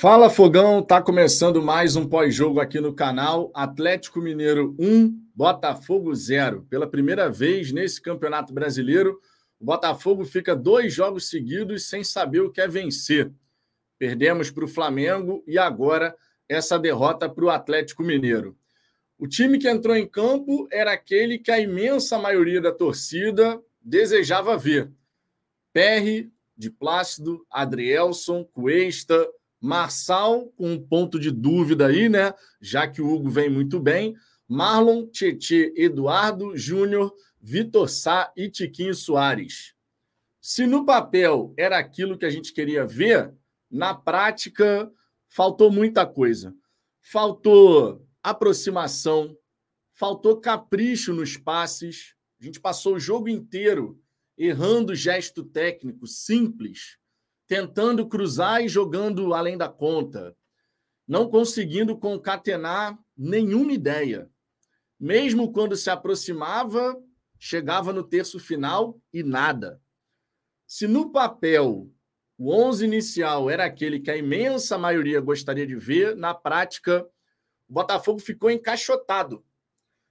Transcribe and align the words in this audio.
Fala 0.00 0.30
Fogão, 0.30 0.80
tá 0.80 1.02
começando 1.02 1.60
mais 1.60 1.96
um 1.96 2.08
pós-jogo 2.08 2.60
aqui 2.60 2.78
no 2.78 2.94
canal. 2.94 3.50
Atlético 3.52 4.20
Mineiro 4.20 4.76
1, 4.78 5.12
Botafogo 5.34 6.14
0. 6.14 6.64
Pela 6.70 6.88
primeira 6.88 7.28
vez 7.28 7.72
nesse 7.72 8.00
Campeonato 8.00 8.54
Brasileiro, 8.54 9.18
o 9.58 9.64
Botafogo 9.64 10.24
fica 10.24 10.54
dois 10.54 10.94
jogos 10.94 11.28
seguidos 11.28 11.88
sem 11.88 12.04
saber 12.04 12.42
o 12.42 12.52
que 12.52 12.60
é 12.60 12.68
vencer. 12.68 13.32
Perdemos 13.98 14.52
para 14.52 14.64
o 14.64 14.68
Flamengo 14.68 15.42
e 15.48 15.58
agora 15.58 16.14
essa 16.48 16.78
derrota 16.78 17.28
para 17.28 17.44
o 17.44 17.50
Atlético 17.50 18.04
Mineiro. 18.04 18.56
O 19.18 19.26
time 19.26 19.58
que 19.58 19.68
entrou 19.68 19.96
em 19.96 20.06
campo 20.06 20.68
era 20.70 20.92
aquele 20.92 21.40
que 21.40 21.50
a 21.50 21.58
imensa 21.58 22.16
maioria 22.16 22.60
da 22.60 22.70
torcida 22.70 23.60
desejava 23.82 24.56
ver. 24.56 24.92
Perry, 25.72 26.30
de 26.56 26.70
Plácido, 26.70 27.44
Adrielson, 27.50 28.44
Cuesta, 28.44 29.28
Marçal, 29.60 30.46
com 30.56 30.72
um 30.72 30.80
ponto 30.80 31.18
de 31.18 31.30
dúvida 31.30 31.86
aí, 31.86 32.08
né? 32.08 32.32
Já 32.60 32.86
que 32.86 33.02
o 33.02 33.12
Hugo 33.12 33.28
vem 33.28 33.50
muito 33.50 33.80
bem. 33.80 34.14
Marlon, 34.46 35.06
Tietê, 35.06 35.72
Eduardo, 35.76 36.56
Júnior, 36.56 37.14
Vitor 37.40 37.88
Sá 37.88 38.32
e 38.36 38.48
Tiquinho 38.48 38.94
Soares. 38.94 39.74
Se 40.40 40.66
no 40.66 40.86
papel 40.86 41.52
era 41.56 41.76
aquilo 41.78 42.16
que 42.16 42.24
a 42.24 42.30
gente 42.30 42.52
queria 42.52 42.86
ver, 42.86 43.34
na 43.70 43.94
prática 43.94 44.90
faltou 45.28 45.70
muita 45.70 46.06
coisa. 46.06 46.54
Faltou 47.00 48.06
aproximação, 48.22 49.36
faltou 49.92 50.40
capricho 50.40 51.12
nos 51.12 51.36
passes. 51.36 52.14
A 52.40 52.44
gente 52.44 52.60
passou 52.60 52.94
o 52.94 53.00
jogo 53.00 53.28
inteiro 53.28 54.00
errando 54.36 54.94
gesto 54.94 55.42
técnico 55.42 56.06
simples 56.06 56.97
tentando 57.48 58.06
cruzar 58.06 58.62
e 58.62 58.68
jogando 58.68 59.32
além 59.32 59.56
da 59.56 59.68
conta, 59.68 60.36
não 61.06 61.30
conseguindo 61.30 61.98
concatenar 61.98 62.96
nenhuma 63.16 63.72
ideia. 63.72 64.30
Mesmo 65.00 65.50
quando 65.50 65.74
se 65.74 65.88
aproximava, 65.88 67.02
chegava 67.38 67.92
no 67.92 68.04
terço 68.04 68.38
final 68.38 69.00
e 69.12 69.22
nada. 69.22 69.80
Se 70.66 70.86
no 70.86 71.10
papel 71.10 71.90
o 72.36 72.52
11 72.54 72.84
inicial 72.84 73.48
era 73.50 73.64
aquele 73.64 73.98
que 73.98 74.10
a 74.10 74.16
imensa 74.16 74.76
maioria 74.76 75.20
gostaria 75.20 75.66
de 75.66 75.74
ver, 75.74 76.14
na 76.14 76.34
prática, 76.34 77.04
o 77.68 77.72
Botafogo 77.72 78.20
ficou 78.20 78.50
encaixotado. 78.50 79.44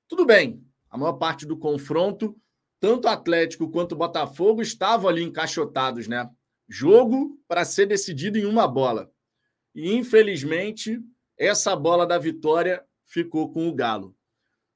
Tudo 0.10 0.26
bem, 0.26 0.66
a 0.90 0.98
maior 0.98 1.14
parte 1.14 1.46
do 1.46 1.58
confronto, 1.58 2.36
tanto 2.80 3.06
o 3.06 3.10
Atlético 3.10 3.70
quanto 3.70 3.94
o 3.94 3.98
Botafogo 3.98 4.62
estavam 4.62 5.10
ali 5.10 5.24
encaixotados, 5.24 6.08
né? 6.08 6.30
Jogo 6.68 7.40
para 7.48 7.64
ser 7.64 7.86
decidido 7.86 8.38
em 8.38 8.46
uma 8.46 8.68
bola. 8.68 9.12
E, 9.74 9.94
infelizmente, 9.94 11.00
essa 11.38 11.76
bola 11.76 12.06
da 12.06 12.18
vitória 12.18 12.84
ficou 13.06 13.52
com 13.52 13.68
o 13.68 13.74
Galo. 13.74 14.16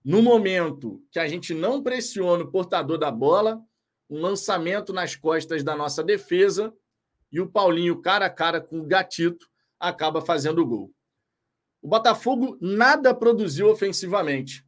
No 0.04 0.22
momento 0.22 1.04
que 1.12 1.20
a 1.20 1.28
gente 1.28 1.54
não 1.54 1.84
pressiona 1.84 2.44
o 2.44 2.52
portador 2.52 2.98
da 2.98 3.12
bola, 3.12 3.62
um 4.10 4.20
lançamento 4.20 4.92
nas 4.92 5.16
costas 5.16 5.64
da 5.64 5.76
nossa 5.76 6.04
defesa 6.04 6.74
e 7.32 7.40
o 7.40 7.48
Paulinho, 7.48 8.02
cara 8.02 8.26
a 8.26 8.30
cara 8.30 8.60
com 8.60 8.80
o 8.80 8.86
Gatito, 8.86 9.48
acaba 9.80 10.22
fazendo 10.22 10.62
o 10.62 10.66
gol. 10.66 10.92
O 11.82 11.88
Botafogo 11.88 12.58
nada 12.62 13.14
produziu 13.14 13.70
ofensivamente. 13.70 14.66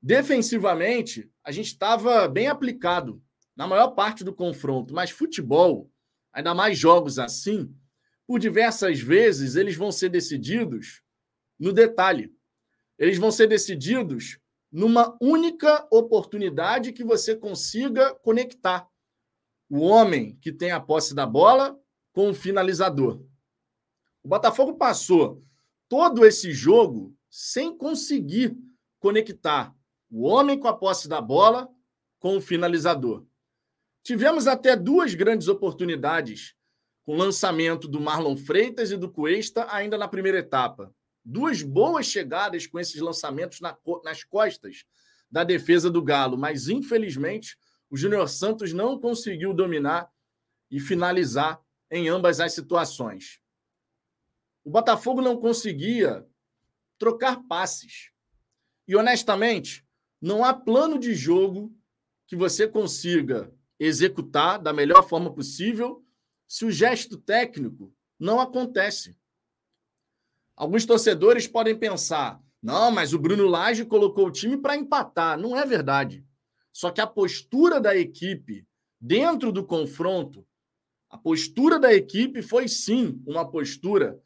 Defensivamente, 0.00 1.30
a 1.42 1.50
gente 1.50 1.66
estava 1.66 2.28
bem 2.28 2.48
aplicado 2.48 3.22
na 3.56 3.66
maior 3.66 3.88
parte 3.88 4.22
do 4.22 4.32
confronto, 4.32 4.94
mas 4.94 5.10
futebol 5.10 5.90
ainda 6.36 6.54
mais 6.54 6.78
jogos 6.78 7.18
assim, 7.18 7.74
por 8.26 8.38
diversas 8.38 9.00
vezes 9.00 9.56
eles 9.56 9.74
vão 9.74 9.90
ser 9.90 10.10
decididos 10.10 11.02
no 11.58 11.72
detalhe. 11.72 12.30
Eles 12.98 13.16
vão 13.16 13.32
ser 13.32 13.46
decididos 13.46 14.38
numa 14.70 15.16
única 15.18 15.88
oportunidade 15.90 16.92
que 16.92 17.02
você 17.02 17.34
consiga 17.34 18.14
conectar 18.16 18.86
o 19.70 19.78
homem 19.78 20.36
que 20.42 20.52
tem 20.52 20.72
a 20.72 20.80
posse 20.80 21.14
da 21.14 21.24
bola 21.24 21.80
com 22.12 22.28
o 22.28 22.34
finalizador. 22.34 23.22
O 24.22 24.28
Botafogo 24.28 24.74
passou 24.74 25.42
todo 25.88 26.26
esse 26.26 26.52
jogo 26.52 27.16
sem 27.30 27.74
conseguir 27.74 28.54
conectar 29.00 29.74
o 30.10 30.24
homem 30.24 30.60
com 30.60 30.68
a 30.68 30.76
posse 30.76 31.08
da 31.08 31.20
bola 31.20 31.66
com 32.18 32.36
o 32.36 32.42
finalizador. 32.42 33.24
Tivemos 34.06 34.46
até 34.46 34.76
duas 34.76 35.14
grandes 35.14 35.48
oportunidades 35.48 36.54
com 37.04 37.14
o 37.14 37.18
lançamento 37.18 37.88
do 37.88 38.00
Marlon 38.00 38.36
Freitas 38.36 38.92
e 38.92 38.96
do 38.96 39.10
Cuesta 39.10 39.66
ainda 39.68 39.98
na 39.98 40.06
primeira 40.06 40.38
etapa. 40.38 40.94
Duas 41.24 41.60
boas 41.60 42.06
chegadas 42.06 42.68
com 42.68 42.78
esses 42.78 43.00
lançamentos 43.00 43.58
nas 44.04 44.22
costas 44.22 44.84
da 45.28 45.42
defesa 45.42 45.90
do 45.90 46.00
Galo, 46.00 46.38
mas 46.38 46.68
infelizmente 46.68 47.58
o 47.90 47.96
Júnior 47.96 48.28
Santos 48.28 48.72
não 48.72 48.96
conseguiu 48.96 49.52
dominar 49.52 50.08
e 50.70 50.78
finalizar 50.78 51.60
em 51.90 52.08
ambas 52.08 52.38
as 52.38 52.52
situações. 52.52 53.40
O 54.64 54.70
Botafogo 54.70 55.20
não 55.20 55.36
conseguia 55.36 56.24
trocar 56.96 57.42
passes. 57.48 58.12
E 58.86 58.94
honestamente, 58.94 59.84
não 60.22 60.44
há 60.44 60.54
plano 60.54 60.96
de 60.96 61.12
jogo 61.12 61.76
que 62.24 62.36
você 62.36 62.68
consiga 62.68 63.52
executar 63.78 64.58
da 64.58 64.72
melhor 64.72 65.06
forma 65.08 65.32
possível 65.32 66.04
se 66.46 66.64
o 66.64 66.70
gesto 66.70 67.16
técnico 67.18 67.92
não 68.18 68.40
acontece. 68.40 69.16
Alguns 70.54 70.86
torcedores 70.86 71.46
podem 71.46 71.78
pensar: 71.78 72.40
não, 72.62 72.90
mas 72.90 73.12
o 73.12 73.18
Bruno 73.18 73.46
Lage 73.46 73.84
colocou 73.84 74.26
o 74.26 74.32
time 74.32 74.56
para 74.56 74.76
empatar. 74.76 75.38
Não 75.38 75.56
é 75.56 75.64
verdade. 75.66 76.24
Só 76.72 76.90
que 76.90 77.00
a 77.00 77.06
postura 77.06 77.80
da 77.80 77.96
equipe 77.96 78.66
dentro 79.00 79.52
do 79.52 79.64
confronto, 79.64 80.46
a 81.08 81.16
postura 81.16 81.78
da 81.78 81.92
equipe 81.94 82.42
foi 82.42 82.68
sim 82.68 83.22
uma 83.26 83.48
postura 83.48 84.20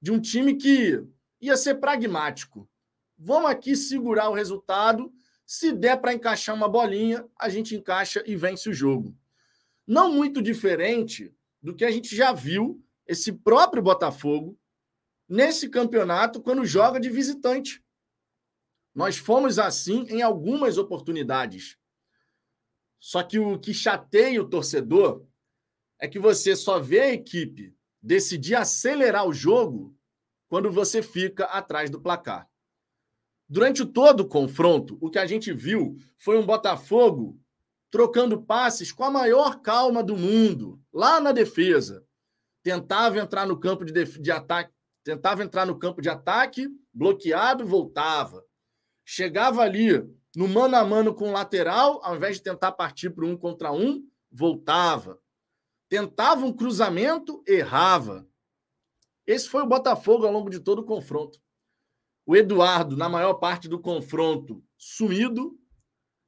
de 0.00 0.10
um 0.10 0.20
time 0.20 0.54
que 0.54 1.04
ia 1.40 1.56
ser 1.56 1.76
pragmático. 1.76 2.68
Vamos 3.18 3.50
aqui 3.50 3.76
segurar 3.76 4.30
o 4.30 4.34
resultado 4.34 5.12
se 5.46 5.72
der 5.72 6.00
para 6.00 6.14
encaixar 6.14 6.54
uma 6.54 6.68
bolinha, 6.68 7.28
a 7.38 7.48
gente 7.48 7.74
encaixa 7.74 8.22
e 8.26 8.36
vence 8.36 8.68
o 8.68 8.74
jogo. 8.74 9.16
Não 9.86 10.12
muito 10.12 10.40
diferente 10.40 11.34
do 11.60 11.74
que 11.74 11.84
a 11.84 11.90
gente 11.90 12.14
já 12.14 12.32
viu 12.32 12.82
esse 13.06 13.32
próprio 13.32 13.82
Botafogo 13.82 14.58
nesse 15.28 15.68
campeonato 15.68 16.40
quando 16.40 16.64
joga 16.64 17.00
de 17.00 17.08
visitante. 17.08 17.82
Nós 18.94 19.16
fomos 19.16 19.58
assim 19.58 20.06
em 20.08 20.22
algumas 20.22 20.78
oportunidades. 20.78 21.78
Só 23.00 23.22
que 23.22 23.38
o 23.38 23.58
que 23.58 23.72
chateia 23.72 24.40
o 24.40 24.48
torcedor 24.48 25.26
é 25.98 26.06
que 26.06 26.18
você 26.18 26.54
só 26.54 26.78
vê 26.78 27.00
a 27.00 27.12
equipe 27.12 27.74
decidir 28.00 28.54
acelerar 28.54 29.26
o 29.26 29.32
jogo 29.32 29.96
quando 30.48 30.70
você 30.70 31.02
fica 31.02 31.44
atrás 31.46 31.88
do 31.88 32.00
placar. 32.00 32.48
Durante 33.52 33.84
todo 33.84 34.20
o 34.20 34.26
confronto, 34.26 34.96
o 34.98 35.10
que 35.10 35.18
a 35.18 35.26
gente 35.26 35.52
viu 35.52 35.98
foi 36.16 36.38
um 36.38 36.46
Botafogo 36.46 37.38
trocando 37.90 38.40
passes 38.40 38.90
com 38.90 39.04
a 39.04 39.10
maior 39.10 39.60
calma 39.60 40.02
do 40.02 40.16
mundo, 40.16 40.80
lá 40.90 41.20
na 41.20 41.32
defesa. 41.32 42.02
Tentava 42.62 43.18
entrar 43.18 43.46
no 43.46 43.60
campo 43.60 43.84
de, 43.84 43.92
de 43.92 44.30
ataque, 44.32 44.72
tentava 45.04 45.44
entrar 45.44 45.66
no 45.66 45.78
campo 45.78 46.00
de 46.00 46.08
ataque, 46.08 46.66
bloqueado, 46.94 47.66
voltava. 47.66 48.42
Chegava 49.04 49.60
ali 49.60 50.02
no 50.34 50.48
mano 50.48 50.74
a 50.74 50.82
mano 50.82 51.14
com 51.14 51.28
o 51.28 51.32
lateral, 51.32 52.00
ao 52.02 52.16
invés 52.16 52.36
de 52.36 52.42
tentar 52.44 52.72
partir 52.72 53.10
para 53.10 53.26
um 53.26 53.36
contra 53.36 53.70
um, 53.70 54.02
voltava. 54.30 55.20
Tentava 55.90 56.46
um 56.46 56.54
cruzamento, 56.54 57.44
errava. 57.46 58.26
Esse 59.26 59.46
foi 59.46 59.62
o 59.62 59.68
Botafogo 59.68 60.24
ao 60.24 60.32
longo 60.32 60.48
de 60.48 60.58
todo 60.58 60.78
o 60.78 60.86
confronto. 60.86 61.41
O 62.24 62.36
Eduardo, 62.36 62.96
na 62.96 63.08
maior 63.08 63.34
parte 63.34 63.68
do 63.68 63.80
confronto, 63.80 64.64
sumido. 64.78 65.58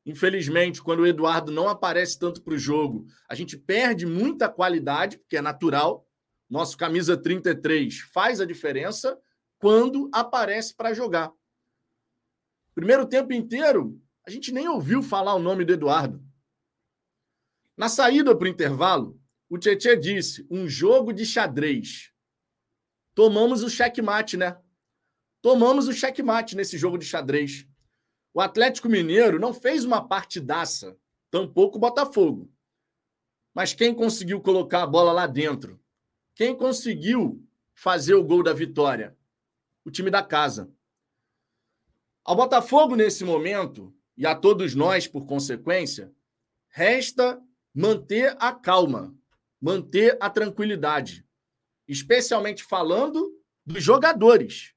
Infelizmente, 0.04 0.82
quando 0.82 1.00
o 1.00 1.06
Eduardo 1.06 1.50
não 1.50 1.68
aparece 1.68 2.18
tanto 2.18 2.42
para 2.42 2.54
o 2.54 2.58
jogo, 2.58 3.06
a 3.28 3.34
gente 3.34 3.56
perde 3.56 4.04
muita 4.04 4.48
qualidade, 4.48 5.18
porque 5.18 5.36
é 5.36 5.42
natural. 5.42 6.06
Nosso 6.50 6.76
camisa 6.76 7.16
33 7.16 8.00
faz 8.12 8.40
a 8.40 8.44
diferença 8.44 9.18
quando 9.58 10.10
aparece 10.12 10.74
para 10.74 10.92
jogar. 10.92 11.32
Primeiro 12.74 13.06
tempo 13.06 13.32
inteiro, 13.32 13.98
a 14.26 14.30
gente 14.30 14.52
nem 14.52 14.68
ouviu 14.68 15.02
falar 15.02 15.34
o 15.34 15.38
nome 15.38 15.64
do 15.64 15.72
Eduardo. 15.72 16.22
Na 17.76 17.88
saída 17.88 18.36
para 18.36 18.44
o 18.44 18.50
intervalo, 18.50 19.20
o 19.48 19.58
Tietchan 19.58 19.98
disse: 19.98 20.46
um 20.50 20.68
jogo 20.68 21.12
de 21.12 21.24
xadrez. 21.24 22.12
Tomamos 23.14 23.62
o 23.62 23.70
checkmate, 23.70 24.36
né? 24.36 24.60
Tomamos 25.44 25.88
o 25.88 25.92
checkmate 25.92 26.56
nesse 26.56 26.78
jogo 26.78 26.96
de 26.96 27.04
xadrez. 27.04 27.68
O 28.32 28.40
Atlético 28.40 28.88
Mineiro 28.88 29.38
não 29.38 29.52
fez 29.52 29.84
uma 29.84 30.02
partidaça, 30.02 30.96
tampouco 31.30 31.76
o 31.76 31.80
Botafogo. 31.80 32.50
Mas 33.52 33.74
quem 33.74 33.94
conseguiu 33.94 34.40
colocar 34.40 34.82
a 34.82 34.86
bola 34.86 35.12
lá 35.12 35.26
dentro? 35.26 35.78
Quem 36.34 36.56
conseguiu 36.56 37.46
fazer 37.74 38.14
o 38.14 38.24
gol 38.24 38.42
da 38.42 38.54
vitória? 38.54 39.14
O 39.84 39.90
time 39.90 40.10
da 40.10 40.22
casa. 40.22 40.72
Ao 42.24 42.34
Botafogo, 42.34 42.96
nesse 42.96 43.22
momento, 43.22 43.94
e 44.16 44.26
a 44.26 44.34
todos 44.34 44.74
nós, 44.74 45.06
por 45.06 45.26
consequência, 45.26 46.10
resta 46.70 47.38
manter 47.74 48.34
a 48.40 48.50
calma, 48.50 49.14
manter 49.60 50.16
a 50.22 50.30
tranquilidade, 50.30 51.22
especialmente 51.86 52.64
falando 52.64 53.30
dos 53.66 53.82
jogadores, 53.82 54.73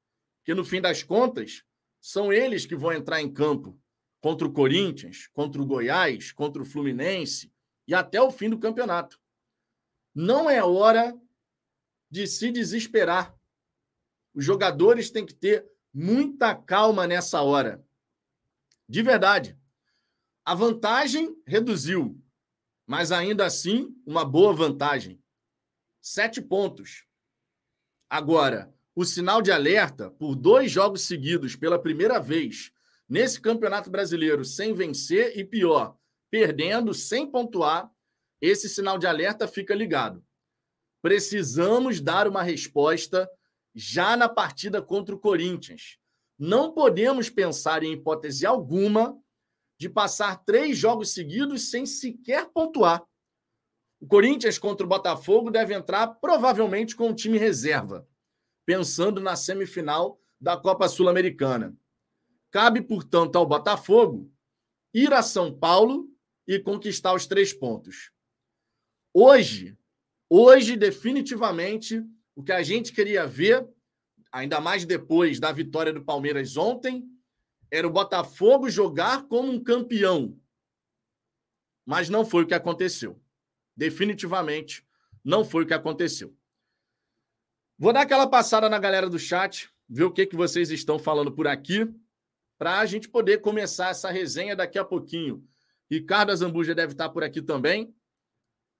que 0.47 0.53
no 0.53 0.63
fim 0.63 0.79
das 0.79 1.03
contas 1.03 1.65
são 1.99 2.31
eles 2.31 2.65
que 2.65 2.73
vão 2.73 2.93
entrar 2.93 3.21
em 3.21 3.29
campo 3.29 3.77
contra 4.21 4.47
o 4.47 4.53
Corinthians, 4.53 5.27
contra 5.33 5.61
o 5.61 5.65
Goiás, 5.65 6.31
contra 6.31 6.61
o 6.61 6.65
Fluminense 6.65 7.53
e 7.85 7.93
até 7.93 8.21
o 8.21 8.31
fim 8.31 8.49
do 8.49 8.57
campeonato. 8.57 9.19
Não 10.15 10.49
é 10.49 10.63
hora 10.63 11.13
de 12.09 12.25
se 12.25 12.49
desesperar. 12.49 13.37
Os 14.33 14.45
jogadores 14.45 15.11
têm 15.11 15.25
que 15.25 15.33
ter 15.33 15.69
muita 15.93 16.55
calma 16.55 17.05
nessa 17.05 17.41
hora. 17.41 17.85
De 18.87 19.03
verdade. 19.03 19.59
A 20.45 20.55
vantagem 20.55 21.35
reduziu, 21.45 22.23
mas 22.85 23.11
ainda 23.11 23.45
assim, 23.45 23.93
uma 24.05 24.23
boa 24.23 24.53
vantagem. 24.53 25.21
Sete 26.01 26.41
pontos. 26.41 27.05
Agora, 28.09 28.73
o 28.97 29.05
sinal 29.05 29.43
de 29.43 29.51
alerta 29.51 30.09
por 30.09 30.33
dois 30.33 30.71
jogos 30.71 31.03
seguidos 31.03 31.55
pela 31.55 31.77
primeira 31.77 32.19
vez 32.19 32.71
nesse 33.07 33.39
Campeonato 33.39 33.91
Brasileiro 33.91 34.43
sem 34.43 34.73
vencer 34.73 35.37
e 35.37 35.45
pior, 35.45 35.95
perdendo 36.31 36.95
sem 36.95 37.29
pontuar, 37.29 37.91
esse 38.41 38.67
sinal 38.67 38.97
de 38.97 39.05
alerta 39.05 39.47
fica 39.47 39.75
ligado. 39.75 40.25
Precisamos 40.99 42.01
dar 42.01 42.27
uma 42.27 42.41
resposta 42.41 43.29
já 43.75 44.17
na 44.17 44.27
partida 44.27 44.81
contra 44.81 45.13
o 45.13 45.19
Corinthians. 45.19 45.99
Não 46.35 46.73
podemos 46.73 47.29
pensar 47.29 47.83
em 47.83 47.93
hipótese 47.93 48.47
alguma 48.47 49.15
de 49.79 49.87
passar 49.87 50.43
três 50.43 50.75
jogos 50.75 51.13
seguidos 51.13 51.69
sem 51.69 51.85
sequer 51.85 52.49
pontuar. 52.49 53.05
O 54.01 54.07
Corinthians 54.07 54.57
contra 54.57 54.83
o 54.83 54.89
Botafogo 54.89 55.51
deve 55.51 55.75
entrar 55.75 56.07
provavelmente 56.15 56.95
com 56.95 57.11
o 57.11 57.15
time 57.15 57.37
reserva 57.37 58.07
pensando 58.67 59.21
na 59.21 59.37
semifinal 59.37 60.21
da 60.39 60.57
Copa 60.57 60.89
Sul-Americana. 60.89 61.73
Cabe, 62.51 62.81
portanto, 62.81 63.37
ao 63.37 63.45
Botafogo 63.45 64.29
ir 64.93 65.13
a 65.13 65.23
São 65.23 65.57
Paulo 65.57 66.09
e 66.45 66.59
conquistar 66.59 67.13
os 67.13 67.25
três 67.25 67.53
pontos. 67.53 68.11
Hoje, 69.13 69.77
hoje, 70.29 70.75
definitivamente, 70.75 72.03
o 72.35 72.43
que 72.43 72.51
a 72.51 72.61
gente 72.61 72.91
queria 72.91 73.25
ver, 73.25 73.65
ainda 74.33 74.59
mais 74.59 74.83
depois 74.83 75.39
da 75.39 75.49
vitória 75.53 75.93
do 75.93 76.03
Palmeiras 76.03 76.57
ontem, 76.57 77.07
era 77.71 77.87
o 77.87 77.91
Botafogo 77.91 78.69
jogar 78.69 79.27
como 79.29 79.49
um 79.49 79.63
campeão. 79.63 80.37
Mas 81.85 82.09
não 82.09 82.25
foi 82.25 82.43
o 82.43 82.47
que 82.47 82.53
aconteceu. 82.53 83.17
Definitivamente, 83.77 84.85
não 85.23 85.45
foi 85.45 85.63
o 85.63 85.67
que 85.67 85.73
aconteceu. 85.73 86.35
Vou 87.79 87.93
dar 87.93 88.01
aquela 88.01 88.25
passada 88.25 88.67
na 88.67 88.79
galera 88.79 89.07
do 89.07 89.19
chat, 89.19 89.69
ver 89.87 90.03
o 90.03 90.11
que, 90.11 90.25
que 90.25 90.35
vocês 90.35 90.71
estão 90.71 90.97
falando 90.97 91.31
por 91.31 91.47
aqui, 91.47 91.87
para 92.57 92.79
a 92.79 92.85
gente 92.87 93.07
poder 93.07 93.39
começar 93.39 93.89
essa 93.89 94.09
resenha 94.09 94.55
daqui 94.55 94.79
a 94.79 94.83
pouquinho. 94.83 95.47
Ricardo 95.89 96.31
Azambuja 96.31 96.73
deve 96.73 96.93
estar 96.93 97.09
por 97.09 97.23
aqui 97.23 97.39
também, 97.39 97.93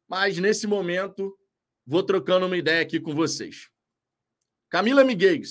mas 0.08 0.40
nesse 0.40 0.66
momento 0.66 1.38
vou 1.86 2.02
trocando 2.02 2.48
uma 2.48 2.58
ideia 2.58 2.82
aqui 2.82 3.00
com 3.00 3.14
vocês. 3.14 3.70
Camila 4.68 5.04
Miguel, 5.04 5.42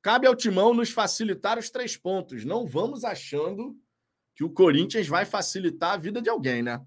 cabe 0.00 0.26
ao 0.26 0.34
Timão 0.34 0.72
nos 0.72 0.88
facilitar 0.88 1.58
os 1.58 1.68
três 1.68 1.94
pontos. 1.94 2.42
Não 2.46 2.66
vamos 2.66 3.04
achando 3.04 3.78
que 4.34 4.42
o 4.42 4.50
Corinthians 4.50 5.06
vai 5.06 5.26
facilitar 5.26 5.92
a 5.92 5.98
vida 5.98 6.22
de 6.22 6.30
alguém, 6.30 6.62
né? 6.62 6.80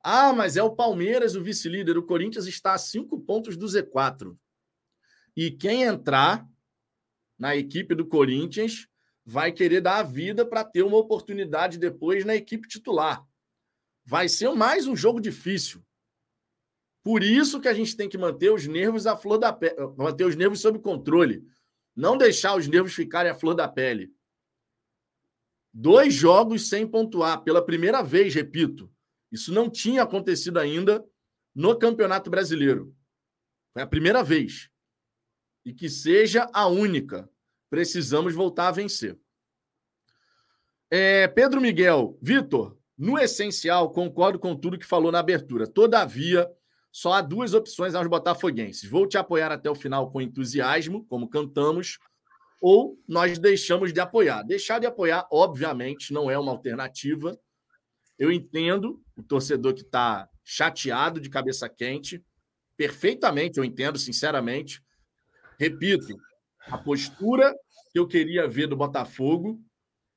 Ah, 0.00 0.34
mas 0.34 0.58
é 0.58 0.62
o 0.62 0.76
Palmeiras 0.76 1.34
o 1.34 1.42
vice-líder. 1.42 1.96
O 1.96 2.02
Corinthians 2.02 2.46
está 2.46 2.74
a 2.74 2.78
cinco 2.78 3.18
pontos 3.18 3.56
do 3.56 3.66
Z4. 3.66 4.36
E 5.38 5.52
quem 5.52 5.84
entrar 5.84 6.44
na 7.38 7.54
equipe 7.54 7.94
do 7.94 8.04
Corinthians 8.04 8.88
vai 9.24 9.52
querer 9.52 9.80
dar 9.80 9.98
a 9.98 10.02
vida 10.02 10.44
para 10.44 10.64
ter 10.64 10.82
uma 10.82 10.96
oportunidade 10.96 11.78
depois 11.78 12.24
na 12.24 12.34
equipe 12.34 12.66
titular. 12.66 13.24
Vai 14.04 14.28
ser 14.28 14.50
mais 14.50 14.88
um 14.88 14.96
jogo 14.96 15.20
difícil. 15.20 15.80
Por 17.04 17.22
isso 17.22 17.60
que 17.60 17.68
a 17.68 17.72
gente 17.72 17.96
tem 17.96 18.08
que 18.08 18.18
manter 18.18 18.50
os 18.50 18.66
nervos 18.66 19.06
à 19.06 19.16
flor 19.16 19.38
da 19.38 19.52
pele, 19.52 19.76
manter 19.96 20.24
os 20.24 20.34
nervos 20.34 20.58
sob 20.58 20.80
controle, 20.80 21.46
não 21.94 22.18
deixar 22.18 22.56
os 22.56 22.66
nervos 22.66 22.92
ficarem 22.92 23.30
à 23.30 23.34
flor 23.36 23.54
da 23.54 23.68
pele. 23.68 24.12
Dois 25.72 26.12
jogos 26.12 26.68
sem 26.68 26.84
pontuar 26.84 27.44
pela 27.44 27.64
primeira 27.64 28.02
vez, 28.02 28.34
repito. 28.34 28.92
Isso 29.30 29.54
não 29.54 29.70
tinha 29.70 30.02
acontecido 30.02 30.58
ainda 30.58 31.08
no 31.54 31.78
Campeonato 31.78 32.28
Brasileiro. 32.28 32.92
Foi 33.72 33.82
a 33.82 33.86
primeira 33.86 34.24
vez 34.24 34.68
e 35.64 35.72
que 35.72 35.88
seja 35.88 36.48
a 36.52 36.66
única. 36.66 37.28
Precisamos 37.70 38.34
voltar 38.34 38.68
a 38.68 38.72
vencer. 38.72 39.18
É, 40.90 41.28
Pedro 41.28 41.60
Miguel, 41.60 42.18
Vitor, 42.22 42.78
no 42.96 43.18
essencial, 43.18 43.90
concordo 43.90 44.38
com 44.38 44.56
tudo 44.56 44.78
que 44.78 44.86
falou 44.86 45.12
na 45.12 45.18
abertura. 45.18 45.66
Todavia, 45.66 46.50
só 46.90 47.12
há 47.12 47.20
duas 47.20 47.54
opções 47.54 47.94
aos 47.94 48.08
botafoguenses. 48.08 48.88
Vou 48.88 49.06
te 49.06 49.18
apoiar 49.18 49.52
até 49.52 49.70
o 49.70 49.74
final 49.74 50.10
com 50.10 50.20
entusiasmo, 50.20 51.04
como 51.04 51.28
cantamos, 51.28 51.98
ou 52.60 52.98
nós 53.06 53.38
deixamos 53.38 53.92
de 53.92 54.00
apoiar. 54.00 54.42
Deixar 54.42 54.78
de 54.78 54.86
apoiar, 54.86 55.28
obviamente, 55.30 56.12
não 56.12 56.30
é 56.30 56.38
uma 56.38 56.50
alternativa. 56.50 57.38
Eu 58.18 58.32
entendo 58.32 59.00
o 59.16 59.22
torcedor 59.22 59.74
que 59.74 59.82
está 59.82 60.28
chateado, 60.42 61.20
de 61.20 61.28
cabeça 61.28 61.68
quente, 61.68 62.24
perfeitamente, 62.76 63.58
eu 63.58 63.64
entendo, 63.64 63.98
sinceramente. 63.98 64.82
Repito, 65.58 66.16
a 66.66 66.78
postura 66.78 67.52
que 67.92 67.98
eu 67.98 68.06
queria 68.06 68.46
ver 68.46 68.68
do 68.68 68.76
Botafogo 68.76 69.60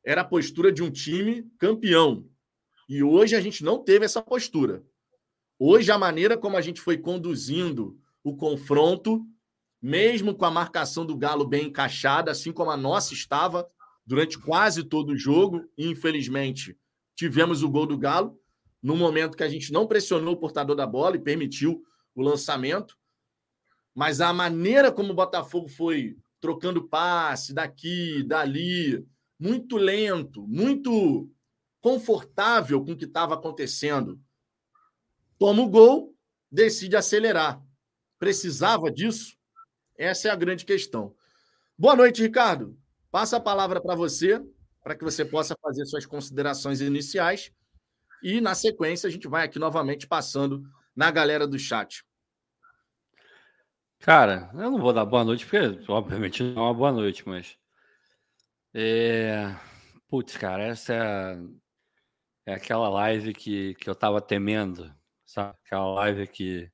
era 0.05 0.21
a 0.21 0.25
postura 0.25 0.71
de 0.71 0.83
um 0.83 0.91
time 0.91 1.49
campeão. 1.57 2.25
E 2.88 3.01
hoje 3.01 3.35
a 3.35 3.41
gente 3.41 3.63
não 3.63 3.83
teve 3.83 4.05
essa 4.05 4.21
postura. 4.21 4.83
Hoje, 5.57 5.91
a 5.91 5.97
maneira 5.97 6.38
como 6.38 6.57
a 6.57 6.61
gente 6.61 6.81
foi 6.81 6.97
conduzindo 6.97 7.97
o 8.23 8.35
confronto, 8.35 9.25
mesmo 9.81 10.35
com 10.35 10.45
a 10.45 10.51
marcação 10.51 11.05
do 11.05 11.15
Galo 11.15 11.47
bem 11.47 11.67
encaixada, 11.67 12.31
assim 12.31 12.51
como 12.51 12.69
a 12.69 12.77
nossa 12.77 13.13
estava 13.13 13.67
durante 14.05 14.38
quase 14.38 14.83
todo 14.83 15.12
o 15.12 15.17
jogo, 15.17 15.63
e 15.77 15.88
infelizmente 15.88 16.77
tivemos 17.15 17.63
o 17.63 17.69
gol 17.69 17.86
do 17.86 17.98
Galo, 17.98 18.38
no 18.81 18.95
momento 18.95 19.38
que 19.38 19.43
a 19.43 19.50
gente 19.50 19.71
não 19.71 19.88
pressionou 19.88 20.33
o 20.33 20.39
portador 20.39 20.75
da 20.75 20.86
bola 20.86 21.15
e 21.15 21.19
permitiu 21.19 21.83
o 22.15 22.21
lançamento. 22.21 22.98
Mas 23.93 24.21
a 24.21 24.31
maneira 24.31 24.91
como 24.91 25.12
o 25.12 25.15
Botafogo 25.15 25.67
foi 25.67 26.17
trocando 26.39 26.88
passe 26.88 27.53
daqui, 27.53 28.24
dali, 28.24 29.05
muito 29.39 29.77
lento, 29.77 30.48
muito 30.48 31.29
confortável 31.81 32.83
com 32.83 32.91
o 32.91 32.98
que 32.98 33.05
estava 33.05 33.33
acontecendo. 33.33 34.19
Toma 35.38 35.63
o 35.63 35.69
gol, 35.69 36.15
decide 36.51 36.95
acelerar. 36.95 37.62
Precisava 38.19 38.91
disso? 38.91 39.36
Essa 39.98 40.29
é 40.29 40.31
a 40.31 40.36
grande 40.36 40.63
questão. 40.63 41.15
Boa 41.77 41.95
noite, 41.95 42.21
Ricardo. 42.21 42.77
Passa 43.10 43.38
a 43.38 43.41
palavra 43.41 43.81
para 43.81 43.95
você, 43.95 44.39
para 44.83 44.95
que 44.95 45.03
você 45.03 45.25
possa 45.25 45.55
fazer 45.62 45.86
suas 45.86 46.05
considerações 46.05 46.79
iniciais. 46.81 47.51
E, 48.24 48.39
na 48.39 48.53
sequência, 48.53 49.07
a 49.07 49.12
gente 49.12 49.27
vai 49.27 49.45
aqui 49.45 49.57
novamente 49.57 50.07
passando 50.07 50.63
na 50.95 51.10
galera 51.10 51.48
do 51.48 51.57
chat. 51.57 52.03
Cara, 54.01 54.50
eu 54.55 54.72
não 54.72 54.79
vou 54.79 54.91
dar 54.91 55.05
boa 55.05 55.24
noite, 55.24 55.46
porque 55.46 55.60
obviamente 55.88 56.41
não 56.41 56.63
é 56.63 56.65
uma 56.65 56.74
boa 56.74 56.91
noite, 56.91 57.22
mas. 57.27 57.55
É... 58.74 59.55
Putz, 60.10 60.36
cara, 60.38 60.63
essa 60.63 60.93
é, 60.93 61.38
é 62.48 62.53
aquela 62.55 62.89
live 62.89 63.31
que, 63.31 63.75
que 63.75 63.88
eu 63.88 63.93
tava 63.93 64.20
temendo, 64.20 64.91
sabe? 65.24 65.55
Aquela 65.63 65.86
live 65.93 66.25
que, 66.27 66.72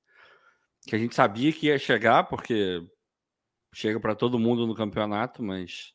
que 0.88 0.96
a 0.96 0.98
gente 0.98 1.16
sabia 1.16 1.52
que 1.52 1.68
ia 1.68 1.78
chegar, 1.78 2.24
porque 2.24 2.82
chega 3.74 4.00
para 4.00 4.16
todo 4.16 4.40
mundo 4.40 4.66
no 4.66 4.74
campeonato, 4.74 5.44
mas 5.44 5.94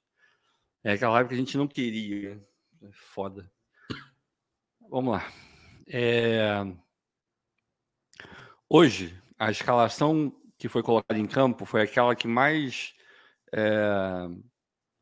é 0.85 0.93
aquela 0.93 1.15
live 1.15 1.31
que 1.31 1.35
a 1.35 1.39
gente 1.39 1.57
não 1.57 1.67
queria. 1.67 2.47
É 2.83 2.91
foda. 2.93 3.51
Vamos 4.91 5.15
lá. 5.15 5.33
É... 5.89 6.63
Hoje, 8.69 9.19
a 9.39 9.51
escalação 9.51 10.42
que 10.63 10.69
foi 10.69 10.81
colocada 10.81 11.19
em 11.19 11.27
campo 11.27 11.65
foi 11.65 11.83
aquela 11.83 12.15
que 12.15 12.29
mais 12.29 12.95
é, 13.53 14.29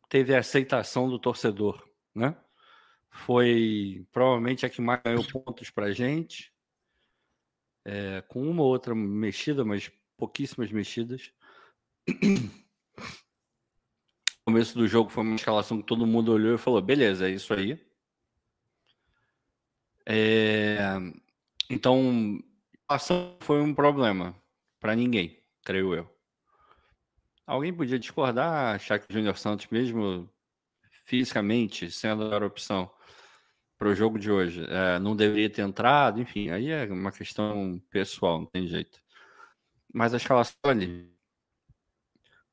teve 0.09 0.35
a 0.35 0.39
aceitação 0.39 1.07
do 1.07 1.19
torcedor, 1.19 1.87
né? 2.15 2.35
Foi 3.11 4.07
provavelmente 4.11 4.65
a 4.65 4.71
que 4.71 4.81
mais 4.81 5.03
ganhou 5.03 5.23
pontos 5.23 5.69
para 5.69 5.93
gente, 5.93 6.51
é, 7.85 8.23
com 8.23 8.43
uma 8.43 8.63
ou 8.63 8.69
outra 8.71 8.95
mexida, 8.95 9.63
mas 9.63 9.93
pouquíssimas 10.17 10.73
mexidas. 10.73 11.31
Começo 14.43 14.79
do 14.79 14.89
jogo 14.89 15.11
foi 15.11 15.25
uma 15.25 15.37
escalação 15.37 15.83
que 15.83 15.87
todo 15.87 16.07
mundo 16.07 16.33
olhou 16.33 16.55
e 16.55 16.59
falou: 16.59 16.81
beleza, 16.81 17.29
é 17.29 17.33
isso 17.33 17.53
aí. 17.53 17.79
É... 20.07 20.79
Então, 21.69 22.43
ação 22.89 23.37
foi 23.41 23.61
um 23.61 23.75
problema 23.75 24.35
para 24.81 24.97
ninguém, 24.97 25.40
creio 25.71 25.95
eu. 25.95 26.11
Alguém 27.47 27.73
podia 27.73 27.99
discordar, 27.99 28.75
achar 28.75 28.99
que 28.99 29.07
o 29.09 29.13
Júnior 29.13 29.39
Santos, 29.39 29.69
mesmo 29.71 30.29
fisicamente, 31.05 31.93
sendo 31.93 32.35
a 32.35 32.45
opção 32.45 32.91
para 33.79 33.89
o 33.89 33.95
jogo 33.95 34.19
de 34.19 34.33
hoje, 34.33 34.67
é, 34.69 34.99
não 34.99 35.15
deveria 35.15 35.49
ter 35.49 35.63
entrado, 35.63 36.21
enfim, 36.21 36.51
aí 36.51 36.71
é 36.71 36.87
uma 36.87 37.13
questão 37.13 37.81
pessoal, 37.89 38.41
não 38.41 38.47
tem 38.47 38.67
jeito. 38.67 39.01
Mas 39.95 40.13
a 40.13 40.17
escalação 40.17 40.57
ali. 40.65 41.09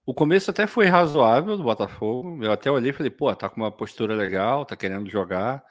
O 0.05 0.13
começo 0.13 0.51
até 0.51 0.67
foi 0.67 0.85
razoável 0.85 1.57
do 1.57 1.63
Botafogo. 1.63 2.43
Eu 2.43 2.51
até 2.51 2.71
olhei 2.71 2.91
e 2.91 2.93
falei, 2.93 3.09
pô, 3.09 3.35
tá 3.35 3.49
com 3.49 3.61
uma 3.61 3.71
postura 3.71 4.15
legal, 4.15 4.63
tá 4.65 4.75
querendo 4.75 5.09
jogar, 5.09 5.65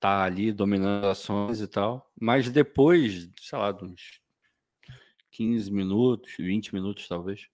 tá 0.00 0.24
ali 0.24 0.52
dominando 0.52 1.06
as 1.06 1.20
ações 1.20 1.60
e 1.60 1.68
tal. 1.68 2.12
Mas 2.20 2.50
depois, 2.50 3.30
sei 3.40 3.58
lá, 3.58 3.70
uns 3.82 4.20
15 5.36 5.70
minutos, 5.70 6.34
20 6.38 6.74
minutos 6.74 7.06
talvez. 7.06 7.46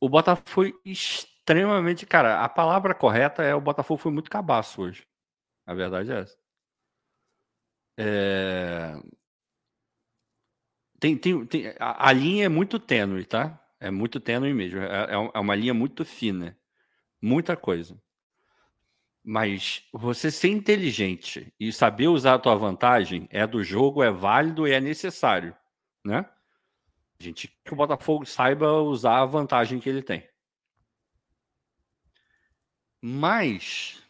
O 0.00 0.08
Botafogo 0.08 0.48
foi 0.48 0.74
extremamente. 0.84 2.06
Cara, 2.06 2.44
a 2.44 2.48
palavra 2.48 2.94
correta 2.94 3.42
é 3.42 3.54
o 3.54 3.60
Botafogo 3.60 4.00
foi 4.00 4.12
muito 4.12 4.30
cabaço 4.30 4.80
hoje. 4.82 5.06
A 5.66 5.74
verdade 5.74 6.12
é 6.12 6.20
essa. 6.20 6.36
É... 7.98 8.94
Tem, 11.00 11.16
tem, 11.16 11.46
tem, 11.46 11.66
a, 11.80 12.08
a, 12.08 12.12
linha 12.12 12.46
é 12.46 12.48
muito 12.48 12.78
tênue, 12.78 13.24
tá? 13.24 13.60
É 13.80 13.90
muito 13.90 14.20
tênue 14.20 14.54
mesmo. 14.54 14.78
É, 14.78 15.04
é, 15.04 15.30
é 15.34 15.38
uma 15.40 15.54
linha 15.54 15.74
muito 15.74 16.04
fina. 16.04 16.56
Muita 17.20 17.56
coisa. 17.56 18.00
Mas 19.24 19.84
você 19.92 20.30
ser 20.30 20.48
inteligente 20.48 21.52
e 21.58 21.72
saber 21.72 22.08
usar 22.08 22.34
a 22.34 22.38
tua 22.38 22.56
vantagem 22.56 23.28
é 23.30 23.46
do 23.46 23.62
jogo, 23.62 24.02
é 24.02 24.10
válido 24.10 24.66
e 24.66 24.72
é 24.72 24.80
necessário, 24.80 25.56
né? 26.04 26.28
A 27.18 27.22
gente 27.22 27.48
quer 27.48 27.54
que 27.64 27.72
o 27.72 27.76
Botafogo 27.76 28.26
saiba 28.26 28.72
usar 28.82 29.20
a 29.20 29.26
vantagem 29.26 29.78
que 29.78 29.88
ele 29.88 30.02
tem. 30.02 30.28
Mas 33.00 34.02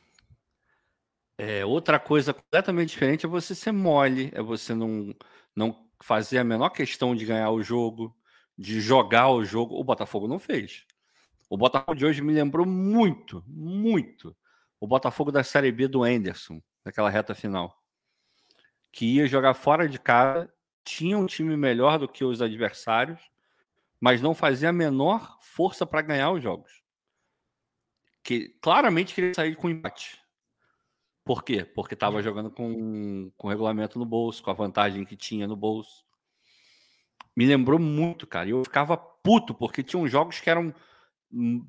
é, 1.38 1.64
outra 1.64 1.98
coisa 1.98 2.32
completamente 2.32 2.90
diferente 2.90 3.26
é 3.26 3.28
você 3.28 3.54
ser 3.54 3.72
mole, 3.72 4.30
é 4.34 4.42
você 4.42 4.74
não, 4.74 5.14
não 5.56 5.88
fazer 6.00 6.38
a 6.38 6.44
menor 6.44 6.70
questão 6.70 7.14
de 7.14 7.24
ganhar 7.24 7.50
o 7.50 7.62
jogo, 7.62 8.16
de 8.56 8.80
jogar 8.80 9.28
o 9.28 9.44
jogo. 9.44 9.74
O 9.78 9.84
Botafogo 9.84 10.28
não 10.28 10.38
fez. 10.38 10.86
O 11.50 11.56
Botafogo 11.56 11.94
de 11.94 12.06
hoje 12.06 12.22
me 12.22 12.32
lembrou 12.32 12.66
muito, 12.66 13.42
muito 13.46 14.36
o 14.80 14.86
Botafogo 14.86 15.30
da 15.30 15.44
Série 15.44 15.70
B 15.70 15.86
do 15.86 16.02
Anderson, 16.02 16.60
naquela 16.84 17.08
reta 17.08 17.34
final. 17.34 17.80
Que 18.90 19.16
ia 19.16 19.26
jogar 19.26 19.54
fora 19.54 19.88
de 19.88 19.98
casa, 19.98 20.52
tinha 20.84 21.16
um 21.18 21.26
time 21.26 21.56
melhor 21.56 21.98
do 21.98 22.08
que 22.08 22.24
os 22.24 22.42
adversários, 22.42 23.20
mas 24.00 24.20
não 24.20 24.34
fazia 24.34 24.70
a 24.70 24.72
menor 24.72 25.38
força 25.40 25.86
para 25.86 26.02
ganhar 26.02 26.30
os 26.32 26.42
jogos. 26.42 26.82
Que 28.22 28.50
claramente 28.60 29.14
queria 29.14 29.34
sair 29.34 29.56
com 29.56 29.70
empate. 29.70 30.20
Por 31.24 31.44
quê? 31.44 31.64
Porque 31.64 31.94
estava 31.94 32.22
jogando 32.22 32.50
com, 32.50 33.30
com 33.36 33.48
regulamento 33.48 33.98
no 33.98 34.04
bolso, 34.04 34.42
com 34.42 34.50
a 34.50 34.54
vantagem 34.54 35.04
que 35.04 35.16
tinha 35.16 35.46
no 35.46 35.54
bolso. 35.54 36.04
Me 37.36 37.46
lembrou 37.46 37.78
muito, 37.78 38.26
cara. 38.26 38.48
Eu 38.48 38.64
ficava 38.64 38.96
puto, 38.96 39.54
porque 39.54 39.82
tinham 39.82 40.08
jogos 40.08 40.40
que 40.40 40.50
eram 40.50 40.74
hum, 41.32 41.64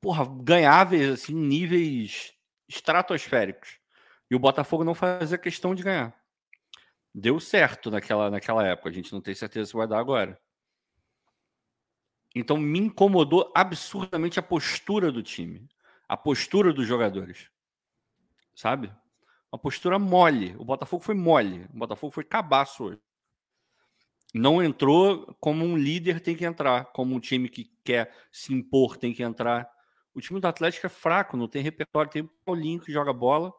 porra, 0.00 0.24
ganháveis, 0.42 1.10
assim, 1.10 1.34
níveis 1.34 2.32
estratosféricos. 2.68 3.78
E 4.30 4.34
o 4.34 4.38
Botafogo 4.38 4.84
não 4.84 4.94
fazia 4.94 5.38
questão 5.38 5.74
de 5.74 5.82
ganhar. 5.82 6.14
Deu 7.18 7.40
certo 7.40 7.90
naquela, 7.90 8.30
naquela 8.30 8.62
época. 8.66 8.90
A 8.90 8.92
gente 8.92 9.10
não 9.10 9.22
tem 9.22 9.34
certeza 9.34 9.70
se 9.70 9.74
vai 9.74 9.88
dar 9.88 9.98
agora. 9.98 10.38
Então 12.34 12.58
me 12.58 12.78
incomodou 12.78 13.50
absurdamente 13.56 14.38
a 14.38 14.42
postura 14.42 15.10
do 15.10 15.22
time, 15.22 15.66
a 16.06 16.14
postura 16.14 16.74
dos 16.74 16.86
jogadores. 16.86 17.50
Sabe? 18.54 18.92
Uma 19.50 19.58
postura 19.58 19.98
mole. 19.98 20.54
O 20.58 20.64
Botafogo 20.64 21.02
foi 21.02 21.14
mole. 21.14 21.66
O 21.72 21.78
Botafogo 21.78 22.12
foi 22.12 22.22
cabaço 22.22 22.84
hoje. 22.84 23.00
Não 24.34 24.62
entrou 24.62 25.34
como 25.40 25.64
um 25.64 25.74
líder 25.74 26.20
tem 26.20 26.36
que 26.36 26.44
entrar, 26.44 26.92
como 26.92 27.14
um 27.14 27.20
time 27.20 27.48
que 27.48 27.72
quer 27.82 28.14
se 28.30 28.52
impor 28.52 28.98
tem 28.98 29.14
que 29.14 29.22
entrar. 29.22 29.66
O 30.12 30.20
time 30.20 30.38
do 30.38 30.46
Atlético 30.46 30.84
é 30.84 30.90
fraco, 30.90 31.34
não 31.34 31.48
tem 31.48 31.62
repertório. 31.62 32.12
Tem 32.12 32.20
o 32.20 32.30
Paulinho 32.44 32.78
que 32.78 32.92
joga 32.92 33.10
bola 33.10 33.54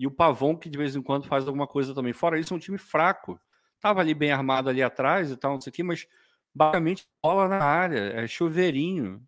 e 0.00 0.06
o 0.06 0.10
Pavão 0.10 0.56
que 0.56 0.70
de 0.70 0.78
vez 0.78 0.96
em 0.96 1.02
quando 1.02 1.26
faz 1.26 1.46
alguma 1.46 1.66
coisa 1.66 1.94
também. 1.94 2.14
Fora 2.14 2.40
isso, 2.40 2.54
é 2.54 2.56
um 2.56 2.60
time 2.60 2.78
fraco. 2.78 3.38
Tava 3.78 4.00
ali 4.00 4.14
bem 4.14 4.32
armado 4.32 4.70
ali 4.70 4.82
atrás 4.82 5.30
e 5.30 5.36
tal, 5.36 5.52
não 5.52 5.60
sei 5.60 5.70
o 5.70 5.74
quê, 5.74 5.82
mas 5.82 6.08
basicamente 6.54 7.06
bola 7.22 7.46
na 7.46 7.62
área, 7.62 7.98
é 8.14 8.26
chuveirinho. 8.26 9.22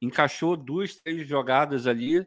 Encaixou 0.00 0.56
duas, 0.56 0.96
três 0.96 1.28
jogadas 1.28 1.86
ali 1.86 2.26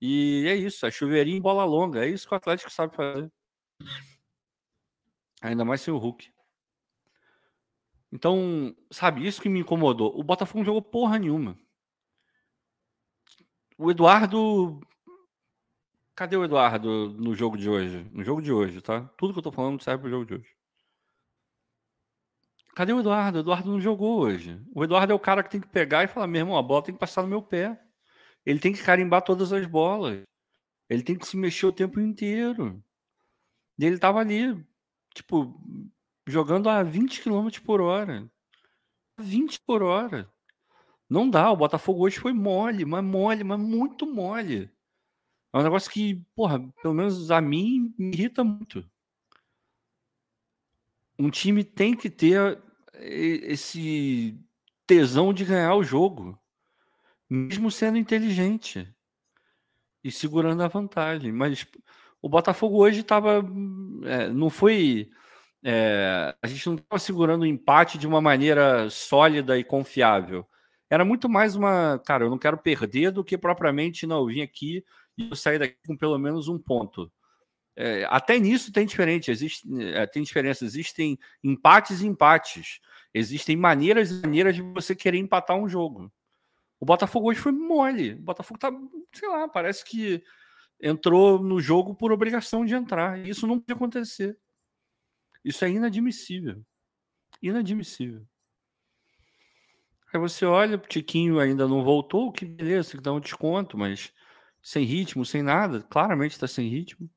e 0.00 0.46
é 0.48 0.54
isso, 0.56 0.86
é 0.86 0.90
chuveirinho 0.90 1.36
e 1.36 1.40
bola 1.40 1.62
longa. 1.66 2.06
É 2.06 2.08
isso 2.08 2.26
que 2.26 2.32
o 2.32 2.38
Atlético 2.38 2.72
sabe 2.72 2.96
fazer. 2.96 3.30
Ainda 5.42 5.62
mais 5.62 5.82
sem 5.82 5.92
o 5.92 5.98
Hulk. 5.98 6.32
Então, 8.10 8.74
sabe, 8.90 9.26
isso 9.26 9.42
que 9.42 9.48
me 9.50 9.60
incomodou. 9.60 10.18
O 10.18 10.24
Botafogo 10.24 10.60
não 10.60 10.64
jogou 10.64 10.80
porra 10.80 11.18
nenhuma. 11.18 11.58
O 13.76 13.90
Eduardo. 13.90 14.80
Cadê 16.16 16.34
o 16.34 16.44
Eduardo 16.44 17.10
no 17.12 17.34
jogo 17.34 17.58
de 17.58 17.68
hoje? 17.68 18.08
No 18.10 18.24
jogo 18.24 18.40
de 18.40 18.50
hoje, 18.50 18.80
tá? 18.80 19.02
Tudo 19.18 19.34
que 19.34 19.38
eu 19.38 19.42
tô 19.42 19.52
falando 19.52 19.82
serve 19.82 20.00
pro 20.00 20.10
jogo 20.10 20.24
de 20.24 20.34
hoje. 20.36 20.56
Cadê 22.74 22.94
o 22.94 23.00
Eduardo? 23.00 23.36
O 23.36 23.40
Eduardo 23.42 23.70
não 23.70 23.78
jogou 23.78 24.20
hoje. 24.20 24.58
O 24.74 24.82
Eduardo 24.82 25.12
é 25.12 25.14
o 25.14 25.20
cara 25.20 25.42
que 25.42 25.50
tem 25.50 25.60
que 25.60 25.68
pegar 25.68 26.04
e 26.04 26.08
falar: 26.08 26.26
meu 26.26 26.40
irmão, 26.40 26.56
a 26.56 26.62
bola 26.62 26.82
tem 26.82 26.94
que 26.94 26.98
passar 26.98 27.20
no 27.20 27.28
meu 27.28 27.42
pé. 27.42 27.78
Ele 28.46 28.58
tem 28.58 28.72
que 28.72 28.82
carimbar 28.82 29.22
todas 29.22 29.52
as 29.52 29.66
bolas. 29.66 30.22
Ele 30.88 31.02
tem 31.02 31.18
que 31.18 31.26
se 31.26 31.36
mexer 31.36 31.66
o 31.66 31.72
tempo 31.72 32.00
inteiro. 32.00 32.82
E 33.78 33.84
ele 33.84 33.98
tava 33.98 34.18
ali, 34.20 34.66
tipo, 35.14 35.60
jogando 36.26 36.70
a 36.70 36.82
20 36.82 37.22
km 37.22 37.48
por 37.62 37.82
hora. 37.82 38.26
20 39.18 39.60
por 39.66 39.82
hora. 39.82 40.32
Não 41.10 41.28
dá, 41.28 41.50
o 41.50 41.56
Botafogo 41.56 42.04
hoje 42.04 42.18
foi 42.18 42.32
mole, 42.32 42.86
mas 42.86 43.04
mole, 43.04 43.44
mas 43.44 43.60
muito 43.60 44.06
mole. 44.06 44.74
É 45.52 45.58
um 45.58 45.62
negócio 45.62 45.90
que, 45.90 46.22
porra, 46.34 46.60
pelo 46.82 46.94
menos 46.94 47.30
a 47.30 47.40
mim 47.40 47.94
me 47.98 48.14
irrita 48.14 48.44
muito. 48.44 48.84
Um 51.18 51.30
time 51.30 51.64
tem 51.64 51.96
que 51.96 52.10
ter 52.10 52.58
esse 52.94 54.38
tesão 54.86 55.32
de 55.32 55.44
ganhar 55.44 55.74
o 55.74 55.82
jogo, 55.82 56.38
mesmo 57.28 57.70
sendo 57.70 57.98
inteligente 57.98 58.86
e 60.04 60.10
segurando 60.10 60.62
a 60.62 60.68
vantagem. 60.68 61.32
Mas 61.32 61.66
o 62.20 62.28
Botafogo 62.28 62.78
hoje 62.78 63.00
estava. 63.00 63.42
É, 64.04 64.28
não 64.28 64.50
foi. 64.50 65.10
É, 65.64 66.36
a 66.42 66.46
gente 66.46 66.66
não 66.66 66.76
estava 66.76 66.98
segurando 66.98 67.42
o 67.42 67.46
empate 67.46 67.98
de 67.98 68.06
uma 68.06 68.20
maneira 68.20 68.90
sólida 68.90 69.58
e 69.58 69.64
confiável 69.64 70.46
era 70.88 71.04
muito 71.04 71.28
mais 71.28 71.56
uma, 71.56 72.00
cara, 72.04 72.24
eu 72.24 72.30
não 72.30 72.38
quero 72.38 72.58
perder 72.58 73.10
do 73.10 73.24
que 73.24 73.36
propriamente, 73.36 74.06
não, 74.06 74.18
eu 74.18 74.26
vim 74.26 74.42
aqui 74.42 74.84
e 75.16 75.28
eu 75.28 75.36
sair 75.36 75.58
daqui 75.58 75.76
com 75.86 75.96
pelo 75.96 76.18
menos 76.18 76.48
um 76.48 76.58
ponto. 76.58 77.10
É, 77.74 78.06
até 78.08 78.38
nisso 78.38 78.72
tem 78.72 78.86
diferente, 78.86 79.30
existe, 79.30 79.68
é, 79.92 80.06
tem 80.06 80.22
diferença, 80.22 80.64
existem 80.64 81.18
empates 81.44 82.00
e 82.00 82.06
empates, 82.06 82.80
existem 83.12 83.54
maneiras 83.54 84.10
e 84.10 84.22
maneiras 84.22 84.54
de 84.54 84.62
você 84.62 84.96
querer 84.96 85.18
empatar 85.18 85.56
um 85.56 85.68
jogo. 85.68 86.10
O 86.80 86.86
Botafogo 86.86 87.28
hoje 87.28 87.40
foi 87.40 87.52
mole, 87.52 88.14
o 88.14 88.22
Botafogo 88.22 88.58
tá, 88.58 88.70
sei 89.12 89.28
lá, 89.28 89.46
parece 89.46 89.84
que 89.84 90.22
entrou 90.80 91.42
no 91.42 91.60
jogo 91.60 91.94
por 91.94 92.12
obrigação 92.12 92.64
de 92.64 92.74
entrar, 92.74 93.18
isso 93.26 93.46
não 93.46 93.58
pode 93.58 93.72
acontecer. 93.72 94.38
Isso 95.44 95.64
é 95.64 95.70
inadmissível. 95.70 96.64
Inadmissível. 97.42 98.26
Aí 100.12 100.20
você 100.20 100.46
olha, 100.46 100.76
o 100.76 100.80
Tiquinho 100.80 101.38
ainda 101.38 101.68
não 101.68 101.84
voltou, 101.84 102.32
que 102.32 102.44
beleza, 102.44 102.90
tem 102.90 102.98
que 102.98 103.04
dar 103.04 103.12
um 103.12 103.20
desconto, 103.20 103.76
mas 103.76 104.12
sem 104.66 104.82
ritmo, 104.82 105.24
sem 105.24 105.44
nada, 105.44 105.80
claramente 105.80 106.32
está 106.32 106.48
sem 106.48 106.68
ritmo. 106.68 107.08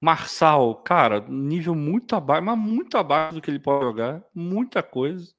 Marçal, 0.00 0.76
cara, 0.76 1.20
nível 1.28 1.74
muito 1.74 2.14
abaixo, 2.14 2.44
mas 2.44 2.56
muito 2.56 2.96
abaixo 2.96 3.34
do 3.34 3.42
que 3.42 3.50
ele 3.50 3.58
pode 3.58 3.84
jogar, 3.84 4.22
muita 4.32 4.80
coisa. 4.80 5.34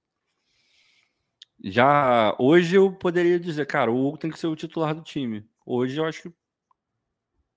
Já 1.64 2.36
hoje 2.38 2.76
eu 2.76 2.92
poderia 2.92 3.40
dizer, 3.40 3.66
cara, 3.66 3.90
o 3.90 4.06
Hugo 4.06 4.18
tem 4.18 4.30
que 4.30 4.38
ser 4.38 4.48
o 4.48 4.56
titular 4.56 4.94
do 4.94 5.02
time. 5.02 5.50
Hoje 5.66 5.98
eu 5.98 6.06
acho 6.06 6.24
que 6.24 6.36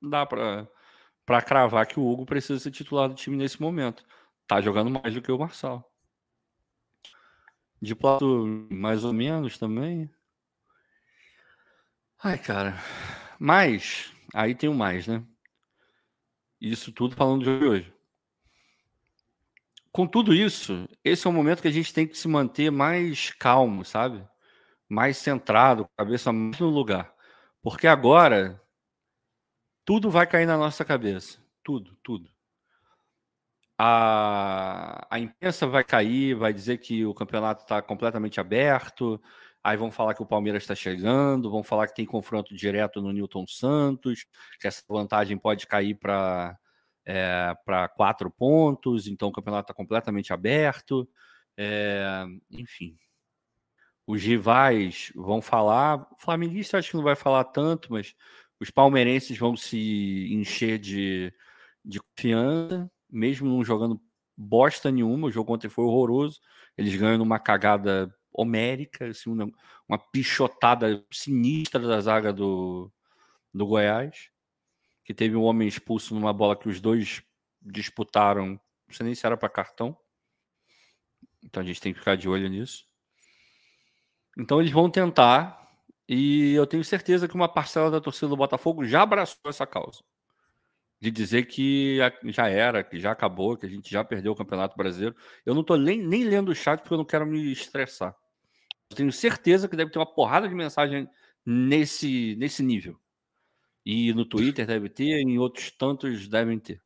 dá 0.01 0.25
para 0.25 0.69
para 1.27 1.43
cravar 1.43 1.87
que 1.87 1.99
o 1.99 2.07
Hugo 2.07 2.25
precisa 2.25 2.59
ser 2.61 2.71
titular 2.71 3.09
do 3.09 3.17
time 3.17 3.37
nesse 3.37 3.61
momento. 3.61 4.05
Tá 4.47 4.61
jogando 4.61 4.91
mais 4.91 5.13
do 5.13 5.21
que 5.21 5.33
o 5.33 5.39
Marçal. 5.39 5.93
De 7.83 7.97
plato, 7.97 8.47
mais 8.71 9.05
ou 9.05 9.13
menos 9.13 9.59
também. 9.59 10.09
Ai, 12.23 12.39
cara. 12.39 12.79
Mas, 13.43 14.13
aí 14.35 14.55
tem 14.55 14.69
o 14.69 14.75
mais, 14.75 15.07
né? 15.07 15.25
Isso 16.61 16.93
tudo 16.93 17.17
falando 17.17 17.43
de 17.43 17.65
hoje. 17.65 17.95
Com 19.91 20.07
tudo 20.07 20.35
isso, 20.35 20.87
esse 21.03 21.27
é 21.27 21.31
o 21.31 21.33
momento 21.33 21.63
que 21.63 21.69
a 21.69 21.73
gente 21.73 21.95
tem 21.95 22.07
que 22.07 22.19
se 22.19 22.29
manter 22.29 22.71
mais 22.71 23.31
calmo, 23.31 23.83
sabe? 23.83 24.23
Mais 24.87 25.17
centrado, 25.17 25.89
cabeça 25.97 26.31
mais 26.31 26.61
no 26.61 26.69
lugar. 26.69 27.15
Porque 27.63 27.87
agora 27.87 28.63
tudo 29.87 30.11
vai 30.11 30.27
cair 30.27 30.45
na 30.45 30.59
nossa 30.59 30.85
cabeça. 30.85 31.43
Tudo, 31.65 31.97
tudo. 32.03 32.31
A, 33.79 35.07
a 35.11 35.19
imprensa 35.19 35.67
vai 35.67 35.83
cair, 35.83 36.35
vai 36.35 36.53
dizer 36.53 36.77
que 36.77 37.07
o 37.07 37.15
campeonato 37.15 37.63
está 37.63 37.81
completamente 37.81 38.39
aberto, 38.39 39.19
Aí 39.63 39.77
vão 39.77 39.91
falar 39.91 40.15
que 40.15 40.23
o 40.23 40.27
Palmeiras 40.27 40.63
está 40.63 40.75
chegando, 40.75 41.51
vão 41.51 41.63
falar 41.63 41.87
que 41.87 41.95
tem 41.95 42.07
confronto 42.07 42.55
direto 42.55 43.03
no 43.03 43.13
Newton 43.13 43.47
Santos, 43.47 44.27
que 44.61 44.67
essa 44.67 44.83
vantagem 44.89 45.37
pode 45.37 45.67
cair 45.67 45.95
para 45.95 46.59
é, 47.05 47.55
para 47.65 47.89
quatro 47.89 48.31
pontos, 48.31 49.07
então 49.07 49.29
o 49.29 49.33
campeonato 49.33 49.65
está 49.65 49.75
completamente 49.75 50.33
aberto. 50.33 51.09
É, 51.57 52.25
enfim, 52.51 52.97
os 54.07 54.23
rivais 54.23 55.13
vão 55.15 55.41
falar. 55.43 56.07
O 56.13 56.17
Flamenguista 56.19 56.79
acho 56.79 56.91
que 56.91 56.97
não 56.97 57.05
vai 57.05 57.17
falar 57.17 57.45
tanto, 57.45 57.93
mas 57.93 58.15
os 58.61 58.71
palmeirenses 58.71 59.37
vão 59.39 59.57
se 59.57 60.29
encher 60.33 60.79
de, 60.79 61.33
de 61.85 62.01
confiança, 62.01 62.91
mesmo 63.11 63.49
não 63.49 63.65
jogando 63.65 64.01
bosta 64.37 64.91
nenhuma. 64.91 65.29
O 65.29 65.33
jogo 65.33 65.55
ontem 65.55 65.69
foi 65.69 65.85
horroroso. 65.85 66.41
Eles 66.77 66.95
ganham 66.97 67.19
numa 67.19 67.39
cagada 67.39 68.15
homérica, 68.33 69.07
assim, 69.07 69.31
uma, 69.31 69.51
uma 69.89 69.99
pichotada 69.99 71.05
sinistra 71.11 71.81
da 71.81 72.01
zaga 72.01 72.33
do, 72.33 72.91
do 73.53 73.67
Goiás, 73.67 74.31
que 75.05 75.15
teve 75.15 75.37
um 75.37 75.43
homem 75.43 75.67
expulso 75.67 76.15
numa 76.15 76.33
bola 76.33 76.57
que 76.57 76.69
os 76.69 76.81
dois 76.81 77.23
disputaram, 77.61 78.49
não 78.49 78.95
sei 78.95 79.07
nem 79.07 79.15
se 79.15 79.27
era 79.27 79.37
para 79.37 79.49
cartão. 79.49 79.97
Então 81.43 81.63
a 81.63 81.67
gente 81.67 81.81
tem 81.81 81.93
que 81.93 81.99
ficar 81.99 82.17
de 82.17 82.29
olho 82.29 82.49
nisso. 82.49 82.87
Então 84.39 84.61
eles 84.61 84.73
vão 84.73 84.91
tentar, 84.91 85.69
e 86.09 86.53
eu 86.53 86.67
tenho 86.67 86.85
certeza 86.85 87.29
que 87.29 87.35
uma 87.35 87.49
parcela 87.49 87.91
da 87.91 88.01
torcida 88.01 88.29
do 88.29 88.37
Botafogo 88.37 88.85
já 88.85 89.03
abraçou 89.03 89.39
essa 89.47 89.67
causa. 89.67 90.03
De 91.01 91.11
dizer 91.11 91.47
que 91.47 91.99
já 92.25 92.49
era, 92.49 92.85
que 92.85 93.01
já 93.01 93.13
acabou, 93.13 93.57
que 93.57 93.65
a 93.65 93.69
gente 93.69 93.91
já 93.91 94.05
perdeu 94.05 94.33
o 94.33 94.37
Campeonato 94.37 94.77
Brasileiro. 94.77 95.17
Eu 95.47 95.55
não 95.55 95.63
estou 95.63 95.79
nem, 95.79 95.99
nem 95.99 96.25
lendo 96.25 96.51
o 96.51 96.55
chat 96.55 96.81
porque 96.81 96.93
eu 96.93 96.99
não 96.99 97.05
quero 97.05 97.27
me 97.27 97.51
estressar. 97.51 98.15
Tenho 98.95 99.13
certeza 99.13 99.69
que 99.69 99.77
deve 99.77 99.91
ter 99.91 99.99
uma 99.99 100.15
porrada 100.15 100.49
de 100.49 100.55
mensagem 100.55 101.09
nesse, 101.45 102.37
nesse 102.37 102.63
nível. 102.63 103.01
E 103.85 104.13
no 104.13 104.25
Twitter 104.25 104.67
deve 104.67 104.89
ter, 104.89 105.21
em 105.21 105.39
outros 105.39 105.71
tantos 105.71 106.29
devem 106.29 106.59
ter. 106.59 106.83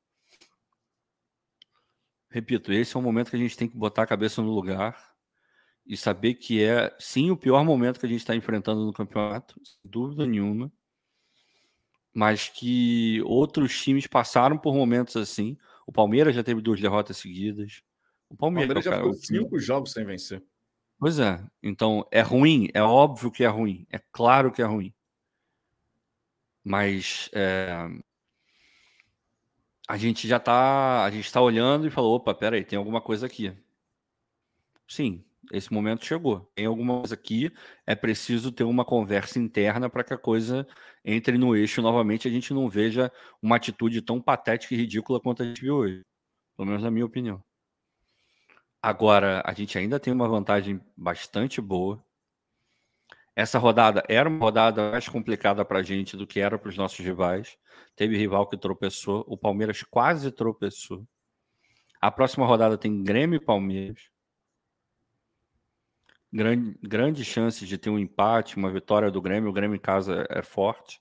Repito, 2.31 2.73
esse 2.73 2.97
é 2.97 2.99
um 2.99 3.03
momento 3.03 3.31
que 3.31 3.37
a 3.37 3.39
gente 3.39 3.57
tem 3.57 3.69
que 3.69 3.77
botar 3.77 4.03
a 4.03 4.07
cabeça 4.07 4.43
no 4.43 4.53
lugar 4.53 5.15
e 5.87 5.97
saber 5.97 6.35
que 6.35 6.63
é, 6.63 6.95
sim, 6.99 7.31
o 7.31 7.37
pior 7.37 7.65
momento 7.65 8.01
que 8.01 8.07
a 8.07 8.09
gente 8.09 8.21
está 8.21 8.35
enfrentando 8.35 8.85
no 8.85 8.93
campeonato, 8.93 9.55
sem 9.63 9.91
dúvida 9.91 10.27
nenhuma. 10.27 10.73
Mas 12.15 12.49
que 12.49 13.21
outros 13.25 13.77
times 13.83 14.07
passaram 14.07 14.57
por 14.57 14.73
momentos 14.75 15.17
assim. 15.17 15.59
O 15.87 15.93
Palmeiras 15.93 16.35
já 16.35 16.45
teve 16.45 16.61
duas 16.61 16.81
derrotas 16.81 17.17
seguidas. 17.17 17.83
O 18.31 18.37
Palmeiras, 18.37 18.71
o 18.71 18.75
Palmeiras 18.75 18.85
já 18.85 18.91
cara, 18.91 19.03
ficou 19.03 19.15
cinco 19.15 19.59
jogos 19.59 19.93
sem 19.93 20.05
vencer. 20.05 20.43
Pois 20.99 21.19
é. 21.19 21.45
Então, 21.63 22.07
é 22.11 22.21
ruim? 22.21 22.69
É 22.73 22.83
óbvio 22.83 23.31
que 23.31 23.43
é 23.43 23.49
ruim. 23.49 23.85
É 23.91 23.99
claro 24.13 24.53
que 24.53 24.63
é 24.63 24.65
ruim. 24.65 24.95
Mas 26.63 27.29
é, 27.35 27.69
a 29.87 29.97
gente 29.97 30.27
já 30.27 30.39
está, 30.39 31.05
a 31.05 31.11
gente 31.11 31.27
está 31.27 31.41
olhando 31.41 31.87
e 31.87 31.91
falou, 31.91 32.17
opa, 32.17 32.35
peraí, 32.35 32.65
tem 32.65 32.79
alguma 32.79 33.01
coisa 33.01 33.27
aqui. 33.27 33.53
Sim, 34.89 35.25
esse 35.53 35.73
momento 35.73 36.05
chegou. 36.05 36.51
Tem 36.55 36.67
alguma 36.67 36.99
coisa 36.99 37.15
aqui, 37.15 37.53
é 37.87 37.95
preciso 37.95 38.53
ter 38.53 38.65
uma 38.65 38.85
conversa 38.85 39.39
interna 39.39 39.89
para 39.91 40.05
que 40.05 40.15
a 40.15 40.19
coisa 40.19 40.67
entre 41.05 41.37
no 41.37 41.55
eixo 41.55 41.83
novamente, 41.83 42.27
a 42.27 42.31
gente 42.31 42.55
não 42.55 42.69
veja 42.69 43.13
uma 43.43 43.57
atitude 43.57 44.01
tão 44.01 44.21
patética 44.21 44.75
e 44.75 44.77
ridícula 44.79 45.21
quanto 45.21 45.43
a 45.43 45.47
gente 45.47 45.61
viu 45.61 45.77
hoje. 45.77 46.03
Pelo 46.57 46.69
menos 46.69 46.83
na 46.83 46.91
minha 46.91 47.05
opinião. 47.05 47.43
Agora, 48.83 49.43
a 49.45 49.53
gente 49.53 49.77
ainda 49.77 50.01
tem 50.01 50.13
uma 50.13 50.29
vantagem 50.29 50.81
bastante 50.97 51.61
boa. 51.61 52.03
Essa 53.37 53.59
rodada 53.59 54.03
era 54.09 54.29
uma 54.29 54.39
rodada 54.39 54.93
mais 54.93 55.09
complicada 55.09 55.65
para 55.65 55.81
a 55.81 55.83
gente 55.83 56.17
do 56.17 56.27
que 56.27 56.41
era 56.41 56.59
para 56.59 56.69
os 56.69 56.77
nossos 56.77 56.99
rivais. 56.99 57.59
Teve 57.97 58.17
rival 58.17 58.47
que 58.47 58.57
tropeçou, 58.57 59.25
o 59.27 59.37
Palmeiras 59.37 59.83
quase 59.83 60.31
tropeçou. 60.31 61.07
A 62.01 62.11
próxima 62.11 62.47
rodada 62.47 62.79
tem 62.79 63.03
Grêmio 63.03 63.37
e 63.37 63.41
Palmeiras. 63.41 64.14
Grande, 66.35 66.77
grande 66.83 67.25
chance 67.25 67.65
de 67.65 67.79
ter 67.79 67.91
um 67.91 67.99
empate, 67.99 68.57
uma 68.57 68.69
vitória 68.69 69.09
do 69.09 69.23
Grêmio. 69.23 69.51
O 69.51 69.53
Grêmio 69.53 69.77
em 69.77 69.81
casa 69.81 70.27
é 70.29 70.43
forte. 70.43 71.01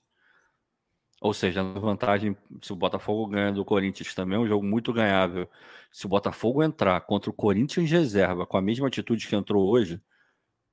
Ou 1.20 1.34
seja, 1.34 1.60
a 1.60 1.64
vantagem, 1.64 2.36
se 2.62 2.72
o 2.72 2.76
Botafogo 2.76 3.26
ganha 3.26 3.50
do 3.50 3.64
Corinthians 3.64 4.14
também 4.14 4.36
é 4.38 4.40
um 4.40 4.46
jogo 4.46 4.64
muito 4.64 4.92
ganhável. 4.92 5.50
Se 5.90 6.06
o 6.06 6.08
Botafogo 6.08 6.62
entrar 6.62 7.00
contra 7.00 7.30
o 7.30 7.32
Corinthians 7.32 7.90
reserva 7.90 8.46
com 8.46 8.56
a 8.56 8.62
mesma 8.62 8.86
atitude 8.86 9.26
que 9.26 9.34
entrou 9.34 9.68
hoje, 9.68 10.00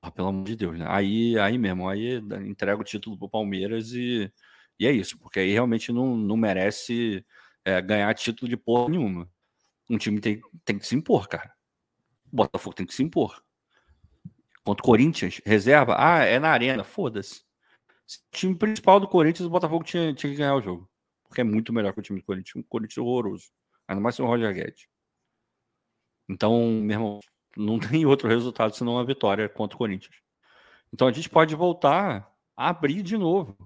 ah, 0.02 0.12
pelo 0.12 0.28
amor 0.28 0.44
de 0.44 0.56
Deus, 0.56 0.78
né? 0.78 0.86
Aí, 0.88 1.38
aí 1.38 1.58
mesmo, 1.58 1.88
aí 1.88 2.18
entrega 2.46 2.80
o 2.80 2.84
título 2.84 3.18
pro 3.18 3.28
Palmeiras 3.28 3.92
e, 3.94 4.32
e 4.78 4.86
é 4.86 4.92
isso, 4.92 5.18
porque 5.18 5.40
aí 5.40 5.52
realmente 5.52 5.92
não, 5.92 6.16
não 6.16 6.36
merece 6.36 7.24
é, 7.64 7.80
ganhar 7.82 8.14
título 8.14 8.48
de 8.48 8.56
porra 8.56 8.90
nenhuma. 8.90 9.28
Um 9.90 9.98
time 9.98 10.20
tem, 10.20 10.40
tem 10.64 10.78
que 10.78 10.86
se 10.86 10.94
impor, 10.96 11.28
cara. 11.28 11.52
O 12.32 12.36
Botafogo 12.36 12.76
tem 12.76 12.86
que 12.86 12.94
se 12.94 13.02
impor. 13.02 13.42
Contra 14.64 14.82
o 14.82 14.86
Corinthians, 14.86 15.40
reserva, 15.44 15.96
ah, 15.98 16.24
é 16.24 16.38
na 16.38 16.50
arena, 16.50 16.84
foda-se 16.84 17.42
o 18.18 18.36
time 18.36 18.54
principal 18.54 19.00
do 19.00 19.08
Corinthians, 19.08 19.46
o 19.46 19.50
Botafogo 19.50 19.84
tinha, 19.84 20.12
tinha 20.14 20.32
que 20.32 20.38
ganhar 20.38 20.54
o 20.54 20.60
jogo. 20.60 20.88
Porque 21.28 21.40
é 21.40 21.44
muito 21.44 21.72
melhor 21.72 21.92
que 21.92 22.00
o 22.00 22.02
time 22.02 22.20
do 22.20 22.24
Corinthians. 22.24 22.56
Um 22.56 22.62
Corinthians 22.62 22.98
horroroso. 22.98 23.46
Ainda 23.88 24.00
mais 24.00 24.14
sem 24.14 24.24
o 24.24 24.28
Roger 24.28 24.52
Guedes. 24.52 24.86
Então, 26.28 26.66
meu 26.82 26.94
irmão, 26.94 27.20
não 27.56 27.78
tem 27.80 28.04
outro 28.06 28.28
resultado 28.28 28.74
senão 28.74 28.94
uma 28.94 29.04
vitória 29.04 29.48
contra 29.48 29.74
o 29.74 29.78
Corinthians. 29.78 30.16
Então 30.92 31.08
a 31.08 31.12
gente 31.12 31.28
pode 31.30 31.54
voltar 31.54 32.30
a 32.56 32.68
abrir 32.68 33.02
de 33.02 33.16
novo. 33.16 33.56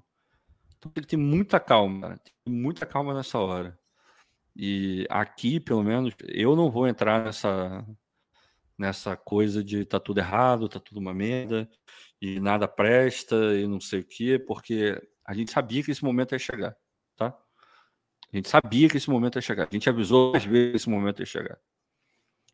Então 0.78 0.90
tem 0.92 1.02
que 1.02 1.08
ter 1.08 1.16
muita 1.16 1.58
calma, 1.58 2.16
tem 2.44 2.54
muita 2.54 2.86
calma 2.86 3.12
nessa 3.14 3.38
hora. 3.38 3.76
E 4.54 5.06
aqui, 5.10 5.58
pelo 5.58 5.82
menos, 5.82 6.14
eu 6.28 6.54
não 6.54 6.70
vou 6.70 6.86
entrar 6.86 7.24
nessa 7.24 7.84
nessa 8.78 9.16
coisa 9.16 9.62
de 9.64 9.84
tá 9.84 9.98
tudo 10.00 10.18
errado, 10.18 10.68
tá 10.68 10.78
tudo 10.80 11.00
uma 11.00 11.14
merda 11.14 11.68
e 12.20 12.40
nada 12.40 12.68
presta 12.68 13.36
e 13.56 13.66
não 13.66 13.80
sei 13.80 14.00
o 14.00 14.04
quê, 14.04 14.38
porque 14.38 15.00
a 15.24 15.34
gente 15.34 15.50
sabia 15.50 15.82
que 15.82 15.90
esse 15.90 16.04
momento 16.04 16.32
ia 16.32 16.38
chegar, 16.38 16.76
tá? 17.16 17.36
A 18.32 18.36
gente 18.36 18.48
sabia 18.48 18.88
que 18.88 18.96
esse 18.96 19.08
momento 19.08 19.36
ia 19.36 19.42
chegar. 19.42 19.68
A 19.70 19.72
gente 19.72 19.88
avisou 19.88 20.34
às 20.36 20.44
vezes 20.44 20.70
que 20.70 20.76
esse 20.76 20.90
momento 20.90 21.20
ia 21.20 21.26
chegar. 21.26 21.58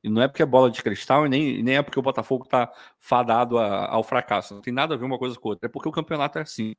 E 0.03 0.09
não 0.09 0.21
é 0.23 0.29
porque 0.29 0.43
é 0.43 0.47
bola 0.47 0.71
de 0.71 0.83
cristal 0.83 1.27
e 1.27 1.29
nem, 1.29 1.63
nem 1.63 1.77
é 1.77 1.83
porque 1.83 1.99
o 1.99 2.03
Botafogo 2.03 2.45
tá 2.47 2.73
fadado 2.99 3.59
a, 3.59 3.87
ao 3.87 4.03
fracasso. 4.03 4.55
Não 4.55 4.61
tem 4.61 4.73
nada 4.73 4.95
a 4.95 4.97
ver 4.99 5.05
uma 5.05 5.19
coisa 5.19 5.39
com 5.39 5.51
outra. 5.51 5.67
É 5.67 5.71
porque 5.71 5.89
o 5.89 5.93
campeonato 5.93 6.39
é 6.39 6.43
assim. 6.43 6.75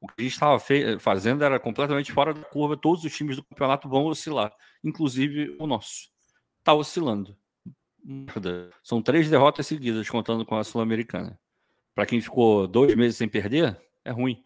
O 0.00 0.06
que 0.08 0.14
a 0.18 0.22
gente 0.22 0.32
estava 0.32 0.58
fazendo 0.98 1.44
era 1.44 1.58
completamente 1.60 2.12
fora 2.12 2.32
da 2.32 2.42
curva. 2.42 2.76
Todos 2.76 3.04
os 3.04 3.12
times 3.14 3.36
do 3.36 3.44
campeonato 3.44 3.88
vão 3.88 4.06
oscilar, 4.06 4.52
inclusive 4.82 5.56
o 5.58 5.66
nosso. 5.66 6.08
Está 6.60 6.74
oscilando. 6.74 7.36
São 8.82 9.00
três 9.02 9.30
derrotas 9.30 9.66
seguidas, 9.66 10.08
contando 10.08 10.44
com 10.44 10.56
a 10.56 10.64
Sul-Americana 10.64 11.38
para 11.94 12.06
quem 12.06 12.20
ficou 12.20 12.66
dois 12.66 12.94
meses 12.94 13.16
sem 13.16 13.28
perder, 13.28 13.80
é 14.04 14.10
ruim. 14.10 14.44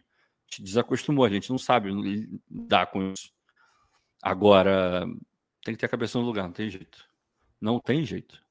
Desacostumou, 0.59 1.25
a 1.25 1.29
gente 1.29 1.49
não 1.49 1.57
sabe 1.57 1.89
lidar 1.91 2.87
com 2.87 3.11
isso. 3.11 3.31
Agora, 4.21 5.05
tem 5.63 5.73
que 5.73 5.79
ter 5.79 5.85
a 5.85 5.89
cabeça 5.89 6.17
no 6.17 6.25
lugar, 6.25 6.43
não 6.43 6.53
tem 6.53 6.69
jeito. 6.69 7.05
Não 7.59 7.79
tem 7.79 8.05
jeito. 8.05 8.41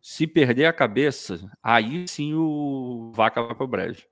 Se 0.00 0.26
perder 0.26 0.66
a 0.66 0.72
cabeça, 0.72 1.50
aí 1.62 2.06
sim 2.08 2.34
o 2.34 3.12
vaca 3.14 3.42
vai 3.42 3.54
para 3.54 3.64
o 3.64 3.68
brejo. 3.68 4.06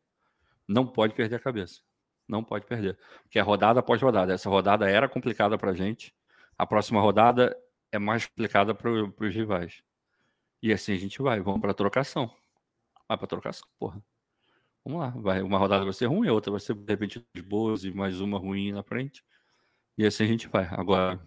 Não 0.69 0.87
pode 0.87 1.15
perder 1.15 1.37
a 1.37 1.41
cabeça. 1.41 1.81
Não 2.29 2.45
pode 2.45 2.67
perder. 2.67 2.97
Porque 3.23 3.39
é 3.39 3.43
rodada 3.43 3.81
após 3.81 4.01
rodada. 4.01 4.33
Essa 4.33 4.49
rodada 4.49 4.89
era 4.89 5.09
complicada 5.09 5.59
para 5.59 5.73
a 5.73 5.75
gente. 5.75 6.15
A 6.57 6.65
próxima 6.65 7.01
rodada 7.01 7.57
é 7.91 7.99
mais 7.99 8.27
complicada 8.27 8.73
para 8.75 8.91
os 8.91 9.35
rivais. 9.35 9.83
E 10.63 10.73
assim 10.73 10.93
a 10.93 10.99
gente 10.99 11.21
vai. 11.23 11.41
Vamos 11.41 11.61
para 11.61 11.75
trocação. 11.75 12.31
Vai 13.09 13.19
para 13.19 13.27
trocação, 13.27 13.69
porra. 13.79 14.03
Vamos 14.85 15.01
lá, 15.01 15.11
vai, 15.11 15.43
uma 15.43 15.59
rodada 15.59 15.85
vai 15.85 15.93
ser 15.93 16.07
ruim, 16.07 16.27
a 16.29 16.33
outra 16.33 16.51
vai 16.51 16.61
ser 16.61 16.75
de 16.75 16.91
repente 16.91 17.23
boas 17.45 17.85
e 17.85 17.91
mais 17.91 18.21
uma 18.21 18.39
ruim 18.39 18.73
na 18.73 18.83
frente. 18.83 19.23
E 19.99 20.07
assim 20.07 20.25
a 20.25 20.27
gente 20.27 20.49
vai. 20.49 20.67
Agora, 20.71 21.21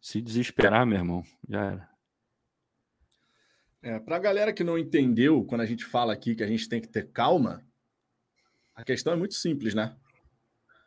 se 0.00 0.20
desesperar, 0.20 0.84
meu 0.84 0.98
irmão, 0.98 1.22
já 1.48 1.64
era. 1.64 1.90
É, 3.80 4.00
Para 4.00 4.16
a 4.16 4.20
galera 4.20 4.52
que 4.52 4.64
não 4.64 4.76
entendeu, 4.76 5.44
quando 5.44 5.60
a 5.60 5.66
gente 5.66 5.84
fala 5.84 6.12
aqui 6.12 6.34
que 6.34 6.42
a 6.42 6.46
gente 6.48 6.68
tem 6.68 6.80
que 6.80 6.88
ter 6.88 7.12
calma, 7.12 7.64
a 8.74 8.82
questão 8.82 9.12
é 9.12 9.16
muito 9.16 9.34
simples, 9.34 9.74
né? 9.74 9.96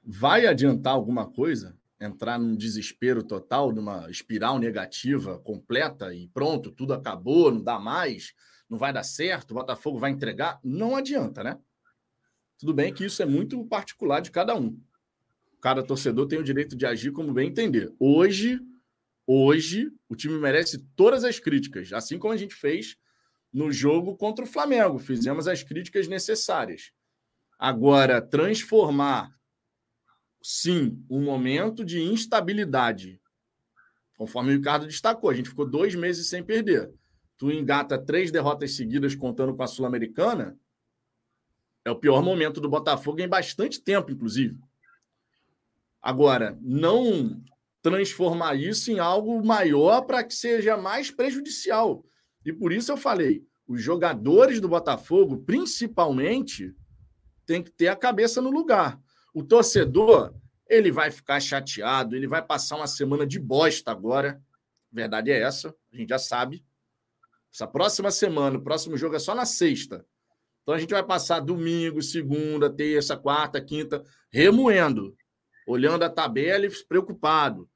Vai 0.03 0.45
adiantar 0.45 0.93
alguma 0.93 1.31
coisa? 1.31 1.78
Entrar 1.99 2.39
num 2.39 2.55
desespero 2.55 3.21
total, 3.23 3.71
numa 3.73 4.09
espiral 4.09 4.57
negativa 4.57 5.37
completa 5.39 6.13
e 6.13 6.29
pronto, 6.29 6.71
tudo 6.71 6.93
acabou, 6.93 7.51
não 7.51 7.61
dá 7.61 7.77
mais, 7.77 8.33
não 8.69 8.77
vai 8.77 8.93
dar 8.93 9.03
certo, 9.03 9.51
o 9.51 9.55
Botafogo 9.55 9.99
vai 9.99 10.11
entregar? 10.11 10.59
Não 10.63 10.95
adianta, 10.95 11.43
né? 11.43 11.59
Tudo 12.57 12.73
bem 12.73 12.93
que 12.93 13.05
isso 13.05 13.21
é 13.21 13.25
muito 13.25 13.65
particular 13.65 14.21
de 14.21 14.31
cada 14.31 14.55
um. 14.55 14.79
Cada 15.61 15.83
torcedor 15.83 16.27
tem 16.27 16.39
o 16.39 16.43
direito 16.43 16.75
de 16.75 16.85
agir 16.85 17.11
como 17.11 17.33
bem 17.33 17.49
entender. 17.49 17.93
Hoje, 17.99 18.59
hoje, 19.25 19.91
o 20.07 20.15
time 20.15 20.37
merece 20.37 20.79
todas 20.95 21.23
as 21.23 21.39
críticas, 21.39 21.91
assim 21.91 22.19
como 22.19 22.33
a 22.33 22.37
gente 22.37 22.55
fez 22.55 22.97
no 23.51 23.71
jogo 23.71 24.15
contra 24.15 24.45
o 24.45 24.47
Flamengo. 24.47 24.99
Fizemos 24.99 25.47
as 25.47 25.63
críticas 25.63 26.07
necessárias. 26.07 26.91
Agora, 27.57 28.21
transformar, 28.21 29.33
sim, 30.41 31.03
um 31.09 31.21
momento 31.21 31.83
de 31.83 32.01
instabilidade, 32.01 33.21
conforme 34.17 34.51
o 34.51 34.57
Ricardo 34.57 34.85
destacou, 34.85 35.29
a 35.29 35.33
gente 35.33 35.49
ficou 35.49 35.65
dois 35.65 35.95
meses 35.95 36.27
sem 36.27 36.43
perder. 36.43 36.91
Tu 37.37 37.51
engata 37.51 37.97
três 37.97 38.31
derrotas 38.31 38.75
seguidas 38.75 39.15
contando 39.15 39.55
com 39.55 39.63
a 39.63 39.67
Sul-Americana, 39.67 40.57
é 41.85 41.91
o 41.91 41.95
pior 41.95 42.21
momento 42.21 42.59
do 42.59 42.69
Botafogo 42.69 43.21
em 43.21 43.27
bastante 43.27 43.81
tempo, 43.81 44.11
inclusive. 44.11 44.57
Agora, 46.01 46.57
não 46.61 47.41
transformar 47.81 48.55
isso 48.55 48.91
em 48.91 48.99
algo 48.99 49.43
maior 49.45 50.01
para 50.01 50.23
que 50.23 50.33
seja 50.33 50.77
mais 50.77 51.09
prejudicial. 51.09 52.05
E 52.45 52.51
por 52.51 52.71
isso 52.71 52.91
eu 52.91 52.97
falei, 52.97 53.45
os 53.67 53.81
jogadores 53.81 54.59
do 54.59 54.67
Botafogo, 54.67 55.37
principalmente, 55.37 56.75
tem 57.45 57.63
que 57.63 57.71
ter 57.71 57.87
a 57.87 57.95
cabeça 57.95 58.41
no 58.41 58.49
lugar. 58.49 58.99
O 59.33 59.43
torcedor, 59.43 60.33
ele 60.67 60.91
vai 60.91 61.11
ficar 61.11 61.39
chateado, 61.39 62.15
ele 62.15 62.27
vai 62.27 62.41
passar 62.41 62.77
uma 62.77 62.87
semana 62.87 63.25
de 63.25 63.39
bosta 63.39 63.91
agora. 63.91 64.41
Verdade 64.91 65.31
é 65.31 65.39
essa, 65.39 65.75
a 65.91 65.95
gente 65.95 66.09
já 66.09 66.19
sabe. 66.19 66.63
Essa 67.53 67.67
próxima 67.67 68.11
semana, 68.11 68.57
o 68.57 68.63
próximo 68.63 68.97
jogo 68.97 69.15
é 69.15 69.19
só 69.19 69.33
na 69.33 69.45
sexta. 69.45 70.05
Então 70.61 70.73
a 70.75 70.79
gente 70.79 70.91
vai 70.91 71.03
passar 71.03 71.39
domingo, 71.39 72.01
segunda, 72.01 72.69
terça, 72.69 73.17
quarta, 73.17 73.59
quinta, 73.59 74.03
remoendo, 74.31 75.15
olhando 75.67 76.03
a 76.03 76.09
tabela 76.09 76.65
e 76.65 76.85
preocupado. 76.85 77.69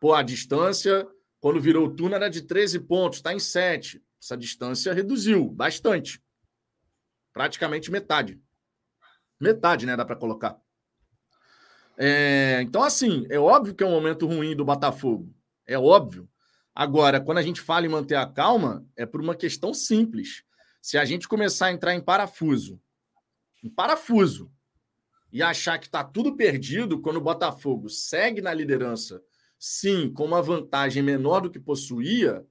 Pô, 0.00 0.12
a 0.12 0.22
distância, 0.22 1.06
quando 1.40 1.60
virou 1.60 1.86
o 1.86 1.94
turno, 1.94 2.16
era 2.16 2.28
de 2.28 2.42
13 2.42 2.80
pontos, 2.80 3.18
está 3.18 3.32
em 3.32 3.38
7. 3.38 4.02
Essa 4.20 4.36
distância 4.36 4.92
reduziu 4.92 5.48
bastante. 5.48 6.20
Praticamente 7.32 7.90
metade. 7.90 8.40
Metade, 9.40 9.86
né? 9.86 9.96
Dá 9.96 10.04
para 10.04 10.16
colocar. 10.16 10.60
É, 11.98 12.60
então, 12.62 12.82
assim, 12.82 13.26
é 13.30 13.38
óbvio 13.38 13.74
que 13.74 13.82
é 13.82 13.86
um 13.86 13.90
momento 13.90 14.26
ruim 14.26 14.54
do 14.54 14.64
Botafogo. 14.64 15.34
É 15.66 15.78
óbvio. 15.78 16.28
Agora, 16.74 17.20
quando 17.20 17.38
a 17.38 17.42
gente 17.42 17.60
fala 17.60 17.86
em 17.86 17.88
manter 17.88 18.16
a 18.16 18.26
calma, 18.26 18.86
é 18.96 19.06
por 19.06 19.20
uma 19.20 19.34
questão 19.34 19.72
simples. 19.72 20.42
Se 20.82 20.98
a 20.98 21.04
gente 21.04 21.26
começar 21.26 21.66
a 21.66 21.72
entrar 21.72 21.94
em 21.94 22.00
parafuso, 22.00 22.80
em 23.62 23.70
parafuso, 23.70 24.50
e 25.32 25.42
achar 25.42 25.78
que 25.78 25.86
está 25.86 26.04
tudo 26.04 26.36
perdido 26.36 27.00
quando 27.00 27.16
o 27.16 27.20
Botafogo 27.20 27.88
segue 27.88 28.40
na 28.40 28.54
liderança 28.54 29.22
sim, 29.58 30.12
com 30.12 30.24
uma 30.24 30.42
vantagem 30.42 31.02
menor 31.02 31.40
do 31.40 31.50
que 31.50 31.58
possuía, 31.58 32.44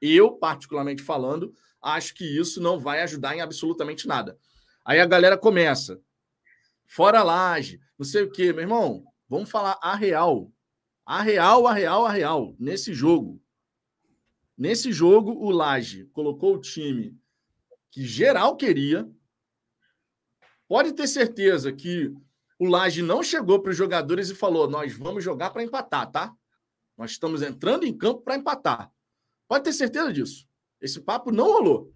eu, 0.00 0.32
particularmente 0.32 1.02
falando, 1.02 1.54
acho 1.80 2.14
que 2.14 2.24
isso 2.24 2.60
não 2.60 2.78
vai 2.78 3.02
ajudar 3.02 3.36
em 3.36 3.40
absolutamente 3.40 4.06
nada. 4.06 4.36
Aí 4.84 5.00
a 5.00 5.06
galera 5.06 5.38
começa, 5.38 6.00
fora 6.86 7.22
laje, 7.22 7.80
não 7.98 8.04
sei 8.04 8.22
o 8.24 8.30
quê, 8.30 8.52
meu 8.52 8.62
irmão, 8.62 9.04
vamos 9.28 9.50
falar 9.50 9.78
a 9.82 9.94
real. 9.94 10.52
A 11.04 11.20
real, 11.20 11.66
a 11.66 11.72
real, 11.72 12.06
a 12.06 12.12
real, 12.12 12.54
nesse 12.58 12.94
jogo. 12.94 13.42
Nesse 14.56 14.92
jogo, 14.92 15.32
o 15.32 15.50
Laje 15.50 16.06
colocou 16.12 16.54
o 16.54 16.60
time 16.60 17.18
que 17.90 18.04
geral 18.04 18.56
queria. 18.56 19.10
Pode 20.68 20.92
ter 20.92 21.08
certeza 21.08 21.72
que 21.72 22.14
o 22.58 22.66
Laje 22.66 23.02
não 23.02 23.22
chegou 23.22 23.60
para 23.60 23.70
os 23.70 23.76
jogadores 23.76 24.30
e 24.30 24.34
falou: 24.34 24.70
nós 24.70 24.96
vamos 24.96 25.24
jogar 25.24 25.50
para 25.50 25.64
empatar, 25.64 26.10
tá? 26.10 26.32
Nós 26.96 27.10
estamos 27.10 27.42
entrando 27.42 27.84
em 27.84 27.96
campo 27.96 28.22
para 28.22 28.36
empatar. 28.36 28.92
Pode 29.48 29.64
ter 29.64 29.72
certeza 29.72 30.12
disso. 30.12 30.48
Esse 30.80 31.00
papo 31.00 31.32
não 31.32 31.46
rolou. 31.46 31.92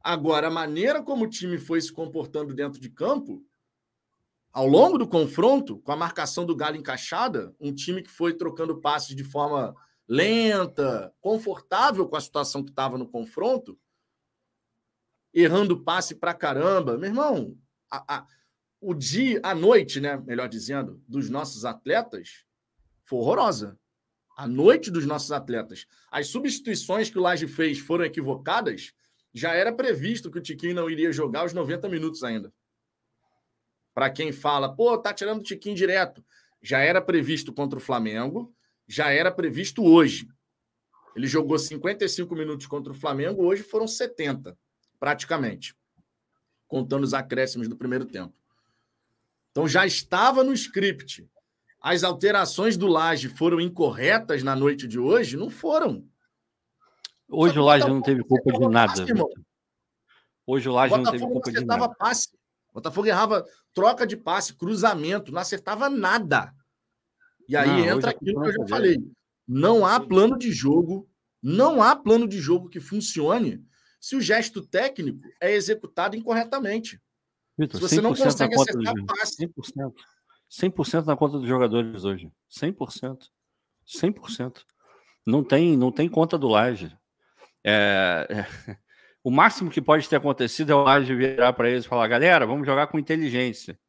Agora, 0.00 0.48
a 0.48 0.50
maneira 0.50 1.02
como 1.02 1.24
o 1.24 1.30
time 1.30 1.58
foi 1.58 1.80
se 1.80 1.92
comportando 1.92 2.54
dentro 2.54 2.80
de 2.80 2.88
campo, 2.88 3.44
ao 4.54 4.68
longo 4.68 4.96
do 4.96 5.08
confronto, 5.08 5.80
com 5.80 5.90
a 5.90 5.96
marcação 5.96 6.46
do 6.46 6.54
Galo 6.54 6.76
encaixada, 6.76 7.52
um 7.58 7.74
time 7.74 8.00
que 8.00 8.10
foi 8.10 8.32
trocando 8.32 8.80
passes 8.80 9.16
de 9.16 9.24
forma 9.24 9.74
lenta, 10.06 11.12
confortável 11.20 12.06
com 12.06 12.14
a 12.14 12.20
situação 12.20 12.62
que 12.62 12.70
estava 12.70 12.96
no 12.96 13.08
confronto, 13.08 13.76
errando 15.32 15.82
passe 15.82 16.14
para 16.14 16.32
caramba. 16.32 16.96
Meu 16.96 17.08
irmão, 17.08 17.58
a, 17.90 18.18
a 18.18 18.26
o 18.80 18.94
dia, 18.94 19.40
a 19.42 19.54
noite, 19.54 19.98
né, 19.98 20.18
melhor 20.18 20.46
dizendo, 20.46 21.02
dos 21.08 21.28
nossos 21.28 21.64
atletas 21.64 22.44
foi 23.02 23.18
horrorosa. 23.18 23.76
A 24.36 24.46
noite 24.46 24.90
dos 24.90 25.06
nossos 25.06 25.32
atletas. 25.32 25.86
As 26.12 26.28
substituições 26.28 27.08
que 27.10 27.18
o 27.18 27.22
Laje 27.22 27.48
fez 27.48 27.78
foram 27.78 28.04
equivocadas. 28.04 28.92
Já 29.32 29.52
era 29.54 29.72
previsto 29.72 30.30
que 30.30 30.38
o 30.38 30.42
Tiquinho 30.42 30.74
não 30.74 30.90
iria 30.90 31.10
jogar 31.12 31.46
os 31.46 31.52
90 31.52 31.88
minutos 31.88 32.22
ainda. 32.22 32.52
Para 33.94 34.10
quem 34.10 34.32
fala, 34.32 34.74
pô, 34.74 34.98
tá 34.98 35.14
tirando 35.14 35.38
o 35.38 35.42
Tiquinho 35.42 35.76
direto. 35.76 36.22
Já 36.60 36.80
era 36.80 37.00
previsto 37.00 37.52
contra 37.52 37.78
o 37.78 37.82
Flamengo, 37.82 38.52
já 38.88 39.10
era 39.10 39.30
previsto 39.30 39.84
hoje. 39.84 40.28
Ele 41.14 41.28
jogou 41.28 41.58
55 41.58 42.34
minutos 42.34 42.66
contra 42.66 42.92
o 42.92 42.96
Flamengo, 42.96 43.44
hoje 43.44 43.62
foram 43.62 43.86
70, 43.86 44.58
praticamente, 44.98 45.76
contando 46.66 47.04
os 47.04 47.14
acréscimos 47.14 47.68
do 47.68 47.76
primeiro 47.76 48.04
tempo. 48.04 48.34
Então 49.52 49.68
já 49.68 49.86
estava 49.86 50.42
no 50.42 50.52
script. 50.52 51.28
As 51.80 52.02
alterações 52.02 52.76
do 52.76 52.88
Laje 52.88 53.28
foram 53.28 53.60
incorretas 53.60 54.42
na 54.42 54.56
noite 54.56 54.88
de 54.88 54.98
hoje? 54.98 55.36
Não 55.36 55.50
foram. 55.50 56.04
Hoje 57.28 57.58
o 57.58 57.62
Laje 57.62 57.86
não 57.86 58.02
teve 58.02 58.24
culpa 58.24 58.52
de 58.52 58.68
nada. 58.68 59.06
Hoje 60.46 60.68
o 60.68 60.72
Laje 60.72 60.96
não 60.96 61.10
teve 61.10 61.24
culpa 61.24 61.52
de 61.52 61.64
nada. 61.64 61.88
Passe. 61.94 62.30
O 62.70 62.74
Botafogo 62.74 63.06
errava 63.06 63.44
troca 63.74 64.06
de 64.06 64.16
passe, 64.16 64.54
cruzamento, 64.54 65.32
não 65.32 65.40
acertava 65.40 65.90
nada. 65.90 66.54
E 67.48 67.56
aí 67.56 67.68
não, 67.68 67.96
entra 67.96 68.10
aquilo 68.10 68.40
que 68.40 68.48
eu 68.48 68.52
já 68.52 68.68
falei. 68.68 68.96
Não 69.46 69.84
há 69.84 70.00
plano 70.00 70.38
de 70.38 70.50
jogo, 70.52 71.08
não 71.42 71.82
há 71.82 71.94
plano 71.94 72.26
de 72.26 72.40
jogo 72.40 72.70
que 72.70 72.80
funcione 72.80 73.62
se 74.00 74.16
o 74.16 74.20
gesto 74.20 74.64
técnico 74.64 75.28
é 75.40 75.52
executado 75.52 76.16
incorretamente. 76.16 77.00
Victor, 77.58 77.80
Se 77.80 77.88
você 77.88 78.00
não 78.00 78.14
consegue 78.14 78.54
acertar 78.54 78.94
passe. 79.06 79.46
100%. 79.46 79.92
100% 80.50 81.06
na 81.06 81.16
conta 81.16 81.38
dos 81.38 81.48
jogadores 81.48 82.04
hoje. 82.04 82.30
100%. 82.50 83.28
100%. 83.86 84.62
Não 85.26 85.42
tem, 85.42 85.76
não 85.76 85.90
tem 85.90 86.08
conta 86.08 86.38
do 86.38 86.48
Laje. 86.48 86.96
É, 87.64 88.26
é, 88.68 88.76
o 89.24 89.30
máximo 89.30 89.70
que 89.70 89.80
pode 89.80 90.06
ter 90.06 90.16
acontecido 90.16 90.70
é 90.70 90.74
o 90.74 90.82
Laje 90.82 91.14
virar 91.14 91.54
para 91.54 91.70
eles 91.70 91.86
e 91.86 91.88
falar: 91.88 92.06
galera, 92.06 92.46
vamos 92.46 92.66
jogar 92.66 92.88
com 92.88 92.98
inteligência. 92.98 93.80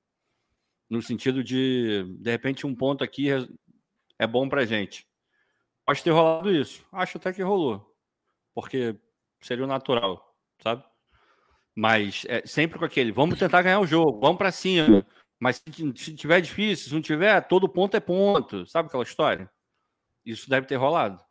No 0.90 1.02
sentido 1.02 1.44
de, 1.44 2.06
de 2.20 2.32
repente, 2.32 2.66
um 2.66 2.74
ponto 2.74 3.04
aqui 3.04 3.28
é 4.18 4.26
bom 4.26 4.48
para 4.48 4.66
gente. 4.66 5.06
Pode 5.86 6.02
ter 6.02 6.12
rolado 6.12 6.50
isso. 6.52 6.86
Acho 6.92 7.18
até 7.18 7.34
que 7.34 7.42
rolou. 7.42 7.94
Porque 8.54 8.98
seria 9.42 9.66
o 9.66 9.68
natural, 9.68 10.34
sabe? 10.64 10.84
Mas 11.76 12.24
é, 12.30 12.46
sempre 12.46 12.80
com 12.80 12.86
aquele, 12.86 13.12
vamos 13.12 13.38
tentar 13.38 13.62
ganhar 13.62 13.82
o 13.82 13.88
jogo, 13.88 14.20
vamos 14.22 14.38
para 14.38 14.52
cima. 14.52 15.06
Mas 15.38 15.62
se, 15.96 16.16
tiver 16.16 16.40
difícil, 16.40 16.88
se 16.88 16.94
não 16.94 17.02
tiver, 17.02 17.42
todo 17.42 17.68
ponto 17.68 17.98
é 17.98 18.00
ponto. 18.00 18.66
Sabe 18.68 18.88
aquela 18.88 19.04
história? 19.04 19.52
Isso 20.26 20.50
deve 20.50 20.66
ter 20.66 20.78
rolado. 20.78 21.22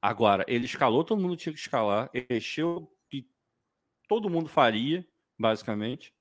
Agora, 0.00 0.44
ele 0.46 0.64
escalou, 0.64 1.02
todo 1.02 1.20
mundo 1.20 1.36
tinha 1.36 1.52
que 1.52 1.58
escalar, 1.58 2.08
ele 2.14 2.40
que 2.40 2.88
todo 4.12 4.28
mundo 4.28 4.46
faria, 4.46 5.02
basicamente. 5.38 6.12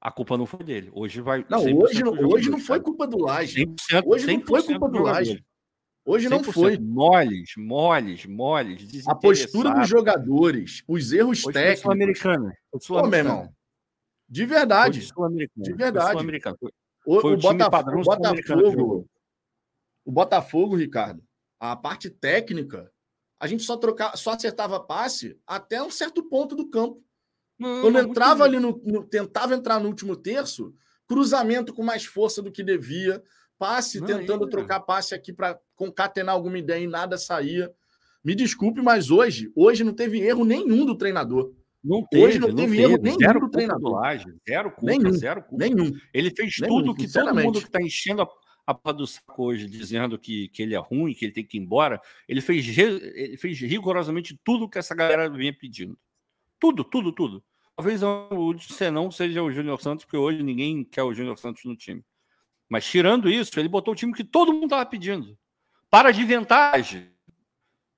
A 0.00 0.10
culpa 0.10 0.36
não 0.36 0.46
foi 0.46 0.64
dele. 0.64 0.90
Hoje 0.92 1.20
vai. 1.20 1.46
Não, 1.48 1.60
hoje, 1.60 2.02
hoje 2.04 2.50
não 2.50 2.58
foi 2.58 2.80
culpa 2.80 3.06
do 3.06 3.18
Laje. 3.18 3.72
Hoje 4.04 4.26
não 4.26 4.42
foi 4.42 4.62
culpa 4.64 4.88
do 4.88 5.02
Laje. 5.02 5.44
Hoje 6.04 6.28
não 6.28 6.42
foi. 6.42 6.76
Moles, 6.76 7.52
moles, 7.56 8.26
moles. 8.26 9.06
A 9.06 9.14
postura 9.14 9.74
dos 9.74 9.88
jogadores, 9.88 10.82
os 10.88 11.12
erros 11.12 11.44
Hoje 11.44 11.52
técnicos. 11.52 11.82
Sul-Americano. 11.82 12.52
Sul 12.80 13.00
Pô, 13.00 13.06
meu 13.06 13.18
irmão. 13.20 13.54
De 14.28 14.44
verdade. 14.44 15.08
De 15.56 15.72
verdade. 15.72 16.18
O, 17.06 17.14
o, 17.14 17.34
o 17.34 17.36
Botafogo, 17.36 19.06
o 20.04 20.10
Botafogo, 20.10 20.74
Ricardo, 20.74 21.22
a 21.60 21.76
parte 21.76 22.10
técnica 22.10 22.90
a 23.38 23.46
gente 23.46 23.62
só 23.62 23.76
trocava, 23.76 24.16
só 24.16 24.32
acertava 24.32 24.80
passe 24.80 25.38
até 25.46 25.82
um 25.82 25.90
certo 25.90 26.22
ponto 26.22 26.54
do 26.54 26.68
campo. 26.68 27.02
Não, 27.58 27.82
Quando 27.82 27.98
entrava 27.98 28.44
ali 28.44 28.58
no, 28.58 28.80
no, 28.84 29.04
tentava 29.04 29.54
entrar 29.54 29.80
no 29.80 29.88
último 29.88 30.16
terço, 30.16 30.74
cruzamento 31.06 31.72
com 31.72 31.82
mais 31.82 32.04
força 32.04 32.42
do 32.42 32.52
que 32.52 32.62
devia, 32.62 33.22
passe 33.58 34.00
não, 34.00 34.06
tentando 34.06 34.48
trocar 34.48 34.80
passe 34.80 35.14
aqui 35.14 35.32
para 35.32 35.58
concatenar 35.74 36.34
alguma 36.34 36.58
ideia 36.58 36.84
e 36.84 36.86
nada 36.86 37.16
saía. 37.16 37.72
Me 38.24 38.34
desculpe, 38.34 38.82
mas 38.82 39.10
hoje, 39.10 39.50
hoje 39.54 39.84
não 39.84 39.94
teve 39.94 40.20
erro 40.20 40.44
nenhum 40.44 40.84
do 40.84 40.96
treinador. 40.96 41.54
Não 41.82 42.04
teve, 42.04 42.24
hoje 42.24 42.38
não, 42.38 42.48
não 42.48 42.56
teve, 42.56 42.80
erro 42.80 42.98
nenhum 43.00 43.18
zero 43.18 43.40
do 43.40 43.48
treinador. 43.48 43.92
Laje, 43.92 44.26
zero 44.46 44.70
culpa, 44.72 44.86
nenhum, 44.86 45.12
zero 45.12 45.42
culpa. 45.42 45.64
Nenhum. 45.64 45.92
Ele 46.12 46.34
fez 46.34 46.56
nenhum, 46.60 46.80
tudo 46.80 46.94
que 46.94 47.10
todo 47.10 47.34
mundo 47.34 47.60
que 47.60 47.66
está 47.66 47.80
enchendo 47.80 48.22
a, 48.22 48.28
a 48.66 48.74
pá 48.74 48.90
do 48.90 49.06
saco 49.06 49.44
hoje, 49.44 49.68
dizendo 49.68 50.18
que, 50.18 50.48
que 50.48 50.62
ele 50.62 50.74
é 50.74 50.78
ruim, 50.78 51.14
que 51.14 51.24
ele 51.24 51.32
tem 51.32 51.44
que 51.44 51.56
ir 51.56 51.60
embora. 51.60 52.00
Ele 52.28 52.40
fez, 52.40 52.76
ele 52.76 53.36
fez 53.36 53.58
rigorosamente 53.60 54.38
tudo 54.42 54.68
que 54.68 54.78
essa 54.78 54.94
galera 54.94 55.30
vinha 55.30 55.56
pedindo. 55.56 55.96
Tudo, 56.58 56.82
tudo, 56.82 57.12
tudo. 57.12 57.44
Talvez 57.76 58.02
o 58.02 58.58
senão 58.58 59.10
seja 59.10 59.42
o 59.42 59.52
Júnior 59.52 59.80
Santos, 59.80 60.04
porque 60.04 60.16
hoje 60.16 60.42
ninguém 60.42 60.82
quer 60.82 61.02
o 61.02 61.14
Júnior 61.14 61.38
Santos 61.38 61.64
no 61.64 61.76
time. 61.76 62.04
Mas 62.68 62.84
tirando 62.84 63.28
isso, 63.28 63.58
ele 63.60 63.68
botou 63.68 63.92
o 63.92 63.96
time 63.96 64.12
que 64.12 64.24
todo 64.24 64.52
mundo 64.52 64.64
estava 64.64 64.84
pedindo. 64.84 65.38
Para 65.88 66.10
de 66.10 66.24
vantagem. 66.24 67.08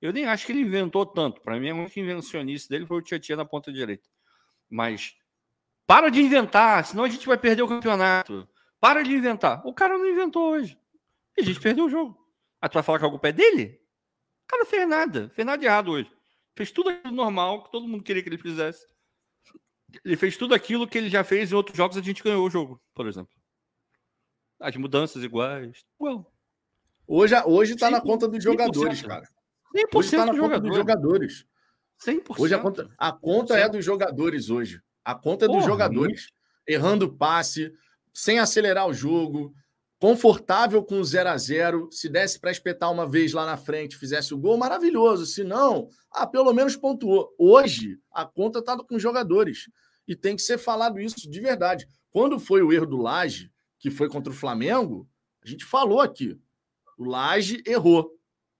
Eu 0.01 0.13
nem 0.13 0.25
acho 0.25 0.45
que 0.45 0.51
ele 0.51 0.61
inventou 0.61 1.05
tanto. 1.05 1.41
Para 1.41 1.59
mim, 1.59 1.69
a 1.69 1.75
única 1.75 1.99
invencionista 1.99 2.69
dele 2.69 2.85
foi 2.85 2.97
o 2.97 3.01
Tietchan 3.01 3.37
na 3.37 3.45
ponta 3.45 3.71
direita. 3.71 4.07
Mas 4.69 5.15
para 5.87 6.09
de 6.09 6.21
inventar, 6.21 6.85
senão 6.85 7.03
a 7.03 7.09
gente 7.09 7.25
vai 7.25 7.37
perder 7.37 7.63
o 7.63 7.67
campeonato. 7.67 8.47
Para 8.79 9.03
de 9.03 9.13
inventar. 9.13 9.65
O 9.65 9.73
cara 9.73 9.97
não 9.97 10.07
inventou 10.07 10.51
hoje. 10.51 10.77
E 11.37 11.41
a 11.41 11.43
gente 11.43 11.59
perdeu 11.59 11.85
o 11.85 11.89
jogo. 11.89 12.17
Ah, 12.61 12.69
tu 12.69 12.73
vai 12.73 12.83
falar 12.83 12.99
que 12.99 13.05
a 13.05 13.09
culpa 13.09 13.29
é 13.29 13.31
dele? 13.31 13.81
O 14.45 14.47
cara 14.47 14.65
fez 14.65 14.87
nada. 14.87 15.29
Fez 15.29 15.45
nada 15.45 15.57
de 15.57 15.65
errado 15.65 15.91
hoje. 15.91 16.11
Fez 16.55 16.71
tudo 16.71 16.89
aquilo 16.89 17.13
normal 17.13 17.63
que 17.63 17.71
todo 17.71 17.87
mundo 17.87 18.03
queria 18.03 18.21
que 18.21 18.29
ele 18.29 18.37
fizesse. 18.37 18.85
Ele 20.03 20.17
fez 20.17 20.37
tudo 20.37 20.53
aquilo 20.53 20.87
que 20.87 20.97
ele 20.97 21.09
já 21.09 21.23
fez 21.23 21.51
em 21.51 21.55
outros 21.55 21.75
jogos 21.75 21.97
a 21.97 22.01
gente 22.01 22.23
ganhou 22.23 22.45
o 22.45 22.49
jogo, 22.49 22.81
por 22.93 23.07
exemplo. 23.07 23.33
As 24.59 24.75
mudanças 24.75 25.23
iguais. 25.23 25.85
Well, 25.99 26.31
hoje, 27.07 27.35
hoje 27.45 27.75
tá 27.75 27.89
na 27.89 28.01
conta 28.01 28.27
dos 28.27 28.43
jogadores, 28.43 29.01
cara. 29.01 29.27
100% 29.75 29.95
hoje 29.95 30.11
tá 30.11 30.25
na 30.25 30.37
conta 30.37 30.59
dos 30.59 30.75
jogadores. 30.75 31.45
100%. 32.05 32.39
Hoje 32.39 32.53
a 32.53 32.59
conta, 32.59 32.89
a 32.97 33.11
conta 33.11 33.57
é 33.57 33.67
dos 33.67 33.83
jogadores 33.83 34.49
hoje. 34.49 34.81
A 35.03 35.15
conta 35.15 35.45
é 35.45 35.47
dos 35.47 35.57
Porra, 35.57 35.67
jogadores. 35.67 36.31
Errando 36.67 37.11
passe, 37.11 37.73
sem 38.13 38.39
acelerar 38.39 38.87
o 38.87 38.93
jogo, 38.93 39.53
confortável 39.99 40.83
com 40.83 40.99
o 40.99 41.03
0 41.03 41.29
a 41.29 41.37
0 41.37 41.89
Se 41.91 42.07
desse 42.07 42.39
para 42.39 42.51
espetar 42.51 42.91
uma 42.91 43.07
vez 43.07 43.33
lá 43.33 43.45
na 43.45 43.57
frente, 43.57 43.97
fizesse 43.97 44.33
o 44.33 44.37
gol, 44.37 44.57
maravilhoso. 44.57 45.25
Se 45.25 45.43
não, 45.43 45.89
ah, 46.11 46.25
pelo 46.25 46.53
menos 46.53 46.75
pontuou. 46.75 47.33
Hoje, 47.37 47.97
a 48.11 48.25
conta 48.25 48.59
está 48.59 48.77
com 48.77 48.95
os 48.95 49.01
jogadores. 49.01 49.69
E 50.07 50.15
tem 50.15 50.35
que 50.35 50.41
ser 50.41 50.57
falado 50.57 50.99
isso 50.99 51.29
de 51.29 51.39
verdade. 51.39 51.87
Quando 52.09 52.39
foi 52.39 52.63
o 52.63 52.73
erro 52.73 52.87
do 52.87 52.97
Laje, 52.97 53.51
que 53.77 53.91
foi 53.91 54.09
contra 54.09 54.31
o 54.31 54.35
Flamengo, 54.35 55.07
a 55.43 55.47
gente 55.47 55.63
falou 55.63 56.01
aqui. 56.01 56.39
O 56.97 57.05
Laje 57.05 57.61
errou. 57.65 58.11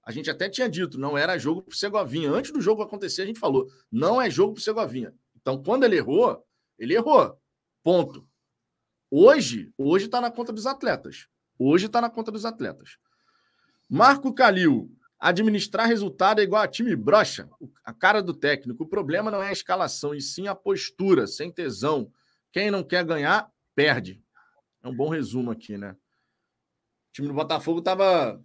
A 0.04 0.12
gente 0.12 0.30
até 0.30 0.50
tinha 0.50 0.70
dito, 0.70 1.00
não 1.00 1.18
era 1.18 1.38
jogo 1.38 1.62
para 1.62 1.74
o 1.74 1.76
Segovinha. 1.76 2.32
Antes 2.32 2.52
do 2.52 2.62
jogo 2.62 2.82
acontecer, 2.82 3.24
a 3.24 3.26
gente 3.26 3.40
falou, 3.40 3.68
não 3.92 4.22
é 4.22 4.30
jogo 4.30 4.54
para 4.54 4.60
o 4.60 4.64
Segovinha. 4.64 5.14
Então, 5.36 5.62
quando 5.62 5.84
ele 5.84 5.98
errou, 5.98 6.44
ele 6.78 6.94
errou. 6.94 7.38
Ponto. 7.84 8.29
Hoje, 9.12 9.74
hoje 9.78 10.06
está 10.06 10.22
na 10.22 10.30
conta 10.30 10.54
dos 10.54 10.66
atletas. 10.66 11.28
Hoje 11.58 11.88
está 11.88 12.00
na 12.00 12.10
conta 12.10 12.32
dos 12.32 12.46
atletas. 12.46 12.98
Marco 13.90 14.34
Calil, 14.34 14.96
administrar 15.20 15.88
resultado 15.88 16.40
é 16.40 16.44
igual 16.44 16.62
a 16.62 16.68
time 16.68 16.96
brocha, 16.96 17.50
a 17.84 17.92
cara 17.92 18.22
do 18.22 18.34
técnico. 18.34 18.84
O 18.84 18.88
problema 18.88 19.32
não 19.32 19.42
é 19.42 19.50
a 19.50 19.54
escalação, 19.54 20.14
e 20.14 20.22
sim 20.22 20.48
a 20.48 20.54
postura, 20.54 21.26
sem 21.26 21.52
tesão. 21.52 22.12
Quem 22.52 22.70
não 22.70 22.84
quer 22.84 23.04
ganhar, 23.04 23.52
perde. 23.76 24.24
É 24.84 24.88
um 24.88 24.96
bom 24.96 25.10
resumo 25.10 25.52
aqui, 25.52 25.78
né? 25.78 25.92
O 25.92 27.14
time 27.14 27.28
do 27.28 27.34
Botafogo 27.34 27.80
estava 27.80 28.40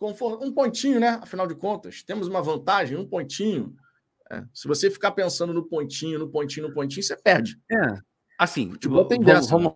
um 0.00 0.52
pontinho, 0.52 0.98
né? 0.98 1.20
Afinal 1.22 1.46
de 1.46 1.54
contas, 1.54 2.02
temos 2.02 2.26
uma 2.26 2.40
vantagem, 2.40 2.96
um 2.96 3.06
pontinho. 3.06 3.76
É. 4.30 4.42
Se 4.54 4.66
você 4.66 4.90
ficar 4.90 5.10
pensando 5.12 5.52
no 5.52 5.68
pontinho, 5.68 6.18
no 6.18 6.30
pontinho, 6.30 6.68
no 6.68 6.74
pontinho, 6.74 7.02
você 7.02 7.16
perde. 7.16 7.60
É. 7.70 8.09
Assim, 8.40 8.70
futebol 8.70 9.04
tem 9.04 9.18
vamos, 9.18 9.34
dessa. 9.34 9.50
Vamos, 9.50 9.74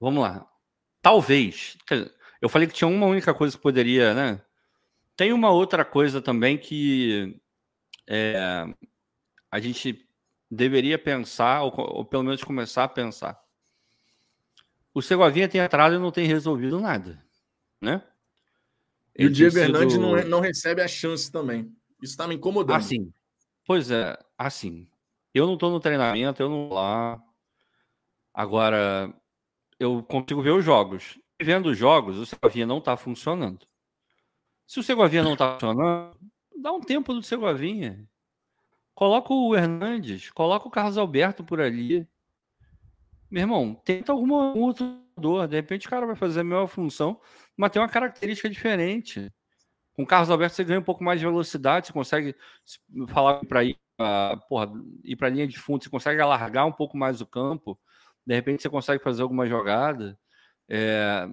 vamos 0.00 0.22
lá. 0.22 0.50
Talvez. 1.02 1.76
Eu 2.40 2.48
falei 2.48 2.66
que 2.66 2.72
tinha 2.72 2.88
uma 2.88 3.04
única 3.04 3.34
coisa 3.34 3.54
que 3.54 3.62
poderia, 3.62 4.14
né? 4.14 4.40
Tem 5.14 5.30
uma 5.30 5.50
outra 5.50 5.84
coisa 5.84 6.22
também 6.22 6.56
que 6.56 7.38
é, 8.08 8.64
a 9.50 9.60
gente 9.60 10.08
deveria 10.50 10.98
pensar, 10.98 11.60
ou, 11.64 11.74
ou, 11.76 12.02
pelo 12.02 12.22
menos 12.22 12.42
começar 12.42 12.84
a 12.84 12.88
pensar. 12.88 13.38
O 14.94 15.02
Segovinha 15.02 15.46
tem 15.46 15.60
entrado 15.60 15.94
e 15.94 15.98
não 15.98 16.10
tem 16.10 16.26
resolvido 16.26 16.80
nada, 16.80 17.22
né? 17.78 18.02
E 19.18 19.26
o 19.26 19.30
Diego 19.30 19.58
Hernandes 19.58 19.98
não, 19.98 20.16
é, 20.16 20.24
não 20.24 20.40
recebe 20.40 20.80
a 20.80 20.88
chance 20.88 21.30
também. 21.30 21.70
Isso 22.02 22.12
está 22.12 22.26
me 22.26 22.36
incomodando. 22.36 22.74
Assim, 22.74 23.12
pois 23.66 23.90
é, 23.90 24.18
assim. 24.38 24.88
Eu 25.34 25.46
não 25.46 25.54
estou 25.54 25.70
no 25.70 25.78
treinamento, 25.78 26.42
eu 26.42 26.48
não 26.48 26.70
lá. 26.70 27.22
Agora, 28.38 29.12
eu 29.80 30.00
consigo 30.04 30.40
ver 30.40 30.52
os 30.52 30.64
jogos. 30.64 31.18
E 31.40 31.44
vendo 31.44 31.70
os 31.70 31.76
jogos, 31.76 32.16
o 32.18 32.24
Segovinha 32.24 32.66
não 32.66 32.78
está 32.78 32.96
funcionando. 32.96 33.66
Se 34.64 34.78
o 34.78 34.82
Segovinha 34.84 35.24
não 35.24 35.32
está 35.32 35.54
funcionando, 35.54 36.16
dá 36.56 36.70
um 36.70 36.80
tempo 36.80 37.12
do 37.12 37.20
Segovinha. 37.20 38.08
Coloca 38.94 39.34
o 39.34 39.56
Hernandes, 39.56 40.30
coloca 40.30 40.68
o 40.68 40.70
Carlos 40.70 40.96
Alberto 40.96 41.42
por 41.42 41.60
ali. 41.60 42.06
Meu 43.28 43.40
irmão, 43.40 43.74
tenta 43.74 44.12
alguma 44.12 44.54
outra 44.54 44.86
dor. 45.16 45.48
De 45.48 45.56
repente 45.56 45.88
o 45.88 45.90
cara 45.90 46.06
vai 46.06 46.14
fazer 46.14 46.42
a 46.42 46.44
mesma 46.44 46.68
função, 46.68 47.20
mas 47.56 47.72
tem 47.72 47.82
uma 47.82 47.88
característica 47.88 48.48
diferente. 48.48 49.32
Com 49.94 50.04
o 50.04 50.06
Carlos 50.06 50.30
Alberto 50.30 50.54
você 50.54 50.62
ganha 50.62 50.78
um 50.78 50.84
pouco 50.84 51.02
mais 51.02 51.18
de 51.18 51.26
velocidade, 51.26 51.88
você 51.88 51.92
consegue 51.92 52.36
falar 53.08 53.44
para 53.46 53.64
ir 53.64 53.76
para 53.98 55.26
a 55.26 55.28
linha 55.28 55.48
de 55.48 55.58
fundo, 55.58 55.82
você 55.82 55.90
consegue 55.90 56.20
alargar 56.20 56.68
um 56.68 56.72
pouco 56.72 56.96
mais 56.96 57.20
o 57.20 57.26
campo. 57.26 57.76
De 58.28 58.34
repente 58.34 58.62
você 58.62 58.68
consegue 58.68 59.02
fazer 59.02 59.22
alguma 59.22 59.46
jogada. 59.46 60.18
É... 60.68 61.26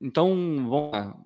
Então, 0.00 0.28
vamos 0.68 0.92
lá. 0.92 1.16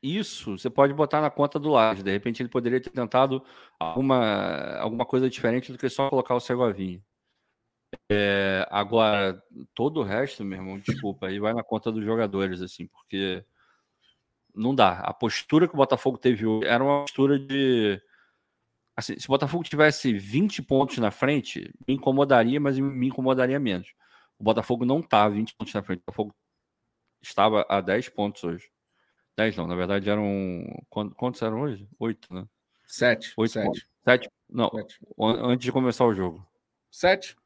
Isso 0.00 0.56
você 0.56 0.70
pode 0.70 0.94
botar 0.94 1.20
na 1.20 1.28
conta 1.28 1.58
do 1.58 1.70
Laje. 1.70 2.04
De 2.04 2.12
repente 2.12 2.40
ele 2.40 2.48
poderia 2.48 2.80
ter 2.80 2.90
tentado 2.90 3.44
alguma, 3.80 4.76
alguma 4.78 5.04
coisa 5.04 5.28
diferente 5.28 5.72
do 5.72 5.78
que 5.78 5.88
só 5.88 6.08
colocar 6.08 6.36
o 6.36 6.40
Segovinha. 6.40 7.02
É, 8.08 8.64
agora, 8.70 9.42
todo 9.74 10.00
o 10.00 10.04
resto, 10.04 10.44
meu 10.44 10.58
irmão, 10.58 10.78
desculpa, 10.78 11.26
aí 11.26 11.40
vai 11.40 11.52
na 11.52 11.64
conta 11.64 11.90
dos 11.90 12.04
jogadores, 12.04 12.62
assim, 12.62 12.86
porque 12.86 13.44
não 14.54 14.72
dá. 14.72 15.00
A 15.00 15.12
postura 15.12 15.66
que 15.66 15.74
o 15.74 15.76
Botafogo 15.76 16.16
teve 16.16 16.46
hoje 16.46 16.68
era 16.68 16.82
uma 16.82 17.02
postura 17.02 17.38
de. 17.40 18.00
Assim, 18.96 19.18
se 19.18 19.26
o 19.26 19.32
Botafogo 19.32 19.64
tivesse 19.64 20.12
20 20.12 20.62
pontos 20.62 20.98
na 20.98 21.10
frente, 21.10 21.74
me 21.88 21.94
incomodaria, 21.94 22.60
mas 22.60 22.78
me 22.78 23.08
incomodaria 23.08 23.58
menos. 23.58 23.92
O 24.42 24.44
Botafogo 24.44 24.84
não 24.84 25.00
tá 25.00 25.28
20 25.28 25.54
pontos 25.54 25.72
na 25.72 25.84
frente. 25.84 26.00
O 26.00 26.02
Botafogo 26.04 26.34
estava 27.22 27.64
a 27.68 27.80
10 27.80 28.08
pontos 28.08 28.42
hoje. 28.42 28.68
10 29.36 29.56
não, 29.56 29.68
na 29.68 29.76
verdade 29.76 30.10
eram. 30.10 30.26
Quantos 30.90 31.40
eram 31.42 31.60
hoje? 31.60 31.88
8, 31.96 32.34
né? 32.34 32.44
7. 32.84 33.34
8 33.36 33.52
7. 33.52 33.88
7. 34.04 34.28
Não, 34.50 34.68
Sete. 34.68 34.98
antes 35.16 35.64
de 35.64 35.70
começar 35.70 36.04
o 36.06 36.12
jogo. 36.12 36.44
7. 36.90 37.36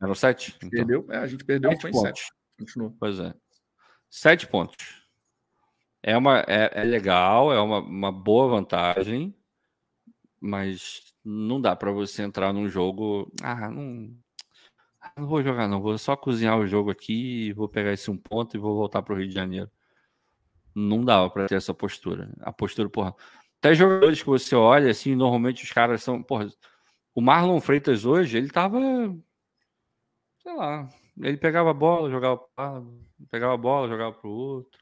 Eram 0.00 0.14
sete? 0.14 0.54
Então. 0.58 0.70
Perdeu? 0.70 1.06
É, 1.10 1.16
a 1.16 1.26
gente 1.26 1.44
perdeu 1.44 1.72
sete 1.72 1.82
foi 1.82 1.90
pontos. 1.90 2.20
sete. 2.20 2.32
Continua. 2.56 2.94
Pois 3.00 3.18
é. 3.18 3.34
Sete 4.08 4.46
pontos. 4.46 5.08
É, 6.00 6.16
uma, 6.16 6.38
é, 6.46 6.70
é 6.72 6.84
legal, 6.84 7.52
é 7.52 7.60
uma, 7.60 7.80
uma 7.80 8.12
boa 8.12 8.46
vantagem, 8.48 9.34
mas 10.40 11.12
não 11.24 11.60
dá 11.60 11.74
para 11.74 11.90
você 11.90 12.22
entrar 12.22 12.52
num 12.52 12.68
jogo. 12.68 13.28
Ah, 13.42 13.68
não, 13.68 14.16
não 15.16 15.26
vou 15.26 15.42
jogar, 15.42 15.68
não. 15.68 15.80
Vou 15.80 15.96
só 15.98 16.16
cozinhar 16.16 16.58
o 16.58 16.66
jogo 16.66 16.90
aqui, 16.90 17.52
vou 17.52 17.68
pegar 17.68 17.92
esse 17.92 18.10
um 18.10 18.16
ponto 18.16 18.56
e 18.56 18.60
vou 18.60 18.74
voltar 18.74 19.02
para 19.02 19.14
o 19.14 19.16
Rio 19.16 19.28
de 19.28 19.34
Janeiro. 19.34 19.70
Não 20.74 21.04
dava 21.04 21.30
para 21.30 21.46
ter 21.46 21.56
essa 21.56 21.74
postura. 21.74 22.30
A 22.40 22.52
postura, 22.52 22.88
porra. 22.88 23.14
Até 23.58 23.74
jogadores 23.74 24.22
que 24.22 24.28
você 24.28 24.54
olha, 24.54 24.90
assim, 24.90 25.14
normalmente 25.14 25.64
os 25.64 25.72
caras 25.72 26.02
são. 26.02 26.22
Porra, 26.22 26.48
o 27.14 27.20
Marlon 27.20 27.60
Freitas 27.60 28.04
hoje, 28.04 28.38
ele 28.38 28.50
tava 28.50 28.78
sei 30.48 30.56
lá, 30.56 30.88
ele 31.20 31.36
pegava 31.36 31.70
a 31.70 31.74
bola, 31.74 32.10
jogava 32.10 32.38
para 32.38 32.82
pegava 33.30 33.54
a 33.54 33.56
bola, 33.56 33.88
jogava 33.88 34.12
para 34.12 34.28
o 34.28 34.32
outro. 34.32 34.80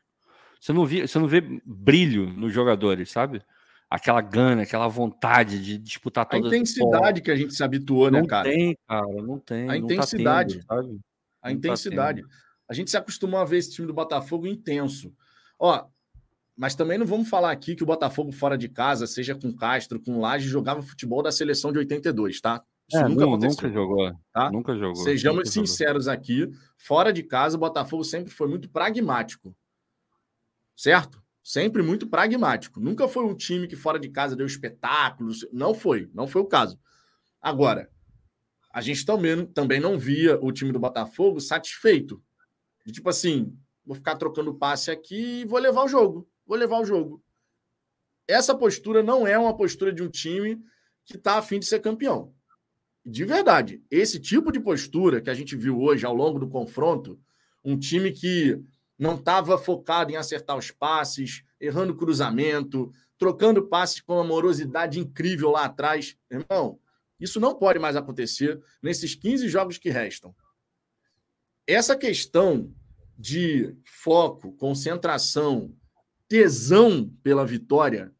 Você 0.60 0.72
não, 0.72 0.86
via, 0.86 1.06
você 1.06 1.18
não 1.18 1.26
vê 1.26 1.40
brilho 1.64 2.26
nos 2.32 2.52
jogadores, 2.52 3.10
sabe? 3.10 3.42
Aquela 3.88 4.20
gana, 4.20 4.62
aquela 4.62 4.88
vontade 4.88 5.62
de 5.62 5.78
disputar 5.78 6.26
toda 6.26 6.46
a 6.46 6.48
intensidade 6.48 7.20
que 7.20 7.30
a 7.30 7.36
gente 7.36 7.54
se 7.54 7.62
habituou, 7.62 8.10
né, 8.10 8.26
cara? 8.26 8.48
Não 8.48 8.54
tem, 8.56 8.78
cara, 8.88 9.22
não 9.22 9.38
tem. 9.38 9.64
A 9.64 9.68
tá 9.68 9.76
intensidade, 9.76 10.66
tá 10.66 10.76
tendo, 10.76 10.88
A 10.88 10.90
não 10.90 11.00
tá 11.40 11.52
intensidade. 11.52 12.22
Tá 12.22 12.28
a 12.68 12.74
gente 12.74 12.90
se 12.90 12.96
acostumou 12.96 13.38
a 13.38 13.44
ver 13.44 13.58
esse 13.58 13.72
time 13.72 13.86
do 13.86 13.94
Botafogo 13.94 14.46
intenso. 14.46 15.14
Ó, 15.58 15.86
mas 16.56 16.74
também 16.74 16.98
não 16.98 17.06
vamos 17.06 17.28
falar 17.28 17.52
aqui 17.52 17.76
que 17.76 17.82
o 17.82 17.86
Botafogo 17.86 18.32
fora 18.32 18.58
de 18.58 18.68
casa, 18.68 19.06
seja 19.06 19.34
com 19.34 19.54
Castro, 19.54 20.00
com 20.00 20.20
Laje, 20.20 20.48
jogava 20.48 20.82
futebol 20.82 21.22
da 21.22 21.30
seleção 21.30 21.70
de 21.70 21.78
82, 21.78 22.40
tá? 22.40 22.62
Isso 22.88 22.98
é, 22.98 23.08
nunca 23.08 23.20
não, 23.20 23.34
aconteceu. 23.34 23.50
Nunca 23.50 23.70
jogou. 23.70 24.20
Tá? 24.32 24.50
Nunca 24.50 24.76
jogou. 24.76 24.96
Sejamos 24.96 25.38
nunca 25.38 25.50
sinceros 25.50 26.04
jogou. 26.04 26.18
aqui. 26.18 26.50
Fora 26.78 27.12
de 27.12 27.22
casa, 27.22 27.56
o 27.56 27.60
Botafogo 27.60 28.04
sempre 28.04 28.32
foi 28.32 28.48
muito 28.48 28.68
pragmático. 28.68 29.54
Certo? 30.76 31.22
Sempre 31.46 31.80
muito 31.80 32.08
pragmático. 32.08 32.80
Nunca 32.80 33.06
foi 33.06 33.24
um 33.24 33.32
time 33.32 33.68
que 33.68 33.76
fora 33.76 34.00
de 34.00 34.08
casa 34.08 34.34
deu 34.34 34.46
espetáculos. 34.46 35.46
Não 35.52 35.72
foi. 35.72 36.10
Não 36.12 36.26
foi 36.26 36.42
o 36.42 36.46
caso. 36.46 36.76
Agora, 37.40 37.88
a 38.72 38.80
gente 38.80 39.06
também, 39.06 39.46
também 39.46 39.78
não 39.78 39.96
via 39.96 40.36
o 40.42 40.50
time 40.50 40.72
do 40.72 40.80
Botafogo 40.80 41.40
satisfeito. 41.40 42.20
tipo 42.90 43.08
assim, 43.08 43.56
vou 43.84 43.94
ficar 43.94 44.16
trocando 44.16 44.54
passe 44.54 44.90
aqui 44.90 45.42
e 45.42 45.44
vou 45.44 45.60
levar 45.60 45.84
o 45.84 45.88
jogo. 45.88 46.28
Vou 46.44 46.56
levar 46.56 46.80
o 46.80 46.84
jogo. 46.84 47.22
Essa 48.26 48.52
postura 48.52 49.02
não 49.02 49.24
é 49.24 49.38
uma 49.38 49.56
postura 49.56 49.92
de 49.92 50.02
um 50.02 50.10
time 50.10 50.60
que 51.04 51.16
está 51.16 51.38
afim 51.38 51.60
de 51.60 51.66
ser 51.66 51.78
campeão 51.78 52.34
de 53.08 53.24
verdade, 53.24 53.80
esse 53.88 54.18
tipo 54.18 54.50
de 54.50 54.58
postura 54.58 55.20
que 55.20 55.30
a 55.30 55.34
gente 55.34 55.54
viu 55.54 55.80
hoje 55.80 56.04
ao 56.04 56.12
longo 56.12 56.40
do 56.40 56.48
confronto, 56.48 57.16
um 57.64 57.78
time 57.78 58.10
que 58.10 58.60
não 58.98 59.14
estava 59.16 59.58
focado 59.58 60.10
em 60.10 60.16
acertar 60.16 60.56
os 60.56 60.70
passes, 60.70 61.44
errando 61.60 61.96
cruzamento, 61.96 62.92
trocando 63.18 63.66
passes 63.68 64.00
com 64.00 64.14
uma 64.14 64.24
morosidade 64.24 64.98
incrível 64.98 65.50
lá 65.50 65.64
atrás. 65.64 66.16
Irmão, 66.30 66.78
isso 67.18 67.40
não 67.40 67.54
pode 67.54 67.78
mais 67.78 67.96
acontecer 67.96 68.62
nesses 68.82 69.14
15 69.14 69.48
jogos 69.48 69.78
que 69.78 69.90
restam. 69.90 70.34
Essa 71.66 71.96
questão 71.96 72.72
de 73.18 73.74
foco, 73.84 74.52
concentração, 74.52 75.74
tesão 76.28 77.10
pela 77.22 77.46
vitória, 77.46 78.12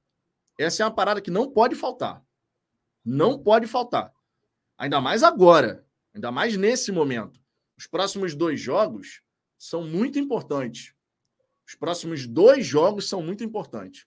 essa 0.59 0.83
é 0.83 0.87
uma 0.87 0.95
parada 0.95 1.21
que 1.21 1.31
não 1.31 1.51
pode 1.51 1.75
faltar. 1.75 2.25
Não 3.05 3.39
pode 3.39 3.67
faltar. 3.67 4.13
Ainda 4.79 5.01
mais 5.01 5.23
agora, 5.23 5.87
ainda 6.15 6.33
mais 6.33 6.57
nesse 6.57 6.91
momento. 6.91 7.41
Os 7.79 7.87
próximos 7.87 8.35
dois 8.35 8.59
jogos 8.59 9.23
são 9.59 9.85
muito 9.85 10.19
importantes. 10.19 10.95
Os 11.67 11.75
próximos 11.75 12.27
dois 12.27 12.67
jogos 12.67 13.09
são 13.09 13.23
muito 13.23 13.43
importantes. 13.43 14.07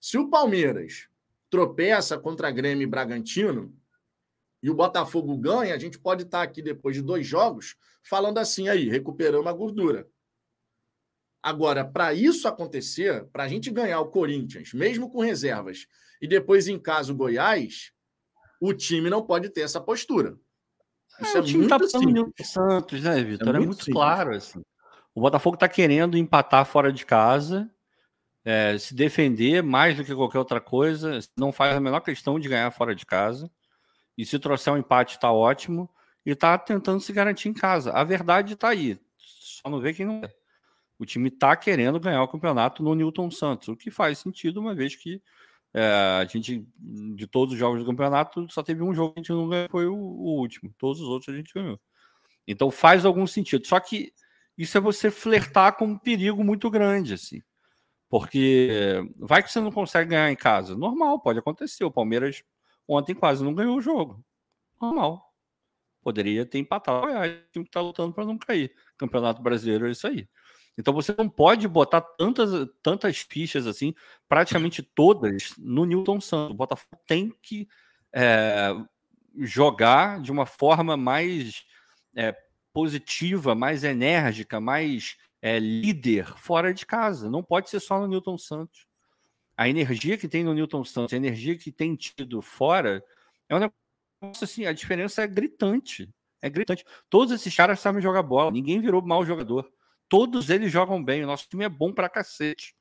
Se 0.00 0.16
o 0.16 0.28
Palmeiras 0.28 1.08
tropeça 1.50 2.18
contra 2.18 2.50
Grêmio 2.50 2.84
e 2.84 2.86
Bragantino 2.86 3.74
e 4.62 4.70
o 4.70 4.74
Botafogo 4.74 5.36
ganha, 5.36 5.74
a 5.74 5.78
gente 5.78 5.98
pode 5.98 6.22
estar 6.22 6.42
aqui 6.42 6.62
depois 6.62 6.94
de 6.94 7.02
dois 7.02 7.26
jogos 7.26 7.76
falando 8.02 8.38
assim 8.38 8.68
aí, 8.68 8.88
recuperamos 8.88 9.46
a 9.46 9.52
gordura. 9.52 10.08
Agora, 11.42 11.84
para 11.84 12.12
isso 12.12 12.46
acontecer, 12.46 13.24
para 13.26 13.44
a 13.44 13.48
gente 13.48 13.70
ganhar 13.70 14.00
o 14.00 14.10
Corinthians, 14.10 14.72
mesmo 14.74 15.10
com 15.10 15.20
reservas, 15.20 15.86
e 16.20 16.28
depois 16.28 16.68
em 16.68 16.78
casa 16.78 17.12
o 17.12 17.16
Goiás, 17.16 17.92
o 18.60 18.74
time 18.74 19.08
não 19.08 19.24
pode 19.24 19.48
ter 19.48 19.62
essa 19.62 19.80
postura. 19.80 20.38
Isso 21.18 21.36
é, 21.36 21.38
é 21.38 21.42
o 21.42 21.44
time 21.44 21.66
muito 21.66 22.32
tá. 22.36 22.44
Santos, 22.44 23.02
né, 23.02 23.22
Vitor? 23.22 23.54
É, 23.54 23.58
é, 23.58 23.66
muito, 23.66 23.90
claro. 23.90 24.34
Assim. 24.34 24.60
O 25.14 25.20
Botafogo 25.20 25.54
está 25.54 25.68
querendo 25.68 26.16
empatar 26.16 26.64
fora 26.64 26.92
de 26.92 27.04
casa, 27.04 27.70
é, 28.44 28.78
se 28.78 28.94
defender 28.94 29.62
mais 29.62 29.96
do 29.96 30.04
que 30.04 30.14
qualquer 30.14 30.38
outra 30.38 30.60
coisa. 30.60 31.18
Não 31.36 31.52
faz 31.52 31.76
a 31.76 31.80
menor 31.80 32.00
questão 32.00 32.38
de 32.38 32.48
ganhar 32.48 32.70
fora 32.70 32.94
de 32.94 33.04
casa. 33.04 33.50
E 34.16 34.24
se 34.24 34.38
trouxer 34.38 34.72
um 34.72 34.78
empate, 34.78 35.16
está 35.16 35.32
ótimo. 35.32 35.90
E 36.24 36.30
está 36.30 36.56
tentando 36.58 37.00
se 37.00 37.12
garantir 37.12 37.48
em 37.48 37.54
casa. 37.54 37.92
A 37.92 38.04
verdade 38.04 38.54
está 38.54 38.68
aí. 38.68 38.98
Só 39.16 39.68
não 39.68 39.80
vê 39.80 39.92
quem 39.92 40.06
não 40.06 40.22
é. 40.24 40.30
O 40.98 41.06
time 41.06 41.28
está 41.28 41.56
querendo 41.56 41.98
ganhar 41.98 42.22
o 42.22 42.28
campeonato 42.28 42.82
no 42.82 42.94
Newton 42.94 43.30
Santos, 43.30 43.68
o 43.68 43.76
que 43.76 43.90
faz 43.90 44.18
sentido, 44.18 44.60
uma 44.60 44.74
vez 44.74 44.94
que 44.94 45.22
é, 45.72 46.20
a 46.20 46.24
gente, 46.26 46.66
de 46.78 47.26
todos 47.26 47.54
os 47.54 47.58
jogos 47.58 47.80
do 47.80 47.86
campeonato, 47.86 48.46
só 48.50 48.62
teve 48.62 48.82
um 48.82 48.92
jogo 48.92 49.14
que 49.14 49.20
a 49.20 49.22
gente 49.22 49.32
não 49.32 49.48
ganhou, 49.48 49.68
foi 49.70 49.86
o, 49.86 49.94
o, 49.94 50.38
último. 50.38 50.74
Todos 50.76 51.00
os 51.00 51.08
outros 51.08 51.32
a 51.34 51.36
gente 51.36 51.54
ganhou. 51.54 51.80
Então 52.46 52.70
faz 52.70 53.04
algum 53.04 53.26
sentido. 53.26 53.66
Só 53.66 53.78
que 53.80 54.12
isso 54.60 54.76
é 54.76 54.80
você 54.80 55.10
flertar 55.10 55.74
com 55.76 55.86
um 55.86 55.98
perigo 55.98 56.44
muito 56.44 56.70
grande, 56.70 57.14
assim. 57.14 57.42
Porque 58.10 59.00
vai 59.18 59.42
que 59.42 59.50
você 59.50 59.58
não 59.58 59.72
consegue 59.72 60.10
ganhar 60.10 60.30
em 60.30 60.36
casa. 60.36 60.76
Normal, 60.76 61.18
pode 61.20 61.38
acontecer. 61.38 61.82
O 61.82 61.90
Palmeiras 61.90 62.42
ontem 62.86 63.14
quase 63.14 63.42
não 63.42 63.54
ganhou 63.54 63.78
o 63.78 63.80
jogo. 63.80 64.22
Normal. 64.78 65.32
Poderia 66.02 66.44
ter 66.44 66.58
empatado 66.58 67.06
o 67.06 67.10
time 67.52 67.64
que 67.64 67.70
está 67.70 67.80
lutando 67.80 68.12
para 68.12 68.26
não 68.26 68.36
cair. 68.36 68.74
Campeonato 68.98 69.40
brasileiro 69.40 69.88
é 69.88 69.92
isso 69.92 70.06
aí. 70.06 70.28
Então 70.76 70.92
você 70.92 71.14
não 71.16 71.28
pode 71.28 71.66
botar 71.66 72.02
tantas, 72.02 72.50
tantas 72.82 73.18
fichas 73.18 73.66
assim, 73.66 73.94
praticamente 74.28 74.82
todas, 74.82 75.54
no 75.56 75.86
Newton 75.86 76.20
Santos. 76.20 76.52
O 76.52 76.56
Botafogo 76.56 77.00
tem 77.06 77.34
que 77.42 77.66
é, 78.14 78.74
jogar 79.38 80.20
de 80.20 80.30
uma 80.30 80.44
forma 80.44 80.98
mais 80.98 81.64
é, 82.14 82.36
positiva, 82.72 83.54
mais 83.54 83.84
enérgica, 83.84 84.60
mais 84.60 85.16
é, 85.42 85.58
líder 85.58 86.26
fora 86.38 86.72
de 86.72 86.86
casa. 86.86 87.30
Não 87.30 87.42
pode 87.42 87.70
ser 87.70 87.80
só 87.80 88.00
no 88.00 88.06
Newton 88.06 88.38
Santos. 88.38 88.86
A 89.56 89.68
energia 89.68 90.16
que 90.16 90.28
tem 90.28 90.42
no 90.42 90.54
Newton 90.54 90.84
Santos, 90.84 91.12
a 91.12 91.16
energia 91.16 91.56
que 91.56 91.70
tem 91.70 91.94
tido 91.94 92.40
fora, 92.40 93.04
é 93.48 93.54
um 93.54 93.58
negócio 93.58 94.44
assim, 94.44 94.66
a 94.66 94.72
diferença 94.72 95.22
é 95.22 95.26
gritante. 95.26 96.08
É 96.42 96.48
gritante. 96.48 96.84
Todos 97.10 97.34
esses 97.34 97.54
caras 97.54 97.80
sabem 97.80 98.00
jogar 98.00 98.22
bola, 98.22 98.50
ninguém 98.50 98.80
virou 98.80 99.02
mau 99.02 99.24
jogador 99.24 99.70
todos 100.10 100.50
eles 100.50 100.70
jogam 100.70 101.02
bem. 101.02 101.24
O 101.24 101.26
nosso 101.26 101.48
time 101.48 101.64
é 101.64 101.68
bom 101.68 101.94
pra 101.94 102.10
cacete. 102.10 102.74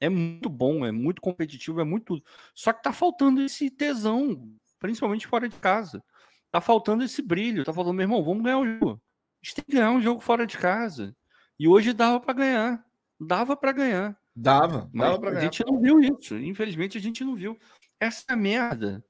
É 0.00 0.08
muito 0.08 0.48
bom, 0.48 0.86
é 0.86 0.92
muito 0.92 1.20
competitivo, 1.20 1.80
é 1.80 1.84
muito. 1.84 2.22
Só 2.54 2.72
que 2.72 2.82
tá 2.82 2.92
faltando 2.92 3.42
esse 3.42 3.70
tesão, 3.70 4.48
principalmente 4.78 5.26
fora 5.26 5.48
de 5.48 5.56
casa. 5.56 6.02
Tá 6.50 6.60
faltando 6.60 7.02
esse 7.02 7.20
brilho. 7.20 7.64
Tá 7.64 7.72
falando, 7.72 7.94
meu 7.94 8.04
irmão, 8.04 8.24
vamos 8.24 8.44
ganhar 8.44 8.58
o 8.58 8.66
jogo. 8.66 9.02
A 9.46 9.48
gente 9.48 9.54
tem 9.54 9.64
que 9.64 9.72
ganhar 9.76 9.92
um 9.92 10.02
jogo 10.02 10.20
fora 10.20 10.44
de 10.44 10.58
casa. 10.58 11.14
E 11.56 11.68
hoje 11.68 11.92
dava 11.92 12.18
para 12.18 12.34
ganhar. 12.34 12.84
Dava 13.18 13.56
para 13.56 13.70
ganhar. 13.70 14.18
Dava, 14.34 14.90
Mas 14.92 15.06
dava 15.06 15.20
pra 15.20 15.30
ganhar. 15.30 15.40
A 15.40 15.44
gente 15.44 15.64
não 15.64 15.80
viu 15.80 16.00
isso. 16.00 16.36
Infelizmente, 16.36 16.98
a 16.98 17.00
gente 17.00 17.22
não 17.22 17.36
viu. 17.36 17.56
Essa 18.00 18.34
merda. 18.34 19.04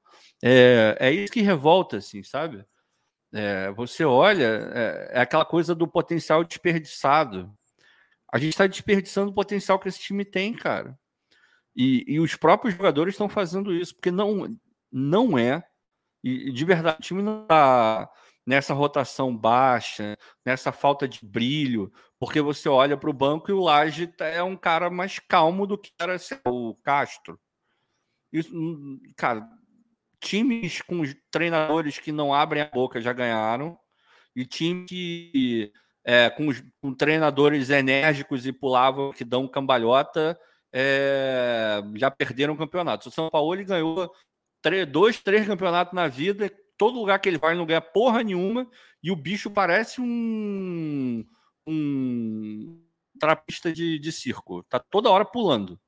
É, 0.45 0.95
é 1.01 1.11
isso 1.11 1.33
que 1.33 1.41
revolta, 1.41 1.97
assim, 1.97 2.23
sabe? 2.23 2.67
É, 3.33 3.71
você 3.73 4.05
olha, 4.05 4.71
é, 4.75 5.11
é 5.15 5.21
aquela 5.23 5.45
coisa 5.45 5.75
do 5.75 5.89
potencial 5.89 6.45
desperdiçado. 6.45 7.51
A 8.31 8.37
gente 8.37 8.51
está 8.51 8.67
desperdiçando 8.67 9.31
o 9.31 9.35
potencial 9.35 9.79
que 9.79 9.89
esse 9.89 10.01
time 10.01 10.23
tem, 10.23 10.53
cara. 10.53 10.99
E, 11.75 12.05
e 12.07 12.21
os 12.21 12.37
próprios 12.37 12.75
jogadores 12.75 13.15
estão 13.15 13.29
fazendo 13.29 13.75
isso, 13.75 13.95
porque 13.95 14.11
não, 14.11 14.55
não 14.93 15.39
é. 15.39 15.65
E 16.23 16.53
de 16.53 16.65
verdade, 16.67 16.99
o 16.99 17.03
time 17.03 17.23
não 17.23 17.43
está 17.43 18.11
nessa 18.47 18.73
rotação 18.73 19.37
baixa, 19.37 20.17
nessa 20.45 20.71
falta 20.71 21.09
de 21.09 21.25
brilho, 21.25 21.93
porque 22.19 22.41
você 22.41 22.69
olha 22.69 22.97
para 22.97 23.11
o 23.11 23.15
banco 23.15 23.51
e 23.51 23.55
o 23.55 23.61
Laje 23.61 24.13
é 24.21 24.43
um 24.43 24.57
cara 24.57 24.89
mais 24.89 25.19
calmo 25.19 25.67
do 25.67 25.77
que 25.77 25.91
era 26.01 26.17
o 26.47 26.75
Castro. 26.77 27.39
Isso, 28.33 28.53
cara, 29.17 29.49
times 30.21 30.81
com 30.83 31.03
treinadores 31.31 31.99
que 31.99 32.13
não 32.13 32.33
abrem 32.33 32.63
a 32.63 32.71
boca 32.71 33.01
já 33.01 33.13
ganharam, 33.13 33.79
e 34.35 34.45
time 34.45 34.85
que 34.87 35.73
é, 36.05 36.31
com, 36.31 36.49
com, 36.81 36.95
treinadores 36.95 37.71
enérgicos 37.71 38.47
e 38.47 38.53
pulavam, 38.53 39.13
que 39.13 39.25
dão 39.25 39.49
cambalhota, 39.49 40.39
é, 40.73 41.83
já 41.97 42.11
perderam 42.11 42.55
o 42.55 42.57
campeonato. 42.59 43.09
O 43.09 43.13
São 43.13 43.31
Paulo 43.31 43.57
ganhou 43.65 44.13
três, 44.63 44.87
dois, 44.87 45.21
três 45.21 45.47
campeonatos 45.47 45.95
na 45.95 46.07
vida, 46.07 46.51
todo 46.77 46.99
lugar 46.99 47.19
que 47.19 47.29
ele 47.29 47.39
vai 47.39 47.55
não 47.55 47.67
ganha 47.67 47.81
porra 47.81 48.23
nenhuma, 48.23 48.69
e 49.03 49.11
o 49.11 49.17
bicho 49.17 49.51
parece 49.51 50.01
um, 50.01 51.25
um 51.67 52.81
trapista 53.19 53.73
de, 53.73 53.99
de 53.99 54.13
circo, 54.13 54.63
tá 54.65 54.79
toda 54.79 55.11
hora 55.11 55.25
pulando. 55.25 55.79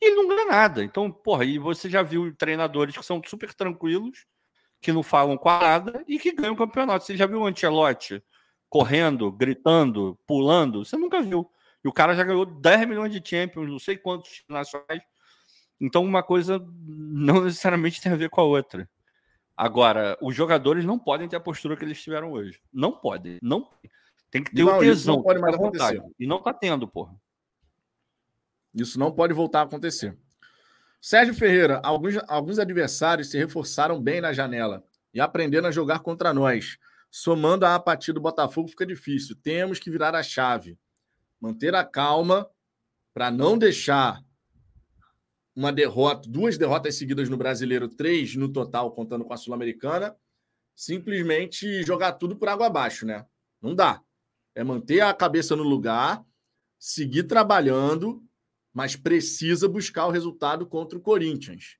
E 0.00 0.06
ele 0.06 0.16
não 0.16 0.28
ganha 0.28 0.46
nada. 0.46 0.84
Então, 0.84 1.10
porra, 1.10 1.44
e 1.44 1.58
você 1.58 1.88
já 1.88 2.02
viu 2.02 2.34
treinadores 2.36 2.96
que 2.96 3.04
são 3.04 3.20
super 3.24 3.54
tranquilos, 3.54 4.26
que 4.80 4.92
não 4.92 5.02
falam 5.02 5.38
com 5.38 5.48
nada 5.48 6.04
e 6.06 6.18
que 6.18 6.32
ganham 6.32 6.54
o 6.54 6.56
campeonato. 6.56 7.04
Você 7.04 7.16
já 7.16 7.26
viu 7.26 7.40
o 7.40 7.46
Ancelotti? 7.46 8.22
correndo, 8.68 9.30
gritando, 9.32 10.18
pulando, 10.26 10.84
você 10.84 10.96
nunca 10.96 11.22
viu. 11.22 11.50
E 11.84 11.88
o 11.88 11.92
cara 11.92 12.14
já 12.14 12.24
ganhou 12.24 12.44
10 12.44 12.88
milhões 12.88 13.12
de 13.12 13.26
Champions, 13.26 13.70
não 13.70 13.78
sei 13.78 13.96
quantos 13.96 14.42
nacionais. 14.48 15.02
Então, 15.80 16.04
uma 16.04 16.22
coisa 16.22 16.58
não 16.86 17.44
necessariamente 17.44 18.00
tem 18.00 18.12
a 18.12 18.16
ver 18.16 18.30
com 18.30 18.40
a 18.40 18.44
outra. 18.44 18.88
Agora, 19.56 20.18
os 20.20 20.34
jogadores 20.34 20.84
não 20.84 20.98
podem 20.98 21.28
ter 21.28 21.36
a 21.36 21.40
postura 21.40 21.76
que 21.76 21.84
eles 21.84 22.02
tiveram 22.02 22.32
hoje. 22.32 22.60
Não 22.72 22.92
podem. 22.92 23.38
Não 23.42 23.70
tem 24.30 24.44
que 24.44 24.54
ter 24.54 24.64
não, 24.64 24.76
o 24.76 24.80
tesão. 24.80 25.16
Não 25.16 25.22
pode 25.22 25.40
mais 25.40 25.54
acontecer. 25.54 26.02
E 26.18 26.26
não 26.26 26.36
está 26.38 26.52
tendo, 26.52 26.86
porra. 26.86 27.14
Isso 28.74 28.98
não 28.98 29.10
pode 29.10 29.32
voltar 29.32 29.60
a 29.60 29.64
acontecer. 29.64 30.16
Sérgio 31.00 31.34
Ferreira, 31.34 31.80
alguns, 31.82 32.16
alguns 32.28 32.58
adversários 32.58 33.30
se 33.30 33.38
reforçaram 33.38 34.00
bem 34.02 34.20
na 34.20 34.32
janela 34.32 34.84
e 35.14 35.20
aprenderam 35.20 35.68
a 35.68 35.72
jogar 35.72 36.00
contra 36.00 36.34
nós 36.34 36.78
somando 37.16 37.64
a 37.64 37.74
apatia 37.74 38.12
do 38.12 38.20
Botafogo 38.20 38.68
fica 38.68 38.84
difícil. 38.84 39.34
Temos 39.42 39.78
que 39.78 39.90
virar 39.90 40.14
a 40.14 40.22
chave. 40.22 40.78
Manter 41.40 41.74
a 41.74 41.82
calma 41.82 42.46
para 43.14 43.30
não 43.30 43.56
deixar 43.56 44.22
uma 45.56 45.72
derrota, 45.72 46.28
duas 46.28 46.58
derrotas 46.58 46.96
seguidas 46.96 47.30
no 47.30 47.36
brasileiro, 47.38 47.88
três 47.88 48.36
no 48.36 48.52
total, 48.52 48.92
contando 48.92 49.24
com 49.24 49.32
a 49.32 49.38
Sul-Americana, 49.38 50.14
simplesmente 50.74 51.82
jogar 51.82 52.12
tudo 52.12 52.36
por 52.36 52.46
água 52.46 52.66
abaixo, 52.66 53.06
né? 53.06 53.24
Não 53.62 53.74
dá. 53.74 54.02
É 54.54 54.62
manter 54.62 55.00
a 55.00 55.14
cabeça 55.14 55.56
no 55.56 55.62
lugar, 55.62 56.22
seguir 56.78 57.22
trabalhando, 57.22 58.22
mas 58.72 58.94
precisa 58.94 59.66
buscar 59.66 60.06
o 60.06 60.10
resultado 60.10 60.66
contra 60.66 60.98
o 60.98 61.00
Corinthians. 61.00 61.78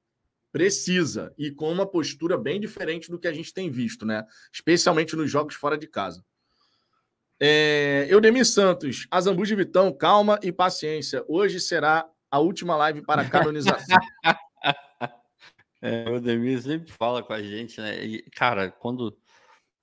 Precisa. 0.51 1.35
E 1.37 1.51
com 1.51 1.71
uma 1.71 1.87
postura 1.87 2.39
bem 2.39 2.59
diferente 2.59 3.11
do 3.11 3.19
que 3.19 3.29
a 3.29 3.33
gente 3.33 3.53
tem 3.53 3.71
visto, 3.71 4.07
né? 4.07 4.25
Especialmente 4.51 5.15
nos 5.15 5.31
jogos 5.31 5.55
fora 5.55 5.77
de 5.77 5.87
casa. 5.87 6.25
É, 7.39 8.07
Eudemir 8.09 8.47
Santos, 8.47 9.07
Azambu 9.11 9.45
de 9.45 9.55
Vitão, 9.55 9.93
calma 9.93 10.41
e 10.43 10.51
paciência. 10.51 11.23
Hoje 11.29 11.61
será 11.61 12.09
a 12.31 12.39
última 12.39 12.77
live 12.77 13.03
para 13.03 13.29
canonização. 13.29 13.99
é, 15.83 16.09
o 16.09 16.15
Eudemir 16.15 16.61
sempre 16.63 16.93
fala 16.93 17.23
com 17.23 17.33
a 17.33 17.43
gente, 17.43 17.81
né? 17.81 18.05
E, 18.05 18.23
cara, 18.31 18.71
quando. 18.71 19.17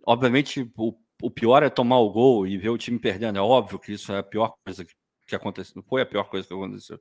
Obviamente, 0.06 0.70
o, 0.78 0.98
o 1.22 1.32
pior 1.32 1.64
é 1.64 1.70
tomar 1.70 2.00
o 2.00 2.12
gol 2.12 2.46
e 2.46 2.58
ver 2.58 2.70
o 2.70 2.78
time 2.78 3.00
perdendo. 3.00 3.38
É 3.38 3.42
óbvio 3.42 3.80
que 3.80 3.94
isso 3.94 4.12
é 4.12 4.20
a 4.20 4.24
pior 4.24 4.54
coisa 4.66 4.86
que, 4.86 5.36
aconteceu. 5.36 5.74
Não 5.78 5.84
foi 5.84 6.02
a 6.02 6.06
pior 6.06 6.26
coisa 6.26 6.48
que 6.48 6.54
aconteceu. 6.54 7.00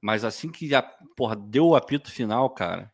Mas 0.00 0.24
assim 0.24 0.50
que 0.50 0.72
a, 0.74 0.82
porra, 1.16 1.36
deu 1.36 1.68
o 1.68 1.76
apito 1.76 2.10
final, 2.10 2.48
cara, 2.50 2.92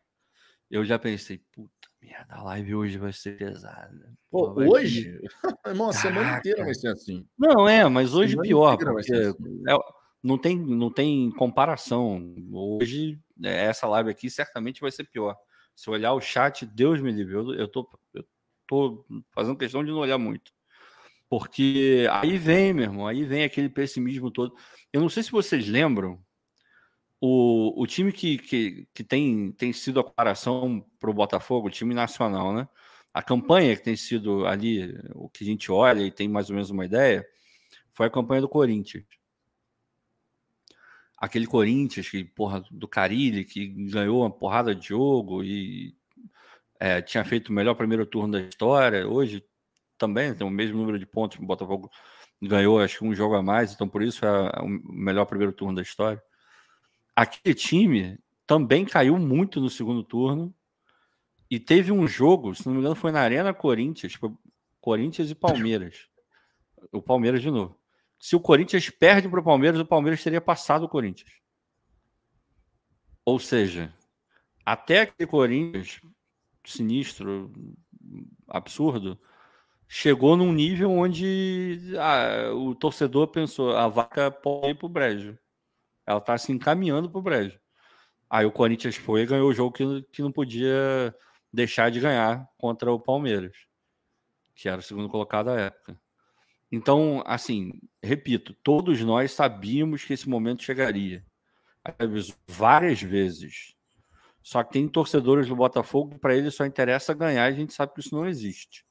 eu 0.69 0.83
já 0.83 0.97
pensei, 0.97 1.41
puta 1.53 1.71
merda, 2.01 2.35
a 2.35 2.43
live 2.43 2.75
hoje 2.75 2.97
vai 2.97 3.13
ser 3.13 3.37
pesada. 3.37 4.13
Pô, 4.29 4.51
hoje? 4.53 5.03
Ser... 5.03 5.21
Irmão, 5.67 5.89
a 5.89 5.93
semana 5.93 6.37
inteira 6.37 6.65
vai 6.65 6.73
ser 6.73 6.89
assim. 6.89 7.27
Não, 7.37 7.67
é, 7.67 7.87
mas 7.87 8.13
hoje 8.13 8.35
pior, 8.41 8.77
assim. 8.97 9.13
é, 9.13 9.77
não, 10.27 10.37
tem, 10.37 10.57
não 10.57 10.91
tem 10.91 11.31
comparação. 11.31 12.35
Hoje, 12.51 13.17
é, 13.43 13.65
essa 13.65 13.87
live 13.87 14.09
aqui 14.09 14.29
certamente 14.29 14.81
vai 14.81 14.91
ser 14.91 15.05
pior. 15.05 15.35
Se 15.73 15.89
olhar 15.89 16.13
o 16.13 16.21
chat, 16.21 16.65
Deus 16.65 16.99
me 16.99 17.11
livre, 17.11 17.35
eu, 17.35 17.67
tô, 17.67 17.89
eu 18.13 18.25
tô 18.67 19.05
fazendo 19.31 19.57
questão 19.57 19.83
de 19.83 19.91
não 19.91 19.99
olhar 19.99 20.17
muito. 20.17 20.51
Porque 21.29 22.07
aí 22.11 22.37
vem, 22.37 22.73
meu 22.73 22.85
irmão, 22.85 23.07
aí 23.07 23.23
vem 23.23 23.43
aquele 23.43 23.69
pessimismo 23.69 24.29
todo. 24.29 24.53
Eu 24.91 24.99
não 25.01 25.09
sei 25.09 25.23
se 25.23 25.31
vocês 25.31 25.67
lembram, 25.67 26.21
o, 27.21 27.81
o 27.81 27.87
time 27.87 28.11
que, 28.11 28.37
que, 28.37 28.87
que 28.93 29.03
tem, 29.03 29.51
tem 29.53 29.71
sido 29.71 29.99
a 29.99 30.03
comparação 30.03 30.85
para 30.99 31.09
o 31.09 31.13
Botafogo, 31.13 31.67
o 31.67 31.71
time 31.71 31.93
nacional, 31.93 32.53
né? 32.53 32.67
A 33.13 33.23
campanha 33.23 33.75
que 33.75 33.83
tem 33.83 33.95
sido 33.95 34.45
ali, 34.45 34.93
o 35.15 35.29
que 35.29 35.43
a 35.43 35.47
gente 35.47 35.71
olha 35.71 36.01
e 36.01 36.11
tem 36.11 36.27
mais 36.27 36.49
ou 36.49 36.55
menos 36.55 36.69
uma 36.69 36.85
ideia, 36.85 37.25
foi 37.93 38.07
a 38.07 38.11
campanha 38.11 38.41
do 38.41 38.49
Corinthians. 38.49 39.05
Aquele 41.17 41.47
Corinthians 41.47 42.09
que, 42.09 42.23
porra, 42.23 42.63
do 42.69 42.87
Carilli, 42.87 43.43
que 43.43 43.67
ganhou 43.89 44.21
uma 44.21 44.31
porrada 44.31 44.75
de 44.75 44.89
jogo 44.89 45.43
e 45.43 45.95
é, 46.79 47.01
tinha 47.01 47.25
feito 47.25 47.49
o 47.49 47.53
melhor 47.53 47.73
primeiro 47.75 48.05
turno 48.05 48.33
da 48.33 48.41
história. 48.41 49.07
Hoje 49.07 49.43
também 49.97 50.33
tem 50.35 50.45
o 50.45 50.51
mesmo 50.51 50.77
número 50.77 50.99
de 50.99 51.05
pontos. 51.05 51.39
O 51.39 51.45
Botafogo 51.45 51.89
ganhou, 52.41 52.79
acho 52.79 52.99
que 52.99 53.05
um 53.05 53.15
jogo 53.15 53.35
a 53.35 53.41
mais, 53.41 53.73
então 53.73 53.87
por 53.89 54.03
isso 54.03 54.25
é 54.25 54.61
o 54.61 54.67
melhor 54.67 55.25
primeiro 55.25 55.51
turno 55.51 55.75
da 55.75 55.81
história. 55.81 56.21
Aquele 57.15 57.55
time 57.55 58.19
também 58.45 58.85
caiu 58.85 59.17
muito 59.17 59.59
no 59.59 59.69
segundo 59.69 60.03
turno 60.03 60.53
e 61.49 61.59
teve 61.59 61.91
um 61.91 62.07
jogo, 62.07 62.53
se 62.53 62.65
não 62.65 62.73
me 62.73 62.79
engano, 62.79 62.95
foi 62.95 63.11
na 63.11 63.21
Arena 63.21 63.53
Corinthians, 63.53 64.13
tipo, 64.13 64.37
Corinthians 64.79 65.31
e 65.31 65.35
Palmeiras. 65.35 66.07
O 66.91 67.01
Palmeiras 67.01 67.41
de 67.41 67.49
novo. 67.49 67.76
Se 68.19 68.35
o 68.35 68.39
Corinthians 68.39 68.89
perde 68.89 69.29
para 69.29 69.39
o 69.39 69.43
Palmeiras, 69.43 69.79
o 69.79 69.85
Palmeiras 69.85 70.23
teria 70.23 70.41
passado 70.41 70.85
o 70.85 70.89
Corinthians. 70.89 71.31
Ou 73.23 73.39
seja, 73.39 73.93
até 74.65 75.01
aquele 75.01 75.29
Corinthians 75.29 76.01
sinistro, 76.65 77.51
absurdo, 78.47 79.19
chegou 79.87 80.35
num 80.35 80.51
nível 80.51 80.91
onde 80.91 81.79
ah, 81.97 82.51
o 82.53 82.75
torcedor 82.75 83.27
pensou: 83.27 83.75
a 83.75 83.87
vaca 83.87 84.29
pode 84.29 84.71
ir 84.71 84.75
para 84.75 84.85
o 84.85 84.89
brejo. 84.89 85.37
Ela 86.05 86.19
está 86.19 86.37
se 86.37 86.51
encaminhando 86.51 87.09
para 87.09 87.19
o 87.19 87.21
brejo. 87.21 87.59
Aí 88.29 88.45
o 88.45 88.51
Corinthians 88.51 88.95
foi 88.95 89.21
e 89.21 89.25
ganhou 89.25 89.49
o 89.49 89.53
jogo 89.53 89.71
que, 89.71 90.03
que 90.11 90.21
não 90.21 90.31
podia 90.31 91.15
deixar 91.51 91.89
de 91.89 91.99
ganhar 91.99 92.47
contra 92.57 92.91
o 92.91 92.99
Palmeiras, 92.99 93.55
que 94.55 94.67
era 94.67 94.79
o 94.79 94.83
segundo 94.83 95.09
colocado 95.09 95.49
à 95.49 95.59
época. 95.59 95.99
Então, 96.71 97.23
assim, 97.25 97.79
repito, 98.03 98.53
todos 98.63 99.01
nós 99.01 99.31
sabíamos 99.31 100.03
que 100.03 100.13
esse 100.13 100.27
momento 100.27 100.63
chegaria. 100.63 101.25
Várias 102.47 103.01
vezes. 103.01 103.75
Só 104.41 104.63
que 104.63 104.73
tem 104.73 104.87
torcedores 104.87 105.47
do 105.47 105.55
Botafogo 105.55 106.11
que 106.11 106.19
para 106.19 106.35
eles 106.35 106.55
só 106.55 106.65
interessa 106.65 107.13
ganhar 107.13 107.49
e 107.49 107.53
a 107.53 107.55
gente 107.55 107.73
sabe 107.73 107.93
que 107.93 108.01
isso 108.01 108.15
não 108.15 108.25
existe. 108.25 108.85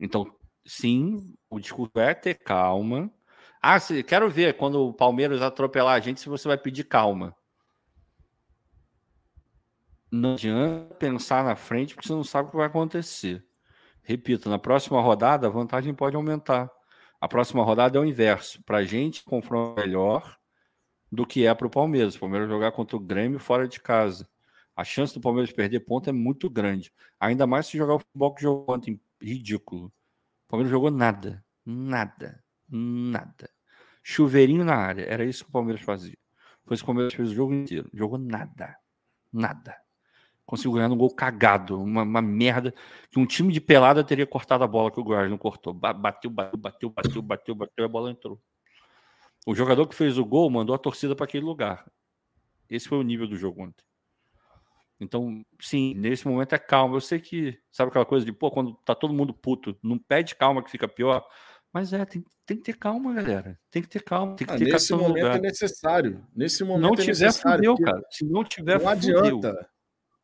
Então, 0.00 0.34
sim, 0.64 1.34
o 1.50 1.60
discurso 1.60 1.98
é 1.98 2.14
ter 2.14 2.34
calma, 2.34 3.12
ah, 3.62 3.78
se, 3.78 4.02
quero 4.02 4.28
ver 4.28 4.56
quando 4.56 4.88
o 4.88 4.92
Palmeiras 4.92 5.40
atropelar 5.40 5.94
a 5.94 6.00
gente 6.00 6.20
se 6.20 6.28
você 6.28 6.48
vai 6.48 6.58
pedir 6.58 6.82
calma. 6.82 7.36
Não 10.10 10.32
adianta 10.32 10.92
pensar 10.96 11.44
na 11.44 11.54
frente 11.54 11.94
porque 11.94 12.08
você 12.08 12.12
não 12.12 12.24
sabe 12.24 12.48
o 12.48 12.50
que 12.50 12.56
vai 12.56 12.66
acontecer. 12.66 13.46
Repito, 14.02 14.50
na 14.50 14.58
próxima 14.58 15.00
rodada 15.00 15.46
a 15.46 15.50
vantagem 15.50 15.94
pode 15.94 16.16
aumentar. 16.16 16.70
A 17.20 17.28
próxima 17.28 17.62
rodada 17.62 17.98
é 17.98 18.00
o 18.00 18.04
inverso. 18.04 18.62
Para 18.64 18.78
a 18.78 18.84
gente, 18.84 19.24
confronto 19.24 19.80
melhor 19.80 20.36
do 21.10 21.26
que 21.26 21.46
é 21.46 21.54
para 21.54 21.66
o 21.66 21.70
Palmeiras. 21.70 22.16
O 22.16 22.20
Palmeiras 22.20 22.48
jogar 22.48 22.72
contra 22.72 22.96
o 22.96 23.00
Grêmio 23.00 23.38
fora 23.38 23.68
de 23.68 23.78
casa. 23.78 24.28
A 24.74 24.82
chance 24.82 25.14
do 25.14 25.20
Palmeiras 25.20 25.52
perder 25.52 25.80
ponto 25.80 26.08
é 26.08 26.12
muito 26.12 26.50
grande. 26.50 26.92
Ainda 27.20 27.46
mais 27.46 27.66
se 27.66 27.78
jogar 27.78 27.94
o 27.94 27.98
futebol 28.00 28.34
que 28.34 28.42
jogou 28.42 28.74
ontem. 28.74 29.00
Ridículo. 29.20 29.86
O 29.86 30.48
Palmeiras 30.48 30.70
jogou 30.70 30.90
nada. 30.90 31.44
Nada. 31.64 32.42
Nada. 32.68 33.50
Chuveirinho 34.02 34.64
na 34.64 34.74
área. 34.74 35.04
Era 35.04 35.24
isso 35.24 35.44
que 35.44 35.50
o 35.50 35.52
Palmeiras 35.52 35.82
fazia. 35.82 36.18
Foi 36.64 36.74
isso 36.74 36.82
que 36.82 36.90
o 36.90 36.92
Palmeiras 36.92 37.14
fez 37.14 37.30
o 37.30 37.34
jogo 37.34 37.54
inteiro. 37.54 37.88
Jogou 37.92 38.18
nada. 38.18 38.76
Nada. 39.32 39.81
Conseguiu 40.44 40.72
ganhar 40.72 40.90
um 40.90 40.96
gol 40.96 41.14
cagado. 41.14 41.80
Uma, 41.80 42.02
uma, 42.02 42.22
merda. 42.22 42.74
Que 43.10 43.18
um 43.18 43.26
time 43.26 43.52
de 43.52 43.60
pelada 43.60 44.04
teria 44.04 44.26
cortado 44.26 44.64
a 44.64 44.66
bola 44.66 44.90
que 44.90 45.00
o 45.00 45.04
Goiás 45.04 45.30
não 45.30 45.38
cortou. 45.38 45.72
Bateu, 45.72 46.30
bateu, 46.30 46.58
bateu, 46.58 46.90
bateu, 46.90 47.22
bateu, 47.22 47.54
bateu, 47.54 47.84
a 47.84 47.88
bola 47.88 48.10
entrou. 48.10 48.40
O 49.46 49.54
jogador 49.54 49.86
que 49.86 49.94
fez 49.94 50.18
o 50.18 50.24
gol 50.24 50.50
mandou 50.50 50.74
a 50.74 50.78
torcida 50.78 51.16
para 51.16 51.24
aquele 51.24 51.44
lugar. 51.44 51.84
Esse 52.68 52.88
foi 52.88 52.98
o 52.98 53.02
nível 53.02 53.26
do 53.26 53.36
jogo 53.36 53.62
ontem. 53.62 53.84
Então, 55.00 55.44
sim, 55.60 55.94
nesse 55.94 56.26
momento 56.28 56.54
é 56.54 56.58
calma. 56.58 56.96
Eu 56.96 57.00
sei 57.00 57.18
que, 57.18 57.58
sabe 57.70 57.90
aquela 57.90 58.04
coisa 58.04 58.24
de, 58.24 58.32
pô, 58.32 58.50
quando 58.50 58.74
tá 58.84 58.94
todo 58.94 59.12
mundo 59.12 59.34
puto, 59.34 59.76
não 59.82 59.98
pede 59.98 60.36
calma 60.36 60.62
que 60.62 60.70
fica 60.70 60.86
pior. 60.86 61.26
Mas 61.72 61.92
é, 61.92 62.04
tem, 62.04 62.24
tem 62.46 62.56
que 62.56 62.62
ter 62.62 62.76
calma, 62.76 63.12
galera. 63.14 63.58
Tem 63.70 63.82
que 63.82 63.88
ter 63.88 64.02
calma. 64.02 64.36
Tem 64.36 64.46
que 64.46 64.52
ah, 64.52 64.58
ter 64.58 64.72
nesse 64.72 64.92
momento 64.92 65.24
lugar. 65.24 65.36
é 65.36 65.40
necessário. 65.40 66.26
Nesse 66.34 66.62
momento 66.62 66.82
não 66.82 66.94
é 66.94 66.96
tiver, 66.96 67.06
necessário. 67.08 67.70
Fudeu, 67.70 67.92
cara. 67.92 68.06
Se 68.10 68.24
não 68.24 68.44
tiver, 68.44 68.80
não 68.80 68.88
adianta. 68.88 69.70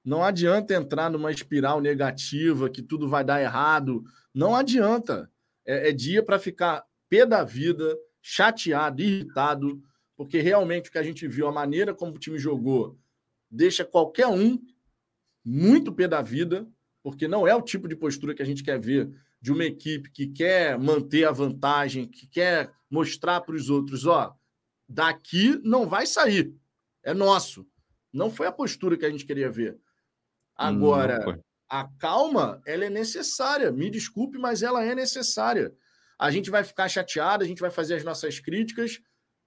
Não 0.09 0.25
adianta 0.25 0.73
entrar 0.73 1.11
numa 1.11 1.31
espiral 1.31 1.83
negativa 1.83 2.71
que 2.71 2.81
tudo 2.81 3.07
vai 3.07 3.23
dar 3.23 3.43
errado. 3.43 4.03
Não 4.35 4.57
adianta. 4.57 5.31
É, 5.67 5.91
é 5.91 5.93
dia 5.93 6.23
para 6.23 6.39
ficar 6.39 6.83
pé 7.11 7.27
da 7.27 7.45
vida, 7.45 7.95
chateado, 8.23 9.03
irritado, 9.03 9.83
porque 10.17 10.41
realmente 10.41 10.89
o 10.89 10.93
que 10.93 10.97
a 10.97 11.03
gente 11.03 11.29
viu, 11.29 11.47
a 11.47 11.53
maneira 11.53 11.93
como 11.93 12.15
o 12.15 12.19
time 12.19 12.39
jogou, 12.39 12.99
deixa 13.51 13.85
qualquer 13.85 14.29
um 14.29 14.59
muito 15.45 15.93
pé 15.93 16.09
da 16.09 16.23
vida, 16.23 16.67
porque 17.03 17.29
não 17.29 17.47
é 17.47 17.55
o 17.55 17.61
tipo 17.61 17.87
de 17.87 17.95
postura 17.95 18.35
que 18.35 18.41
a 18.41 18.47
gente 18.47 18.65
quer 18.65 18.81
ver 18.81 19.11
de 19.43 19.53
uma 19.53 19.67
equipe 19.67 20.11
que 20.11 20.27
quer 20.29 20.79
manter 20.79 21.25
a 21.27 21.33
vantagem, 21.33 22.09
que 22.09 22.27
quer 22.27 22.73
mostrar 22.91 23.43
para 23.43 23.55
os 23.55 23.69
outros, 23.69 24.07
ó, 24.07 24.35
daqui 24.89 25.61
não 25.63 25.87
vai 25.87 26.07
sair, 26.07 26.51
é 27.05 27.13
nosso. 27.13 27.69
Não 28.11 28.31
foi 28.31 28.47
a 28.47 28.53
postura 28.53 28.97
que 28.97 29.05
a 29.05 29.11
gente 29.11 29.27
queria 29.27 29.51
ver. 29.51 29.79
Agora, 30.59 31.41
a 31.69 31.85
calma, 31.85 32.61
ela 32.67 32.85
é 32.85 32.91
necessária. 32.91 33.71
Me 33.71 33.89
desculpe, 33.89 34.37
mas 34.39 34.63
ela 34.63 34.85
é 34.85 34.93
necessária. 34.93 35.73
A 36.19 36.33
gente 36.33 36.51
vai 36.51 36.65
ficar 36.65 36.89
chateado, 36.89 37.45
a 37.45 37.47
gente 37.47 37.61
vai 37.61 37.71
fazer 37.71 37.95
as 37.95 38.03
nossas 38.03 38.41
críticas, 38.41 39.01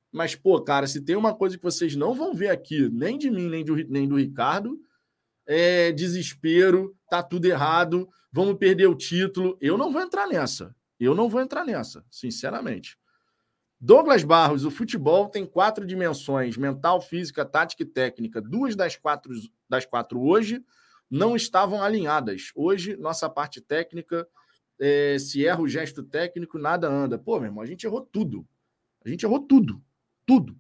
mas, 0.09 0.36
pô, 0.36 0.62
cara, 0.62 0.88
se 0.88 1.01
tem 1.01 1.18
uma 1.18 1.36
coisa 1.36 1.57
que 1.57 1.64
vocês 1.64 1.95
não 1.95 2.14
vão 2.14 2.34
ver 2.34 2.49
aqui, 2.49 2.89
nem 2.89 3.18
de 3.18 3.30
mim, 3.30 3.49
nem 3.49 3.66
do, 3.66 3.76
nem 3.76 4.07
do 4.07 4.18
Ricardo, 4.18 4.80
é 5.45 5.91
desespero, 5.91 6.95
tá 7.09 7.22
tudo 7.22 7.45
errado, 7.45 8.07
vamos 8.32 8.57
perder 8.57 8.88
o 8.88 8.95
título. 8.95 9.57
Eu 9.59 9.78
não 9.78 9.91
vou 9.91 10.01
entrar 10.01 10.28
nessa. 10.28 10.74
Eu 10.97 11.14
não 11.14 11.28
vou 11.28 11.41
entrar 11.41 11.66
nessa, 11.66 12.05
sinceramente. 12.09 12.97
Douglas 13.80 14.24
Barros, 14.24 14.64
o 14.64 14.72
futebol 14.72 15.28
tem 15.28 15.45
quatro 15.45 15.86
dimensões: 15.86 16.55
mental, 16.55 17.01
física, 17.01 17.43
tática 17.43 17.84
e 17.84 17.86
técnica. 17.86 18.39
Duas 18.39 18.76
das 18.76 18.95
quatro, 18.95 19.34
das 19.68 19.86
quatro 19.86 20.22
hoje 20.22 20.64
não 21.12 21.36
estavam 21.36 21.84
alinhadas. 21.84 22.51
Hoje, 22.55 22.95
nossa 22.95 23.30
parte 23.30 23.59
técnica, 23.59 24.26
é, 24.80 25.20
se 25.20 25.45
erra 25.45 25.62
o 25.62 25.68
gesto 25.68 26.01
técnico, 26.01 26.57
nada 26.57 26.88
anda. 26.88 27.20
Pô, 27.20 27.38
meu 27.38 27.49
irmão, 27.49 27.62
a 27.62 27.66
gente 27.66 27.86
errou 27.86 28.01
tudo. 28.01 28.47
A 29.03 29.09
gente 29.09 29.26
errou 29.26 29.41
tudo. 29.41 29.84
Tudo. 30.26 30.57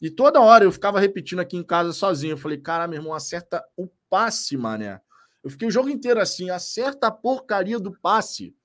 E 0.00 0.10
toda 0.10 0.40
hora 0.40 0.64
eu 0.64 0.72
ficava 0.72 0.98
repetindo 0.98 1.40
aqui 1.40 1.56
em 1.56 1.62
casa 1.62 1.92
sozinho. 1.92 2.32
Eu 2.32 2.38
falei, 2.38 2.56
cara, 2.56 2.88
meu 2.88 2.98
irmão, 2.98 3.14
acerta 3.14 3.62
o 3.76 3.86
passe, 4.08 4.56
mané. 4.56 5.00
Eu 5.44 5.50
fiquei 5.50 5.68
o 5.68 5.70
jogo 5.70 5.90
inteiro 5.90 6.20
assim, 6.20 6.48
acerta 6.48 7.08
a 7.08 7.10
porcaria 7.10 7.78
do 7.78 7.92
passe. 7.92 8.56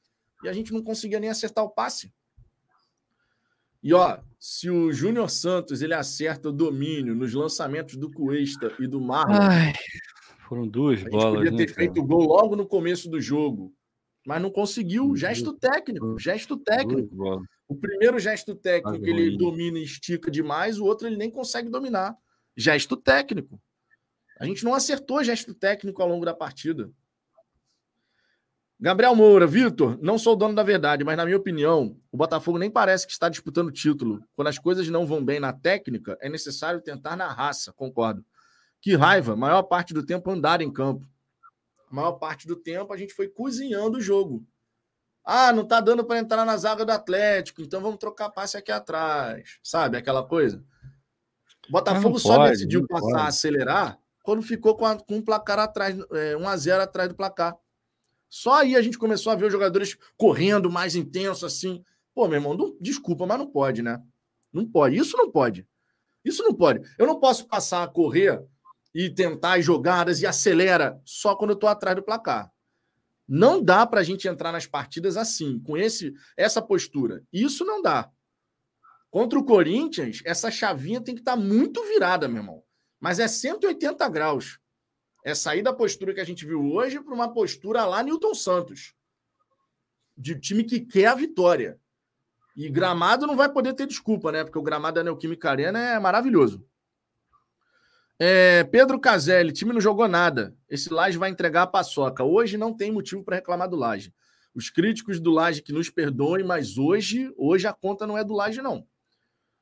E 0.44 0.48
a 0.48 0.54
gente 0.54 0.72
não 0.72 0.82
conseguia 0.82 1.20
nem 1.20 1.30
acertar 1.30 1.64
o 1.64 1.70
passe. 1.70 2.14
E 3.84 3.94
ó, 3.94 4.20
se 4.40 4.70
o 4.70 4.92
Júnior 4.92 5.30
Santos 5.30 5.82
ele 5.82 5.94
acerta 5.94 6.50
o 6.50 6.52
domínio 6.52 7.14
nos 7.14 7.34
lançamentos 7.34 7.96
do 7.98 8.12
Cuesta 8.12 8.74
e 8.80 8.88
do 8.88 9.02
Marlon. 9.02 9.36
Foram 10.48 10.68
duas 10.68 11.06
a 11.06 11.10
bolas. 11.10 11.36
Podia 11.36 11.58
ter 11.58 11.68
né, 11.68 11.74
feito 11.74 12.00
o 12.00 12.06
gol 12.06 12.24
logo 12.24 12.56
no 12.56 12.66
começo 12.66 13.10
do 13.10 13.20
jogo, 13.20 13.74
mas 14.26 14.42
não 14.42 14.50
conseguiu. 14.50 15.16
Gesto 15.16 15.54
técnico, 15.54 16.18
gesto 16.18 16.58
técnico. 16.58 17.44
O 17.68 17.76
primeiro 17.76 18.18
gesto 18.18 18.56
técnico 18.56 19.04
que 19.04 19.10
ele 19.10 19.38
domina 19.38 19.78
e 19.78 19.84
estica 19.84 20.32
demais, 20.32 20.80
o 20.80 20.86
outro 20.86 21.08
ele 21.08 21.18
nem 21.18 21.30
consegue 21.30 21.70
dominar. 21.70 22.16
Gesto 22.56 22.96
técnico. 22.96 23.62
A 24.40 24.46
gente 24.46 24.64
não 24.64 24.74
acertou 24.74 25.24
gesto 25.24 25.54
técnico 25.54 26.02
ao 26.02 26.08
longo 26.08 26.26
da 26.26 26.34
partida. 26.34 26.90
Gabriel 28.80 29.16
Moura, 29.16 29.48
Vitor, 29.48 29.98
não 30.00 30.20
sou 30.20 30.36
dono 30.36 30.54
da 30.54 30.62
verdade, 30.62 31.04
mas 31.04 31.18
na 31.18 31.26
minha 31.26 31.38
opinião, 31.38 31.98
o 32.12 32.18
Botafogo 32.18 32.60
nem 32.60 32.70
parece 32.70 33.08
que 33.08 33.12
está 33.12 33.28
disputando 33.28 33.72
título. 33.72 34.24
Quando 34.36 34.50
as 34.50 34.60
coisas 34.60 34.88
não 34.88 35.06
vão 35.06 35.26
bem 35.26 35.40
na 35.40 35.52
técnica, 35.52 36.16
é 36.22 36.30
necessário 36.30 36.80
tentar 36.80 37.16
na 37.16 37.28
raça, 37.28 37.74
concordo. 37.74 38.24
Que 38.82 38.96
raiva, 38.96 39.36
maior 39.36 39.64
parte 39.64 39.94
do 39.94 40.06
tempo 40.06 40.30
andar 40.32 40.62
em 40.62 40.72
campo. 40.72 41.06
A 41.90 41.96
maior 41.96 42.14
parte 42.14 42.48
do 42.48 42.56
tempo 42.56 42.94
a 42.94 42.98
gente 42.98 43.14
foi 43.14 43.28
cozinhando 43.28 43.98
o 43.98 44.02
jogo. 44.02 44.46
Ah, 45.24 45.52
não 45.52 45.66
tá 45.66 45.82
dando 45.82 46.06
para 46.06 46.20
entrar 46.20 46.46
na 46.46 46.56
zaga 46.56 46.86
do 46.86 46.92
Atlético, 46.92 47.62
então 47.62 47.82
vamos 47.82 47.98
trocar 47.98 48.30
passe 48.30 48.56
aqui 48.56 48.72
atrás. 48.72 49.60
Sabe 49.62 49.98
aquela 49.98 50.24
coisa? 50.24 50.64
O 51.68 51.72
Botafogo 51.72 52.18
só 52.18 52.38
pode, 52.38 52.52
decidiu 52.52 52.88
passar 52.88 53.02
pode. 53.02 53.22
a 53.22 53.28
acelerar 53.28 54.00
quando 54.24 54.42
ficou 54.42 54.76
com, 54.76 54.86
a, 54.86 54.98
com 54.98 55.16
um 55.16 55.22
placar 55.22 55.60
atrás, 55.60 55.98
é, 56.12 56.36
1 56.36 56.48
a 56.48 56.58
0 56.58 56.82
atrás 56.84 57.10
do 57.10 57.16
placar. 57.16 57.58
Só 58.30 58.56
aí 58.56 58.76
a 58.76 58.82
gente 58.82 58.98
começou 58.98 59.32
a 59.32 59.36
ver 59.36 59.46
os 59.46 59.52
jogadores 59.52 59.98
correndo 60.18 60.70
mais 60.70 60.96
intenso 60.96 61.46
assim. 61.46 61.84
Pô, 62.14 62.28
meu 62.28 62.38
irmão, 62.38 62.54
não, 62.54 62.76
desculpa, 62.80 63.26
mas 63.26 63.40
não 63.40 63.48
pode, 63.48 63.82
né? 63.82 64.02
Não 64.52 64.66
pode. 64.66 64.98
Isso 64.98 65.16
não 65.16 65.32
pode. 65.32 65.66
Isso 66.26 66.44
não 66.44 66.54
pode. 66.54 66.82
Eu 66.98 67.08
não 67.08 67.20
posso 67.20 67.48
passar 67.48 67.84
a 67.84 67.88
correr 67.88 68.42
e 68.94 69.10
tentar 69.10 69.58
as 69.58 69.66
jogadas 69.66 70.22
e 70.22 70.26
acelera 70.26 71.00
só 71.06 71.36
quando 71.36 71.52
eu 71.52 71.56
estou 71.56 71.70
atrás 71.70 71.96
do 71.96 72.04
placar. 72.04 72.52
Não 73.28 73.62
dá 73.62 73.86
para 73.86 74.00
a 74.00 74.04
gente 74.04 74.28
entrar 74.28 74.52
nas 74.52 74.66
partidas 74.66 75.18
assim, 75.18 75.60
com 75.60 75.78
esse 75.78 76.14
essa 76.38 76.62
postura. 76.62 77.24
Isso 77.32 77.66
não 77.66 77.82
dá. 77.82 78.10
Contra 79.10 79.38
o 79.38 79.44
Corinthians, 79.44 80.22
essa 80.26 80.50
chavinha 80.50 81.02
tem 81.02 81.16
que 81.16 81.22
estar 81.22 81.36
tá 81.36 81.38
muito 81.38 81.84
virada, 81.86 82.28
meu 82.28 82.38
irmão. 82.38 82.64
Mas 83.00 83.20
é 83.20 83.28
180 83.28 84.08
graus. 84.10 84.60
É 85.26 85.36
sair 85.36 85.62
da 85.62 85.74
postura 85.74 86.14
que 86.14 86.22
a 86.22 86.26
gente 86.26 86.46
viu 86.46 86.64
hoje 86.72 87.02
para 87.02 87.14
uma 87.14 87.34
postura 87.34 87.86
lá 87.86 88.02
Newton 88.02 88.34
Santos. 88.34 88.94
De 90.18 90.40
time 90.40 90.64
que 90.64 90.80
quer 90.80 91.08
a 91.08 91.16
vitória. 91.16 91.80
E 92.56 92.70
gramado 92.70 93.28
não 93.28 93.36
vai 93.36 93.52
poder 93.52 93.74
ter 93.74 93.86
desculpa, 93.86 94.32
né? 94.32 94.44
Porque 94.44 94.58
o 94.58 94.64
gramado 94.64 94.96
da 94.96 95.04
Neoquímica 95.04 95.52
Arena 95.52 95.80
é 95.80 96.00
maravilhoso. 96.00 96.66
É, 98.20 98.64
Pedro 98.64 99.00
Caselli, 99.00 99.52
time 99.52 99.74
não 99.74 99.82
jogou 99.82 100.08
nada. 100.08 100.56
Esse 100.70 100.92
Laje 100.92 101.18
vai 101.18 101.30
entregar 101.30 101.64
a 101.64 101.68
paçoca. 101.68 102.24
Hoje 102.24 102.58
não 102.58 102.76
tem 102.76 102.92
motivo 102.92 103.24
para 103.24 103.36
reclamar 103.36 103.70
do 103.70 103.76
Laje. 103.76 104.14
Os 104.56 104.70
críticos 104.70 105.20
do 105.20 105.32
Laje 105.32 105.62
que 105.62 105.72
nos 105.72 105.90
perdoem, 105.90 106.44
mas 106.44 106.78
hoje, 106.78 107.32
hoje 107.38 107.68
a 107.68 107.74
conta 107.74 108.08
não 108.08 108.18
é 108.18 108.24
do 108.24 108.34
Laje, 108.34 108.62
não. 108.62 108.88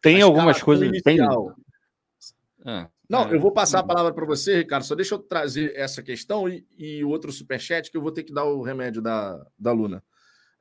Tem 0.01 0.21
algumas 0.21 0.61
coisas. 0.61 0.87
Inicial, 0.87 1.53
tem... 1.53 2.73
Ah. 2.73 2.89
Não, 3.09 3.31
eu 3.31 3.39
vou 3.39 3.51
passar 3.51 3.79
a 3.79 3.83
palavra 3.83 4.13
para 4.13 4.25
você, 4.25 4.57
Ricardo. 4.57 4.83
Só 4.83 4.95
deixa 4.95 5.15
eu 5.15 5.19
trazer 5.19 5.73
essa 5.75 6.01
questão 6.01 6.49
e, 6.49 6.65
e 6.77 7.03
outro 7.03 7.31
superchat 7.31 7.91
que 7.91 7.97
eu 7.97 8.01
vou 8.01 8.11
ter 8.11 8.23
que 8.23 8.33
dar 8.33 8.45
o 8.45 8.63
remédio 8.63 9.01
da, 9.01 9.45
da 9.57 9.71
Luna. 9.71 10.03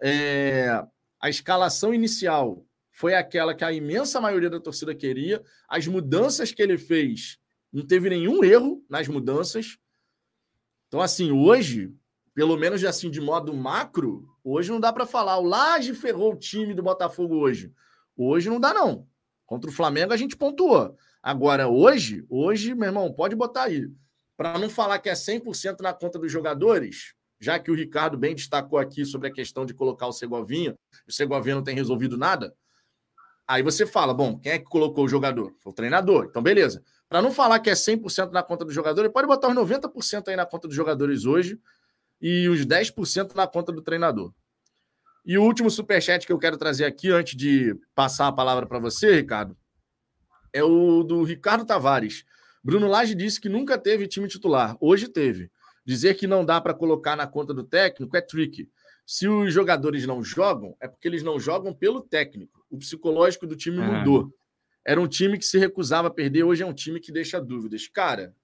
É, 0.02 0.84
a 1.20 1.30
escalação 1.30 1.94
inicial 1.94 2.66
foi 2.90 3.14
aquela 3.14 3.54
que 3.54 3.64
a 3.64 3.72
imensa 3.72 4.20
maioria 4.20 4.50
da 4.50 4.60
torcida 4.60 4.94
queria. 4.94 5.42
As 5.68 5.86
mudanças 5.86 6.52
que 6.52 6.62
ele 6.62 6.76
fez, 6.76 7.38
não 7.74 7.84
teve 7.84 8.08
nenhum 8.08 8.44
erro 8.44 8.84
nas 8.88 9.08
mudanças. 9.08 9.78
Então, 10.86 11.00
assim, 11.00 11.32
hoje, 11.32 11.92
pelo 12.32 12.56
menos 12.56 12.84
assim, 12.84 13.10
de 13.10 13.20
modo 13.20 13.52
macro, 13.52 14.28
hoje 14.44 14.70
não 14.70 14.78
dá 14.78 14.92
para 14.92 15.04
falar. 15.04 15.38
O 15.38 15.44
Laje 15.44 15.92
ferrou 15.92 16.32
o 16.32 16.38
time 16.38 16.72
do 16.72 16.84
Botafogo 16.84 17.34
hoje. 17.34 17.72
Hoje 18.16 18.48
não 18.48 18.60
dá, 18.60 18.72
não. 18.72 19.08
Contra 19.44 19.68
o 19.68 19.72
Flamengo 19.72 20.12
a 20.12 20.16
gente 20.16 20.36
pontuou. 20.36 20.96
Agora, 21.20 21.66
hoje, 21.66 22.24
hoje, 22.28 22.76
meu 22.76 22.86
irmão, 22.86 23.12
pode 23.12 23.34
botar 23.34 23.64
aí. 23.64 23.90
Para 24.36 24.56
não 24.56 24.70
falar 24.70 25.00
que 25.00 25.08
é 25.08 25.14
100% 25.14 25.80
na 25.80 25.92
conta 25.92 26.16
dos 26.16 26.30
jogadores, 26.30 27.14
já 27.40 27.58
que 27.58 27.72
o 27.72 27.74
Ricardo 27.74 28.16
bem 28.16 28.36
destacou 28.36 28.78
aqui 28.78 29.04
sobre 29.04 29.28
a 29.28 29.32
questão 29.32 29.66
de 29.66 29.74
colocar 29.74 30.06
o 30.06 30.12
Segovinha, 30.12 30.76
o 31.08 31.12
Segovinha 31.12 31.56
não 31.56 31.64
tem 31.64 31.74
resolvido 31.74 32.16
nada. 32.16 32.54
Aí 33.48 33.62
você 33.62 33.84
fala, 33.84 34.14
bom, 34.14 34.38
quem 34.38 34.52
é 34.52 34.58
que 34.58 34.64
colocou 34.64 35.04
o 35.04 35.08
jogador? 35.08 35.54
Foi 35.58 35.72
o 35.72 35.74
treinador. 35.74 36.26
Então, 36.30 36.42
beleza. 36.42 36.82
Para 37.14 37.22
não 37.22 37.30
falar 37.30 37.60
que 37.60 37.70
é 37.70 37.74
100% 37.74 38.32
na 38.32 38.42
conta 38.42 38.64
dos 38.64 38.74
jogadores, 38.74 39.08
pode 39.12 39.28
botar 39.28 39.46
os 39.46 39.54
90% 39.54 40.26
aí 40.26 40.34
na 40.34 40.44
conta 40.44 40.66
dos 40.66 40.76
jogadores 40.76 41.24
hoje 41.24 41.60
e 42.20 42.48
os 42.48 42.66
10% 42.66 43.36
na 43.36 43.46
conta 43.46 43.70
do 43.70 43.80
treinador. 43.80 44.34
E 45.24 45.38
o 45.38 45.44
último 45.44 45.70
superchat 45.70 46.26
que 46.26 46.32
eu 46.32 46.40
quero 46.40 46.56
trazer 46.56 46.84
aqui, 46.84 47.12
antes 47.12 47.36
de 47.36 47.78
passar 47.94 48.26
a 48.26 48.32
palavra 48.32 48.66
para 48.66 48.80
você, 48.80 49.14
Ricardo, 49.14 49.56
é 50.52 50.64
o 50.64 51.04
do 51.04 51.22
Ricardo 51.22 51.64
Tavares. 51.64 52.24
Bruno 52.64 52.88
Lage 52.88 53.14
disse 53.14 53.40
que 53.40 53.48
nunca 53.48 53.78
teve 53.78 54.08
time 54.08 54.26
titular. 54.26 54.76
Hoje 54.80 55.06
teve. 55.06 55.52
Dizer 55.86 56.14
que 56.14 56.26
não 56.26 56.44
dá 56.44 56.60
para 56.60 56.74
colocar 56.74 57.14
na 57.14 57.28
conta 57.28 57.54
do 57.54 57.62
técnico 57.62 58.16
é 58.16 58.20
tricky. 58.20 58.68
Se 59.06 59.28
os 59.28 59.54
jogadores 59.54 60.04
não 60.04 60.20
jogam, 60.24 60.76
é 60.80 60.88
porque 60.88 61.06
eles 61.06 61.22
não 61.22 61.38
jogam 61.38 61.72
pelo 61.72 62.00
técnico. 62.00 62.66
O 62.68 62.76
psicológico 62.76 63.46
do 63.46 63.54
time 63.54 63.80
ah. 63.80 63.86
mudou. 63.86 64.34
Era 64.84 65.00
um 65.00 65.08
time 65.08 65.38
que 65.38 65.46
se 65.46 65.58
recusava 65.58 66.08
a 66.08 66.10
perder, 66.10 66.44
hoje 66.44 66.62
é 66.62 66.66
um 66.66 66.74
time 66.74 67.00
que 67.00 67.10
deixa 67.10 67.40
dúvidas. 67.40 67.88
Cara, 67.88 68.34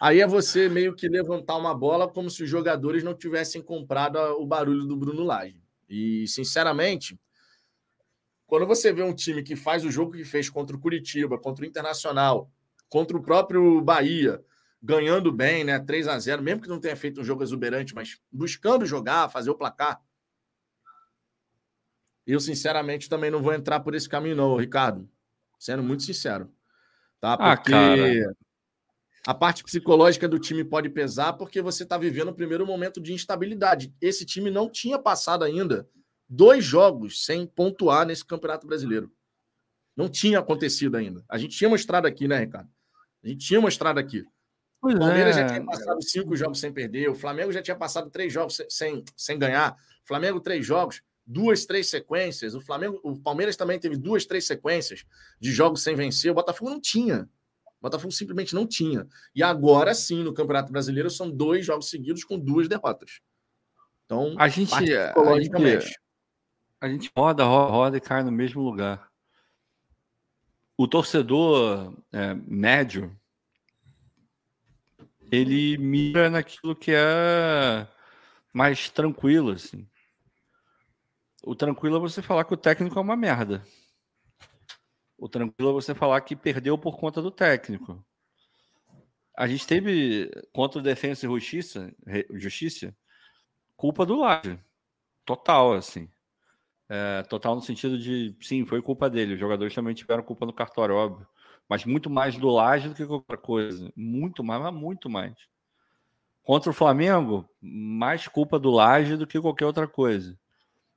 aí 0.00 0.20
é 0.20 0.26
você 0.26 0.68
meio 0.68 0.94
que 0.94 1.08
levantar 1.08 1.56
uma 1.56 1.74
bola 1.74 2.08
como 2.08 2.30
se 2.30 2.42
os 2.42 2.48
jogadores 2.48 3.02
não 3.02 3.14
tivessem 3.14 3.60
comprado 3.60 4.18
o 4.18 4.46
barulho 4.46 4.86
do 4.86 4.96
Bruno 4.96 5.22
Lage. 5.22 5.62
E, 5.88 6.26
sinceramente, 6.26 7.20
quando 8.46 8.66
você 8.66 8.92
vê 8.92 9.02
um 9.02 9.14
time 9.14 9.42
que 9.42 9.54
faz 9.54 9.84
o 9.84 9.90
jogo 9.90 10.12
que 10.12 10.24
fez 10.24 10.48
contra 10.48 10.74
o 10.74 10.80
Curitiba, 10.80 11.38
contra 11.38 11.64
o 11.64 11.68
Internacional, 11.68 12.50
contra 12.88 13.16
o 13.16 13.22
próprio 13.22 13.82
Bahia, 13.82 14.42
ganhando 14.82 15.32
bem, 15.32 15.64
né? 15.64 15.78
3 15.78 16.08
a 16.08 16.18
0 16.18 16.42
mesmo 16.42 16.62
que 16.62 16.68
não 16.68 16.80
tenha 16.80 16.96
feito 16.96 17.20
um 17.20 17.24
jogo 17.24 17.42
exuberante, 17.42 17.94
mas 17.94 18.20
buscando 18.30 18.86
jogar, 18.86 19.28
fazer 19.28 19.50
o 19.50 19.54
placar. 19.54 20.00
Eu, 22.26 22.40
sinceramente, 22.40 23.08
também 23.08 23.30
não 23.30 23.42
vou 23.42 23.52
entrar 23.52 23.80
por 23.80 23.94
esse 23.94 24.08
caminho, 24.08 24.36
não, 24.36 24.56
Ricardo. 24.56 25.08
Sendo 25.58 25.82
muito 25.82 26.02
sincero. 26.02 26.50
Tá? 27.20 27.34
Ah, 27.34 27.56
porque 27.56 27.74
ah, 27.74 28.34
a 29.26 29.32
parte 29.32 29.64
psicológica 29.64 30.28
do 30.28 30.38
time 30.38 30.62
pode 30.62 30.90
pesar 30.90 31.32
porque 31.32 31.62
você 31.62 31.82
está 31.82 31.96
vivendo 31.96 32.28
o 32.28 32.34
primeiro 32.34 32.66
momento 32.66 33.00
de 33.00 33.12
instabilidade. 33.12 33.94
Esse 34.00 34.26
time 34.26 34.50
não 34.50 34.68
tinha 34.68 34.98
passado 34.98 35.44
ainda 35.44 35.88
dois 36.28 36.64
jogos 36.64 37.24
sem 37.24 37.46
pontuar 37.46 38.06
nesse 38.06 38.24
Campeonato 38.24 38.66
Brasileiro. 38.66 39.10
Não 39.96 40.08
tinha 40.08 40.40
acontecido 40.40 40.96
ainda. 40.96 41.24
A 41.28 41.38
gente 41.38 41.56
tinha 41.56 41.70
mostrado 41.70 42.06
aqui, 42.06 42.26
né, 42.26 42.40
Ricardo? 42.40 42.68
A 43.22 43.28
gente 43.28 43.46
tinha 43.46 43.60
mostrado 43.60 43.98
aqui. 43.98 44.24
o 44.82 44.98
Palmeiras 44.98 45.36
é. 45.36 45.40
já 45.40 45.46
tinha 45.46 45.64
passado 45.64 46.02
cinco 46.02 46.36
jogos 46.36 46.60
sem 46.60 46.72
perder. 46.72 47.08
O 47.08 47.14
Flamengo 47.14 47.52
já 47.52 47.62
tinha 47.62 47.76
passado 47.76 48.10
três 48.10 48.32
jogos 48.32 48.60
sem, 48.68 49.04
sem 49.16 49.38
ganhar. 49.38 49.72
O 49.72 50.06
Flamengo, 50.06 50.40
três 50.40 50.66
jogos, 50.66 51.00
duas, 51.26 51.64
três 51.64 51.88
sequências. 51.88 52.54
O 52.54 52.60
Flamengo, 52.60 53.00
o 53.02 53.18
Palmeiras 53.18 53.56
também 53.56 53.78
teve 53.78 53.96
duas, 53.96 54.26
três 54.26 54.46
sequências 54.46 55.04
de 55.40 55.52
jogos 55.52 55.82
sem 55.82 55.94
vencer. 55.94 56.30
O 56.30 56.34
Botafogo 56.34 56.70
não 56.70 56.80
tinha. 56.80 57.28
O 57.66 57.82
Botafogo 57.82 58.12
simplesmente 58.12 58.54
não 58.54 58.66
tinha. 58.66 59.06
E 59.34 59.42
agora 59.42 59.94
sim, 59.94 60.22
no 60.22 60.34
Campeonato 60.34 60.72
Brasileiro, 60.72 61.10
são 61.10 61.30
dois 61.30 61.64
jogos 61.66 61.90
seguidos 61.90 62.24
com 62.24 62.38
duas 62.38 62.68
derrotas. 62.68 63.20
Então, 64.04 64.34
a 64.38 64.48
gente, 64.48 64.74
a 64.74 64.80
gente, 64.80 65.94
a 66.80 66.88
gente 66.88 67.10
roda, 67.16 67.44
roda, 67.44 67.70
roda 67.70 67.96
e 67.96 68.00
cai 68.00 68.22
no 68.22 68.30
mesmo 68.30 68.62
lugar. 68.62 69.10
O 70.76 70.88
torcedor 70.88 71.94
é, 72.12 72.34
médio, 72.34 73.16
ele 75.30 75.78
mira 75.78 76.28
naquilo 76.28 76.74
que 76.74 76.92
é 76.92 77.86
mais 78.52 78.90
tranquilo, 78.90 79.52
assim. 79.52 79.88
O 81.46 81.54
tranquilo 81.54 81.96
é 81.96 82.00
você 82.00 82.22
falar 82.22 82.44
que 82.44 82.54
o 82.54 82.56
técnico 82.56 82.98
é 82.98 83.02
uma 83.02 83.16
merda. 83.16 83.62
O 85.18 85.28
tranquilo 85.28 85.70
é 85.70 85.72
você 85.74 85.94
falar 85.94 86.20
que 86.22 86.34
perdeu 86.34 86.78
por 86.78 86.98
conta 86.98 87.20
do 87.20 87.30
técnico. 87.30 88.04
A 89.36 89.46
gente 89.46 89.66
teve 89.66 90.30
contra 90.52 90.78
o 90.78 90.82
Defensa 90.82 91.26
e 91.26 91.28
Justiça, 91.28 91.94
Justiça 92.30 92.96
culpa 93.76 94.06
do 94.06 94.16
Laje. 94.16 94.58
Total, 95.24 95.74
assim. 95.74 96.08
É, 96.88 97.22
total 97.24 97.54
no 97.56 97.60
sentido 97.60 97.98
de, 97.98 98.34
sim, 98.40 98.64
foi 98.64 98.80
culpa 98.80 99.10
dele. 99.10 99.34
Os 99.34 99.40
jogadores 99.40 99.74
também 99.74 99.94
tiveram 99.94 100.22
culpa 100.22 100.46
no 100.46 100.52
cartório, 100.52 100.94
óbvio. 100.94 101.26
mas 101.68 101.84
muito 101.84 102.08
mais 102.08 102.36
do 102.38 102.48
Laje 102.48 102.88
do 102.88 102.94
que 102.94 103.06
qualquer 103.06 103.38
coisa. 103.38 103.92
Muito 103.94 104.42
mais, 104.42 104.62
mas 104.62 104.74
muito 104.74 105.10
mais. 105.10 105.34
Contra 106.42 106.70
o 106.70 106.74
Flamengo, 106.74 107.48
mais 107.60 108.28
culpa 108.28 108.58
do 108.58 108.70
Laje 108.70 109.16
do 109.16 109.26
que 109.26 109.40
qualquer 109.40 109.66
outra 109.66 109.88
coisa. 109.88 110.38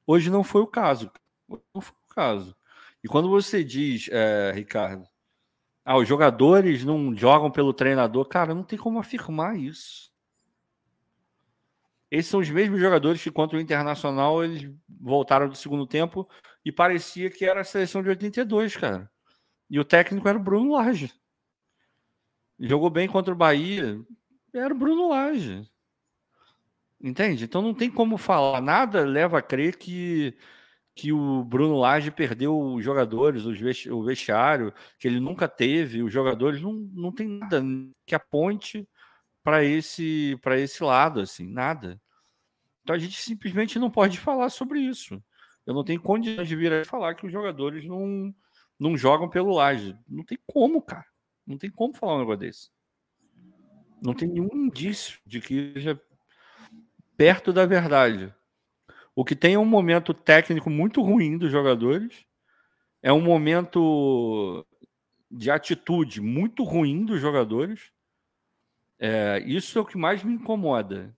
Hoje 0.08 0.30
não 0.30 0.44
foi 0.44 0.62
o 0.62 0.68
caso. 0.68 1.12
Não 1.50 1.82
foi 1.82 1.96
o 2.10 2.14
caso. 2.16 2.56
E 3.04 3.10
quando 3.10 3.30
você 3.30 3.62
diz, 3.62 4.08
é, 4.10 4.54
Ricardo, 4.56 5.06
ah, 5.84 5.98
os 5.98 6.08
jogadores 6.08 6.86
não 6.86 7.14
jogam 7.14 7.52
pelo 7.52 7.74
treinador, 7.74 8.26
cara, 8.26 8.56
não 8.56 8.64
tem 8.64 8.80
como 8.80 9.00
afirmar 9.00 9.58
isso. 9.58 10.12
Esses 12.10 12.32
são 12.32 12.40
os 12.40 12.50
mesmos 12.50 12.80
jogadores 12.80 13.22
que 13.22 13.30
contra 13.30 13.58
o 13.58 13.62
Internacional 13.62 14.42
eles 14.44 14.74
voltaram 14.88 15.50
do 15.50 15.56
segundo 15.56 15.86
tempo 15.86 16.28
e 16.64 16.72
parecia 16.72 17.30
que 17.30 17.46
era 17.46 17.62
a 17.62 17.66
seleção 17.66 18.02
de 18.02 18.10
82, 18.10 18.78
cara. 18.78 19.12
E 19.70 19.78
o 19.78 19.86
técnico 19.86 20.28
era 20.28 20.38
o 20.38 20.44
Bruno 20.44 20.72
Lage. 20.72 21.14
Jogou 22.58 22.90
bem 22.90 23.08
contra 23.08 23.34
o 23.34 23.38
Bahia, 23.38 24.00
era 24.54 24.74
o 24.74 24.78
Bruno 24.78 25.10
Lage. 25.10 25.70
Entende? 27.02 27.44
Então 27.44 27.62
não 27.62 27.74
tem 27.74 27.90
como 27.92 28.18
falar. 28.18 28.62
Nada 28.62 29.06
leva 29.06 29.38
a 29.38 29.42
crer 29.42 29.78
que, 29.78 30.36
que 30.96 31.14
o 31.14 31.44
Bruno 31.44 31.78
Lage 31.78 32.10
perdeu 32.10 32.60
os 32.60 32.84
jogadores, 32.84 33.46
os 33.46 33.60
vesti 33.60 33.92
o 33.92 34.04
vestiário, 34.04 34.74
que 34.98 35.08
ele 35.08 35.20
nunca 35.20 35.48
teve. 35.48 36.02
Os 36.02 36.12
jogadores 36.12 36.62
não, 36.62 36.74
não 36.74 37.12
tem 37.12 37.28
nada 37.28 37.64
que 38.06 38.16
aponte 38.16 38.88
para 39.44 39.64
esse, 39.64 40.40
esse 40.58 40.84
lado, 40.84 41.22
assim, 41.22 41.48
nada. 41.48 42.02
Então 42.82 42.96
a 42.96 43.00
gente 43.00 43.22
simplesmente 43.22 43.78
não 43.78 43.92
pode 43.92 44.20
falar 44.20 44.50
sobre 44.50 44.80
isso. 44.80 45.22
Eu 45.66 45.74
não 45.74 45.84
tenho 45.84 46.02
condições 46.02 46.48
de 46.48 46.56
vir 46.56 46.74
a 46.74 46.86
falar 46.86 47.14
que 47.16 47.26
os 47.26 47.32
jogadores 47.32 47.86
não, 47.86 48.34
não 48.80 48.98
jogam 48.98 49.30
pelo 49.30 49.54
Laje. 49.54 49.96
Não 50.08 50.24
tem 50.24 50.40
como, 50.48 50.82
cara. 50.82 51.06
Não 51.46 51.58
tem 51.58 51.70
como 51.70 51.94
falar 51.94 52.16
um 52.16 52.20
negócio 52.20 52.40
desse. 52.40 52.70
Não 54.02 54.14
tem 54.14 54.30
nenhum 54.30 54.50
indício 54.54 55.20
de 55.26 55.42
que 55.42 55.74
seja 55.74 56.02
perto 57.18 57.52
da 57.52 57.66
verdade. 57.66 58.34
O 59.16 59.26
que 59.26 59.36
tem 59.36 59.56
é 59.56 59.60
um 59.60 59.66
momento 59.66 60.14
técnico 60.14 60.70
muito 60.70 61.02
ruim 61.02 61.38
dos 61.38 61.52
jogadores, 61.52 62.26
é 63.02 63.12
um 63.12 63.20
momento 63.20 64.66
de 65.30 65.50
atitude 65.50 66.22
muito 66.22 66.64
ruim 66.64 67.04
dos 67.04 67.20
jogadores. 67.20 67.92
É, 69.00 69.44
isso 69.46 69.78
é 69.78 69.82
o 69.82 69.86
que 69.86 69.98
mais 69.98 70.24
me 70.24 70.34
incomoda. 70.34 71.16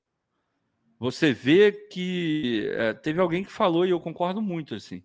Você 0.98 1.34
vê 1.34 1.72
que 1.72 2.70
é, 2.74 2.94
teve 2.94 3.20
alguém 3.20 3.44
que 3.44 3.52
falou 3.52 3.86
e 3.86 3.90
eu 3.90 4.00
concordo 4.00 4.42
muito 4.42 4.76
assim. 4.76 5.04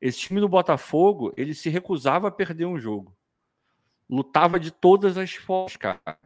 Esse 0.00 0.20
time 0.20 0.40
do 0.40 0.48
Botafogo 0.48 1.32
ele 1.36 1.54
se 1.54 1.68
recusava 1.68 2.28
a 2.28 2.30
perder 2.30 2.66
um 2.66 2.78
jogo, 2.78 3.16
lutava 4.08 4.60
de 4.60 4.70
todas 4.70 5.18
as 5.18 5.34
formas, 5.34 5.76
cara 5.76 6.18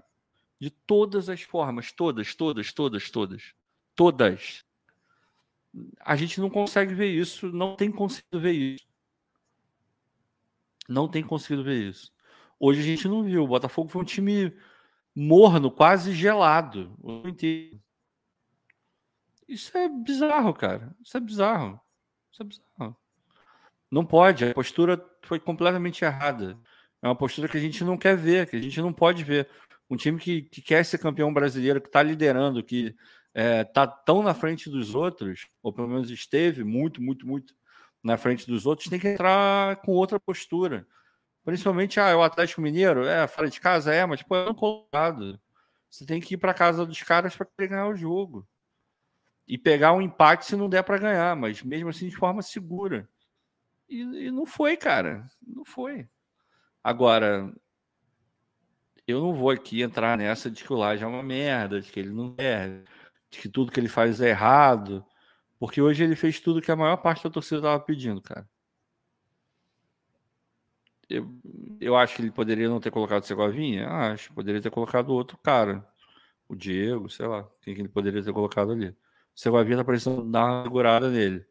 de 0.63 0.71
todas 0.71 1.29
as 1.29 1.43
formas, 1.43 1.91
todas, 1.91 2.37
todas, 2.37 2.73
todas, 2.73 3.11
todas, 3.11 3.53
todas. 3.95 4.64
A 6.01 6.16
gente 6.16 6.40
não 6.40 6.51
consegue 6.51 6.95
ver 6.95 7.09
isso, 7.09 7.51
não 7.51 7.76
tem 7.76 7.90
conseguido 7.90 8.40
ver 8.40 8.53
isso. 8.53 8.86
Não 10.88 11.09
tem 11.09 11.22
conseguido 11.22 11.64
ver 11.64 11.88
isso. 11.88 12.12
Hoje 12.59 12.80
a 12.80 12.84
gente 12.84 13.09
não 13.09 13.22
viu. 13.22 13.45
O 13.45 13.49
Botafogo 13.49 13.88
foi 13.88 14.03
um 14.03 14.05
time 14.05 14.55
morno, 15.14 15.70
quase 15.70 16.12
gelado. 16.12 16.97
Isso 19.49 19.76
é 19.76 19.88
bizarro, 19.88 20.55
cara. 20.55 20.95
Isso 21.03 21.16
é 21.16 21.20
bizarro. 21.20 21.80
Isso 22.30 22.43
é 22.43 22.45
bizarro. 22.45 22.97
Não 23.90 24.05
pode. 24.05 24.45
A 24.45 24.55
postura 24.55 25.05
foi 25.22 25.38
completamente 25.38 26.05
errada. 26.05 26.59
É 27.03 27.07
uma 27.09 27.16
postura 27.16 27.49
que 27.49 27.57
a 27.57 27.61
gente 27.61 27.84
não 27.84 27.99
quer 27.99 28.16
ver, 28.16 28.49
que 28.49 28.57
a 28.57 28.61
gente 28.61 28.80
não 28.80 28.93
pode 28.93 29.24
ver 29.24 29.49
um 29.90 29.97
time 29.97 30.18
que, 30.18 30.43
que 30.43 30.62
quer 30.62 30.84
ser 30.84 30.99
campeão 30.99 31.32
brasileiro, 31.32 31.80
que 31.80 31.88
está 31.88 32.03
liderando, 32.03 32.62
que 32.62 32.95
é, 33.35 33.64
tá 33.64 33.87
tão 33.87 34.22
na 34.22 34.35
frente 34.35 34.68
dos 34.68 34.95
outros, 34.95 35.47
ou 35.62 35.72
pelo 35.72 35.89
menos 35.89 36.11
esteve 36.11 36.64
muito, 36.64 37.03
muito, 37.03 37.26
muito 37.26 37.55
na 38.03 38.16
frente 38.16 38.47
dos 38.47 38.66
outros, 38.66 38.89
tem 38.89 38.99
que 38.99 39.09
entrar 39.09 39.76
com 39.76 39.93
outra 39.93 40.18
postura. 40.18 40.87
Principalmente, 41.45 41.99
ah, 41.99 42.09
é 42.09 42.14
o 42.14 42.22
Atlético 42.22 42.61
Mineiro, 42.61 43.05
é, 43.05 43.26
fora 43.26 43.49
de 43.49 43.61
casa, 43.61 43.93
é, 43.93 44.05
mas 44.07 44.22
pô, 44.22 44.37
é 44.37 44.51
um 44.51 44.55
colocado. 44.55 45.41
Você 45.91 46.07
tem 46.07 46.20
que 46.20 46.35
ir 46.35 46.39
para 46.39 46.55
casa 46.55 46.87
dos 46.87 47.03
caras 47.03 47.37
para 47.37 47.49
ganhar 47.66 47.89
o 47.89 47.97
jogo. 47.97 48.47
E 49.47 49.59
pegar 49.59 49.93
um 49.93 50.01
empate 50.01 50.47
se 50.47 50.57
não 50.57 50.68
der 50.68 50.83
para 50.83 50.99
ganhar, 50.99 51.37
mas 51.37 51.62
mesmo 51.62 51.89
assim 51.89 52.09
de 52.09 52.16
forma 52.16 52.43
segura. 52.43 53.09
E, 53.89 54.01
e 54.01 54.30
não 54.30 54.47
foi, 54.47 54.76
cara. 54.76 55.26
Não 55.45 55.64
foi. 55.64 56.09
Agora, 56.83 57.53
eu 59.07 59.20
não 59.20 59.35
vou 59.35 59.51
aqui 59.51 59.83
entrar 59.83 60.16
nessa 60.16 60.51
de 60.51 60.62
que 60.64 60.72
o 60.72 60.76
Laje 60.76 61.03
é 61.03 61.07
uma 61.07 61.22
merda, 61.22 61.80
de 61.80 61.91
que 61.91 62.01
ele 62.01 62.11
não 62.11 62.35
serve, 62.39 62.85
de 63.33 63.39
que 63.39 63.49
tudo 63.49 63.72
que 63.72 63.80
ele 63.80 63.89
faz 63.89 64.20
é 64.20 64.28
errado, 64.28 65.05
porque 65.59 65.80
hoje 65.80 66.05
ele 66.05 66.14
fez 66.14 66.39
tudo 66.39 66.61
que 66.61 66.70
a 66.70 66.76
maior 66.76 66.99
parte 66.99 67.24
da 67.24 67.30
torcida 67.30 67.57
estava 67.57 67.80
pedindo, 67.80 68.20
cara. 68.20 68.49
Eu, 71.09 71.28
eu 71.80 71.97
acho 71.97 72.16
que 72.16 72.22
ele 72.22 72.30
poderia 72.30 72.68
não 72.68 72.80
ter 72.80 72.91
colocado 72.91 73.22
o 73.22 73.26
Segovinha? 73.26 73.89
Acho. 73.89 74.33
Poderia 74.33 74.61
ter 74.61 74.70
colocado 74.70 75.11
outro 75.11 75.37
cara. 75.39 75.87
O 76.49 76.55
Diego, 76.55 77.09
sei 77.09 77.26
lá. 77.26 77.49
Quem 77.62 77.74
que 77.74 77.80
ele 77.80 77.89
poderia 77.89 78.22
ter 78.22 78.33
colocado 78.33 78.72
ali? 78.72 78.89
O 78.89 78.97
Segovinha 79.35 79.78
tá 79.78 79.85
precisando 79.85 80.30
dar 80.30 80.45
uma 80.45 80.62
segurada 80.64 81.11
nele. 81.11 81.45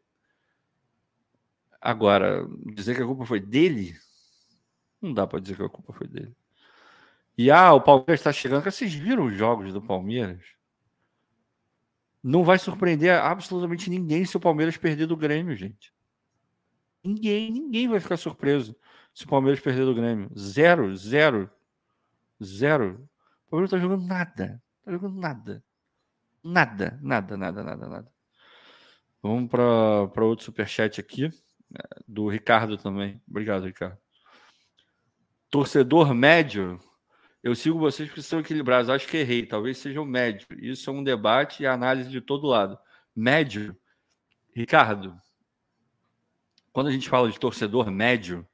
Agora, 1.80 2.46
dizer 2.74 2.94
que 2.94 3.02
a 3.02 3.06
culpa 3.06 3.26
foi 3.26 3.40
dele? 3.40 3.96
Não 5.00 5.12
dá 5.12 5.26
para 5.26 5.40
dizer 5.40 5.56
que 5.56 5.62
a 5.62 5.68
culpa 5.68 5.92
foi 5.92 6.06
dele. 6.06 6.34
E 7.36 7.50
ah, 7.50 7.72
o 7.72 7.80
Palmeiras 7.80 8.20
está 8.20 8.32
chegando. 8.32 8.64
Vocês 8.64 8.94
viram 8.94 9.26
os 9.26 9.34
jogos 9.34 9.72
do 9.72 9.82
Palmeiras? 9.82 10.44
Não 12.22 12.44
vai 12.44 12.58
surpreender 12.58 13.12
absolutamente 13.12 13.90
ninguém 13.90 14.24
se 14.24 14.36
o 14.36 14.40
Palmeiras 14.40 14.76
perder 14.76 15.06
do 15.06 15.16
Grêmio, 15.16 15.56
gente. 15.56 15.92
Ninguém, 17.02 17.50
ninguém 17.50 17.88
vai 17.88 17.98
ficar 17.98 18.16
surpreso 18.16 18.76
se 19.12 19.24
o 19.24 19.28
Palmeiras 19.28 19.60
perder 19.60 19.84
do 19.84 19.94
Grêmio. 19.94 20.30
Zero, 20.38 20.96
zero, 20.96 21.50
zero. 22.42 23.08
O 23.46 23.50
Palmeiras 23.50 23.70
tá 23.70 23.78
jogando 23.78 24.06
nada. 24.06 24.62
Tá 24.84 24.92
jogando 24.92 25.18
nada. 25.18 25.64
Nada, 26.44 26.98
nada, 27.02 27.36
nada, 27.36 27.62
nada, 27.62 27.88
nada. 27.88 28.12
Vamos 29.22 29.50
para 29.50 30.24
outro 30.24 30.44
superchat 30.44 31.00
aqui, 31.00 31.30
do 32.06 32.28
Ricardo 32.28 32.76
também. 32.76 33.22
Obrigado, 33.28 33.66
Ricardo. 33.66 33.96
Torcedor 35.48 36.14
médio 36.14 36.80
eu 37.42 37.54
sigo 37.54 37.78
vocês 37.78 38.08
porque 38.08 38.22
são 38.22 38.40
equilibrados. 38.40 38.88
Acho 38.88 39.08
que 39.08 39.16
errei. 39.16 39.44
Talvez 39.44 39.78
seja 39.78 40.00
o 40.00 40.06
médio. 40.06 40.46
Isso 40.58 40.88
é 40.88 40.92
um 40.92 41.02
debate 41.02 41.62
e 41.62 41.66
análise 41.66 42.08
de 42.08 42.20
todo 42.20 42.46
lado. 42.46 42.78
Médio. 43.14 43.76
Ricardo, 44.54 45.18
quando 46.72 46.88
a 46.88 46.92
gente 46.92 47.08
fala 47.08 47.30
de 47.30 47.38
torcedor 47.38 47.90
médio, 47.90 48.46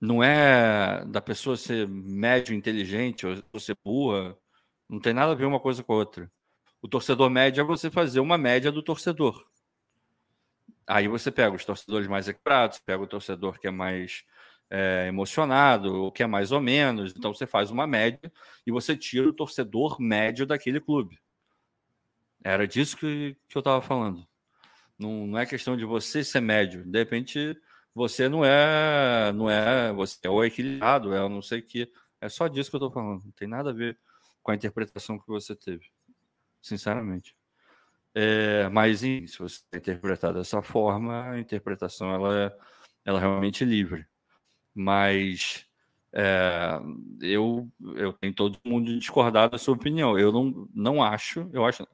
não 0.00 0.22
é 0.22 1.04
da 1.06 1.20
pessoa 1.20 1.56
ser 1.56 1.88
médio 1.88 2.54
inteligente 2.54 3.26
ou 3.26 3.60
ser 3.60 3.76
burra. 3.82 4.36
Não 4.88 5.00
tem 5.00 5.14
nada 5.14 5.32
a 5.32 5.34
ver 5.34 5.46
uma 5.46 5.60
coisa 5.60 5.82
com 5.82 5.92
a 5.92 5.96
outra. 5.96 6.30
O 6.82 6.88
torcedor 6.88 7.30
médio 7.30 7.60
é 7.60 7.64
você 7.64 7.90
fazer 7.90 8.20
uma 8.20 8.36
média 8.36 8.72
do 8.72 8.82
torcedor. 8.82 9.46
Aí 10.86 11.06
você 11.06 11.30
pega 11.30 11.54
os 11.54 11.64
torcedores 11.64 12.08
mais 12.08 12.26
equilibrados, 12.26 12.78
pega 12.80 13.02
o 13.02 13.06
torcedor 13.06 13.58
que 13.60 13.68
é 13.68 13.70
mais 13.70 14.24
é, 14.70 15.06
emocionado, 15.08 16.04
o 16.04 16.12
que 16.12 16.22
é 16.22 16.26
mais 16.26 16.52
ou 16.52 16.60
menos. 16.60 17.12
Então 17.16 17.34
você 17.34 17.46
faz 17.46 17.70
uma 17.70 17.86
média 17.86 18.32
e 18.66 18.70
você 18.70 18.96
tira 18.96 19.28
o 19.28 19.32
torcedor 19.32 20.00
médio 20.00 20.46
daquele 20.46 20.80
clube. 20.80 21.18
Era 22.42 22.66
disso 22.66 22.96
que, 22.96 23.36
que 23.48 23.56
eu 23.56 23.60
estava 23.60 23.82
falando. 23.82 24.26
Não, 24.98 25.26
não 25.26 25.38
é 25.38 25.44
questão 25.44 25.76
de 25.76 25.84
você 25.84 26.22
ser 26.22 26.40
médio. 26.40 26.84
De 26.84 26.98
repente, 26.98 27.60
você 27.94 28.28
não 28.28 28.44
é, 28.44 29.32
não 29.32 29.50
é, 29.50 29.92
você 29.92 30.18
é 30.22 30.30
o 30.30 30.44
equilibrado, 30.44 31.12
é 31.14 31.28
não 31.28 31.42
sei 31.42 31.60
o 31.60 31.62
que. 31.66 31.90
É 32.20 32.28
só 32.28 32.48
disso 32.48 32.70
que 32.70 32.76
eu 32.76 32.78
estou 32.78 32.92
falando. 32.92 33.24
Não 33.24 33.32
tem 33.32 33.48
nada 33.48 33.70
a 33.70 33.72
ver 33.74 33.98
com 34.42 34.52
a 34.52 34.54
interpretação 34.54 35.18
que 35.18 35.26
você 35.26 35.54
teve, 35.56 35.86
sinceramente. 36.62 37.36
É, 38.14 38.68
mas 38.70 39.00
se 39.00 39.38
você 39.38 39.60
interpretar 39.74 40.34
dessa 40.34 40.62
forma, 40.62 41.30
a 41.30 41.40
interpretação 41.40 42.12
ela 42.12 42.38
é, 42.46 42.58
ela 43.04 43.18
é 43.18 43.20
realmente 43.22 43.64
livre 43.64 44.06
mas 44.74 45.66
é, 46.12 46.80
eu, 47.20 47.68
eu 47.96 48.12
tenho 48.14 48.34
todo 48.34 48.58
mundo 48.64 48.98
discordar 48.98 49.48
da 49.50 49.58
sua 49.58 49.74
opinião. 49.74 50.18
Eu 50.18 50.32
não, 50.32 50.68
não 50.74 51.02
acho, 51.02 51.48
eu 51.52 51.64
acho, 51.64 51.86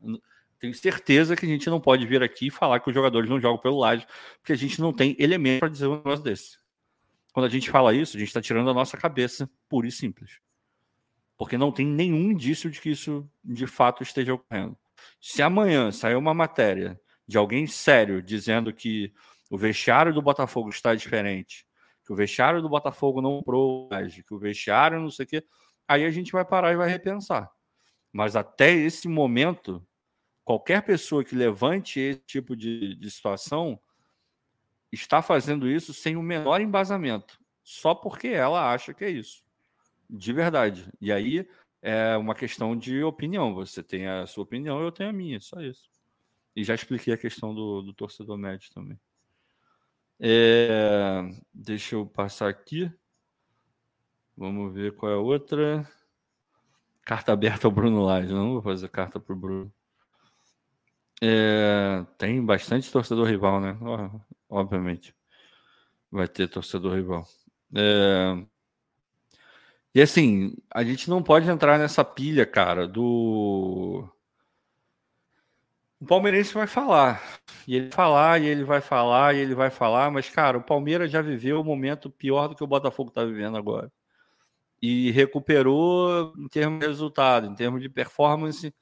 tenho 0.58 0.74
certeza 0.74 1.36
que 1.36 1.44
a 1.44 1.48
gente 1.48 1.68
não 1.68 1.80
pode 1.80 2.06
vir 2.06 2.22
aqui 2.22 2.46
e 2.46 2.50
falar 2.50 2.80
que 2.80 2.88
os 2.88 2.94
jogadores 2.94 3.28
não 3.28 3.40
jogam 3.40 3.58
pelo 3.58 3.78
laje, 3.78 4.06
porque 4.38 4.52
a 4.52 4.56
gente 4.56 4.80
não 4.80 4.92
tem 4.92 5.14
elemento 5.18 5.60
para 5.60 5.68
dizer 5.68 5.86
um 5.86 5.96
negócio 5.96 6.24
desse. 6.24 6.58
Quando 7.32 7.46
a 7.46 7.50
gente 7.50 7.70
fala 7.70 7.94
isso, 7.94 8.16
a 8.16 8.20
gente 8.20 8.28
está 8.28 8.40
tirando 8.40 8.70
a 8.70 8.74
nossa 8.74 8.96
cabeça, 8.96 9.50
pura 9.68 9.86
e 9.86 9.92
simples. 9.92 10.40
Porque 11.36 11.58
não 11.58 11.70
tem 11.70 11.86
nenhum 11.86 12.30
indício 12.30 12.70
de 12.70 12.80
que 12.80 12.90
isso 12.90 13.28
de 13.44 13.66
fato 13.66 14.02
esteja 14.02 14.32
ocorrendo. 14.32 14.76
Se 15.20 15.42
amanhã 15.42 15.92
sair 15.92 16.14
uma 16.14 16.32
matéria 16.32 16.98
de 17.28 17.36
alguém 17.36 17.66
sério 17.66 18.22
dizendo 18.22 18.72
que 18.72 19.12
o 19.50 19.58
vestiário 19.58 20.14
do 20.14 20.22
Botafogo 20.22 20.70
está 20.70 20.94
diferente, 20.94 21.66
que 22.06 22.12
o 22.12 22.16
vestiário 22.16 22.62
do 22.62 22.68
Botafogo 22.68 23.20
não 23.20 23.38
comprou, 23.38 23.88
que 23.88 24.32
o 24.32 24.38
vestiário 24.38 25.00
não 25.00 25.10
sei 25.10 25.24
o 25.24 25.28
quê, 25.28 25.44
aí 25.88 26.04
a 26.04 26.10
gente 26.10 26.30
vai 26.30 26.44
parar 26.44 26.72
e 26.72 26.76
vai 26.76 26.88
repensar. 26.88 27.50
Mas 28.12 28.36
até 28.36 28.72
esse 28.72 29.08
momento, 29.08 29.84
qualquer 30.44 30.82
pessoa 30.82 31.24
que 31.24 31.34
levante 31.34 31.98
esse 31.98 32.20
tipo 32.20 32.54
de, 32.54 32.94
de 32.94 33.10
situação 33.10 33.78
está 34.92 35.20
fazendo 35.20 35.68
isso 35.68 35.92
sem 35.92 36.16
o 36.16 36.22
menor 36.22 36.60
embasamento, 36.60 37.40
só 37.64 37.92
porque 37.92 38.28
ela 38.28 38.72
acha 38.72 38.94
que 38.94 39.04
é 39.04 39.10
isso. 39.10 39.44
De 40.08 40.32
verdade. 40.32 40.88
E 41.00 41.10
aí 41.10 41.46
é 41.82 42.16
uma 42.16 42.36
questão 42.36 42.76
de 42.76 43.02
opinião. 43.02 43.52
Você 43.54 43.82
tem 43.82 44.06
a 44.06 44.24
sua 44.26 44.44
opinião, 44.44 44.80
eu 44.80 44.92
tenho 44.92 45.10
a 45.10 45.12
minha, 45.12 45.40
só 45.40 45.60
isso. 45.60 45.90
E 46.54 46.62
já 46.62 46.74
expliquei 46.74 47.12
a 47.12 47.18
questão 47.18 47.52
do, 47.52 47.82
do 47.82 47.92
torcedor 47.92 48.38
médio 48.38 48.70
também. 48.72 48.98
É, 50.18 51.22
deixa 51.52 51.94
eu 51.94 52.06
passar 52.06 52.48
aqui. 52.48 52.90
Vamos 54.36 54.74
ver 54.74 54.94
qual 54.94 55.12
é 55.12 55.14
a 55.14 55.18
outra. 55.18 55.88
Carta 57.02 57.32
aberta 57.32 57.66
ao 57.66 57.70
Bruno 57.70 58.02
Lage. 58.04 58.32
Não 58.32 58.52
vou 58.52 58.62
fazer 58.62 58.88
carta 58.88 59.20
para 59.20 59.32
o 59.32 59.38
Bruno. 59.38 59.72
É, 61.22 62.04
tem 62.18 62.44
bastante 62.44 62.90
torcedor 62.92 63.26
rival, 63.26 63.60
né? 63.60 63.76
Obviamente. 64.48 65.14
Vai 66.10 66.28
ter 66.28 66.48
torcedor 66.48 66.94
rival. 66.94 67.26
É, 67.74 68.46
e 69.96 70.02
assim, 70.02 70.54
a 70.70 70.84
gente 70.84 71.08
não 71.08 71.22
pode 71.22 71.48
entrar 71.48 71.78
nessa 71.78 72.04
pilha, 72.04 72.44
cara, 72.44 72.86
do. 72.86 74.06
O 76.00 76.04
palmeirense 76.04 76.52
vai 76.52 76.66
falar. 76.66 77.22
E 77.66 77.74
ele 77.74 77.90
falar, 77.90 78.40
e 78.40 78.46
ele 78.46 78.64
vai 78.64 78.80
falar, 78.80 79.34
e 79.34 79.38
ele 79.38 79.54
vai 79.54 79.70
falar, 79.70 80.10
mas, 80.10 80.28
cara, 80.28 80.58
o 80.58 80.62
Palmeiras 80.62 81.10
já 81.10 81.22
viveu 81.22 81.60
um 81.60 81.64
momento 81.64 82.10
pior 82.10 82.48
do 82.48 82.54
que 82.54 82.62
o 82.62 82.66
Botafogo 82.66 83.08
está 83.08 83.24
vivendo 83.24 83.56
agora. 83.56 83.90
E 84.80 85.10
recuperou 85.10 86.34
em 86.36 86.48
termos 86.48 86.80
de 86.80 86.86
resultado, 86.86 87.46
em 87.46 87.54
termos 87.54 87.80
de 87.80 87.88
performance, 87.88 88.74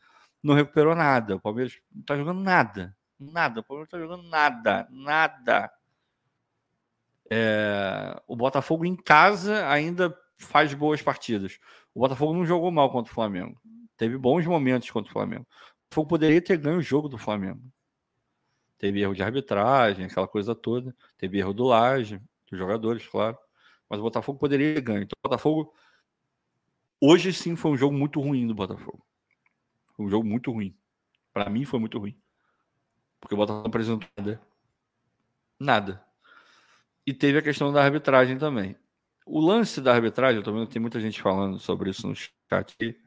não 0.43 0.55
recuperou 0.55 0.95
nada. 0.95 1.37
O 1.37 1.41
Palmeiras 1.41 1.79
não 1.93 2.01
está 2.01 2.17
jogando 2.17 2.41
nada. 2.41 2.97
Nada. 3.19 3.61
O 3.61 3.65
Palmeiras 3.65 3.91
não 3.93 3.99
está 3.99 3.99
jogando 3.99 4.29
nada. 4.29 4.87
Nada. 4.91 5.73
É... 7.31 8.21
O 8.27 8.37
Botafogo 8.37 8.85
em 8.85 8.97
casa 8.97 9.67
ainda 9.69 10.15
faz 10.37 10.75
boas 10.75 11.01
partidas. 11.01 11.59
O 11.95 12.01
Botafogo 12.01 12.35
não 12.35 12.45
jogou 12.45 12.71
mal 12.71 12.91
contra 12.91 13.11
o 13.11 13.15
Flamengo. 13.15 13.59
Teve 13.97 14.19
bons 14.19 14.45
momentos 14.45 14.91
contra 14.91 15.09
o 15.09 15.13
Flamengo. 15.13 15.47
O 15.95 16.03
Botafogo 16.03 16.09
poderia 16.09 16.43
ter 16.43 16.57
ganho 16.57 16.79
o 16.79 16.83
jogo 16.83 17.09
do 17.09 17.17
Flamengo. 17.17 17.63
Teve 18.79 19.01
erro 19.01 19.15
de 19.15 19.23
arbitragem, 19.23 20.07
aquela 20.07 20.27
coisa 20.27 20.53
toda. 20.53 20.95
Teve 21.17 21.39
erro 21.39 21.55
do 21.55 21.63
Laje, 21.63 22.21
dos 22.51 22.59
jogadores, 22.59 23.07
claro. 23.07 23.39
Mas 23.89 24.01
o 24.01 24.03
Botafogo 24.03 24.37
poderia 24.37 24.75
ter 24.75 24.81
ganho. 24.81 25.03
Então, 25.05 25.17
o 25.17 25.29
Botafogo. 25.29 25.73
Hoje 27.01 27.33
sim 27.33 27.55
foi 27.55 27.71
um 27.71 27.77
jogo 27.77 27.95
muito 27.95 28.21
ruim 28.21 28.45
do 28.45 28.55
Botafogo. 28.57 29.07
Foi 29.97 30.07
um 30.07 30.11
jogo 30.11 30.27
muito 30.27 30.51
ruim. 30.51 30.77
Para 31.33 31.49
mim 31.49 31.65
foi 31.65 31.79
muito 31.79 31.97
ruim. 31.97 32.21
Porque 33.21 33.35
o 33.37 33.39
Botafogo 33.39 33.63
não 33.63 33.69
apresentou 33.69 34.09
nada. 34.17 34.43
Nada. 35.61 36.05
E 37.07 37.15
teve 37.15 37.39
a 37.39 37.43
questão 37.43 37.73
da 37.73 37.85
arbitragem 37.85 38.37
também. 38.37 38.77
O 39.25 39.39
lance 39.39 39.81
da 39.81 39.95
arbitragem, 39.95 40.39
eu 40.39 40.43
tô 40.43 40.53
vendo 40.53 40.67
que 40.67 40.73
tem 40.73 40.83
muita 40.83 40.99
gente 40.99 41.23
falando 41.23 41.57
sobre 41.61 41.91
isso 41.91 42.09
no 42.09 42.17
chat 42.17 42.33
aqui. 42.51 43.04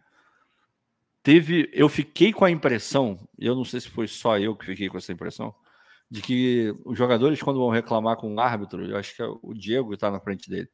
Teve, 1.27 1.69
eu 1.73 1.89
fiquei 1.89 2.31
com 2.31 2.45
a 2.45 2.49
impressão, 2.49 3.19
eu 3.37 3.53
não 3.53 3.65
sei 3.65 3.81
se 3.81 3.89
foi 3.89 4.07
só 4.07 4.39
eu 4.39 4.55
que 4.55 4.65
fiquei 4.65 4.87
com 4.87 4.97
essa 4.97 5.11
impressão, 5.11 5.53
de 6.09 6.21
que 6.21 6.73
os 6.85 6.97
jogadores, 6.97 7.43
quando 7.43 7.59
vão 7.59 7.69
reclamar 7.69 8.15
com 8.15 8.33
o 8.33 8.39
árbitro, 8.39 8.85
eu 8.85 8.95
acho 8.95 9.13
que 9.13 9.21
é 9.21 9.25
o 9.25 9.53
Diego 9.53 9.93
está 9.93 10.09
na 10.09 10.21
frente 10.21 10.49
dele, 10.49 10.69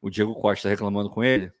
o 0.00 0.08
Diego 0.08 0.34
Costa 0.34 0.66
reclamando 0.66 1.10
com 1.10 1.22
ele, 1.22 1.52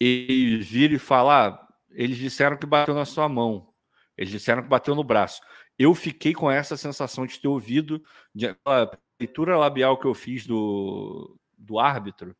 eles 0.00 0.66
viram 0.66 0.96
e 0.96 0.98
falar, 0.98 1.50
ah, 1.50 1.68
eles 1.92 2.16
disseram 2.16 2.56
que 2.56 2.66
bateu 2.66 2.92
na 2.92 3.04
sua 3.04 3.28
mão, 3.28 3.72
eles 4.16 4.32
disseram 4.32 4.60
que 4.60 4.68
bateu 4.68 4.96
no 4.96 5.04
braço. 5.04 5.40
Eu 5.78 5.94
fiquei 5.94 6.34
com 6.34 6.50
essa 6.50 6.76
sensação 6.76 7.24
de 7.24 7.38
ter 7.38 7.46
ouvido, 7.46 8.02
de, 8.34 8.48
a 8.64 8.90
leitura 9.20 9.56
labial 9.56 9.96
que 9.96 10.08
eu 10.08 10.14
fiz 10.14 10.44
do, 10.44 11.38
do 11.56 11.78
árbitro, 11.78 12.36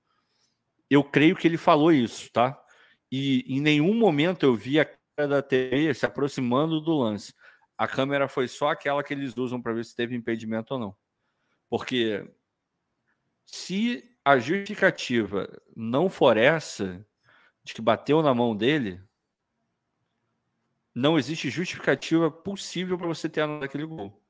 eu 0.91 1.05
creio 1.05 1.37
que 1.37 1.47
ele 1.47 1.57
falou 1.57 1.93
isso, 1.93 2.29
tá? 2.33 2.61
E 3.11 3.45
em 3.49 3.61
nenhum 3.61 3.95
momento 3.95 4.45
eu 4.45 4.55
vi 4.55 4.79
a 4.79 4.85
câmera 4.85 5.37
da 5.37 5.43
TV 5.43 5.93
se 5.95 6.07
aproximando 6.07 6.81
do 6.81 6.97
lance. 6.97 7.35
A 7.77 7.87
câmera 7.87 8.29
foi 8.29 8.49
só 8.49 8.69
aquela 8.69 9.03
que 9.03 9.15
eles 9.15 9.37
usam 9.37 9.61
para 9.61 9.73
ver 9.73 9.85
se 9.85 9.95
teve 9.95 10.15
impedimento 10.15 10.75
ou 10.75 10.81
não. 10.81 10.97
Porque 11.69 12.29
se 13.47 14.05
a 14.25 14.39
justificativa 14.39 15.49
não 15.75 16.11
for 16.11 16.37
essa, 16.37 17.05
de 17.65 17.73
que 17.73 17.81
bateu 17.81 18.23
na 18.23 18.35
mão 18.35 18.57
dele, 18.57 19.01
não 20.95 21.19
existe 21.19 21.49
justificativa 21.49 22.31
possível 22.31 22.99
para 22.99 23.07
você 23.07 23.29
ter 23.29 23.43
anulado 23.43 23.65
aquele 23.65 23.87
gol. 23.87 24.21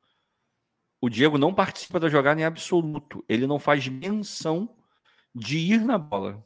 O 1.01 1.09
Diego 1.09 1.39
não 1.39 1.55
participa 1.55 1.99
da 1.99 2.09
jogada 2.09 2.41
em 2.41 2.45
absoluto. 2.45 3.25
Ele 3.29 3.47
não 3.47 3.59
faz 3.59 3.87
menção 3.89 4.77
de 5.35 5.59
ir 5.59 5.81
na 5.81 5.97
bola. 5.97 6.45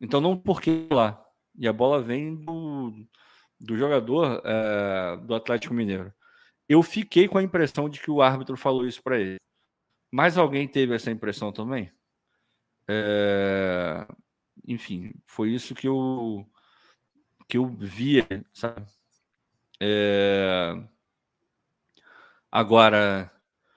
Então 0.00 0.20
não 0.20 0.36
porque 0.36 0.86
lá. 0.90 1.22
E 1.56 1.68
a 1.68 1.72
bola 1.72 2.02
vem 2.02 2.34
do, 2.36 2.92
do 3.60 3.76
jogador 3.76 4.42
é, 4.44 5.16
do 5.18 5.34
Atlético 5.34 5.74
Mineiro. 5.74 6.12
Eu 6.68 6.82
fiquei 6.82 7.28
com 7.28 7.38
a 7.38 7.42
impressão 7.42 7.88
de 7.88 8.00
que 8.00 8.10
o 8.10 8.22
árbitro 8.22 8.56
falou 8.56 8.86
isso 8.86 9.02
para 9.02 9.20
ele. 9.20 9.36
Mas 10.12 10.38
alguém 10.38 10.68
teve 10.68 10.94
essa 10.94 11.10
impressão 11.10 11.52
também? 11.52 11.92
É, 12.88 14.06
enfim, 14.66 15.12
foi 15.26 15.50
isso 15.50 15.74
que 15.74 15.88
eu 15.88 16.46
que 17.48 17.58
eu 17.58 17.66
via, 17.66 18.26
sabe? 18.52 18.86
É, 19.80 20.72
agora, 22.50 23.30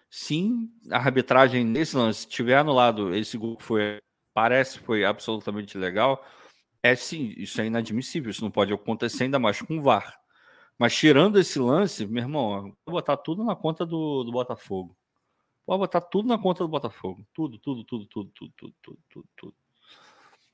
Sim, 0.09 0.72
a 0.91 0.97
arbitragem 0.97 1.63
nesse 1.65 1.95
lance, 1.95 2.22
se 2.22 2.28
tiver 2.28 2.57
anulado 2.57 3.13
esse 3.13 3.38
gol 3.38 3.57
foi, 3.59 3.99
parece 4.38 4.77
que 4.77 4.85
foi 4.85 5.03
absolutamente 5.03 5.79
legal. 5.79 6.23
É 6.83 6.95
sim, 6.95 7.33
isso 7.38 7.59
é 7.59 7.65
inadmissível, 7.65 8.29
isso 8.29 8.43
não 8.43 8.51
pode 8.51 8.71
acontecer, 8.71 9.23
ainda 9.23 9.39
mais 9.39 9.63
com 9.63 9.79
o 9.79 9.81
VAR. 9.81 10.15
Mas 10.77 10.95
tirando 10.95 11.39
esse 11.39 11.57
lance, 11.57 12.05
meu 12.05 12.21
irmão, 12.21 12.71
vou 12.85 12.93
botar 12.93 13.17
tudo 13.17 13.43
na 13.43 13.55
conta 13.55 13.83
do, 13.83 14.23
do 14.23 14.31
Botafogo. 14.31 14.95
Vou 15.65 15.79
botar 15.79 16.01
tudo 16.01 16.27
na 16.27 16.38
conta 16.38 16.63
do 16.63 16.69
Botafogo. 16.69 17.25
Tudo, 17.33 17.57
tudo, 17.57 17.83
tudo, 17.83 18.05
tudo, 18.05 18.31
tudo, 18.31 18.53
tudo, 18.59 18.75
tudo, 18.83 18.99
tudo. 19.09 19.27
tudo. 19.35 19.55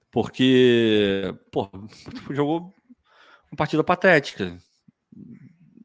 Porque, 0.09 1.36
pô, 1.51 1.69
jogou 2.31 2.73
uma 3.51 3.57
partida 3.57 3.84
patética 3.84 4.57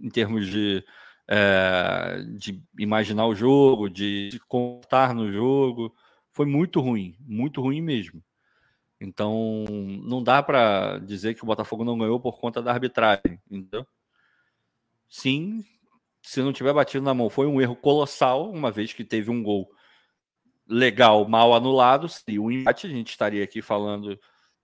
em 0.01 0.09
termos 0.09 0.47
de, 0.47 0.85
é, 1.27 2.23
de 2.39 2.63
imaginar 2.79 3.27
o 3.27 3.35
jogo, 3.35 3.91
de, 3.91 4.29
de 4.29 4.39
contar 4.47 5.13
no 5.13 5.33
jogo. 5.33 5.93
Foi 6.39 6.47
muito 6.47 6.81
ruim, 6.81 7.17
muito 7.19 7.61
ruim 7.61 7.81
mesmo. 7.83 8.23
Então, 9.01 9.65
não 10.05 10.23
dá 10.23 10.41
para 10.41 10.99
dizer 10.99 11.35
que 11.35 11.43
o 11.43 11.47
Botafogo 11.47 11.83
não 11.83 11.99
ganhou 11.99 12.21
por 12.21 12.39
conta 12.39 12.63
da 12.63 12.71
arbitragem, 12.71 13.43
entendeu? 13.51 13.85
Sim, 15.09 15.65
se 16.23 16.41
não 16.41 16.53
tiver 16.53 16.73
batido 16.73 17.05
na 17.05 17.13
mão, 17.13 17.29
foi 17.29 17.49
um 17.49 17.61
erro 17.61 17.75
colossal, 17.75 18.53
uma 18.53 18.71
vez 18.71 18.93
que 18.93 19.03
teve 19.03 19.33
um 19.33 19.43
gol 19.43 19.69
legal, 20.65 21.29
mal 21.29 21.53
anulado. 21.53 22.09
Se 22.09 22.39
o 22.39 22.53
empate, 22.53 22.87
a 22.87 22.91
gente 22.91 23.11
estaria 23.11 23.43
aqui 23.43 23.61
falando, 23.61 24.17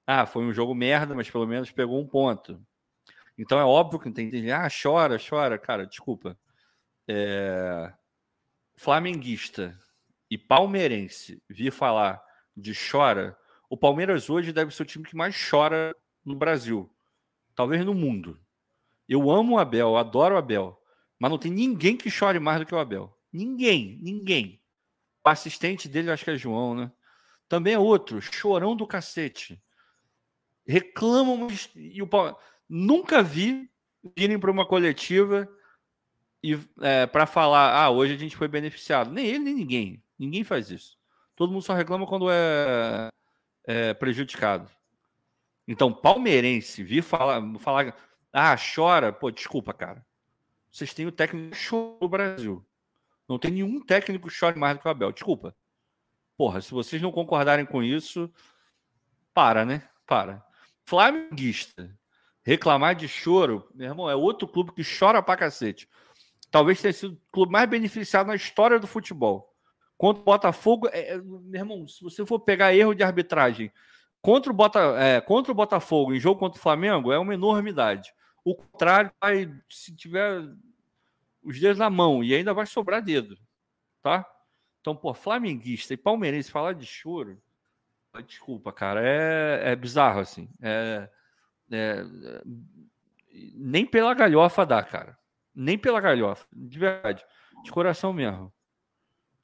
ah, 0.07 0.27
foi 0.27 0.45
um 0.45 0.53
jogo 0.53 0.77
merda, 0.77 1.12
mas 1.12 1.29
pelo 1.29 1.45
menos 1.45 1.72
pegou 1.72 2.01
um 2.01 2.07
ponto. 2.07 2.64
Então 3.37 3.59
é 3.59 3.64
óbvio 3.64 3.99
que 3.99 4.12
tem 4.12 4.31
gente, 4.31 4.49
ah, 4.53 4.68
chora, 4.70 5.18
chora, 5.18 5.59
cara, 5.59 5.85
desculpa 5.85 6.39
é, 7.09 7.93
flamenguista 8.77 9.77
e 10.35 10.39
palmeirense 10.39 11.41
vir 11.49 11.70
falar 11.70 12.20
de 12.57 12.72
chora, 12.74 13.39
o 13.70 13.76
Palmeiras 13.76 14.28
hoje 14.28 14.53
deve 14.53 14.74
ser 14.74 14.82
o 14.82 14.87
time 14.87 15.05
que 15.05 15.14
mais 15.14 15.37
chora 15.49 15.95
no 16.24 16.35
Brasil, 16.35 16.93
talvez 17.55 17.85
no 17.85 17.95
mundo. 17.95 18.41
Eu 19.09 19.30
amo 19.30 19.55
o 19.55 19.59
Abel, 19.61 19.97
adoro 19.97 20.35
o 20.35 20.39
Abel, 20.39 20.76
mas 21.20 21.30
não 21.30 21.39
tem 21.39 21.53
ninguém 21.53 21.97
que 21.97 22.11
chore 22.11 22.41
mais 22.41 22.59
do 22.59 22.66
que 22.66 22.74
o 22.74 22.78
Abel. 22.78 23.16
Ninguém, 23.32 23.97
ninguém. 24.03 24.61
O 25.24 25.28
assistente 25.28 25.89
dele, 25.89 26.11
acho 26.11 26.24
que 26.24 26.32
é 26.32 26.37
João, 26.37 26.74
né? 26.74 26.91
Também 27.49 27.74
é 27.74 27.78
outro, 27.78 28.20
chorão 28.20 28.74
do 28.74 28.89
cacete. 28.89 29.62
Reclamam 30.66 31.47
e 31.76 32.03
o 32.03 32.09
nunca 32.68 33.22
vi 33.22 33.70
virem 34.16 34.39
para 34.41 34.51
uma 34.51 34.66
coletiva 34.66 35.49
e 36.43 36.59
é, 36.80 37.07
para 37.07 37.24
falar, 37.24 37.72
ah, 37.72 37.91
hoje 37.91 38.14
a 38.14 38.18
gente 38.18 38.37
foi 38.37 38.49
beneficiado. 38.49 39.12
Nem 39.12 39.26
ele, 39.26 39.39
nem 39.39 39.55
ninguém. 39.55 40.04
Ninguém 40.25 40.45
faz 40.45 40.70
isso. 40.70 40.99
Todo 41.37 41.53
mundo 41.53 41.62
só 41.62 41.75
reclama 41.75 42.07
quando 42.07 42.31
é, 42.31 43.09
é 43.64 43.95
prejudicado. 43.95 44.70
Então, 45.66 45.93
palmeirense, 45.93 46.83
vir 46.83 47.03
falar, 47.03 47.43
falar, 47.59 47.95
ah, 48.33 48.57
chora, 48.57 49.12
pô, 49.12 49.31
desculpa, 49.31 49.72
cara. 49.72 50.05
Vocês 50.70 50.93
têm 50.93 51.07
o 51.07 51.12
técnico 51.12 51.55
show 51.55 51.99
no 52.01 52.09
Brasil. 52.09 52.64
Não 53.29 53.39
tem 53.39 53.51
nenhum 53.51 53.81
técnico 53.81 54.29
que 54.29 54.35
chore 54.35 54.59
mais 54.59 54.77
do 54.77 54.81
que 54.81 54.89
o 54.89 54.91
Abel. 54.91 55.12
Desculpa. 55.12 55.57
Porra, 56.37 56.61
se 56.61 56.70
vocês 56.72 57.01
não 57.01 57.12
concordarem 57.12 57.64
com 57.64 57.83
isso, 57.83 58.31
para, 59.33 59.64
né? 59.64 59.89
Para. 60.07 60.45
Flamenguista. 60.85 61.97
Reclamar 62.43 62.95
de 62.95 63.09
choro, 63.09 63.66
meu 63.75 63.89
irmão, 63.89 64.11
é 64.11 64.14
outro 64.14 64.47
clube 64.47 64.72
que 64.72 64.83
chora 64.85 65.22
pra 65.22 65.37
cacete. 65.37 65.89
Talvez 66.51 66.81
tenha 66.81 66.93
sido 66.93 67.14
o 67.14 67.33
clube 67.33 67.53
mais 67.53 67.68
beneficiado 67.68 68.27
na 68.27 68.35
história 68.35 68.79
do 68.79 68.87
futebol. 68.87 69.54
Contra 69.97 70.21
o 70.21 70.25
Botafogo, 70.25 70.89
é, 70.93 71.15
é, 71.15 71.19
meu 71.19 71.55
irmão, 71.55 71.87
se 71.87 72.03
você 72.03 72.25
for 72.27 72.41
pegar 72.41 72.75
erro 72.75 72.95
de 72.95 73.03
arbitragem 73.03 73.73
contra 74.21 74.51
o, 74.51 74.55
Bota, 74.55 74.81
é, 74.99 75.21
contra 75.21 75.53
o 75.53 75.55
Botafogo 75.55 76.15
em 76.15 76.21
jogo 76.21 76.41
contra 76.41 76.59
o 76.59 76.63
Flamengo, 76.63 77.13
é 77.13 77.19
uma 77.19 77.35
enormidade. 77.35 78.13
O 78.45 78.55
contrário, 78.55 79.13
vai, 79.21 79.53
se 79.69 79.95
tiver 79.95 80.43
os 81.43 81.61
dedos 81.61 81.79
na 81.79 81.91
mão 81.91 82.25
e 82.25 82.35
ainda 82.35 82.55
vai 82.55 82.67
sobrar 82.67 83.03
dedo, 83.03 83.37
tá? 84.03 84.27
Então, 84.81 84.97
pô, 84.97 85.15
flamenguista 85.15 85.95
e 85.95 85.97
palmeirense 85.97 86.51
falar 86.51 86.75
de 86.75 86.87
choro, 86.87 87.41
desculpa, 88.27 88.73
cara, 88.73 89.01
é, 89.03 89.73
é 89.73 89.77
bizarro 89.77 90.21
assim. 90.21 90.49
É, 90.63 91.09
é, 91.71 92.05
nem 93.55 93.85
pela 93.85 94.15
galhofa 94.15 94.65
dá, 94.65 94.83
cara. 94.83 95.19
Nem 95.55 95.77
pela 95.77 96.01
galhofa, 96.01 96.47
de 96.53 96.79
verdade. 96.79 97.25
De 97.63 97.71
coração 97.71 98.13
mesmo. 98.13 98.53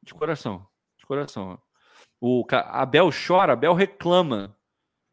De 0.03 0.15
coração. 0.15 0.67
De 0.99 1.07
coração. 1.07 1.61
O 2.21 2.45
Abel 2.51 3.11
chora, 3.11 3.53
Abel 3.53 3.75
reclama. 3.75 4.57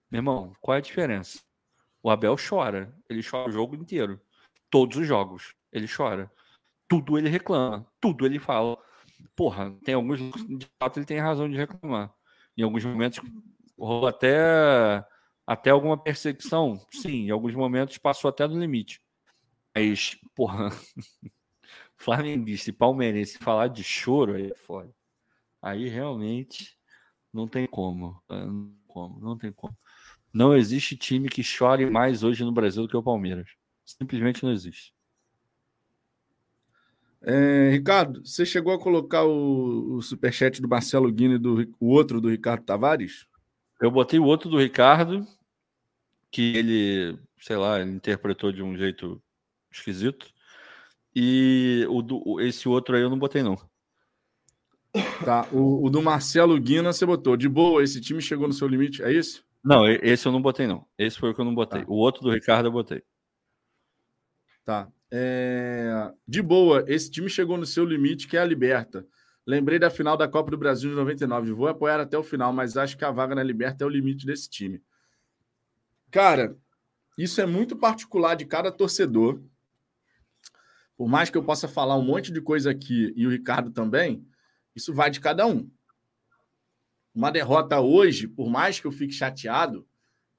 Meu 0.10 0.20
irmão, 0.20 0.54
qual 0.62 0.76
é 0.76 0.78
a 0.80 0.82
diferença? 0.82 1.42
O 2.02 2.10
Abel 2.10 2.36
chora. 2.38 2.96
Ele 3.10 3.22
chora 3.24 3.50
o 3.50 3.52
jogo 3.52 3.76
inteiro. 3.76 4.20
Todos 4.70 4.98
os 4.98 5.08
jogos. 5.08 5.54
Ele 5.72 5.88
chora. 5.88 6.32
Tudo 6.88 7.18
ele 7.18 7.30
reclama. 7.30 7.86
Tudo 8.00 8.26
ele 8.26 8.40
fala 8.40 8.78
porra, 9.36 9.72
tem 9.84 9.94
alguns 9.94 10.20
de 10.20 10.68
fato 10.80 10.98
ele 10.98 11.06
tem 11.06 11.20
razão 11.20 11.50
de 11.50 11.58
reclamar. 11.58 12.14
Em 12.58 12.64
alguns 12.64 12.84
momentos 12.84 13.20
rolou 13.78 14.08
até 14.08 15.06
até 15.46 15.70
alguma 15.70 15.98
perseguição, 15.98 16.86
sim, 16.92 17.28
em 17.28 17.30
alguns 17.30 17.56
momentos 17.56 17.98
passou 17.98 18.30
até 18.30 18.48
do 18.48 18.60
limite. 18.60 19.02
Mas, 19.74 20.18
porra, 20.36 20.70
flamenguista 21.98 22.70
e 22.70 22.74
palmeirense 22.74 23.38
falar 23.39 23.68
de 23.68 23.84
choro 23.84 24.36
aí 24.36 24.52
é 24.52 24.56
foda. 24.56 24.93
Aí 25.62 25.89
realmente 25.89 26.78
não 27.34 27.48
tem 27.48 27.68
como. 27.68 28.22
Não 28.30 28.70
tem 28.70 28.78
como, 28.88 29.20
não 29.20 29.38
tem 29.38 29.52
como. 29.52 29.78
Não 30.34 30.56
existe 30.56 30.95
time 30.95 31.30
que 31.30 31.43
chore 31.43 31.89
mais 31.89 32.24
hoje 32.24 32.43
no 32.43 32.52
Brasil 32.52 32.84
do 32.84 32.89
que 32.89 32.98
o 32.98 33.04
Palmeiras. 33.04 33.50
Simplesmente 33.84 34.43
não 34.43 34.52
existe. 34.52 34.93
É, 37.22 37.72
Ricardo, 37.72 38.26
você 38.26 38.45
chegou 38.45 38.74
a 38.74 38.80
colocar 38.80 39.24
o, 39.26 39.95
o 39.95 40.02
superchat 40.02 40.62
do 40.62 40.68
Marcelo 40.68 41.12
Guino 41.12 41.36
e 41.36 41.39
do, 41.39 41.76
o 41.80 41.88
outro 41.88 42.22
do 42.22 42.30
Ricardo 42.30 42.64
Tavares? 42.64 43.26
Eu 43.82 43.91
botei 43.91 44.20
o 44.20 44.26
outro 44.26 44.50
do 44.50 44.60
Ricardo, 44.60 45.28
que 46.32 46.56
ele, 46.56 47.20
sei 47.39 47.56
lá, 47.56 47.80
ele 47.80 47.91
interpretou 47.91 48.52
de 48.52 48.62
um 48.62 48.78
jeito 48.78 49.22
esquisito. 49.72 50.32
E 51.20 51.84
o 51.89 52.03
do, 52.03 52.39
esse 52.41 52.70
outro 52.70 52.95
aí 52.95 53.01
eu 53.01 53.09
não 53.09 53.18
botei, 53.18 53.41
não. 53.41 53.57
Tá, 55.26 55.47
o, 55.51 55.84
o 55.84 55.89
do 55.89 55.99
Marcelo 55.99 56.59
Guina 56.59 56.93
você 56.93 57.07
botou. 57.07 57.36
De 57.36 57.49
boa, 57.49 57.84
esse 57.84 57.99
time 57.99 58.22
chegou 58.22 58.47
no 58.47 58.53
seu 58.53 58.68
limite, 58.68 59.01
é 59.01 59.11
isso? 59.11 59.43
Não, 59.63 59.88
esse 59.88 60.28
eu 60.28 60.32
não 60.32 60.39
botei, 60.39 60.68
não. 60.68 60.86
Esse 60.95 61.18
foi 61.18 61.32
o 61.32 61.34
que 61.34 61.41
eu 61.41 61.45
não 61.45 61.55
botei. 61.55 61.82
Tá. 61.82 61.88
O 61.89 61.95
outro 61.95 62.22
do 62.22 62.30
Ricardo 62.30 62.68
eu 62.68 62.72
botei. 62.72 63.01
Tá. 64.63 64.88
É... 65.09 66.13
De 66.28 66.39
boa, 66.39 66.86
esse 66.88 67.09
time 67.09 67.28
chegou 67.28 67.57
no 67.57 67.65
seu 67.65 67.84
limite, 67.84 68.28
que 68.28 68.38
é 68.38 68.39
a 68.39 68.45
Liberta. 68.45 69.03
Lembrei 69.43 69.80
da 69.80 69.89
final 69.89 70.15
da 70.15 70.28
Copa 70.28 70.51
do 70.51 70.57
Brasil 70.57 70.91
de 70.91 70.95
99. 70.95 71.51
Vou 71.51 71.68
apoiar 71.68 71.99
até 71.99 72.15
o 72.15 72.22
final, 72.22 72.53
mas 72.53 72.78
acho 72.78 72.95
que 72.95 73.03
a 73.03 73.09
vaga 73.09 73.34
na 73.34 73.41
Liberta 73.41 73.84
é 73.84 73.88
o 73.88 73.89
limite 73.89 74.24
desse 74.24 74.47
time. 74.47 74.84
Cara, 76.11 76.55
isso 77.18 77.41
é 77.41 77.45
muito 77.47 77.76
particular 77.76 78.36
de 78.36 78.45
cada 78.45 78.72
torcedor. 78.72 79.41
Por 80.98 81.08
mais 81.08 81.30
que 81.30 81.38
eu 81.38 81.43
possa 81.43 81.68
falar 81.68 81.95
um 81.95 82.04
monte 82.04 82.32
de 82.32 82.41
coisa 82.41 82.72
aqui 82.72 83.14
e 83.16 83.28
o 83.28 83.30
Ricardo 83.30 83.70
também, 83.72 84.28
isso 84.76 84.93
vai 84.93 85.12
de 85.12 85.20
cada 85.20 85.45
um. 85.45 85.70
Uma 87.14 87.32
derrota 87.32 87.80
hoje, 87.80 88.28
por 88.28 88.50
mais 88.50 88.80
que 88.80 88.88
eu 88.88 88.91
fique 88.91 89.14
chateado, 89.14 89.88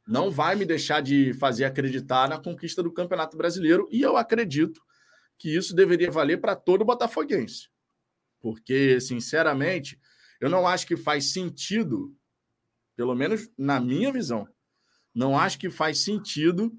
não 0.06 0.30
vai 0.30 0.56
me 0.56 0.64
deixar 0.64 1.00
de 1.00 1.32
fazer 1.34 1.64
acreditar 1.64 2.28
na 2.28 2.38
conquista 2.38 2.82
do 2.82 2.92
Campeonato 2.92 3.36
Brasileiro 3.36 3.88
e 3.90 4.02
eu 4.02 4.16
acredito 4.16 4.82
que 5.38 5.54
isso 5.54 5.74
deveria 5.74 6.10
valer 6.10 6.40
para 6.40 6.56
todo 6.56 6.84
botafoguense. 6.84 7.68
Porque, 8.40 9.00
sinceramente, 9.00 10.00
eu 10.40 10.48
não 10.48 10.66
acho 10.66 10.86
que 10.86 10.96
faz 10.96 11.32
sentido, 11.32 12.16
pelo 12.96 13.14
menos 13.14 13.48
na 13.56 13.78
minha 13.78 14.12
visão, 14.12 14.48
não 15.14 15.38
acho 15.38 15.58
que 15.58 15.70
faz 15.70 16.00
sentido, 16.00 16.76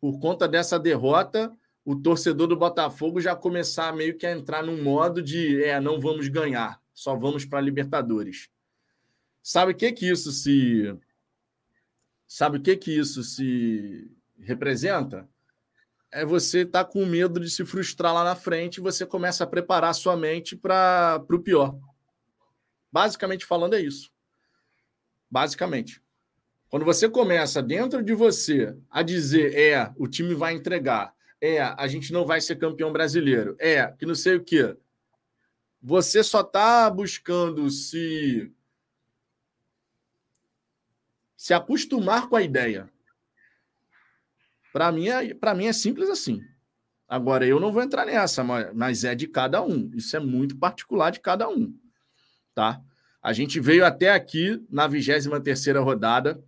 por 0.00 0.18
conta 0.18 0.48
dessa 0.48 0.78
derrota, 0.78 1.52
o 1.86 1.94
torcedor 1.94 2.48
do 2.48 2.56
Botafogo 2.56 3.20
já 3.20 3.36
começar 3.36 3.94
meio 3.94 4.18
que 4.18 4.26
a 4.26 4.32
entrar 4.32 4.60
num 4.60 4.82
modo 4.82 5.22
de 5.22 5.62
é, 5.62 5.80
não 5.80 6.00
vamos 6.00 6.26
ganhar, 6.26 6.82
só 6.92 7.14
vamos 7.14 7.44
para 7.44 7.60
Libertadores. 7.60 8.50
Sabe 9.40 9.70
o 9.70 9.74
que 9.76 9.92
que 9.92 10.10
isso 10.10 10.32
se 10.32 10.92
Sabe 12.26 12.58
o 12.58 12.60
que 12.60 12.76
que 12.76 12.90
isso 12.90 13.22
se 13.22 14.10
representa? 14.40 15.28
É 16.10 16.24
você 16.24 16.62
estar 16.62 16.82
tá 16.82 16.90
com 16.90 17.06
medo 17.06 17.38
de 17.38 17.48
se 17.48 17.64
frustrar 17.64 18.12
lá 18.12 18.24
na 18.24 18.34
frente 18.34 18.78
e 18.78 18.80
você 18.80 19.06
começa 19.06 19.44
a 19.44 19.46
preparar 19.46 19.94
sua 19.94 20.16
mente 20.16 20.56
para 20.56 21.24
o 21.30 21.38
pior. 21.38 21.78
Basicamente 22.90 23.46
falando 23.46 23.74
é 23.74 23.80
isso. 23.80 24.10
Basicamente. 25.30 26.02
Quando 26.68 26.84
você 26.84 27.08
começa 27.08 27.62
dentro 27.62 28.02
de 28.02 28.12
você 28.12 28.76
a 28.90 29.02
dizer 29.02 29.56
é, 29.56 29.92
o 29.96 30.08
time 30.08 30.34
vai 30.34 30.52
entregar, 30.52 31.14
é, 31.40 31.60
a 31.60 31.86
gente 31.86 32.12
não 32.12 32.24
vai 32.24 32.40
ser 32.40 32.56
campeão 32.56 32.92
brasileiro, 32.92 33.56
é, 33.58 33.86
que 33.92 34.06
não 34.06 34.14
sei 34.14 34.36
o 34.36 34.44
quê. 34.44 34.76
Você 35.82 36.22
só 36.24 36.40
está 36.40 36.90
buscando 36.90 37.68
se 37.70 38.52
se 41.36 41.54
acostumar 41.54 42.28
com 42.28 42.34
a 42.34 42.42
ideia. 42.42 42.90
Para 44.72 44.90
mim, 44.90 45.08
é, 45.08 45.34
para 45.34 45.54
mim 45.54 45.66
é 45.66 45.72
simples 45.72 46.08
assim. 46.08 46.42
Agora, 47.08 47.46
eu 47.46 47.60
não 47.60 47.70
vou 47.70 47.82
entrar 47.82 48.04
nessa, 48.04 48.42
mas 48.42 49.04
é 49.04 49.14
de 49.14 49.28
cada 49.28 49.62
um. 49.62 49.90
Isso 49.94 50.16
é 50.16 50.20
muito 50.20 50.56
particular 50.56 51.10
de 51.10 51.20
cada 51.20 51.48
um. 51.48 51.72
Tá? 52.52 52.82
A 53.22 53.32
gente 53.32 53.60
veio 53.60 53.84
até 53.84 54.10
aqui 54.10 54.60
na 54.68 54.88
23 54.88 55.76
rodada. 55.76 56.42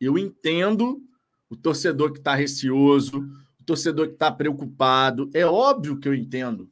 Eu 0.00 0.16
entendo 0.16 1.02
o 1.50 1.56
torcedor 1.56 2.12
que 2.12 2.18
está 2.18 2.34
receoso, 2.34 3.28
torcedor 3.72 4.08
que 4.08 4.12
está 4.12 4.30
preocupado. 4.30 5.30
É 5.32 5.46
óbvio 5.46 5.98
que 5.98 6.06
eu 6.06 6.14
entendo. 6.14 6.70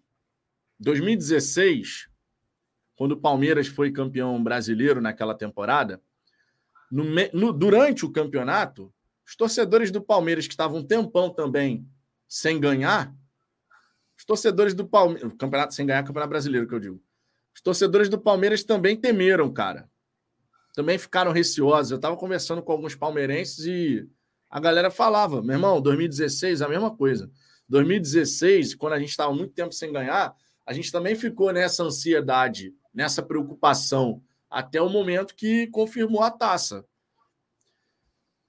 2016, 0.79 2.11
quando 2.95 3.13
o 3.13 3.21
Palmeiras 3.21 3.67
foi 3.67 3.91
campeão 3.91 4.43
brasileiro 4.43 5.01
naquela 5.01 5.35
temporada, 5.35 6.03
no, 6.93 7.05
no, 7.33 7.53
durante 7.55 8.05
o 8.05 8.13
campeonato, 8.13 8.93
os 9.27 9.35
torcedores 9.35 9.91
do 9.91 10.03
Palmeiras, 10.03 10.47
que 10.47 10.53
estavam 10.53 10.81
um 10.81 10.87
tempão 10.87 11.31
também 11.31 11.89
sem 12.29 12.61
ganhar, 12.61 13.15
os 14.19 14.25
torcedores 14.27 14.75
do 14.75 14.87
Palmeiras. 14.87 15.33
Campeonato 15.39 15.75
sem 15.75 15.87
ganhar, 15.87 16.03
campeonato 16.03 16.31
brasileiro, 16.31 16.69
que 16.69 16.75
eu 16.75 16.81
digo. 16.81 17.03
Os 17.55 17.63
torcedores 17.63 18.11
do 18.11 18.21
Palmeiras 18.21 18.63
também 18.63 18.95
temeram, 18.95 19.51
cara. 19.51 19.89
Também 20.75 20.99
ficaram 20.99 21.33
receosos. 21.33 21.93
Eu 21.93 21.97
estava 21.97 22.17
conversando 22.17 22.63
com 22.63 22.73
alguns 22.73 22.95
palmeirenses 22.95 23.65
e 23.65 24.09
a 24.51 24.59
galera 24.59 24.91
falava: 24.91 25.41
meu 25.41 25.55
irmão, 25.55 25.81
2016, 25.81 26.61
a 26.61 26.69
mesma 26.69 26.95
coisa. 26.95 27.31
2016, 27.69 28.75
quando 28.75 28.95
a 28.95 28.99
gente 28.99 29.11
estava 29.11 29.33
muito 29.33 29.55
tempo 29.55 29.73
sem 29.73 29.93
ganhar, 29.93 30.35
a 30.67 30.73
gente 30.73 30.91
também 30.91 31.15
ficou 31.15 31.53
nessa 31.53 31.85
ansiedade, 31.85 32.75
nessa 32.93 33.23
preocupação 33.23 34.23
até 34.51 34.83
o 34.83 34.89
momento 34.89 35.37
que 35.37 35.69
confirmou 35.69 36.23
a 36.23 36.31
taça. 36.31 36.85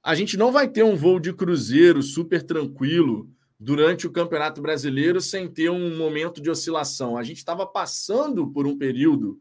A 0.04 0.16
gente 0.16 0.36
não 0.36 0.52
vai 0.52 0.68
ter 0.68 0.82
um 0.82 0.96
voo 0.96 1.20
de 1.20 1.32
cruzeiro 1.32 2.02
super 2.02 2.42
tranquilo 2.42 3.30
durante 3.60 4.08
o 4.08 4.12
Campeonato 4.12 4.60
Brasileiro 4.60 5.22
sem 5.22 5.48
ter 5.48 5.70
um 5.70 5.96
momento 5.96 6.42
de 6.42 6.50
oscilação. 6.50 7.16
A 7.16 7.24
gente 7.24 7.38
estava 7.38 7.68
passando 7.68 8.48
por 8.52 8.66
um 8.66 8.76
período 8.76 9.40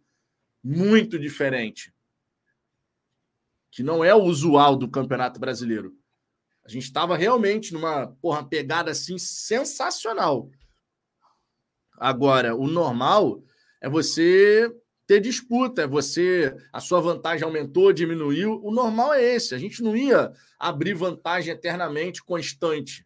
muito 0.62 1.18
diferente, 1.18 1.94
que 3.70 3.82
não 3.82 4.04
é 4.04 4.14
o 4.14 4.22
usual 4.22 4.76
do 4.76 4.90
Campeonato 4.90 5.40
Brasileiro. 5.40 5.96
A 6.70 6.72
gente 6.72 6.84
estava 6.84 7.16
realmente 7.16 7.72
numa 7.72 8.06
porra, 8.22 8.44
pegada 8.44 8.92
assim 8.92 9.18
sensacional. 9.18 10.48
Agora, 11.98 12.54
o 12.54 12.68
normal 12.68 13.42
é 13.82 13.88
você 13.88 14.72
ter 15.04 15.20
disputa, 15.20 15.82
é 15.82 15.86
você 15.88 16.56
a 16.72 16.78
sua 16.78 17.00
vantagem 17.00 17.44
aumentou, 17.44 17.92
diminuiu. 17.92 18.60
O 18.62 18.70
normal 18.70 19.12
é 19.12 19.20
esse. 19.20 19.52
A 19.52 19.58
gente 19.58 19.82
não 19.82 19.96
ia 19.96 20.32
abrir 20.58 20.94
vantagem 20.94 21.52
eternamente 21.52 22.22
constante. 22.22 23.04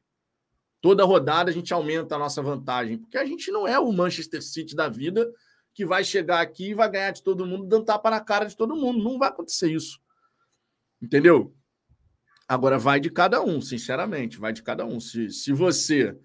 Toda 0.82 1.02
rodada 1.02 1.50
a 1.50 1.54
gente 1.54 1.72
aumenta 1.72 2.16
a 2.16 2.18
nossa 2.18 2.42
vantagem, 2.42 2.98
porque 2.98 3.16
a 3.16 3.24
gente 3.24 3.50
não 3.50 3.66
é 3.66 3.78
o 3.78 3.90
Manchester 3.90 4.42
City 4.42 4.76
da 4.76 4.90
vida 4.90 5.32
que 5.72 5.86
vai 5.86 6.04
chegar 6.04 6.42
aqui 6.42 6.68
e 6.68 6.74
vai 6.74 6.90
ganhar 6.90 7.12
de 7.12 7.22
todo 7.22 7.46
mundo, 7.46 7.66
dando 7.66 7.86
tapa 7.86 8.10
na 8.10 8.20
cara 8.20 8.44
de 8.44 8.54
todo 8.54 8.76
mundo. 8.76 9.02
Não 9.02 9.18
vai 9.18 9.30
acontecer 9.30 9.72
isso. 9.72 9.98
Entendeu? 11.00 11.54
Agora 12.54 12.78
vai 12.78 13.00
de 13.00 13.10
cada 13.10 13.42
um, 13.42 13.60
sinceramente, 13.60 14.38
vai 14.38 14.52
de 14.52 14.62
cada 14.62 14.86
um. 14.86 15.00
Se, 15.00 15.28
se 15.28 15.52
você 15.52 16.16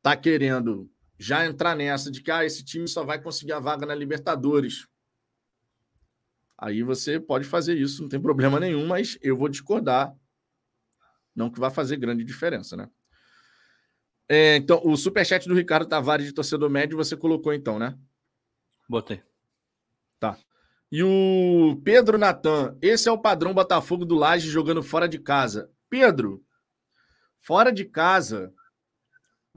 tá 0.00 0.16
querendo 0.16 0.90
já 1.18 1.44
entrar 1.44 1.76
nessa 1.76 2.10
de 2.10 2.22
que 2.22 2.30
ah, 2.30 2.46
esse 2.46 2.64
time 2.64 2.88
só 2.88 3.04
vai 3.04 3.20
conseguir 3.20 3.52
a 3.52 3.60
vaga 3.60 3.84
na 3.84 3.94
Libertadores, 3.94 4.88
aí 6.56 6.82
você 6.82 7.20
pode 7.20 7.44
fazer 7.44 7.76
isso, 7.76 8.00
não 8.00 8.08
tem 8.08 8.18
problema 8.18 8.58
nenhum, 8.58 8.86
mas 8.86 9.18
eu 9.20 9.36
vou 9.36 9.50
discordar. 9.50 10.16
Não 11.34 11.50
que 11.50 11.60
vai 11.60 11.70
fazer 11.70 11.98
grande 11.98 12.24
diferença, 12.24 12.74
né? 12.74 12.88
É, 14.26 14.56
então, 14.56 14.80
o 14.82 14.96
superchat 14.96 15.46
do 15.46 15.54
Ricardo 15.54 15.86
Tavares 15.86 16.24
de 16.24 16.32
torcedor 16.32 16.70
médio 16.70 16.96
você 16.96 17.14
colocou 17.14 17.52
então, 17.52 17.78
né? 17.78 17.98
Botei. 18.88 19.22
Tá. 20.18 20.38
E 20.90 21.02
o 21.02 21.80
Pedro 21.84 22.16
Natan, 22.16 22.76
esse 22.80 23.08
é 23.08 23.12
o 23.12 23.18
padrão 23.18 23.52
Botafogo 23.52 24.04
do 24.04 24.14
Laje 24.14 24.48
jogando 24.48 24.82
fora 24.82 25.08
de 25.08 25.18
casa. 25.18 25.70
Pedro, 25.90 26.44
fora 27.40 27.72
de 27.72 27.84
casa, 27.84 28.52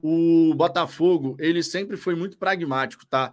o 0.02 0.54
Botafogo, 0.54 1.36
ele 1.38 1.62
sempre 1.62 1.96
foi 1.96 2.14
muito 2.14 2.36
pragmático, 2.36 3.06
tá? 3.06 3.32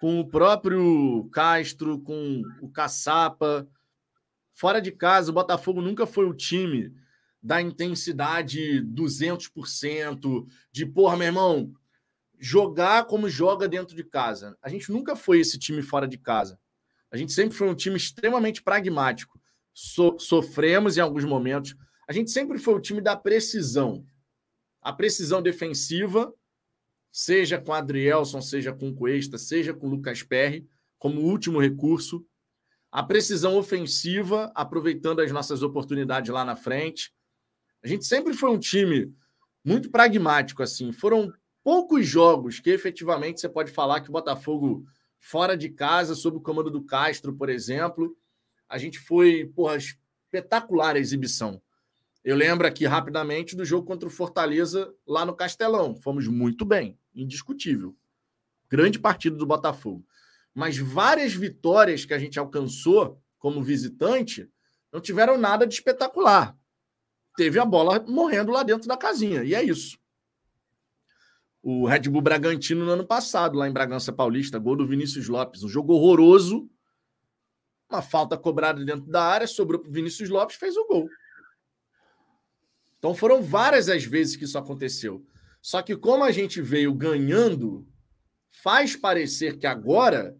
Com 0.00 0.20
o 0.20 0.28
próprio 0.28 1.28
Castro, 1.32 2.00
com 2.00 2.42
o 2.60 2.68
Caçapa. 2.68 3.66
Fora 4.52 4.80
de 4.80 4.92
casa, 4.92 5.30
o 5.30 5.34
Botafogo 5.34 5.80
nunca 5.80 6.06
foi 6.06 6.26
o 6.26 6.34
time 6.34 6.92
da 7.42 7.62
intensidade 7.62 8.82
200%, 8.82 10.46
de 10.72 10.84
porra, 10.84 11.16
meu 11.16 11.26
irmão, 11.26 11.72
jogar 12.38 13.06
como 13.06 13.28
joga 13.28 13.68
dentro 13.68 13.96
de 13.96 14.04
casa. 14.04 14.56
A 14.60 14.68
gente 14.68 14.90
nunca 14.90 15.16
foi 15.16 15.40
esse 15.40 15.58
time 15.58 15.80
fora 15.80 16.06
de 16.06 16.18
casa. 16.18 16.58
A 17.10 17.16
gente 17.16 17.32
sempre 17.32 17.56
foi 17.56 17.68
um 17.68 17.74
time 17.74 17.96
extremamente 17.96 18.62
pragmático. 18.62 19.40
So 19.72 20.18
sofremos 20.18 20.96
em 20.96 21.00
alguns 21.00 21.24
momentos. 21.24 21.74
A 22.08 22.12
gente 22.12 22.30
sempre 22.30 22.58
foi 22.58 22.74
o 22.74 22.80
time 22.80 23.00
da 23.00 23.16
precisão. 23.16 24.04
A 24.80 24.92
precisão 24.92 25.42
defensiva, 25.42 26.32
seja 27.10 27.58
com 27.58 27.72
Adrielson, 27.72 28.40
seja 28.40 28.72
com 28.72 28.94
Cuesta, 28.94 29.38
seja 29.38 29.74
com 29.74 29.88
Lucas 29.88 30.22
Perry, 30.22 30.66
como 30.98 31.22
último 31.22 31.60
recurso. 31.60 32.24
A 32.90 33.02
precisão 33.02 33.56
ofensiva, 33.56 34.50
aproveitando 34.54 35.20
as 35.20 35.30
nossas 35.30 35.62
oportunidades 35.62 36.30
lá 36.30 36.44
na 36.44 36.56
frente. 36.56 37.12
A 37.82 37.88
gente 37.88 38.04
sempre 38.04 38.34
foi 38.34 38.50
um 38.50 38.58
time 38.58 39.12
muito 39.64 39.90
pragmático, 39.90 40.62
assim. 40.62 40.92
Foram 40.92 41.32
poucos 41.62 42.06
jogos 42.06 42.60
que 42.60 42.70
efetivamente 42.70 43.40
você 43.40 43.48
pode 43.48 43.70
falar 43.70 44.00
que 44.00 44.08
o 44.08 44.12
Botafogo 44.12 44.84
fora 45.18 45.56
de 45.56 45.68
casa, 45.68 46.14
sob 46.14 46.36
o 46.36 46.40
comando 46.40 46.70
do 46.70 46.82
Castro, 46.82 47.34
por 47.34 47.48
exemplo, 47.48 48.16
a 48.68 48.78
gente 48.78 48.98
foi, 48.98 49.46
porra, 49.46 49.76
espetacular 49.76 50.96
a 50.96 50.98
exibição. 50.98 51.60
Eu 52.24 52.36
lembro 52.36 52.66
aqui 52.66 52.86
rapidamente 52.86 53.56
do 53.56 53.64
jogo 53.64 53.86
contra 53.86 54.08
o 54.08 54.12
Fortaleza 54.12 54.92
lá 55.06 55.24
no 55.24 55.34
Castelão. 55.34 55.94
Fomos 55.94 56.26
muito 56.26 56.64
bem, 56.64 56.98
indiscutível. 57.14 57.96
Grande 58.68 58.98
partida 58.98 59.36
do 59.36 59.46
Botafogo. 59.46 60.06
Mas 60.54 60.76
várias 60.76 61.32
vitórias 61.32 62.04
que 62.04 62.12
a 62.12 62.18
gente 62.18 62.38
alcançou 62.38 63.22
como 63.38 63.62
visitante 63.62 64.50
não 64.92 65.00
tiveram 65.00 65.38
nada 65.38 65.66
de 65.66 65.74
espetacular 65.74 66.58
teve 67.38 67.60
a 67.60 67.64
bola 67.64 68.04
morrendo 68.08 68.50
lá 68.50 68.64
dentro 68.64 68.88
da 68.88 68.96
casinha. 68.96 69.44
E 69.44 69.54
é 69.54 69.62
isso. 69.62 69.96
O 71.70 71.84
Red 71.84 72.08
Bull 72.08 72.22
Bragantino 72.22 72.82
no 72.82 72.92
ano 72.92 73.06
passado, 73.06 73.58
lá 73.58 73.68
em 73.68 73.72
Bragança 73.72 74.10
Paulista, 74.10 74.58
gol 74.58 74.74
do 74.74 74.86
Vinícius 74.86 75.28
Lopes. 75.28 75.62
Um 75.62 75.68
jogo 75.68 75.92
horroroso. 75.92 76.66
Uma 77.90 78.00
falta 78.00 78.38
cobrada 78.38 78.82
dentro 78.82 79.04
da 79.04 79.22
área, 79.22 79.46
sobrou 79.46 79.78
para 79.78 79.90
o 79.90 79.92
Vinícius 79.92 80.30
Lopes, 80.30 80.56
fez 80.56 80.78
o 80.78 80.86
gol. 80.86 81.06
Então 82.96 83.14
foram 83.14 83.42
várias 83.42 83.90
as 83.90 84.02
vezes 84.02 84.34
que 84.34 84.44
isso 84.44 84.56
aconteceu. 84.56 85.22
Só 85.60 85.82
que 85.82 85.94
como 85.94 86.24
a 86.24 86.32
gente 86.32 86.62
veio 86.62 86.94
ganhando, 86.94 87.86
faz 88.48 88.96
parecer 88.96 89.58
que 89.58 89.66
agora 89.66 90.34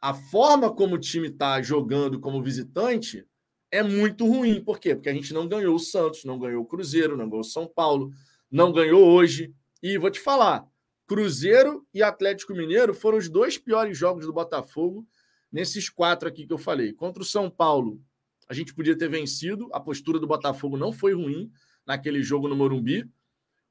a 0.00 0.14
forma 0.14 0.74
como 0.74 0.94
o 0.94 0.98
time 0.98 1.28
está 1.28 1.60
jogando 1.60 2.18
como 2.18 2.42
visitante 2.42 3.26
é 3.70 3.82
muito 3.82 4.26
ruim. 4.26 4.64
Por 4.64 4.80
quê? 4.80 4.94
Porque 4.94 5.10
a 5.10 5.14
gente 5.14 5.34
não 5.34 5.46
ganhou 5.46 5.76
o 5.76 5.78
Santos, 5.78 6.24
não 6.24 6.38
ganhou 6.38 6.62
o 6.62 6.66
Cruzeiro, 6.66 7.14
não 7.14 7.28
ganhou 7.28 7.40
o 7.40 7.44
São 7.44 7.68
Paulo, 7.68 8.10
não 8.50 8.72
ganhou 8.72 9.04
hoje. 9.04 9.54
E 9.82 9.98
vou 9.98 10.10
te 10.10 10.20
falar: 10.20 10.66
Cruzeiro 11.06 11.86
e 11.92 12.02
Atlético 12.02 12.54
Mineiro 12.54 12.92
foram 12.94 13.18
os 13.18 13.28
dois 13.28 13.58
piores 13.58 13.96
jogos 13.96 14.26
do 14.26 14.32
Botafogo 14.32 15.06
nesses 15.50 15.88
quatro 15.88 16.28
aqui 16.28 16.46
que 16.46 16.52
eu 16.52 16.58
falei. 16.58 16.92
Contra 16.92 17.22
o 17.22 17.26
São 17.26 17.48
Paulo, 17.48 18.02
a 18.48 18.54
gente 18.54 18.74
podia 18.74 18.96
ter 18.96 19.08
vencido, 19.08 19.68
a 19.72 19.80
postura 19.80 20.18
do 20.18 20.26
Botafogo 20.26 20.76
não 20.76 20.92
foi 20.92 21.14
ruim 21.14 21.50
naquele 21.86 22.22
jogo 22.22 22.48
no 22.48 22.56
Morumbi. 22.56 23.08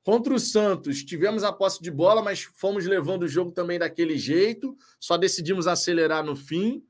Contra 0.03 0.33
o 0.33 0.39
Santos, 0.39 1.03
tivemos 1.03 1.43
a 1.43 1.51
posse 1.51 1.81
de 1.81 1.89
bola, 1.89 2.21
mas 2.21 2.43
fomos 2.43 2.85
levando 2.85 3.23
o 3.23 3.27
jogo 3.27 3.51
também 3.51 3.79
daquele 3.79 4.17
jeito, 4.17 4.77
só 4.99 5.17
decidimos 5.17 5.65
acelerar 5.65 6.23
no 6.23 6.35
fim. 6.35 6.85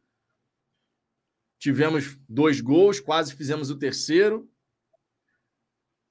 Tivemos 1.57 2.19
dois 2.27 2.59
gols, 2.59 2.99
quase 2.99 3.33
fizemos 3.33 3.69
o 3.69 3.77
terceiro. 3.77 4.49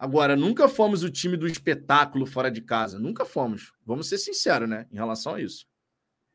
Agora, 0.04 0.36
nunca 0.36 0.68
fomos 0.68 1.02
o 1.02 1.08
time 1.08 1.34
do 1.34 1.46
espetáculo 1.46 2.26
fora 2.26 2.50
de 2.50 2.60
casa. 2.60 2.98
Nunca 2.98 3.24
fomos. 3.24 3.72
Vamos 3.86 4.06
ser 4.06 4.18
sinceros, 4.18 4.68
né? 4.68 4.86
Em 4.92 4.96
relação 4.96 5.36
a 5.36 5.40
isso. 5.40 5.66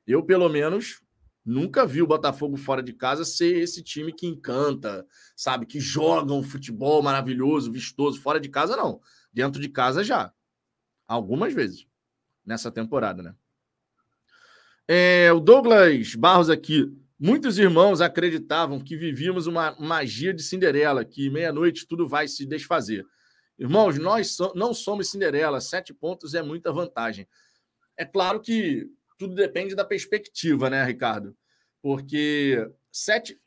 Eu, 0.08 0.24
pelo 0.24 0.50
menos, 0.50 1.04
nunca 1.46 1.86
vi 1.86 2.02
o 2.02 2.08
Botafogo 2.08 2.58
fora 2.58 2.82
de 2.82 2.94
casa 2.94 3.24
ser 3.24 3.60
esse 3.60 3.84
time 3.84 4.12
que 4.12 4.26
encanta, 4.26 5.06
sabe? 5.36 5.68
Que 5.68 5.80
joga 5.80 6.34
um 6.34 6.42
futebol 6.42 7.04
maravilhoso, 7.04 7.72
vistoso. 7.72 8.20
Fora 8.20 8.40
de 8.40 8.50
casa, 8.50 8.76
não. 8.76 9.00
Dentro 9.32 9.62
de 9.62 9.70
casa, 9.70 10.04
já. 10.04 10.34
Algumas 11.08 11.54
vezes. 11.54 11.86
Nessa 12.44 12.72
temporada, 12.72 13.22
né? 13.22 13.36
É, 14.88 15.32
o 15.32 15.40
Douglas 15.40 16.16
Barros 16.16 16.50
aqui. 16.50 16.92
Muitos 17.20 17.60
irmãos 17.60 18.02
acreditavam 18.02 18.80
que 18.80 18.98
vivíamos 18.98 19.46
uma 19.46 19.76
magia 19.80 20.34
de 20.34 20.42
Cinderela, 20.42 21.06
que 21.06 21.30
meia-noite 21.30 21.86
tudo 21.86 22.08
vai 22.08 22.28
se 22.28 22.48
desfazer. 22.48 23.06
Irmãos, 23.60 24.00
nós 24.00 24.38
não 24.56 24.74
somos 24.74 25.12
Cinderela, 25.12 25.60
sete 25.60 25.94
pontos 25.94 26.34
é 26.34 26.42
muita 26.42 26.72
vantagem. 26.72 27.28
É 27.98 28.06
claro 28.06 28.40
que 28.40 28.90
tudo 29.18 29.36
depende 29.36 29.76
da 29.76 29.84
perspectiva, 29.84 30.70
né, 30.70 30.82
Ricardo? 30.86 31.36
Porque 31.82 32.66
sete. 32.90 33.38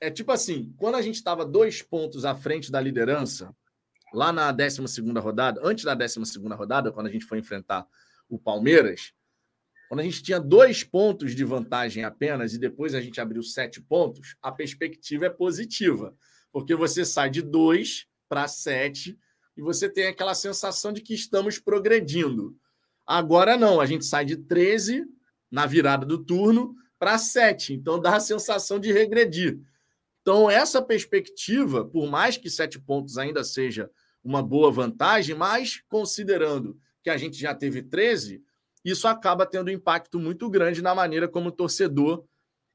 É 0.00 0.10
tipo 0.10 0.32
assim: 0.32 0.74
quando 0.78 0.94
a 0.94 1.02
gente 1.02 1.16
estava 1.16 1.44
dois 1.44 1.82
pontos 1.82 2.24
à 2.24 2.34
frente 2.34 2.72
da 2.72 2.80
liderança, 2.80 3.54
lá 4.14 4.32
na 4.32 4.50
12 4.50 4.80
rodada, 5.18 5.60
antes 5.62 5.84
da 5.84 5.94
12 5.94 6.18
rodada, 6.56 6.90
quando 6.90 7.08
a 7.08 7.10
gente 7.10 7.26
foi 7.26 7.38
enfrentar 7.38 7.86
o 8.30 8.38
Palmeiras, 8.38 9.12
quando 9.90 10.00
a 10.00 10.04
gente 10.04 10.22
tinha 10.22 10.40
dois 10.40 10.82
pontos 10.82 11.34
de 11.34 11.44
vantagem 11.44 12.02
apenas 12.02 12.54
e 12.54 12.58
depois 12.58 12.94
a 12.94 13.00
gente 13.00 13.20
abriu 13.20 13.42
sete 13.42 13.78
pontos, 13.78 14.36
a 14.40 14.50
perspectiva 14.50 15.26
é 15.26 15.30
positiva, 15.30 16.16
porque 16.50 16.74
você 16.74 17.04
sai 17.04 17.28
de 17.28 17.42
dois 17.42 18.06
para 18.26 18.48
sete 18.48 19.18
e 19.60 19.62
você 19.62 19.90
tem 19.90 20.06
aquela 20.06 20.34
sensação 20.34 20.90
de 20.90 21.02
que 21.02 21.12
estamos 21.12 21.58
progredindo. 21.58 22.56
Agora 23.06 23.58
não, 23.58 23.78
a 23.78 23.84
gente 23.84 24.06
sai 24.06 24.24
de 24.24 24.38
13 24.38 25.04
na 25.50 25.66
virada 25.66 26.06
do 26.06 26.16
turno 26.16 26.74
para 26.98 27.18
7, 27.18 27.74
então 27.74 28.00
dá 28.00 28.16
a 28.16 28.20
sensação 28.20 28.80
de 28.80 28.90
regredir. 28.90 29.60
Então, 30.22 30.50
essa 30.50 30.80
perspectiva, 30.80 31.84
por 31.84 32.08
mais 32.08 32.38
que 32.38 32.48
sete 32.48 32.78
pontos 32.78 33.18
ainda 33.18 33.44
seja 33.44 33.90
uma 34.24 34.42
boa 34.42 34.70
vantagem, 34.70 35.36
mas 35.36 35.82
considerando 35.88 36.78
que 37.02 37.10
a 37.10 37.18
gente 37.18 37.38
já 37.38 37.54
teve 37.54 37.82
13, 37.82 38.42
isso 38.82 39.06
acaba 39.06 39.44
tendo 39.44 39.68
um 39.68 39.74
impacto 39.74 40.18
muito 40.18 40.48
grande 40.48 40.80
na 40.80 40.94
maneira 40.94 41.28
como 41.28 41.50
o 41.50 41.52
torcedor 41.52 42.24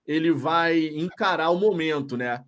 ele 0.05 0.31
vai 0.31 0.85
encarar 0.89 1.49
o 1.49 1.57
momento, 1.57 2.15
né? 2.15 2.45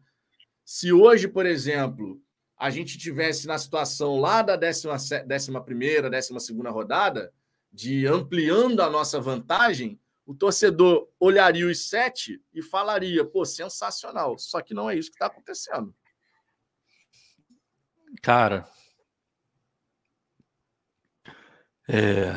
Se 0.63 0.93
hoje, 0.93 1.27
por 1.27 1.43
exemplo, 1.43 2.21
a 2.57 2.69
gente 2.69 2.97
tivesse 2.97 3.47
na 3.47 3.57
situação 3.57 4.19
lá 4.19 4.41
da 4.41 4.55
11 4.55 5.23
décima 5.25 5.63
primeira, 5.63 6.09
décima 6.09 6.39
segunda 6.39 6.69
rodada, 6.69 7.31
de 7.71 8.07
ampliando 8.07 8.81
a 8.81 8.89
nossa 8.89 9.19
vantagem, 9.19 9.99
o 10.25 10.33
torcedor 10.33 11.07
olharia 11.19 11.67
os 11.67 11.87
sete 11.87 12.41
e 12.53 12.61
falaria, 12.61 13.23
pô, 13.23 13.45
sensacional. 13.45 14.37
Só 14.37 14.61
que 14.61 14.73
não 14.73 14.89
é 14.89 14.95
isso 14.95 15.09
que 15.09 15.15
está 15.15 15.27
acontecendo. 15.27 15.95
Cara, 18.21 18.67
é, 21.87 22.31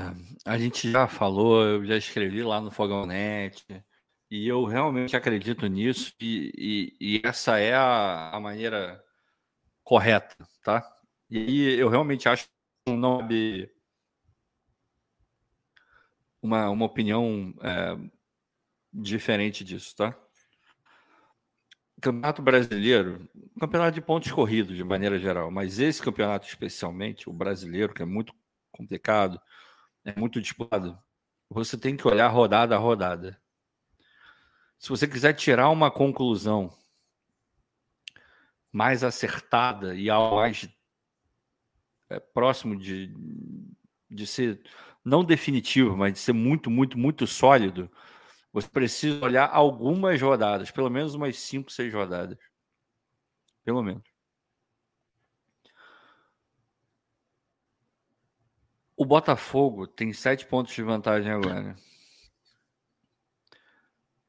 a 0.45 0.57
gente 0.57 0.91
já 0.91 1.09
falou, 1.09 1.65
eu 1.65 1.85
já 1.85 1.97
escrevi 1.97 2.43
lá 2.43 2.61
no 2.61 2.71
Fogão 2.71 3.05
Net, 3.07 3.65
e 4.31 4.47
eu 4.47 4.65
realmente 4.65 5.17
acredito 5.17 5.67
nisso, 5.67 6.15
e, 6.21 6.53
e, 7.01 7.17
e 7.17 7.23
essa 7.25 7.59
é 7.59 7.75
a, 7.75 8.31
a, 8.31 8.39
maneira 8.39 9.03
correta, 9.85 10.37
tá? 10.63 10.85
E 11.29 11.75
eu 11.75 11.89
realmente 11.89 12.29
acho 12.29 12.47
que 12.85 12.93
não 12.93 13.27
uma, 16.43 16.69
uma 16.71 16.87
opinião 16.87 17.55
é, 17.63 17.97
diferente 18.93 19.65
disso, 19.65 19.95
tá? 19.95 20.17
Campeonato 22.01 22.41
brasileiro, 22.41 23.29
campeonato 23.59 23.93
de 23.93 24.01
pontos 24.01 24.33
corridos 24.33 24.75
de 24.75 24.83
maneira 24.83 25.19
geral, 25.19 25.51
mas 25.51 25.79
esse 25.79 26.01
campeonato 26.01 26.47
especialmente, 26.47 27.29
o 27.29 27.33
brasileiro, 27.33 27.93
que 27.93 28.03
é 28.03 28.07
muito 28.07 28.35
complicado, 28.73 29.41
é 30.05 30.19
muito 30.19 30.41
disputado, 30.41 30.99
você 31.49 31.77
tem 31.77 31.97
que 31.97 32.09
olhar 32.09 32.29
rodada 32.29 32.75
a 32.75 32.79
rodada. 32.79 33.41
Se 34.79 34.89
você 34.89 35.07
quiser 35.07 35.35
tirar 35.35 35.69
uma 35.69 35.91
conclusão 35.91 36.75
mais 38.73 39.03
acertada 39.03 39.95
e 39.95 40.09
algo 40.09 40.37
mais 40.37 40.69
é, 42.09 42.21
próximo 42.21 42.77
de, 42.77 43.15
de 44.11 44.27
ser 44.27 44.63
não 45.05 45.25
definitivo, 45.25 45.97
mas 45.97 46.13
de 46.13 46.19
ser 46.19 46.33
muito, 46.33 46.71
muito, 46.71 46.99
muito 46.99 47.27
sólido, 47.27 47.91
você 48.53 48.69
precisa 48.69 49.25
olhar 49.25 49.49
algumas 49.51 50.21
rodadas, 50.21 50.71
pelo 50.71 50.91
menos 50.91 51.15
umas 51.15 51.39
5, 51.39 51.71
6 51.71 51.93
rodadas. 51.93 52.37
Pelo 53.65 53.83
menos. 53.83 54.03
O 58.97 59.05
Botafogo 59.05 59.87
tem 59.87 60.13
7 60.13 60.47
pontos 60.47 60.75
de 60.75 60.83
vantagem 60.83 61.33
agora. 61.33 61.75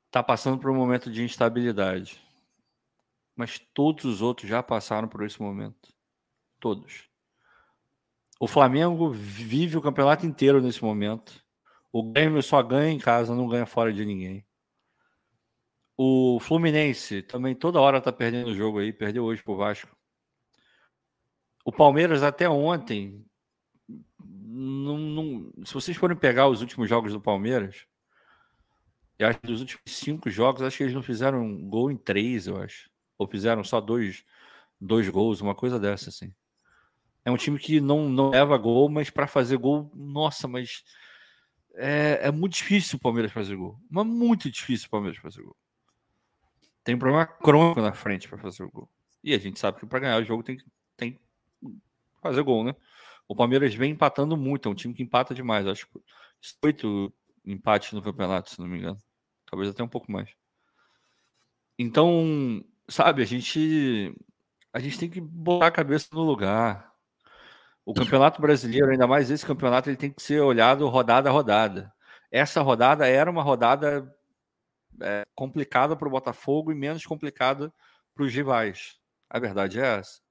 Está 0.05 0.23
passando 0.23 0.59
por 0.59 0.71
um 0.71 0.75
momento 0.75 1.11
de 1.11 1.23
instabilidade. 1.23 2.21
Mas 3.35 3.59
todos 3.73 4.05
os 4.05 4.21
outros 4.21 4.49
já 4.49 4.61
passaram 4.61 5.07
por 5.07 5.23
esse 5.23 5.41
momento. 5.41 5.93
Todos. 6.59 7.09
O 8.39 8.47
Flamengo 8.47 9.09
vive 9.11 9.77
o 9.77 9.81
campeonato 9.81 10.25
inteiro 10.25 10.61
nesse 10.61 10.83
momento. 10.83 11.43
O 11.91 12.11
Grêmio 12.11 12.41
só 12.41 12.61
ganha 12.61 12.91
em 12.91 12.99
casa, 12.99 13.35
não 13.35 13.47
ganha 13.47 13.65
fora 13.65 13.93
de 13.93 14.05
ninguém. 14.05 14.45
O 15.97 16.39
Fluminense 16.39 17.21
também 17.21 17.53
toda 17.53 17.79
hora 17.79 18.01
tá 18.01 18.11
perdendo 18.11 18.49
o 18.49 18.55
jogo 18.55 18.79
aí, 18.79 18.91
perdeu 18.91 19.23
hoje 19.23 19.43
pro 19.43 19.55
Vasco. 19.55 19.95
O 21.63 21.71
Palmeiras 21.71 22.23
até 22.23 22.49
ontem, 22.49 23.23
não, 24.19 24.97
não, 24.97 25.53
se 25.63 25.73
vocês 25.73 25.95
forem 25.95 26.17
pegar 26.17 26.47
os 26.47 26.61
últimos 26.61 26.89
jogos 26.89 27.13
do 27.13 27.21
Palmeiras, 27.21 27.85
eu 29.19 29.27
acho 29.27 29.39
que 29.39 29.47
dos 29.47 29.61
últimos 29.61 29.83
cinco 29.85 30.29
jogos, 30.29 30.63
acho 30.63 30.77
que 30.77 30.83
eles 30.83 30.95
não 30.95 31.03
fizeram 31.03 31.43
um 31.43 31.69
gol 31.69 31.91
em 31.91 31.97
três, 31.97 32.47
eu 32.47 32.57
acho. 32.57 32.90
Ou 33.21 33.27
fizeram 33.27 33.63
só 33.63 33.79
dois, 33.79 34.25
dois 34.79 35.07
gols, 35.07 35.41
uma 35.41 35.53
coisa 35.53 35.79
dessa, 35.79 36.09
assim. 36.09 36.33
É 37.23 37.29
um 37.29 37.37
time 37.37 37.59
que 37.59 37.79
não, 37.79 38.09
não 38.09 38.31
leva 38.31 38.57
gol, 38.57 38.89
mas 38.89 39.11
para 39.11 39.27
fazer 39.27 39.57
gol, 39.57 39.91
nossa, 39.93 40.47
mas 40.47 40.83
é, 41.75 42.19
é 42.23 42.31
muito 42.31 42.53
difícil 42.53 42.97
o 42.97 42.99
Palmeiras 42.99 43.31
fazer 43.31 43.55
gol. 43.55 43.79
Mas 43.91 44.07
muito 44.07 44.49
difícil 44.49 44.87
o 44.87 44.89
Palmeiras 44.89 45.19
fazer 45.19 45.43
gol. 45.43 45.55
Tem 46.83 46.95
um 46.95 46.97
problema 46.97 47.27
crônico 47.27 47.79
na 47.79 47.93
frente 47.93 48.27
para 48.27 48.39
fazer 48.39 48.63
o 48.63 48.71
gol. 48.71 48.89
E 49.23 49.35
a 49.35 49.37
gente 49.37 49.59
sabe 49.59 49.79
que 49.79 49.85
para 49.85 49.99
ganhar 49.99 50.19
o 50.19 50.25
jogo 50.25 50.41
tem 50.41 50.57
que 50.57 50.65
tem 50.97 51.19
fazer 52.23 52.41
gol, 52.41 52.63
né? 52.63 52.75
O 53.27 53.35
Palmeiras 53.35 53.75
vem 53.75 53.91
empatando 53.91 54.35
muito, 54.35 54.67
é 54.67 54.71
um 54.71 54.75
time 54.75 54.95
que 54.95 55.03
empata 55.03 55.35
demais. 55.35 55.67
Acho 55.67 55.85
que 55.85 55.99
oito 56.63 57.13
empates 57.45 57.93
no 57.93 58.01
campeonato, 58.01 58.49
se 58.49 58.59
não 58.59 58.67
me 58.67 58.79
engano. 58.79 58.97
Talvez 59.45 59.69
até 59.69 59.83
um 59.83 59.87
pouco 59.87 60.11
mais. 60.11 60.31
Então, 61.77 62.63
sabe, 62.91 63.21
a 63.21 63.25
gente 63.25 64.13
a 64.73 64.79
gente 64.79 64.99
tem 64.99 65.09
que 65.09 65.21
botar 65.21 65.67
a 65.67 65.71
cabeça 65.71 66.07
no 66.13 66.23
lugar. 66.23 66.91
O 67.85 67.93
Campeonato 67.93 68.41
Brasileiro, 68.41 68.89
ainda 68.91 69.07
mais 69.07 69.31
esse 69.31 69.45
campeonato, 69.45 69.89
ele 69.89 69.97
tem 69.97 70.11
que 70.11 70.21
ser 70.21 70.39
olhado 70.41 70.87
rodada 70.87 71.29
a 71.29 71.31
rodada. 71.31 71.93
Essa 72.31 72.61
rodada 72.61 73.07
era 73.07 73.29
uma 73.29 73.43
rodada 73.43 74.13
é, 75.01 75.23
complicada 75.35 75.95
para 75.95 76.07
o 76.07 76.11
Botafogo 76.11 76.71
e 76.71 76.75
menos 76.75 77.05
complicada 77.05 77.73
para 78.13 78.23
os 78.23 78.33
rivais. 78.33 78.97
A 79.29 79.39
verdade 79.39 79.79
é 79.79 79.97
essa. 79.99 80.21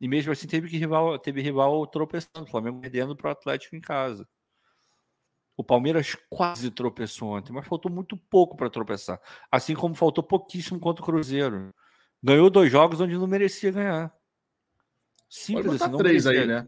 E 0.00 0.08
mesmo 0.08 0.32
assim 0.32 0.46
teve 0.46 0.68
que 0.68 0.76
rival, 0.78 1.18
teve 1.18 1.40
rival 1.42 1.86
tropeçando, 1.86 2.44
o 2.44 2.46
Flamengo 2.46 2.80
perdendo 2.80 3.16
para 3.16 3.28
o 3.28 3.32
Atlético 3.32 3.76
em 3.76 3.80
casa. 3.80 4.28
O 5.58 5.64
Palmeiras 5.64 6.16
quase 6.30 6.70
tropeçou 6.70 7.30
ontem, 7.30 7.52
mas 7.52 7.66
faltou 7.66 7.90
muito 7.90 8.16
pouco 8.16 8.56
para 8.56 8.70
tropeçar. 8.70 9.20
Assim 9.50 9.74
como 9.74 9.92
faltou 9.92 10.22
pouquíssimo 10.22 10.78
contra 10.78 11.02
o 11.02 11.04
Cruzeiro. 11.04 11.74
Ganhou 12.22 12.48
dois 12.48 12.70
jogos 12.70 13.00
onde 13.00 13.18
não 13.18 13.26
merecia 13.26 13.72
ganhar. 13.72 14.14
Simples 15.28 15.82
assim, 15.82 15.90
não 15.90 15.98
três 15.98 16.28
aí, 16.28 16.46
né? 16.46 16.64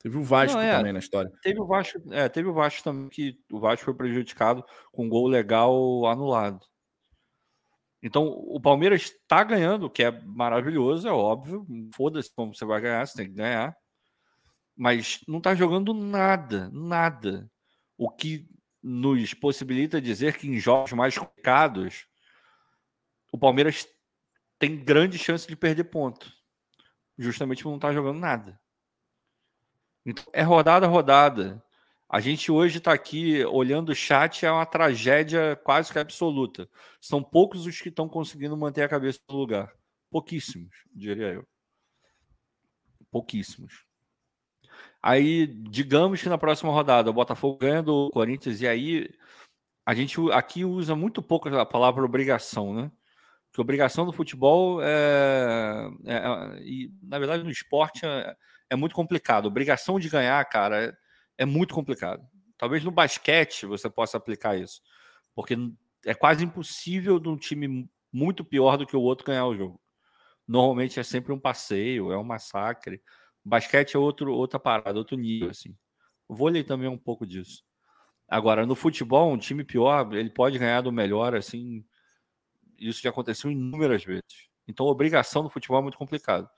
Teve 0.00 0.18
o 0.18 0.24
Vasco 0.24 0.58
não, 0.58 0.64
é, 0.64 0.76
também 0.76 0.92
na 0.92 0.98
história. 0.98 1.30
Teve 1.44 1.60
o 1.60 1.64
Vasco, 1.64 2.02
é, 2.12 2.28
teve 2.28 2.48
o 2.48 2.52
Vasco 2.52 2.82
também 2.82 3.08
que 3.08 3.38
o 3.52 3.60
Vasco 3.60 3.84
foi 3.84 3.94
prejudicado 3.94 4.64
com 4.90 5.04
um 5.04 5.08
gol 5.08 5.28
legal 5.28 6.04
anulado. 6.06 6.66
Então, 8.02 8.24
o 8.26 8.60
Palmeiras 8.60 9.02
está 9.02 9.44
ganhando, 9.44 9.84
o 9.86 9.90
que 9.90 10.02
é 10.02 10.10
maravilhoso, 10.24 11.06
é 11.06 11.12
óbvio. 11.12 11.64
Foda-se 11.94 12.34
como 12.34 12.52
você 12.52 12.64
vai 12.64 12.80
ganhar, 12.80 13.06
você 13.06 13.16
tem 13.16 13.28
que 13.28 13.36
ganhar. 13.36 13.76
Mas 14.76 15.20
não 15.28 15.38
está 15.38 15.54
jogando 15.54 15.94
nada, 15.94 16.68
nada. 16.72 17.48
O 17.96 18.10
que 18.10 18.48
nos 18.82 19.34
possibilita 19.34 20.00
dizer 20.00 20.36
que 20.36 20.48
em 20.48 20.58
jogos 20.58 20.92
mais 20.92 21.16
complicados, 21.16 22.06
o 23.30 23.38
Palmeiras 23.38 23.86
tem 24.58 24.76
grande 24.76 25.18
chance 25.18 25.46
de 25.46 25.56
perder 25.56 25.84
ponto 25.84 26.32
justamente 27.18 27.62
por 27.62 27.70
não 27.70 27.76
estar 27.76 27.88
tá 27.88 27.94
jogando 27.94 28.18
nada. 28.18 28.60
Então, 30.04 30.24
é 30.32 30.42
rodada 30.42 30.86
rodada. 30.86 31.62
A 32.08 32.20
gente 32.20 32.52
hoje 32.52 32.78
está 32.78 32.92
aqui 32.92 33.42
olhando 33.46 33.90
o 33.90 33.94
chat, 33.94 34.44
é 34.44 34.50
uma 34.50 34.66
tragédia 34.66 35.56
quase 35.64 35.90
que 35.92 35.98
absoluta. 35.98 36.68
São 37.00 37.22
poucos 37.22 37.64
os 37.66 37.80
que 37.80 37.88
estão 37.88 38.08
conseguindo 38.08 38.56
manter 38.56 38.82
a 38.82 38.88
cabeça 38.88 39.20
no 39.30 39.36
lugar. 39.36 39.72
Pouquíssimos, 40.10 40.74
diria 40.92 41.28
eu. 41.28 41.48
Pouquíssimos. 43.10 43.86
Aí, 45.02 45.46
digamos 45.46 46.22
que 46.22 46.28
na 46.28 46.38
próxima 46.38 46.72
rodada 46.72 47.10
o 47.10 47.14
Botafogo 47.14 47.58
ganha 47.58 47.82
do 47.82 48.10
Corinthians, 48.10 48.60
e 48.60 48.68
aí 48.68 49.10
a 49.84 49.94
gente 49.94 50.16
aqui 50.32 50.64
usa 50.64 50.94
muito 50.94 51.20
pouco 51.20 51.48
a 51.48 51.66
palavra 51.66 52.04
obrigação, 52.04 52.72
né? 52.72 52.90
que 53.52 53.60
obrigação 53.60 54.06
do 54.06 54.12
futebol 54.12 54.82
é, 54.82 55.90
é, 56.06 56.14
é, 56.14 56.62
e 56.62 56.90
na 57.02 57.18
verdade 57.18 57.44
no 57.44 57.50
esporte 57.50 58.04
é, 58.04 58.34
é, 58.70 58.76
muito 58.76 58.94
complicado. 58.94 59.46
Obrigação 59.46 60.00
de 60.00 60.08
ganhar, 60.08 60.42
cara, 60.46 60.86
é, 60.86 60.96
é, 61.38 61.44
muito 61.44 61.74
complicado. 61.74 62.26
Talvez 62.56 62.82
no 62.82 62.90
basquete 62.90 63.66
você 63.66 63.90
possa 63.90 64.16
aplicar 64.16 64.56
isso, 64.56 64.80
porque 65.34 65.56
é 66.06 66.14
quase 66.14 66.44
impossível 66.44 67.20
de 67.20 67.28
um 67.28 67.36
time 67.36 67.88
muito 68.10 68.44
pior 68.44 68.78
do 68.78 68.86
que 68.86 68.96
o 68.96 69.02
outro 69.02 69.26
ganhar 69.26 69.46
o 69.46 69.56
jogo. 69.56 69.80
Normalmente 70.48 70.98
é 70.98 71.02
sempre 71.02 71.32
um 71.32 71.38
passeio, 71.38 72.10
é 72.10 72.18
um 72.18 72.24
massacre. 72.24 73.02
Basquete 73.44 73.94
é 73.94 73.98
outro, 73.98 74.32
outra 74.32 74.58
parada, 74.58 74.98
outro 74.98 75.16
nível 75.16 75.50
assim. 75.50 75.76
O 76.28 76.34
vôlei 76.34 76.64
também 76.64 76.86
é 76.86 76.90
um 76.90 76.98
pouco 76.98 77.26
disso. 77.26 77.62
Agora, 78.28 78.64
no 78.64 78.74
futebol, 78.74 79.30
um 79.30 79.38
time 79.38 79.64
pior, 79.64 80.12
ele 80.14 80.30
pode 80.30 80.58
ganhar 80.58 80.80
do 80.80 80.92
melhor 80.92 81.34
assim 81.34 81.84
isso 82.82 83.00
já 83.00 83.10
aconteceu 83.10 83.50
inúmeras 83.50 84.04
vezes. 84.04 84.48
Então, 84.66 84.86
a 84.86 84.90
obrigação 84.90 85.42
no 85.42 85.50
futebol 85.50 85.78
é 85.78 85.82
muito 85.82 85.98
complicado. 85.98 86.48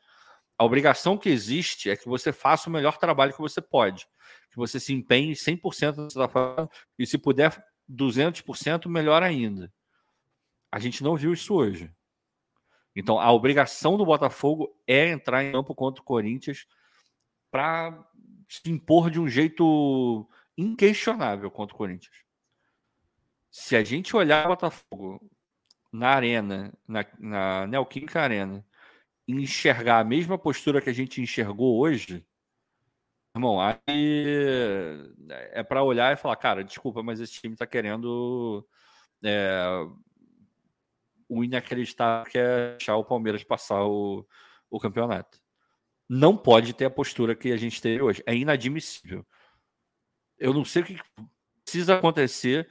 A 0.58 0.64
obrigação 0.64 1.18
que 1.18 1.28
existe 1.28 1.90
é 1.90 1.96
que 1.96 2.08
você 2.08 2.32
faça 2.32 2.68
o 2.68 2.72
melhor 2.72 2.96
trabalho 2.96 3.32
que 3.32 3.40
você 3.40 3.60
pode. 3.60 4.06
Que 4.50 4.56
você 4.56 4.78
se 4.78 4.92
empenhe 4.92 5.32
100% 5.34 6.14
da 6.14 6.28
forma 6.28 6.70
e, 6.98 7.06
se 7.06 7.18
puder, 7.18 7.62
200%, 7.90 8.88
melhor 8.88 9.22
ainda. 9.22 9.72
A 10.70 10.78
gente 10.78 11.02
não 11.02 11.16
viu 11.16 11.32
isso 11.32 11.54
hoje. 11.54 11.92
Então, 12.94 13.18
a 13.18 13.32
obrigação 13.32 13.96
do 13.96 14.06
Botafogo 14.06 14.74
é 14.86 15.08
entrar 15.08 15.42
em 15.42 15.52
campo 15.52 15.74
contra 15.74 16.00
o 16.00 16.04
Corinthians 16.04 16.66
para 17.50 18.06
se 18.48 18.70
impor 18.70 19.10
de 19.10 19.20
um 19.20 19.28
jeito 19.28 20.28
inquestionável 20.56 21.50
contra 21.50 21.74
o 21.74 21.78
Corinthians. 21.78 22.14
Se 23.50 23.74
a 23.74 23.82
gente 23.82 24.16
olhar 24.16 24.46
o 24.46 24.48
Botafogo 24.48 25.20
na 25.92 26.10
arena, 26.10 26.72
na, 26.86 27.06
na 27.18 27.66
Neoquímica 27.66 28.20
Arena, 28.20 28.64
enxergar 29.26 30.00
a 30.00 30.04
mesma 30.04 30.38
postura 30.38 30.80
que 30.80 30.90
a 30.90 30.92
gente 30.92 31.20
enxergou 31.20 31.78
hoje, 31.78 32.24
irmão, 33.34 33.58
aí 33.60 34.26
é 35.52 35.62
para 35.62 35.82
olhar 35.82 36.12
e 36.12 36.16
falar, 36.16 36.36
cara, 36.36 36.62
desculpa, 36.62 37.02
mas 37.02 37.20
esse 37.20 37.34
time 37.34 37.54
está 37.54 37.66
querendo 37.66 38.66
é, 39.24 39.86
o 41.28 41.44
inacreditável 41.44 42.30
que 42.30 42.38
é 42.38 42.70
deixar 42.70 42.96
o 42.96 43.04
Palmeiras 43.04 43.44
passar 43.44 43.84
o, 43.84 44.26
o 44.70 44.80
campeonato. 44.80 45.38
Não 46.08 46.36
pode 46.36 46.74
ter 46.74 46.84
a 46.84 46.90
postura 46.90 47.34
que 47.34 47.52
a 47.52 47.56
gente 47.56 47.80
teve 47.80 48.02
hoje. 48.02 48.22
É 48.26 48.34
inadmissível. 48.34 49.26
Eu 50.38 50.52
não 50.52 50.64
sei 50.64 50.82
o 50.82 50.84
que 50.84 50.98
precisa 51.64 51.96
acontecer, 51.96 52.68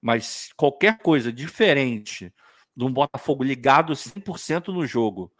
mas 0.00 0.52
qualquer 0.56 0.98
coisa 0.98 1.32
diferente 1.32 2.32
de 2.76 2.84
um 2.84 2.92
Botafogo 2.92 3.42
ligado 3.42 3.92
100% 3.92 4.68
no 4.68 4.86
jogo, 4.86 5.32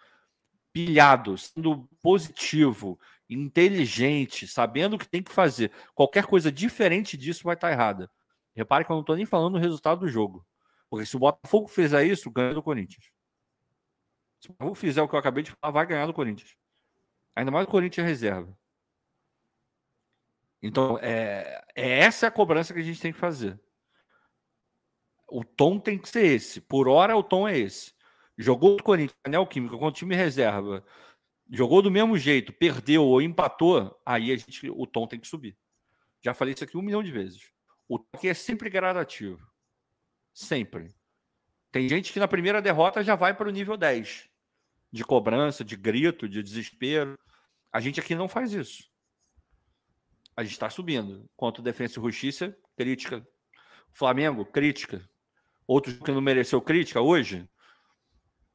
pilhado, 0.72 1.38
sendo 1.38 1.88
positivo, 2.02 2.98
inteligente, 3.30 4.48
sabendo 4.48 4.96
o 4.96 4.98
que 4.98 5.08
tem 5.08 5.22
que 5.22 5.30
fazer. 5.30 5.70
Qualquer 5.94 6.26
coisa 6.26 6.50
diferente 6.50 7.16
disso 7.16 7.44
vai 7.44 7.54
estar 7.54 7.70
errada. 7.70 8.10
Repare 8.56 8.84
que 8.84 8.90
eu 8.90 8.94
não 8.94 9.02
estou 9.02 9.14
nem 9.14 9.24
falando 9.24 9.52
do 9.54 9.60
resultado 9.60 10.00
do 10.00 10.08
jogo. 10.08 10.44
Porque 10.90 11.06
se 11.06 11.16
o 11.16 11.18
Botafogo 11.18 11.68
fizer 11.68 12.04
isso, 12.04 12.30
ganha 12.30 12.54
do 12.54 12.62
Corinthians. 12.62 13.10
Se 14.40 14.48
o 14.48 14.52
Botafogo 14.52 14.74
fizer 14.74 15.02
o 15.02 15.08
que 15.08 15.14
eu 15.14 15.18
acabei 15.18 15.42
de 15.42 15.52
falar, 15.52 15.72
vai 15.72 15.86
ganhar 15.86 16.06
do 16.06 16.14
Corinthians. 16.14 16.56
Ainda 17.36 17.50
mais 17.50 17.66
o 17.66 17.70
Corinthians 17.70 18.06
reserva. 18.06 18.56
Então, 20.62 20.98
é, 20.98 21.64
é 21.74 22.00
essa 22.00 22.26
a 22.26 22.30
cobrança 22.30 22.74
que 22.74 22.80
a 22.80 22.82
gente 22.82 23.00
tem 23.00 23.12
que 23.12 23.18
fazer. 23.18 23.60
O 25.28 25.44
tom 25.44 25.78
tem 25.78 25.98
que 25.98 26.08
ser 26.08 26.24
esse. 26.24 26.60
Por 26.60 26.88
hora, 26.88 27.16
o 27.16 27.22
tom 27.22 27.46
é 27.46 27.56
esse. 27.56 27.92
Jogou 28.36 28.76
o 28.76 28.82
Corinthians, 28.82 29.18
Anel 29.24 29.46
Química, 29.46 29.76
com 29.76 29.86
o 29.86 29.92
time 29.92 30.14
reserva, 30.14 30.84
jogou 31.50 31.82
do 31.82 31.90
mesmo 31.90 32.16
jeito, 32.16 32.52
perdeu 32.52 33.04
ou 33.04 33.20
empatou, 33.22 33.98
aí 34.04 34.32
a 34.32 34.36
gente, 34.36 34.70
o 34.70 34.86
tom 34.86 35.06
tem 35.06 35.18
que 35.18 35.26
subir. 35.26 35.56
Já 36.22 36.34
falei 36.34 36.54
isso 36.54 36.64
aqui 36.64 36.76
um 36.76 36.82
milhão 36.82 37.02
de 37.02 37.10
vezes. 37.10 37.50
O 37.88 37.98
tom 37.98 38.06
aqui 38.14 38.28
é 38.28 38.34
sempre 38.34 38.70
gradativo. 38.70 39.44
Sempre. 40.38 40.94
Tem 41.72 41.88
gente 41.88 42.12
que 42.12 42.20
na 42.20 42.28
primeira 42.28 42.62
derrota 42.62 43.02
já 43.02 43.16
vai 43.16 43.34
para 43.34 43.48
o 43.48 43.50
nível 43.50 43.76
10 43.76 44.30
de 44.92 45.02
cobrança, 45.02 45.64
de 45.64 45.74
grito, 45.74 46.28
de 46.28 46.40
desespero. 46.44 47.18
A 47.72 47.80
gente 47.80 47.98
aqui 47.98 48.14
não 48.14 48.28
faz 48.28 48.52
isso. 48.52 48.88
A 50.36 50.44
gente 50.44 50.52
está 50.52 50.70
subindo. 50.70 51.28
Quanto 51.36 51.60
Defesa 51.60 51.98
e 51.98 52.02
Justiça, 52.02 52.56
crítica. 52.76 53.26
Flamengo, 53.90 54.46
crítica. 54.46 55.10
Outros 55.66 55.98
que 55.98 56.12
não 56.12 56.20
mereceu 56.20 56.62
crítica 56.62 57.00
hoje, 57.00 57.50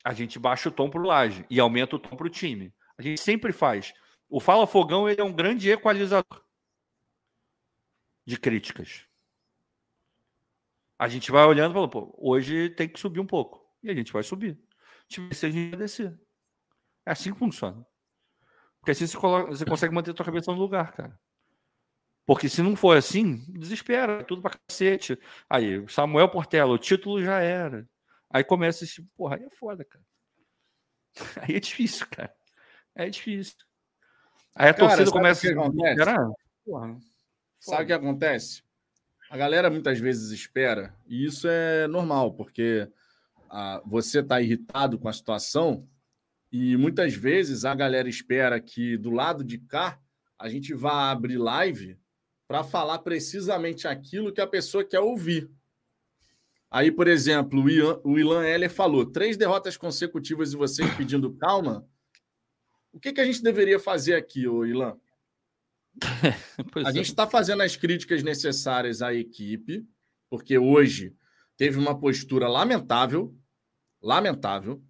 a 0.06 0.14
gente 0.14 0.40
baixa 0.40 0.70
o 0.70 0.72
tom 0.72 0.90
para 0.90 1.02
o 1.02 1.06
laje 1.06 1.46
e 1.50 1.60
aumenta 1.60 1.98
o 1.98 2.00
tom 2.00 2.16
para 2.16 2.28
o 2.28 2.30
time. 2.30 2.74
A 2.98 3.02
gente 3.02 3.20
sempre 3.20 3.52
faz. 3.52 3.94
O 4.30 4.40
Fala 4.40 4.66
Fogão 4.66 5.10
ele 5.10 5.20
é 5.20 5.24
um 5.24 5.34
grande 5.34 5.70
equalizador 5.70 6.46
de 8.26 8.38
críticas. 8.38 9.06
A 10.98 11.08
gente 11.08 11.32
vai 11.32 11.46
olhando 11.46 11.72
e 11.72 11.74
fala, 11.74 11.90
pô, 11.90 12.14
hoje 12.18 12.70
tem 12.72 12.88
que 12.88 13.00
subir 13.00 13.20
um 13.20 13.26
pouco. 13.26 13.64
E 13.82 13.90
a 13.90 13.94
gente 13.94 14.14
vai 14.14 14.24
subir. 14.24 14.60
Se 15.10 15.46
a 15.46 15.50
gente 15.50 15.70
vai 15.72 15.80
descer. 15.80 16.20
É 17.06 17.12
assim 17.12 17.34
que 17.34 17.40
funciona. 17.40 17.86
Porque 18.80 18.92
assim 18.92 19.08
você, 19.08 19.18
coloca, 19.18 19.50
você 19.50 19.66
consegue 19.66 19.94
manter 19.94 20.12
a 20.12 20.14
tua 20.14 20.26
cabeça 20.26 20.52
no 20.52 20.58
lugar, 20.58 20.92
cara. 20.94 21.20
Porque 22.26 22.48
se 22.48 22.62
não 22.62 22.76
for 22.76 22.96
assim, 22.96 23.44
desespera, 23.50 24.22
é 24.22 24.24
tudo 24.24 24.42
pra 24.42 24.58
cacete. 24.68 25.20
Aí, 25.50 25.86
Samuel 25.90 26.30
Portela, 26.30 26.72
o 26.72 26.78
título 26.78 27.22
já 27.22 27.40
era. 27.40 27.88
Aí 28.30 28.44
começa 28.44 28.84
esse, 28.84 29.04
porra, 29.16 29.36
aí 29.36 29.44
é 29.44 29.50
foda, 29.50 29.86
cara. 29.86 30.04
Aí 31.48 31.56
é 31.56 31.60
difícil, 31.60 32.08
cara. 32.10 32.34
É 32.96 33.10
difícil. 33.10 33.56
Aí 34.56 34.70
a 34.70 34.74
cara, 34.74 34.88
torcida 34.88 35.12
começa 35.12 35.48
a. 35.48 36.30
Porra, 36.66 36.98
sabe 37.60 37.84
o 37.84 37.88
que 37.88 37.94
acontece? 37.94 38.64
A 39.34 39.36
galera 39.36 39.68
muitas 39.68 40.00
vezes 40.00 40.30
espera, 40.30 40.96
e 41.08 41.26
isso 41.26 41.48
é 41.48 41.88
normal, 41.88 42.36
porque 42.36 42.88
ah, 43.50 43.82
você 43.84 44.20
está 44.20 44.40
irritado 44.40 45.00
com 45.00 45.10
a 45.10 45.12
situação, 45.12 45.90
e 46.52 46.78
muitas 46.78 47.16
vezes 47.16 47.66
a 47.66 47.74
galera 47.74 48.08
espera 48.08 48.62
que 48.62 48.96
do 48.96 49.10
lado 49.10 49.44
de 49.44 49.58
cá 49.58 50.00
a 50.38 50.48
gente 50.48 50.76
vá 50.76 51.10
abrir 51.10 51.40
live 51.40 51.98
para 52.48 52.64
falar 52.64 53.00
precisamente 53.00 53.88
aquilo 53.88 54.32
que 54.32 54.40
a 54.40 54.46
pessoa 54.46 54.84
quer 54.84 55.00
ouvir. 55.00 55.50
Aí, 56.70 56.92
por 56.92 57.08
exemplo, 57.08 57.64
o 57.64 57.68
Ilan, 57.68 58.00
o 58.04 58.20
Ilan 58.20 58.46
Heller 58.46 58.70
falou: 58.70 59.04
três 59.04 59.36
derrotas 59.36 59.76
consecutivas 59.76 60.54
e 60.54 60.58
vocês 60.58 60.94
pedindo 60.96 61.34
calma. 61.34 61.84
O 62.92 63.00
que, 63.00 63.12
que 63.12 63.20
a 63.20 63.26
gente 63.26 63.42
deveria 63.42 63.80
fazer 63.80 64.14
aqui, 64.14 64.42
Ilan? 64.42 64.96
a 66.86 66.90
é. 66.90 66.94
gente 66.94 67.08
está 67.08 67.28
fazendo 67.28 67.62
as 67.62 67.76
críticas 67.76 68.24
necessárias 68.24 69.02
à 69.02 69.14
equipe, 69.14 69.86
porque 70.30 70.58
hoje 70.58 71.16
teve 71.58 71.78
uma 71.78 72.00
postura 72.00 72.48
lamentável, 72.48 73.36
lamentável. 74.02 74.84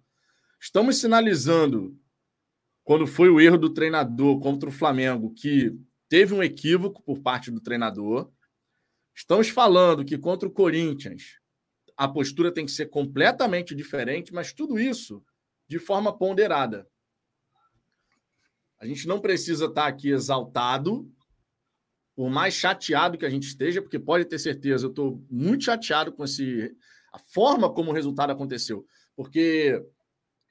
Estamos 0.60 0.96
sinalizando, 0.96 1.98
quando 2.82 3.06
foi 3.06 3.28
o 3.28 3.40
erro 3.40 3.58
do 3.58 3.72
treinador 3.72 4.40
contra 4.40 4.68
o 4.68 4.72
Flamengo, 4.72 5.32
que 5.34 5.78
teve 6.08 6.34
um 6.34 6.42
equívoco 6.42 7.02
por 7.02 7.20
parte 7.20 7.50
do 7.50 7.60
treinador. 7.60 8.30
Estamos 9.14 9.48
falando 9.48 10.04
que 10.04 10.18
contra 10.18 10.48
o 10.48 10.52
Corinthians 10.52 11.38
a 11.96 12.08
postura 12.08 12.52
tem 12.52 12.66
que 12.66 12.72
ser 12.72 12.86
completamente 12.86 13.74
diferente, 13.74 14.32
mas 14.32 14.52
tudo 14.52 14.78
isso 14.78 15.24
de 15.68 15.78
forma 15.78 16.16
ponderada. 16.16 16.88
A 18.84 18.86
gente 18.86 19.08
não 19.08 19.18
precisa 19.18 19.64
estar 19.64 19.86
aqui 19.86 20.10
exaltado, 20.10 21.10
por 22.14 22.28
mais 22.28 22.52
chateado 22.52 23.16
que 23.16 23.24
a 23.24 23.30
gente 23.30 23.44
esteja, 23.44 23.80
porque 23.80 23.98
pode 23.98 24.26
ter 24.26 24.38
certeza, 24.38 24.84
eu 24.84 24.90
estou 24.90 25.24
muito 25.30 25.64
chateado 25.64 26.12
com 26.12 26.22
esse, 26.22 26.70
a 27.10 27.18
forma 27.18 27.72
como 27.72 27.90
o 27.90 27.94
resultado 27.94 28.30
aconteceu. 28.30 28.86
Porque 29.16 29.82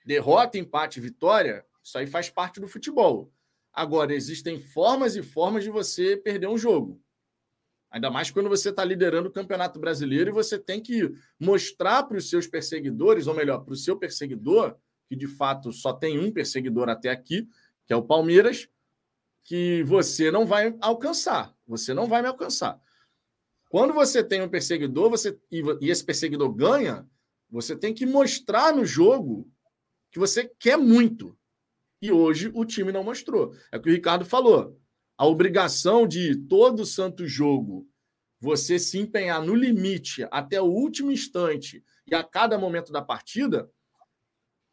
derrota, 0.03 0.57
empate, 0.57 0.99
vitória, 0.99 1.64
isso 1.84 1.95
aí 1.95 2.07
faz 2.07 2.27
parte 2.27 2.60
do 2.60 2.68
futebol. 2.68 3.31
Agora, 3.72 4.15
existem 4.15 4.60
formas 4.60 5.15
e 5.15 5.22
formas 5.22 5.64
de 5.64 5.69
você 5.69 6.18
perder 6.18 6.47
um 6.47 6.57
jogo. 6.57 6.99
Ainda 7.91 8.10
mais 8.10 8.31
quando 8.31 8.49
você 8.49 8.69
está 8.69 8.84
liderando 8.84 9.30
o 9.30 9.31
Campeonato 9.31 9.80
Brasileiro 9.80 10.31
e 10.31 10.34
você 10.34 10.57
tem 10.57 10.81
que 10.81 11.14
mostrar 11.39 12.01
para 12.01 12.18
os 12.18 12.31
seus 12.31 12.47
perseguidores, 12.47 13.27
ou 13.27 13.35
melhor, 13.35 13.60
para 13.60 13.76
o 13.76 13.77
seu 13.77 13.95
perseguidor, 13.95 14.76
que 15.07 15.15
de 15.15 15.27
fato 15.27 15.72
só 15.72 15.93
tem 15.93 16.18
um 16.18 16.31
perseguidor 16.31 16.89
até 16.89 17.11
aqui, 17.11 17.47
que 17.85 17.93
é 17.93 17.95
o 17.95 18.03
Palmeiras, 18.03 18.68
que 19.43 19.84
você 19.84 20.31
não 20.31 20.45
vai 20.45 20.76
alcançar. 20.80 21.53
Você 21.68 21.93
não 21.93 22.07
vai 22.07 22.22
me 22.22 22.27
alcançar. 22.27 22.80
Quando 23.69 23.93
você 23.93 24.23
tem 24.23 24.41
um 24.41 24.49
perseguidor 24.49 25.10
você, 25.10 25.38
e 25.51 25.89
esse 25.89 26.03
perseguidor 26.03 26.53
ganha, 26.53 27.07
você 27.49 27.76
tem 27.76 27.93
que 27.93 28.05
mostrar 28.05 28.73
no 28.73 28.85
jogo 28.85 29.51
que 30.11 30.19
você 30.19 30.49
quer 30.60 30.77
muito. 30.77 31.38
E 32.01 32.11
hoje 32.11 32.51
o 32.53 32.65
time 32.65 32.91
não 32.91 33.03
mostrou. 33.03 33.55
É 33.72 33.77
o 33.77 33.81
que 33.81 33.89
o 33.89 33.93
Ricardo 33.93 34.26
falou. 34.26 34.80
A 35.18 35.26
obrigação 35.26 36.07
de 36.07 36.35
todo 36.35 36.85
santo 36.85 37.27
jogo 37.27 37.88
você 38.43 38.77
se 38.77 38.99
empenhar 38.99 39.41
no 39.41 39.55
limite 39.55 40.27
até 40.30 40.61
o 40.61 40.65
último 40.65 41.10
instante 41.10 41.81
e 42.05 42.14
a 42.14 42.22
cada 42.22 42.57
momento 42.57 42.91
da 42.91 43.01
partida, 43.01 43.72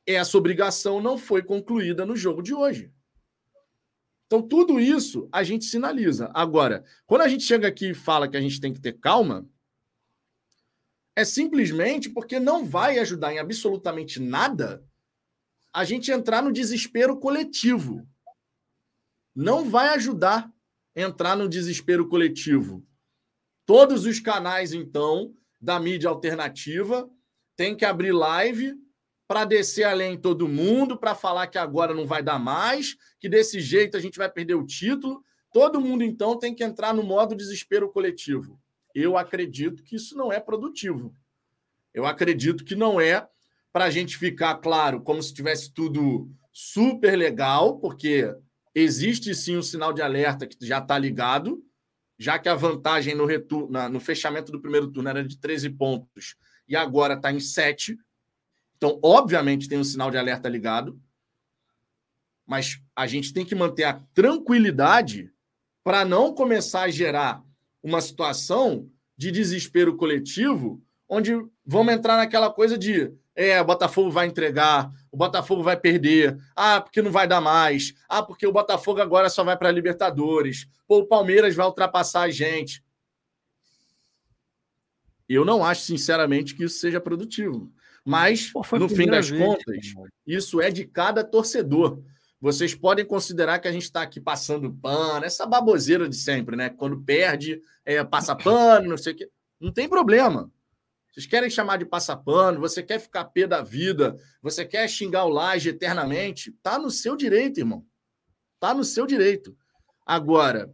essa 0.05 0.37
obrigação 0.37 1.01
não 1.01 1.16
foi 1.16 1.41
concluída 1.41 2.05
no 2.05 2.16
jogo 2.16 2.43
de 2.43 2.53
hoje. 2.53 2.93
Então, 4.31 4.40
tudo 4.40 4.78
isso 4.78 5.28
a 5.32 5.43
gente 5.43 5.65
sinaliza. 5.65 6.31
Agora, 6.32 6.85
quando 7.05 7.23
a 7.23 7.28
gente 7.28 7.43
chega 7.43 7.66
aqui 7.66 7.90
e 7.90 7.94
fala 7.94 8.28
que 8.28 8.36
a 8.36 8.40
gente 8.40 8.61
tem 8.61 8.73
que 8.73 8.81
ter 8.81 8.93
calma, 8.93 9.44
é 11.16 11.24
simplesmente 11.24 12.09
porque 12.09 12.39
não 12.39 12.65
vai 12.65 13.01
ajudar 13.01 13.35
em 13.35 13.40
absolutamente 13.40 14.20
nada 14.20 14.86
a 15.73 15.82
gente 15.82 16.12
entrar 16.12 16.44
no 16.44 16.52
desespero 16.52 17.19
coletivo. 17.19 18.07
Não 19.35 19.69
vai 19.69 19.89
ajudar 19.97 20.48
a 20.97 21.01
entrar 21.01 21.36
no 21.36 21.48
desespero 21.48 22.09
coletivo. 22.09 22.86
Todos 23.66 24.07
os 24.07 24.20
canais, 24.20 24.73
então, 24.73 25.35
da 25.61 25.81
mídia 25.81 26.09
alternativa 26.09 27.11
têm 27.57 27.77
que 27.77 27.85
abrir 27.85 28.12
live 28.12 28.80
para 29.31 29.44
descer 29.44 29.85
além 29.85 30.19
todo 30.19 30.48
mundo, 30.48 30.98
para 30.98 31.15
falar 31.15 31.47
que 31.47 31.57
agora 31.57 31.94
não 31.94 32.05
vai 32.05 32.20
dar 32.20 32.36
mais, 32.36 32.97
que 33.20 33.28
desse 33.28 33.61
jeito 33.61 33.97
a 33.97 34.01
gente 34.01 34.19
vai 34.19 34.28
perder 34.28 34.57
o 34.57 34.66
título. 34.66 35.24
Todo 35.52 35.81
mundo, 35.81 36.02
então, 36.02 36.36
tem 36.36 36.52
que 36.52 36.65
entrar 36.65 36.93
no 36.93 37.05
modo 37.05 37.36
desespero 37.36 37.89
coletivo. 37.89 38.61
Eu 38.93 39.16
acredito 39.16 39.85
que 39.85 39.94
isso 39.94 40.16
não 40.16 40.32
é 40.32 40.40
produtivo. 40.40 41.15
Eu 41.94 42.07
acredito 42.07 42.65
que 42.65 42.74
não 42.74 43.01
é 43.01 43.24
para 43.73 43.85
a 43.85 43.90
gente 43.90 44.19
ficar 44.19 44.57
claro, 44.57 45.01
como 45.01 45.23
se 45.23 45.32
tivesse 45.32 45.73
tudo 45.73 46.28
super 46.52 47.15
legal, 47.15 47.78
porque 47.78 48.35
existe 48.74 49.32
sim 49.32 49.57
um 49.57 49.62
sinal 49.62 49.93
de 49.93 50.02
alerta 50.02 50.44
que 50.44 50.57
já 50.66 50.78
está 50.78 50.98
ligado, 50.98 51.62
já 52.19 52.36
que 52.36 52.48
a 52.48 52.57
vantagem 52.57 53.15
no, 53.15 53.28
no 53.90 54.01
fechamento 54.01 54.51
do 54.51 54.61
primeiro 54.61 54.90
turno 54.90 55.09
era 55.09 55.24
de 55.24 55.39
13 55.39 55.70
pontos 55.70 56.35
e 56.66 56.74
agora 56.74 57.15
está 57.15 57.31
em 57.32 57.39
7. 57.39 57.97
Então, 58.81 58.98
obviamente, 59.02 59.69
tem 59.69 59.77
um 59.77 59.85
sinal 59.85 60.11
de 60.11 60.16
alerta 60.16 60.48
ligado. 60.48 60.98
Mas 62.47 62.81
a 62.97 63.07
gente 63.07 63.31
tem 63.31 63.44
que 63.44 63.55
manter 63.55 63.85
a 63.85 64.01
tranquilidade 64.15 65.31
para 65.85 66.02
não 66.02 66.35
começar 66.35 66.85
a 66.85 66.90
gerar 66.90 67.44
uma 67.82 68.01
situação 68.01 68.90
de 69.19 69.31
desespero 69.31 69.98
coletivo, 69.98 70.82
onde 71.07 71.32
vamos 71.65 71.93
entrar 71.93 72.16
naquela 72.16 72.51
coisa 72.51 72.78
de 72.78 73.12
é, 73.35 73.61
o 73.61 73.65
Botafogo 73.66 74.11
vai 74.11 74.27
entregar, 74.27 74.90
o 75.12 75.16
Botafogo 75.16 75.62
vai 75.62 75.77
perder. 75.77 76.39
Ah, 76.57 76.81
porque 76.81 77.02
não 77.02 77.12
vai 77.12 77.28
dar 77.28 77.40
mais. 77.40 77.93
Ah, 78.09 78.23
porque 78.23 78.47
o 78.47 78.52
Botafogo 78.52 79.02
agora 79.02 79.28
só 79.28 79.44
vai 79.44 79.59
para 79.59 79.70
Libertadores. 79.70 80.66
Pô, 80.89 81.01
o 81.01 81.07
Palmeiras 81.07 81.55
vai 81.55 81.66
ultrapassar 81.66 82.23
a 82.23 82.31
gente. 82.31 82.82
Eu 85.28 85.44
não 85.44 85.62
acho, 85.62 85.82
sinceramente, 85.82 86.55
que 86.55 86.65
isso 86.65 86.78
seja 86.78 86.98
produtivo. 86.98 87.70
Mas, 88.05 88.51
Pô, 88.51 88.62
no 88.78 88.89
fim 88.89 89.06
das 89.06 89.28
vez, 89.28 89.43
contas, 89.43 89.93
cara. 89.93 90.09
isso 90.27 90.60
é 90.60 90.70
de 90.70 90.86
cada 90.86 91.22
torcedor. 91.22 92.02
Vocês 92.40 92.74
podem 92.74 93.05
considerar 93.05 93.59
que 93.59 93.68
a 93.68 93.72
gente 93.72 93.82
está 93.82 94.02
aqui 94.02 94.18
passando 94.18 94.72
pano, 94.72 95.27
essa 95.27 95.44
baboseira 95.44 96.09
de 96.09 96.16
sempre, 96.16 96.56
né? 96.56 96.70
Quando 96.70 97.02
perde, 97.02 97.60
é, 97.85 98.02
passa 98.02 98.35
pano, 98.35 98.89
não 98.89 98.97
sei 98.97 99.12
o 99.12 99.16
quê. 99.16 99.31
Não 99.60 99.70
tem 99.70 99.89
problema. 99.89 100.51
Vocês 101.12 101.27
querem 101.27 101.51
chamar 101.51 101.77
de 101.77 101.85
passapano, 101.85 102.60
você 102.60 102.82
quer 102.82 102.98
ficar 102.98 103.24
pé 103.27 103.47
da 103.47 103.60
vida, 103.62 104.16
você 104.40 104.64
quer 104.64 104.89
xingar 104.89 105.24
o 105.24 105.28
Laje 105.28 105.68
eternamente, 105.68 106.52
tá 106.62 106.78
no 106.78 106.90
seu 106.90 107.16
direito, 107.16 107.59
irmão. 107.59 107.85
Tá 108.59 108.72
no 108.72 108.85
seu 108.85 109.06
direito. 109.06 109.55
Agora, 110.06 110.72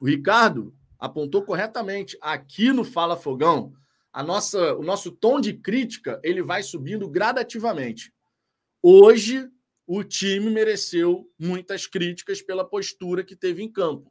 o 0.00 0.06
Ricardo 0.06 0.74
apontou 0.98 1.42
corretamente. 1.42 2.16
Aqui 2.20 2.72
no 2.72 2.84
Fala 2.84 3.16
Fogão, 3.16 3.72
a 4.16 4.22
nossa, 4.22 4.74
o 4.76 4.82
nosso 4.82 5.12
tom 5.12 5.38
de 5.38 5.52
crítica 5.52 6.18
ele 6.24 6.42
vai 6.42 6.62
subindo 6.62 7.06
gradativamente. 7.06 8.10
Hoje, 8.82 9.46
o 9.86 10.02
time 10.02 10.48
mereceu 10.48 11.30
muitas 11.38 11.86
críticas 11.86 12.40
pela 12.40 12.66
postura 12.66 13.22
que 13.22 13.36
teve 13.36 13.62
em 13.62 13.70
campo, 13.70 14.10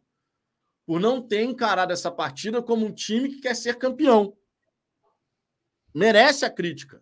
por 0.86 1.00
não 1.00 1.28
ter 1.28 1.42
encarado 1.42 1.92
essa 1.92 2.12
partida 2.12 2.62
como 2.62 2.86
um 2.86 2.94
time 2.94 3.30
que 3.30 3.42
quer 3.42 3.56
ser 3.56 3.80
campeão. 3.80 4.38
Merece 5.92 6.46
a 6.46 6.52
crítica. 6.52 7.02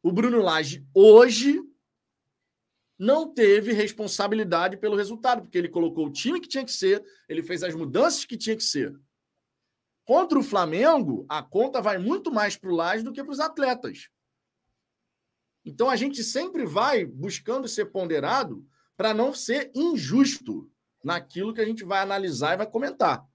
O 0.00 0.12
Bruno 0.12 0.40
Lage 0.40 0.86
hoje 0.94 1.60
não 2.96 3.34
teve 3.34 3.72
responsabilidade 3.72 4.76
pelo 4.76 4.94
resultado, 4.94 5.42
porque 5.42 5.58
ele 5.58 5.68
colocou 5.68 6.06
o 6.06 6.12
time 6.12 6.40
que 6.40 6.46
tinha 6.46 6.64
que 6.64 6.72
ser, 6.72 7.04
ele 7.28 7.42
fez 7.42 7.64
as 7.64 7.74
mudanças 7.74 8.24
que 8.24 8.36
tinha 8.36 8.54
que 8.54 8.62
ser. 8.62 8.96
Contra 10.06 10.38
o 10.38 10.42
Flamengo, 10.42 11.26
a 11.28 11.42
conta 11.42 11.82
vai 11.82 11.98
muito 11.98 12.32
mais 12.32 12.56
para 12.56 12.70
o 12.70 12.74
Laje 12.74 13.02
do 13.02 13.12
que 13.12 13.24
para 13.24 13.32
os 13.32 13.40
atletas. 13.40 14.08
Então 15.64 15.90
a 15.90 15.96
gente 15.96 16.22
sempre 16.22 16.64
vai 16.64 17.04
buscando 17.04 17.66
ser 17.66 17.86
ponderado 17.86 18.64
para 18.96 19.12
não 19.12 19.34
ser 19.34 19.72
injusto 19.74 20.70
naquilo 21.02 21.52
que 21.52 21.60
a 21.60 21.64
gente 21.64 21.84
vai 21.84 22.00
analisar 22.00 22.54
e 22.54 22.58
vai 22.58 22.70
comentar. 22.70 23.26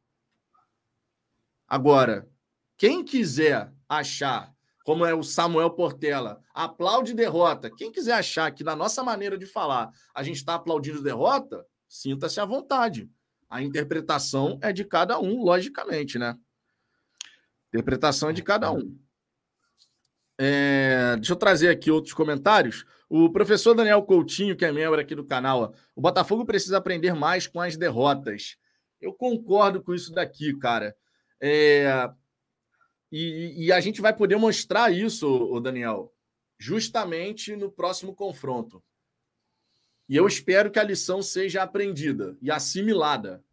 Agora, 1.68 2.30
quem 2.78 3.04
quiser 3.04 3.74
achar 3.88 4.56
como 4.86 5.06
é 5.06 5.14
o 5.14 5.24
Samuel 5.24 5.72
Portela, 5.72 6.42
aplaude 6.54 7.14
derrota. 7.14 7.70
Quem 7.70 7.92
quiser 7.92 8.14
achar 8.14 8.50
que 8.52 8.64
na 8.64 8.78
nossa 8.78 9.04
maneira 9.04 9.38
de 9.38 9.46
falar 9.46 9.92
a 10.16 10.24
gente 10.24 10.38
está 10.38 10.56
aplaudindo 10.56 11.04
derrota, 11.04 11.66
sinta-se 11.88 12.40
à 12.40 12.46
vontade. 12.46 13.12
A 13.50 13.62
interpretação 13.62 14.58
é 14.62 14.72
de 14.72 14.86
cada 14.86 15.20
um, 15.20 15.44
logicamente, 15.44 16.18
né? 16.18 16.38
Interpretação 17.74 18.30
é 18.30 18.34
de 18.34 18.44
cada 18.44 18.72
um. 18.72 19.00
É, 20.38 21.16
deixa 21.16 21.32
eu 21.32 21.38
trazer 21.38 21.70
aqui 21.70 21.90
outros 21.90 22.14
comentários. 22.14 22.86
O 23.08 23.30
professor 23.30 23.74
Daniel 23.74 24.04
Coutinho, 24.04 24.56
que 24.56 24.66
é 24.66 24.72
membro 24.72 25.00
aqui 25.00 25.16
do 25.16 25.26
canal, 25.26 25.74
o 25.96 26.02
Botafogo 26.02 26.46
precisa 26.46 26.78
aprender 26.78 27.14
mais 27.14 27.48
com 27.48 27.62
as 27.62 27.78
derrotas. 27.78 28.58
Eu 29.00 29.14
concordo 29.14 29.82
com 29.82 29.94
isso 29.94 30.12
daqui, 30.12 30.58
cara. 30.58 30.96
É, 31.40 32.10
e, 33.12 33.66
e, 33.66 33.72
a 33.72 33.80
gente 33.80 34.02
vai 34.02 34.16
poder 34.16 34.38
mostrar 34.38 34.92
isso, 34.92 35.28
o 35.28 35.60
Daniel, 35.60 36.14
justamente 36.58 37.56
no 37.56 37.72
próximo 37.72 38.16
confronto. 38.16 38.84
E 40.08 40.16
eu 40.16 40.28
espero 40.28 40.72
que 40.72 40.80
a 40.80 40.84
lição 40.84 41.22
seja 41.22 41.64
aprendida 41.64 42.38
e 42.42 42.52
assimilada, 42.52 43.44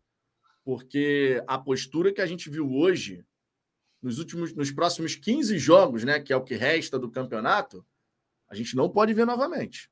porque 0.65 1.43
a 1.47 1.59
postura 1.59 2.12
que 2.12 2.20
a 2.20 2.27
gente 2.27 2.51
viu 2.51 2.70
hoje, 2.70 3.24
nos 4.02 4.18
últimos, 4.18 4.54
nos 4.54 4.70
próximos 4.70 5.14
15 5.14 5.58
jogos, 5.58 6.04
né, 6.04 6.20
que 6.20 6.32
é 6.32 6.36
o 6.36 6.44
que 6.44 6.54
resta 6.54 6.98
do 6.98 7.10
campeonato, 7.10 7.84
a 8.48 8.54
gente 8.54 8.76
não 8.76 8.88
pode 8.88 9.12
ver 9.12 9.26
novamente. 9.26 9.90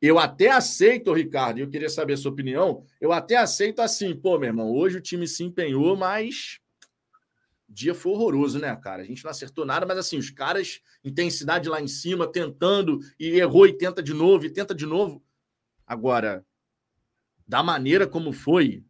Eu 0.00 0.18
até 0.18 0.50
aceito, 0.50 1.12
Ricardo, 1.12 1.58
e 1.58 1.60
eu 1.62 1.68
queria 1.68 1.90
saber 1.90 2.14
a 2.14 2.16
sua 2.16 2.30
opinião. 2.30 2.84
Eu 3.00 3.12
até 3.12 3.36
aceito 3.36 3.80
assim, 3.80 4.16
pô, 4.16 4.38
meu 4.38 4.48
irmão, 4.48 4.70
hoje 4.72 4.96
o 4.96 5.00
time 5.00 5.28
se 5.28 5.44
empenhou, 5.44 5.94
mas 5.94 6.58
dia 7.68 7.94
foi 7.94 8.12
horroroso, 8.12 8.58
né, 8.58 8.74
cara? 8.76 9.02
A 9.02 9.04
gente 9.04 9.22
não 9.22 9.30
acertou 9.30 9.64
nada, 9.64 9.86
mas 9.86 9.98
assim, 9.98 10.18
os 10.18 10.30
caras, 10.30 10.80
intensidade 11.04 11.68
lá 11.68 11.80
em 11.80 11.86
cima, 11.86 12.26
tentando, 12.26 12.98
e 13.18 13.38
errou 13.38 13.66
e 13.66 13.72
tenta 13.72 14.02
de 14.02 14.14
novo, 14.14 14.46
e 14.46 14.50
tenta 14.50 14.74
de 14.74 14.86
novo. 14.86 15.22
Agora, 15.86 16.44
da 17.46 17.62
maneira 17.62 18.06
como 18.06 18.32
foi, 18.32 18.84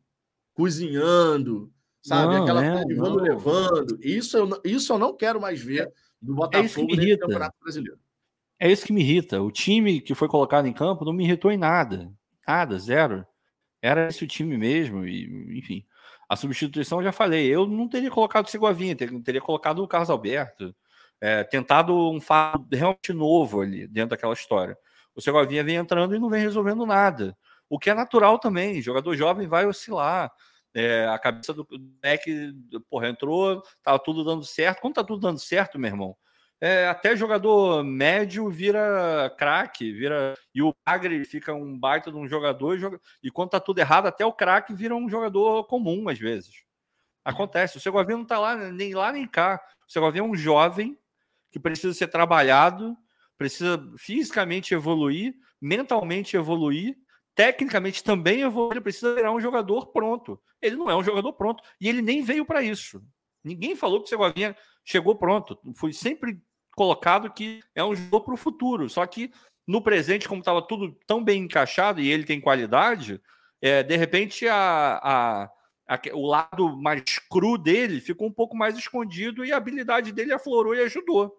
cozinhando, 0.54 1.72
sabe? 2.02 2.34
Não, 2.34 2.42
Aquela 2.42 2.64
é, 2.64 2.84
vamos 2.94 3.22
levando. 3.22 3.98
Isso 4.02 4.36
eu, 4.36 4.60
isso 4.64 4.92
eu 4.92 4.98
não 4.98 5.16
quero 5.16 5.40
mais 5.40 5.60
ver 5.60 5.92
do 6.20 6.34
Botafogo 6.34 6.92
é 6.92 7.16
Campeonato 7.16 7.56
Brasileiro. 7.62 7.98
É 8.58 8.70
isso 8.70 8.84
que 8.84 8.92
me 8.92 9.00
irrita. 9.00 9.40
O 9.42 9.50
time 9.50 10.00
que 10.00 10.14
foi 10.14 10.28
colocado 10.28 10.66
em 10.66 10.72
campo 10.72 11.04
não 11.04 11.12
me 11.12 11.24
irritou 11.24 11.50
em 11.50 11.56
nada. 11.56 12.12
Nada, 12.46 12.78
zero. 12.78 13.26
Era 13.80 14.08
esse 14.08 14.22
o 14.24 14.28
time 14.28 14.58
mesmo, 14.58 15.06
e 15.06 15.58
enfim. 15.58 15.84
A 16.28 16.36
substituição, 16.36 16.98
eu 16.98 17.04
já 17.04 17.12
falei, 17.12 17.46
eu 17.46 17.66
não 17.66 17.88
teria 17.88 18.10
colocado 18.10 18.46
o 18.46 18.50
Segovinha, 18.50 18.94
teria, 18.94 19.20
teria 19.22 19.40
colocado 19.40 19.82
o 19.82 19.88
Carlos 19.88 20.10
Alberto, 20.10 20.74
é, 21.20 21.42
tentado 21.42 21.92
um 22.10 22.20
fato 22.20 22.66
realmente 22.70 23.12
novo 23.12 23.62
ali 23.62 23.86
dentro 23.88 24.10
daquela 24.10 24.34
história. 24.34 24.76
O 25.14 25.20
Segovinha 25.20 25.64
vem 25.64 25.76
entrando 25.76 26.14
e 26.14 26.18
não 26.18 26.30
vem 26.30 26.40
resolvendo 26.40 26.86
nada. 26.86 27.36
O 27.68 27.78
que 27.78 27.90
é 27.90 27.94
natural 27.94 28.38
também, 28.38 28.82
jogador 28.82 29.16
jovem 29.16 29.48
vai 29.48 29.66
oscilar. 29.66 30.30
É, 30.74 31.06
a 31.08 31.18
cabeça 31.18 31.52
do 31.52 31.66
deck, 32.00 32.54
porra, 32.88 33.08
entrou, 33.08 33.62
tava 33.82 33.98
tudo 33.98 34.24
dando 34.24 34.44
certo. 34.44 34.80
Quando 34.80 34.94
tá 34.94 35.04
tudo 35.04 35.20
dando 35.20 35.38
certo, 35.38 35.78
meu 35.78 35.90
irmão, 35.90 36.16
é, 36.60 36.86
até 36.88 37.16
jogador 37.16 37.82
médio 37.82 38.50
vira 38.50 39.34
craque, 39.38 39.92
vira 39.92 40.36
e 40.54 40.62
o 40.62 40.74
Bagre 40.86 41.24
fica 41.24 41.54
um 41.54 41.78
baita 41.78 42.10
de 42.10 42.18
um 42.18 42.28
jogador 42.28 42.76
e, 42.76 42.78
joga... 42.78 43.00
e 43.22 43.30
quando 43.30 43.50
tá 43.50 43.60
tudo 43.60 43.78
errado, 43.78 44.06
até 44.06 44.26
o 44.26 44.32
craque 44.32 44.74
vira 44.74 44.94
um 44.94 45.08
jogador 45.08 45.64
comum 45.64 46.08
às 46.08 46.18
vezes. 46.18 46.62
Acontece. 47.24 47.78
O 47.78 47.80
Segovinha 47.80 48.18
não 48.18 48.26
tá 48.26 48.38
lá 48.38 48.54
nem 48.56 48.94
lá 48.94 49.10
nem 49.10 49.26
cá. 49.26 49.62
O 49.88 49.90
Segovinha 49.90 50.22
é 50.22 50.26
um 50.26 50.36
jovem 50.36 50.98
que 51.50 51.58
precisa 51.58 51.94
ser 51.94 52.08
trabalhado, 52.08 52.96
precisa 53.38 53.82
fisicamente 53.96 54.74
evoluir, 54.74 55.34
mentalmente 55.60 56.36
evoluir, 56.36 56.94
tecnicamente 57.34 58.02
também 58.02 58.42
evoluir, 58.42 58.82
precisa 58.82 59.14
virar 59.14 59.32
um 59.32 59.40
jogador 59.40 59.86
pronto. 59.86 60.40
Ele 60.60 60.76
não 60.76 60.90
é 60.90 60.96
um 60.96 61.04
jogador 61.04 61.32
pronto 61.32 61.62
e 61.80 61.88
ele 61.88 62.02
nem 62.02 62.22
veio 62.22 62.44
para 62.44 62.62
isso. 62.62 63.02
Ninguém 63.42 63.74
falou 63.74 64.00
que 64.00 64.06
o 64.06 64.08
Segovinha 64.08 64.56
chegou 64.84 65.16
pronto. 65.16 65.58
Foi 65.74 65.92
sempre 65.92 66.40
colocado 66.76 67.32
que 67.32 67.60
é 67.74 67.82
um 67.82 67.94
jogo 67.94 68.20
para 68.24 68.34
o 68.34 68.38
futuro. 68.38 68.88
Só 68.88 69.06
que 69.06 69.30
no 69.66 69.82
presente, 69.82 70.28
como 70.28 70.40
estava 70.40 70.60
tudo 70.60 70.96
tão 71.06 71.22
bem 71.22 71.44
encaixado 71.44 72.00
e 72.00 72.08
ele 72.08 72.24
tem 72.24 72.40
qualidade, 72.40 73.20
é, 73.62 73.82
de 73.82 73.96
repente 73.96 74.48
a, 74.48 75.48
a, 75.88 76.00
o 76.12 76.26
lado 76.26 76.76
mais 76.76 77.02
cru 77.30 77.56
dele 77.56 78.00
ficou 78.00 78.26
um 78.26 78.32
pouco 78.32 78.56
mais 78.56 78.76
escondido 78.76 79.44
e 79.44 79.52
a 79.52 79.56
habilidade 79.56 80.12
dele 80.12 80.32
aflorou 80.32 80.74
e 80.74 80.80
ajudou. 80.80 81.36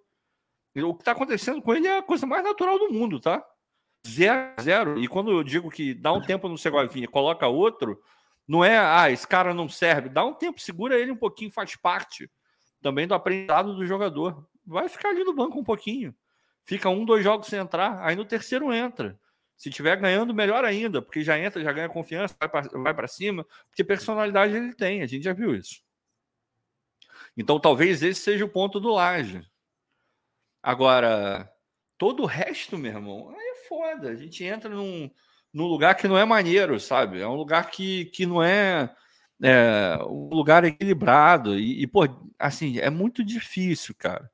O 0.75 0.93
que 0.93 1.01
está 1.01 1.11
acontecendo 1.11 1.61
com 1.61 1.73
ele 1.73 1.87
é 1.87 1.97
a 1.97 2.03
coisa 2.03 2.25
mais 2.25 2.43
natural 2.43 2.79
do 2.79 2.91
mundo, 2.91 3.19
tá? 3.19 3.45
Zero, 4.07 4.61
zero. 4.61 4.99
E 4.99 5.07
quando 5.07 5.31
eu 5.31 5.43
digo 5.43 5.69
que 5.69 5.93
dá 5.93 6.11
um 6.11 6.21
tempo 6.21 6.47
no 6.47 6.57
Segovinha 6.57 7.07
coloca 7.07 7.47
outro, 7.47 8.01
não 8.47 8.63
é, 8.63 8.77
ah, 8.77 9.09
esse 9.11 9.27
cara 9.27 9.53
não 9.53 9.69
serve. 9.69 10.09
Dá 10.09 10.25
um 10.25 10.33
tempo, 10.33 10.59
segura 10.59 10.99
ele 10.99 11.11
um 11.11 11.15
pouquinho, 11.15 11.51
faz 11.51 11.75
parte 11.75 12.29
também 12.81 13.07
do 13.07 13.13
aprendizado 13.13 13.75
do 13.75 13.85
jogador 13.85 14.47
vai 14.65 14.87
ficar 14.89 15.09
ali 15.09 15.23
no 15.23 15.33
banco 15.33 15.59
um 15.59 15.63
pouquinho. 15.63 16.15
Fica 16.63 16.89
um, 16.89 17.05
dois 17.05 17.23
jogos 17.23 17.47
sem 17.47 17.59
entrar, 17.59 18.03
aí 18.03 18.15
no 18.15 18.25
terceiro 18.25 18.73
entra. 18.73 19.19
Se 19.57 19.69
tiver 19.69 19.95
ganhando, 19.97 20.33
melhor 20.33 20.63
ainda, 20.65 21.01
porque 21.01 21.23
já 21.23 21.37
entra, 21.37 21.61
já 21.61 21.71
ganha 21.71 21.89
confiança, 21.89 22.35
vai 22.73 22.93
para 22.93 23.07
cima, 23.07 23.45
porque 23.67 23.83
personalidade 23.83 24.55
ele 24.55 24.73
tem, 24.73 25.01
a 25.01 25.07
gente 25.07 25.23
já 25.23 25.33
viu 25.33 25.55
isso. 25.55 25.81
Então 27.37 27.59
talvez 27.59 28.01
esse 28.01 28.21
seja 28.21 28.45
o 28.45 28.49
ponto 28.49 28.79
do 28.79 28.91
Laje. 28.91 29.45
Agora, 30.63 31.51
todo 31.97 32.23
o 32.23 32.27
resto, 32.27 32.77
meu 32.77 32.91
irmão, 32.91 33.35
é 33.35 33.50
foda. 33.71 34.09
A 34.09 34.15
gente 34.15 34.43
entra 34.43 34.69
num, 34.69 35.09
num 35.53 35.65
lugar 35.65 35.95
que 35.95 36.05
não 36.05 36.17
é 36.17 36.25
maneiro, 36.25 36.77
sabe? 36.77 37.21
É 37.21 37.27
um 37.27 37.35
lugar 37.35 37.71
que, 37.71 38.05
que 38.05 38.25
não 38.25 38.43
é, 38.43 38.93
é 39.41 39.97
um 40.03 40.27
lugar 40.35 40.65
equilibrado. 40.65 41.57
E, 41.57 41.81
e, 41.81 41.87
pô, 41.87 42.01
assim, 42.37 42.79
é 42.79 42.89
muito 42.89 43.23
difícil, 43.23 43.95
cara. 43.97 44.29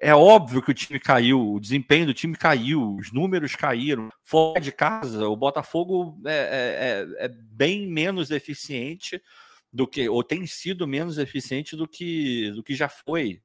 É 0.00 0.12
óbvio 0.12 0.62
que 0.62 0.70
o 0.72 0.74
time 0.74 0.98
caiu, 0.98 1.54
o 1.54 1.60
desempenho 1.60 2.06
do 2.06 2.14
time 2.14 2.36
caiu, 2.36 2.96
os 2.96 3.12
números 3.12 3.54
caíram. 3.54 4.10
Fora 4.24 4.60
de 4.60 4.72
casa, 4.72 5.28
o 5.28 5.36
Botafogo 5.36 6.20
é, 6.26 6.32
é, 6.32 7.22
é, 7.22 7.26
é 7.26 7.28
bem 7.28 7.86
menos 7.88 8.32
eficiente 8.32 9.22
do 9.72 9.86
que, 9.86 10.08
ou 10.08 10.24
tem 10.24 10.46
sido 10.46 10.86
menos 10.86 11.18
eficiente 11.18 11.76
do 11.76 11.86
que, 11.86 12.50
do 12.52 12.62
que 12.62 12.74
já 12.74 12.88
foi. 12.88 13.40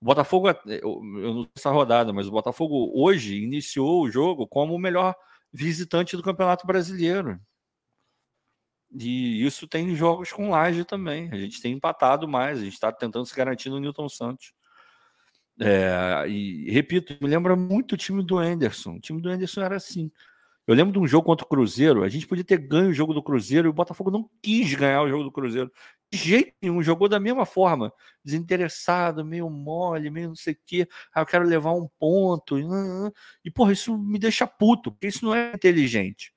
O 0.00 0.04
Botafogo, 0.04 0.48
é, 0.48 0.58
eu, 0.66 1.02
eu 1.02 1.34
não 1.34 1.42
sei 1.42 1.50
essa 1.56 1.70
rodada, 1.70 2.12
mas 2.12 2.26
o 2.26 2.30
Botafogo 2.30 2.90
hoje 2.94 3.42
iniciou 3.42 4.02
o 4.02 4.10
jogo 4.10 4.46
como 4.46 4.74
o 4.74 4.78
melhor 4.78 5.14
visitante 5.52 6.16
do 6.16 6.22
Campeonato 6.22 6.66
Brasileiro. 6.66 7.38
E 8.92 9.44
isso 9.44 9.68
tem 9.68 9.94
jogos 9.94 10.32
com 10.32 10.50
laje 10.50 10.84
também. 10.84 11.30
A 11.32 11.36
gente 11.36 11.60
tem 11.60 11.72
empatado 11.72 12.26
mais, 12.26 12.58
a 12.58 12.64
gente 12.64 12.74
está 12.74 12.90
tentando 12.90 13.26
se 13.26 13.34
garantir 13.34 13.70
no 13.70 13.78
Newton 13.78 14.08
Santos. 14.08 14.52
É, 15.60 16.26
e 16.26 16.70
repito, 16.70 17.16
me 17.20 17.28
lembra 17.28 17.54
muito 17.54 17.92
o 17.92 17.96
time 17.96 18.22
do 18.22 18.38
Anderson. 18.38 18.94
O 18.94 19.00
time 19.00 19.20
do 19.20 19.28
Anderson 19.28 19.60
era 19.60 19.76
assim. 19.76 20.10
Eu 20.66 20.74
lembro 20.74 20.92
de 20.92 20.98
um 20.98 21.06
jogo 21.06 21.26
contra 21.26 21.44
o 21.44 21.48
Cruzeiro. 21.48 22.02
A 22.02 22.08
gente 22.08 22.26
podia 22.26 22.44
ter 22.44 22.58
ganho 22.58 22.90
o 22.90 22.92
jogo 22.94 23.12
do 23.12 23.22
Cruzeiro 23.22 23.68
e 23.68 23.70
o 23.70 23.72
Botafogo 23.72 24.10
não 24.10 24.28
quis 24.42 24.72
ganhar 24.74 25.02
o 25.02 25.08
jogo 25.08 25.24
do 25.24 25.32
Cruzeiro. 25.32 25.70
Jeito 26.12 26.52
nenhum, 26.60 26.82
jogou 26.82 27.08
da 27.08 27.20
mesma 27.20 27.46
forma, 27.46 27.92
desinteressado, 28.24 29.24
meio 29.24 29.48
mole, 29.48 30.10
meio 30.10 30.28
não 30.28 30.34
sei 30.34 30.54
o 30.54 30.58
quê. 30.66 30.88
Ah, 31.14 31.20
eu 31.20 31.26
quero 31.26 31.44
levar 31.44 31.72
um 31.72 31.88
ponto. 31.98 32.56
E, 33.44 33.50
porra, 33.50 33.72
isso 33.72 33.96
me 33.96 34.18
deixa 34.18 34.46
puto, 34.46 34.90
porque 34.90 35.06
isso 35.06 35.24
não 35.24 35.34
é 35.34 35.52
inteligente. 35.54 36.34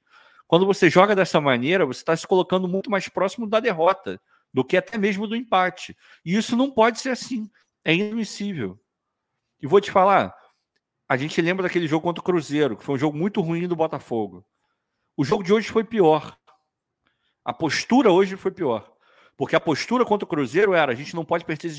Quando 0.47 0.65
você 0.65 0.89
joga 0.89 1.15
dessa 1.15 1.41
maneira, 1.41 1.85
você 1.85 2.01
está 2.01 2.15
se 2.15 2.27
colocando 2.27 2.67
muito 2.67 2.91
mais 2.91 3.09
próximo 3.09 3.47
da 3.47 3.59
derrota 3.59 4.21
do 4.53 4.63
que 4.63 4.77
até 4.77 4.97
mesmo 4.97 5.25
do 5.25 5.35
empate. 5.35 5.97
E 6.23 6.35
isso 6.35 6.55
não 6.55 6.69
pode 6.69 6.99
ser 6.99 7.09
assim. 7.09 7.49
É 7.83 7.95
inadmissível. 7.95 8.79
E 9.59 9.65
vou 9.65 9.81
te 9.81 9.89
falar, 9.89 10.35
a 11.09 11.17
gente 11.17 11.41
lembra 11.41 11.63
daquele 11.63 11.87
jogo 11.87 12.03
contra 12.03 12.21
o 12.21 12.23
Cruzeiro, 12.23 12.77
que 12.77 12.83
foi 12.83 12.95
um 12.95 12.99
jogo 12.99 13.17
muito 13.17 13.41
ruim 13.41 13.67
do 13.67 13.75
Botafogo. 13.75 14.45
O 15.17 15.23
jogo 15.23 15.43
de 15.43 15.51
hoje 15.51 15.69
foi 15.69 15.83
pior. 15.83 16.37
A 17.43 17.51
postura 17.51 18.11
hoje 18.11 18.35
foi 18.35 18.51
pior. 18.51 18.92
Porque 19.35 19.55
a 19.55 19.59
postura 19.59 20.05
contra 20.05 20.25
o 20.25 20.29
Cruzeiro 20.29 20.73
era: 20.73 20.91
a 20.91 20.95
gente 20.95 21.15
não 21.15 21.25
pode 21.25 21.45
perder. 21.45 21.71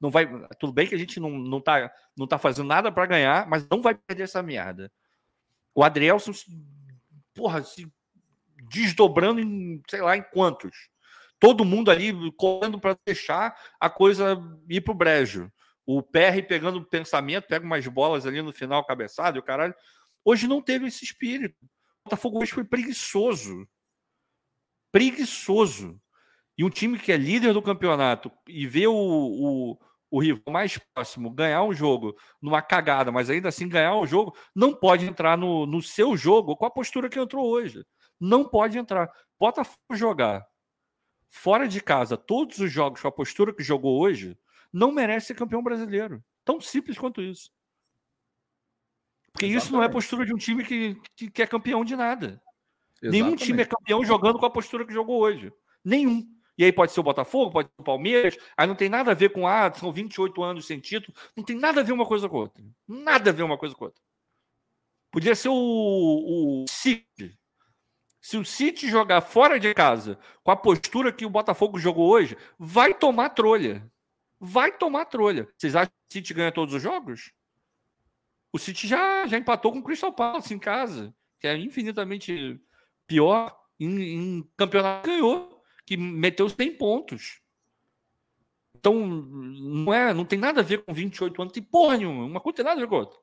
Não 0.00 0.10
vai, 0.10 0.26
tudo 0.58 0.72
bem 0.72 0.86
que 0.86 0.94
a 0.94 0.98
gente 0.98 1.20
não, 1.20 1.30
não, 1.30 1.60
tá, 1.60 1.92
não 2.16 2.26
tá 2.26 2.38
fazendo 2.38 2.66
nada 2.66 2.90
para 2.90 3.06
ganhar, 3.06 3.46
mas 3.46 3.66
não 3.68 3.82
vai 3.82 3.94
perder 3.94 4.24
essa 4.24 4.42
merda. 4.42 4.90
O 5.74 5.82
Adrielson, 5.84 6.32
porra, 7.34 7.62
se 7.62 7.90
desdobrando 8.70 9.40
em, 9.40 9.82
sei 9.88 10.00
lá, 10.00 10.16
em 10.16 10.22
quantos. 10.22 10.90
Todo 11.38 11.64
mundo 11.64 11.90
ali 11.90 12.14
correndo 12.36 12.78
para 12.78 12.96
deixar 13.04 13.58
a 13.80 13.90
coisa 13.90 14.38
ir 14.68 14.80
pro 14.80 14.94
brejo. 14.94 15.50
O 15.84 16.02
PR 16.02 16.40
pegando 16.46 16.78
o 16.78 16.84
pensamento, 16.84 17.48
pega 17.48 17.64
umas 17.64 17.86
bolas 17.88 18.26
ali 18.26 18.40
no 18.40 18.52
final, 18.52 18.86
cabeçado, 18.86 19.36
e 19.36 19.40
o 19.40 19.42
caralho. 19.42 19.74
Hoje 20.24 20.46
não 20.46 20.62
teve 20.62 20.86
esse 20.86 21.04
espírito. 21.04 21.64
O 22.00 22.04
Botafogo 22.04 22.40
hoje 22.40 22.52
foi 22.52 22.64
preguiçoso. 22.64 23.66
Preguiçoso. 24.92 26.00
E 26.56 26.64
um 26.64 26.70
time 26.70 26.98
que 26.98 27.12
é 27.12 27.16
líder 27.16 27.52
do 27.52 27.62
campeonato 27.62 28.30
e 28.46 28.66
vê 28.66 28.86
o, 28.86 28.94
o, 28.94 29.78
o 30.10 30.20
rival 30.20 30.52
mais 30.52 30.78
próximo 30.94 31.30
ganhar 31.30 31.62
um 31.62 31.72
jogo 31.72 32.14
numa 32.40 32.60
cagada, 32.60 33.10
mas 33.10 33.30
ainda 33.30 33.48
assim 33.48 33.68
ganhar 33.68 33.96
um 33.96 34.06
jogo, 34.06 34.36
não 34.54 34.74
pode 34.74 35.06
entrar 35.06 35.38
no, 35.38 35.66
no 35.66 35.82
seu 35.82 36.16
jogo 36.16 36.56
com 36.56 36.66
a 36.66 36.70
postura 36.70 37.08
que 37.08 37.18
entrou 37.18 37.46
hoje. 37.46 37.82
Não 38.20 38.44
pode 38.44 38.78
entrar. 38.78 39.10
Botafogo 39.38 39.76
jogar 39.94 40.46
fora 41.32 41.66
de 41.66 41.80
casa 41.80 42.16
todos 42.16 42.58
os 42.58 42.70
jogos 42.70 43.00
com 43.00 43.08
a 43.08 43.12
postura 43.12 43.54
que 43.54 43.62
jogou 43.62 43.98
hoje, 43.98 44.38
não 44.70 44.92
merece 44.92 45.28
ser 45.28 45.34
campeão 45.34 45.62
brasileiro. 45.62 46.22
Tão 46.44 46.60
simples 46.60 46.98
quanto 46.98 47.22
isso. 47.22 47.50
Porque 49.32 49.46
Exatamente. 49.46 49.64
isso 49.64 49.72
não 49.72 49.82
é 49.82 49.88
postura 49.88 50.26
de 50.26 50.34
um 50.34 50.36
time 50.36 50.62
que, 50.62 51.00
que, 51.16 51.30
que 51.30 51.42
é 51.42 51.46
campeão 51.46 51.84
de 51.84 51.96
nada. 51.96 52.40
Exatamente. 53.00 53.10
Nenhum 53.10 53.34
time 53.34 53.62
é 53.62 53.66
campeão 53.66 54.04
jogando 54.04 54.38
com 54.38 54.44
a 54.44 54.50
postura 54.50 54.86
que 54.86 54.92
jogou 54.92 55.20
hoje. 55.20 55.50
Nenhum. 55.82 56.22
E 56.56 56.64
aí 56.64 56.72
pode 56.72 56.92
ser 56.92 57.00
o 57.00 57.04
Botafogo, 57.04 57.50
pode 57.50 57.68
ser 57.68 57.80
o 57.80 57.84
Palmeiras. 57.84 58.36
Aí 58.56 58.66
não 58.66 58.74
tem 58.74 58.88
nada 58.88 59.12
a 59.12 59.14
ver 59.14 59.30
com, 59.30 59.46
ah, 59.46 59.72
são 59.72 59.92
28 59.92 60.42
anos 60.42 60.66
sem 60.66 60.78
título. 60.78 61.16
Não 61.36 61.42
tem 61.42 61.56
nada 61.56 61.80
a 61.80 61.84
ver 61.84 61.92
uma 61.92 62.06
coisa 62.06 62.28
com 62.28 62.36
outra. 62.36 62.62
Nada 62.86 63.30
a 63.30 63.32
ver 63.32 63.42
uma 63.42 63.56
coisa 63.56 63.74
com 63.74 63.86
outra. 63.86 64.00
Podia 65.10 65.34
ser 65.34 65.48
o, 65.48 65.54
o 65.54 66.64
City. 66.68 67.38
Se 68.20 68.36
o 68.36 68.44
City 68.44 68.88
jogar 68.88 69.20
fora 69.20 69.58
de 69.58 69.74
casa 69.74 70.18
com 70.44 70.50
a 70.50 70.56
postura 70.56 71.12
que 71.12 71.26
o 71.26 71.30
Botafogo 71.30 71.78
jogou 71.78 72.08
hoje, 72.08 72.36
vai 72.58 72.94
tomar 72.94 73.30
trolha. 73.30 73.90
Vai 74.38 74.72
tomar 74.72 75.06
trolha. 75.06 75.48
Vocês 75.56 75.74
acham 75.74 75.90
que 75.90 75.94
o 76.10 76.12
City 76.12 76.34
ganha 76.34 76.52
todos 76.52 76.74
os 76.74 76.82
jogos? 76.82 77.32
O 78.52 78.58
City 78.58 78.86
já, 78.86 79.26
já 79.26 79.38
empatou 79.38 79.72
com 79.72 79.78
o 79.78 79.82
Crystal 79.82 80.12
Palace 80.12 80.54
em 80.54 80.58
casa, 80.58 81.14
que 81.40 81.46
é 81.46 81.56
infinitamente 81.56 82.60
pior. 83.06 83.56
Em, 83.80 84.00
em 84.00 84.50
campeonato 84.56 85.08
ganhou 85.08 85.51
que 85.92 85.96
meteu 85.96 86.48
100 86.48 86.76
pontos. 86.76 87.40
Então, 88.74 89.06
não 89.06 89.92
é, 89.92 90.12
não 90.14 90.24
tem 90.24 90.38
nada 90.38 90.60
a 90.60 90.64
ver 90.64 90.82
com 90.84 90.92
28 90.92 91.42
anos, 91.42 91.52
tem 91.52 91.62
porra 91.62 91.98
nenhuma. 91.98 92.24
Uma 92.24 92.40
coisa 92.40 92.56
tem 92.56 92.64
nada 92.64 92.78
a 92.78 92.84
ver 92.84 92.88
com 92.88 92.96
outra. 92.96 93.18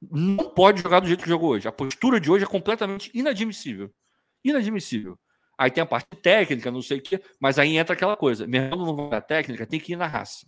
Não 0.00 0.50
pode 0.50 0.82
jogar 0.82 1.00
do 1.00 1.06
jeito 1.06 1.22
que 1.22 1.28
jogou 1.28 1.50
hoje. 1.50 1.66
A 1.66 1.72
postura 1.72 2.20
de 2.20 2.30
hoje 2.30 2.44
é 2.44 2.48
completamente 2.48 3.10
inadmissível. 3.14 3.90
Inadmissível. 4.44 5.18
Aí 5.58 5.70
tem 5.70 5.82
a 5.82 5.86
parte 5.86 6.16
técnica, 6.22 6.70
não 6.70 6.80
sei 6.80 6.98
o 6.98 7.02
quê, 7.02 7.20
mas 7.38 7.58
aí 7.58 7.76
entra 7.76 7.94
aquela 7.94 8.16
coisa. 8.16 8.46
Mesmo 8.46 8.76
não 8.76 9.08
vai 9.08 9.18
a 9.18 9.22
técnica, 9.22 9.66
tem 9.66 9.80
que 9.80 9.92
ir 9.92 9.96
na 9.96 10.06
raça. 10.06 10.46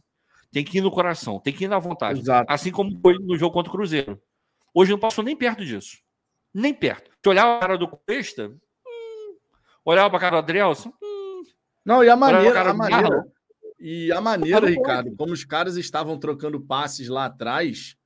Tem 0.51 0.65
que 0.65 0.79
ir 0.79 0.81
no 0.83 0.91
coração, 0.91 1.41
tem 1.41 1.53
que 1.53 1.65
ir 1.65 1.69
na 1.69 1.79
vontade. 1.79 2.21
Exato. 2.21 2.51
Assim 2.51 2.71
como 2.71 2.99
foi 3.01 3.19
no 3.19 3.37
jogo 3.37 3.53
contra 3.53 3.71
o 3.71 3.75
Cruzeiro. 3.75 4.21
Hoje 4.75 4.91
não 4.91 4.99
passou 4.99 5.25
nem 5.25 5.37
perto 5.37 5.65
disso. 5.65 5.99
Nem 6.55 6.73
perto. 6.73 7.11
Se 7.23 7.29
olhar 7.29 7.57
a 7.57 7.61
cara 7.61 7.79
do 7.79 7.89
Cuesta, 7.89 8.49
hum, 8.49 9.37
olhar 9.85 10.09
para 10.09 10.17
a 10.17 10.21
cara 10.21 10.37
do 10.37 10.45
Adrielson, 10.45 10.93
não, 11.85 12.03
e 12.05 12.09
a 12.09 12.17
maneira, 12.17 12.71
a 12.71 12.75
maneira, 12.75 13.25
e 13.79 14.13
a 14.13 14.21
maneira, 14.21 14.67
Ricardo, 14.69 15.15
como 15.17 15.33
os 15.33 15.45
caras 15.45 15.77
estavam 15.77 16.19
trocando 16.19 16.61
passes 16.61 17.09
lá 17.09 17.25
atrás, 17.25 17.97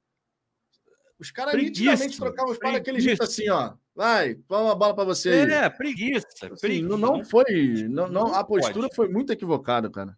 os 1.18 1.30
caras 1.30 1.54
nitidamente 1.54 2.16
trocavam 2.16 2.52
os 2.52 2.58
passes 2.58 2.78
daquele 2.78 3.00
jeito 3.00 3.22
assim, 3.22 3.48
ó. 3.50 3.74
Vai, 3.94 4.34
toma 4.46 4.64
uma 4.64 4.74
bola 4.74 4.94
para 4.94 5.04
você. 5.04 5.30
Aí. 5.30 5.50
É, 5.50 5.70
preguiça. 5.70 6.26
Assim, 6.28 6.54
preguiça. 6.60 6.88
Não, 6.88 6.98
não 6.98 7.24
foi. 7.24 7.86
Não, 7.88 8.08
não, 8.08 8.34
a 8.34 8.44
postura 8.44 8.88
foi 8.94 9.08
muito 9.08 9.32
equivocada, 9.32 9.90
cara. 9.90 10.16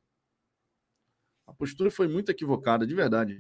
A 1.47 1.53
postura 1.53 1.91
foi 1.91 2.09
muito 2.09 2.31
equivocada, 2.31 2.87
de 2.87 2.95
verdade. 2.95 3.39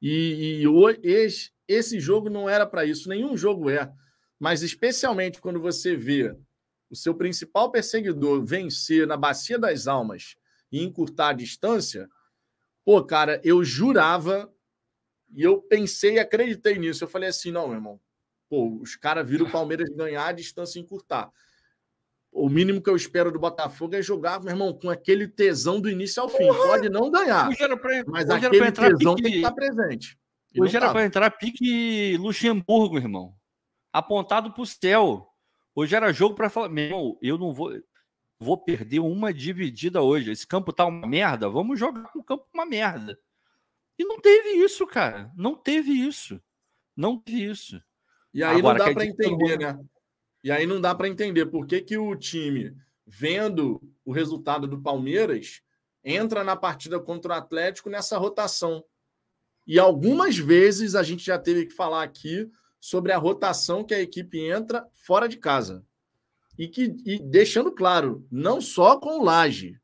E, 0.00 0.62
e 0.62 0.66
esse, 1.02 1.50
esse 1.66 1.98
jogo 1.98 2.28
não 2.28 2.48
era 2.48 2.66
para 2.66 2.84
isso. 2.84 3.08
Nenhum 3.08 3.36
jogo 3.36 3.70
é. 3.70 3.90
Mas 4.38 4.62
especialmente 4.62 5.40
quando 5.40 5.60
você 5.60 5.96
vê 5.96 6.34
o 6.90 6.96
seu 6.96 7.14
principal 7.14 7.70
perseguidor 7.70 8.44
vencer 8.44 9.06
na 9.06 9.16
Bacia 9.16 9.58
das 9.58 9.86
Almas 9.86 10.36
e 10.72 10.82
encurtar 10.82 11.28
a 11.28 11.32
distância, 11.32 12.08
pô, 12.84 13.02
cara, 13.04 13.40
eu 13.44 13.62
jurava 13.62 14.52
e 15.32 15.42
eu 15.42 15.62
pensei 15.62 16.14
e 16.14 16.18
acreditei 16.18 16.76
nisso. 16.76 17.04
Eu 17.04 17.08
falei 17.08 17.28
assim: 17.28 17.52
não, 17.52 17.68
meu 17.68 17.76
irmão, 17.76 18.00
pô, 18.48 18.78
os 18.80 18.96
caras 18.96 19.28
viram 19.28 19.46
o 19.46 19.50
Palmeiras 19.50 19.88
ganhar 19.90 20.26
a 20.26 20.32
distância 20.32 20.78
e 20.78 20.82
encurtar. 20.82 21.30
O 22.32 22.48
mínimo 22.48 22.80
que 22.80 22.88
eu 22.88 22.94
espero 22.94 23.32
do 23.32 23.40
Botafogo 23.40 23.94
é 23.96 24.02
jogar, 24.02 24.40
meu 24.40 24.50
irmão, 24.50 24.72
com 24.72 24.88
aquele 24.88 25.26
tesão 25.26 25.80
do 25.80 25.90
início 25.90 26.22
ao 26.22 26.28
fim. 26.28 26.46
Pode 26.46 26.88
não 26.88 27.10
ganhar, 27.10 27.48
pra, 27.80 28.04
mas 28.06 28.30
aquele 28.30 28.70
tesão 28.70 29.16
pique, 29.16 29.22
tem 29.22 29.32
que 29.32 29.38
estar 29.38 29.52
presente. 29.52 30.18
hoje 30.56 30.76
era 30.76 30.92
para 30.92 31.04
entrar 31.04 31.30
pique 31.32 32.16
Luxemburgo, 32.18 32.98
irmão. 32.98 33.34
Apontado 33.92 34.52
para 34.52 34.62
o 34.62 34.66
céu. 34.66 35.29
Hoje 35.74 35.94
era 35.94 36.12
jogo 36.12 36.34
para 36.34 36.50
falar, 36.50 36.68
meu 36.68 36.84
irmão, 36.84 37.18
eu 37.22 37.38
não 37.38 37.52
vou 37.52 37.72
vou 38.40 38.56
perder 38.56 39.00
uma 39.00 39.34
dividida 39.34 40.00
hoje. 40.02 40.30
Esse 40.30 40.46
campo 40.46 40.72
tá 40.72 40.86
uma 40.86 41.06
merda, 41.06 41.48
vamos 41.48 41.78
jogar 41.78 42.10
com 42.10 42.20
o 42.20 42.24
campo 42.24 42.46
uma 42.54 42.64
merda. 42.64 43.18
E 43.98 44.04
não 44.04 44.18
teve 44.18 44.50
isso, 44.50 44.86
cara. 44.86 45.30
Não 45.36 45.54
teve 45.54 45.92
isso. 45.92 46.40
Não 46.96 47.18
teve 47.18 47.44
isso. 47.44 47.82
E 48.32 48.42
aí 48.42 48.58
Agora, 48.58 48.78
não 48.78 48.86
dá 48.86 48.94
para 48.94 49.04
entender, 49.04 49.58
né? 49.58 49.78
E 50.42 50.50
aí 50.50 50.66
não 50.66 50.80
dá 50.80 50.94
para 50.94 51.08
entender 51.08 51.46
por 51.46 51.66
que, 51.66 51.82
que 51.82 51.98
o 51.98 52.16
time, 52.16 52.74
vendo 53.06 53.80
o 54.04 54.12
resultado 54.12 54.66
do 54.66 54.80
Palmeiras, 54.80 55.60
entra 56.02 56.42
na 56.42 56.56
partida 56.56 56.98
contra 56.98 57.34
o 57.34 57.36
Atlético 57.36 57.90
nessa 57.90 58.16
rotação. 58.16 58.82
E 59.66 59.78
algumas 59.78 60.38
vezes 60.38 60.94
a 60.94 61.02
gente 61.02 61.22
já 61.22 61.38
teve 61.38 61.66
que 61.66 61.74
falar 61.74 62.02
aqui 62.02 62.50
sobre 62.80 63.12
a 63.12 63.18
rotação 63.18 63.84
que 63.84 63.94
a 63.94 64.00
equipe 64.00 64.40
entra 64.40 64.88
fora 64.94 65.28
de 65.28 65.36
casa. 65.36 65.84
E, 66.58 66.66
que, 66.66 66.96
e 67.04 67.18
deixando 67.18 67.70
claro, 67.70 68.26
não 68.30 68.60
só 68.60 68.98
com 68.98 69.18
o 69.18 69.24
Laje. 69.24 69.78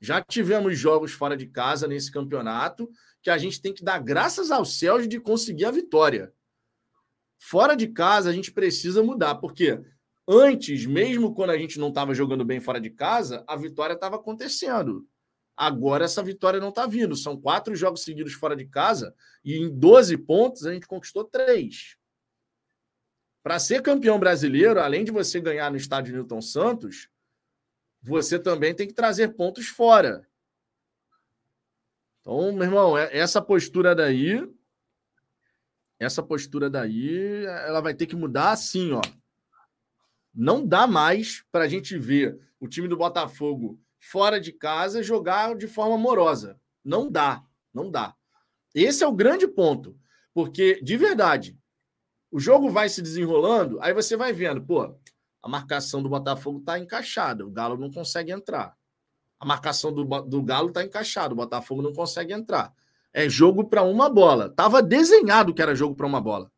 Já 0.00 0.22
tivemos 0.22 0.78
jogos 0.78 1.12
fora 1.12 1.36
de 1.36 1.46
casa 1.46 1.88
nesse 1.88 2.12
campeonato 2.12 2.88
que 3.22 3.30
a 3.30 3.38
gente 3.38 3.60
tem 3.60 3.72
que 3.72 3.82
dar 3.82 3.98
graças 3.98 4.50
aos 4.50 4.78
céus 4.78 5.08
de 5.08 5.18
conseguir 5.18 5.64
a 5.64 5.70
vitória. 5.70 6.32
Fora 7.38 7.74
de 7.74 7.88
casa, 7.88 8.30
a 8.30 8.32
gente 8.32 8.52
precisa 8.52 9.02
mudar, 9.02 9.36
porque 9.36 9.80
antes, 10.28 10.86
mesmo 10.86 11.34
quando 11.34 11.50
a 11.50 11.58
gente 11.58 11.78
não 11.78 11.88
estava 11.88 12.14
jogando 12.14 12.44
bem 12.44 12.60
fora 12.60 12.80
de 12.80 12.90
casa, 12.90 13.44
a 13.46 13.56
vitória 13.56 13.94
estava 13.94 14.16
acontecendo. 14.16 15.06
Agora 15.56 16.04
essa 16.04 16.22
vitória 16.22 16.60
não 16.60 16.68
está 16.68 16.86
vindo. 16.86 17.16
São 17.16 17.40
quatro 17.40 17.74
jogos 17.74 18.02
seguidos 18.02 18.34
fora 18.34 18.54
de 18.54 18.66
casa 18.66 19.14
e 19.44 19.56
em 19.56 19.70
12 19.70 20.18
pontos 20.18 20.66
a 20.66 20.72
gente 20.72 20.86
conquistou 20.86 21.24
três. 21.24 21.95
Para 23.46 23.60
ser 23.60 23.80
campeão 23.80 24.18
brasileiro, 24.18 24.80
além 24.80 25.04
de 25.04 25.12
você 25.12 25.40
ganhar 25.40 25.70
no 25.70 25.76
estádio 25.76 26.12
Newton 26.12 26.42
Santos, 26.42 27.08
você 28.02 28.40
também 28.40 28.74
tem 28.74 28.88
que 28.88 28.92
trazer 28.92 29.36
pontos 29.36 29.68
fora. 29.68 30.28
Então, 32.18 32.52
meu 32.52 32.64
irmão, 32.64 32.98
é, 32.98 33.16
essa 33.16 33.40
postura 33.40 33.94
daí, 33.94 34.44
essa 35.96 36.24
postura 36.24 36.68
daí, 36.68 37.44
ela 37.44 37.80
vai 37.80 37.94
ter 37.94 38.06
que 38.06 38.16
mudar 38.16 38.50
assim, 38.50 38.90
ó. 38.90 39.00
Não 40.34 40.66
dá 40.66 40.88
mais 40.88 41.44
para 41.52 41.66
a 41.66 41.68
gente 41.68 41.96
ver 41.96 42.36
o 42.58 42.66
time 42.66 42.88
do 42.88 42.96
Botafogo 42.96 43.80
fora 44.00 44.40
de 44.40 44.50
casa 44.50 45.04
jogar 45.04 45.54
de 45.54 45.68
forma 45.68 45.94
amorosa. 45.94 46.60
Não 46.84 47.08
dá, 47.08 47.44
não 47.72 47.92
dá. 47.92 48.12
Esse 48.74 49.04
é 49.04 49.06
o 49.06 49.14
grande 49.14 49.46
ponto, 49.46 49.96
porque 50.34 50.82
de 50.82 50.96
verdade, 50.96 51.56
o 52.36 52.38
jogo 52.38 52.68
vai 52.68 52.86
se 52.90 53.00
desenrolando, 53.00 53.78
aí 53.80 53.94
você 53.94 54.14
vai 54.14 54.30
vendo, 54.30 54.60
pô, 54.60 54.94
a 55.42 55.48
marcação 55.48 56.02
do 56.02 56.08
Botafogo 56.10 56.58
está 56.58 56.78
encaixada, 56.78 57.46
o 57.46 57.50
Galo 57.50 57.78
não 57.78 57.90
consegue 57.90 58.30
entrar. 58.30 58.76
A 59.40 59.46
marcação 59.46 59.90
do, 59.90 60.04
do 60.04 60.42
Galo 60.42 60.68
está 60.68 60.84
encaixada, 60.84 61.32
o 61.32 61.36
Botafogo 61.36 61.80
não 61.80 61.94
consegue 61.94 62.34
entrar. 62.34 62.74
É 63.10 63.26
jogo 63.26 63.64
para 63.64 63.82
uma 63.82 64.10
bola. 64.10 64.50
Tava 64.50 64.82
desenhado 64.82 65.54
que 65.54 65.62
era 65.62 65.74
jogo 65.74 65.94
para 65.94 66.06
uma 66.06 66.20
bola. 66.20 66.52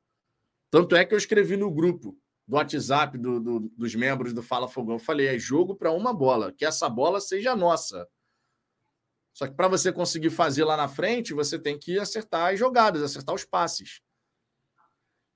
Tanto 0.68 0.96
é 0.96 1.05
que 1.05 1.14
eu 1.14 1.18
escrevi 1.18 1.56
no 1.56 1.70
grupo 1.70 2.18
do 2.44 2.56
WhatsApp 2.56 3.16
do, 3.16 3.38
do, 3.38 3.60
dos 3.76 3.94
membros 3.94 4.32
do 4.32 4.42
Fala 4.42 4.66
Fogão. 4.66 4.96
Eu 4.96 4.98
falei: 4.98 5.28
é 5.28 5.38
jogo 5.38 5.76
para 5.76 5.92
uma 5.92 6.12
bola, 6.12 6.52
que 6.52 6.64
essa 6.64 6.88
bola 6.88 7.20
seja 7.20 7.55
nossa. 7.55 8.05
Só 9.32 9.46
que 9.46 9.55
para 9.55 9.68
você 9.68 9.92
conseguir 9.92 10.30
fazer 10.30 10.64
lá 10.64 10.76
na 10.76 10.88
frente, 10.88 11.32
você 11.32 11.56
tem 11.56 11.78
que 11.78 12.00
acertar 12.00 12.52
as 12.52 12.59
jogadas, 12.59 13.00
acertar 13.00 13.32
os 13.32 13.44
passes. 13.44 14.00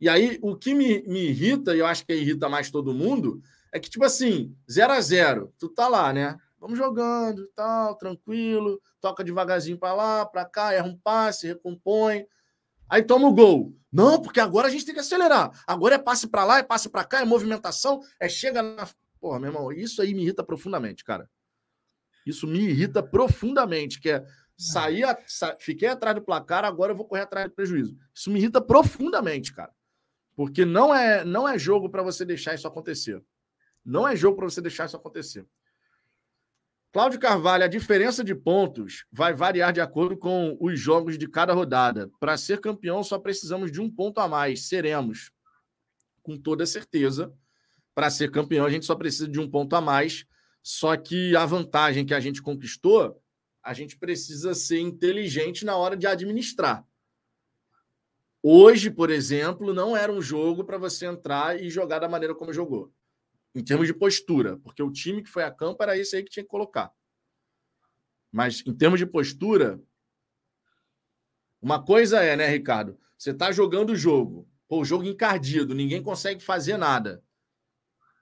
E 0.03 0.09
aí, 0.09 0.37
o 0.43 0.57
que 0.57 0.75
me, 0.75 1.01
me 1.03 1.29
irrita, 1.29 1.77
e 1.77 1.79
eu 1.79 1.87
acho 1.87 2.05
que 2.05 2.13
irrita 2.13 2.49
mais 2.49 2.73
todo 2.73 2.93
mundo, 2.93 3.41
é 3.71 3.79
que, 3.79 3.89
tipo 3.89 4.05
assim, 4.05 4.53
0 4.69 4.95
a 4.95 5.01
0 5.01 5.55
tu 5.57 5.69
tá 5.69 5.87
lá, 5.87 6.13
né? 6.13 6.37
Vamos 6.59 6.77
jogando, 6.77 7.47
tal, 7.55 7.95
tranquilo, 7.95 8.83
toca 9.01 9.23
devagarzinho 9.23 9.79
para 9.79 9.95
lá, 9.95 10.27
para 10.27 10.45
cá, 10.45 10.73
erra 10.73 10.89
um 10.89 10.99
passe, 10.99 11.47
recompõe. 11.47 12.27
Aí 12.89 13.05
toma 13.05 13.29
o 13.29 13.33
gol. 13.33 13.77
Não, 13.93 14.21
porque 14.21 14.41
agora 14.41 14.67
a 14.67 14.71
gente 14.73 14.85
tem 14.85 14.93
que 14.93 14.99
acelerar. 14.99 15.53
Agora 15.65 15.95
é 15.95 15.99
passe 15.99 16.27
para 16.27 16.45
lá, 16.45 16.59
é 16.59 16.65
passe 16.65 16.89
para 16.89 17.05
cá, 17.05 17.21
é 17.21 17.25
movimentação, 17.25 18.01
é 18.19 18.29
chega 18.29 18.61
na. 18.61 18.89
Porra, 19.21 19.39
meu 19.39 19.51
irmão, 19.51 19.71
isso 19.71 20.03
aí 20.03 20.13
me 20.15 20.23
irrita 20.23 20.43
profundamente, 20.43 21.05
cara. 21.05 21.31
Isso 22.27 22.49
me 22.49 22.59
irrita 22.59 23.05
profundamente, 23.05 24.01
que 24.01 24.11
é 24.11 24.27
sair, 24.59 25.05
a... 25.05 25.17
fiquei 25.61 25.87
atrás 25.87 26.17
do 26.17 26.23
placar, 26.23 26.65
agora 26.65 26.91
eu 26.91 26.97
vou 26.97 27.07
correr 27.07 27.23
atrás 27.23 27.47
do 27.47 27.55
prejuízo. 27.55 27.97
Isso 28.13 28.33
me 28.33 28.41
irrita 28.41 28.61
profundamente, 28.61 29.55
cara. 29.55 29.73
Porque 30.43 30.65
não 30.65 30.93
é, 30.93 31.25
não 31.25 31.49
é 31.49 31.57
jogo 31.57 31.89
para 31.89 32.03
você 32.03 32.25
deixar 32.25 32.53
isso 32.53 32.67
acontecer. 32.67 33.23
Não 33.85 34.09
é 34.09 34.17
jogo 34.17 34.39
para 34.39 34.51
você 34.51 34.61
deixar 34.61 34.87
isso 34.87 34.97
acontecer. 34.97 35.47
Cláudio 36.93 37.21
Carvalho, 37.21 37.63
a 37.63 37.69
diferença 37.69 38.25
de 38.25 38.35
pontos 38.35 39.05
vai 39.13 39.33
variar 39.33 39.73
de 39.73 39.81
acordo 39.81 40.17
com 40.17 40.57
os 40.61 40.81
jogos 40.81 41.17
de 41.17 41.29
cada 41.29 41.53
rodada. 41.53 42.11
Para 42.19 42.37
ser 42.37 42.61
campeão, 42.61 43.05
só 43.05 43.21
precisamos 43.21 43.71
de 43.71 43.81
um 43.81 43.89
ponto 43.89 44.19
a 44.19 44.27
mais. 44.27 44.67
Seremos, 44.67 45.31
com 46.25 46.37
toda 46.37 46.67
certeza. 46.67 47.33
Para 47.95 48.11
ser 48.11 48.29
campeão, 48.33 48.67
a 48.67 48.71
gente 48.71 48.85
só 48.85 48.97
precisa 48.97 49.29
de 49.29 49.39
um 49.39 49.49
ponto 49.49 49.77
a 49.77 49.81
mais. 49.81 50.27
Só 50.61 50.97
que 50.97 51.37
a 51.37 51.47
vantagem 51.47 52.05
que 52.05 52.15
a 52.15 52.19
gente 52.19 52.43
conquistou, 52.43 53.17
a 53.63 53.73
gente 53.73 53.97
precisa 53.97 54.55
ser 54.55 54.81
inteligente 54.81 55.65
na 55.65 55.77
hora 55.77 55.97
de 55.97 56.09
administrar. 56.09 56.85
Hoje, 58.43 58.91
por 58.91 59.11
exemplo, 59.11 59.73
não 59.73 59.97
era 59.97 60.13
um 60.13 60.21
jogo 60.21 60.65
para 60.65 60.79
você 60.79 61.07
entrar 61.07 61.61
e 61.61 61.71
jogar 61.71 62.01
da 62.01 62.09
maneira 62.09 62.35
como 62.35 62.53
jogou 62.53 62.93
em 63.55 63.63
termos 63.63 63.87
de 63.87 63.95
postura, 63.95 64.59
porque 64.59 64.83
o 64.83 64.91
time 64.91 65.23
que 65.23 65.29
foi 65.29 65.45
a 65.45 65.51
campo 65.51 65.83
era 65.83 65.97
esse 65.97 66.17
aí 66.17 66.23
que 66.23 66.31
tinha 66.31 66.43
que 66.43 66.49
colocar. 66.49 66.91
Mas 68.31 68.63
em 68.67 68.75
termos 68.75 68.99
de 68.99 69.07
postura, 69.07 69.81
uma 71.61 71.83
coisa 71.83 72.21
é, 72.21 72.35
né, 72.35 72.47
Ricardo? 72.47 72.99
Você 73.19 73.31
está 73.31 73.53
jogando 73.53 73.91
o 73.91 73.97
jogo, 73.97 74.49
o 74.69 74.85
jogo 74.85 75.05
encardido, 75.05 75.75
ninguém 75.75 76.03
consegue 76.03 76.43
fazer 76.43 76.77
nada. 76.77 77.23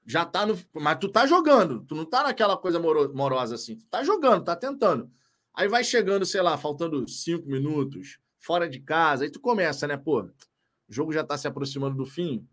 Já 0.05 0.25
tá 0.25 0.45
no. 0.45 0.59
Mas 0.75 0.99
tu 0.99 1.09
tá 1.09 1.27
jogando, 1.27 1.85
tu 1.85 1.95
não 1.95 2.05
tá 2.05 2.25
naquela 2.25 2.57
coisa 2.57 2.81
morosa 2.81 3.55
assim. 3.55 3.77
Tu 3.77 3.87
tá 3.87 4.03
jogando, 4.03 4.45
tá 4.45 4.57
tentando. 4.57 5.11
Aí 5.55 5.69
vai 5.69 5.85
chegando, 5.85 6.27
sei 6.27 6.43
lá, 6.43 6.59
faltando 6.59 7.07
cinco 7.09 7.47
minutos, 7.49 8.19
fora 8.41 8.69
de 8.69 8.81
casa, 8.81 9.25
aí 9.25 9.31
tu 9.31 9.39
começa, 9.39 9.87
né, 9.87 9.97
pô, 9.97 10.23
o 10.23 10.33
jogo 10.89 11.13
já 11.13 11.23
tá 11.23 11.39
se 11.39 11.47
aproximando 11.47 11.97
do 11.97 12.05
fim, 12.05 12.45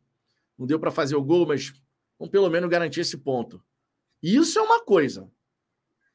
não 0.57 0.67
deu 0.67 0.79
para 0.79 0.91
fazer 0.91 1.15
o 1.15 1.23
gol, 1.23 1.47
mas 1.47 1.73
Vamos 2.17 2.31
pelo 2.31 2.49
menos 2.49 2.69
garantir 2.69 3.01
esse 3.01 3.17
ponto. 3.17 3.63
Isso 4.21 4.57
é 4.57 4.61
uma 4.61 4.83
coisa. 4.83 5.31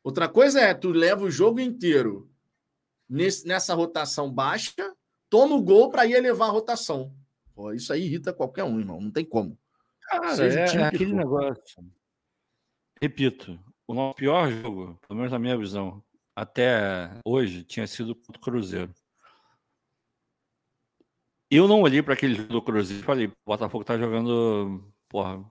Outra 0.02 0.28
coisa 0.28 0.60
é, 0.60 0.74
tu 0.74 0.90
leva 0.90 1.24
o 1.24 1.30
jogo 1.30 1.60
inteiro 1.60 2.30
nesse, 3.08 3.46
nessa 3.46 3.74
rotação 3.74 4.32
baixa, 4.32 4.96
toma 5.30 5.54
o 5.54 5.62
gol 5.62 5.90
para 5.90 6.06
ir 6.06 6.14
elevar 6.14 6.48
a 6.48 6.52
rotação. 6.52 7.14
Pô, 7.54 7.72
isso 7.72 7.92
aí 7.92 8.04
irrita 8.04 8.32
qualquer 8.32 8.64
um, 8.64 8.80
irmão. 8.80 9.00
Não 9.00 9.10
tem 9.10 9.24
como. 9.24 9.56
Cara, 10.08 10.44
é, 10.44 10.76
é 10.76 10.82
aquele 10.84 11.12
negócio. 11.12 11.84
Repito, 13.00 13.58
o 13.86 13.94
nosso 13.94 14.16
pior 14.16 14.50
jogo, 14.50 14.98
pelo 15.06 15.18
menos 15.18 15.32
na 15.32 15.38
minha 15.38 15.56
visão, 15.56 16.02
até 16.34 17.20
hoje, 17.24 17.62
tinha 17.62 17.86
sido 17.86 18.10
o 18.10 18.38
Cruzeiro. 18.40 18.92
Eu 21.54 21.68
não 21.68 21.82
olhei 21.82 22.02
para 22.02 22.14
aquele 22.14 22.34
jogo 22.34 22.48
do 22.48 22.62
Cruzeiro 22.62 23.02
e 23.02 23.04
falei, 23.04 23.26
o 23.26 23.32
Botafogo 23.44 23.84
tá 23.84 23.98
jogando, 23.98 24.90
porra, 25.06 25.44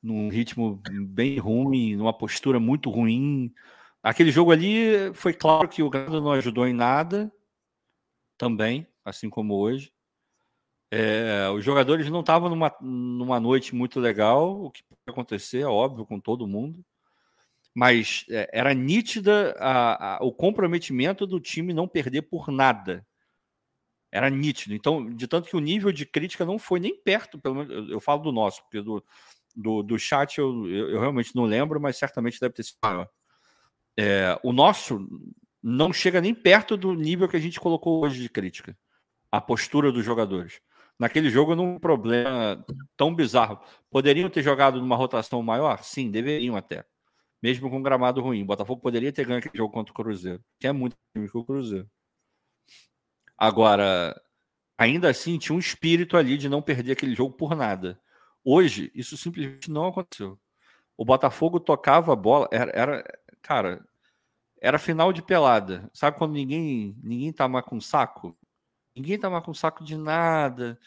num 0.00 0.28
ritmo 0.28 0.80
bem 1.08 1.38
ruim, 1.38 1.96
numa 1.96 2.12
postura 2.16 2.60
muito 2.60 2.88
ruim. 2.88 3.52
Aquele 4.00 4.30
jogo 4.30 4.52
ali 4.52 5.12
foi 5.14 5.34
claro 5.34 5.68
que 5.68 5.82
o 5.82 5.90
Galo 5.90 6.20
não 6.20 6.30
ajudou 6.30 6.68
em 6.68 6.72
nada, 6.72 7.32
também, 8.36 8.86
assim 9.04 9.28
como 9.28 9.56
hoje. 9.56 9.92
É, 10.88 11.50
os 11.50 11.64
jogadores 11.64 12.08
não 12.08 12.20
estavam 12.20 12.48
numa, 12.48 12.72
numa 12.80 13.40
noite 13.40 13.74
muito 13.74 13.98
legal, 13.98 14.66
o 14.66 14.70
que 14.70 14.84
pode 14.84 15.00
acontecer, 15.08 15.62
é 15.62 15.66
óbvio, 15.66 16.06
com 16.06 16.20
todo 16.20 16.46
mundo. 16.46 16.84
Mas 17.74 18.24
é, 18.30 18.48
era 18.52 18.72
nítida 18.72 19.56
a, 19.58 20.18
a, 20.18 20.24
o 20.24 20.32
comprometimento 20.32 21.26
do 21.26 21.40
time 21.40 21.74
não 21.74 21.88
perder 21.88 22.22
por 22.22 22.52
nada. 22.52 23.04
Era 24.10 24.30
nítido. 24.30 24.74
Então, 24.74 25.08
de 25.08 25.26
tanto 25.28 25.48
que 25.48 25.56
o 25.56 25.60
nível 25.60 25.92
de 25.92 26.06
crítica 26.06 26.44
não 26.44 26.58
foi 26.58 26.80
nem 26.80 26.96
perto, 26.96 27.38
pelo 27.38 27.56
menos 27.56 27.70
eu, 27.70 27.90
eu 27.90 28.00
falo 28.00 28.22
do 28.22 28.32
nosso, 28.32 28.62
porque 28.62 28.80
do, 28.80 29.04
do, 29.54 29.82
do 29.82 29.98
chat 29.98 30.38
eu, 30.38 30.66
eu, 30.68 30.90
eu, 30.90 31.00
realmente 31.00 31.34
não 31.34 31.44
lembro, 31.44 31.80
mas 31.80 31.96
certamente 31.96 32.40
deve 32.40 32.54
ter 32.54 32.62
sido 32.62 32.78
maior. 32.82 33.08
É, 33.98 34.38
o 34.42 34.52
nosso 34.52 35.06
não 35.62 35.92
chega 35.92 36.20
nem 36.20 36.34
perto 36.34 36.76
do 36.76 36.94
nível 36.94 37.28
que 37.28 37.36
a 37.36 37.40
gente 37.40 37.60
colocou 37.60 38.04
hoje 38.04 38.20
de 38.20 38.28
crítica. 38.28 38.76
A 39.30 39.40
postura 39.40 39.92
dos 39.92 40.04
jogadores. 40.04 40.60
Naquele 40.98 41.30
jogo, 41.30 41.54
num 41.54 41.78
problema 41.78 42.64
tão 42.96 43.14
bizarro. 43.14 43.60
Poderiam 43.90 44.30
ter 44.30 44.42
jogado 44.42 44.80
numa 44.80 44.96
rotação 44.96 45.42
maior? 45.42 45.82
Sim, 45.82 46.10
deveriam 46.10 46.56
até. 46.56 46.84
Mesmo 47.42 47.70
com 47.70 47.78
um 47.78 47.82
gramado 47.82 48.20
ruim. 48.20 48.42
O 48.42 48.46
Botafogo 48.46 48.80
poderia 48.80 49.12
ter 49.12 49.26
ganho 49.26 49.38
aquele 49.38 49.56
jogo 49.56 49.72
contra 49.72 49.92
o 49.92 49.94
Cruzeiro, 49.94 50.42
que 50.58 50.66
é 50.66 50.72
muito 50.72 50.96
time 51.14 51.28
que 51.28 51.36
o 51.36 51.44
Cruzeiro. 51.44 51.88
Agora, 53.38 54.20
ainda 54.76 55.10
assim, 55.10 55.38
tinha 55.38 55.56
um 55.56 55.60
espírito 55.60 56.16
ali 56.16 56.36
de 56.38 56.48
não 56.48 56.62
perder 56.62 56.92
aquele 56.92 57.14
jogo 57.14 57.34
por 57.36 57.56
nada. 57.56 58.00
Hoje, 58.44 58.90
isso 58.94 59.16
simplesmente 59.16 59.70
não 59.70 59.86
aconteceu. 59.86 60.38
O 60.96 61.04
Botafogo 61.04 61.60
tocava 61.60 62.12
a 62.12 62.16
bola, 62.16 62.48
era, 62.52 62.72
era 62.74 63.04
cara, 63.42 63.84
era 64.60 64.78
final 64.78 65.12
de 65.12 65.22
pelada. 65.22 65.90
Sabe 65.94 66.18
quando 66.18 66.32
ninguém 66.32 66.96
ninguém 67.02 67.32
tá 67.32 67.48
mais 67.48 67.64
com 67.64 67.80
saco? 67.80 68.36
Ninguém 68.96 69.18
tá 69.18 69.30
mais 69.30 69.44
com 69.44 69.54
saco 69.54 69.84
de 69.84 69.96
nada. 69.96 70.78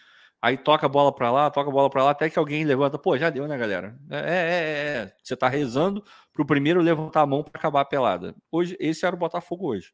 Aí 0.41 0.57
toca 0.57 0.85
a 0.87 0.89
bola 0.89 1.13
para 1.13 1.31
lá, 1.31 1.51
toca 1.51 1.69
a 1.69 1.73
bola 1.73 1.89
para 1.89 2.03
lá, 2.03 2.11
até 2.11 2.29
que 2.29 2.39
alguém 2.39 2.65
levanta. 2.65 2.97
Pô, 2.97 3.17
já 3.17 3.29
deu, 3.29 3.47
né, 3.47 3.57
galera? 3.57 3.97
É, 4.09 4.17
é, 4.17 5.01
é. 5.01 5.03
é. 5.05 5.15
Você 5.23 5.35
tá 5.37 5.47
rezando 5.47 6.03
pro 6.33 6.45
primeiro 6.45 6.81
levantar 6.81 7.21
a 7.21 7.25
mão 7.27 7.43
para 7.43 7.59
acabar 7.59 7.81
a 7.81 7.85
pelada. 7.85 8.35
Hoje, 8.51 8.75
esse 8.79 9.05
era 9.05 9.15
o 9.15 9.19
Botafogo 9.19 9.67
hoje. 9.67 9.93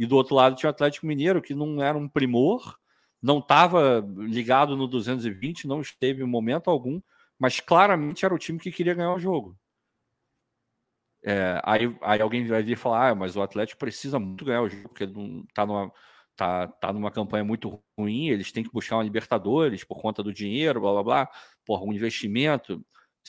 E 0.00 0.06
do 0.06 0.16
outro 0.16 0.34
lado 0.34 0.56
tinha 0.56 0.68
o 0.68 0.70
Atlético 0.70 1.06
Mineiro, 1.06 1.42
que 1.42 1.54
não 1.54 1.82
era 1.82 1.98
um 1.98 2.08
primor, 2.08 2.78
não 3.20 3.38
estava 3.38 4.02
ligado 4.16 4.74
no 4.74 4.88
220, 4.88 5.68
não 5.68 5.82
esteve 5.82 6.22
em 6.22 6.26
momento 6.26 6.70
algum, 6.70 7.02
mas 7.38 7.60
claramente 7.60 8.24
era 8.24 8.34
o 8.34 8.38
time 8.38 8.58
que 8.58 8.72
queria 8.72 8.94
ganhar 8.94 9.12
o 9.14 9.18
jogo. 9.18 9.54
É, 11.22 11.60
aí, 11.64 11.94
aí 12.00 12.22
alguém 12.22 12.46
vai 12.46 12.62
vir 12.62 12.78
falar, 12.78 13.10
ah, 13.10 13.14
mas 13.14 13.36
o 13.36 13.42
Atlético 13.42 13.78
precisa 13.78 14.18
muito 14.18 14.42
ganhar 14.42 14.62
o 14.62 14.70
jogo, 14.70 14.88
porque 14.88 15.06
não 15.06 15.44
tá 15.52 15.66
numa, 15.66 15.92
tá, 16.34 16.66
tá 16.66 16.92
numa 16.94 17.10
campanha 17.10 17.44
muito 17.44 17.78
ruim, 17.98 18.28
eles 18.30 18.50
têm 18.50 18.64
que 18.64 18.72
buscar 18.72 18.96
uma 18.96 19.04
Libertadores 19.04 19.84
por 19.84 20.00
conta 20.00 20.22
do 20.22 20.32
dinheiro, 20.32 20.80
blá 20.80 20.92
blá 20.92 21.02
blá, 21.02 21.28
por 21.66 21.82
um 21.82 21.92
investimento. 21.92 22.82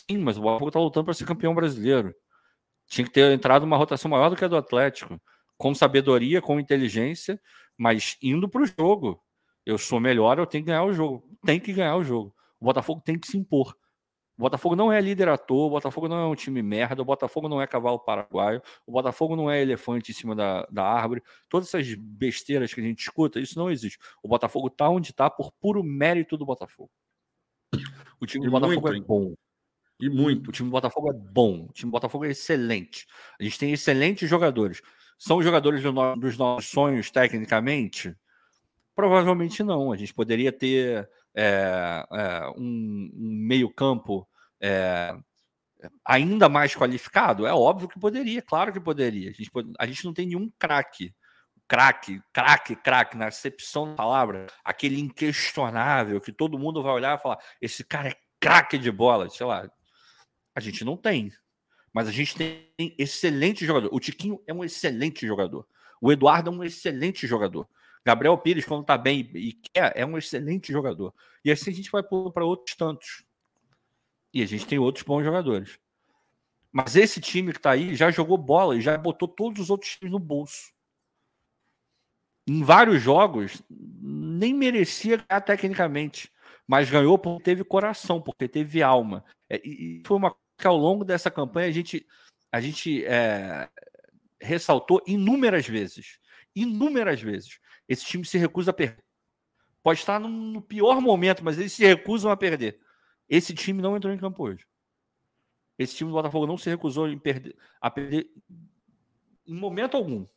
Sim, 0.09 0.19
mas 0.19 0.37
o 0.37 0.41
Botafogo 0.41 0.69
está 0.69 0.79
lutando 0.79 1.03
para 1.03 1.13
ser 1.13 1.25
campeão 1.25 1.53
brasileiro. 1.53 2.15
Tinha 2.87 3.05
que 3.05 3.11
ter 3.11 3.31
entrado 3.33 3.63
uma 3.63 3.77
rotação 3.77 4.09
maior 4.11 4.29
do 4.29 4.37
que 4.37 4.45
a 4.45 4.47
do 4.47 4.57
Atlético, 4.57 5.19
com 5.61 5.75
sabedoria, 5.75 6.41
com 6.41 6.59
inteligência, 6.59 7.39
mas 7.77 8.17
indo 8.19 8.49
para 8.49 8.63
o 8.63 8.65
jogo. 8.65 9.23
Eu 9.63 9.77
sou 9.77 9.99
melhor, 9.99 10.39
eu 10.39 10.47
tenho 10.47 10.63
que 10.63 10.71
ganhar 10.71 10.83
o 10.83 10.91
jogo. 10.91 11.23
Tem 11.45 11.59
que 11.59 11.71
ganhar 11.71 11.95
o 11.97 12.03
jogo. 12.03 12.35
O 12.59 12.65
Botafogo 12.65 12.99
tem 13.05 13.17
que 13.19 13.27
se 13.27 13.37
impor. 13.37 13.77
O 14.35 14.41
Botafogo 14.41 14.75
não 14.75 14.91
é 14.91 14.99
líder 14.99 15.29
à 15.29 15.37
toa, 15.37 15.67
o 15.67 15.69
Botafogo 15.69 16.07
não 16.07 16.17
é 16.17 16.25
um 16.25 16.33
time 16.33 16.63
merda, 16.63 17.03
o 17.03 17.05
Botafogo 17.05 17.47
não 17.47 17.61
é 17.61 17.67
cavalo 17.67 17.99
paraguaio, 17.99 18.59
o 18.87 18.91
Botafogo 18.91 19.35
não 19.35 19.51
é 19.51 19.61
elefante 19.61 20.09
em 20.09 20.15
cima 20.15 20.35
da, 20.35 20.65
da 20.71 20.83
árvore. 20.83 21.21
Todas 21.47 21.67
essas 21.67 21.93
besteiras 21.93 22.73
que 22.73 22.81
a 22.81 22.83
gente 22.83 23.01
escuta, 23.01 23.39
isso 23.39 23.59
não 23.59 23.69
existe. 23.69 23.99
O 24.23 24.27
Botafogo 24.27 24.65
está 24.65 24.89
onde 24.89 25.11
está 25.11 25.29
por 25.29 25.51
puro 25.51 25.83
mérito 25.83 26.37
do 26.37 26.45
Botafogo. 26.45 26.89
O 28.19 28.25
time 28.25 28.45
do 28.45 28.51
Botafogo 28.51 28.87
muito, 28.87 29.03
é 29.03 29.05
bom. 29.05 29.33
E 29.99 30.09
muito. 30.09 30.49
O 30.49 30.51
time 30.51 30.69
do 30.69 30.71
Botafogo 30.71 31.11
é 31.11 31.13
bom. 31.13 31.67
O 31.69 31.71
time 31.71 31.91
do 31.91 31.93
Botafogo 31.93 32.25
é 32.25 32.31
excelente. 32.31 33.05
A 33.39 33.43
gente 33.43 33.59
tem 33.59 33.71
excelentes 33.71 34.27
jogadores. 34.27 34.81
São 35.21 35.39
jogadores 35.43 35.83
do 35.83 35.91
no, 35.91 36.15
dos 36.15 36.35
nossos 36.35 36.71
sonhos, 36.71 37.11
tecnicamente? 37.11 38.17
Provavelmente 38.95 39.61
não. 39.61 39.91
A 39.91 39.95
gente 39.95 40.15
poderia 40.15 40.51
ter 40.51 41.07
é, 41.35 42.03
é, 42.11 42.49
um, 42.57 43.11
um 43.13 43.45
meio-campo 43.47 44.27
é, 44.59 45.15
ainda 46.03 46.49
mais 46.49 46.75
qualificado? 46.75 47.45
É 47.45 47.53
óbvio 47.53 47.87
que 47.87 47.99
poderia, 47.99 48.41
claro 48.41 48.73
que 48.73 48.79
poderia. 48.79 49.29
A 49.29 49.33
gente, 49.33 49.51
a 49.77 49.85
gente 49.85 50.05
não 50.05 50.11
tem 50.11 50.25
nenhum 50.25 50.51
craque. 50.57 51.13
Craque, 51.67 52.19
craque, 52.33 52.75
craque, 52.75 53.15
na 53.15 53.27
acepção 53.27 53.89
da 53.89 53.93
palavra, 53.97 54.47
aquele 54.65 54.99
inquestionável 54.99 56.19
que 56.19 56.33
todo 56.33 56.57
mundo 56.57 56.81
vai 56.81 56.93
olhar 56.93 57.15
e 57.15 57.21
falar: 57.21 57.37
esse 57.61 57.83
cara 57.83 58.09
é 58.09 58.15
craque 58.39 58.75
de 58.75 58.89
bola, 58.89 59.29
sei 59.29 59.45
lá. 59.45 59.69
A 60.55 60.59
gente 60.59 60.83
não 60.83 60.97
tem. 60.97 61.31
Mas 61.93 62.07
a 62.07 62.11
gente 62.11 62.35
tem 62.35 62.95
excelente 62.97 63.65
jogador. 63.65 63.89
O 63.93 63.99
Tiquinho 63.99 64.41
é 64.47 64.53
um 64.53 64.63
excelente 64.63 65.27
jogador. 65.27 65.67
O 65.99 66.11
Eduardo 66.11 66.49
é 66.49 66.53
um 66.53 66.63
excelente 66.63 67.27
jogador. 67.27 67.67
Gabriel 68.03 68.37
Pires, 68.37 68.65
quando 68.65 68.85
tá 68.85 68.97
bem 68.97 69.29
e 69.35 69.53
quer, 69.53 69.93
é 69.95 70.05
um 70.05 70.17
excelente 70.17 70.71
jogador. 70.71 71.13
E 71.45 71.51
assim 71.51 71.69
a 71.71 71.73
gente 71.73 71.91
vai 71.91 72.01
para 72.01 72.45
outros 72.45 72.75
tantos. 72.75 73.23
E 74.33 74.41
a 74.41 74.45
gente 74.45 74.65
tem 74.65 74.79
outros 74.79 75.03
bons 75.03 75.23
jogadores. 75.23 75.77
Mas 76.71 76.95
esse 76.95 77.19
time 77.19 77.51
que 77.51 77.59
tá 77.59 77.71
aí 77.71 77.93
já 77.95 78.09
jogou 78.09 78.37
bola 78.37 78.77
e 78.77 78.81
já 78.81 78.97
botou 78.97 79.27
todos 79.27 79.63
os 79.63 79.69
outros 79.69 79.97
times 79.97 80.11
no 80.11 80.19
bolso. 80.19 80.71
Em 82.47 82.63
vários 82.63 83.01
jogos, 83.01 83.61
nem 83.69 84.53
merecia 84.53 85.17
ganhar 85.17 85.41
tecnicamente, 85.41 86.31
mas 86.65 86.89
ganhou 86.89 87.19
porque 87.19 87.43
teve 87.43 87.63
coração, 87.63 88.21
porque 88.21 88.47
teve 88.47 88.81
alma. 88.81 89.23
É, 89.49 89.61
e 89.63 90.01
foi 90.05 90.17
uma 90.17 90.35
que 90.61 90.67
ao 90.67 90.77
longo 90.77 91.03
dessa 91.03 91.31
campanha 91.31 91.67
a 91.67 91.71
gente, 91.71 92.07
a 92.51 92.61
gente 92.61 93.03
é, 93.05 93.67
ressaltou 94.39 95.01
inúmeras 95.07 95.67
vezes. 95.67 96.19
Inúmeras 96.55 97.21
vezes. 97.21 97.59
Esse 97.89 98.05
time 98.05 98.23
se 98.23 98.37
recusa 98.37 98.71
a 98.71 98.73
perder. 98.73 99.03
Pode 99.81 99.99
estar 99.99 100.19
no 100.19 100.61
pior 100.61 101.01
momento, 101.01 101.43
mas 101.43 101.57
eles 101.57 101.73
se 101.73 101.83
recusam 101.83 102.31
a 102.31 102.37
perder. 102.37 102.79
Esse 103.27 103.53
time 103.53 103.81
não 103.81 103.97
entrou 103.97 104.13
em 104.13 104.17
campo 104.17 104.43
hoje. 104.43 104.65
Esse 105.79 105.95
time 105.95 106.11
do 106.11 106.13
Botafogo 106.13 106.45
não 106.45 106.57
se 106.57 106.69
recusou 106.69 107.07
perder, 107.19 107.57
a 107.79 107.89
perder 107.89 108.29
em 109.47 109.55
momento 109.55 109.97
algum. 109.97 110.27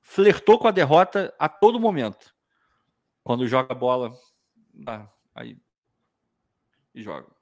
Flertou 0.00 0.58
com 0.58 0.66
a 0.66 0.70
derrota 0.70 1.34
a 1.38 1.48
todo 1.48 1.78
momento. 1.78 2.34
Quando 3.22 3.46
joga 3.46 3.72
a 3.72 3.76
bola, 3.76 4.12
aí 5.34 5.58
e 6.94 7.02
joga. 7.02 7.41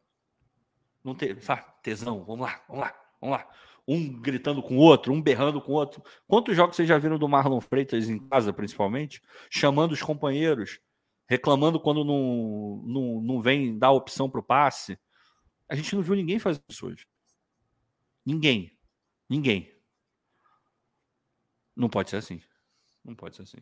Não 1.03 1.15
teve, 1.15 1.41
sabe? 1.41 1.65
Tesão, 1.83 2.25
vamos 2.25 2.47
lá, 2.47 2.63
vamos 2.69 2.85
lá, 2.85 2.95
vamos 3.21 3.37
lá. 3.39 3.49
Um 3.89 4.21
gritando 4.21 4.63
com 4.63 4.77
o 4.77 4.81
outro, 4.81 5.13
um 5.13 5.21
berrando 5.21 5.61
com 5.61 5.73
o 5.73 5.75
outro. 5.75 6.03
Quantos 6.29 6.55
jogos 6.55 6.77
vocês 6.77 6.89
já 6.89 6.99
viram 6.99 7.19
do 7.19 7.29
Marlon 7.29 7.61
Freitas 7.61 8.09
em 8.09 8.19
casa, 8.29 8.53
principalmente? 8.53 9.23
Chamando 9.51 9.93
os 9.93 10.03
companheiros, 10.03 10.81
reclamando 11.27 11.81
quando 11.81 12.05
não, 12.05 12.83
não, 12.87 13.21
não 13.21 13.41
vem 13.41 13.79
dar 13.79 13.91
opção 13.91 14.29
para 14.29 14.41
o 14.41 14.45
passe. 14.45 14.99
A 15.69 15.75
gente 15.75 15.95
não 15.95 16.03
viu 16.03 16.15
ninguém 16.15 16.39
fazer 16.39 16.61
isso 16.69 16.87
hoje. 16.87 17.07
Ninguém. 18.25 18.77
Ninguém. 19.29 19.75
Não 21.75 21.89
pode 21.89 22.11
ser 22.11 22.17
assim. 22.17 22.43
Não 23.05 23.15
pode 23.15 23.37
ser 23.37 23.43
assim. 23.43 23.59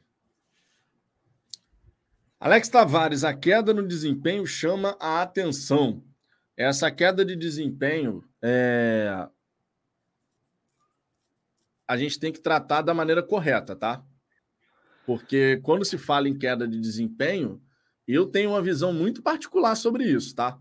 Alex 2.41 2.69
Tavares, 2.69 3.25
a 3.25 3.35
queda 3.35 3.75
no 3.75 3.87
desempenho 3.87 4.47
chama 4.47 4.97
a 5.01 5.23
atenção. 5.23 6.05
Essa 6.59 6.91
queda 6.91 7.25
de 7.25 7.37
desempenho 7.37 8.25
é... 8.43 9.29
a 11.87 11.97
gente 11.97 12.19
tem 12.19 12.33
que 12.33 12.41
tratar 12.41 12.83
da 12.83 12.93
maneira 12.93 13.23
correta, 13.23 13.77
tá? 13.77 14.05
Porque 15.07 15.61
quando 15.63 15.85
se 15.85 15.97
fala 15.97 16.29
em 16.29 16.37
queda 16.37 16.67
de 16.67 16.81
desempenho, 16.81 17.63
eu 18.09 18.27
tenho 18.27 18.51
uma 18.51 18.61
visão 18.61 18.93
muito 18.93 19.23
particular 19.23 19.77
sobre 19.77 20.03
isso, 20.03 20.35
tá? 20.35 20.61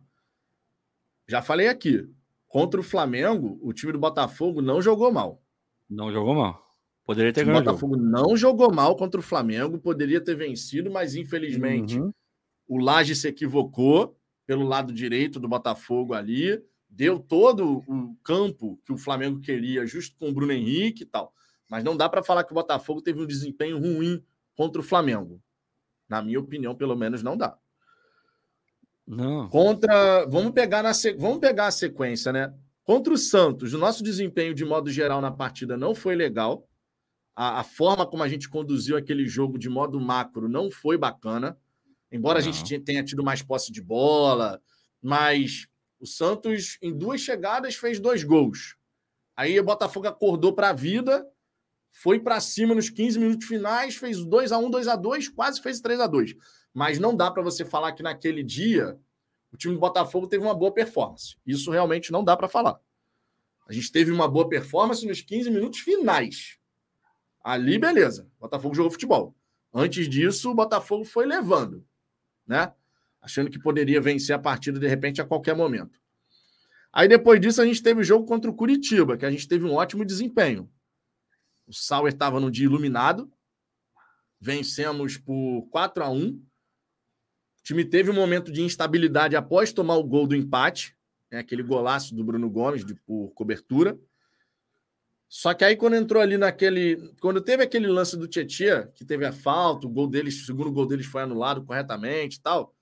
Já 1.28 1.42
falei 1.42 1.68
aqui. 1.68 2.08
Contra 2.48 2.80
o 2.80 2.84
Flamengo, 2.84 3.60
o 3.60 3.74
time 3.74 3.92
do 3.92 4.00
Botafogo 4.00 4.62
não 4.62 4.80
jogou 4.80 5.12
mal. 5.12 5.42
Não 5.90 6.12
jogou 6.12 6.36
mal. 6.36 6.64
Poderia 7.06 7.34
ter 7.34 7.44
ganhado. 7.44 7.62
O 7.62 7.66
Botafogo 7.72 7.96
jogo. 7.96 8.08
não 8.08 8.38
jogou 8.38 8.72
mal 8.72 8.96
contra 8.96 9.20
o 9.20 9.24
Flamengo, 9.24 9.80
poderia 9.80 10.22
ter 10.22 10.36
vencido, 10.36 10.92
mas 10.92 11.16
infelizmente 11.16 12.00
uhum. 12.00 12.14
o 12.68 12.78
Laje 12.78 13.16
se 13.16 13.28
equivocou 13.28 14.17
pelo 14.48 14.66
lado 14.66 14.94
direito 14.94 15.40
do 15.40 15.48
Botafogo 15.48 16.14
ali, 16.14 16.64
deu 16.90 17.20
todo 17.20 17.84
o 17.86 18.16
campo 18.24 18.80
que 18.86 18.94
o 18.94 18.98
Flamengo 18.98 19.42
queria, 19.42 19.86
justo 19.86 20.16
com 20.18 20.30
o 20.30 20.34
Bruno 20.34 20.54
Henrique 20.54 21.04
e 21.04 21.06
tal. 21.06 21.34
Mas 21.70 21.84
não 21.84 21.98
dá 21.98 22.08
para 22.08 22.24
falar 22.24 22.46
que 22.46 22.54
o 22.54 22.56
Botafogo 22.56 23.02
teve 23.02 23.22
um 23.22 23.28
desempenho 23.28 23.78
ruim 23.78 24.24
contra 24.56 24.80
o 24.80 24.84
Flamengo. 24.84 25.42
Na 26.08 26.22
minha 26.22 26.40
opinião, 26.40 26.74
pelo 26.74 26.96
menos 26.96 27.22
não 27.22 27.36
dá. 27.36 27.58
Não. 29.06 29.50
Contra, 29.50 30.26
vamos 30.26 30.54
pegar 30.54 30.82
na 30.82 30.92
vamos 31.18 31.40
pegar 31.40 31.68
a 31.68 31.72
sequência, 31.72 32.32
né? 32.32 32.54
Contra 32.84 33.14
o 33.14 33.18
Santos, 33.18 33.74
o 33.74 33.78
nosso 33.78 34.02
desempenho 34.02 34.54
de 34.54 34.64
modo 34.64 34.90
geral 34.90 35.20
na 35.20 35.30
partida 35.30 35.76
não 35.76 35.94
foi 35.94 36.16
legal. 36.16 36.66
A, 37.36 37.60
a 37.60 37.64
forma 37.64 38.06
como 38.06 38.24
a 38.24 38.30
gente 38.30 38.48
conduziu 38.48 38.96
aquele 38.96 39.28
jogo 39.28 39.60
de 39.60 39.70
modo 39.70 40.00
macro 40.00 40.48
não 40.48 40.72
foi 40.72 40.98
bacana. 40.98 41.58
Embora 42.12 42.40
não. 42.40 42.50
a 42.50 42.52
gente 42.52 42.80
tenha 42.80 43.04
tido 43.04 43.24
mais 43.24 43.42
posse 43.42 43.72
de 43.72 43.82
bola, 43.82 44.62
mas 45.02 45.68
o 46.00 46.06
Santos 46.06 46.78
em 46.82 46.96
duas 46.96 47.22
chegadas 47.22 47.76
fez 47.76 48.00
dois 48.00 48.24
gols. 48.24 48.76
Aí 49.36 49.60
o 49.60 49.64
Botafogo 49.64 50.08
acordou 50.08 50.54
para 50.54 50.70
a 50.70 50.74
vida 50.74 51.26
foi 52.00 52.20
para 52.20 52.40
cima 52.40 52.76
nos 52.76 52.92
15 52.92 53.18
minutos 53.18 53.48
finais, 53.48 53.96
fez 53.96 54.24
2 54.24 54.52
a 54.52 54.58
1 54.60 54.70
2 54.70 54.88
a 54.88 54.96
2 54.96 55.30
quase 55.30 55.60
fez 55.60 55.82
3 55.82 56.00
a 56.00 56.06
2 56.06 56.36
Mas 56.72 57.00
não 57.00 57.16
dá 57.16 57.32
para 57.32 57.42
você 57.42 57.66
falar 57.66 57.92
que 57.94 58.04
naquele 58.04 58.44
dia 58.44 59.00
o 59.52 59.58
time 59.58 59.74
do 59.74 59.80
Botafogo 59.80 60.28
teve 60.28 60.44
uma 60.44 60.54
boa 60.54 60.72
performance. 60.72 61.36
Isso 61.44 61.72
realmente 61.72 62.12
não 62.12 62.24
dá 62.24 62.38
para 62.38 62.48
falar. 62.48 62.80
A 63.68 63.74
gente 63.74 63.92
teve 63.92 64.12
uma 64.12 64.28
boa 64.28 64.48
performance 64.48 65.06
nos 65.08 65.22
15 65.22 65.50
minutos 65.50 65.80
finais. 65.80 66.60
Ali, 67.44 67.80
beleza. 67.80 68.30
O 68.38 68.42
Botafogo 68.42 68.76
jogou 68.76 68.92
futebol. 68.92 69.36
Antes 69.74 70.08
disso, 70.08 70.52
o 70.52 70.56
Botafogo 70.56 71.04
foi 71.04 71.26
levando, 71.26 71.84
né? 72.48 72.72
Achando 73.22 73.50
que 73.50 73.60
poderia 73.60 74.00
vencer 74.00 74.36
a 74.36 74.40
partida 74.40 74.80
de 74.80 74.88
repente 74.88 75.22
a 75.22 75.26
qualquer 75.26 75.56
momento. 75.56 76.00
Aí 76.92 77.08
depois 77.08 77.40
disso, 77.40 77.62
a 77.62 77.66
gente 77.66 77.84
teve 77.84 78.02
o 78.02 78.04
jogo 78.04 78.26
contra 78.26 78.50
o 78.50 78.56
Curitiba, 78.56 79.18
que 79.18 79.26
a 79.26 79.32
gente 79.32 79.48
teve 79.48 79.66
um 79.66 79.74
ótimo 79.74 80.06
desempenho. 80.06 80.70
O 81.68 81.74
Sauer 81.74 82.14
estava 82.14 82.40
no 82.40 82.50
dia 82.50 82.66
iluminado. 82.66 83.32
Vencemos 84.40 85.18
por 85.18 85.68
4 85.70 86.04
a 86.04 86.10
1 86.10 86.30
O 86.30 86.44
time 87.64 87.84
teve 87.84 88.10
um 88.10 88.14
momento 88.14 88.52
de 88.52 88.62
instabilidade 88.62 89.36
após 89.36 89.74
tomar 89.74 89.96
o 89.98 90.04
gol 90.04 90.26
do 90.26 90.36
empate. 90.36 90.96
É 91.30 91.40
aquele 91.40 91.62
golaço 91.62 92.16
do 92.16 92.24
Bruno 92.24 92.50
Gomes 92.50 92.86
de, 92.86 92.96
por 92.96 93.32
cobertura. 93.34 94.00
Só 95.30 95.54
que 95.54 95.66
aí, 95.66 95.76
quando 95.76 95.96
entrou 95.96 96.22
ali 96.22 96.38
naquele. 96.38 97.14
Quando 97.20 97.42
teve 97.42 97.64
aquele 97.64 97.88
lance 97.88 98.16
do 98.16 98.28
Tietchan, 98.28 98.90
que 98.96 99.04
teve 99.04 99.26
a 99.26 99.34
falta, 99.34 99.86
o 99.86 99.90
gol 99.90 100.08
deles, 100.08 100.42
o 100.42 100.46
segundo 100.46 100.72
gol 100.72 100.86
deles 100.86 101.06
foi 101.06 101.22
anulado 101.22 101.64
corretamente 101.66 102.38
e 102.38 102.42
tal. 102.42 102.74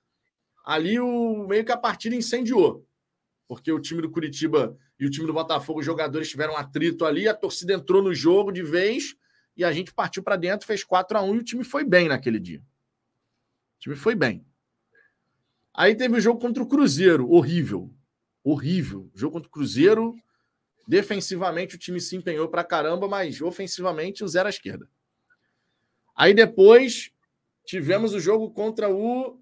Ali 0.63 0.99
o 0.99 1.47
meio 1.47 1.65
que 1.65 1.71
a 1.71 1.77
partida 1.77 2.15
incendiou. 2.15 2.87
Porque 3.47 3.71
o 3.71 3.79
time 3.79 4.01
do 4.01 4.09
Curitiba 4.09 4.77
e 4.99 5.05
o 5.05 5.09
time 5.09 5.27
do 5.27 5.33
Botafogo, 5.33 5.79
os 5.79 5.85
jogadores 5.85 6.29
tiveram 6.29 6.55
atrito 6.55 7.05
ali, 7.05 7.27
a 7.27 7.33
torcida 7.33 7.73
entrou 7.73 8.01
no 8.01 8.13
jogo 8.13 8.51
de 8.51 8.63
vez 8.63 9.15
e 9.55 9.63
a 9.63 9.71
gente 9.71 9.93
partiu 9.93 10.23
para 10.23 10.35
dentro, 10.35 10.65
fez 10.65 10.83
4 10.83 11.17
a 11.17 11.21
1 11.21 11.35
e 11.35 11.37
o 11.39 11.43
time 11.43 11.63
foi 11.63 11.83
bem 11.83 12.07
naquele 12.07 12.39
dia. 12.39 12.59
O 12.59 13.79
time 13.79 13.95
foi 13.95 14.15
bem. 14.15 14.45
Aí 15.73 15.95
teve 15.95 16.17
o 16.17 16.21
jogo 16.21 16.39
contra 16.39 16.63
o 16.63 16.67
Cruzeiro, 16.67 17.29
horrível. 17.29 17.93
Horrível. 18.43 19.11
O 19.13 19.17
jogo 19.17 19.33
contra 19.33 19.47
o 19.47 19.51
Cruzeiro, 19.51 20.15
defensivamente 20.87 21.75
o 21.75 21.79
time 21.79 21.99
se 21.99 22.15
empenhou 22.15 22.47
para 22.47 22.63
caramba, 22.63 23.07
mas 23.07 23.41
ofensivamente 23.41 24.23
o 24.23 24.27
zero 24.27 24.47
à 24.47 24.49
esquerda. 24.49 24.89
Aí 26.15 26.33
depois 26.33 27.11
tivemos 27.65 28.13
o 28.13 28.19
jogo 28.19 28.51
contra 28.51 28.89
o 28.89 29.39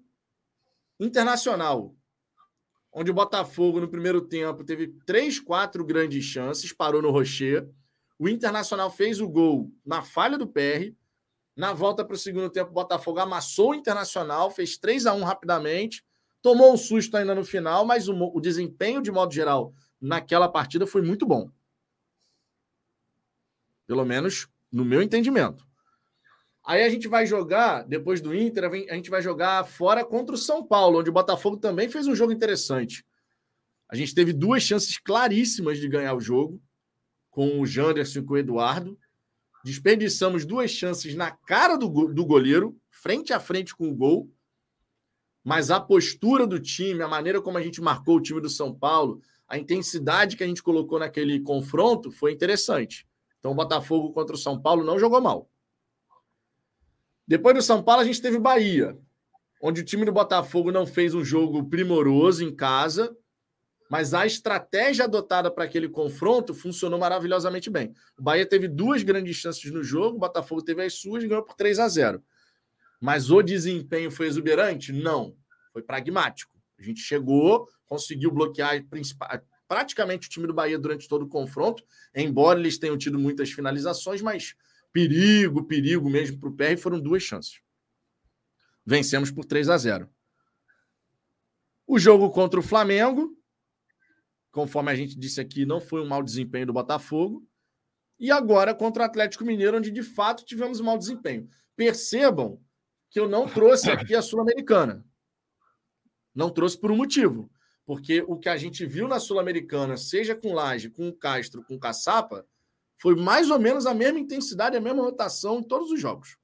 Internacional 0.98 1.94
onde 2.94 3.10
o 3.10 3.14
Botafogo, 3.14 3.80
no 3.80 3.88
primeiro 3.88 4.20
tempo, 4.20 4.62
teve 4.62 4.94
três, 5.04 5.40
quatro 5.40 5.84
grandes 5.84 6.24
chances, 6.24 6.72
parou 6.72 7.02
no 7.02 7.10
Rocher. 7.10 7.68
O 8.16 8.28
Internacional 8.28 8.88
fez 8.88 9.20
o 9.20 9.28
gol 9.28 9.72
na 9.84 10.00
falha 10.00 10.38
do 10.38 10.46
PR. 10.46 10.94
Na 11.56 11.72
volta 11.72 12.04
para 12.04 12.14
o 12.14 12.18
segundo 12.18 12.48
tempo, 12.48 12.70
o 12.70 12.74
Botafogo 12.74 13.18
amassou 13.18 13.70
o 13.70 13.74
Internacional, 13.74 14.50
fez 14.50 14.78
3 14.78 15.06
a 15.06 15.12
1 15.12 15.24
rapidamente, 15.24 16.04
tomou 16.40 16.72
um 16.72 16.76
susto 16.76 17.16
ainda 17.16 17.34
no 17.34 17.44
final, 17.44 17.84
mas 17.84 18.08
o, 18.08 18.14
o 18.14 18.40
desempenho, 18.40 19.02
de 19.02 19.10
modo 19.10 19.34
geral, 19.34 19.74
naquela 20.04 20.48
partida 20.48 20.86
foi 20.86 21.00
muito 21.00 21.24
bom. 21.24 21.50
Pelo 23.86 24.04
menos 24.04 24.48
no 24.70 24.84
meu 24.84 25.00
entendimento. 25.00 25.66
Aí 26.62 26.82
a 26.82 26.88
gente 26.88 27.08
vai 27.08 27.26
jogar, 27.26 27.82
depois 27.84 28.20
do 28.20 28.34
Inter, 28.34 28.64
a 28.64 28.94
gente 28.94 29.10
vai 29.10 29.22
jogar 29.22 29.64
fora 29.64 30.04
contra 30.04 30.34
o 30.34 30.38
São 30.38 30.66
Paulo, 30.66 31.00
onde 31.00 31.10
o 31.10 31.12
Botafogo 31.12 31.56
também 31.56 31.88
fez 31.88 32.06
um 32.06 32.14
jogo 32.14 32.32
interessante. 32.32 33.04
A 33.88 33.96
gente 33.96 34.14
teve 34.14 34.32
duas 34.32 34.62
chances 34.62 34.98
claríssimas 34.98 35.78
de 35.78 35.88
ganhar 35.88 36.14
o 36.14 36.20
jogo, 36.20 36.60
com 37.30 37.60
o 37.60 37.66
Janderson 37.66 38.20
e 38.20 38.22
com 38.22 38.34
o 38.34 38.38
Eduardo. 38.38 38.98
Desperdiçamos 39.64 40.44
duas 40.44 40.70
chances 40.70 41.14
na 41.14 41.30
cara 41.30 41.76
do, 41.76 41.88
do 42.12 42.24
goleiro, 42.24 42.76
frente 42.90 43.32
a 43.32 43.40
frente 43.40 43.74
com 43.74 43.88
o 43.88 43.94
gol. 43.94 44.30
mas 45.42 45.70
a 45.70 45.78
postura 45.78 46.46
do 46.46 46.58
time, 46.58 47.02
a 47.02 47.08
maneira 47.08 47.40
como 47.42 47.58
a 47.58 47.62
gente 47.62 47.80
marcou 47.82 48.16
o 48.16 48.20
time 48.22 48.40
do 48.40 48.48
São 48.48 48.74
Paulo, 48.74 49.20
a 49.48 49.58
intensidade 49.58 50.36
que 50.36 50.44
a 50.44 50.46
gente 50.46 50.62
colocou 50.62 50.98
naquele 50.98 51.40
confronto 51.40 52.10
foi 52.10 52.32
interessante. 52.32 53.06
Então 53.38 53.52
o 53.52 53.54
Botafogo 53.54 54.12
contra 54.12 54.34
o 54.34 54.38
São 54.38 54.60
Paulo 54.60 54.84
não 54.84 54.98
jogou 54.98 55.20
mal. 55.20 55.50
Depois 57.26 57.54
do 57.54 57.62
São 57.62 57.82
Paulo, 57.82 58.02
a 58.02 58.04
gente 58.04 58.20
teve 58.20 58.38
Bahia, 58.38 58.98
onde 59.60 59.80
o 59.80 59.84
time 59.84 60.04
do 60.04 60.12
Botafogo 60.12 60.70
não 60.70 60.86
fez 60.86 61.14
um 61.14 61.24
jogo 61.24 61.64
primoroso 61.64 62.44
em 62.44 62.54
casa, 62.54 63.16
mas 63.90 64.12
a 64.12 64.26
estratégia 64.26 65.04
adotada 65.04 65.50
para 65.50 65.64
aquele 65.64 65.88
confronto 65.88 66.52
funcionou 66.52 66.98
maravilhosamente 66.98 67.70
bem. 67.70 67.94
O 68.18 68.22
Bahia 68.22 68.46
teve 68.46 68.68
duas 68.68 69.02
grandes 69.02 69.36
chances 69.36 69.70
no 69.70 69.82
jogo, 69.82 70.16
o 70.16 70.20
Botafogo 70.20 70.62
teve 70.62 70.82
as 70.82 70.94
suas 70.94 71.22
e 71.22 71.28
ganhou 71.28 71.42
por 71.42 71.54
3 71.54 71.78
a 71.78 71.88
0. 71.88 72.22
Mas 73.00 73.30
o 73.30 73.42
desempenho 73.42 74.10
foi 74.10 74.26
exuberante? 74.26 74.92
Não. 74.92 75.36
Foi 75.72 75.82
pragmático. 75.82 76.58
A 76.78 76.82
gente 76.82 77.00
chegou, 77.00 77.68
conseguiu 77.94 78.32
bloquear 78.32 78.84
praticamente 79.68 80.26
o 80.26 80.30
time 80.30 80.48
do 80.48 80.52
Bahia 80.52 80.76
durante 80.76 81.08
todo 81.08 81.22
o 81.22 81.28
confronto, 81.28 81.84
embora 82.12 82.58
eles 82.58 82.76
tenham 82.76 82.98
tido 82.98 83.18
muitas 83.20 83.52
finalizações, 83.52 84.20
mas 84.20 84.56
perigo, 84.92 85.64
perigo 85.64 86.10
mesmo 86.10 86.40
para 86.40 86.48
o 86.48 86.56
PR 86.56 86.76
foram 86.76 87.00
duas 87.00 87.22
chances. 87.22 87.60
Vencemos 88.84 89.30
por 89.30 89.44
3 89.44 89.68
a 89.68 89.78
0. 89.78 90.10
O 91.86 91.98
jogo 91.98 92.30
contra 92.30 92.58
o 92.58 92.62
Flamengo, 92.62 93.38
conforme 94.50 94.90
a 94.90 94.94
gente 94.96 95.16
disse 95.16 95.40
aqui, 95.40 95.64
não 95.64 95.80
foi 95.80 96.02
um 96.02 96.08
mau 96.08 96.22
desempenho 96.22 96.66
do 96.66 96.72
Botafogo. 96.72 97.46
E 98.18 98.30
agora 98.30 98.74
contra 98.74 99.02
o 99.02 99.06
Atlético 99.06 99.44
Mineiro, 99.44 99.76
onde 99.76 99.90
de 99.90 100.02
fato 100.02 100.44
tivemos 100.44 100.80
um 100.80 100.84
mau 100.84 100.98
desempenho. 100.98 101.48
Percebam 101.76 102.60
que 103.08 103.20
eu 103.20 103.28
não 103.28 103.46
trouxe 103.46 103.90
aqui 103.90 104.14
a 104.14 104.22
Sul-Americana. 104.22 105.04
Não 106.34 106.50
trouxe 106.50 106.78
por 106.78 106.90
um 106.90 106.96
motivo. 106.96 107.50
Porque 107.86 108.24
o 108.26 108.36
que 108.36 108.48
a 108.48 108.56
gente 108.56 108.86
viu 108.86 109.06
na 109.06 109.20
Sul-Americana, 109.20 109.96
seja 109.96 110.34
com 110.34 110.54
Laje, 110.54 110.88
com 110.88 111.12
Castro, 111.12 111.62
com 111.62 111.78
Caçapa, 111.78 112.46
foi 112.96 113.14
mais 113.14 113.50
ou 113.50 113.58
menos 113.58 113.86
a 113.86 113.92
mesma 113.92 114.18
intensidade, 114.18 114.76
a 114.76 114.80
mesma 114.80 115.02
rotação 115.02 115.58
em 115.58 115.62
todos 115.62 115.90
os 115.90 116.00
jogos. 116.00 116.36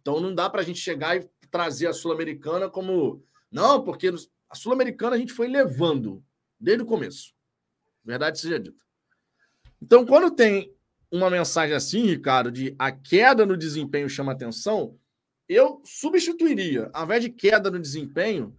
Então 0.00 0.20
não 0.20 0.34
dá 0.34 0.50
para 0.50 0.60
a 0.60 0.64
gente 0.64 0.80
chegar 0.80 1.16
e 1.16 1.28
trazer 1.50 1.86
a 1.86 1.92
Sul-Americana 1.92 2.68
como. 2.68 3.22
Não, 3.50 3.82
porque 3.82 4.12
a 4.50 4.54
Sul-Americana 4.54 5.16
a 5.16 5.18
gente 5.18 5.32
foi 5.32 5.48
levando 5.48 6.24
desde 6.58 6.82
o 6.82 6.86
começo. 6.86 7.32
Verdade 8.04 8.40
seja 8.40 8.58
dita. 8.58 8.82
Então, 9.80 10.04
quando 10.04 10.34
tem 10.34 10.74
uma 11.10 11.30
mensagem 11.30 11.74
assim, 11.74 12.02
Ricardo, 12.02 12.50
de 12.50 12.74
a 12.78 12.90
queda 12.90 13.46
no 13.46 13.56
desempenho 13.56 14.08
chama 14.08 14.32
atenção, 14.32 14.98
eu 15.48 15.80
substituiria, 15.84 16.90
ao 16.92 17.04
invés 17.04 17.22
de 17.22 17.30
queda 17.30 17.70
no 17.70 17.78
desempenho, 17.78 18.54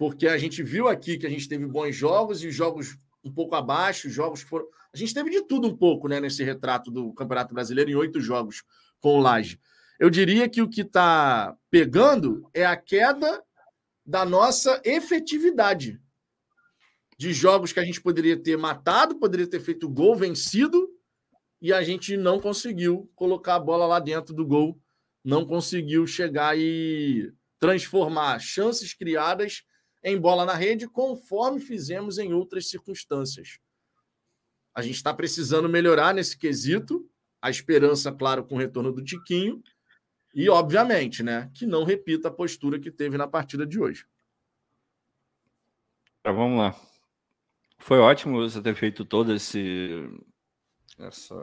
porque 0.00 0.26
a 0.26 0.38
gente 0.38 0.62
viu 0.62 0.88
aqui 0.88 1.18
que 1.18 1.26
a 1.26 1.28
gente 1.28 1.46
teve 1.46 1.66
bons 1.66 1.94
jogos 1.94 2.42
e 2.42 2.50
jogos 2.50 2.96
um 3.22 3.30
pouco 3.30 3.54
abaixo, 3.54 4.08
jogos 4.08 4.42
que 4.42 4.48
foram. 4.48 4.66
A 4.94 4.96
gente 4.96 5.12
teve 5.12 5.28
de 5.28 5.42
tudo 5.42 5.68
um 5.68 5.76
pouco 5.76 6.08
né, 6.08 6.18
nesse 6.18 6.42
retrato 6.42 6.90
do 6.90 7.12
Campeonato 7.12 7.52
Brasileiro 7.52 7.90
em 7.90 7.94
oito 7.96 8.18
jogos 8.18 8.64
com 8.98 9.18
o 9.18 9.20
Laje. 9.20 9.60
Eu 9.98 10.08
diria 10.08 10.48
que 10.48 10.62
o 10.62 10.70
que 10.70 10.80
está 10.80 11.54
pegando 11.70 12.48
é 12.54 12.64
a 12.64 12.78
queda 12.78 13.44
da 14.06 14.24
nossa 14.24 14.80
efetividade. 14.86 16.00
De 17.18 17.34
jogos 17.34 17.70
que 17.70 17.80
a 17.80 17.84
gente 17.84 18.00
poderia 18.00 18.38
ter 18.38 18.56
matado, 18.56 19.18
poderia 19.18 19.46
ter 19.46 19.60
feito 19.60 19.86
gol 19.86 20.16
vencido, 20.16 20.88
e 21.60 21.74
a 21.74 21.82
gente 21.82 22.16
não 22.16 22.40
conseguiu 22.40 23.12
colocar 23.14 23.56
a 23.56 23.60
bola 23.60 23.86
lá 23.86 24.00
dentro 24.00 24.34
do 24.34 24.46
gol, 24.46 24.80
não 25.22 25.44
conseguiu 25.44 26.06
chegar 26.06 26.58
e 26.58 27.30
transformar 27.58 28.38
chances 28.38 28.94
criadas 28.94 29.62
em 30.02 30.18
bola 30.18 30.44
na 30.44 30.54
rede, 30.54 30.88
conforme 30.88 31.60
fizemos 31.60 32.18
em 32.18 32.32
outras 32.32 32.68
circunstâncias. 32.68 33.58
A 34.74 34.82
gente 34.82 34.96
está 34.96 35.12
precisando 35.12 35.68
melhorar 35.68 36.14
nesse 36.14 36.36
quesito. 36.36 37.08
A 37.42 37.50
esperança, 37.50 38.12
claro, 38.12 38.44
com 38.44 38.54
o 38.54 38.58
retorno 38.58 38.92
do 38.92 39.02
Tiquinho, 39.02 39.62
e, 40.34 40.48
obviamente, 40.48 41.22
né, 41.22 41.50
que 41.54 41.66
não 41.66 41.84
repita 41.84 42.28
a 42.28 42.32
postura 42.32 42.78
que 42.78 42.90
teve 42.90 43.16
na 43.16 43.26
partida 43.26 43.66
de 43.66 43.80
hoje. 43.80 44.06
Tá, 46.22 46.30
vamos 46.30 46.58
lá. 46.58 46.78
Foi 47.78 47.98
ótimo 47.98 48.38
você 48.38 48.60
ter 48.60 48.74
feito 48.74 49.04
todo 49.04 49.34
esse 49.34 50.06
essa, 50.98 51.34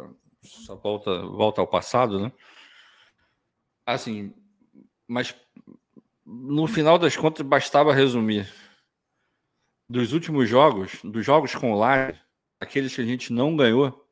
essa 0.44 0.76
volta, 0.76 1.22
volta 1.24 1.62
ao 1.62 1.68
passado, 1.68 2.20
né? 2.20 2.32
Assim, 3.86 4.34
mas 5.08 5.36
no 6.28 6.68
final 6.68 7.00
das 7.00 7.16
contas 7.16 7.46
bastava 7.46 7.94
resumir. 7.94 8.52
Dos 9.90 10.12
últimos 10.12 10.50
jogos, 10.50 11.00
dos 11.02 11.26
jogos 11.26 11.56
com 11.56 11.72
o 11.72 11.78
Lar, 11.78 12.22
aqueles 12.60 12.94
que 12.94 13.00
a 13.00 13.06
gente 13.06 13.32
não 13.32 13.56
ganhou, 13.56 14.06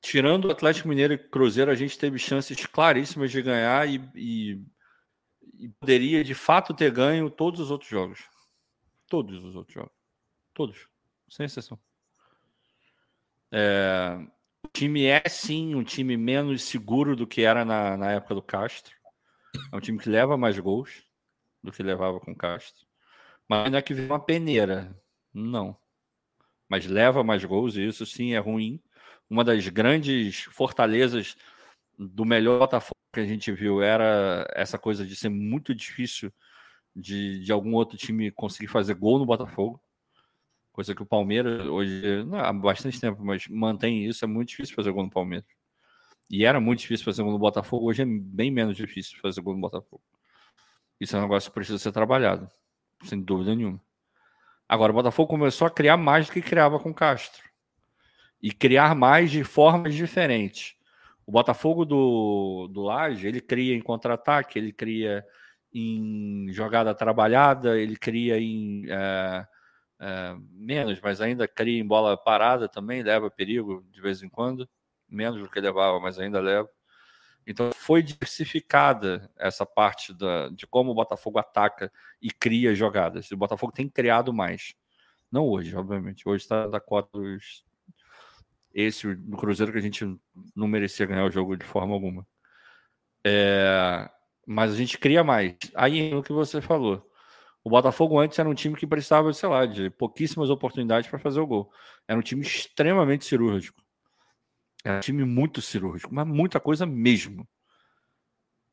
tirando 0.00 0.46
o 0.46 0.50
Atlético 0.50 0.88
Mineiro 0.88 1.12
e 1.12 1.18
Cruzeiro, 1.18 1.70
a 1.70 1.74
gente 1.74 1.98
teve 1.98 2.18
chances 2.18 2.64
claríssimas 2.64 3.30
de 3.30 3.42
ganhar 3.42 3.86
e, 3.86 3.96
e, 4.14 4.64
e, 5.58 5.68
poderia 5.68 6.24
de 6.24 6.32
fato 6.32 6.72
ter 6.72 6.90
ganho 6.90 7.28
todos 7.28 7.60
os 7.60 7.70
outros 7.70 7.90
jogos. 7.90 8.24
Todos 9.06 9.44
os 9.44 9.54
outros 9.54 9.74
jogos. 9.74 9.92
Todos. 10.54 10.88
Sem 11.28 11.44
exceção. 11.44 11.78
É, 13.52 14.18
o 14.64 14.68
time 14.72 15.04
é 15.04 15.22
sim 15.28 15.74
um 15.74 15.84
time 15.84 16.16
menos 16.16 16.62
seguro 16.62 17.14
do 17.14 17.26
que 17.26 17.42
era 17.42 17.62
na, 17.62 17.96
na 17.98 18.12
época 18.12 18.34
do 18.34 18.42
Castro. 18.42 18.95
É 19.72 19.76
um 19.76 19.80
time 19.80 19.98
que 19.98 20.08
leva 20.08 20.36
mais 20.36 20.58
gols 20.58 21.04
do 21.62 21.72
que 21.72 21.82
levava 21.82 22.20
com 22.20 22.32
o 22.32 22.36
Castro. 22.36 22.86
Mas 23.48 23.70
não 23.70 23.78
é 23.78 23.82
que 23.82 23.94
vem 23.94 24.06
uma 24.06 24.20
peneira. 24.20 24.96
Não. 25.32 25.76
Mas 26.68 26.86
leva 26.86 27.22
mais 27.22 27.44
gols 27.44 27.76
e 27.76 27.86
isso 27.86 28.04
sim 28.06 28.34
é 28.34 28.38
ruim 28.38 28.80
uma 29.28 29.44
das 29.44 29.66
grandes 29.68 30.42
fortalezas 30.44 31.36
do 31.98 32.24
melhor 32.24 32.58
Botafogo 32.58 32.96
que 33.12 33.20
a 33.20 33.26
gente 33.26 33.50
viu 33.52 33.82
era 33.82 34.46
essa 34.54 34.78
coisa 34.78 35.04
de 35.04 35.16
ser 35.16 35.28
muito 35.28 35.74
difícil 35.74 36.32
de, 36.94 37.40
de 37.40 37.52
algum 37.52 37.74
outro 37.74 37.96
time 37.96 38.30
conseguir 38.30 38.68
fazer 38.68 38.94
gol 38.94 39.18
no 39.18 39.26
Botafogo. 39.26 39.80
Coisa 40.72 40.94
que 40.94 41.02
o 41.02 41.06
Palmeiras, 41.06 41.66
hoje, 41.66 42.24
não, 42.24 42.38
há 42.38 42.52
bastante 42.52 43.00
tempo, 43.00 43.24
mas 43.24 43.48
mantém 43.48 44.04
isso. 44.04 44.24
É 44.24 44.28
muito 44.28 44.50
difícil 44.50 44.74
fazer 44.74 44.92
gol 44.92 45.04
no 45.04 45.10
Palmeiras. 45.10 45.48
E 46.30 46.44
era 46.44 46.60
muito 46.60 46.80
difícil 46.80 47.04
fazer 47.04 47.22
gol 47.22 47.32
no 47.32 47.38
Botafogo. 47.38 47.86
Hoje 47.86 48.02
é 48.02 48.06
bem 48.06 48.50
menos 48.50 48.76
difícil 48.76 49.18
fazer 49.20 49.40
gol 49.40 49.54
no 49.54 49.60
Botafogo. 49.60 50.02
Isso 51.00 51.14
é 51.14 51.18
um 51.18 51.22
negócio 51.22 51.50
que 51.50 51.54
precisa 51.54 51.78
ser 51.78 51.92
trabalhado, 51.92 52.48
sem 53.04 53.20
dúvida 53.20 53.54
nenhuma. 53.54 53.80
Agora, 54.68 54.90
o 54.90 54.94
Botafogo 54.94 55.28
começou 55.28 55.66
a 55.66 55.70
criar 55.70 55.96
mais 55.96 56.26
do 56.26 56.32
que 56.32 56.42
criava 56.42 56.80
com 56.80 56.92
Castro 56.92 57.44
e 58.42 58.50
criar 58.50 58.94
mais 58.94 59.30
de 59.30 59.44
formas 59.44 59.94
diferentes. 59.94 60.74
O 61.26 61.32
Botafogo 61.32 61.84
do, 61.84 62.68
do 62.68 62.82
Laje, 62.82 63.26
ele 63.26 63.40
cria 63.40 63.74
em 63.74 63.80
contra-ataque, 63.80 64.58
ele 64.58 64.72
cria 64.72 65.24
em 65.72 66.48
jogada 66.52 66.94
trabalhada, 66.94 67.78
ele 67.78 67.96
cria 67.96 68.38
em 68.38 68.84
é, 68.88 69.46
é, 70.00 70.36
menos, 70.52 71.00
mas 71.00 71.20
ainda 71.20 71.46
cria 71.46 71.80
em 71.80 71.86
bola 71.86 72.16
parada 72.16 72.68
também, 72.68 73.02
leva 73.02 73.30
perigo 73.30 73.84
de 73.90 74.00
vez 74.00 74.22
em 74.22 74.28
quando, 74.28 74.68
menos 75.08 75.40
do 75.40 75.48
que 75.48 75.60
levava, 75.60 76.00
mas 76.00 76.18
ainda 76.18 76.40
leva. 76.40 76.68
Então 77.46 77.70
foi 77.72 78.02
diversificada 78.02 79.30
essa 79.38 79.64
parte 79.64 80.12
da, 80.12 80.48
de 80.48 80.66
como 80.66 80.90
o 80.90 80.94
Botafogo 80.94 81.38
ataca 81.38 81.92
e 82.20 82.30
cria 82.30 82.74
jogadas. 82.74 83.30
O 83.30 83.36
Botafogo 83.36 83.72
tem 83.72 83.88
criado 83.88 84.32
mais. 84.32 84.74
Não 85.30 85.46
hoje, 85.46 85.76
obviamente. 85.76 86.28
Hoje 86.28 86.42
está 86.42 86.66
da 86.66 86.80
cota 86.80 87.18
dos 87.18 87.64
esse 88.74 89.14
do 89.14 89.36
Cruzeiro 89.38 89.72
que 89.72 89.78
a 89.78 89.82
gente 89.82 90.04
não 90.54 90.68
merecia 90.68 91.06
ganhar 91.06 91.24
o 91.24 91.30
jogo 91.30 91.56
de 91.56 91.64
forma 91.64 91.94
alguma. 91.94 92.26
É, 93.24 94.08
mas 94.46 94.72
a 94.72 94.76
gente 94.76 94.98
cria 94.98 95.24
mais. 95.24 95.56
Aí 95.74 96.14
o 96.14 96.22
que 96.22 96.32
você 96.32 96.60
falou. 96.60 97.08
O 97.64 97.70
Botafogo 97.70 98.18
antes 98.20 98.38
era 98.38 98.48
um 98.48 98.54
time 98.54 98.76
que 98.76 98.86
precisava, 98.86 99.32
sei 99.32 99.48
lá, 99.48 99.66
de 99.66 99.90
pouquíssimas 99.90 100.50
oportunidades 100.50 101.08
para 101.08 101.18
fazer 101.18 101.40
o 101.40 101.46
gol. 101.46 101.72
Era 102.06 102.18
um 102.18 102.22
time 102.22 102.42
extremamente 102.42 103.24
cirúrgico. 103.24 103.82
Era 104.86 104.98
um 104.98 105.00
time 105.00 105.24
muito 105.24 105.60
cirúrgico, 105.60 106.14
mas 106.14 106.26
muita 106.26 106.60
coisa 106.60 106.86
mesmo. 106.86 107.46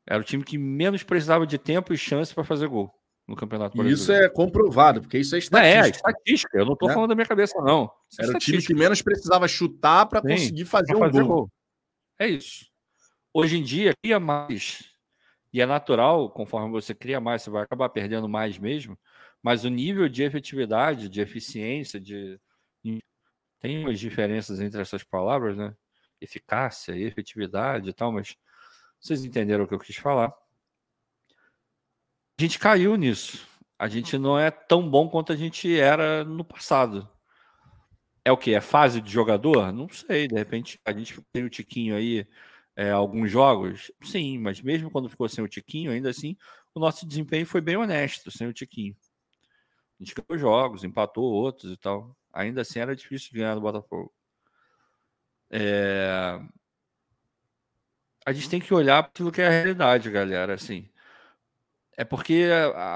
Era 0.06 0.20
o 0.20 0.24
time 0.24 0.44
que 0.44 0.56
menos 0.56 1.02
precisava 1.02 1.44
de 1.44 1.58
tempo 1.58 1.92
e 1.92 1.98
chance 1.98 2.32
para 2.32 2.44
fazer 2.44 2.68
gol 2.68 2.94
no 3.26 3.34
Campeonato 3.34 3.76
Brasileiro. 3.76 4.00
Isso 4.00 4.12
é 4.12 4.28
comprovado, 4.28 5.00
porque 5.00 5.18
isso 5.18 5.34
é 5.34 5.38
estatística. 5.38 5.76
Não, 5.76 5.84
é, 5.84 5.88
estatística. 5.88 6.58
Eu 6.58 6.66
não 6.66 6.74
estou 6.74 6.88
é. 6.88 6.94
falando 6.94 7.08
da 7.08 7.14
minha 7.16 7.26
cabeça, 7.26 7.60
não. 7.60 7.90
Isso 8.08 8.20
é 8.20 8.24
Era 8.24 8.32
é 8.34 8.36
o 8.36 8.38
time 8.38 8.62
que 8.62 8.74
menos 8.74 9.02
precisava 9.02 9.48
chutar 9.48 10.06
para 10.06 10.22
conseguir 10.22 10.66
fazer 10.66 10.94
um 10.94 11.00
fazer 11.00 11.22
gol. 11.22 11.28
gol. 11.28 11.50
É 12.18 12.28
isso. 12.28 12.66
Hoje 13.32 13.58
em 13.58 13.62
dia, 13.62 13.92
cria 14.00 14.20
mais. 14.20 14.84
E 15.52 15.60
é 15.60 15.66
natural, 15.66 16.30
conforme 16.30 16.70
você 16.70 16.94
cria 16.94 17.20
mais, 17.20 17.42
você 17.42 17.50
vai 17.50 17.64
acabar 17.64 17.88
perdendo 17.88 18.28
mais 18.28 18.56
mesmo. 18.56 18.96
Mas 19.42 19.64
o 19.64 19.68
nível 19.68 20.08
de 20.08 20.22
efetividade, 20.22 21.08
de 21.08 21.20
eficiência, 21.20 22.00
de. 22.00 22.38
Tem 23.58 23.78
umas 23.78 23.98
diferenças 23.98 24.60
entre 24.60 24.80
essas 24.80 25.02
palavras, 25.02 25.56
né? 25.56 25.74
Eficácia, 26.20 26.96
e 26.96 27.02
efetividade 27.04 27.88
e 27.88 27.92
tal, 27.92 28.12
mas 28.12 28.36
vocês 29.00 29.24
entenderam 29.24 29.64
o 29.64 29.68
que 29.68 29.74
eu 29.74 29.78
quis 29.78 29.96
falar 29.96 30.32
A 32.38 32.42
gente 32.42 32.58
caiu 32.58 32.96
nisso. 32.96 33.46
A 33.78 33.88
gente 33.88 34.16
não 34.16 34.38
é 34.38 34.50
tão 34.50 34.88
bom 34.88 35.08
quanto 35.08 35.32
a 35.32 35.36
gente 35.36 35.78
era 35.78 36.24
no 36.24 36.44
passado. 36.44 37.08
É 38.24 38.32
o 38.32 38.36
que? 38.36 38.54
É 38.54 38.60
fase 38.60 39.00
de 39.00 39.10
jogador? 39.10 39.72
Não 39.72 39.88
sei. 39.88 40.26
De 40.28 40.34
repente, 40.34 40.80
a 40.84 40.92
gente 40.92 41.20
tem 41.32 41.44
o 41.44 41.50
Tiquinho 41.50 41.94
aí, 41.94 42.26
é, 42.76 42.90
alguns 42.90 43.30
jogos. 43.30 43.92
Sim, 44.02 44.38
mas 44.38 44.60
mesmo 44.62 44.90
quando 44.90 45.10
ficou 45.10 45.28
sem 45.28 45.44
o 45.44 45.48
Tiquinho, 45.48 45.92
ainda 45.92 46.10
assim, 46.10 46.36
o 46.74 46.80
nosso 46.80 47.06
desempenho 47.06 47.46
foi 47.46 47.60
bem 47.60 47.76
honesto 47.76 48.30
sem 48.30 48.46
o 48.48 48.52
Tiquinho. 48.52 48.96
A 50.00 50.04
gente 50.04 50.14
ganhou 50.14 50.38
jogos, 50.40 50.84
empatou 50.84 51.24
outros 51.24 51.72
e 51.72 51.76
tal. 51.76 52.16
Ainda 52.32 52.62
assim, 52.62 52.78
era 52.80 52.96
difícil 52.96 53.30
ganhar 53.34 53.54
do 53.54 53.60
Botafogo. 53.60 54.12
É... 55.56 56.40
A 58.26 58.32
gente 58.32 58.50
tem 58.50 58.60
que 58.60 58.74
olhar 58.74 59.02
para 59.02 59.10
aquilo 59.10 59.30
que 59.30 59.40
é 59.40 59.46
a 59.46 59.50
realidade, 59.50 60.10
galera. 60.10 60.54
Assim, 60.54 60.88
é 61.96 62.04
porque 62.04 62.48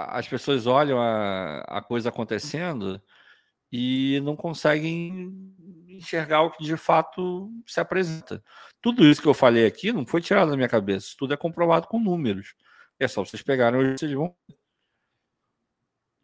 as 0.08 0.26
pessoas 0.26 0.66
olham 0.66 0.98
a, 1.00 1.60
a 1.60 1.82
coisa 1.82 2.08
acontecendo 2.08 3.00
e 3.70 4.20
não 4.24 4.34
conseguem 4.34 5.54
enxergar 5.88 6.42
o 6.42 6.50
que 6.50 6.64
de 6.64 6.76
fato 6.76 7.50
se 7.66 7.78
apresenta. 7.78 8.42
Tudo 8.80 9.04
isso 9.04 9.22
que 9.22 9.28
eu 9.28 9.34
falei 9.34 9.66
aqui 9.66 9.92
não 9.92 10.06
foi 10.06 10.20
tirado 10.20 10.50
da 10.50 10.56
minha 10.56 10.68
cabeça, 10.68 11.14
tudo 11.16 11.34
é 11.34 11.36
comprovado 11.36 11.86
com 11.86 12.00
números. 12.00 12.54
É 12.98 13.06
só 13.06 13.24
vocês 13.24 13.42
pegarem 13.42 13.78
hoje, 13.78 13.98
vocês 13.98 14.12
vão. 14.12 14.34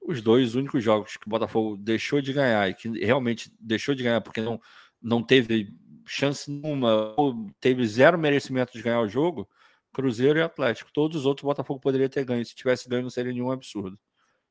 Os 0.02 0.20
dois 0.20 0.54
únicos 0.54 0.82
jogos 0.82 1.16
que 1.16 1.26
o 1.26 1.30
Botafogo 1.30 1.76
deixou 1.76 2.20
de 2.20 2.32
ganhar 2.32 2.68
e 2.68 2.74
que 2.74 2.88
realmente 3.04 3.52
deixou 3.60 3.94
de 3.94 4.02
ganhar 4.02 4.20
porque 4.20 4.40
não, 4.40 4.60
não 5.00 5.22
teve 5.22 5.72
chance 6.06 6.50
nenhuma, 6.50 7.14
teve 7.60 7.86
zero 7.86 8.18
merecimento 8.18 8.72
de 8.72 8.82
ganhar 8.82 9.00
o 9.00 9.08
jogo, 9.08 9.48
Cruzeiro 9.92 10.38
e 10.38 10.42
Atlético. 10.42 10.92
Todos 10.92 11.18
os 11.18 11.26
outros 11.26 11.44
o 11.44 11.46
Botafogo 11.46 11.80
poderia 11.80 12.08
ter 12.08 12.24
ganho. 12.24 12.44
Se 12.44 12.54
tivesse 12.54 12.88
ganho, 12.88 13.02
não 13.02 13.10
seria 13.10 13.32
nenhum 13.32 13.50
absurdo. 13.50 13.98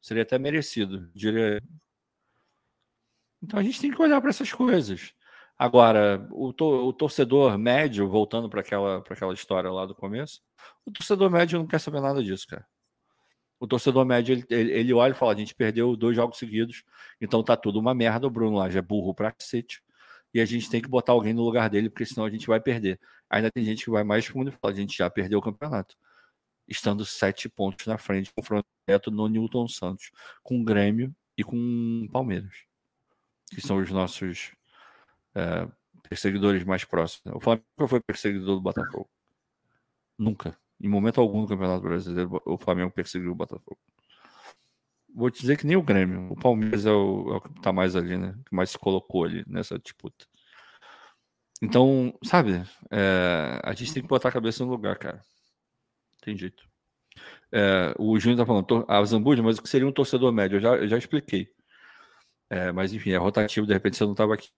Seria 0.02 0.24
até 0.24 0.40
merecido, 0.40 1.10
diria. 1.14 1.62
Então 3.42 3.60
a 3.60 3.64
gente 3.64 3.80
tem 3.80 3.92
que 3.92 4.02
olhar 4.02 4.20
para 4.22 4.30
essas 4.30 4.52
coisas. 4.52 5.14
Agora, 5.58 6.28
o, 6.32 6.52
to 6.52 6.66
o 6.88 6.94
torcedor 6.94 7.58
médio, 7.58 8.10
voltando 8.10 8.50
para 8.50 8.62
aquela, 8.62 8.98
aquela 8.98 9.34
história 9.34 9.72
lá 9.72 9.86
do 9.86 9.94
começo, 9.94 10.42
o 10.86 10.92
torcedor 10.92 11.30
médio 11.30 11.60
não 11.60 11.68
quer 11.68 11.80
saber 11.80 12.02
nada 12.02 12.24
disso, 12.24 12.48
cara. 12.48 12.66
O 13.60 13.68
torcedor 13.68 14.06
médio, 14.06 14.34
ele, 14.34 14.46
ele, 14.50 14.72
ele 14.72 14.94
olha 14.94 15.12
e 15.12 15.16
fala: 15.16 15.34
a 15.34 15.36
gente 15.36 15.56
perdeu 15.56 15.96
dois 15.96 16.16
jogos 16.16 16.38
seguidos, 16.38 16.84
então 17.22 17.44
tá 17.44 17.56
tudo 17.56 17.80
uma 17.80 17.94
merda. 17.94 18.28
O 18.28 18.30
Bruno 18.30 18.58
lá 18.58 18.70
já 18.70 18.80
é 18.80 18.82
burro 18.82 19.14
pra 19.14 19.32
cacete 19.32 19.82
e 20.34 20.42
a 20.42 20.46
gente 20.46 20.70
tem 20.70 20.82
que 20.82 20.90
botar 20.90 21.12
alguém 21.12 21.34
no 21.34 21.44
lugar 21.44 21.70
dele, 21.70 21.90
porque 21.90 22.06
senão 22.06 22.26
a 22.26 22.30
gente 22.30 22.48
vai 22.48 22.60
perder. 22.60 23.00
Ainda 23.30 23.52
tem 23.52 23.64
gente 23.64 23.84
que 23.86 23.92
vai 23.92 24.04
mais 24.04 24.26
fundo 24.26 24.50
e 24.50 24.52
fala: 24.52 24.74
a 24.74 24.78
gente 24.78 24.98
já 24.98 25.10
perdeu 25.10 25.40
o 25.40 25.42
campeonato. 25.42 25.96
Estando 26.68 27.06
sete 27.06 27.50
pontos 27.50 27.86
na 27.86 27.98
frente, 27.98 28.34
confronto 28.34 28.66
direto 28.88 29.12
no 29.12 29.28
Newton 29.28 29.68
Santos, 29.68 30.12
com 30.42 30.62
o 30.62 30.64
Grêmio 30.64 31.14
e 31.38 31.44
com 31.44 31.56
o 31.58 32.10
Palmeiras, 32.12 32.66
que 33.50 33.62
são 33.62 33.78
os 33.78 33.92
nossos 33.92 34.54
é, 35.36 35.68
perseguidores 36.10 36.64
mais 36.64 36.84
próximos. 36.86 37.36
O 37.36 37.40
Flamengo 37.40 37.66
nunca 37.78 37.90
foi 37.90 38.00
perseguidor 38.02 38.56
do 38.56 38.62
Botafogo. 38.62 39.10
Nunca. 40.18 40.58
Em 40.80 40.88
momento 40.88 41.22
algum 41.22 41.42
do 41.42 41.48
Campeonato 41.48 41.82
Brasileiro, 41.82 42.42
o 42.46 42.58
Flamengo 42.58 42.92
perseguiu 42.92 43.32
o 43.32 43.36
Botafogo. 43.36 43.80
Vou 45.16 45.30
te 45.30 45.42
dizer 45.42 45.58
que 45.58 45.68
nem 45.68 45.76
o 45.76 45.84
Grêmio. 45.84 46.32
O 46.32 46.36
Palmeiras 46.36 46.86
é 46.86 46.92
o, 46.92 47.34
é 47.34 47.38
o 47.38 47.42
que 47.42 47.50
está 47.58 47.72
mais 47.72 47.96
ali, 47.96 48.18
né? 48.18 48.36
Que 48.48 48.56
mais 48.56 48.72
se 48.72 48.78
colocou 48.78 49.24
ali 49.24 49.44
nessa 49.48 49.78
disputa. 49.78 50.26
Então, 51.62 52.14
sabe, 52.24 52.62
é, 52.92 53.60
a 53.64 53.74
gente 53.74 53.94
tem 53.94 54.04
que 54.04 54.10
botar 54.10 54.30
a 54.30 54.32
cabeça 54.32 54.66
no 54.66 54.72
lugar, 54.72 54.98
cara. 54.98 55.22
Tem 56.22 56.38
jeito. 56.38 56.64
É, 57.52 57.94
o 57.98 58.20
Júnior 58.20 58.40
tá 58.40 58.46
falando, 58.46 58.86
a 58.88 59.04
Zambuja, 59.06 59.44
mas 59.44 59.58
o 59.58 59.62
que 59.62 59.70
seria 59.70 59.88
um 59.88 59.92
torcedor 59.92 60.32
médio? 60.32 60.58
Eu 60.58 60.62
já, 60.62 60.76
eu 60.76 60.88
já 60.88 60.98
expliquei. 60.98 61.50
É, 62.50 62.72
mas 62.72 62.94
enfim, 62.94 63.12
é 63.12 63.18
rotativo, 63.18 63.66
de 63.66 63.74
repente 63.74 63.96
você 63.96 64.04
não 64.04 64.12
estava 64.12 64.34
aqui. 64.34 64.50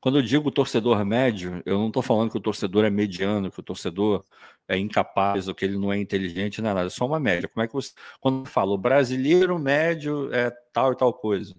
Quando 0.00 0.18
eu 0.18 0.22
digo 0.22 0.50
torcedor 0.50 1.04
médio, 1.04 1.60
eu 1.66 1.76
não 1.78 1.88
estou 1.88 2.02
falando 2.02 2.30
que 2.30 2.36
o 2.36 2.40
torcedor 2.40 2.84
é 2.84 2.90
mediano, 2.90 3.50
que 3.50 3.58
o 3.58 3.62
torcedor 3.62 4.24
é 4.68 4.78
incapaz 4.78 5.48
ou 5.48 5.54
que 5.54 5.64
ele 5.64 5.76
não 5.76 5.92
é 5.92 5.98
inteligente, 5.98 6.62
não 6.62 6.70
é 6.70 6.74
nada, 6.74 6.86
é 6.86 6.90
só 6.90 7.04
uma 7.04 7.18
média. 7.18 7.48
Como 7.48 7.64
é 7.64 7.66
que 7.66 7.74
você. 7.74 7.92
Quando 8.20 8.46
fala 8.46 8.72
o 8.72 8.78
brasileiro 8.78 9.58
médio 9.58 10.32
é 10.32 10.50
tal 10.72 10.92
e 10.92 10.96
tal 10.96 11.12
coisa, 11.12 11.54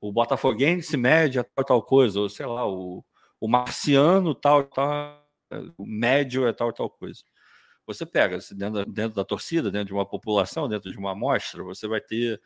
o 0.00 0.12
botafoguense 0.12 0.96
médio 0.96 1.40
é 1.40 1.42
tal 1.42 1.62
e 1.62 1.66
tal 1.66 1.82
coisa, 1.82 2.20
ou 2.20 2.28
sei 2.28 2.46
lá, 2.46 2.66
o, 2.68 3.02
o 3.40 3.48
marciano 3.48 4.34
tal 4.34 4.60
e 4.60 4.64
tal, 4.64 5.26
o 5.78 5.86
médio 5.86 6.46
é 6.46 6.52
tal 6.52 6.70
e 6.70 6.74
tal 6.74 6.90
coisa. 6.90 7.22
Você 7.86 8.04
pega 8.04 8.38
dentro 8.52 8.84
da, 8.84 8.84
dentro 8.84 9.16
da 9.16 9.24
torcida, 9.24 9.70
dentro 9.70 9.86
de 9.88 9.94
uma 9.94 10.04
população, 10.04 10.68
dentro 10.68 10.92
de 10.92 10.98
uma 10.98 11.12
amostra, 11.12 11.62
você 11.64 11.88
vai 11.88 12.02
ter 12.02 12.38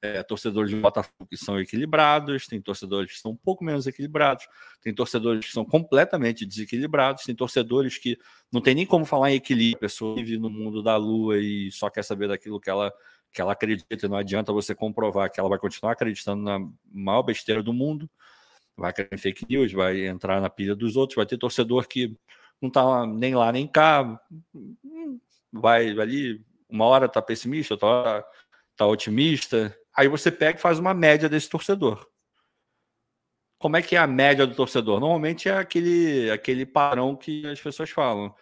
é, 0.00 0.22
torcedores 0.22 0.70
de 0.70 0.76
Botafogo 0.76 1.26
que 1.28 1.36
são 1.36 1.60
equilibrados, 1.60 2.46
tem 2.46 2.60
torcedores 2.60 3.12
que 3.12 3.18
são 3.18 3.32
um 3.32 3.36
pouco 3.36 3.64
menos 3.64 3.86
equilibrados, 3.86 4.46
tem 4.80 4.94
torcedores 4.94 5.46
que 5.46 5.52
são 5.52 5.64
completamente 5.64 6.46
desequilibrados, 6.46 7.24
tem 7.24 7.34
torcedores 7.34 7.98
que 7.98 8.18
não 8.52 8.60
tem 8.60 8.74
nem 8.74 8.86
como 8.86 9.04
falar 9.04 9.30
em 9.30 9.34
equilíbrio, 9.34 9.76
a 9.76 9.80
pessoa 9.80 10.14
vive 10.14 10.38
no 10.38 10.48
mundo 10.48 10.82
da 10.82 10.96
lua 10.96 11.38
e 11.38 11.70
só 11.72 11.90
quer 11.90 12.04
saber 12.04 12.28
daquilo 12.28 12.60
que 12.60 12.70
ela, 12.70 12.92
que 13.32 13.40
ela 13.40 13.52
acredita, 13.52 14.06
e 14.06 14.08
não 14.08 14.16
adianta 14.16 14.52
você 14.52 14.74
comprovar 14.74 15.30
que 15.30 15.40
ela 15.40 15.48
vai 15.48 15.58
continuar 15.58 15.92
acreditando 15.92 16.42
na 16.42 16.58
maior 16.92 17.22
besteira 17.22 17.62
do 17.62 17.72
mundo, 17.72 18.08
vai 18.76 18.92
cair 18.92 19.08
em 19.12 19.18
fake 19.18 19.46
news, 19.48 19.72
vai 19.72 20.06
entrar 20.06 20.40
na 20.40 20.48
pilha 20.48 20.76
dos 20.76 20.96
outros, 20.96 21.16
vai 21.16 21.26
ter 21.26 21.36
torcedor 21.36 21.88
que 21.88 22.16
não 22.60 22.68
está 22.68 23.06
nem 23.06 23.34
lá 23.34 23.50
nem 23.50 23.66
cá, 23.66 24.20
vai 25.52 25.90
ali, 25.90 26.40
uma 26.68 26.84
hora 26.84 27.08
tá 27.08 27.20
pessimista, 27.20 27.74
outra 27.74 27.88
hora 27.88 28.24
tá 28.76 28.86
otimista, 28.86 29.76
Aí 29.98 30.06
você 30.06 30.30
pega 30.30 30.56
e 30.56 30.62
faz 30.62 30.78
uma 30.78 30.94
média 30.94 31.28
desse 31.28 31.50
torcedor. 31.50 32.08
Como 33.58 33.76
é 33.76 33.82
que 33.82 33.96
é 33.96 33.98
a 33.98 34.06
média 34.06 34.46
do 34.46 34.54
torcedor? 34.54 35.00
Normalmente 35.00 35.48
é 35.48 35.56
aquele, 35.56 36.30
aquele 36.30 36.64
padrão 36.64 37.16
que 37.16 37.44
as 37.48 37.60
pessoas 37.60 37.90
falam. 37.90 38.32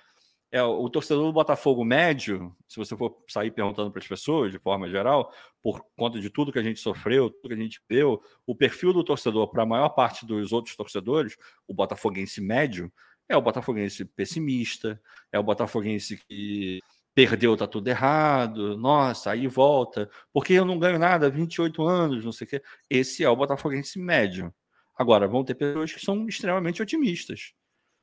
É 0.52 0.62
o 0.62 0.86
torcedor 0.90 1.24
do 1.24 1.32
Botafogo 1.32 1.82
médio, 1.82 2.54
se 2.68 2.76
você 2.76 2.94
for 2.94 3.24
sair 3.26 3.50
perguntando 3.50 3.90
para 3.90 4.02
as 4.02 4.06
pessoas, 4.06 4.52
de 4.52 4.58
forma 4.58 4.86
geral, 4.86 5.32
por 5.62 5.82
conta 5.96 6.20
de 6.20 6.28
tudo 6.28 6.52
que 6.52 6.58
a 6.58 6.62
gente 6.62 6.78
sofreu, 6.78 7.30
tudo 7.30 7.48
que 7.48 7.54
a 7.54 7.64
gente 7.64 7.80
viu, 7.88 8.20
o 8.46 8.54
perfil 8.54 8.92
do 8.92 9.02
torcedor 9.02 9.48
para 9.48 9.62
a 9.62 9.66
maior 9.66 9.88
parte 9.88 10.26
dos 10.26 10.52
outros 10.52 10.76
torcedores, 10.76 11.38
o 11.66 11.72
botafoguense 11.72 12.38
médio, 12.38 12.92
é 13.30 13.34
o 13.34 13.40
botafoguense 13.40 14.04
pessimista, 14.04 15.00
é 15.32 15.38
o 15.38 15.42
botafoguense 15.42 16.18
que 16.18 16.82
perdeu, 17.16 17.56
tá 17.56 17.66
tudo 17.66 17.88
errado, 17.88 18.76
nossa, 18.76 19.30
aí 19.30 19.48
volta, 19.48 20.06
porque 20.34 20.52
eu 20.52 20.66
não 20.66 20.78
ganho 20.78 20.98
nada, 20.98 21.30
28 21.30 21.82
anos, 21.82 22.22
não 22.22 22.30
sei 22.30 22.46
o 22.46 22.50
quê. 22.50 22.62
Esse 22.90 23.24
é 23.24 23.30
o 23.30 23.34
Botafoguense 23.34 23.98
médio. 23.98 24.54
Agora, 24.94 25.26
vão 25.26 25.42
ter 25.42 25.54
pessoas 25.54 25.90
que 25.90 26.04
são 26.04 26.28
extremamente 26.28 26.82
otimistas, 26.82 27.54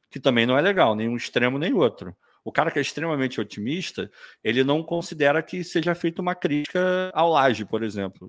que 0.09 0.19
também 0.19 0.47
não 0.47 0.57
é 0.57 0.61
legal, 0.61 0.95
nem 0.95 1.07
um 1.07 1.15
extremo 1.15 1.59
nem 1.59 1.75
outro. 1.75 2.17
O 2.43 2.51
cara 2.51 2.71
que 2.71 2.79
é 2.79 2.81
extremamente 2.81 3.39
otimista, 3.39 4.09
ele 4.43 4.63
não 4.63 4.81
considera 4.81 5.43
que 5.43 5.63
seja 5.63 5.93
feita 5.93 6.19
uma 6.19 6.33
crítica 6.33 7.11
ao 7.13 7.29
Laje, 7.29 7.65
por 7.65 7.83
exemplo, 7.83 8.27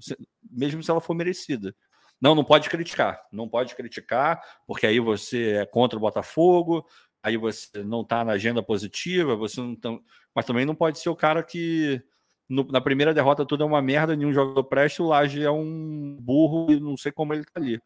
mesmo 0.50 0.82
se 0.82 0.90
ela 0.90 1.00
for 1.00 1.14
merecida. 1.14 1.74
Não, 2.20 2.34
não 2.34 2.44
pode 2.44 2.68
criticar. 2.68 3.20
Não 3.32 3.48
pode 3.48 3.74
criticar, 3.74 4.42
porque 4.66 4.86
aí 4.86 5.00
você 5.00 5.56
é 5.56 5.66
contra 5.66 5.98
o 5.98 6.00
Botafogo, 6.00 6.86
aí 7.24 7.38
você 7.38 7.82
não 7.82 8.02
está 8.02 8.22
na 8.22 8.32
agenda 8.32 8.62
positiva, 8.62 9.34
você 9.34 9.58
não 9.58 9.74
tá... 9.74 9.98
mas 10.34 10.44
também 10.44 10.66
não 10.66 10.74
pode 10.74 10.98
ser 10.98 11.08
o 11.08 11.16
cara 11.16 11.42
que 11.42 12.02
no, 12.46 12.64
na 12.64 12.82
primeira 12.82 13.14
derrota 13.14 13.46
tudo 13.46 13.64
é 13.64 13.66
uma 13.66 13.80
merda, 13.80 14.14
nenhum 14.14 14.32
jogador 14.32 14.62
presta, 14.64 15.02
o 15.02 15.06
Laje 15.06 15.42
é 15.42 15.50
um 15.50 16.18
burro 16.20 16.70
e 16.70 16.78
não 16.78 16.98
sei 16.98 17.10
como 17.10 17.32
ele 17.32 17.40
está 17.40 17.58
ali. 17.58 17.80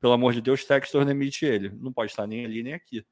Pelo 0.00 0.14
amor 0.14 0.32
de 0.32 0.40
Deus, 0.40 0.64
Textor 0.64 1.04
demite 1.04 1.44
ele. 1.44 1.68
Não 1.68 1.92
pode 1.92 2.12
estar 2.12 2.26
nem 2.26 2.46
ali 2.46 2.62
nem 2.62 2.72
aqui. 2.72 3.04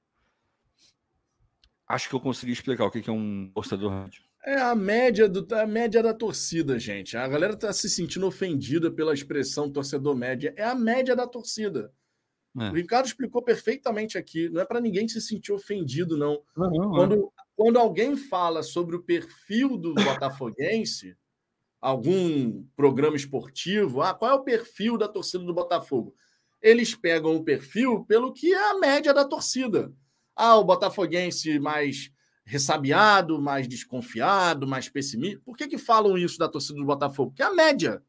Acho 1.87 2.09
que 2.09 2.15
eu 2.15 2.21
consegui 2.21 2.53
explicar 2.53 2.87
o 2.87 2.91
que 2.91 3.11
é 3.11 3.13
um 3.13 3.51
torcedor 3.53 3.91
rádio. 3.91 4.23
É 4.47 4.59
a 4.59 4.75
média, 4.75 5.29
do, 5.29 5.47
a 5.55 5.67
média 5.67 6.03
da 6.03 6.15
torcida, 6.15 6.79
gente. 6.79 7.17
A 7.17 7.29
galera 7.29 7.53
está 7.53 7.73
se 7.73 7.91
sentindo 7.91 8.27
ofendida 8.27 8.91
pela 8.91 9.13
expressão 9.13 9.71
torcedor 9.71 10.17
média. 10.17 10.55
É 10.57 10.65
a 10.65 10.75
média 10.75 11.15
da 11.15 11.27
torcida. 11.27 11.93
É. 12.59 12.71
O 12.71 12.75
Ricardo 12.75 13.07
explicou 13.07 13.43
perfeitamente 13.43 14.17
aqui. 14.17 14.49
Não 14.49 14.61
é 14.61 14.65
para 14.65 14.81
ninguém 14.81 15.07
se 15.09 15.21
sentir 15.21 15.53
ofendido, 15.53 16.17
não. 16.17 16.43
não, 16.57 16.71
não 16.71 16.91
quando, 16.91 17.33
quando 17.55 17.79
alguém 17.79 18.17
fala 18.17 18.63
sobre 18.63 18.97
o 18.97 19.03
perfil 19.03 19.77
do 19.77 19.95
botafoguense, 20.25 21.17
algum 21.81 22.65
programa 22.75 23.17
esportivo, 23.17 24.03
ah, 24.03 24.15
qual 24.15 24.31
é 24.31 24.35
o 24.35 24.45
perfil 24.45 24.97
da 24.97 25.09
torcida 25.09 25.45
do 25.45 25.55
Botafogo? 25.55 26.15
Eles 26.63 26.95
pegam 26.95 27.37
o 27.37 27.45
perfil 27.45 28.05
pelo 28.05 28.33
que 28.33 28.53
é 28.53 28.71
a 28.71 28.79
média 28.79 29.13
da 29.13 29.25
torcida. 29.25 29.93
Ah, 30.35 30.57
o 30.57 30.65
botafoguense 30.65 31.59
mais 31.59 32.11
ressabiado, 32.45 33.41
mais 33.41 33.69
desconfiado, 33.69 34.67
mais 34.67 34.89
pessimista. 34.89 35.41
Por 35.45 35.57
que, 35.57 35.67
que 35.67 35.79
falam 35.79 36.17
isso 36.17 36.39
da 36.39 36.49
torcida 36.49 36.79
do 36.79 36.85
Botafogo? 36.85 37.31
Porque 37.31 37.43
é 37.43 37.47
a 37.47 37.55
média. 37.55 38.03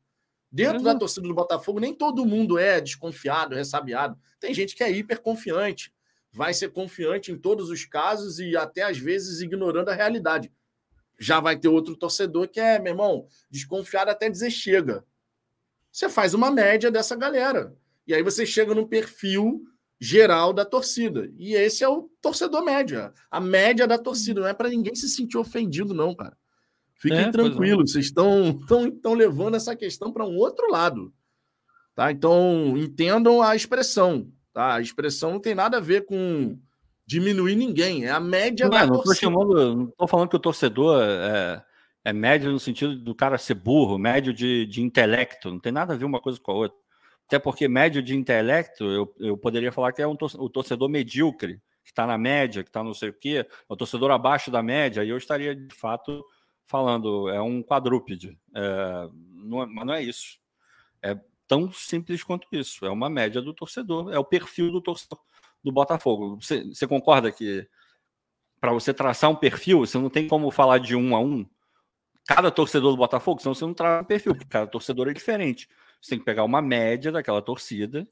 Dentro 0.52 0.78
uhum. 0.78 0.84
da 0.84 0.96
torcida 0.96 1.28
do 1.28 1.34
Botafogo, 1.34 1.80
nem 1.80 1.94
todo 1.94 2.26
mundo 2.26 2.58
é 2.58 2.80
desconfiado, 2.80 3.56
ressabiado. 3.56 4.18
Tem 4.40 4.54
gente 4.54 4.76
que 4.76 4.84
é 4.84 4.92
hiper 4.92 5.22
confiante, 5.22 5.94
vai 6.32 6.54
ser 6.54 6.72
confiante 6.72 7.32
em 7.32 7.38
todos 7.38 7.70
os 7.70 7.86
casos 7.86 8.40
e 8.40 8.56
até 8.56 8.84
às 8.84 8.98
vezes 8.98 9.42
ignorando 9.42 9.90
a 9.90 9.94
realidade. 9.94 10.52
já 11.20 11.40
vai 11.40 11.58
ter 11.58 11.68
outro 11.68 11.96
torcedor 11.96 12.48
que 12.48 12.60
é, 12.60 12.78
meu 12.78 12.94
irmão, 12.94 13.28
desconfiado 13.50 14.12
até 14.12 14.30
dizer 14.30 14.52
chega. 14.52 15.04
Você 15.92 16.08
faz 16.10 16.36
uma 16.36 16.52
média 16.52 16.92
dessa 16.92 17.16
galera. 17.16 17.76
E 18.06 18.14
aí 18.14 18.22
você 18.22 18.46
chega 18.46 18.76
no 18.76 18.88
perfil 18.88 19.64
geral 20.00 20.54
da 20.54 20.64
torcida. 20.64 21.28
E 21.38 21.56
esse 21.56 21.84
é 21.84 21.90
o 21.90 22.10
torcedor 22.22 22.64
média. 22.64 23.12
A 23.32 23.40
média 23.40 23.88
da 23.88 23.98
torcida. 23.98 24.42
Não 24.42 24.48
é 24.48 24.54
para 24.54 24.70
ninguém 24.70 24.96
se 24.96 25.10
sentir 25.10 25.38
ofendido, 25.38 25.94
não, 25.94 26.14
cara. 26.16 26.38
Fiquem 26.98 27.20
é, 27.20 27.32
tranquilos, 27.32 27.92
vocês 27.92 28.06
estão, 28.06 28.50
estão, 28.50 28.88
estão 28.88 29.14
levando 29.14 29.56
essa 29.56 29.76
questão 29.76 30.12
para 30.12 30.26
um 30.26 30.36
outro 30.36 30.70
lado. 30.72 31.14
Tá? 31.94 32.12
Então, 32.12 32.76
entendam 32.76 33.42
a 33.42 33.56
expressão. 33.56 34.32
Tá? 34.54 34.76
A 34.76 34.82
expressão 34.82 35.34
não 35.34 35.40
tem 35.40 35.54
nada 35.54 35.78
a 35.78 35.82
ver 35.82 36.06
com 36.06 36.60
diminuir 37.06 37.56
ninguém, 37.56 38.06
é 38.06 38.12
a 38.12 38.20
média 38.20 38.66
não, 38.66 38.72
da 38.72 38.86
não 38.86 38.96
torcida. 38.96 39.16
Chamando, 39.16 39.76
não 39.76 39.86
estou 39.86 40.08
falando 40.08 40.30
que 40.30 40.36
o 40.36 40.40
torcedor 40.40 41.02
é, 41.02 41.64
é 42.04 42.12
médio 42.12 42.52
no 42.52 42.60
sentido 42.60 42.98
do 42.98 43.16
cara 43.16 43.38
ser 43.38 43.54
burro, 43.54 43.98
médio 43.98 44.34
de, 44.34 44.66
de 44.66 44.82
intelecto, 44.82 45.50
não 45.50 45.60
tem 45.60 45.72
nada 45.72 45.94
a 45.94 45.98
ver 45.98 46.04
uma 46.04 46.20
coisa 46.20 46.38
com 46.40 46.52
a 46.52 46.56
outra. 46.56 46.78
Até 47.26 47.40
porque 47.40 47.68
médio 47.68 48.02
de 48.02 48.16
intelecto, 48.16 48.84
eu, 48.84 49.16
eu 49.20 49.38
poderia 49.38 49.72
falar 49.72 49.94
que 49.94 50.02
é 50.02 50.08
um 50.08 50.16
torcedor, 50.16 50.46
o 50.46 50.50
torcedor 50.50 50.90
medíocre, 50.90 51.62
que 51.84 51.92
está 51.92 52.06
na 52.06 52.18
média, 52.18 52.64
que 52.64 52.70
está 52.70 52.84
não 52.84 52.94
sei 52.94 53.10
o 53.10 53.14
quê, 53.14 53.46
é 53.48 53.74
o 53.74 53.76
torcedor 53.76 54.12
abaixo 54.12 54.52
da 54.52 54.62
média, 54.62 55.04
e 55.04 55.10
eu 55.10 55.18
estaria, 55.18 55.56
de 55.56 55.74
fato, 55.74 56.26
falando, 56.68 57.30
é 57.30 57.42
um 57.42 57.64
quadrúpede. 57.64 58.38
É, 58.54 59.10
não 59.34 59.64
é, 59.64 59.66
mas 59.66 59.86
não 59.86 59.94
é 59.94 60.04
isso. 60.04 60.40
É 61.02 61.18
tão 61.48 61.72
simples 61.72 62.24
quanto 62.24 62.48
isso. 62.52 62.86
É 62.86 62.90
uma 62.90 63.10
média 63.10 63.42
do 63.42 63.54
torcedor, 63.54 64.14
é 64.14 64.20
o 64.20 64.26
perfil 64.26 64.72
do 64.72 64.82
torcedor 64.82 65.20
do 65.64 65.72
Botafogo. 65.72 66.40
Você, 66.42 66.64
você 66.66 66.86
concorda 66.86 67.32
que 67.32 67.68
para 68.60 68.74
você 68.74 68.94
traçar 68.94 69.30
um 69.30 69.36
perfil, 69.36 69.80
você 69.80 69.98
não 69.98 70.10
tem 70.10 70.28
como 70.28 70.52
falar 70.52 70.80
de 70.80 70.96
um 70.96 71.16
a 71.16 71.20
um? 71.20 71.46
Cada 72.26 72.52
torcedor 72.52 72.92
do 72.92 72.98
Botafogo, 72.98 73.42
senão 73.42 73.56
você 73.56 73.66
não 73.66 73.74
traça 73.74 74.02
um 74.02 74.06
perfil, 74.06 74.34
porque 74.34 74.50
cada 74.50 74.68
torcedor 74.68 75.08
é 75.08 75.14
diferente. 75.14 75.70
Você 76.02 76.12
tem 76.12 76.20
que 76.20 76.26
pegar 76.26 76.44
uma 76.44 76.62
média 76.62 77.12
daquela 77.12 77.42
torcida 77.42 78.08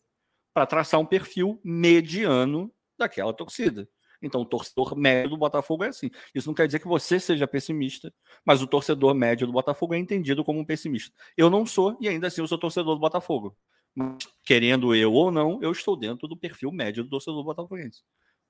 para 0.53 0.65
traçar 0.65 0.99
um 0.99 1.05
perfil 1.05 1.59
mediano 1.63 2.71
daquela 2.97 3.33
torcida. 3.33 3.89
Então, 4.25 4.41
o 4.41 4.45
torcedor 4.45 4.97
médio 4.97 5.31
do 5.31 5.37
Botafogo 5.37 5.83
é 5.83 5.89
assim. 5.89 6.09
Isso 6.33 6.47
não 6.47 6.53
quer 6.53 6.65
dizer 6.65 6.79
que 6.79 6.87
você 6.87 7.19
seja 7.19 7.47
pessimista, 7.47 8.13
mas 8.43 8.61
o 8.61 8.67
torcedor 8.67 9.13
médio 9.13 9.45
do 9.45 9.53
Botafogo 9.53 9.93
é 9.93 9.97
entendido 9.97 10.43
como 10.43 10.59
um 10.59 10.65
pessimista. 10.65 11.15
Eu 11.37 11.49
não 11.49 11.65
sou, 11.65 11.95
e 11.99 12.09
ainda 12.09 12.27
assim 12.27 12.41
eu 12.41 12.47
sou 12.47 12.57
torcedor 12.57 12.95
do 12.95 13.01
Botafogo. 13.01 13.55
Mas, 13.93 14.27
querendo 14.43 14.93
eu 14.93 15.13
ou 15.13 15.31
não, 15.31 15.61
eu 15.61 15.71
estou 15.71 15.95
dentro 15.95 16.27
do 16.27 16.35
perfil 16.35 16.71
médio 16.71 17.03
do 17.03 17.09
torcedor 17.09 17.43
botafoguense. 17.43 18.01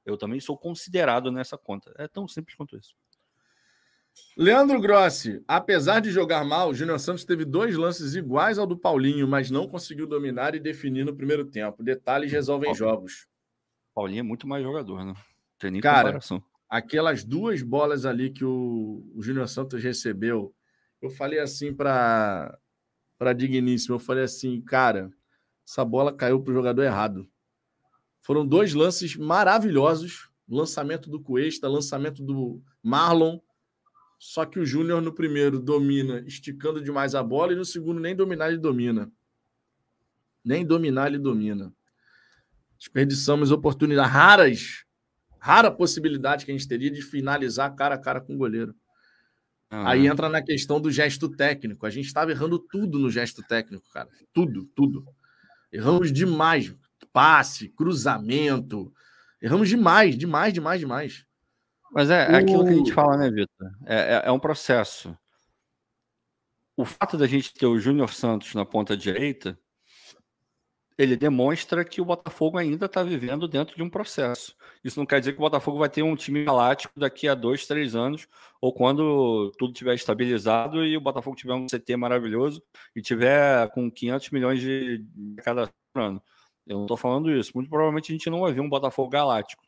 Eu 0.06 0.18
também 0.18 0.40
sou 0.40 0.58
considerado 0.58 1.32
nessa 1.32 1.58
conta. 1.58 1.94
É 1.98 2.08
tão 2.08 2.28
simples 2.28 2.56
quanto 2.56 2.78
isso. 2.78 2.96
Leandro 4.38 4.80
Grossi, 4.80 5.44
apesar 5.48 6.00
de 6.00 6.10
jogar 6.10 6.44
mal, 6.46 6.70
o 6.70 6.74
Júnior 6.74 7.00
Santos 7.00 7.26
teve 7.26 7.46
dois 7.46 7.76
lances 7.76 8.16
iguais 8.16 8.58
ao 8.58 8.68
do 8.68 8.78
Paulinho, 8.78 9.28
mas 9.28 9.52
não 9.52 9.68
conseguiu 9.68 10.08
dominar 10.08 10.56
e 10.56 10.60
definir 10.60 11.06
no 11.06 11.16
primeiro 11.16 11.46
tempo. 11.46 11.84
Detalhes 11.84 12.32
resolvem 12.32 12.68
Paulinho. 12.68 12.78
jogos. 12.78 13.28
Paulinho 13.94 14.20
é 14.20 14.24
muito 14.24 14.48
mais 14.48 14.64
jogador, 14.64 15.06
né? 15.06 15.14
Tem 15.66 15.72
nem 15.72 15.82
Cara, 15.82 16.10
comparação. 16.10 16.44
aquelas 16.70 17.24
duas 17.24 17.64
bolas 17.64 18.06
ali 18.06 18.30
que 18.30 18.46
o, 18.46 19.04
o 19.16 19.24
Júnior 19.24 19.48
Santos 19.48 19.84
recebeu, 19.84 20.54
eu 21.02 21.10
falei 21.10 21.40
assim 21.40 21.74
para 21.74 22.58
para 23.18 23.34
Digníssimo, 23.34 23.96
eu 23.96 24.00
falei 24.00 24.26
assim, 24.26 24.62
cara, 24.62 25.10
essa 25.66 25.84
bola 25.86 26.14
caiu 26.14 26.42
para 26.42 26.52
o 26.52 26.54
jogador 26.54 26.84
errado. 26.84 27.28
Foram 28.22 28.46
dois 28.46 28.74
lances 28.74 29.16
maravilhosos, 29.16 30.30
lançamento 30.48 31.10
do 31.10 31.20
Cuesta, 31.22 31.68
lançamento 31.68 32.22
do 32.22 32.62
Marlon, 32.84 33.40
só 34.20 34.46
que 34.46 34.60
o 34.60 34.66
Júnior 34.66 35.02
no 35.02 35.14
primeiro 35.14 35.60
domina 35.60 36.20
esticando 36.28 36.84
demais 36.84 37.16
a 37.16 37.24
bola 37.24 37.54
e 37.54 37.56
no 37.56 37.66
segundo 37.66 38.00
nem 38.00 38.16
dominar 38.16 38.50
ele 38.50 38.58
domina. 38.58 39.12
Nem 40.44 40.66
dominar 40.66 41.08
ele 41.08 41.18
domina. 41.18 41.74
Desperdiçamos 42.78 43.50
oportunidades 43.50 44.12
raras, 44.12 44.85
rara 45.46 45.70
possibilidade 45.70 46.44
que 46.44 46.50
a 46.50 46.56
gente 46.56 46.68
teria 46.68 46.90
de 46.90 47.04
finalizar 47.04 47.76
cara 47.76 47.94
a 47.94 48.00
cara 48.00 48.20
com 48.20 48.34
o 48.34 48.38
goleiro. 48.38 48.74
Uhum. 49.72 49.86
Aí 49.86 50.08
entra 50.08 50.28
na 50.28 50.42
questão 50.42 50.82
do 50.82 50.90
gesto 50.90 51.30
técnico. 51.30 51.86
A 51.86 51.92
gente 51.92 52.08
estava 52.08 52.32
errando 52.32 52.58
tudo 52.58 52.98
no 52.98 53.12
gesto 53.12 53.44
técnico, 53.44 53.88
cara. 53.94 54.10
Tudo, 54.34 54.66
tudo. 54.76 55.06
Erramos 55.72 56.12
demais. 56.12 56.76
Passe, 57.14 57.70
cruzamento. 57.70 58.92
Erramos 59.40 59.70
demais, 59.70 60.18
demais, 60.18 60.52
demais, 60.52 60.80
demais. 60.80 61.26
Mas 61.92 62.10
é, 62.10 62.24
é 62.24 62.36
aquilo 62.38 62.64
que 62.64 62.72
a 62.72 62.76
gente 62.78 62.92
fala, 62.92 63.16
né, 63.16 63.30
Vitor? 63.30 63.72
É, 63.86 63.96
é, 63.96 64.22
é, 64.26 64.32
um 64.32 64.40
processo. 64.40 65.16
O 66.76 66.86
fato 66.86 67.20
da 67.20 67.28
gente 67.28 67.54
ter 67.54 67.68
o 67.68 67.78
Júnior 67.78 68.12
Santos 68.12 68.56
na 68.56 68.66
ponta 68.66 68.98
direita, 68.98 69.60
ele 70.98 71.16
demonstra 71.16 71.86
que 71.86 72.02
o 72.02 72.06
Botafogo 72.06 72.58
ainda 72.58 72.88
está 72.88 73.04
vivendo 73.04 73.48
dentro 73.48 73.76
de 73.76 73.84
um 73.84 73.90
processo. 73.92 74.56
Isso 74.86 75.00
não 75.00 75.06
quer 75.06 75.20
dizer 75.20 75.32
que 75.32 75.40
o 75.40 75.42
Botafogo 75.42 75.80
vai 75.80 75.90
ter 75.90 76.04
um 76.04 76.16
time 76.16 76.46
galáctico 76.46 77.00
daqui 77.00 77.28
a 77.28 77.34
dois, 77.34 77.66
três 77.66 77.96
anos, 77.96 78.28
ou 78.62 78.72
quando 78.72 79.52
tudo 79.58 79.74
estiver 79.74 79.96
estabilizado 79.96 80.86
e 80.86 80.96
o 80.96 81.02
Botafogo 81.02 81.36
tiver 81.36 81.56
um 81.56 81.66
CT 81.66 81.98
maravilhoso 81.98 82.62
e 82.96 83.02
tiver 83.02 83.68
com 83.72 83.90
500 83.90 84.30
milhões 84.30 84.62
de, 84.62 85.00
de 85.00 85.42
cada 85.42 85.68
ano. 85.96 86.22
Eu 86.68 86.78
não 86.78 86.84
estou 86.84 86.98
falando 86.98 87.32
isso. 87.32 87.52
Muito 87.56 87.68
provavelmente 87.68 88.12
a 88.12 88.16
gente 88.16 88.30
não 88.30 88.42
vai 88.42 88.54
ver 88.54 88.62
um 88.62 88.70
Botafogo 88.70 89.10
galáctico. 89.10 89.64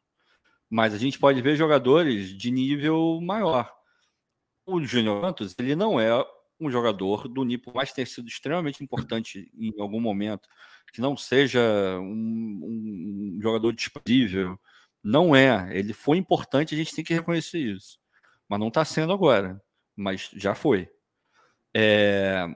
Mas 0.70 0.94
a 0.94 1.00
gente 1.00 1.18
pode 1.18 1.42
ver 1.42 1.56
jogadores 1.56 2.38
de 2.38 2.52
nível 2.52 3.20
maior. 3.20 3.74
O 4.68 4.80
Júnior 4.84 5.22
Santos, 5.22 5.56
ele 5.58 5.76
não 5.76 6.00
é 6.00 6.12
um 6.60 6.70
jogador 6.70 7.28
do 7.28 7.44
nível 7.44 7.74
mais 7.74 7.92
ter 7.92 8.06
sido 8.06 8.28
extremamente 8.28 8.84
importante 8.84 9.52
em 9.58 9.74
algum 9.82 10.00
momento, 10.00 10.48
que 10.94 11.02
não 11.02 11.18
seja 11.18 11.60
um, 12.00 13.36
um 13.38 13.40
jogador 13.42 13.74
disponível. 13.74 14.60
Não 15.04 15.36
é. 15.36 15.70
Ele 15.78 15.94
foi 15.94 16.18
importante, 16.18 16.76
a 16.76 16.78
gente 16.78 16.94
tem 16.96 17.04
que 17.04 17.14
reconhecer 17.14 17.60
isso. 17.60 18.00
Mas 18.48 18.60
não 18.60 18.68
está 18.70 18.84
sendo 18.86 19.14
agora. 19.14 19.62
Mas 19.96 20.30
já 20.34 20.56
foi. 20.56 20.90
É... 21.74 22.48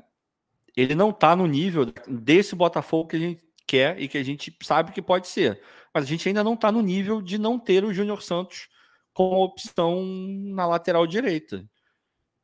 Ele 0.76 0.96
não 0.96 1.10
está 1.10 1.36
no 1.36 1.48
nível 1.48 1.86
desse 2.08 2.56
Botafogo 2.56 3.10
que 3.10 3.16
a 3.16 3.20
gente 3.20 3.44
quer 3.68 4.00
e 4.00 4.08
que 4.08 4.18
a 4.18 4.24
gente 4.24 4.56
sabe 4.62 4.92
que 4.92 5.02
pode 5.02 5.28
ser 5.28 5.62
mas 5.94 6.06
a 6.06 6.08
gente 6.08 6.28
ainda 6.28 6.44
não 6.44 6.54
está 6.54 6.72
no 6.72 6.82
nível 6.82 7.22
de 7.22 7.38
não 7.38 7.60
ter 7.60 7.84
o 7.84 7.94
Júnior 7.94 8.22
Santos 8.22 8.70
como 9.14 9.44
opção 9.44 10.04
na 10.06 10.66
lateral 10.66 11.06
direita. 11.06 11.68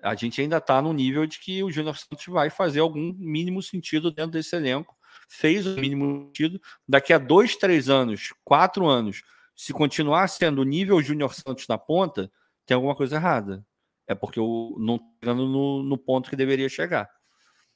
A 0.01 0.15
gente 0.15 0.39
ainda 0.41 0.57
está 0.57 0.81
no 0.81 0.93
nível 0.93 1.25
de 1.25 1.39
que 1.39 1.63
o 1.63 1.71
Júnior 1.71 1.97
Santos 1.97 2.25
vai 2.27 2.49
fazer 2.49 2.81
algum 2.81 3.13
mínimo 3.13 3.61
sentido 3.63 4.11
dentro 4.11 4.31
desse 4.31 4.55
elenco. 4.55 4.95
Fez 5.29 5.65
o 5.65 5.79
mínimo 5.79 6.27
sentido. 6.27 6.61
Daqui 6.87 7.13
a 7.13 7.17
dois, 7.17 7.55
três 7.55 7.89
anos, 7.89 8.33
quatro 8.43 8.85
anos, 8.85 9.23
se 9.57 9.73
continuar 9.73 10.27
sendo 10.27 10.61
o 10.61 10.63
nível 10.63 11.01
Júnior 11.01 11.33
Santos 11.33 11.67
na 11.67 11.79
ponta, 11.79 12.31
tem 12.63 12.75
alguma 12.75 12.95
coisa 12.95 13.15
errada. 13.15 13.65
É 14.05 14.13
porque 14.13 14.39
eu 14.39 14.75
não 14.77 14.95
estou 14.95 15.11
chegando 15.19 15.47
no, 15.47 15.81
no 15.81 15.97
ponto 15.97 16.29
que 16.29 16.35
deveria 16.35 16.69
chegar. 16.69 17.09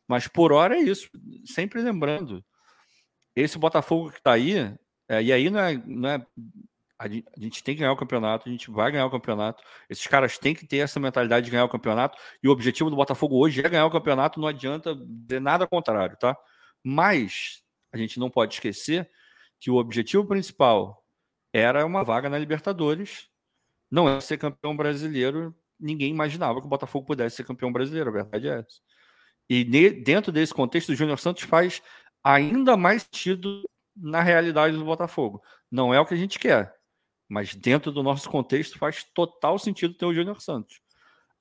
Mas 0.07 0.27
por 0.27 0.53
hora 0.53 0.75
é 0.75 0.79
isso. 0.79 1.09
Sempre 1.43 1.81
lembrando, 1.81 2.45
esse 3.35 3.57
Botafogo 3.57 4.11
que 4.11 4.19
está 4.19 4.33
aí 4.33 4.73
é, 5.09 5.23
e 5.23 5.33
aí 5.33 5.49
não 5.49 5.59
é, 5.59 5.83
não 5.85 6.09
é 6.09 6.25
a 6.99 7.07
gente 7.07 7.63
tem 7.63 7.73
que 7.73 7.79
ganhar 7.79 7.91
o 7.91 7.97
campeonato, 7.97 8.47
a 8.47 8.51
gente 8.51 8.69
vai 8.69 8.91
ganhar 8.91 9.07
o 9.07 9.11
campeonato. 9.11 9.63
Esses 9.89 10.05
caras 10.05 10.37
têm 10.37 10.53
que 10.53 10.67
ter 10.67 10.77
essa 10.77 10.99
mentalidade 10.99 11.45
de 11.45 11.51
ganhar 11.51 11.65
o 11.65 11.69
campeonato. 11.69 12.15
E 12.43 12.47
o 12.47 12.51
objetivo 12.51 12.91
do 12.91 12.95
Botafogo 12.95 13.37
hoje 13.37 13.59
é 13.59 13.67
ganhar 13.67 13.87
o 13.87 13.91
campeonato, 13.91 14.39
não 14.39 14.47
adianta 14.47 14.95
dizer 14.95 15.41
nada 15.41 15.65
contrário, 15.65 16.15
tá? 16.17 16.37
Mas 16.83 17.63
a 17.91 17.97
gente 17.97 18.19
não 18.19 18.29
pode 18.29 18.53
esquecer 18.53 19.09
que 19.59 19.71
o 19.71 19.77
objetivo 19.77 20.23
principal 20.27 21.00
era 21.53 21.85
uma 21.85 22.03
vaga 22.03 22.29
na 22.29 22.37
Libertadores, 22.37 23.29
não 23.89 24.07
é 24.07 24.19
ser 24.21 24.37
campeão 24.37 24.75
brasileiro. 24.75 25.55
Ninguém 25.79 26.11
imaginava 26.11 26.59
que 26.59 26.65
o 26.67 26.69
Botafogo 26.69 27.05
pudesse 27.05 27.37
ser 27.37 27.43
campeão 27.43 27.71
brasileiro, 27.71 28.09
a 28.09 28.13
verdade 28.13 28.47
é 28.47 28.59
essa. 28.59 28.79
E 29.49 29.63
dentro 29.91 30.31
desse 30.31 30.53
contexto, 30.53 30.89
o 30.89 30.95
Júnior 30.95 31.19
Santos 31.19 31.43
faz 31.43 31.81
ainda 32.23 32.77
mais 32.77 33.03
sentido 33.03 33.63
na 33.95 34.21
realidade 34.21 34.77
do 34.77 34.85
Botafogo. 34.85 35.43
Não 35.69 35.93
é 35.93 35.99
o 35.99 36.05
que 36.05 36.13
a 36.13 36.17
gente 36.17 36.39
quer, 36.39 36.73
mas 37.27 37.53
dentro 37.53 37.91
do 37.91 38.01
nosso 38.01 38.29
contexto 38.29 38.77
faz 38.77 39.03
total 39.03 39.59
sentido 39.59 39.93
ter 39.93 40.05
o 40.05 40.13
Júnior 40.13 40.39
Santos. 40.41 40.79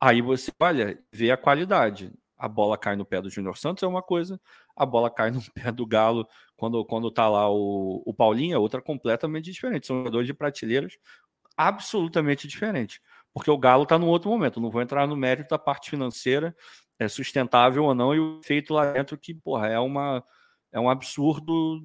Aí 0.01 0.21
você 0.23 0.51
olha, 0.61 0.99
vê 1.13 1.31
a 1.31 1.37
qualidade. 1.37 2.13
A 2.37 2.49
bola 2.49 2.79
cai 2.79 2.97
no 2.97 3.05
pé 3.05 3.21
do 3.21 3.29
Júnior 3.29 3.59
Santos 3.59 3.83
é 3.83 3.87
uma 3.87 4.03
coisa, 4.03 4.41
a 4.77 4.87
bola 4.87 5.11
cai 5.11 5.31
no 5.31 5.41
pé 5.53 5.71
do 5.73 5.87
Galo 5.87 6.27
quando, 6.57 6.85
quando 6.85 7.11
tá 7.11 7.29
lá 7.29 7.51
o, 7.51 8.03
o 8.07 8.15
Paulinho 8.15 8.55
é 8.55 8.59
outra 8.59 8.81
completamente 8.83 9.51
diferente. 9.51 9.87
São 9.87 9.99
jogadores 9.99 10.27
de 10.27 10.35
prateleiras 10.35 10.97
absolutamente 11.57 12.49
diferentes. 12.49 13.01
Porque 13.33 13.51
o 13.51 13.59
Galo 13.59 13.85
está 13.85 13.99
num 13.99 14.09
outro 14.09 14.31
momento. 14.31 14.61
Não 14.61 14.71
vou 14.71 14.83
entrar 14.83 15.07
no 15.07 15.17
mérito 15.17 15.51
da 15.51 15.59
parte 15.59 15.91
financeira, 15.91 16.55
é 16.99 17.09
sustentável 17.09 17.85
ou 17.85 17.95
não, 17.95 18.15
e 18.15 18.21
o 18.21 18.41
feito 18.43 18.75
lá 18.75 18.93
dentro 18.93 19.17
que, 19.17 19.35
porra, 19.35 19.69
é 19.69 19.79
uma 19.79 20.25
é 20.73 20.79
um 20.79 20.89
absurdo, 20.89 21.83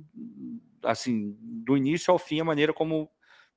assim, 0.83 1.35
do 1.41 1.75
início 1.75 2.11
ao 2.11 2.19
fim, 2.19 2.39
a 2.39 2.45
maneira 2.45 2.71
como 2.73 3.09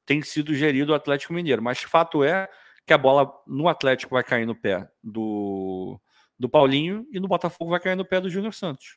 tem 0.06 0.22
sido 0.22 0.54
gerido 0.54 0.92
o 0.92 0.94
Atlético 0.94 1.34
Mineiro. 1.34 1.62
Mas 1.62 1.82
fato 1.82 2.24
é 2.24 2.48
que 2.86 2.94
a 2.94 2.98
bola 2.98 3.30
no 3.46 3.68
Atlético 3.68 4.14
vai 4.14 4.24
cair 4.24 4.46
no 4.46 4.54
pé 4.54 4.88
do, 5.04 6.00
do 6.38 6.48
Paulinho 6.48 7.06
e 7.12 7.20
no 7.20 7.28
Botafogo 7.28 7.70
vai 7.70 7.80
cair 7.80 7.94
no 7.94 8.06
pé 8.06 8.20
do 8.20 8.30
Júnior 8.30 8.54
Santos. 8.54 8.96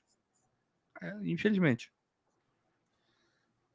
É, 1.01 1.13
infelizmente. 1.23 1.91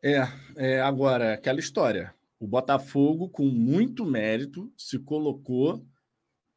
É, 0.03 0.23
é, 0.57 0.81
agora, 0.81 1.35
aquela 1.35 1.59
história. 1.59 2.15
O 2.39 2.47
Botafogo, 2.47 3.29
com 3.29 3.47
muito 3.47 4.05
mérito, 4.05 4.73
se 4.77 4.99
colocou 4.99 5.85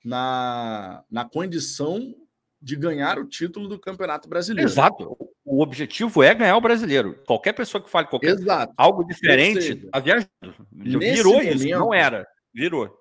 na, 0.04 1.04
na 1.10 1.26
condição 1.28 2.16
de 2.62 2.76
ganhar 2.76 3.18
o 3.18 3.26
título 3.26 3.68
do 3.68 3.80
Campeonato 3.80 4.28
Brasileiro. 4.28 4.70
Exato. 4.70 5.18
O 5.46 5.62
objetivo 5.62 6.22
é 6.22 6.36
ganhar 6.36 6.58
o 6.58 6.62
brasileiro. 6.62 7.16
Qualquer 7.26 7.54
pessoa 7.54 7.82
que 7.84 7.90
fale 7.90 8.08
qualquer 8.08 8.32
Exato. 8.32 8.74
algo 8.78 9.04
diferente 9.04 9.86
está 9.86 10.00
viajando. 10.00 10.30
Virou 10.72 11.34
momento, 11.36 11.56
isso, 11.56 11.70
não 11.70 11.94
era. 11.94 12.28
Virou. 12.54 12.94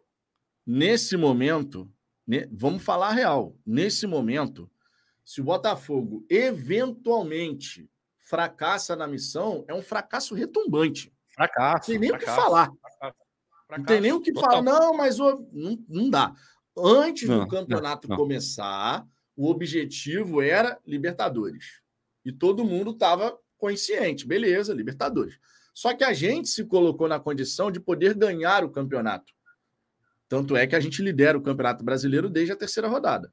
Nesse 0.65 1.17
momento, 1.17 1.91
ne, 2.27 2.49
vamos 2.53 2.83
falar 2.83 3.11
real. 3.11 3.55
Nesse 3.67 4.07
momento, 4.07 4.71
se 5.29 5.43
o 5.43 5.45
Botafogo 5.45 6.25
eventualmente 6.31 7.87
fracassa 8.17 8.97
na 8.97 9.07
missão, 9.07 9.63
é 9.69 9.75
um 9.75 9.83
fracasso 9.83 10.35
retumbante. 10.35 11.13
Fracasso. 11.35 11.93
Não 11.93 11.99
tem 11.99 11.99
nem 11.99 12.13
o 12.13 12.19
que 12.19 12.25
falar. 12.25 12.73
Fracasso, 12.81 13.15
não 13.69 13.85
tem 13.85 14.01
nem 14.01 14.13
o 14.13 14.21
que 14.23 14.33
falar. 14.33 14.63
Não, 14.63 14.95
mas 14.95 15.21
o, 15.21 15.47
não, 15.53 15.85
não 15.87 16.09
dá. 16.09 16.35
Antes 16.75 17.29
não, 17.29 17.41
do 17.41 17.47
campeonato 17.47 18.09
não, 18.09 18.17
começar, 18.17 19.07
o 19.37 19.51
objetivo 19.51 20.41
era 20.41 20.81
Libertadores. 20.87 21.83
E 22.25 22.33
todo 22.33 22.65
mundo 22.65 22.93
estava 22.93 23.39
consciente, 23.59 24.27
beleza, 24.27 24.73
Libertadores. 24.73 25.39
Só 25.75 25.95
que 25.95 26.05
a 26.05 26.15
gente 26.15 26.49
se 26.49 26.65
colocou 26.65 27.07
na 27.07 27.21
condição 27.21 27.71
de 27.71 27.79
poder 27.79 28.15
ganhar 28.15 28.65
o 28.65 28.71
campeonato. 28.71 29.31
Tanto 30.27 30.57
é 30.57 30.67
que 30.67 30.75
a 30.75 30.81
gente 30.81 31.03
lidera 31.03 31.37
o 31.37 31.43
Campeonato 31.43 31.85
Brasileiro 31.85 32.31
desde 32.31 32.53
a 32.53 32.57
terceira 32.57 32.89
rodada. 32.89 33.31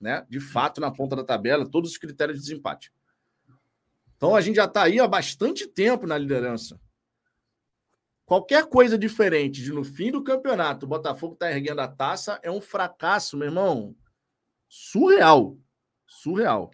Né? 0.00 0.26
De 0.28 0.40
fato, 0.40 0.80
na 0.80 0.90
ponta 0.90 1.14
da 1.14 1.24
tabela, 1.24 1.68
todos 1.68 1.90
os 1.90 1.98
critérios 1.98 2.38
de 2.38 2.44
desempate. 2.44 2.92
Então 4.16 4.34
a 4.34 4.40
gente 4.40 4.56
já 4.56 4.64
está 4.64 4.82
aí 4.82 4.98
há 4.98 5.06
bastante 5.06 5.66
tempo 5.66 6.06
na 6.06 6.16
liderança. 6.16 6.80
Qualquer 8.24 8.66
coisa 8.66 8.96
diferente 8.96 9.62
de 9.62 9.72
no 9.72 9.82
fim 9.82 10.12
do 10.12 10.22
campeonato 10.22 10.86
o 10.86 10.88
Botafogo 10.88 11.34
está 11.34 11.50
erguendo 11.50 11.80
a 11.80 11.88
taça 11.88 12.38
é 12.42 12.50
um 12.50 12.60
fracasso, 12.60 13.36
meu 13.36 13.48
irmão. 13.48 13.96
Surreal. 14.68 15.58
Surreal. 16.06 16.70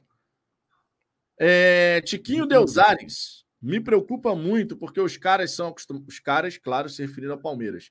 É, 1.39 2.01
Tiquinho 2.03 2.47
Deusares 2.47 3.47
me 3.61 3.81
preocupa 3.81 4.35
muito 4.35 4.77
porque 4.77 5.01
os 5.01 5.17
caras 5.17 5.53
são 5.53 5.69
acostumados. 5.69 6.09
Os 6.09 6.21
caras, 6.21 6.59
claro, 6.59 6.89
se 6.89 7.01
referindo 7.03 7.33
ao 7.33 7.41
Palmeiras, 7.41 7.91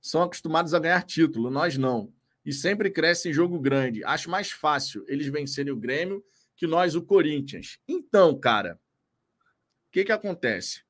são 0.00 0.22
acostumados 0.22 0.74
a 0.74 0.78
ganhar 0.78 1.02
título, 1.02 1.50
nós 1.50 1.76
não. 1.76 2.12
E 2.46 2.52
sempre 2.52 2.90
crescem 2.90 3.32
em 3.32 3.34
jogo 3.34 3.58
grande. 3.58 4.04
Acho 4.04 4.30
mais 4.30 4.52
fácil 4.52 5.04
eles 5.08 5.26
vencerem 5.26 5.72
o 5.72 5.76
Grêmio 5.76 6.24
que 6.54 6.64
nós, 6.64 6.94
o 6.94 7.02
Corinthians. 7.02 7.80
Então, 7.88 8.38
cara, 8.38 8.80
o 9.88 9.90
que, 9.90 10.04
que 10.04 10.12
acontece? 10.12 10.86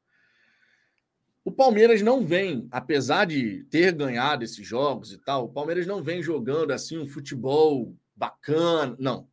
O 1.42 1.50
Palmeiras 1.50 2.02
não 2.02 2.26
vem, 2.26 2.68
apesar 2.70 3.24
de 3.24 3.64
ter 3.70 3.92
ganhado 3.92 4.44
esses 4.44 4.66
jogos 4.66 5.12
e 5.12 5.18
tal, 5.18 5.46
o 5.46 5.48
Palmeiras 5.48 5.86
não 5.86 6.02
vem 6.02 6.22
jogando 6.22 6.72
assim 6.72 6.98
um 6.98 7.06
futebol 7.06 7.96
bacana. 8.14 8.94
Não. 8.98 9.26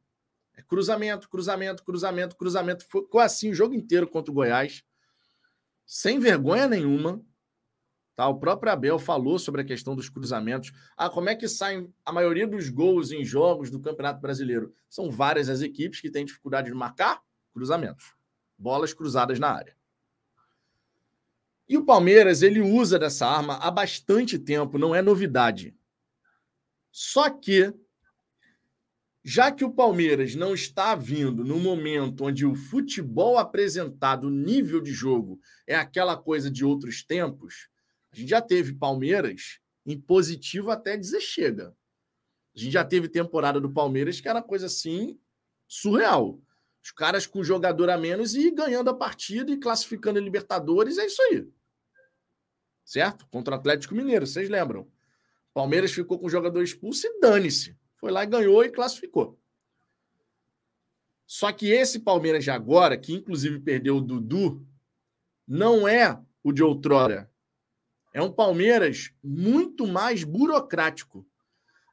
É 0.56 0.62
cruzamento, 0.62 1.28
cruzamento, 1.28 1.84
cruzamento, 1.84 2.38
cruzamento. 2.38 2.86
Ficou 2.86 3.20
assim 3.20 3.50
o 3.50 3.56
jogo 3.56 3.74
inteiro 3.74 4.08
contra 4.08 4.32
o 4.32 4.36
Goiás. 4.36 4.82
Sem 5.86 6.20
vergonha 6.20 6.68
nenhuma. 6.68 7.22
Tá? 8.16 8.28
O 8.28 8.40
próprio 8.40 8.72
Abel 8.72 9.00
falou 9.00 9.40
sobre 9.40 9.62
a 9.62 9.66
questão 9.66 9.96
dos 9.96 10.10
cruzamentos. 10.10 10.72
Ah, 10.96 11.10
como 11.10 11.30
é 11.30 11.36
que 11.36 11.48
saem 11.48 11.92
a 12.06 12.12
maioria 12.12 12.48
dos 12.48 12.70
gols 12.70 13.12
em 13.12 13.26
jogos 13.26 13.72
do 13.72 13.80
Campeonato 13.80 14.22
Brasileiro? 14.22 14.74
São 14.90 15.10
várias 15.10 15.50
as 15.50 15.62
equipes 15.62 16.00
que 16.00 16.12
têm 16.12 16.26
dificuldade 16.26 16.68
de 16.68 16.76
marcar 16.76 17.22
cruzamentos. 17.52 18.14
Bolas 18.58 18.94
cruzadas 18.94 19.40
na 19.40 19.50
área. 19.50 19.76
E 21.68 21.78
o 21.78 21.86
Palmeiras, 21.86 22.44
ele 22.44 22.60
usa 22.60 23.00
dessa 23.00 23.26
arma 23.26 23.56
há 23.56 23.72
bastante 23.72 24.38
tempo, 24.38 24.78
não 24.78 24.94
é 24.94 25.02
novidade. 25.02 25.76
Só 26.92 27.30
que 27.30 27.74
já 29.24 29.52
que 29.52 29.64
o 29.64 29.72
Palmeiras 29.72 30.36
não 30.36 30.54
está 30.54 30.94
vindo 30.96 31.46
no 31.46 31.58
momento 31.58 32.26
onde 32.26 32.46
o 32.46 32.54
futebol 32.54 33.40
apresentado, 33.40 34.28
o 34.28 34.30
nível 34.30 34.82
de 34.82 34.92
jogo, 34.92 35.40
é 35.66 35.76
aquela 35.76 36.18
coisa 36.18 36.52
de 36.52 36.66
outros 36.66 37.04
tempos, 37.04 37.70
a 38.14 38.16
gente 38.16 38.30
já 38.30 38.42
teve 38.42 38.74
Palmeiras 38.74 39.60
em 39.86 40.00
positivo 40.00 40.70
até 40.70 40.96
dizer 40.96 41.20
chega. 41.20 41.76
A 42.56 42.60
gente 42.60 42.72
já 42.72 42.86
teve 42.86 43.10
temporada 43.10 43.60
do 43.60 43.72
Palmeiras 43.72 44.22
que 44.22 44.30
era 44.30 44.42
coisa 44.42 44.68
assim 44.68 45.20
surreal. 45.68 46.40
Os 46.84 46.92
caras 46.92 47.26
com 47.26 47.44
jogador 47.44 47.90
a 47.90 47.98
menos 47.98 48.36
e 48.36 48.52
ganhando 48.52 48.90
a 48.90 48.94
partida 48.94 49.52
e 49.52 49.58
classificando 49.58 50.20
em 50.20 50.24
Libertadores, 50.24 50.98
é 50.98 51.06
isso 51.06 51.22
aí. 51.24 51.48
Certo? 52.86 53.26
Contra 53.28 53.56
o 53.56 53.58
Atlético 53.58 53.96
Mineiro, 53.96 54.28
vocês 54.28 54.50
lembram? 54.50 54.88
Palmeiras 55.54 55.92
ficou 55.92 56.20
com 56.20 56.28
o 56.28 56.30
jogador 56.30 56.62
expulso 56.62 57.08
e 57.08 57.20
dane-se. 57.20 57.76
Foi 57.96 58.12
lá 58.12 58.24
e 58.24 58.28
ganhou 58.28 58.64
e 58.64 58.70
classificou. 58.70 59.40
Só 61.26 61.52
que 61.52 61.72
esse 61.72 62.00
Palmeiras 62.00 62.44
de 62.44 62.52
agora, 62.52 62.98
que 62.98 63.14
inclusive 63.14 63.60
perdeu 63.60 63.98
o 63.98 64.02
Dudu, 64.02 64.68
não 65.48 65.88
é 65.88 66.22
o 66.44 66.52
de 66.52 66.62
outrora. 66.62 67.32
É 68.14 68.22
um 68.22 68.32
Palmeiras 68.32 69.12
muito 69.24 69.88
mais 69.88 70.24
burocrático. 70.24 71.28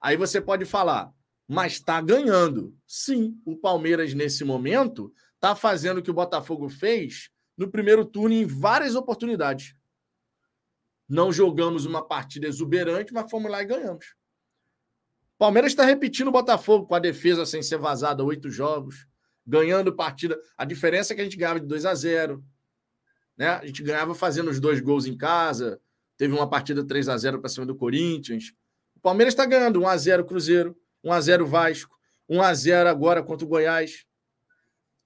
Aí 0.00 0.16
você 0.16 0.40
pode 0.40 0.64
falar, 0.64 1.12
mas 1.48 1.72
está 1.72 2.00
ganhando. 2.00 2.76
Sim, 2.86 3.40
o 3.44 3.56
Palmeiras, 3.56 4.12
nesse 4.14 4.44
momento, 4.44 5.12
está 5.34 5.56
fazendo 5.56 5.98
o 5.98 6.02
que 6.02 6.10
o 6.10 6.14
Botafogo 6.14 6.68
fez 6.68 7.30
no 7.56 7.70
primeiro 7.70 8.04
turno 8.04 8.34
em 8.34 8.44
várias 8.44 8.94
oportunidades. 8.94 9.74
Não 11.08 11.32
jogamos 11.32 11.86
uma 11.86 12.06
partida 12.06 12.46
exuberante, 12.46 13.12
mas 13.12 13.30
fomos 13.30 13.50
lá 13.50 13.62
e 13.62 13.66
ganhamos. 13.66 14.14
Palmeiras 15.38 15.72
está 15.72 15.84
repetindo 15.84 16.28
o 16.28 16.32
Botafogo 16.32 16.86
com 16.86 16.94
a 16.94 16.98
defesa 16.98 17.46
sem 17.46 17.62
ser 17.62 17.78
vazada, 17.78 18.22
oito 18.22 18.50
jogos, 18.50 19.06
ganhando 19.46 19.96
partida. 19.96 20.38
A 20.56 20.66
diferença 20.66 21.12
é 21.12 21.16
que 21.16 21.22
a 21.22 21.24
gente 21.24 21.36
ganhava 21.36 21.60
de 21.60 21.66
2 21.66 21.86
a 21.86 21.94
0 21.94 22.44
né? 23.40 23.48
A 23.48 23.64
gente 23.64 23.82
ganhava 23.82 24.14
fazendo 24.14 24.50
os 24.50 24.60
dois 24.60 24.80
gols 24.80 25.06
em 25.06 25.16
casa. 25.16 25.80
Teve 26.20 26.34
uma 26.34 26.46
partida 26.46 26.84
3 26.84 27.08
a 27.08 27.16
0 27.16 27.40
para 27.40 27.48
cima 27.48 27.64
do 27.64 27.74
Corinthians. 27.74 28.52
O 28.94 29.00
Palmeiras 29.00 29.32
está 29.32 29.46
ganhando 29.46 29.80
1 29.80 29.88
a 29.88 29.96
0 29.96 30.26
Cruzeiro, 30.26 30.76
1 31.02 31.12
a 31.14 31.18
0 31.18 31.46
Vasco, 31.46 31.98
1 32.28 32.42
a 32.42 32.52
0 32.52 32.90
agora 32.90 33.22
contra 33.22 33.46
o 33.46 33.48
Goiás. 33.48 34.04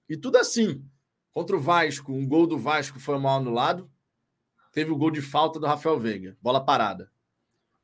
E 0.09 0.17
tudo 0.17 0.37
assim. 0.37 0.83
Contra 1.31 1.55
o 1.55 1.59
Vasco, 1.61 2.11
um 2.11 2.27
gol 2.27 2.45
do 2.45 2.57
Vasco 2.57 2.99
foi 2.99 3.17
mal 3.17 3.37
anulado. 3.37 3.89
Teve 4.73 4.91
o 4.91 4.97
gol 4.97 5.09
de 5.09 5.21
falta 5.21 5.57
do 5.57 5.65
Rafael 5.65 5.97
Veiga, 5.97 6.35
bola 6.41 6.59
parada. 6.59 7.09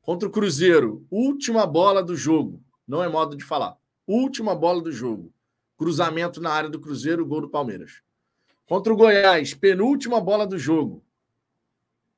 Contra 0.02 0.28
o 0.28 0.30
Cruzeiro, 0.30 1.06
última 1.10 1.66
bola 1.66 2.02
do 2.02 2.14
jogo. 2.14 2.62
Não 2.86 3.02
é 3.02 3.08
modo 3.08 3.34
de 3.34 3.44
falar. 3.44 3.78
Última 4.06 4.54
bola 4.54 4.82
do 4.82 4.92
jogo. 4.92 5.32
Cruzamento 5.78 6.38
na 6.38 6.50
área 6.50 6.68
do 6.68 6.78
Cruzeiro, 6.78 7.24
gol 7.24 7.40
do 7.40 7.48
Palmeiras. 7.48 8.02
Contra 8.66 8.92
o 8.92 8.96
Goiás, 8.96 9.54
penúltima 9.54 10.20
bola 10.20 10.46
do 10.46 10.58
jogo. 10.58 11.02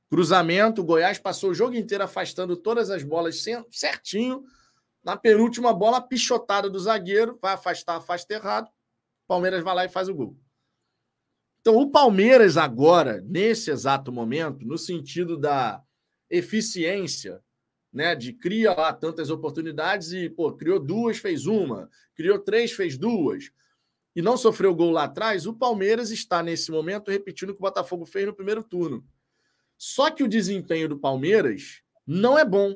Cruzamento, 0.09 0.81
o 0.81 0.85
Goiás 0.85 1.17
passou 1.17 1.51
o 1.51 1.53
jogo 1.53 1.75
inteiro 1.75 2.03
afastando 2.03 2.55
todas 2.55 2.89
as 2.89 3.03
bolas 3.03 3.43
certinho. 3.71 4.43
Na 5.03 5.17
penúltima 5.17 5.73
bola, 5.73 6.01
pichotada 6.01 6.69
do 6.69 6.79
zagueiro, 6.79 7.37
vai 7.41 7.53
afastar, 7.53 7.97
afasta 7.97 8.33
errado. 8.33 8.69
Palmeiras 9.27 9.63
vai 9.63 9.75
lá 9.75 9.85
e 9.85 9.89
faz 9.89 10.07
o 10.07 10.13
gol. 10.13 10.37
Então, 11.61 11.75
o 11.77 11.89
Palmeiras 11.89 12.57
agora, 12.57 13.21
nesse 13.21 13.71
exato 13.71 14.11
momento, 14.11 14.65
no 14.65 14.77
sentido 14.77 15.35
da 15.35 15.81
eficiência 16.29 17.41
né? 17.95 18.13
De 18.13 18.33
cria 18.33 18.73
lá 18.73 18.91
tantas 18.91 19.29
oportunidades 19.29 20.11
e, 20.11 20.29
pô, 20.29 20.51
criou 20.51 20.81
duas, 20.81 21.17
fez 21.17 21.45
uma, 21.45 21.89
criou 22.13 22.37
três, 22.37 22.73
fez 22.73 22.97
duas, 22.97 23.49
e 24.13 24.21
não 24.21 24.35
sofreu 24.35 24.75
gol 24.75 24.91
lá 24.91 25.05
atrás, 25.05 25.47
o 25.47 25.53
Palmeiras 25.53 26.11
está, 26.11 26.43
nesse 26.43 26.71
momento, 26.71 27.09
repetindo 27.09 27.51
o 27.51 27.53
que 27.53 27.59
o 27.59 27.61
Botafogo 27.61 28.05
fez 28.05 28.25
no 28.25 28.35
primeiro 28.35 28.61
turno. 28.61 29.01
Só 29.77 30.09
que 30.09 30.23
o 30.23 30.27
desempenho 30.27 30.89
do 30.89 30.97
Palmeiras 30.97 31.81
não 32.05 32.37
é 32.37 32.45
bom. 32.45 32.75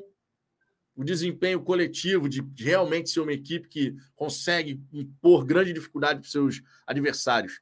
O 0.96 1.04
desempenho 1.04 1.62
coletivo 1.62 2.28
de 2.28 2.44
realmente 2.56 3.10
ser 3.10 3.20
uma 3.20 3.32
equipe 3.32 3.68
que 3.68 3.96
consegue 4.14 4.82
impor 4.92 5.44
grande 5.44 5.72
dificuldade 5.72 6.20
para 6.20 6.28
seus 6.28 6.62
adversários. 6.86 7.60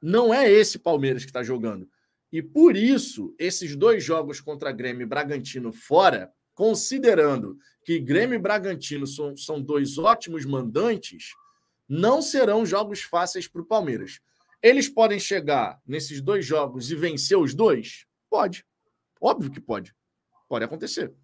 Não 0.00 0.32
é 0.32 0.50
esse 0.50 0.78
Palmeiras 0.78 1.24
que 1.24 1.30
está 1.30 1.42
jogando. 1.42 1.88
E 2.30 2.42
por 2.42 2.76
isso, 2.76 3.34
esses 3.38 3.74
dois 3.74 4.04
jogos 4.04 4.40
contra 4.40 4.72
Grêmio 4.72 5.02
e 5.02 5.06
Bragantino 5.06 5.72
fora 5.72 6.32
considerando 6.54 7.58
que 7.84 7.98
Grêmio 7.98 8.36
e 8.36 8.38
Bragantino 8.38 9.06
são, 9.06 9.36
são 9.36 9.60
dois 9.60 9.98
ótimos 9.98 10.44
mandantes, 10.44 11.34
não 11.88 12.22
serão 12.22 12.64
jogos 12.64 13.02
fáceis 13.02 13.46
para 13.46 13.60
o 13.60 13.66
Palmeiras. 13.66 14.20
Eles 14.62 14.88
podem 14.88 15.18
chegar 15.18 15.80
nesses 15.86 16.20
dois 16.20 16.46
jogos 16.46 16.90
e 16.90 16.94
vencer 16.94 17.36
os 17.36 17.54
dois? 17.54 18.06
Pode. 18.34 18.66
Óbvio 19.20 19.48
que 19.48 19.60
pode. 19.60 19.94
Pode 20.48 20.64
acontecer. 20.64 21.14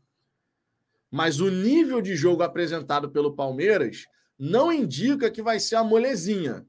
Mas 1.10 1.40
o 1.40 1.50
nível 1.50 2.00
de 2.00 2.14
jogo 2.14 2.44
apresentado 2.44 3.10
pelo 3.10 3.34
Palmeiras 3.34 4.06
não 4.38 4.72
indica 4.72 5.28
que 5.28 5.42
vai 5.42 5.58
ser 5.58 5.74
a 5.74 5.82
molezinha. 5.82 6.64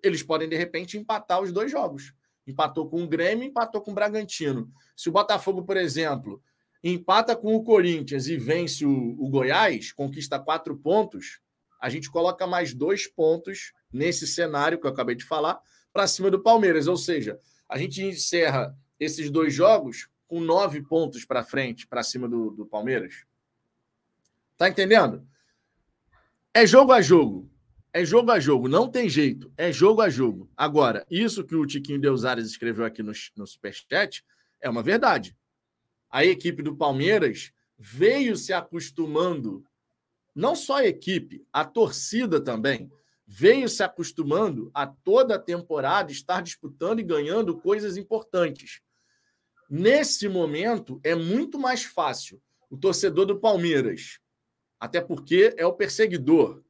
Eles 0.00 0.22
podem, 0.22 0.48
de 0.48 0.54
repente, 0.54 0.96
empatar 0.96 1.42
os 1.42 1.50
dois 1.50 1.68
jogos. 1.68 2.14
Empatou 2.46 2.88
com 2.88 3.02
o 3.02 3.08
Grêmio, 3.08 3.42
empatou 3.42 3.80
com 3.80 3.90
o 3.90 3.94
Bragantino. 3.94 4.70
Se 4.96 5.08
o 5.08 5.12
Botafogo, 5.12 5.64
por 5.64 5.76
exemplo, 5.76 6.40
empata 6.80 7.34
com 7.34 7.52
o 7.56 7.64
Corinthians 7.64 8.28
e 8.28 8.36
vence 8.36 8.86
o, 8.86 9.16
o 9.18 9.28
Goiás, 9.28 9.90
conquista 9.90 10.38
quatro 10.38 10.76
pontos, 10.76 11.40
a 11.80 11.88
gente 11.88 12.08
coloca 12.08 12.46
mais 12.46 12.72
dois 12.72 13.08
pontos 13.08 13.72
nesse 13.92 14.28
cenário 14.28 14.78
que 14.78 14.86
eu 14.86 14.92
acabei 14.92 15.16
de 15.16 15.24
falar 15.24 15.60
para 15.92 16.06
cima 16.06 16.30
do 16.30 16.40
Palmeiras. 16.40 16.86
Ou 16.86 16.96
seja, 16.96 17.36
a 17.68 17.76
gente 17.76 18.00
encerra 18.00 18.72
esses 19.02 19.30
dois 19.30 19.52
jogos 19.52 20.08
com 20.28 20.40
nove 20.40 20.80
pontos 20.80 21.24
para 21.24 21.44
frente, 21.44 21.86
para 21.86 22.02
cima 22.02 22.28
do, 22.28 22.50
do 22.50 22.64
Palmeiras. 22.64 23.24
Tá 24.56 24.68
entendendo? 24.68 25.26
É 26.54 26.66
jogo 26.66 26.92
a 26.92 27.02
jogo. 27.02 27.50
É 27.92 28.04
jogo 28.04 28.30
a 28.30 28.38
jogo. 28.38 28.68
Não 28.68 28.88
tem 28.88 29.08
jeito. 29.08 29.52
É 29.56 29.72
jogo 29.72 30.00
a 30.00 30.08
jogo. 30.08 30.48
Agora, 30.56 31.04
isso 31.10 31.44
que 31.44 31.54
o 31.54 31.66
Tiquinho 31.66 32.00
Deusares 32.00 32.46
escreveu 32.46 32.84
aqui 32.84 33.02
no, 33.02 33.12
no 33.36 33.46
Superchat 33.46 34.24
é 34.60 34.70
uma 34.70 34.82
verdade. 34.82 35.36
A 36.08 36.24
equipe 36.24 36.62
do 36.62 36.76
Palmeiras 36.76 37.52
veio 37.76 38.36
se 38.36 38.52
acostumando, 38.52 39.66
não 40.34 40.54
só 40.54 40.76
a 40.76 40.86
equipe, 40.86 41.44
a 41.52 41.64
torcida 41.64 42.40
também, 42.40 42.90
veio 43.26 43.68
se 43.68 43.82
acostumando 43.82 44.70
a 44.72 44.86
toda 44.86 45.34
a 45.34 45.38
temporada 45.38 46.12
estar 46.12 46.40
disputando 46.42 47.00
e 47.00 47.04
ganhando 47.04 47.58
coisas 47.58 47.96
importantes. 47.96 48.80
Nesse 49.74 50.28
momento, 50.28 51.00
é 51.02 51.14
muito 51.14 51.58
mais 51.58 51.82
fácil 51.82 52.42
o 52.68 52.76
torcedor 52.76 53.24
do 53.24 53.40
Palmeiras, 53.40 54.20
até 54.78 55.00
porque 55.00 55.54
é 55.56 55.64
o 55.64 55.72
perseguidor. 55.72 56.62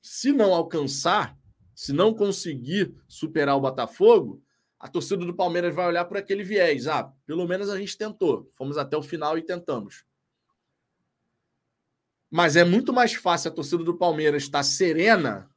Se 0.00 0.30
não 0.30 0.54
alcançar, 0.54 1.36
se 1.74 1.92
não 1.92 2.14
conseguir 2.14 2.94
superar 3.08 3.56
o 3.56 3.60
Botafogo, 3.60 4.40
a 4.78 4.86
torcida 4.86 5.26
do 5.26 5.34
Palmeiras 5.34 5.74
vai 5.74 5.88
olhar 5.88 6.04
por 6.04 6.16
aquele 6.16 6.44
viés. 6.44 6.86
Ah, 6.86 7.12
pelo 7.26 7.44
menos 7.44 7.68
a 7.68 7.76
gente 7.76 7.98
tentou. 7.98 8.48
Fomos 8.52 8.78
até 8.78 8.96
o 8.96 9.02
final 9.02 9.36
e 9.36 9.42
tentamos. 9.42 10.04
Mas 12.30 12.54
é 12.54 12.62
muito 12.62 12.92
mais 12.92 13.14
fácil 13.14 13.50
a 13.50 13.54
torcida 13.54 13.82
do 13.82 13.98
Palmeiras 13.98 14.44
estar 14.44 14.62
serena 14.62 15.50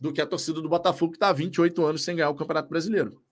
do 0.00 0.10
que 0.10 0.22
a 0.22 0.26
torcida 0.26 0.62
do 0.62 0.70
Botafogo, 0.70 1.12
que 1.12 1.16
está 1.16 1.28
há 1.28 1.34
28 1.34 1.84
anos 1.84 2.02
sem 2.02 2.16
ganhar 2.16 2.30
o 2.30 2.34
Campeonato 2.34 2.70
Brasileiro. 2.70 3.25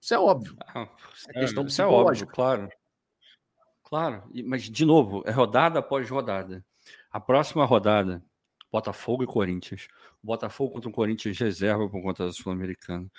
Isso 0.00 0.14
é 0.14 0.18
óbvio. 0.18 0.56
Ah, 0.74 0.88
é 1.28 1.40
questão 1.40 1.66
isso 1.66 1.82
é 1.82 1.86
óbvio, 1.86 2.26
claro. 2.26 2.68
Claro, 3.82 4.30
mas 4.44 4.64
de 4.64 4.84
novo, 4.84 5.22
é 5.26 5.30
rodada 5.30 5.78
após 5.78 6.08
rodada. 6.10 6.64
A 7.10 7.18
próxima 7.18 7.64
rodada, 7.64 8.22
Botafogo 8.70 9.24
e 9.24 9.26
Corinthians. 9.26 9.88
Botafogo 10.22 10.74
contra 10.74 10.90
o 10.90 10.92
Corinthians 10.92 11.38
reserva 11.38 11.88
por 11.88 12.02
conta 12.02 12.26
da 12.26 12.32
Sul-Americana. 12.32 13.10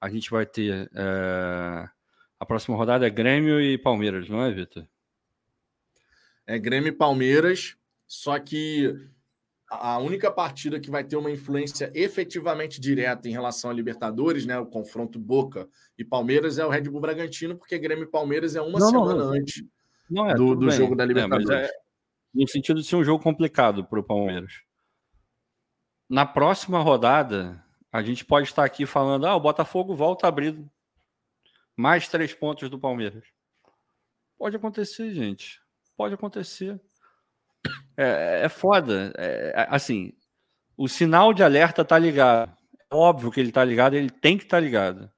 A 0.00 0.08
gente 0.10 0.30
vai 0.30 0.44
ter. 0.44 0.90
É... 0.94 1.88
A 2.38 2.46
próxima 2.46 2.76
rodada 2.76 3.06
é 3.06 3.10
Grêmio 3.10 3.60
e 3.60 3.78
Palmeiras, 3.78 4.28
não 4.28 4.42
é, 4.42 4.52
Vitor? 4.52 4.86
É 6.46 6.58
Grêmio 6.58 6.88
e 6.88 6.92
Palmeiras, 6.92 7.76
só 8.06 8.38
que 8.38 8.94
a 9.70 9.98
única 9.98 10.30
partida 10.30 10.80
que 10.80 10.90
vai 10.90 11.04
ter 11.04 11.16
uma 11.16 11.30
influência 11.30 11.92
efetivamente 11.94 12.80
direta 12.80 13.28
em 13.28 13.32
relação 13.32 13.70
a 13.70 13.74
Libertadores, 13.74 14.46
né, 14.46 14.58
o 14.58 14.66
confronto 14.66 15.18
Boca 15.18 15.68
e 15.98 16.04
Palmeiras 16.04 16.58
é 16.58 16.64
o 16.64 16.70
Red 16.70 16.82
Bull 16.82 17.00
Bragantino, 17.00 17.56
porque 17.56 17.78
Grêmio 17.78 18.04
e 18.04 18.10
Palmeiras 18.10 18.56
é 18.56 18.62
uma 18.62 18.78
não, 18.78 18.90
semana 18.90 19.14
não, 19.14 19.26
não. 19.26 19.32
antes 19.32 19.62
é, 20.10 20.34
do, 20.34 20.54
do 20.54 20.70
jogo 20.70 20.96
da 20.96 21.04
é, 21.04 21.06
Libertadores. 21.06 21.50
É, 21.50 21.70
no 22.34 22.48
sentido 22.48 22.80
de 22.80 22.86
ser 22.86 22.96
um 22.96 23.04
jogo 23.04 23.22
complicado 23.22 23.84
para 23.84 24.00
o 24.00 24.04
Palmeiras. 24.04 24.62
Na 26.08 26.24
próxima 26.24 26.80
rodada, 26.80 27.62
a 27.92 28.02
gente 28.02 28.24
pode 28.24 28.48
estar 28.48 28.64
aqui 28.64 28.86
falando: 28.86 29.26
ah, 29.26 29.36
o 29.36 29.40
Botafogo 29.40 29.94
volta 29.94 30.26
a 30.26 30.28
abrir 30.28 30.58
mais 31.76 32.08
três 32.08 32.32
pontos 32.32 32.70
do 32.70 32.78
Palmeiras. 32.78 33.24
Pode 34.38 34.56
acontecer, 34.56 35.12
gente. 35.12 35.60
Pode 35.96 36.14
acontecer. 36.14 36.80
É, 37.96 38.42
é 38.44 38.48
foda. 38.48 39.12
É, 39.16 39.52
é, 39.54 39.66
assim, 39.70 40.12
o 40.76 40.88
sinal 40.88 41.34
de 41.34 41.42
alerta 41.42 41.84
tá 41.84 41.98
ligado. 41.98 42.56
É 42.90 42.94
óbvio 42.94 43.30
que 43.30 43.40
ele 43.40 43.52
tá 43.52 43.64
ligado, 43.64 43.94
ele 43.94 44.10
tem 44.10 44.38
que 44.38 44.44
estar 44.44 44.58
tá 44.58 44.60
ligado. 44.60 45.10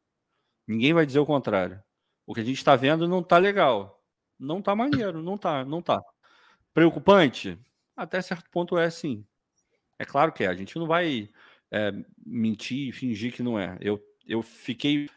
Ninguém 0.66 0.94
vai 0.94 1.04
dizer 1.04 1.18
o 1.18 1.26
contrário. 1.26 1.82
O 2.26 2.34
que 2.34 2.40
a 2.40 2.44
gente 2.44 2.58
está 2.58 2.76
vendo 2.76 3.08
não 3.08 3.22
tá 3.22 3.38
legal. 3.38 4.02
Não 4.38 4.62
tá 4.62 4.74
maneiro, 4.74 5.22
não 5.22 5.36
tá, 5.36 5.64
não 5.64 5.82
tá. 5.82 6.00
Preocupante? 6.72 7.58
Até 7.96 8.22
certo 8.22 8.48
ponto 8.50 8.78
é 8.78 8.88
sim. 8.88 9.26
É 9.98 10.04
claro 10.04 10.32
que 10.32 10.44
é. 10.44 10.46
A 10.46 10.54
gente 10.54 10.78
não 10.78 10.86
vai 10.86 11.28
é, 11.70 11.92
mentir 12.24 12.88
e 12.88 12.92
fingir 12.92 13.34
que 13.34 13.42
não 13.42 13.58
é. 13.58 13.76
Eu, 13.80 14.00
eu 14.26 14.42
fiquei 14.42 15.08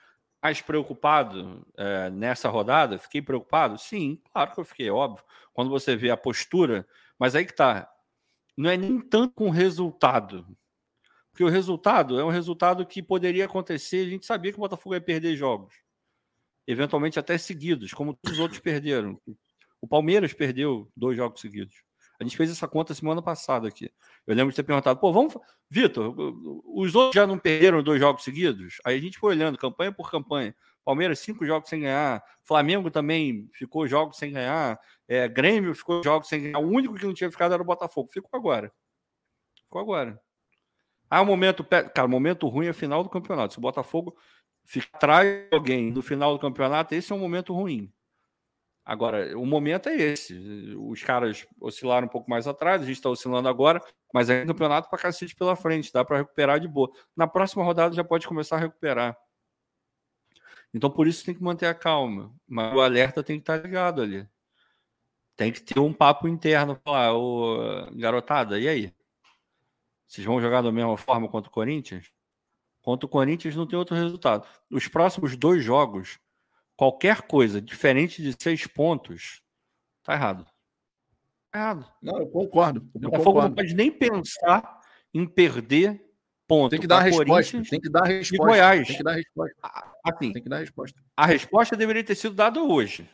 mais 0.41 0.61
preocupado 0.61 1.65
é, 1.77 2.09
nessa 2.09 2.49
rodada? 2.49 2.99
Fiquei 2.99 3.21
preocupado? 3.21 3.77
Sim, 3.77 4.19
claro 4.33 4.53
que 4.53 4.59
eu 4.59 4.65
fiquei, 4.65 4.89
óbvio. 4.89 5.23
Quando 5.53 5.69
você 5.69 5.95
vê 5.95 6.11
a 6.11 6.17
postura, 6.17 6.85
mas 7.23 7.35
aí 7.35 7.45
que 7.45 7.55
tá. 7.55 7.89
Não 8.57 8.69
é 8.69 8.75
nem 8.75 8.99
tanto 8.99 9.33
com 9.33 9.47
o 9.47 9.49
resultado. 9.49 10.45
Porque 11.31 11.45
o 11.45 11.47
resultado 11.47 12.19
é 12.19 12.25
um 12.25 12.29
resultado 12.29 12.85
que 12.85 13.01
poderia 13.01 13.45
acontecer. 13.45 14.05
A 14.05 14.09
gente 14.09 14.25
sabia 14.25 14.51
que 14.51 14.57
o 14.57 14.59
Botafogo 14.59 14.93
ia 14.93 14.99
perder 14.99 15.37
jogos. 15.37 15.73
Eventualmente 16.67 17.17
até 17.17 17.37
seguidos, 17.37 17.93
como 17.93 18.19
os 18.29 18.39
outros 18.39 18.59
perderam. 18.59 19.17
O 19.79 19.87
Palmeiras 19.87 20.33
perdeu 20.33 20.91
dois 20.97 21.15
jogos 21.15 21.39
seguidos. 21.39 21.73
A 22.19 22.25
gente 22.25 22.35
fez 22.35 22.51
essa 22.51 22.67
conta 22.67 22.93
semana 22.93 23.21
passada 23.21 23.69
aqui. 23.69 23.89
Eu 24.27 24.35
lembro 24.35 24.51
de 24.51 24.57
ter 24.57 24.63
perguntado, 24.63 24.99
pô, 24.99 25.13
vamos. 25.13 25.33
Vitor, 25.69 26.13
os 26.65 26.93
outros 26.93 27.15
já 27.15 27.25
não 27.25 27.39
perderam 27.39 27.81
dois 27.81 28.01
jogos 28.01 28.25
seguidos? 28.25 28.81
Aí 28.83 28.97
a 28.97 29.01
gente 29.01 29.17
foi 29.17 29.33
olhando, 29.33 29.57
campanha 29.57 29.93
por 29.93 30.11
campanha. 30.11 30.53
Palmeiras, 30.84 31.19
cinco 31.19 31.45
jogos 31.45 31.69
sem 31.69 31.81
ganhar. 31.81 32.23
Flamengo 32.43 32.91
também 32.91 33.49
ficou 33.53 33.88
jogos 33.88 34.18
sem 34.18 34.31
ganhar. 34.31 34.80
É, 35.07 35.27
Grêmio 35.27 35.73
ficou 35.73 36.03
jogos 36.03 36.27
sem 36.27 36.41
ganhar. 36.41 36.60
O 36.60 36.68
único 36.68 36.95
que 36.95 37.05
não 37.05 37.14
tinha 37.14 37.31
ficado 37.31 37.53
era 37.53 37.61
o 37.61 37.65
Botafogo. 37.65 38.10
Ficou 38.11 38.38
agora. 38.38 38.72
Ficou 39.64 39.81
agora. 39.81 40.19
Ah, 41.10 41.22
o 41.22 41.26
momento. 41.26 41.64
Cara, 41.64 42.07
momento 42.07 42.47
ruim 42.47 42.68
é 42.68 42.73
final 42.73 43.03
do 43.03 43.10
campeonato. 43.10 43.53
Se 43.53 43.60
o 43.60 43.61
Botafogo 43.61 44.18
ficar 44.65 44.97
atrás 44.97 45.47
alguém 45.51 45.91
no 45.91 46.01
final 46.01 46.34
do 46.34 46.39
campeonato, 46.39 46.95
esse 46.95 47.11
é 47.11 47.15
um 47.15 47.19
momento 47.19 47.53
ruim. 47.53 47.91
Agora, 48.85 49.38
o 49.38 49.45
momento 49.45 49.88
é 49.88 49.95
esse. 49.95 50.35
Os 50.77 51.01
caras 51.03 51.47
oscilaram 51.61 52.05
um 52.05 52.10
pouco 52.10 52.30
mais 52.30 52.47
atrás, 52.47 52.81
a 52.81 52.85
gente 52.85 52.97
está 52.97 53.10
oscilando 53.10 53.47
agora, 53.47 53.81
mas 54.14 54.30
é 54.30 54.43
um 54.43 54.47
campeonato 54.47 54.89
para 54.89 54.99
cacete 54.99 55.35
pela 55.35 55.55
frente, 55.55 55.93
dá 55.93 56.03
para 56.03 56.18
recuperar 56.18 56.60
de 56.60 56.68
boa. 56.68 56.91
Na 57.15 57.26
próxima 57.26 57.64
rodada 57.64 57.95
já 57.95 58.03
pode 58.03 58.27
começar 58.27 58.57
a 58.57 58.60
recuperar. 58.60 59.18
Então, 60.73 60.89
por 60.89 61.07
isso 61.07 61.23
tem 61.23 61.35
que 61.35 61.43
manter 61.43 61.67
a 61.67 61.73
calma. 61.73 62.33
Mas 62.47 62.73
o 62.73 62.81
alerta 62.81 63.23
tem 63.23 63.37
que 63.37 63.43
estar 63.43 63.57
ligado 63.57 64.01
ali. 64.01 64.27
Tem 65.35 65.51
que 65.51 65.61
ter 65.61 65.79
um 65.79 65.93
papo 65.93 66.27
interno. 66.27 66.79
Falar, 66.83 67.13
ô, 67.13 67.91
garotada, 67.93 68.59
e 68.59 68.67
aí? 68.67 68.93
Vocês 70.07 70.25
vão 70.25 70.41
jogar 70.41 70.61
da 70.61 70.71
mesma 70.71 70.97
forma 70.97 71.27
contra 71.27 71.49
o 71.49 71.53
Corinthians? 71.53 72.11
Contra 72.81 73.05
o 73.05 73.09
Corinthians 73.09 73.55
não 73.55 73.67
tem 73.67 73.77
outro 73.77 73.95
resultado. 73.95 74.47
Os 74.69 74.87
próximos 74.87 75.35
dois 75.35 75.63
jogos 75.63 76.19
qualquer 76.75 77.21
coisa 77.23 77.61
diferente 77.61 78.21
de 78.21 78.35
seis 78.37 78.67
pontos, 78.67 79.41
tá 80.03 80.13
errado. 80.13 80.45
Tá 81.51 81.59
errado. 81.59 81.87
Não, 82.01 82.19
eu 82.19 82.27
concordo. 82.27 82.87
O 82.93 82.99
Botafogo 82.99 83.41
não 83.41 83.53
pode 83.53 83.73
nem 83.73 83.91
pensar 83.91 84.81
em 85.13 85.25
perder 85.25 86.03
ponto. 86.53 86.71
Tem 86.71 86.80
que 86.80 86.88
dar 86.88 86.97
a 86.97 87.01
resposta. 87.01 87.63
Tem 87.69 87.80
que 87.80 87.89
dar 87.89 88.03
a 88.03 88.07
resposta. 88.07 88.45
Goiás. 88.45 88.88
Tem 88.88 88.97
que 88.97 89.03
dar 89.03 89.11
a 89.11 89.15
resposta. 89.15 89.55
Assim, 90.03 90.34
tem 90.34 90.43
que 90.43 90.49
dar 90.49 90.55
a 90.57 90.59
resposta. 90.59 91.03
A 91.15 91.25
resposta 91.25 91.75
deveria 91.75 92.03
ter 92.03 92.15
sido 92.15 92.35
dada 92.35 92.61
hoje. 92.61 93.09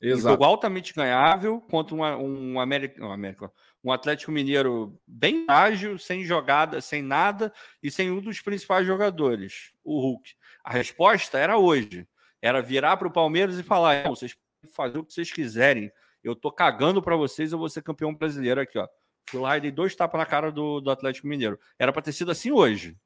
Exato. 0.00 0.26
Um 0.26 0.30
jogo 0.30 0.44
altamente 0.44 0.92
ganhável 0.92 1.60
contra 1.60 1.94
um, 1.94 2.02
um, 2.02 2.60
América, 2.60 3.02
um, 3.02 3.10
América, 3.10 3.50
um 3.82 3.90
Atlético 3.90 4.32
Mineiro 4.32 4.98
bem 5.06 5.46
ágil, 5.48 5.98
sem 5.98 6.24
jogada, 6.24 6.80
sem 6.80 7.00
nada 7.00 7.52
e 7.82 7.90
sem 7.90 8.10
um 8.10 8.20
dos 8.20 8.40
principais 8.40 8.86
jogadores, 8.86 9.72
o 9.82 9.98
Hulk. 10.00 10.34
A 10.62 10.72
resposta 10.72 11.38
era 11.38 11.56
hoje 11.56 12.06
era 12.44 12.60
virar 12.60 12.98
para 12.98 13.08
o 13.08 13.12
Palmeiras 13.12 13.58
e 13.58 13.62
falar: 13.62 14.06
vocês 14.08 14.34
podem 14.34 14.74
fazer 14.74 14.98
o 14.98 15.04
que 15.04 15.14
vocês 15.14 15.32
quiserem. 15.32 15.90
Eu 16.22 16.36
tô 16.36 16.52
cagando 16.52 17.02
para 17.02 17.16
vocês, 17.16 17.52
eu 17.52 17.58
vou 17.58 17.70
ser 17.70 17.82
campeão 17.82 18.14
brasileiro 18.14 18.60
aqui, 18.60 18.78
ó. 18.78 18.86
Fui 19.28 19.40
lá 19.40 19.56
e 19.56 19.60
dei 19.60 19.70
dois 19.70 19.94
tapas 19.94 20.18
na 20.18 20.26
cara 20.26 20.52
do, 20.52 20.80
do 20.80 20.90
Atlético 20.90 21.26
Mineiro. 21.26 21.58
Era 21.78 21.92
para 21.92 22.02
ter 22.02 22.12
sido 22.12 22.30
assim 22.30 22.50
hoje. 22.50 22.96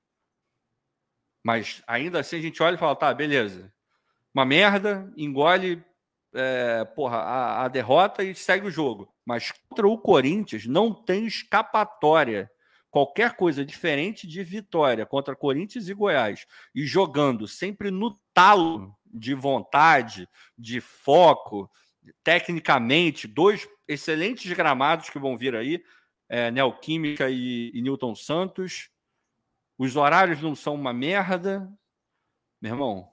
Mas 1.45 1.83
ainda 1.87 2.21
assim 2.21 2.37
a 2.37 2.43
gente 2.43 2.63
olha 2.63 2.75
e 2.75 2.79
fala: 2.79 2.97
tá, 2.97 3.13
beleza. 3.15 3.73
Uma 4.35 4.45
merda, 4.45 5.11
engole 5.17 5.85
é, 6.35 6.85
porra, 6.85 7.19
a, 7.19 7.65
a 7.65 7.69
derrota 7.69 8.23
e 8.23 8.35
segue 8.35 8.67
o 8.67 8.71
jogo. 8.71 9.13
Mas 9.25 9.53
contra 9.69 9.89
o 9.89 9.99
Corinthians 9.99 10.67
não 10.67 10.93
tem 10.93 11.27
escapatória 11.27 12.51
qualquer 12.91 13.37
coisa 13.37 13.65
diferente 13.65 14.27
de 14.27 14.43
vitória 14.43 15.05
contra 15.05 15.37
Corinthians 15.37 15.89
e 15.89 15.95
Goiás 15.95 16.47
e 16.75 16.87
jogando 16.87 17.47
sempre 17.47 17.91
no 17.91 18.19
talo 18.33 18.95
de 19.05 19.35
vontade, 19.35 20.29
de 20.57 20.81
foco, 20.81 21.71
tecnicamente, 22.23 23.27
dois 23.27 23.69
excelentes 23.87 24.53
gramados 24.53 25.11
que 25.11 25.19
vão 25.19 25.37
vir 25.37 25.55
aí, 25.55 25.83
é, 26.29 26.51
Neoquímica 26.51 27.31
e, 27.31 27.71
e 27.73 27.81
Newton 27.81 28.15
Santos. 28.15 28.91
Os 29.79 29.97
horários 29.97 30.43
não 30.43 30.55
são 30.55 30.75
uma 30.75 30.93
merda. 30.93 31.71
Meu 32.61 32.73
irmão, 32.73 33.09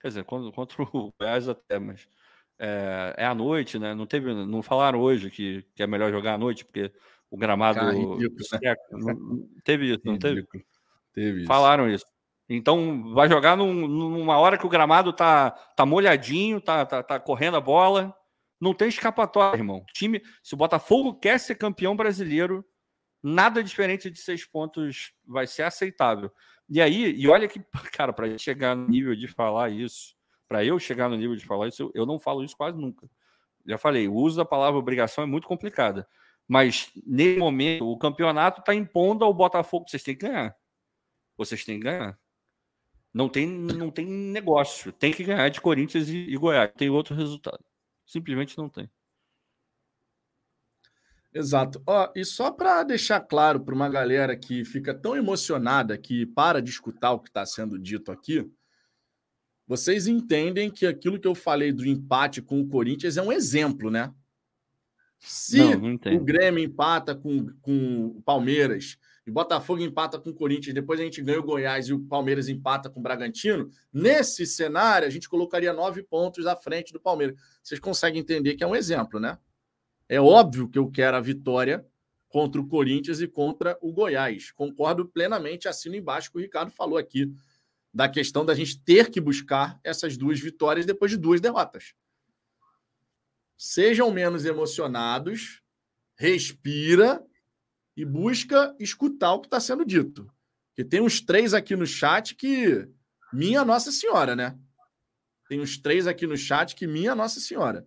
quer 0.00 0.08
dizer, 0.08 0.24
contra, 0.24 0.50
contra 0.52 0.82
o 0.96 1.12
Goiás 1.18 1.48
até, 1.48 1.78
mas 1.78 2.08
é, 2.58 3.14
é 3.18 3.26
à 3.26 3.34
noite, 3.34 3.78
né? 3.78 3.94
Não 3.94 4.06
teve, 4.06 4.32
não 4.32 4.62
falaram 4.62 5.00
hoje 5.00 5.30
que, 5.30 5.64
que 5.74 5.82
é 5.82 5.86
melhor 5.86 6.10
jogar 6.10 6.34
à 6.34 6.38
noite, 6.38 6.64
porque 6.64 6.92
o 7.30 7.36
gramado 7.36 7.84
né? 7.84 7.92
não, 7.92 8.18
teve 9.62 9.92
isso, 9.92 10.00
não 10.04 10.18
teve? 10.18 10.46
Teve 11.12 11.38
isso. 11.40 11.46
Falaram 11.46 11.88
isso. 11.88 12.04
Então 12.48 13.12
vai 13.12 13.28
jogar 13.28 13.56
num, 13.56 13.88
numa 13.88 14.38
hora 14.38 14.56
que 14.56 14.66
o 14.66 14.68
gramado 14.68 15.12
tá, 15.12 15.50
tá 15.50 15.84
molhadinho, 15.84 16.60
tá, 16.60 16.86
tá, 16.86 17.02
tá 17.02 17.18
correndo 17.18 17.56
a 17.56 17.60
bola. 17.60 18.16
Não 18.60 18.72
tem 18.72 18.88
escapatória, 18.88 19.58
irmão. 19.58 19.84
Time, 19.92 20.22
se 20.42 20.54
o 20.54 20.56
Botafogo 20.56 21.14
quer 21.14 21.38
ser 21.38 21.56
campeão 21.56 21.94
brasileiro, 21.94 22.64
nada 23.22 23.62
diferente 23.62 24.10
de 24.10 24.18
seis 24.18 24.44
pontos 24.44 25.12
vai 25.24 25.46
ser 25.46 25.62
aceitável. 25.62 26.30
E 26.68 26.80
aí, 26.80 27.12
e 27.12 27.28
olha 27.28 27.46
que, 27.48 27.60
cara, 27.92 28.12
para 28.12 28.36
chegar 28.38 28.74
no 28.74 28.88
nível 28.88 29.14
de 29.14 29.28
falar 29.28 29.70
isso, 29.70 30.14
para 30.48 30.64
eu 30.64 30.78
chegar 30.78 31.08
no 31.08 31.16
nível 31.16 31.36
de 31.36 31.44
falar 31.44 31.68
isso, 31.68 31.82
eu, 31.82 31.92
eu 31.94 32.06
não 32.06 32.18
falo 32.18 32.44
isso 32.44 32.56
quase 32.56 32.78
nunca. 32.78 33.08
Já 33.66 33.76
falei, 33.76 34.08
o 34.08 34.14
uso 34.14 34.36
da 34.36 34.44
palavra 34.44 34.78
obrigação 34.78 35.24
é 35.24 35.26
muito 35.26 35.48
complicada. 35.48 36.08
Mas, 36.48 36.90
nesse 37.04 37.38
momento, 37.38 37.90
o 37.90 37.98
campeonato 37.98 38.60
está 38.60 38.72
impondo 38.72 39.24
ao 39.24 39.34
Botafogo. 39.34 39.88
Vocês 39.88 40.02
têm 40.02 40.16
que 40.16 40.26
ganhar. 40.26 40.56
Vocês 41.36 41.64
têm 41.64 41.78
que 41.78 41.84
ganhar. 41.84 42.16
Não 43.12 43.28
tem, 43.28 43.48
não 43.48 43.90
tem 43.90 44.06
negócio. 44.06 44.92
Tem 44.92 45.12
que 45.12 45.24
ganhar 45.24 45.48
de 45.48 45.60
Corinthians 45.60 46.08
e, 46.08 46.18
e 46.18 46.36
Goiás. 46.36 46.70
Tem 46.76 46.88
outro 46.88 47.16
resultado. 47.16 47.64
Simplesmente 48.06 48.56
não 48.56 48.68
tem. 48.68 48.88
Exato. 51.34 51.82
Ó, 51.86 52.10
e 52.14 52.24
só 52.24 52.50
para 52.50 52.82
deixar 52.82 53.20
claro 53.20 53.60
para 53.60 53.74
uma 53.74 53.90
galera 53.90 54.34
que 54.34 54.64
fica 54.64 54.94
tão 54.94 55.14
emocionada 55.14 55.98
que 55.98 56.24
para 56.24 56.62
de 56.62 56.70
escutar 56.70 57.12
o 57.12 57.20
que 57.20 57.28
está 57.28 57.44
sendo 57.44 57.78
dito 57.78 58.10
aqui, 58.10 58.50
vocês 59.66 60.06
entendem 60.06 60.70
que 60.70 60.86
aquilo 60.86 61.20
que 61.20 61.28
eu 61.28 61.34
falei 61.34 61.72
do 61.72 61.84
empate 61.84 62.40
com 62.40 62.60
o 62.60 62.68
Corinthians 62.68 63.18
é 63.18 63.22
um 63.22 63.32
exemplo, 63.32 63.90
né? 63.90 64.14
Se 65.18 65.58
não, 65.58 65.98
não 65.98 66.16
o 66.16 66.24
Grêmio 66.24 66.62
empata 66.62 67.14
com, 67.14 67.48
com 67.60 68.06
o 68.16 68.22
Palmeiras 68.22 68.96
e 69.26 69.30
Botafogo 69.30 69.82
empata 69.82 70.18
com 70.18 70.30
o 70.30 70.34
Corinthians, 70.34 70.74
depois 70.74 71.00
a 71.00 71.02
gente 71.02 71.20
ganha 71.20 71.40
o 71.40 71.42
Goiás 71.42 71.88
e 71.88 71.92
o 71.92 72.00
Palmeiras 72.00 72.48
empata 72.48 72.88
com 72.88 73.00
o 73.00 73.02
Bragantino, 73.02 73.68
nesse 73.92 74.46
cenário 74.46 75.06
a 75.06 75.10
gente 75.10 75.28
colocaria 75.28 75.72
nove 75.72 76.02
pontos 76.02 76.46
à 76.46 76.54
frente 76.54 76.92
do 76.92 77.00
Palmeiras. 77.00 77.36
Vocês 77.62 77.80
conseguem 77.80 78.20
entender 78.20 78.54
que 78.54 78.62
é 78.62 78.66
um 78.66 78.76
exemplo, 78.76 79.18
né? 79.18 79.38
É 80.08 80.20
óbvio 80.20 80.68
que 80.68 80.78
eu 80.78 80.88
quero 80.88 81.16
a 81.16 81.20
vitória 81.20 81.84
contra 82.28 82.60
o 82.60 82.68
Corinthians 82.68 83.20
e 83.20 83.26
contra 83.26 83.76
o 83.80 83.92
Goiás. 83.92 84.52
Concordo 84.52 85.06
plenamente, 85.06 85.66
assino 85.66 85.96
embaixo 85.96 86.30
que 86.30 86.38
o 86.38 86.40
Ricardo 86.40 86.70
falou 86.70 86.96
aqui, 86.96 87.32
da 87.92 88.08
questão 88.08 88.44
da 88.44 88.54
gente 88.54 88.78
ter 88.82 89.10
que 89.10 89.20
buscar 89.20 89.80
essas 89.82 90.16
duas 90.16 90.38
vitórias 90.38 90.86
depois 90.86 91.10
de 91.10 91.16
duas 91.16 91.40
derrotas 91.40 91.94
sejam 93.56 94.10
menos 94.10 94.44
emocionados, 94.44 95.62
respira 96.16 97.24
e 97.96 98.04
busca 98.04 98.74
escutar 98.78 99.32
o 99.32 99.40
que 99.40 99.46
está 99.46 99.58
sendo 99.58 99.84
dito. 99.84 100.30
Porque 100.68 100.84
tem 100.84 101.00
uns 101.00 101.20
três 101.20 101.54
aqui 101.54 101.74
no 101.74 101.86
chat 101.86 102.34
que. 102.34 102.88
Minha 103.32 103.64
Nossa 103.64 103.90
Senhora, 103.90 104.36
né? 104.36 104.56
Tem 105.48 105.60
uns 105.60 105.78
três 105.78 106.06
aqui 106.06 106.26
no 106.26 106.36
chat 106.36 106.74
que 106.74 106.86
minha 106.86 107.14
Nossa 107.14 107.40
Senhora. 107.40 107.86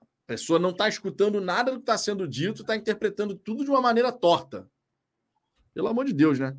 A 0.00 0.26
pessoa 0.26 0.58
não 0.58 0.70
está 0.70 0.88
escutando 0.88 1.40
nada 1.40 1.72
do 1.72 1.78
que 1.78 1.82
está 1.82 1.98
sendo 1.98 2.28
dito, 2.28 2.62
está 2.62 2.76
interpretando 2.76 3.34
tudo 3.34 3.64
de 3.64 3.70
uma 3.70 3.80
maneira 3.80 4.12
torta. 4.12 4.70
Pelo 5.74 5.88
amor 5.88 6.04
de 6.04 6.12
Deus, 6.12 6.38
né? 6.38 6.56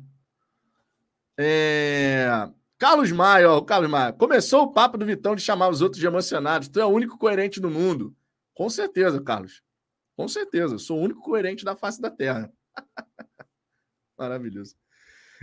É... 1.38 2.28
Carlos 2.76 3.12
Maia, 3.12 3.50
ó, 3.50 3.60
Carlos 3.60 3.90
Maia, 3.90 4.12
começou 4.12 4.62
o 4.62 4.72
papo 4.72 4.98
do 4.98 5.06
Vitão 5.06 5.34
de 5.34 5.42
chamar 5.42 5.68
os 5.68 5.80
outros 5.82 6.00
de 6.00 6.06
emocionados. 6.06 6.68
Tu 6.68 6.80
é 6.80 6.84
o 6.84 6.88
único 6.88 7.18
coerente 7.18 7.60
no 7.60 7.70
mundo. 7.70 8.14
Com 8.54 8.68
certeza, 8.68 9.20
Carlos. 9.20 9.62
Com 10.20 10.28
certeza. 10.28 10.76
Sou 10.76 10.98
o 10.98 11.02
único 11.02 11.22
coerente 11.22 11.64
da 11.64 11.74
face 11.74 11.98
da 11.98 12.10
Terra. 12.10 12.52
Maravilhoso. 14.18 14.76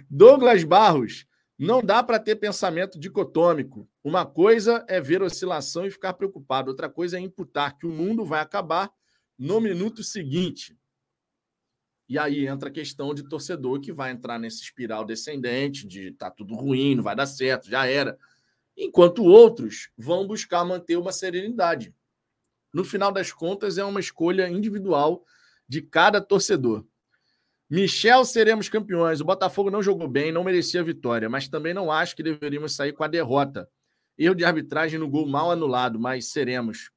Douglas 0.08 0.64
Barros, 0.64 1.26
não 1.58 1.82
dá 1.82 2.04
para 2.04 2.20
ter 2.20 2.36
pensamento 2.36 3.00
dicotômico. 3.00 3.90
Uma 4.04 4.24
coisa 4.24 4.86
é 4.88 5.02
ver 5.02 5.24
oscilação 5.24 5.84
e 5.88 5.90
ficar 5.90 6.14
preocupado, 6.14 6.70
outra 6.70 6.88
coisa 6.88 7.18
é 7.18 7.20
imputar 7.20 7.76
que 7.76 7.88
o 7.88 7.92
mundo 7.92 8.24
vai 8.24 8.40
acabar 8.40 8.92
no 9.36 9.60
minuto 9.60 10.04
seguinte. 10.04 10.78
E 12.08 12.20
aí 12.20 12.46
entra 12.46 12.70
a 12.70 12.72
questão 12.72 13.16
de 13.16 13.28
torcedor 13.28 13.82
que 13.82 13.92
vai 13.92 14.12
entrar 14.12 14.38
nesse 14.38 14.62
espiral 14.62 15.04
descendente 15.04 15.88
de 15.88 16.12
tá 16.12 16.30
tudo 16.30 16.54
ruim, 16.54 16.94
não 16.94 17.04
vai 17.04 17.16
dar 17.16 17.26
certo, 17.26 17.68
já 17.68 17.88
era. 17.88 18.16
Enquanto 18.78 19.24
outros 19.24 19.90
vão 19.98 20.28
buscar 20.28 20.64
manter 20.64 20.98
uma 20.98 21.12
serenidade. 21.12 21.96
No 22.74 22.84
final 22.84 23.12
das 23.12 23.32
contas, 23.32 23.78
é 23.78 23.84
uma 23.84 24.00
escolha 24.00 24.50
individual 24.50 25.24
de 25.68 25.82
cada 25.82 26.22
torcedor. 26.22 26.86
Michel, 27.70 28.24
seremos 28.24 28.70
campeões. 28.70 29.20
O 29.20 29.26
Botafogo 29.26 29.70
não 29.70 29.84
jogou 29.84 30.08
bem, 30.08 30.32
não 30.32 30.44
merecia 30.44 30.80
a 30.80 30.84
vitória, 30.84 31.30
mas 31.30 31.50
também 31.50 31.74
não 31.74 31.92
acho 31.92 32.16
que 32.16 32.24
deveríamos 32.24 32.76
sair 32.76 32.94
com 32.94 33.04
a 33.04 33.08
derrota. 33.08 33.70
Erro 34.18 34.36
de 34.36 34.46
arbitragem 34.46 35.00
no 35.00 35.10
gol 35.10 35.28
mal 35.28 35.52
anulado, 35.52 36.00
mas 36.00 36.32
seremos. 36.32 36.92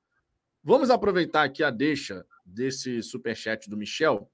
Vamos 0.62 0.90
aproveitar 0.90 1.42
aqui 1.42 1.64
a 1.64 1.70
deixa 1.70 2.24
desse 2.44 3.02
superchat 3.02 3.68
do 3.68 3.76
Michel 3.76 4.30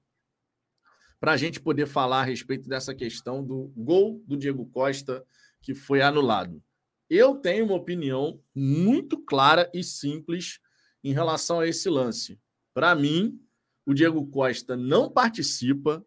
para 1.19 1.31
a 1.31 1.37
gente 1.37 1.59
poder 1.59 1.87
falar 1.87 2.21
a 2.21 2.25
respeito 2.25 2.69
dessa 2.69 2.93
questão 2.93 3.43
do 3.43 3.71
gol 3.75 4.21
do 4.27 4.37
Diego 4.37 4.65
Costa 4.67 5.25
que 5.61 5.73
foi 5.73 6.01
anulado. 6.01 6.61
Eu 7.09 7.35
tenho 7.35 7.65
uma 7.65 7.75
opinião 7.75 8.39
muito 8.53 9.17
clara 9.17 9.69
e 9.73 9.83
simples 9.83 10.59
em 11.03 11.13
relação 11.13 11.59
a 11.59 11.67
esse 11.67 11.89
lance. 11.89 12.39
Para 12.73 12.95
mim, 12.95 13.39
o 13.85 13.93
Diego 13.93 14.25
Costa 14.27 14.75
não 14.75 15.09
participa, 15.09 16.05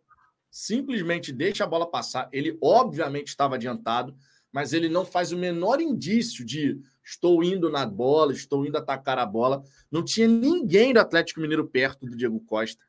simplesmente 0.51 1.33
deixa 1.33 1.65
a 1.65 1.67
bola 1.67 1.91
passar. 1.91 2.29
Ele, 2.33 2.59
obviamente, 2.63 3.29
estava 3.29 3.55
adiantado, 3.55 4.15
mas 4.53 4.73
ele 4.73 4.89
não 4.89 5.05
faz 5.05 5.33
o 5.33 5.39
menor 5.39 5.81
indício 5.81 6.45
de 6.45 6.81
estou 7.05 7.43
indo 7.43 7.71
na 7.71 7.87
bola, 7.87 8.33
estou 8.33 8.67
indo 8.67 8.77
atacar 8.77 9.19
a 9.19 9.27
bola. 9.27 9.63
Não 9.91 10.05
tinha 10.05 10.29
ninguém 10.29 10.93
do 10.93 11.01
Atlético 11.01 11.41
Mineiro 11.41 11.67
perto 11.69 12.07
do 12.07 12.17
Diego 12.17 12.41
Costa. 12.41 12.85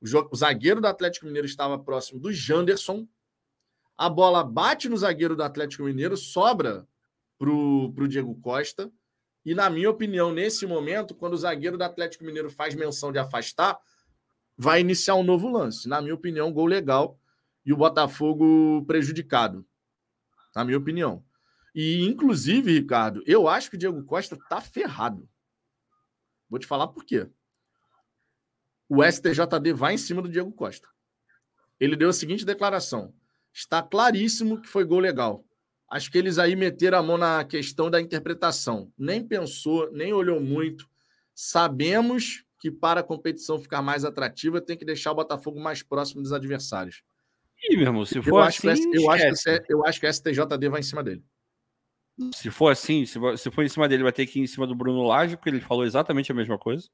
O, 0.00 0.36
zagueiro 0.36 0.80
do 0.80 0.86
Atlético 0.86 1.26
Mineiro 1.26 1.46
estava 1.46 1.78
próximo 1.78 2.20
do 2.20 2.32
Janderson. 2.32 3.08
A 3.96 4.08
bola 4.08 4.44
bate 4.44 4.88
no 4.88 4.96
zagueiro 4.96 5.34
do 5.34 5.42
Atlético 5.42 5.82
Mineiro, 5.82 6.16
sobra 6.16 6.86
para 7.38 7.50
o 7.50 8.08
Diego 8.08 8.34
Costa. 8.40 8.92
E, 9.44 9.54
na 9.54 9.70
minha 9.70 9.88
opinião, 9.88 10.32
nesse 10.32 10.66
momento, 10.66 11.14
quando 11.14 11.34
o 11.34 11.38
zagueiro 11.38 11.78
do 11.78 11.84
Atlético 11.84 12.24
Mineiro 12.24 12.50
faz 12.50 12.74
menção 12.74 13.12
de 13.12 13.18
afastar, 13.18 13.78
vai 14.56 14.80
iniciar 14.80 15.14
um 15.14 15.22
novo 15.22 15.48
lance. 15.48 15.88
Na 15.88 16.00
minha 16.00 16.14
opinião, 16.14 16.52
gol 16.52 16.66
legal 16.66 17.18
e 17.64 17.72
o 17.72 17.76
Botafogo 17.76 18.84
prejudicado. 18.86 19.66
Na 20.54 20.64
minha 20.64 20.78
opinião. 20.78 21.24
E, 21.74 22.04
inclusive, 22.04 22.72
Ricardo, 22.72 23.22
eu 23.26 23.48
acho 23.48 23.70
que 23.70 23.76
o 23.76 23.78
Diego 23.78 24.02
Costa 24.04 24.36
tá 24.48 24.60
ferrado. 24.60 25.28
Vou 26.48 26.58
te 26.58 26.66
falar 26.66 26.88
por 26.88 27.04
quê 27.04 27.30
o 28.88 29.04
STJD 29.04 29.72
vai 29.74 29.94
em 29.94 29.98
cima 29.98 30.22
do 30.22 30.28
Diego 30.28 30.50
Costa. 30.50 30.88
Ele 31.78 31.94
deu 31.94 32.08
a 32.08 32.12
seguinte 32.12 32.44
declaração: 32.44 33.14
está 33.52 33.82
claríssimo 33.82 34.60
que 34.60 34.68
foi 34.68 34.84
gol 34.84 34.98
legal. 34.98 35.44
Acho 35.90 36.10
que 36.10 36.18
eles 36.18 36.38
aí 36.38 36.54
meteram 36.54 36.98
a 36.98 37.02
mão 37.02 37.16
na 37.16 37.44
questão 37.44 37.90
da 37.90 38.00
interpretação. 38.00 38.92
Nem 38.96 39.26
pensou, 39.26 39.90
nem 39.92 40.12
olhou 40.12 40.40
muito. 40.40 40.86
Sabemos 41.34 42.44
que 42.60 42.70
para 42.70 43.00
a 43.00 43.04
competição 43.04 43.58
ficar 43.58 43.80
mais 43.80 44.04
atrativa, 44.04 44.60
tem 44.60 44.76
que 44.76 44.84
deixar 44.84 45.12
o 45.12 45.14
Botafogo 45.14 45.60
mais 45.60 45.82
próximo 45.82 46.20
dos 46.20 46.32
adversários. 46.32 47.02
Ih, 47.70 47.76
meu 47.76 47.86
irmão, 47.86 48.04
se 48.04 48.20
for 48.20 48.40
assim, 48.40 48.68
acho 48.68 48.82
eu, 48.92 49.10
acho 49.10 49.32
que, 49.32 49.72
eu 49.72 49.86
acho 49.86 50.00
que 50.00 50.06
o 50.06 50.12
STJD 50.12 50.68
vai 50.68 50.80
em 50.80 50.84
cima 50.84 51.02
dele. 51.02 51.24
Se 52.34 52.50
for 52.50 52.70
assim, 52.70 53.06
se 53.06 53.50
for 53.50 53.64
em 53.64 53.68
cima 53.68 53.88
dele, 53.88 54.02
vai 54.02 54.12
ter 54.12 54.26
que 54.26 54.40
ir 54.40 54.42
em 54.42 54.46
cima 54.46 54.66
do 54.66 54.74
Bruno 54.74 55.06
Lage, 55.06 55.36
porque 55.36 55.48
ele 55.48 55.60
falou 55.60 55.84
exatamente 55.84 56.32
a 56.32 56.34
mesma 56.34 56.58
coisa. 56.58 56.88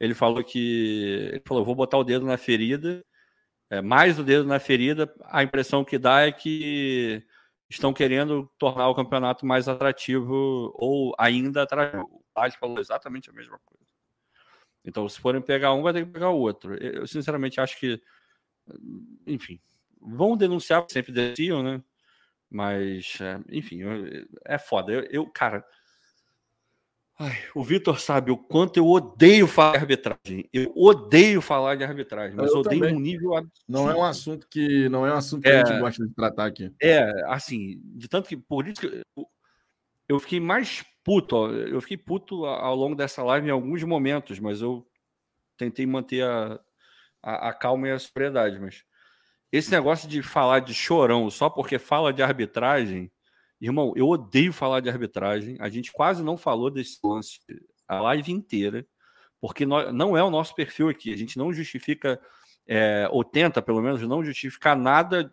Ele 0.00 0.14
falou 0.14 0.42
que. 0.42 1.28
Ele 1.32 1.42
falou: 1.46 1.64
vou 1.64 1.74
botar 1.74 1.98
o 1.98 2.04
dedo 2.04 2.24
na 2.24 2.38
ferida. 2.38 3.04
É, 3.70 3.82
mais 3.82 4.18
o 4.18 4.24
dedo 4.24 4.46
na 4.46 4.58
ferida, 4.58 5.12
a 5.24 5.42
impressão 5.42 5.84
que 5.84 5.98
dá 5.98 6.22
é 6.22 6.32
que 6.32 7.22
estão 7.68 7.92
querendo 7.92 8.50
tornar 8.58 8.88
o 8.88 8.94
campeonato 8.94 9.44
mais 9.44 9.68
atrativo 9.68 10.72
ou 10.74 11.14
ainda 11.18 11.62
atrativo. 11.62 12.04
O 12.04 12.40
Lage 12.40 12.56
falou 12.58 12.78
exatamente 12.78 13.28
a 13.30 13.32
mesma 13.32 13.58
coisa. 13.64 13.78
Então, 14.84 15.08
se 15.08 15.20
forem 15.20 15.42
pegar 15.42 15.74
um, 15.74 15.82
vai 15.82 15.92
ter 15.92 16.06
que 16.06 16.12
pegar 16.12 16.30
o 16.30 16.38
outro. 16.38 16.74
Eu, 16.82 17.06
sinceramente, 17.06 17.60
acho 17.60 17.78
que. 17.78 18.00
Enfim, 19.26 19.60
vão 20.00 20.36
denunciar, 20.36 20.86
sempre 20.88 21.12
denunciam, 21.12 21.62
né? 21.62 21.82
Mas, 22.50 23.18
é, 23.20 23.40
enfim, 23.50 23.80
é 24.46 24.56
foda. 24.56 24.92
Eu, 24.92 25.02
eu 25.10 25.30
cara, 25.30 25.64
Ai, 27.20 27.36
o 27.52 27.64
Vitor 27.64 27.98
sabe 27.98 28.30
o 28.30 28.36
quanto 28.36 28.76
eu 28.76 28.86
odeio 28.86 29.48
falar 29.48 29.72
de 29.72 29.78
arbitragem. 29.78 30.48
Eu 30.52 30.72
odeio 30.76 31.42
falar 31.42 31.74
de 31.74 31.82
arbitragem, 31.82 32.36
mas 32.36 32.52
eu 32.52 32.58
odeio 32.58 32.80
também. 32.80 32.96
um 32.96 33.00
nível 33.00 33.34
absurdo. 33.34 33.60
Não 33.66 33.90
é 33.90 33.94
um 33.96 34.04
assunto 34.04 34.46
que 34.48 34.88
não 34.88 35.04
é 35.04 35.12
um 35.12 35.16
assunto 35.16 35.42
que 35.42 35.48
é, 35.48 35.60
a 35.60 35.64
gente 35.64 35.80
gosta 35.80 36.06
de 36.06 36.14
tratar 36.14 36.46
aqui. 36.46 36.72
É, 36.80 37.02
assim, 37.26 37.80
de 37.82 38.06
tanto 38.08 38.28
que 38.28 38.36
por 38.36 38.68
isso 38.68 38.80
que 38.80 39.02
eu, 39.16 39.26
eu 40.08 40.20
fiquei 40.20 40.38
mais 40.38 40.84
puto, 41.02 41.34
ó, 41.34 41.50
eu 41.50 41.80
fiquei 41.80 41.96
puto 41.96 42.44
ao 42.44 42.76
longo 42.76 42.94
dessa 42.94 43.20
live 43.24 43.48
em 43.48 43.50
alguns 43.50 43.82
momentos, 43.82 44.38
mas 44.38 44.62
eu 44.62 44.86
tentei 45.56 45.86
manter 45.86 46.22
a, 46.22 46.60
a, 47.20 47.48
a 47.48 47.52
calma 47.52 47.88
e 47.88 47.90
a 47.90 47.98
sobriedade, 47.98 48.60
mas 48.60 48.84
esse 49.50 49.72
negócio 49.72 50.08
de 50.08 50.22
falar 50.22 50.60
de 50.60 50.72
chorão 50.72 51.28
só 51.30 51.50
porque 51.50 51.80
fala 51.80 52.12
de 52.12 52.22
arbitragem, 52.22 53.10
Irmão, 53.60 53.92
eu 53.96 54.08
odeio 54.08 54.52
falar 54.52 54.80
de 54.80 54.88
arbitragem. 54.88 55.56
A 55.60 55.68
gente 55.68 55.92
quase 55.92 56.22
não 56.22 56.36
falou 56.36 56.70
desse 56.70 56.98
lance 57.02 57.40
a 57.86 58.00
live 58.00 58.32
inteira, 58.32 58.86
porque 59.40 59.66
nós, 59.66 59.92
não 59.92 60.16
é 60.16 60.22
o 60.22 60.30
nosso 60.30 60.54
perfil 60.54 60.88
aqui. 60.88 61.12
A 61.12 61.16
gente 61.16 61.36
não 61.36 61.52
justifica, 61.52 62.20
é, 62.66 63.08
ou 63.10 63.24
tenta, 63.24 63.60
pelo 63.60 63.82
menos, 63.82 64.00
não 64.02 64.24
justificar 64.24 64.76
nada 64.76 65.32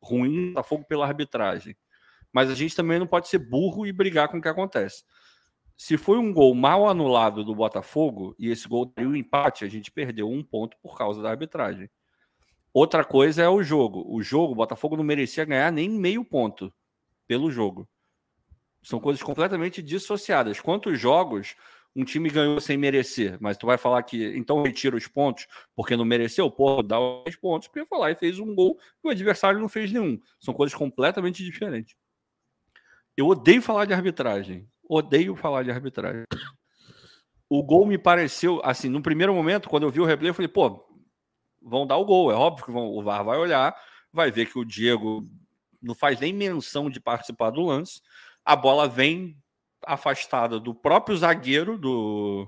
ruim 0.00 0.52
da 0.54 0.62
fogo 0.62 0.84
pela 0.84 1.06
arbitragem. 1.06 1.76
Mas 2.32 2.50
a 2.50 2.54
gente 2.54 2.74
também 2.74 2.98
não 2.98 3.06
pode 3.06 3.28
ser 3.28 3.38
burro 3.38 3.86
e 3.86 3.92
brigar 3.92 4.28
com 4.28 4.38
o 4.38 4.42
que 4.42 4.48
acontece. 4.48 5.04
Se 5.76 5.96
foi 5.96 6.18
um 6.18 6.32
gol 6.32 6.54
mal 6.54 6.88
anulado 6.88 7.44
do 7.44 7.54
Botafogo 7.54 8.34
e 8.38 8.50
esse 8.50 8.66
gol 8.66 8.86
deu 8.96 9.14
empate, 9.14 9.64
a 9.64 9.68
gente 9.68 9.90
perdeu 9.90 10.28
um 10.28 10.42
ponto 10.42 10.76
por 10.82 10.96
causa 10.96 11.22
da 11.22 11.30
arbitragem. 11.30 11.88
Outra 12.72 13.04
coisa 13.04 13.42
é 13.42 13.48
o 13.48 13.62
jogo. 13.62 14.04
O 14.08 14.22
jogo, 14.22 14.52
o 14.52 14.56
Botafogo 14.56 14.96
não 14.96 15.04
merecia 15.04 15.44
ganhar 15.44 15.70
nem 15.70 15.88
meio 15.88 16.24
ponto 16.24 16.72
pelo 17.28 17.50
jogo. 17.50 17.88
São 18.82 18.98
coisas 18.98 19.22
completamente 19.22 19.82
dissociadas. 19.82 20.58
Quantos 20.60 20.98
jogos 20.98 21.54
um 21.94 22.04
time 22.04 22.30
ganhou 22.30 22.60
sem 22.60 22.76
merecer, 22.76 23.36
mas 23.40 23.56
tu 23.56 23.66
vai 23.66 23.76
falar 23.76 24.02
que 24.02 24.36
então 24.36 24.62
retira 24.62 24.96
os 24.96 25.06
pontos 25.06 25.46
porque 25.74 25.96
não 25.96 26.04
mereceu? 26.04 26.50
Pô, 26.50 26.82
dá 26.82 26.98
os 27.00 27.36
pontos 27.36 27.68
porque 27.68 27.86
foi 27.86 27.98
lá 27.98 28.10
e 28.10 28.14
fez 28.14 28.38
um 28.38 28.54
gol 28.54 28.78
e 29.04 29.08
o 29.08 29.10
adversário 29.10 29.60
não 29.60 29.68
fez 29.68 29.92
nenhum. 29.92 30.18
São 30.40 30.54
coisas 30.54 30.74
completamente 30.74 31.44
diferentes. 31.44 31.94
Eu 33.16 33.26
odeio 33.26 33.60
falar 33.60 33.84
de 33.84 33.92
arbitragem. 33.92 34.68
Odeio 34.88 35.34
falar 35.34 35.64
de 35.64 35.70
arbitragem. 35.70 36.24
O 37.50 37.62
gol 37.62 37.84
me 37.84 37.98
pareceu, 37.98 38.60
assim, 38.62 38.88
no 38.88 39.02
primeiro 39.02 39.34
momento, 39.34 39.68
quando 39.68 39.82
eu 39.82 39.90
vi 39.90 40.00
o 40.00 40.04
replay, 40.04 40.30
eu 40.30 40.34
falei, 40.34 40.48
pô, 40.48 40.86
vão 41.60 41.86
dar 41.86 41.96
o 41.96 42.04
gol. 42.04 42.30
É 42.30 42.34
óbvio 42.34 42.64
que 42.64 42.70
vão, 42.70 42.86
o 42.86 43.02
VAR 43.02 43.24
vai 43.24 43.38
olhar, 43.38 43.74
vai 44.12 44.30
ver 44.30 44.46
que 44.46 44.58
o 44.58 44.64
Diego 44.64 45.28
não 45.80 45.94
faz 45.94 46.20
nem 46.20 46.32
menção 46.32 46.90
de 46.90 47.00
participar 47.00 47.50
do 47.50 47.62
lance. 47.62 48.00
A 48.44 48.56
bola 48.56 48.88
vem 48.88 49.36
afastada 49.84 50.58
do 50.58 50.74
próprio 50.74 51.16
zagueiro 51.16 51.78
do 51.78 52.46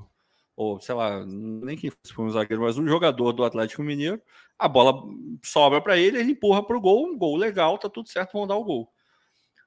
ou 0.57 0.79
sei 0.79 0.95
lá, 0.95 1.25
nem 1.25 1.75
quem 1.75 1.91
foi 2.13 2.25
um 2.27 2.31
zagueiro, 2.31 2.63
mas 2.63 2.77
um 2.77 2.87
jogador 2.87 3.33
do 3.33 3.45
Atlético 3.45 3.83
Mineiro. 3.83 4.21
A 4.59 4.69
bola 4.69 5.03
sobra 5.43 5.81
para 5.81 5.97
ele, 5.97 6.19
ele 6.19 6.33
empurra 6.33 6.63
para 6.63 6.77
o 6.77 6.81
gol, 6.81 7.07
um 7.07 7.17
gol 7.17 7.35
legal, 7.35 7.79
tá 7.79 7.89
tudo 7.89 8.11
certo, 8.11 8.35
vão 8.35 8.47
dar 8.47 8.57
o 8.57 8.65
gol. 8.65 8.93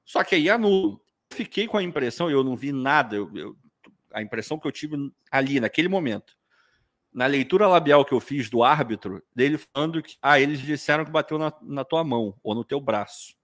Só 0.04 0.22
que 0.22 0.36
aí 0.36 0.48
anula. 0.48 0.96
Fiquei 1.32 1.66
com 1.66 1.76
a 1.76 1.82
impressão, 1.82 2.30
eu 2.30 2.44
não 2.44 2.54
vi 2.54 2.70
nada, 2.70 3.16
eu, 3.16 3.28
eu, 3.34 3.56
a 4.12 4.22
impressão 4.22 4.56
que 4.56 4.68
eu 4.68 4.70
tive 4.70 4.96
ali, 5.32 5.58
naquele 5.58 5.88
momento, 5.88 6.36
na 7.12 7.26
leitura 7.26 7.66
labial 7.66 8.04
que 8.04 8.12
eu 8.12 8.20
fiz 8.20 8.48
do 8.48 8.62
árbitro, 8.62 9.20
dele 9.34 9.58
falando 9.58 10.00
que 10.00 10.16
ah, 10.22 10.38
eles 10.38 10.60
disseram 10.60 11.04
que 11.04 11.10
bateu 11.10 11.38
na, 11.38 11.52
na 11.60 11.84
tua 11.84 12.04
mão 12.04 12.38
ou 12.40 12.54
no 12.54 12.64
teu 12.64 12.80
braço. 12.80 13.34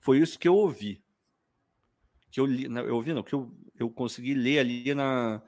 Foi 0.00 0.18
isso 0.18 0.38
que 0.38 0.48
eu 0.48 0.54
ouvi. 0.54 1.02
Que 2.30 2.40
eu 2.40 2.46
li, 2.46 2.64
eu 2.64 2.96
ouvi, 2.96 3.12
não, 3.12 3.22
que 3.22 3.34
eu, 3.34 3.52
eu 3.78 3.90
consegui 3.90 4.34
ler 4.34 4.58
ali 4.58 4.94
na, 4.94 5.42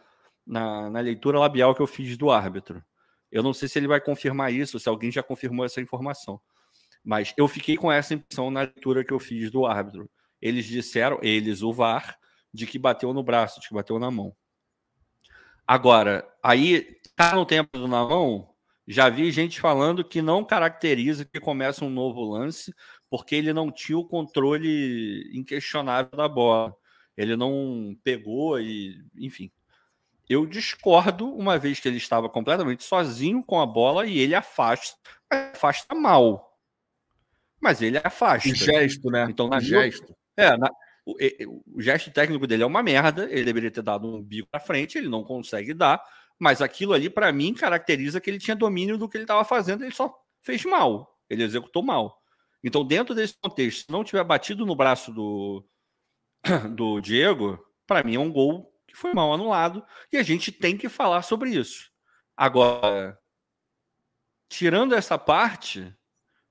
na, 0.47 0.91
na 0.91 1.01
leitura 1.01 1.39
labial 1.39 1.75
que 1.75 1.81
eu 1.81 1.87
fiz 1.87 2.17
do 2.17 2.31
árbitro. 2.31 2.85
Eu 3.31 3.43
não 3.43 3.55
sei 3.55 3.69
se 3.69 3.79
ele 3.79 3.89
vai 3.89 4.01
confirmar 4.01 4.53
isso, 4.53 4.79
se 4.79 4.89
alguém 4.89 5.11
já 5.11 5.23
confirmou 5.23 5.65
essa 5.65 5.81
informação. 5.81 6.41
Mas 7.03 7.33
eu 7.37 7.49
fiquei 7.49 7.77
com 7.77 7.91
essa 7.91 8.15
impressão 8.15 8.51
na 8.51 8.61
leitura 8.61 9.05
que 9.05 9.13
eu 9.13 9.19
fiz 9.19 9.51
do 9.51 9.67
árbitro. 9.67 10.09
Eles 10.41 10.67
disseram, 10.67 11.19
eles, 11.23 11.63
o 11.63 11.73
VAR, 11.73 12.19
de 12.53 12.67
que 12.67 12.79
bateu 12.79 13.13
no 13.15 13.23
braço, 13.23 13.61
de 13.61 13.69
que 13.69 13.75
bateu 13.75 13.99
na 13.99 14.11
mão. 14.11 14.37
Agora, 15.67 16.29
aí 16.43 16.97
tá 17.17 17.35
no 17.35 17.47
tempo 17.47 17.79
do 17.79 17.89
na 17.89 18.05
mão, 18.05 18.53
já 18.87 19.09
vi 19.09 19.31
gente 19.31 19.61
falando 19.61 20.05
que 20.05 20.21
não 20.21 20.45
caracteriza 20.45 21.25
que 21.25 21.41
começa 21.41 21.85
um 21.85 21.91
novo 21.91 22.23
lance, 22.23 22.75
porque 23.13 23.35
ele 23.35 23.53
não 23.53 23.71
tinha 23.71 23.99
o 23.99 24.07
controle 24.07 25.31
inquestionável 25.35 26.17
da 26.17 26.27
bola. 26.27 26.75
Ele 27.15 27.37
não 27.37 27.95
pegou 28.03 28.59
e, 28.59 29.05
enfim. 29.19 29.53
Eu 30.27 30.47
discordo, 30.47 31.31
uma 31.31 31.59
vez 31.59 31.79
que 31.79 31.87
ele 31.87 31.99
estava 31.99 32.27
completamente 32.27 32.83
sozinho 32.83 33.45
com 33.45 33.61
a 33.61 33.67
bola 33.67 34.07
e 34.07 34.19
ele 34.19 34.35
afasta, 34.35 34.97
afasta 35.29 35.95
mal. 35.95 36.59
Mas 37.61 37.83
ele 37.83 37.99
afasta. 38.03 38.49
O 38.49 38.55
gesto, 38.55 39.11
né? 39.11 39.27
Então, 39.29 39.47
na 39.47 39.59
o 39.59 39.61
gesto. 39.61 40.17
É, 40.35 40.57
na, 40.57 40.71
o, 41.05 41.15
o, 41.77 41.83
gesto 41.83 42.11
técnico 42.11 42.47
dele 42.47 42.63
é 42.63 42.67
uma 42.67 42.83
merda. 42.83 43.31
Ele 43.31 43.45
deveria 43.45 43.71
ter 43.71 43.83
dado 43.83 44.09
um 44.09 44.23
bico 44.23 44.49
para 44.51 44.59
frente, 44.59 44.97
ele 44.97 45.11
não 45.11 45.23
consegue 45.23 45.75
dar. 45.75 46.03
Mas 46.39 46.63
aquilo 46.63 46.95
ali, 46.95 47.11
para 47.11 47.31
mim, 47.31 47.53
caracteriza 47.53 48.23
que 48.23 48.31
ele 48.31 48.39
tinha 48.39 48.57
domínio 48.57 48.97
do 48.97 49.07
que 49.07 49.19
ele 49.19 49.25
estava 49.25 49.45
fazendo, 49.45 49.85
ele 49.85 49.95
só 49.95 50.19
fez 50.41 50.65
mal. 50.65 51.21
Ele 51.29 51.43
executou 51.43 51.83
mal. 51.83 52.22
Então, 52.63 52.85
dentro 52.85 53.15
desse 53.15 53.35
contexto, 53.41 53.87
se 53.87 53.93
não 53.93 54.05
tiver 54.05 54.23
batido 54.25 54.65
no 54.65 54.77
braço 54.77 55.13
do, 55.13 55.65
do 56.75 57.01
Diego, 57.01 57.59
para 57.87 58.05
mim 58.05 58.15
é 58.15 58.21
um 58.21 58.33
gol 58.33 58.73
que 58.87 58.97
foi 58.97 59.13
mal 59.13 59.33
anulado 59.33 59.85
e 60.13 60.17
a 60.17 60.23
gente 60.23 60.53
tem 60.53 60.77
que 60.77 60.89
falar 60.89 61.23
sobre 61.23 61.51
isso. 61.51 61.91
Agora, 62.37 63.19
tirando 64.49 64.95
essa 64.95 65.19
parte, 65.19 65.95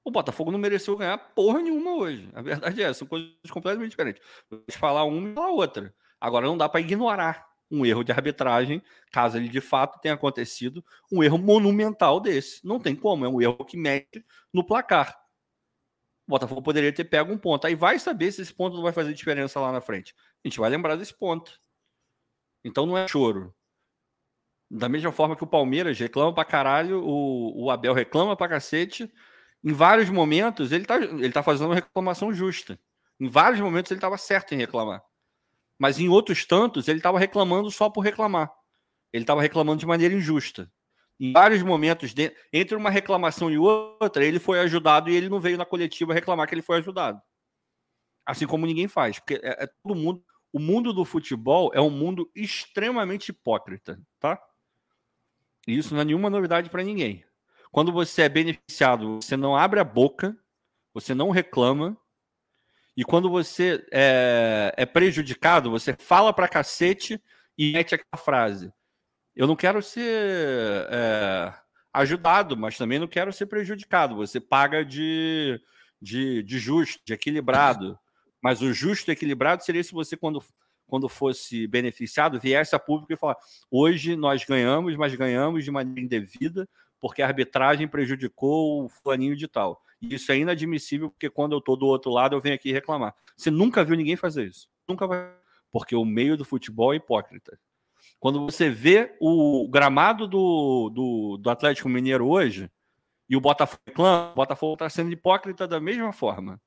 o 0.03 0.11
Botafogo 0.11 0.51
não 0.51 0.59
mereceu 0.59 0.97
ganhar 0.97 1.17
porra 1.17 1.61
nenhuma 1.61 1.95
hoje. 1.95 2.29
A 2.33 2.41
verdade 2.41 2.81
é 2.81 2.85
essa, 2.85 2.99
são 2.99 3.07
coisas 3.07 3.31
completamente 3.49 3.91
diferentes. 3.91 4.21
Pode 4.49 4.77
falar 4.77 5.03
uma 5.03 5.29
e 5.29 5.33
falar 5.33 5.51
outra. 5.51 5.93
Agora 6.19 6.47
não 6.47 6.57
dá 6.57 6.67
para 6.67 6.81
ignorar 6.81 7.47
um 7.69 7.85
erro 7.85 8.03
de 8.03 8.11
arbitragem, 8.11 8.83
caso 9.11 9.37
ele 9.37 9.47
de 9.47 9.61
fato 9.61 9.99
tenha 10.01 10.15
acontecido, 10.15 10.83
um 11.11 11.23
erro 11.23 11.37
monumental 11.37 12.19
desse. 12.19 12.65
Não 12.65 12.79
tem 12.79 12.95
como, 12.95 13.25
é 13.25 13.29
um 13.29 13.41
erro 13.41 13.63
que 13.63 13.77
mete 13.77 14.25
no 14.53 14.65
placar. 14.65 15.20
Botafogo 16.31 16.61
poderia 16.61 16.91
ter 16.91 17.03
pego 17.03 17.31
um 17.31 17.37
ponto. 17.37 17.67
Aí 17.67 17.75
vai 17.75 17.99
saber 17.99 18.31
se 18.31 18.41
esse 18.41 18.53
ponto 18.53 18.75
não 18.75 18.83
vai 18.83 18.93
fazer 18.93 19.13
diferença 19.13 19.59
lá 19.59 19.71
na 19.71 19.81
frente. 19.81 20.15
A 20.43 20.47
gente 20.47 20.59
vai 20.59 20.69
lembrar 20.69 20.95
desse 20.95 21.13
ponto. 21.13 21.59
Então 22.63 22.85
não 22.85 22.97
é 22.97 23.07
choro. 23.07 23.53
Da 24.69 24.87
mesma 24.87 25.11
forma 25.11 25.35
que 25.35 25.43
o 25.43 25.47
Palmeiras 25.47 25.99
reclama 25.99 26.33
pra 26.33 26.45
caralho, 26.45 27.03
o, 27.03 27.65
o 27.65 27.69
Abel 27.69 27.93
reclama 27.93 28.35
pra 28.35 28.47
cacete. 28.47 29.11
Em 29.63 29.73
vários 29.73 30.09
momentos, 30.09 30.71
ele 30.71 30.85
tá, 30.85 30.95
ele 30.97 31.31
tá 31.31 31.43
fazendo 31.43 31.67
uma 31.67 31.75
reclamação 31.75 32.33
justa. 32.33 32.79
Em 33.19 33.27
vários 33.27 33.59
momentos, 33.59 33.91
ele 33.91 33.97
estava 33.97 34.17
certo 34.17 34.53
em 34.53 34.57
reclamar. 34.57 35.03
Mas 35.77 35.99
em 35.99 36.07
outros 36.07 36.45
tantos, 36.45 36.87
ele 36.87 36.99
estava 36.99 37.19
reclamando 37.19 37.69
só 37.69 37.89
por 37.89 38.01
reclamar. 38.01 38.51
Ele 39.11 39.23
estava 39.23 39.41
reclamando 39.41 39.79
de 39.79 39.85
maneira 39.85 40.15
injusta 40.15 40.71
em 41.21 41.31
vários 41.31 41.61
momentos, 41.61 42.15
de, 42.15 42.35
entre 42.51 42.75
uma 42.75 42.89
reclamação 42.89 43.51
e 43.51 43.55
outra, 43.55 44.25
ele 44.25 44.39
foi 44.39 44.59
ajudado 44.59 45.07
e 45.07 45.15
ele 45.15 45.29
não 45.29 45.39
veio 45.39 45.55
na 45.55 45.63
coletiva 45.63 46.15
reclamar 46.15 46.47
que 46.47 46.55
ele 46.55 46.63
foi 46.63 46.79
ajudado. 46.79 47.21
Assim 48.25 48.47
como 48.47 48.65
ninguém 48.65 48.87
faz, 48.87 49.19
porque 49.19 49.35
é, 49.35 49.65
é 49.65 49.67
todo 49.83 49.93
mundo. 49.93 50.25
O 50.51 50.59
mundo 50.59 50.91
do 50.91 51.05
futebol 51.05 51.71
é 51.75 51.79
um 51.79 51.91
mundo 51.91 52.29
extremamente 52.35 53.29
hipócrita, 53.29 54.01
tá? 54.19 54.41
E 55.67 55.77
isso 55.77 55.93
não 55.93 56.01
é 56.01 56.05
nenhuma 56.05 56.29
novidade 56.29 56.71
para 56.71 56.83
ninguém. 56.83 57.23
Quando 57.71 57.91
você 57.91 58.23
é 58.23 58.29
beneficiado, 58.29 59.21
você 59.21 59.37
não 59.37 59.55
abre 59.55 59.79
a 59.79 59.83
boca, 59.83 60.35
você 60.91 61.13
não 61.13 61.29
reclama, 61.29 61.95
e 62.97 63.05
quando 63.05 63.29
você 63.29 63.85
é, 63.93 64.73
é 64.75 64.85
prejudicado, 64.87 65.69
você 65.69 65.95
fala 65.95 66.33
pra 66.33 66.49
cacete 66.49 67.21
e 67.55 67.71
mete 67.73 67.93
aquela 67.93 68.21
frase 68.21 68.73
eu 69.35 69.47
não 69.47 69.55
quero 69.55 69.81
ser 69.81 70.87
é, 70.89 71.53
ajudado, 71.93 72.57
mas 72.57 72.77
também 72.77 72.99
não 72.99 73.07
quero 73.07 73.31
ser 73.31 73.45
prejudicado. 73.45 74.15
Você 74.15 74.39
paga 74.39 74.83
de, 74.83 75.59
de, 76.01 76.43
de 76.43 76.59
justo, 76.59 77.01
de 77.05 77.13
equilibrado. 77.13 77.97
Mas 78.41 78.61
o 78.61 78.73
justo 78.73 79.09
e 79.09 79.13
equilibrado 79.13 79.63
seria 79.63 79.83
se 79.83 79.93
você, 79.93 80.17
quando, 80.17 80.43
quando 80.87 81.07
fosse 81.07 81.67
beneficiado, 81.67 82.39
viesse 82.39 82.75
a 82.75 82.79
público 82.79 83.13
e 83.13 83.17
falar: 83.17 83.37
hoje 83.69 84.15
nós 84.15 84.43
ganhamos, 84.43 84.95
mas 84.95 85.13
ganhamos 85.15 85.63
de 85.63 85.71
maneira 85.71 86.01
indevida, 86.01 86.67
porque 86.99 87.21
a 87.21 87.27
arbitragem 87.27 87.87
prejudicou 87.87 88.85
o 88.85 88.89
fulaninho 88.89 89.35
de 89.35 89.47
tal. 89.47 89.81
E 90.01 90.15
isso 90.15 90.31
é 90.31 90.37
inadmissível, 90.37 91.11
porque 91.11 91.29
quando 91.29 91.53
eu 91.53 91.59
estou 91.59 91.77
do 91.77 91.85
outro 91.85 92.11
lado, 92.11 92.35
eu 92.35 92.41
venho 92.41 92.55
aqui 92.55 92.71
reclamar. 92.71 93.13
Você 93.37 93.51
nunca 93.51 93.83
viu 93.83 93.95
ninguém 93.95 94.15
fazer 94.15 94.47
isso. 94.47 94.67
Nunca 94.87 95.05
vai. 95.05 95.31
Porque 95.71 95.95
o 95.95 96.03
meio 96.03 96.35
do 96.35 96.43
futebol 96.43 96.91
é 96.91 96.97
hipócrita. 96.97 97.57
Quando 98.21 98.45
você 98.45 98.69
vê 98.69 99.17
o 99.19 99.67
gramado 99.67 100.25
do, 100.27 100.89
do, 100.89 101.37
do 101.37 101.49
Atlético 101.49 101.89
Mineiro 101.89 102.25
hoje 102.25 102.71
e 103.27 103.35
o 103.35 103.41
Botafogo 103.41 103.81
o 103.97 104.33
Botafogo 104.33 104.73
está 104.73 104.89
sendo 104.89 105.11
hipócrita 105.11 105.67
da 105.67 105.81
mesma 105.81 106.13
forma. 106.13 106.61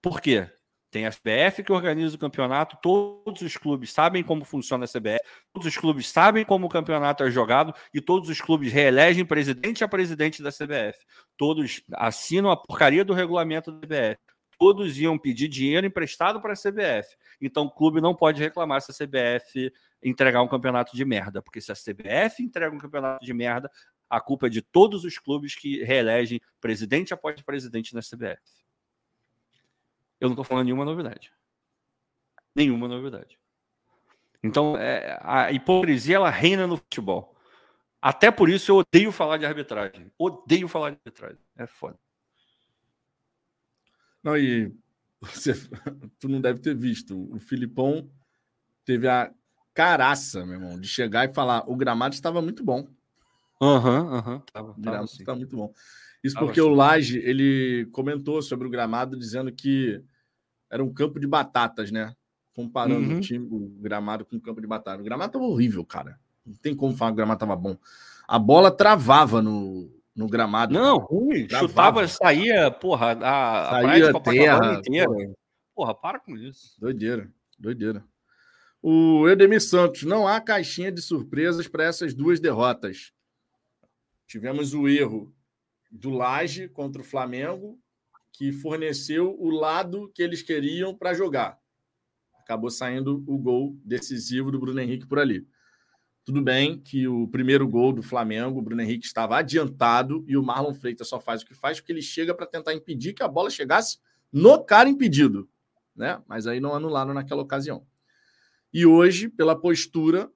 Por 0.00 0.20
quê? 0.20 0.48
tem 0.96 1.04
a 1.04 1.10
CBF 1.10 1.62
que 1.62 1.72
organiza 1.72 2.16
o 2.16 2.18
campeonato, 2.18 2.78
todos 2.80 3.42
os 3.42 3.56
clubes 3.56 3.92
sabem 3.92 4.22
como 4.22 4.46
funciona 4.46 4.86
a 4.86 4.88
CBF, 4.88 5.20
todos 5.52 5.68
os 5.68 5.76
clubes 5.76 6.08
sabem 6.08 6.42
como 6.42 6.66
o 6.66 6.70
campeonato 6.70 7.22
é 7.22 7.30
jogado 7.30 7.74
e 7.92 8.00
todos 8.00 8.30
os 8.30 8.40
clubes 8.40 8.72
reelegem 8.72 9.24
presidente 9.24 9.84
a 9.84 9.88
presidente 9.88 10.42
da 10.42 10.50
CBF. 10.50 10.98
Todos 11.36 11.82
assinam 11.92 12.50
a 12.50 12.56
porcaria 12.56 13.04
do 13.04 13.12
regulamento 13.12 13.70
da 13.72 13.86
CBF. 13.86 14.18
Todos 14.58 14.98
iam 14.98 15.18
pedir 15.18 15.48
dinheiro 15.48 15.86
emprestado 15.86 16.40
para 16.40 16.52
a 16.52 16.56
CBF. 16.56 17.16
Então 17.40 17.64
o 17.64 17.70
clube 17.70 18.00
não 18.00 18.14
pode 18.14 18.40
reclamar 18.42 18.80
se 18.80 18.90
a 18.90 19.06
CBF 19.06 19.72
entregar 20.02 20.42
um 20.42 20.48
campeonato 20.48 20.96
de 20.96 21.04
merda, 21.04 21.42
porque 21.42 21.60
se 21.60 21.72
a 21.72 21.74
CBF 21.74 22.42
entrega 22.42 22.74
um 22.74 22.78
campeonato 22.78 23.24
de 23.24 23.34
merda, 23.34 23.70
a 24.08 24.20
culpa 24.20 24.46
é 24.46 24.50
de 24.50 24.62
todos 24.62 25.04
os 25.04 25.18
clubes 25.18 25.54
que 25.54 25.82
reelegem 25.82 26.40
presidente 26.60 27.12
após 27.12 27.40
presidente 27.42 27.94
na 27.94 28.00
CBF. 28.00 28.40
Eu 30.20 30.28
não 30.28 30.34
estou 30.34 30.44
falando 30.44 30.66
nenhuma 30.66 30.84
novidade. 30.84 31.32
Nenhuma 32.54 32.88
novidade. 32.88 33.38
Então, 34.42 34.76
é, 34.76 35.18
a 35.22 35.52
hipocrisia 35.52 36.16
ela 36.16 36.30
reina 36.30 36.66
no 36.66 36.76
futebol. 36.76 37.34
Até 38.00 38.30
por 38.30 38.48
isso 38.48 38.70
eu 38.70 38.76
odeio 38.76 39.10
falar 39.10 39.36
de 39.36 39.44
arbitragem. 39.44 40.10
Odeio 40.16 40.68
falar 40.68 40.90
de 40.90 40.98
arbitragem. 41.04 41.38
É 41.56 41.66
foda. 41.66 41.98
Não, 44.26 44.36
e 44.36 44.74
você, 45.20 45.52
tu 46.18 46.28
não 46.28 46.40
deve 46.40 46.58
ter 46.58 46.74
visto. 46.74 47.32
O 47.32 47.38
Filipão 47.38 48.10
teve 48.84 49.06
a 49.06 49.32
caraça, 49.72 50.44
meu 50.44 50.54
irmão, 50.56 50.80
de 50.80 50.88
chegar 50.88 51.30
e 51.30 51.32
falar: 51.32 51.62
o 51.70 51.76
gramado 51.76 52.12
estava 52.12 52.42
muito 52.42 52.64
bom. 52.64 52.88
Aham, 53.62 54.02
uhum, 54.02 54.14
aham. 54.16 54.42
Uhum, 54.56 54.70
o 54.70 54.80
gramado 54.80 55.04
estava 55.04 55.38
muito 55.38 55.56
bom. 55.56 55.72
Isso 56.24 56.36
porque 56.36 56.58
assim. 56.58 56.68
o 56.68 56.74
Laje 56.74 57.18
ele 57.20 57.88
comentou 57.92 58.42
sobre 58.42 58.66
o 58.66 58.70
gramado, 58.70 59.16
dizendo 59.16 59.52
que 59.52 60.02
era 60.68 60.82
um 60.82 60.92
campo 60.92 61.20
de 61.20 61.26
batatas, 61.28 61.92
né? 61.92 62.12
Comparando 62.52 63.08
uhum. 63.08 63.18
o, 63.18 63.20
time, 63.20 63.46
o 63.48 63.68
gramado 63.78 64.24
com 64.24 64.34
o 64.34 64.40
campo 64.40 64.60
de 64.60 64.66
batata. 64.66 65.00
O 65.00 65.04
gramado 65.04 65.28
estava 65.28 65.44
horrível, 65.44 65.84
cara. 65.84 66.18
Não 66.44 66.54
tem 66.56 66.74
como 66.74 66.96
falar 66.96 67.12
que 67.12 67.14
o 67.14 67.16
gramado 67.18 67.36
estava 67.36 67.54
bom. 67.54 67.76
A 68.26 68.40
bola 68.40 68.72
travava 68.72 69.40
no, 69.40 69.88
no 70.16 70.26
gramado. 70.26 70.72
Não, 70.72 70.98
ruim. 70.98 71.46
Chutava, 71.48 72.08
saía, 72.08 72.70
porra, 72.70 73.12
a, 73.20 73.70
saía 73.82 74.10
a 74.10 74.20
terra 74.20 74.74
inteira. 74.74 75.06
Porra. 75.06 75.34
porra, 75.74 75.94
para 75.94 76.18
com 76.18 76.34
isso. 76.36 76.74
Doideira, 76.80 77.30
doideira. 77.58 78.02
O 78.82 79.28
Edemir 79.28 79.60
Santos, 79.60 80.04
não 80.04 80.26
há 80.26 80.40
caixinha 80.40 80.90
de 80.90 81.02
surpresas 81.02 81.68
para 81.68 81.84
essas 81.84 82.14
duas 82.14 82.40
derrotas. 82.40 83.12
Tivemos 84.26 84.72
o 84.72 84.88
erro 84.88 85.34
do 85.90 86.10
Laje 86.10 86.68
contra 86.68 87.02
o 87.02 87.04
Flamengo, 87.04 87.78
que 88.32 88.52
forneceu 88.52 89.36
o 89.38 89.50
lado 89.50 90.10
que 90.14 90.22
eles 90.22 90.42
queriam 90.42 90.96
para 90.96 91.14
jogar. 91.14 91.58
Acabou 92.40 92.70
saindo 92.70 93.24
o 93.26 93.38
gol 93.38 93.76
decisivo 93.84 94.50
do 94.50 94.58
Bruno 94.60 94.80
Henrique 94.80 95.06
por 95.06 95.18
ali. 95.18 95.46
Tudo 96.26 96.42
bem 96.42 96.76
que 96.76 97.06
o 97.06 97.28
primeiro 97.28 97.68
gol 97.68 97.92
do 97.92 98.02
Flamengo, 98.02 98.58
o 98.58 98.62
Bruno 98.62 98.82
Henrique 98.82 99.06
estava 99.06 99.38
adiantado 99.38 100.24
e 100.26 100.36
o 100.36 100.42
Marlon 100.42 100.74
Freitas 100.74 101.06
só 101.06 101.20
faz 101.20 101.42
o 101.42 101.46
que 101.46 101.54
faz 101.54 101.78
porque 101.78 101.92
ele 101.92 102.02
chega 102.02 102.34
para 102.34 102.44
tentar 102.44 102.74
impedir 102.74 103.12
que 103.12 103.22
a 103.22 103.28
bola 103.28 103.48
chegasse 103.48 103.98
no 104.32 104.64
cara 104.64 104.88
impedido, 104.88 105.48
né? 105.94 106.20
Mas 106.26 106.48
aí 106.48 106.58
não 106.58 106.74
anularam 106.74 107.14
naquela 107.14 107.42
ocasião. 107.42 107.86
E 108.72 108.84
hoje, 108.84 109.28
pela 109.28 109.54
postura, 109.54 110.28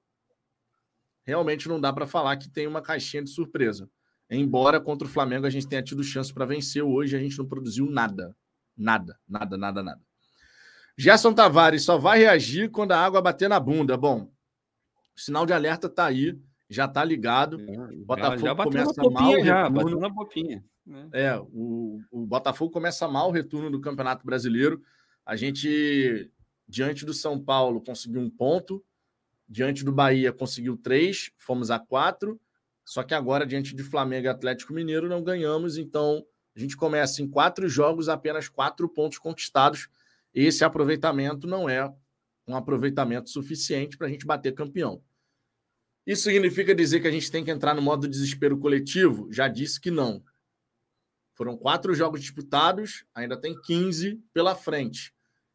realmente 1.25 1.67
não 1.67 1.77
dá 1.77 1.91
para 1.91 2.07
falar 2.07 2.37
que 2.37 2.49
tem 2.49 2.67
uma 2.67 2.81
caixinha 2.81 3.21
de 3.21 3.29
surpresa. 3.29 3.89
Embora 4.29 4.79
contra 4.79 5.05
o 5.05 5.11
Flamengo 5.11 5.45
a 5.45 5.49
gente 5.49 5.67
tenha 5.67 5.83
tido 5.83 6.05
chance 6.05 6.33
para 6.33 6.45
vencer, 6.45 6.81
hoje 6.81 7.17
a 7.17 7.19
gente 7.19 7.37
não 7.37 7.45
produziu 7.45 7.85
nada. 7.85 8.33
Nada, 8.77 9.19
nada, 9.27 9.57
nada, 9.57 9.83
nada. 9.83 10.01
Gerson 10.97 11.33
Tavares 11.33 11.83
só 11.83 11.97
vai 11.97 12.19
reagir 12.19 12.71
quando 12.71 12.93
a 12.93 12.97
água 12.97 13.21
bater 13.21 13.49
na 13.49 13.59
bunda. 13.59 13.97
Bom, 13.97 14.31
o 15.15 15.19
sinal 15.19 15.45
de 15.45 15.53
alerta 15.53 15.87
está 15.87 16.05
aí, 16.05 16.37
já 16.69 16.85
está 16.85 17.03
ligado. 17.03 17.57
o 17.57 18.05
Botafogo 18.05 18.45
já, 18.45 18.55
começa 18.55 19.09
mal. 19.09 19.45
Já, 19.45 19.67
retorno. 19.67 19.99
na 19.99 20.09
bopinha. 20.09 20.63
Né? 20.85 21.09
É, 21.13 21.37
o, 21.37 21.99
o 22.11 22.25
Botafogo 22.25 22.71
começa 22.71 23.07
mal 23.07 23.29
o 23.29 23.31
retorno 23.31 23.69
do 23.69 23.81
Campeonato 23.81 24.25
Brasileiro. 24.25 24.81
A 25.25 25.35
gente, 25.35 26.31
diante 26.67 27.05
do 27.05 27.13
São 27.13 27.39
Paulo, 27.39 27.81
conseguiu 27.81 28.21
um 28.21 28.29
ponto. 28.29 28.83
Diante 29.47 29.83
do 29.83 29.91
Bahia, 29.91 30.31
conseguiu 30.31 30.77
três. 30.77 31.31
Fomos 31.37 31.69
a 31.69 31.77
quatro 31.77 32.39
só 32.91 33.03
que 33.03 33.13
agora, 33.13 33.45
diante 33.45 33.75
de 33.75 33.83
Flamengo 33.83 34.25
e 34.25 34.29
Atlético 34.29 34.73
Mineiro, 34.73 35.07
não 35.07 35.23
ganhamos. 35.23 35.77
Então, 35.77 36.25
a 36.55 36.59
gente 36.59 36.75
começa 36.75 37.21
em 37.21 37.27
quatro 37.27 37.69
jogos, 37.69 38.09
apenas 38.09 38.49
quatro 38.49 38.89
pontos 38.89 39.17
conquistados. 39.17 39.87
Esse 40.33 40.63
aproveitamento 40.63 41.47
não 41.47 41.69
é 41.69 41.89
um 42.51 42.55
aproveitamento 42.57 43.29
suficiente 43.29 43.97
para 43.97 44.07
a 44.07 44.09
gente 44.09 44.25
bater 44.25 44.53
campeão. 44.53 45.01
Isso 46.05 46.23
significa 46.23 46.73
dizer 46.73 46.99
que 46.99 47.07
a 47.07 47.11
gente 47.11 47.31
tem 47.31 47.43
que 47.43 47.51
entrar 47.51 47.75
no 47.75 47.81
modo 47.81 48.07
desespero 48.07 48.57
coletivo? 48.57 49.31
Já 49.31 49.47
disse 49.47 49.79
que 49.79 49.91
não. 49.91 50.23
Foram 51.33 51.55
quatro 51.55 51.93
jogos 51.93 52.21
disputados, 52.21 53.05
ainda 53.13 53.39
tem 53.39 53.59
15 53.59 54.21
pela 54.33 54.55
frente. 54.55 55.13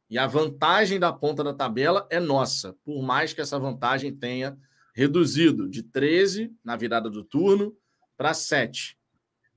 E 0.09 0.19
a 0.19 0.27
vantagem 0.27 1.01
da 1.01 1.13
ponta 1.13 1.43
da 1.43 1.53
tabela 1.53 2.07
é 2.11 2.21
nossa, 2.21 2.75
por 2.85 3.03
mais 3.03 3.33
que 3.33 3.41
essa 3.41 3.59
vantagem 3.59 4.15
tenha 4.15 4.57
reduzido 4.95 5.69
de 5.69 5.83
13 5.83 6.55
na 6.65 6.77
virada 6.77 7.11
do 7.11 7.25
turno 7.25 7.77
para 8.17 8.33
7. 8.33 8.97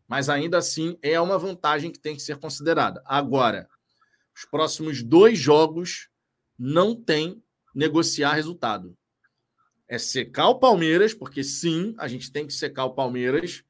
Mas 0.07 0.28
ainda 0.28 0.57
assim 0.57 0.98
é 1.02 1.22
uma 1.22 1.38
vantagem 1.38 1.91
que 1.91 1.99
tem 1.99 2.16
que 2.16 2.22
ser 2.22 2.38
considerada. 2.38 3.02
Agora, 3.06 3.70
os 4.36 4.44
próximos 4.45 5.03
dois 5.03 5.38
jogos 5.38 6.10
não 6.60 6.94
tem 6.94 7.41
negociar 7.73 8.34
resultado. 8.34 8.95
É 9.88 9.98
secar 9.98 10.49
o 10.49 10.60
Palmeiras, 10.60 11.14
porque 11.14 11.44
sim, 11.44 11.95
a 11.98 12.07
gente 12.07 12.31
tem 12.31 12.45
que 12.45 12.53
secar 12.53 12.86
o 12.86 12.94
Palmeiras, 12.94 13.64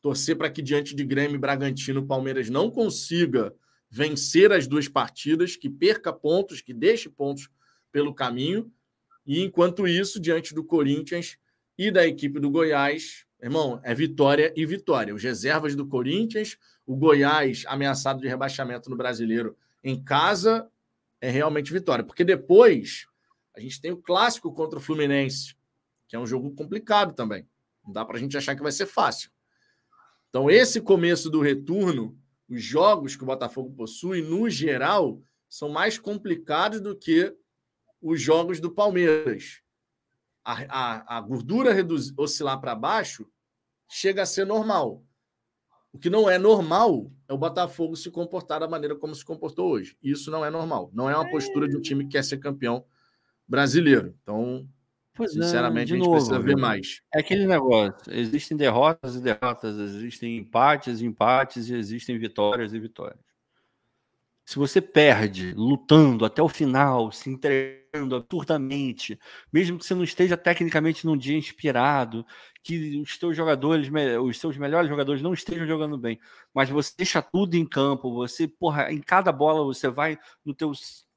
torcer 0.00 0.36
para 0.36 0.48
que 0.48 0.62
diante 0.62 0.94
de 0.94 1.04
Grêmio 1.04 1.34
e 1.34 1.40
Bragantino 1.40 2.00
o 2.00 2.06
Palmeiras 2.06 2.48
não 2.48 2.70
consiga 2.70 3.52
vencer 3.90 4.52
as 4.52 4.66
duas 4.66 4.88
partidas, 4.88 5.56
que 5.56 5.68
perca 5.68 6.12
pontos, 6.12 6.60
que 6.60 6.72
deixe 6.72 7.08
pontos 7.08 7.50
pelo 7.90 8.14
caminho 8.14 8.72
e 9.26 9.42
enquanto 9.42 9.88
isso, 9.88 10.20
diante 10.20 10.54
do 10.54 10.62
Corinthians 10.62 11.36
e 11.76 11.90
da 11.90 12.06
equipe 12.06 12.38
do 12.38 12.48
Goiás, 12.48 13.26
irmão, 13.42 13.80
é 13.82 13.92
vitória 13.92 14.52
e 14.56 14.64
vitória. 14.64 15.14
Os 15.14 15.22
reservas 15.22 15.74
do 15.74 15.86
Corinthians, 15.86 16.56
o 16.86 16.94
Goiás 16.94 17.64
ameaçado 17.66 18.20
de 18.20 18.28
rebaixamento 18.28 18.88
no 18.88 18.96
brasileiro 18.96 19.56
em 19.82 20.02
casa, 20.02 20.68
é 21.20 21.30
realmente 21.30 21.72
vitória. 21.72 22.04
Porque 22.04 22.24
depois 22.24 23.06
a 23.56 23.60
gente 23.60 23.80
tem 23.80 23.90
o 23.90 23.96
clássico 23.96 24.52
contra 24.52 24.78
o 24.78 24.82
Fluminense, 24.82 25.56
que 26.08 26.14
é 26.14 26.18
um 26.18 26.26
jogo 26.26 26.54
complicado 26.54 27.14
também. 27.14 27.48
Não 27.84 27.92
dá 27.92 28.04
para 28.04 28.16
a 28.16 28.20
gente 28.20 28.36
achar 28.36 28.54
que 28.54 28.62
vai 28.62 28.72
ser 28.72 28.86
fácil. 28.86 29.30
Então, 30.28 30.50
esse 30.50 30.80
começo 30.80 31.30
do 31.30 31.40
retorno, 31.40 32.18
os 32.48 32.62
jogos 32.62 33.16
que 33.16 33.22
o 33.22 33.26
Botafogo 33.26 33.74
possui, 33.74 34.22
no 34.22 34.50
geral, 34.50 35.22
são 35.48 35.68
mais 35.68 35.98
complicados 35.98 36.80
do 36.80 36.96
que 36.96 37.34
os 38.00 38.20
jogos 38.20 38.60
do 38.60 38.70
Palmeiras. 38.70 39.62
A, 40.44 40.52
a, 40.68 41.18
a 41.18 41.20
gordura 41.20 41.74
oscilar 42.18 42.60
para 42.60 42.74
baixo 42.74 43.26
chega 43.88 44.22
a 44.22 44.26
ser 44.26 44.44
normal. 44.44 45.02
O 45.92 45.98
que 45.98 46.10
não 46.10 46.28
é 46.28 46.38
normal 46.38 47.10
o 47.28 47.38
Botafogo 47.38 47.96
se 47.96 48.10
comportar 48.10 48.60
da 48.60 48.68
maneira 48.68 48.94
como 48.94 49.14
se 49.14 49.24
comportou 49.24 49.70
hoje. 49.70 49.96
Isso 50.02 50.30
não 50.30 50.44
é 50.44 50.50
normal. 50.50 50.90
Não 50.92 51.08
é 51.10 51.14
uma 51.14 51.30
postura 51.30 51.68
de 51.68 51.76
um 51.76 51.80
time 51.80 52.04
que 52.04 52.12
quer 52.12 52.24
ser 52.24 52.38
campeão 52.38 52.84
brasileiro. 53.46 54.14
Então, 54.22 54.68
pois 55.14 55.32
sinceramente, 55.32 55.92
a 55.92 55.96
gente 55.96 56.04
novo, 56.04 56.16
precisa 56.16 56.38
ver 56.38 56.56
mais. 56.56 57.00
É 57.14 57.20
aquele 57.20 57.46
negócio: 57.46 57.94
existem 58.08 58.56
derrotas 58.56 59.16
e 59.16 59.20
derrotas, 59.20 59.78
existem 59.78 60.36
empates 60.38 61.00
e 61.00 61.06
empates, 61.06 61.68
e 61.68 61.74
existem 61.74 62.18
vitórias 62.18 62.72
e 62.72 62.78
vitórias 62.78 63.26
se 64.46 64.60
você 64.60 64.80
perde 64.80 65.52
lutando 65.54 66.24
até 66.24 66.40
o 66.40 66.48
final, 66.48 67.10
se 67.10 67.28
entregando 67.28 67.85
absurdamente, 67.96 69.18
mesmo 69.52 69.78
que 69.78 69.86
você 69.86 69.94
não 69.94 70.04
esteja 70.04 70.36
tecnicamente 70.36 71.06
num 71.06 71.16
dia 71.16 71.36
inspirado, 71.36 72.26
que 72.62 73.00
os 73.00 73.16
seus 73.16 73.36
jogadores, 73.36 73.88
os 74.22 74.38
seus 74.38 74.56
melhores 74.56 74.88
jogadores 74.88 75.22
não 75.22 75.32
estejam 75.32 75.66
jogando 75.66 75.96
bem, 75.96 76.18
mas 76.54 76.68
você 76.68 76.92
deixa 76.96 77.22
tudo 77.22 77.54
em 77.54 77.64
campo, 77.64 78.12
você, 78.12 78.46
porra, 78.48 78.92
em 78.92 79.00
cada 79.00 79.32
bola 79.32 79.64
você 79.64 79.88
vai 79.88 80.18
no 80.44 80.54
teu 80.54 80.72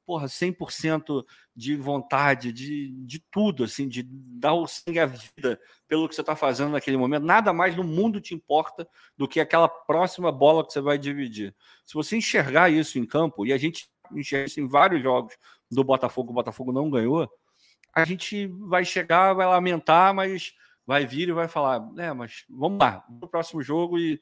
porra, 0.10 0.26
100% 0.26 1.24
de 1.56 1.76
vontade, 1.76 2.52
de, 2.52 2.90
de 3.06 3.20
tudo, 3.30 3.64
assim, 3.64 3.88
de 3.88 4.02
dar 4.04 4.56
o 4.56 4.66
sangue 4.66 5.00
à 5.00 5.06
vida 5.06 5.60
pelo 5.88 6.10
que 6.10 6.16
você 6.16 6.22
está 6.22 6.36
fazendo 6.36 6.72
naquele 6.72 6.98
momento. 6.98 7.28
Nada 7.28 7.54
mais 7.54 7.76
no 7.76 7.84
mundo 7.84 8.20
te 8.20 8.34
importa 8.34 8.90
do 9.16 9.28
que 9.28 9.40
aquela 9.40 9.70
próxima 9.70 10.32
bola 10.32 10.66
que 10.66 10.74
você 10.74 10.82
vai 10.82 10.98
dividir. 10.98 11.56
Se 11.86 11.94
você 11.94 12.18
enxergar 12.18 12.72
isso 12.72 12.98
em 12.98 13.06
campo, 13.06 13.46
e 13.46 13.54
a 13.54 13.58
gente 13.60 13.88
enxerga 14.12 14.48
isso 14.48 14.60
em 14.60 14.68
vários 14.68 15.04
jogos 15.04 15.38
do 15.70 15.84
Botafogo, 15.84 16.32
o 16.32 16.36
Botafogo 16.36 16.72
não 16.72 16.90
ganhou, 16.90 17.30
a 17.94 18.06
gente 18.06 18.48
vai 18.48 18.86
chegar, 18.86 19.34
vai 19.34 19.48
lamentar, 19.48 20.14
mas 20.14 20.54
vai 20.86 21.06
vir 21.06 21.30
e 21.30 21.34
vai 21.34 21.48
falar, 21.48 21.88
é, 21.98 22.12
mas 22.14 22.46
vamos 22.50 22.80
lá, 22.80 23.06
no 23.10 23.28
próximo 23.28 23.62
jogo 23.62 24.00
e, 24.00 24.22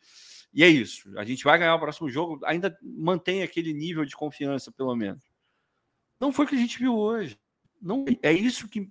e 0.53 0.63
é 0.63 0.67
isso. 0.67 1.17
A 1.17 1.23
gente 1.23 1.43
vai 1.43 1.57
ganhar 1.57 1.75
o 1.75 1.79
próximo 1.79 2.09
jogo, 2.09 2.39
ainda 2.45 2.77
mantém 2.81 3.43
aquele 3.43 3.73
nível 3.73 4.03
de 4.05 4.15
confiança, 4.15 4.71
pelo 4.71 4.95
menos. 4.95 5.23
Não 6.19 6.31
foi 6.31 6.45
o 6.45 6.47
que 6.47 6.55
a 6.55 6.59
gente 6.59 6.79
viu 6.79 6.95
hoje. 6.95 7.39
Não 7.81 8.05
é 8.21 8.33
isso 8.33 8.67
que. 8.67 8.89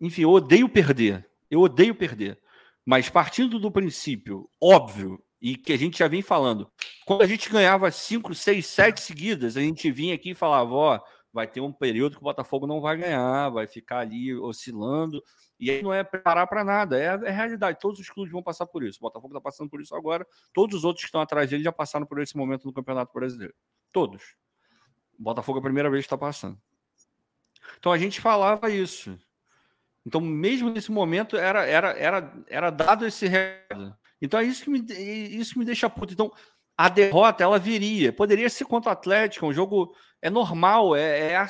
Enfim, 0.00 0.22
eu 0.22 0.30
odeio 0.30 0.68
perder. 0.68 1.28
Eu 1.50 1.60
odeio 1.60 1.94
perder. 1.94 2.40
Mas 2.84 3.10
partindo 3.10 3.58
do 3.58 3.70
princípio 3.70 4.48
óbvio 4.60 5.22
e 5.40 5.56
que 5.56 5.72
a 5.72 5.76
gente 5.76 5.98
já 5.98 6.06
vem 6.06 6.22
falando, 6.22 6.70
quando 7.04 7.22
a 7.22 7.26
gente 7.26 7.50
ganhava 7.50 7.90
5, 7.90 8.34
6, 8.34 8.64
7 8.66 9.00
seguidas, 9.00 9.56
a 9.56 9.60
gente 9.60 9.90
vinha 9.90 10.14
aqui 10.14 10.30
e 10.30 10.34
falava: 10.34 10.72
ó, 10.72 11.00
vai 11.36 11.46
ter 11.46 11.60
um 11.60 11.70
período 11.70 12.16
que 12.16 12.22
o 12.22 12.24
Botafogo 12.24 12.66
não 12.66 12.80
vai 12.80 12.96
ganhar, 12.96 13.50
vai 13.50 13.66
ficar 13.66 13.98
ali 13.98 14.34
oscilando. 14.34 15.22
E 15.60 15.70
aí 15.70 15.82
não 15.82 15.92
é 15.92 16.02
preparar 16.02 16.46
para 16.46 16.64
nada, 16.64 16.98
é 16.98 17.28
é 17.28 17.30
realidade. 17.30 17.78
Todos 17.78 18.00
os 18.00 18.08
clubes 18.08 18.32
vão 18.32 18.42
passar 18.42 18.64
por 18.66 18.82
isso. 18.82 18.98
O 18.98 19.02
Botafogo 19.02 19.34
está 19.34 19.40
passando 19.40 19.68
por 19.68 19.82
isso 19.82 19.94
agora. 19.94 20.26
Todos 20.54 20.78
os 20.78 20.84
outros 20.84 21.02
que 21.02 21.08
estão 21.08 21.20
atrás 21.20 21.50
dele 21.50 21.62
já 21.62 21.70
passaram 21.70 22.06
por 22.06 22.18
esse 22.22 22.34
momento 22.38 22.64
no 22.64 22.72
Campeonato 22.72 23.12
Brasileiro. 23.12 23.54
Todos. 23.92 24.34
O 25.18 25.22
Botafogo 25.22 25.58
é 25.58 25.60
a 25.60 25.62
primeira 25.62 25.90
vez 25.90 26.04
que 26.04 26.06
está 26.06 26.16
passando. 26.16 26.58
Então 27.78 27.92
a 27.92 27.98
gente 27.98 28.18
falava 28.18 28.70
isso. 28.70 29.18
Então, 30.06 30.20
mesmo 30.22 30.70
nesse 30.70 30.90
momento, 30.90 31.36
era, 31.36 31.66
era, 31.66 31.90
era, 31.98 32.44
era 32.46 32.70
dado 32.70 33.04
esse 33.04 33.26
recado. 33.26 33.94
Então 34.22 34.40
é 34.40 34.44
isso 34.44 34.64
que 34.64 34.70
me, 34.70 34.80
isso 35.38 35.58
me 35.58 35.66
deixa 35.66 35.90
puto. 35.90 36.14
Então, 36.14 36.32
a 36.76 36.88
derrota 36.88 37.42
ela 37.42 37.58
viria. 37.58 38.12
Poderia 38.12 38.50
ser 38.50 38.64
contra 38.66 38.90
o 38.90 38.92
Atlético, 38.92 39.46
um 39.46 39.52
jogo 39.52 39.94
é 40.20 40.28
normal, 40.28 40.96
é, 40.96 41.32
é, 41.32 41.46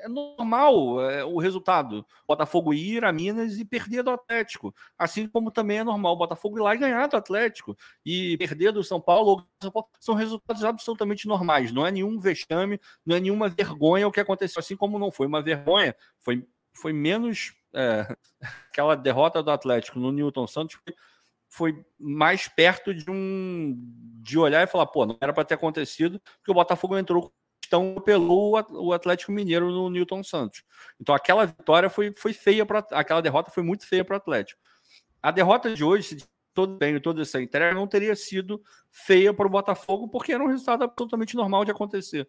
é 0.00 0.08
normal 0.08 1.00
é, 1.08 1.24
o 1.24 1.38
resultado. 1.38 2.04
Botafogo 2.26 2.74
ir 2.74 3.04
a 3.04 3.12
Minas 3.12 3.58
e 3.58 3.64
perder 3.64 4.02
do 4.02 4.10
Atlético. 4.10 4.74
Assim 4.98 5.26
como 5.28 5.50
também 5.50 5.78
é 5.78 5.84
normal 5.84 6.14
o 6.14 6.18
Botafogo 6.18 6.58
ir 6.58 6.62
lá 6.62 6.74
e 6.74 6.78
ganhar 6.78 7.06
do 7.06 7.16
Atlético. 7.16 7.76
E 8.04 8.36
perder 8.38 8.72
do 8.72 8.82
São 8.82 9.00
Paulo, 9.00 9.46
São 10.00 10.14
resultados 10.14 10.64
absolutamente 10.64 11.26
normais. 11.26 11.72
Não 11.72 11.86
é 11.86 11.90
nenhum 11.90 12.18
vexame, 12.18 12.80
não 13.06 13.16
é 13.16 13.20
nenhuma 13.20 13.48
vergonha 13.48 14.08
o 14.08 14.12
que 14.12 14.20
aconteceu. 14.20 14.60
Assim 14.60 14.76
como 14.76 14.98
não 14.98 15.10
foi 15.10 15.26
uma 15.26 15.42
vergonha, 15.42 15.94
foi, 16.18 16.46
foi 16.74 16.92
menos. 16.92 17.54
É, 17.74 18.06
aquela 18.68 18.94
derrota 18.94 19.42
do 19.42 19.50
Atlético 19.50 19.98
no 19.98 20.12
Newton 20.12 20.46
Santos 20.46 20.78
foi 21.52 21.84
mais 22.00 22.48
perto 22.48 22.94
de 22.94 23.10
um 23.10 23.76
de 24.22 24.38
olhar 24.38 24.62
e 24.62 24.66
falar, 24.66 24.86
pô, 24.86 25.04
não 25.04 25.18
era 25.20 25.34
para 25.34 25.44
ter 25.44 25.52
acontecido, 25.52 26.18
porque 26.38 26.50
o 26.50 26.54
Botafogo 26.54 26.96
entrou 26.96 27.30
então 27.66 27.94
pelo 28.06 28.52
o 28.70 28.92
Atlético 28.94 29.32
Mineiro 29.32 29.70
no 29.70 29.90
Newton 29.90 30.24
Santos. 30.24 30.64
Então 30.98 31.14
aquela 31.14 31.44
vitória 31.44 31.90
foi, 31.90 32.14
foi 32.14 32.32
feia 32.32 32.64
para 32.64 32.78
aquela 32.92 33.20
derrota 33.20 33.50
foi 33.50 33.62
muito 33.62 33.86
feia 33.86 34.02
para 34.02 34.14
o 34.14 34.16
Atlético. 34.16 34.58
A 35.22 35.30
derrota 35.30 35.74
de 35.74 35.84
hoje, 35.84 36.20
se 36.20 36.24
todo 36.54 36.78
bem, 36.78 36.98
toda 36.98 37.20
essa 37.20 37.40
entrega 37.40 37.74
não 37.74 37.86
teria 37.86 38.16
sido 38.16 38.62
feia 38.90 39.34
para 39.34 39.46
o 39.46 39.50
Botafogo, 39.50 40.08
porque 40.08 40.32
era 40.32 40.42
um 40.42 40.48
resultado 40.48 40.84
absolutamente 40.84 41.36
normal 41.36 41.66
de 41.66 41.70
acontecer. 41.70 42.26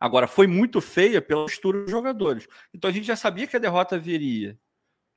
Agora, 0.00 0.26
foi 0.26 0.46
muito 0.46 0.80
feia 0.80 1.20
pela 1.20 1.44
postura 1.44 1.82
dos 1.82 1.90
jogadores. 1.90 2.48
Então 2.72 2.88
a 2.88 2.92
gente 2.92 3.06
já 3.06 3.16
sabia 3.16 3.46
que 3.46 3.54
a 3.54 3.60
derrota 3.60 3.98
viria. 3.98 4.58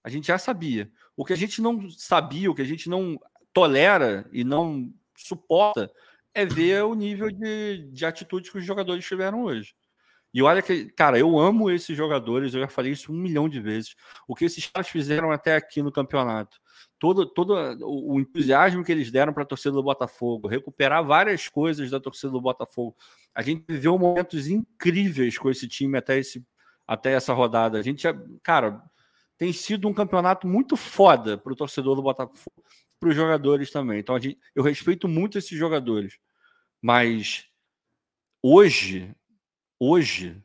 A 0.06 0.10
gente 0.10 0.28
já 0.28 0.38
sabia. 0.38 0.88
O 1.18 1.26
que 1.26 1.34
a 1.34 1.36
gente 1.36 1.60
não 1.64 1.90
sabia, 1.90 2.52
o 2.52 2.54
que 2.54 2.62
a 2.62 2.66
gente 2.66 2.88
não 2.88 3.20
tolera 3.52 4.30
e 4.32 4.44
não 4.44 4.94
suporta 5.18 5.92
é 6.32 6.46
ver 6.46 6.84
o 6.84 6.94
nível 6.94 7.32
de, 7.32 7.90
de 7.92 8.06
atitude 8.06 8.52
que 8.52 8.60
os 8.60 8.64
jogadores 8.64 9.04
tiveram 9.04 9.46
hoje. 9.46 9.74
E 10.32 10.44
olha 10.44 10.62
que, 10.62 10.92
cara, 10.92 11.18
eu 11.18 11.40
amo 11.40 11.72
esses 11.72 11.98
jogadores, 11.98 12.54
eu 12.54 12.60
já 12.60 12.68
falei 12.68 12.92
isso 12.92 13.12
um 13.12 13.16
milhão 13.16 13.50
de 13.50 13.60
vezes. 13.60 13.96
O 14.28 14.36
que 14.36 14.46
esses 14.46 14.68
caras 14.68 14.90
fizeram 14.90 15.32
até 15.32 15.56
aqui 15.56 15.82
no 15.82 15.92
campeonato. 15.92 16.60
Todo, 17.00 17.26
todo 17.26 17.56
o 17.82 18.20
entusiasmo 18.20 18.84
que 18.84 18.92
eles 18.92 19.10
deram 19.10 19.34
para 19.34 19.42
a 19.42 19.48
torcida 19.48 19.72
do 19.72 19.82
Botafogo, 19.82 20.48
recuperar 20.48 21.04
várias 21.04 21.48
coisas 21.48 21.90
da 21.90 22.00
torcida 22.00 22.32
do 22.32 22.42
Botafogo. 22.42 22.96
A 23.34 23.42
gente 23.42 23.66
viveu 23.68 23.98
momentos 23.98 24.48
incríveis 24.48 25.36
com 25.36 25.50
esse 25.50 25.68
time 25.68 25.98
até, 25.98 26.20
esse, 26.20 26.46
até 26.86 27.14
essa 27.14 27.34
rodada. 27.34 27.80
A 27.80 27.82
gente, 27.82 28.06
cara, 28.44 28.84
tem 29.38 29.52
sido 29.52 29.88
um 29.88 29.94
campeonato 29.94 30.48
muito 30.48 30.76
foda 30.78 31.38
para 31.38 31.54
o 31.54 31.56
torcedor 31.56 31.96
do 31.96 32.02
Botafogo, 32.02 32.64
para 33.00 33.10
os 33.10 33.16
jogadores 33.16 33.72
também. 33.72 34.00
Então 34.00 34.20
gente, 34.20 34.40
eu 34.54 34.64
respeito 34.64 35.08
muito 35.08 35.38
esses 35.38 35.58
jogadores, 35.58 36.18
mas 36.82 37.48
hoje, 38.42 39.14
hoje 39.80 40.42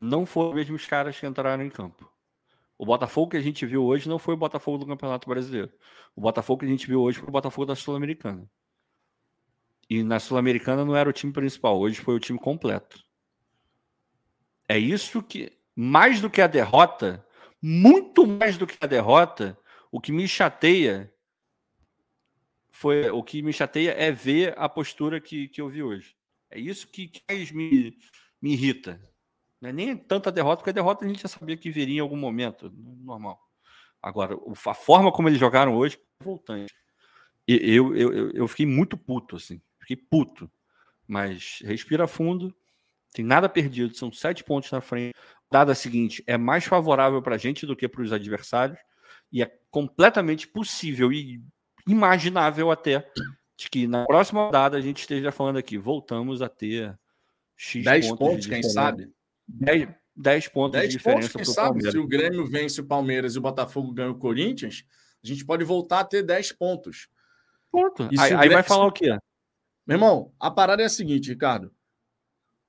não 0.00 0.26
foram 0.26 0.50
os 0.50 0.56
mesmos 0.56 0.86
caras 0.86 1.18
que 1.18 1.26
entraram 1.26 1.62
em 1.62 1.70
campo. 1.70 2.10
O 2.76 2.84
Botafogo 2.84 3.30
que 3.30 3.36
a 3.36 3.40
gente 3.40 3.64
viu 3.64 3.84
hoje 3.84 4.08
não 4.08 4.18
foi 4.18 4.34
o 4.34 4.36
Botafogo 4.36 4.78
do 4.78 4.86
Campeonato 4.86 5.28
Brasileiro. 5.28 5.72
O 6.16 6.20
Botafogo 6.20 6.60
que 6.60 6.66
a 6.66 6.68
gente 6.68 6.86
viu 6.86 7.00
hoje 7.00 7.20
foi 7.20 7.28
o 7.28 7.32
Botafogo 7.32 7.66
da 7.66 7.76
Sul-Americana. 7.76 8.50
E 9.88 10.02
na 10.02 10.18
Sul-Americana 10.18 10.84
não 10.84 10.96
era 10.96 11.08
o 11.08 11.12
time 11.12 11.32
principal, 11.32 11.78
hoje 11.78 12.00
foi 12.00 12.16
o 12.16 12.18
time 12.18 12.38
completo. 12.38 13.04
É 14.68 14.78
isso 14.78 15.22
que, 15.22 15.52
mais 15.76 16.20
do 16.20 16.30
que 16.30 16.40
a 16.40 16.46
derrota, 16.46 17.24
muito 17.62 18.26
mais 18.26 18.58
do 18.58 18.66
que 18.66 18.76
a 18.80 18.86
derrota, 18.86 19.56
o 19.90 20.00
que 20.00 20.10
me 20.10 20.26
chateia 20.26 21.12
foi 22.72 23.08
o 23.10 23.22
que 23.22 23.42
me 23.42 23.52
chateia 23.52 23.92
é 23.92 24.10
ver 24.10 24.54
a 24.58 24.68
postura 24.68 25.20
que, 25.20 25.46
que 25.46 25.60
eu 25.60 25.68
vi 25.68 25.84
hoje. 25.84 26.16
É 26.50 26.58
isso 26.58 26.88
que, 26.88 27.06
que 27.06 27.22
mais 27.30 27.52
me, 27.52 27.96
me 28.40 28.54
irrita. 28.54 29.00
Não 29.60 29.70
é 29.70 29.72
nem 29.72 29.96
tanta 29.96 30.32
derrota, 30.32 30.56
porque 30.56 30.70
a 30.70 30.72
derrota 30.72 31.04
a 31.04 31.08
gente 31.08 31.22
já 31.22 31.28
sabia 31.28 31.56
que 31.56 31.70
viria 31.70 31.98
em 31.98 32.00
algum 32.00 32.16
momento, 32.16 32.72
normal. 32.74 33.40
Agora, 34.02 34.36
a 34.66 34.74
forma 34.74 35.12
como 35.12 35.28
eles 35.28 35.38
jogaram 35.38 35.76
hoje, 35.76 35.96
voltante. 36.20 36.74
Eu, 37.46 37.94
eu, 37.94 38.12
eu, 38.12 38.30
eu 38.32 38.48
fiquei 38.48 38.66
muito 38.66 38.96
puto, 38.96 39.36
assim. 39.36 39.62
Fiquei 39.78 39.96
puto. 39.96 40.50
Mas 41.06 41.60
respira 41.64 42.08
fundo, 42.08 42.52
tem 43.12 43.24
nada 43.24 43.48
perdido, 43.48 43.94
são 43.94 44.10
sete 44.10 44.42
pontos 44.42 44.70
na 44.72 44.80
frente 44.80 45.14
dada 45.52 45.74
seguinte 45.74 46.24
é 46.26 46.38
mais 46.38 46.64
favorável 46.64 47.20
para 47.22 47.34
a 47.34 47.38
gente 47.38 47.66
do 47.66 47.76
que 47.76 47.86
para 47.86 48.02
os 48.02 48.12
adversários, 48.12 48.78
e 49.30 49.42
é 49.42 49.52
completamente 49.70 50.48
possível 50.48 51.12
e 51.12 51.42
imaginável 51.86 52.70
até 52.70 53.06
de 53.56 53.68
que 53.70 53.86
na 53.86 54.06
próxima 54.06 54.46
rodada 54.46 54.76
a 54.76 54.80
gente 54.80 55.00
esteja 55.00 55.30
falando 55.30 55.58
aqui, 55.58 55.76
voltamos 55.76 56.40
a 56.42 56.48
ter 56.48 56.98
X 57.56 57.84
10 57.84 58.08
pontos, 58.08 58.18
pontos 58.18 58.46
quem 58.46 58.62
sabe? 58.62 59.12
10, 59.46 59.88
10 60.16 60.48
pontos 60.48 60.72
10 60.80 60.90
de 60.90 60.96
diferença 60.96 61.32
pontos, 61.32 61.46
quem 61.46 61.54
sabe? 61.54 61.90
Se 61.90 61.98
o 61.98 62.06
Grêmio 62.06 62.46
vence 62.46 62.80
o 62.80 62.86
Palmeiras 62.86 63.34
e 63.34 63.38
o 63.38 63.42
Botafogo 63.42 63.92
ganha 63.92 64.10
o 64.10 64.18
Corinthians, 64.18 64.84
a 65.22 65.26
gente 65.26 65.44
pode 65.44 65.64
voltar 65.64 66.00
a 66.00 66.04
ter 66.04 66.22
10 66.22 66.52
pontos. 66.52 67.08
Ponto. 67.70 68.04
Aí, 68.04 68.18
aí 68.18 68.30
Grêmio... 68.30 68.52
vai 68.54 68.62
falar 68.62 68.86
o 68.86 68.92
quê? 68.92 69.16
Meu 69.86 69.96
irmão, 69.96 70.32
a 70.40 70.50
parada 70.50 70.82
é 70.82 70.86
a 70.86 70.90
seguinte, 70.90 71.30
Ricardo. 71.30 71.72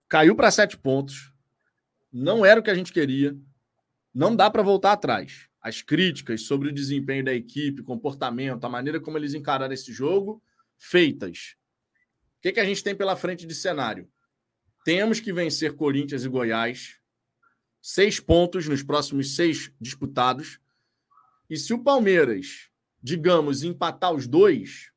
Caiu 0.10 0.36
para 0.36 0.52
7 0.52 0.78
pontos 0.78 1.33
não 2.14 2.45
era 2.45 2.59
o 2.59 2.64
que 2.64 2.69
a 2.69 2.75
gente 2.75 2.93
queria. 2.93 3.35
Não 4.14 4.35
dá 4.35 4.50
para 4.51 4.61
voltar 4.61 4.92
atrás. 4.92 5.50
As 5.59 5.82
críticas 5.82 6.43
sobre 6.43 6.69
o 6.69 6.74
desempenho 6.74 7.25
da 7.25 7.33
equipe, 7.33 7.82
comportamento, 7.82 8.64
a 8.66 8.69
maneira 8.69 9.00
como 9.00 9.17
eles 9.17 9.33
encararam 9.33 9.74
esse 9.74 9.92
jogo, 9.92 10.43
feitas. 10.77 11.56
O 12.38 12.42
que, 12.43 12.51
que 12.51 12.59
a 12.59 12.66
gente 12.66 12.83
tem 12.83 12.95
pela 12.95 13.16
frente 13.16 13.48
de 13.48 13.56
cenário? 13.56 14.08
Temos 14.85 15.19
que 15.19 15.33
vencer 15.33 15.75
Corinthians 15.75 16.24
e 16.24 16.30
Goiás. 16.30 17.00
Seis 17.82 18.19
pontos 18.19 18.67
nos 18.67 18.83
próximos 18.83 19.35
seis 19.35 19.72
disputados. 19.82 20.59
E 21.50 21.58
se 21.58 21.74
o 21.74 21.83
Palmeiras, 21.83 22.69
digamos, 23.01 23.64
empatar 23.64 24.14
os 24.14 24.27
dois, 24.27 24.92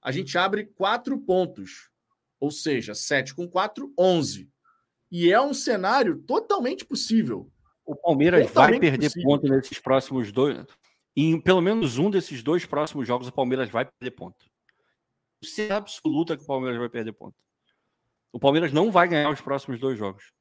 a 0.00 0.10
gente 0.10 0.38
abre 0.38 0.64
quatro 0.64 1.18
pontos. 1.18 1.90
Ou 2.40 2.50
seja, 2.50 2.94
sete 2.94 3.34
com 3.34 3.48
quatro, 3.48 3.92
onze. 3.98 4.50
E 5.16 5.30
é 5.30 5.40
um 5.40 5.54
cenário 5.54 6.20
totalmente 6.22 6.84
possível. 6.84 7.48
O 7.86 7.94
Palmeiras 7.94 8.48
totalmente 8.48 8.80
vai 8.80 8.90
perder 8.90 9.06
possível. 9.06 9.28
ponto 9.28 9.48
nesses 9.48 9.78
próximos 9.78 10.32
dois. 10.32 10.66
Em 11.16 11.40
pelo 11.40 11.60
menos 11.60 11.98
um 11.98 12.10
desses 12.10 12.42
dois 12.42 12.66
próximos 12.66 13.06
jogos, 13.06 13.28
o 13.28 13.32
Palmeiras 13.32 13.70
vai 13.70 13.84
perder 13.84 14.10
ponto. 14.10 14.44
Isso 15.40 15.60
é 15.60 15.70
absoluta 15.70 16.36
que 16.36 16.42
o 16.42 16.46
Palmeiras 16.46 16.80
vai 16.80 16.88
perder 16.88 17.12
ponto. 17.12 17.36
O 18.32 18.40
Palmeiras 18.40 18.72
não 18.72 18.90
vai 18.90 19.06
ganhar 19.06 19.30
os 19.30 19.40
próximos 19.40 19.78
dois 19.78 19.96
jogos. 19.96 20.32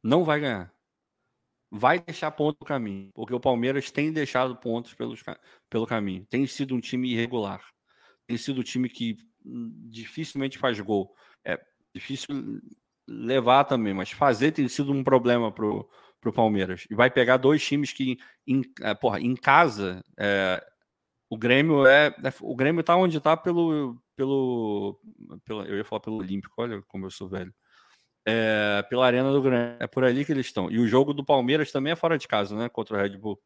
Não 0.00 0.22
vai 0.22 0.38
ganhar. 0.38 0.72
Vai 1.68 1.98
deixar 1.98 2.30
ponto 2.30 2.58
no 2.60 2.66
caminho. 2.66 3.10
Porque 3.12 3.34
o 3.34 3.40
Palmeiras 3.40 3.90
tem 3.90 4.12
deixado 4.12 4.54
pontos 4.54 4.94
pelos, 4.94 5.24
pelo 5.68 5.88
caminho. 5.88 6.24
Tem 6.26 6.46
sido 6.46 6.72
um 6.76 6.80
time 6.80 7.10
irregular. 7.14 7.60
Tem 8.28 8.36
sido 8.36 8.60
um 8.60 8.64
time 8.64 8.88
que 8.88 9.16
hum, 9.44 9.72
dificilmente 9.90 10.56
faz 10.56 10.78
gol. 10.78 11.12
É 11.44 11.60
difícil 11.92 12.62
levar 13.06 13.64
também, 13.64 13.94
mas 13.94 14.10
fazer 14.10 14.52
tem 14.52 14.68
sido 14.68 14.92
um 14.92 15.02
problema 15.04 15.50
pro, 15.50 15.88
pro 16.20 16.32
Palmeiras. 16.32 16.86
E 16.90 16.94
vai 16.94 17.10
pegar 17.10 17.36
dois 17.36 17.64
times 17.64 17.92
que, 17.92 18.18
em, 18.46 18.62
é, 18.80 18.94
porra, 18.94 19.20
em 19.20 19.34
casa, 19.34 20.02
é, 20.18 20.64
o 21.32 21.36
Grêmio 21.38 21.86
é, 21.86 22.08
é, 22.08 22.32
O 22.42 22.54
Grêmio 22.54 22.82
tá 22.82 22.94
onde 22.94 23.18
tá 23.18 23.34
pelo. 23.36 23.96
pelo, 24.14 25.00
pelo 25.46 25.64
eu 25.64 25.76
ia 25.78 25.84
falar 25.84 26.00
pelo 26.00 26.18
Olímpico, 26.18 26.54
olha 26.58 26.82
como 26.82 27.06
eu 27.06 27.10
sou 27.10 27.26
velho. 27.26 27.52
É, 28.26 28.84
pela 28.88 29.06
Arena 29.06 29.32
do 29.32 29.40
Grêmio. 29.40 29.76
É 29.80 29.86
por 29.86 30.04
ali 30.04 30.26
que 30.26 30.32
eles 30.32 30.44
estão. 30.44 30.70
E 30.70 30.78
o 30.78 30.86
jogo 30.86 31.14
do 31.14 31.24
Palmeiras 31.24 31.72
também 31.72 31.92
é 31.92 31.96
fora 31.96 32.18
de 32.18 32.28
casa, 32.28 32.54
né? 32.54 32.68
Contra 32.68 32.96
o 32.96 33.00
Red 33.00 33.16
Bull. 33.16 33.40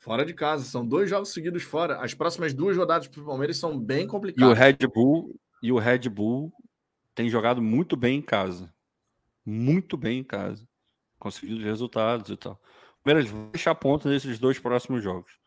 Fora 0.00 0.24
de 0.24 0.34
casa, 0.34 0.64
são 0.64 0.84
dois 0.84 1.08
jogos 1.08 1.32
seguidos 1.32 1.62
fora. 1.62 1.98
As 2.00 2.12
próximas 2.12 2.52
duas 2.52 2.76
rodadas 2.76 3.06
para 3.06 3.22
o 3.22 3.24
Palmeiras 3.24 3.56
são 3.56 3.78
bem 3.78 4.06
complicadas. 4.06 4.46
E 4.46 4.52
o 4.52 4.52
Red 4.52 4.86
Bull 4.92 5.40
e 5.62 5.72
o 5.72 5.78
Red 5.78 6.10
Bull 6.10 6.52
tem 7.14 7.28
jogado 7.28 7.62
muito 7.62 7.96
bem 7.96 8.18
em 8.18 8.22
casa. 8.22 8.72
muito 9.46 9.96
bem 9.96 10.20
em 10.20 10.24
casa, 10.24 10.66
conseguindo 11.18 11.62
resultados 11.64 12.30
e 12.30 12.36
tal. 12.36 12.54
O 13.00 13.04
Palmeiras 13.04 13.30
vai 13.30 13.50
deixar 13.52 13.74
ponto 13.74 14.08
nesses 14.08 14.38
dois 14.38 14.58
próximos 14.58 15.02
jogos. 15.02 15.38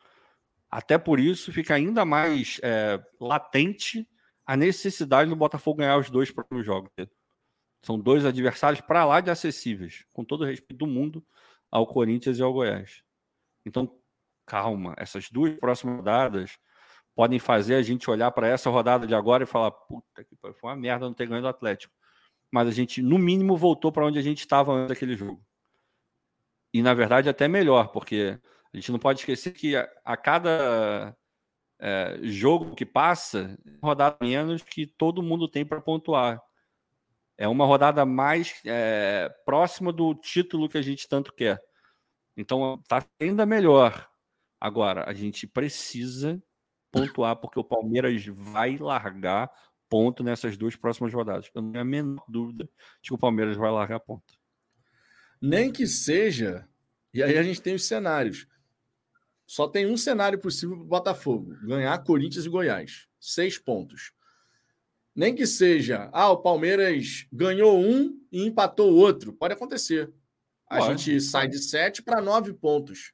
Até 0.69 0.97
por 0.97 1.19
isso 1.19 1.51
fica 1.51 1.75
ainda 1.75 2.05
mais 2.05 2.59
é, 2.63 3.03
latente 3.19 4.07
a 4.45 4.55
necessidade 4.57 5.29
do 5.29 5.35
Botafogo 5.35 5.79
ganhar 5.79 5.97
os 5.97 6.09
dois 6.09 6.31
próximos 6.31 6.65
jogos. 6.65 6.91
São 7.81 7.99
dois 7.99 8.25
adversários 8.25 8.81
para 8.81 9.05
lá 9.05 9.21
de 9.21 9.29
acessíveis, 9.31 10.05
com 10.13 10.23
todo 10.23 10.41
o 10.41 10.45
respeito 10.45 10.77
do 10.77 10.87
mundo 10.87 11.25
ao 11.71 11.87
Corinthians 11.87 12.37
e 12.37 12.41
ao 12.41 12.53
Goiás. 12.53 13.03
Então, 13.65 13.99
calma, 14.45 14.93
essas 14.97 15.29
duas 15.29 15.55
próximas 15.59 15.97
rodadas 15.97 16.57
podem 17.17 17.39
fazer 17.39 17.73
a 17.73 17.81
gente 17.81 18.07
olhar 18.11 18.29
para 18.29 18.47
essa 18.47 18.69
rodada 18.69 19.07
de 19.07 19.15
agora 19.15 19.41
e 19.41 19.47
falar: 19.47 19.71
puta 19.71 20.23
que 20.23 20.35
foi 20.35 20.53
uma 20.61 20.75
merda 20.75 21.07
não 21.07 21.15
ter 21.15 21.25
ganho 21.25 21.41
do 21.41 21.47
Atlético. 21.47 21.91
Mas 22.51 22.67
a 22.67 22.71
gente, 22.71 23.01
no 23.01 23.17
mínimo, 23.17 23.57
voltou 23.57 23.91
para 23.91 24.05
onde 24.05 24.19
a 24.19 24.21
gente 24.21 24.41
estava 24.41 24.71
antes 24.71 24.89
daquele 24.89 25.15
jogo. 25.15 25.43
E, 26.71 26.81
na 26.83 26.93
verdade, 26.93 27.27
até 27.27 27.47
melhor, 27.47 27.87
porque 27.87 28.39
a 28.71 28.77
gente 28.77 28.91
não 28.91 28.99
pode 28.99 29.19
esquecer 29.19 29.51
que 29.51 29.75
a, 29.75 29.89
a 30.05 30.15
cada 30.15 31.17
é, 31.79 32.19
jogo 32.21 32.75
que 32.75 32.85
passa, 32.85 33.57
rodada 33.81 34.17
menos 34.21 34.61
que 34.61 34.85
todo 34.85 35.23
mundo 35.23 35.47
tem 35.47 35.65
para 35.65 35.81
pontuar. 35.81 36.39
É 37.35 37.47
uma 37.47 37.65
rodada 37.65 38.05
mais 38.05 38.61
é, 38.63 39.27
próxima 39.43 39.91
do 39.91 40.13
título 40.13 40.69
que 40.69 40.77
a 40.77 40.83
gente 40.83 41.09
tanto 41.09 41.33
quer. 41.33 41.59
Então 42.37 42.79
tá 42.87 43.03
ainda 43.19 43.43
melhor. 43.43 44.07
Agora, 44.61 45.09
a 45.09 45.13
gente 45.13 45.47
precisa 45.47 46.41
pontuar, 46.99 47.35
porque 47.35 47.59
o 47.59 47.63
Palmeiras 47.63 48.25
vai 48.25 48.77
largar 48.77 49.51
ponto 49.89 50.23
nessas 50.23 50.57
duas 50.57 50.75
próximas 50.75 51.13
rodadas. 51.13 51.49
Eu 51.53 51.61
não 51.61 51.71
tenho 51.71 51.81
a 51.81 51.85
menor 51.85 52.23
dúvida 52.27 52.65
de 53.01 53.09
que 53.09 53.13
o 53.13 53.17
Palmeiras 53.17 53.55
vai 53.55 53.71
largar 53.71 53.99
ponto. 53.99 54.33
Nem 55.41 55.71
que 55.71 55.87
seja. 55.87 56.67
E 57.13 57.23
aí 57.23 57.37
a 57.37 57.43
gente 57.43 57.61
tem 57.61 57.75
os 57.75 57.85
cenários. 57.85 58.47
Só 59.45 59.67
tem 59.67 59.85
um 59.85 59.95
cenário 59.95 60.39
possível 60.39 60.75
para 60.75 60.85
o 60.85 60.87
Botafogo: 60.87 61.55
ganhar 61.63 61.97
Corinthians 62.03 62.45
e 62.45 62.49
Goiás. 62.49 63.07
Seis 63.19 63.57
pontos. 63.57 64.11
Nem 65.15 65.33
que 65.33 65.47
seja, 65.47 66.11
ah, 66.13 66.29
o 66.29 66.37
Palmeiras 66.37 67.25
ganhou 67.33 67.79
um 67.79 68.21
e 68.31 68.45
empatou 68.45 68.91
o 68.91 68.97
outro. 68.97 69.33
Pode 69.33 69.53
acontecer. 69.53 70.13
A 70.69 70.77
Pode. 70.77 71.01
gente 71.01 71.21
sai 71.21 71.47
de 71.47 71.57
sete 71.57 72.03
para 72.03 72.21
nove 72.21 72.53
pontos. 72.53 73.13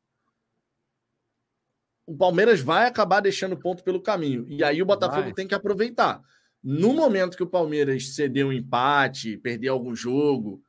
O 2.05 2.15
Palmeiras 2.15 2.59
vai 2.59 2.85
acabar 2.85 3.21
deixando 3.21 3.57
ponto 3.57 3.83
pelo 3.83 4.01
caminho. 4.01 4.45
E 4.49 4.63
aí 4.63 4.81
o 4.81 4.85
Botafogo 4.85 5.23
vai. 5.23 5.33
tem 5.33 5.47
que 5.47 5.55
aproveitar. 5.55 6.21
No 6.61 6.93
momento 6.93 7.37
que 7.37 7.43
o 7.43 7.49
Palmeiras 7.49 8.15
ceder 8.15 8.45
um 8.45 8.53
empate, 8.53 9.37
perder 9.37 9.69
algum 9.69 9.95
jogo, 9.95 10.61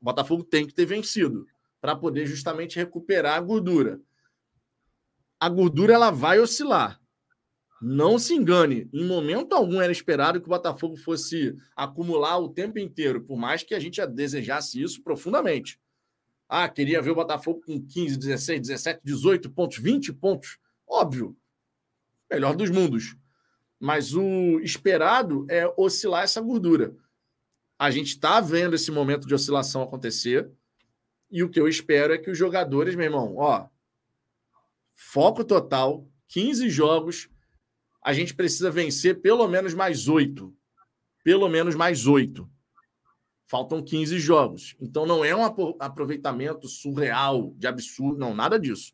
o 0.00 0.04
Botafogo 0.04 0.44
tem 0.44 0.66
que 0.66 0.74
ter 0.74 0.86
vencido 0.86 1.46
para 1.80 1.94
poder 1.94 2.26
justamente 2.26 2.76
recuperar 2.76 3.36
a 3.36 3.40
gordura 3.40 4.00
a 5.38 5.48
gordura 5.48 5.94
ela 5.94 6.10
vai 6.10 6.38
oscilar. 6.38 7.00
Não 7.80 8.18
se 8.18 8.34
engane, 8.34 8.88
em 8.92 9.06
momento 9.06 9.52
algum 9.52 9.80
era 9.80 9.92
esperado 9.92 10.40
que 10.40 10.46
o 10.46 10.50
Botafogo 10.50 10.96
fosse 10.96 11.54
acumular 11.76 12.38
o 12.38 12.48
tempo 12.48 12.78
inteiro, 12.78 13.22
por 13.22 13.36
mais 13.36 13.62
que 13.62 13.74
a 13.74 13.78
gente 13.78 14.04
desejasse 14.06 14.82
isso 14.82 15.02
profundamente. 15.02 15.78
Ah, 16.48 16.68
queria 16.68 17.02
ver 17.02 17.10
o 17.10 17.14
Botafogo 17.14 17.60
com 17.64 17.84
15, 17.84 18.16
16, 18.16 18.60
17, 18.60 19.00
18 19.02 19.50
pontos, 19.50 19.78
20 19.78 20.12
pontos. 20.12 20.58
Óbvio, 20.86 21.36
melhor 22.30 22.54
dos 22.54 22.70
mundos. 22.70 23.16
Mas 23.78 24.14
o 24.14 24.60
esperado 24.60 25.44
é 25.50 25.66
oscilar 25.76 26.22
essa 26.22 26.40
gordura. 26.40 26.94
A 27.78 27.90
gente 27.90 28.08
está 28.08 28.40
vendo 28.40 28.74
esse 28.74 28.90
momento 28.90 29.26
de 29.26 29.34
oscilação 29.34 29.82
acontecer. 29.82 30.50
E 31.30 31.42
o 31.42 31.50
que 31.50 31.60
eu 31.60 31.68
espero 31.68 32.14
é 32.14 32.18
que 32.18 32.30
os 32.30 32.38
jogadores, 32.38 32.94
meu 32.94 33.04
irmão, 33.04 33.34
ó, 33.36 33.68
foco 34.92 35.44
total, 35.44 36.08
15 36.28 36.70
jogos. 36.70 37.28
A 38.02 38.12
gente 38.12 38.34
precisa 38.34 38.70
vencer 38.70 39.20
pelo 39.20 39.46
menos 39.48 39.74
mais 39.74 40.08
oito. 40.08 40.56
Pelo 41.24 41.48
menos 41.48 41.74
mais 41.74 42.06
oito. 42.06 42.48
Faltam 43.46 43.82
15 43.82 44.18
jogos. 44.18 44.74
Então 44.80 45.06
não 45.06 45.24
é 45.24 45.34
um 45.34 45.44
aproveitamento 45.78 46.68
surreal, 46.68 47.54
de 47.56 47.66
absurdo, 47.66 48.18
não, 48.18 48.34
nada 48.34 48.58
disso. 48.58 48.92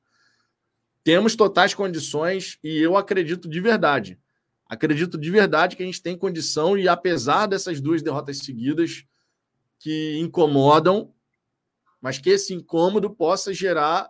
Temos 1.03 1.35
totais 1.35 1.75
condições 1.75 2.59
e 2.63 2.79
eu 2.79 2.97
acredito 2.97 3.49
de 3.49 3.61
verdade. 3.61 4.19
Acredito 4.67 5.19
de 5.19 5.31
verdade 5.31 5.77
que 5.77 5.83
a 5.83 5.87
gente 5.87 6.03
tem 6.03 6.17
condição 6.17 6.79
e 6.79 6.89
apesar 6.89 7.47
dessas 7.47 7.81
duas 7.81 8.03
derrotas 8.03 8.39
seguidas 8.39 9.05
que 9.79 10.17
incomodam, 10.19 11.13
mas 12.01 12.19
que 12.19 12.31
esse 12.31 12.55
incômodo 12.55 13.11
possa 13.11 13.53
gerar 13.53 14.09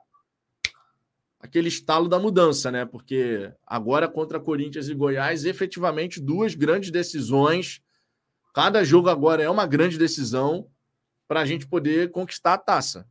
aquele 1.41 1.69
estalo 1.69 2.09
da 2.09 2.19
mudança, 2.19 2.71
né? 2.71 2.85
Porque 2.85 3.53
agora 3.67 4.07
contra 4.09 4.39
Corinthians 4.39 4.89
e 4.89 4.95
Goiás, 4.95 5.45
efetivamente 5.45 6.21
duas 6.21 6.55
grandes 6.55 6.91
decisões. 6.91 7.83
Cada 8.53 8.85
jogo 8.85 9.09
agora 9.09 9.43
é 9.43 9.49
uma 9.49 9.67
grande 9.67 9.99
decisão 9.99 10.71
para 11.27 11.41
a 11.41 11.47
gente 11.47 11.67
poder 11.67 12.11
conquistar 12.11 12.55
a 12.55 12.59
taça. 12.59 13.09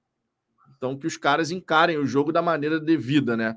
Então 0.77 0.97
que 0.97 1.07
os 1.07 1.17
caras 1.17 1.51
encarem 1.51 1.97
o 1.97 2.05
jogo 2.05 2.31
da 2.31 2.41
maneira 2.41 2.79
devida, 2.79 3.35
né? 3.35 3.55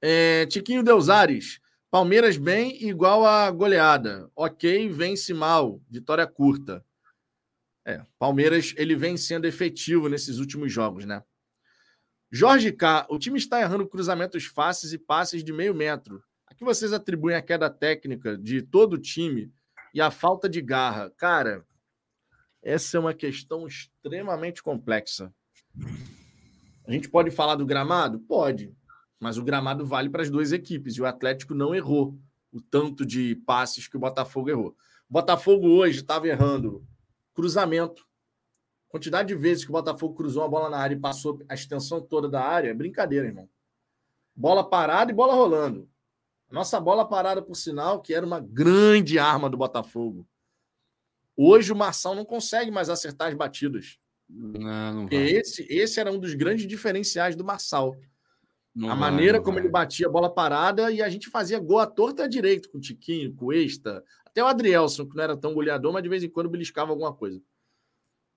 É, 0.00 0.46
Tiquinho 0.46 0.82
Deusares, 0.82 1.60
Palmeiras 1.90 2.36
bem 2.36 2.84
igual 2.84 3.24
a 3.24 3.50
goleada. 3.50 4.30
Ok, 4.34 4.88
vence 4.88 5.32
mal, 5.32 5.80
vitória 5.88 6.26
curta. 6.26 6.84
É, 7.84 8.04
Palmeiras 8.18 8.74
ele 8.76 8.94
vem 8.94 9.16
sendo 9.16 9.46
efetivo 9.46 10.08
nesses 10.08 10.38
últimos 10.38 10.72
jogos, 10.72 11.04
né? 11.04 11.22
Jorge 12.30 12.70
K. 12.72 13.06
O 13.08 13.18
time 13.18 13.38
está 13.38 13.60
errando 13.60 13.88
cruzamentos 13.88 14.44
fáceis 14.44 14.92
e 14.92 14.98
passes 14.98 15.42
de 15.42 15.52
meio 15.52 15.74
metro. 15.74 16.22
A 16.46 16.54
que 16.54 16.64
vocês 16.64 16.92
atribuem 16.92 17.36
a 17.36 17.42
queda 17.42 17.70
técnica 17.70 18.36
de 18.36 18.60
todo 18.60 18.94
o 18.94 18.98
time 18.98 19.50
e 19.98 20.00
a 20.00 20.12
falta 20.12 20.48
de 20.48 20.62
garra? 20.62 21.10
Cara, 21.16 21.66
essa 22.62 22.96
é 22.96 23.00
uma 23.00 23.12
questão 23.12 23.66
extremamente 23.66 24.62
complexa. 24.62 25.34
A 26.86 26.92
gente 26.92 27.08
pode 27.08 27.32
falar 27.32 27.56
do 27.56 27.66
gramado? 27.66 28.20
Pode. 28.20 28.72
Mas 29.18 29.36
o 29.36 29.42
gramado 29.42 29.84
vale 29.84 30.08
para 30.08 30.22
as 30.22 30.30
duas 30.30 30.52
equipes 30.52 30.94
e 30.94 31.02
o 31.02 31.06
Atlético 31.06 31.52
não 31.52 31.74
errou 31.74 32.16
o 32.52 32.60
tanto 32.60 33.04
de 33.04 33.34
passes 33.44 33.88
que 33.88 33.96
o 33.96 34.00
Botafogo 34.00 34.48
errou. 34.48 34.76
O 35.10 35.12
Botafogo 35.12 35.66
hoje 35.66 36.00
estava 36.00 36.28
errando 36.28 36.86
cruzamento, 37.34 38.06
Quantidade 38.88 39.28
de 39.28 39.34
vezes 39.34 39.64
que 39.64 39.70
o 39.70 39.74
Botafogo 39.74 40.14
cruzou 40.14 40.42
a 40.42 40.48
bola 40.48 40.70
na 40.70 40.78
área 40.78 40.94
e 40.94 40.98
passou 40.98 41.38
a 41.46 41.54
extensão 41.54 42.00
toda 42.00 42.26
da 42.26 42.42
área, 42.42 42.70
é 42.70 42.74
brincadeira, 42.74 43.26
irmão. 43.26 43.46
Bola 44.34 44.66
parada 44.66 45.10
e 45.12 45.14
bola 45.14 45.34
rolando. 45.34 45.86
Nossa 46.50 46.80
bola 46.80 47.06
parada, 47.06 47.42
por 47.42 47.54
sinal, 47.54 48.00
que 48.00 48.14
era 48.14 48.24
uma 48.24 48.40
grande 48.40 49.18
arma 49.18 49.50
do 49.50 49.56
Botafogo. 49.56 50.26
Hoje 51.36 51.72
o 51.72 51.76
Marçal 51.76 52.14
não 52.14 52.24
consegue 52.24 52.70
mais 52.70 52.88
acertar 52.88 53.28
as 53.28 53.34
batidas. 53.34 53.98
Não, 54.28 54.94
não. 54.94 55.08
Esse, 55.10 55.66
esse 55.70 56.00
era 56.00 56.10
um 56.10 56.18
dos 56.18 56.34
grandes 56.34 56.66
diferenciais 56.66 57.36
do 57.36 57.44
Marçal. 57.44 57.94
Não 58.74 58.90
a 58.90 58.94
vai, 58.94 59.10
maneira 59.10 59.40
como 59.40 59.54
vai. 59.54 59.62
ele 59.62 59.70
batia 59.70 60.06
a 60.06 60.10
bola 60.10 60.32
parada 60.32 60.90
e 60.90 61.02
a 61.02 61.08
gente 61.08 61.28
fazia 61.28 61.58
gol 61.58 61.78
à 61.78 61.86
torta 61.86 62.24
à 62.24 62.28
direita 62.28 62.68
com 62.68 62.78
o 62.78 62.80
Tiquinho, 62.80 63.34
com 63.34 63.46
o 63.46 63.52
Esta. 63.52 64.04
Até 64.24 64.42
o 64.42 64.46
Adrielson, 64.46 65.06
que 65.06 65.16
não 65.16 65.24
era 65.24 65.36
tão 65.36 65.54
goleador, 65.54 65.92
mas 65.92 66.02
de 66.02 66.08
vez 66.08 66.22
em 66.22 66.28
quando 66.28 66.50
beliscava 66.50 66.90
alguma 66.90 67.12
coisa. 67.12 67.40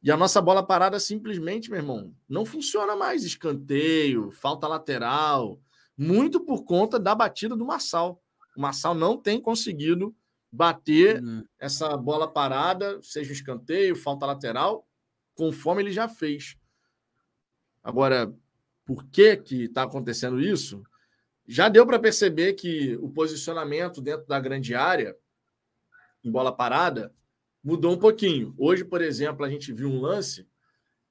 E 0.03 0.09
a 0.09 0.17
nossa 0.17 0.41
bola 0.41 0.65
parada 0.65 0.99
simplesmente, 0.99 1.69
meu 1.69 1.79
irmão, 1.79 2.15
não 2.27 2.43
funciona 2.43 2.95
mais. 2.95 3.23
Escanteio, 3.23 4.31
falta 4.31 4.67
lateral, 4.67 5.59
muito 6.01 6.39
por 6.39 6.63
conta 6.63 6.99
da 6.99 7.13
batida 7.13 7.55
do 7.55 7.63
Marçal. 7.63 8.19
O 8.57 8.61
Marçal 8.61 8.95
não 8.95 9.15
tem 9.15 9.39
conseguido 9.39 10.15
bater 10.51 11.21
uhum. 11.21 11.45
essa 11.59 11.95
bola 11.95 12.27
parada, 12.27 12.99
seja 13.03 13.31
escanteio, 13.31 13.95
falta 13.95 14.25
lateral, 14.25 14.87
conforme 15.35 15.83
ele 15.83 15.91
já 15.91 16.09
fez. 16.09 16.57
Agora, 17.83 18.33
por 18.83 19.05
que 19.09 19.37
que 19.37 19.63
está 19.65 19.83
acontecendo 19.83 20.41
isso? 20.41 20.81
Já 21.47 21.69
deu 21.69 21.85
para 21.85 21.99
perceber 21.99 22.53
que 22.53 22.97
o 22.97 23.07
posicionamento 23.07 24.01
dentro 24.01 24.25
da 24.25 24.39
grande 24.39 24.73
área, 24.73 25.15
em 26.23 26.31
bola 26.31 26.51
parada, 26.51 27.13
mudou 27.63 27.93
um 27.93 27.99
pouquinho. 27.99 28.55
Hoje, 28.57 28.83
por 28.83 29.03
exemplo, 29.03 29.45
a 29.45 29.49
gente 29.49 29.71
viu 29.71 29.87
um 29.87 30.01
lance, 30.01 30.47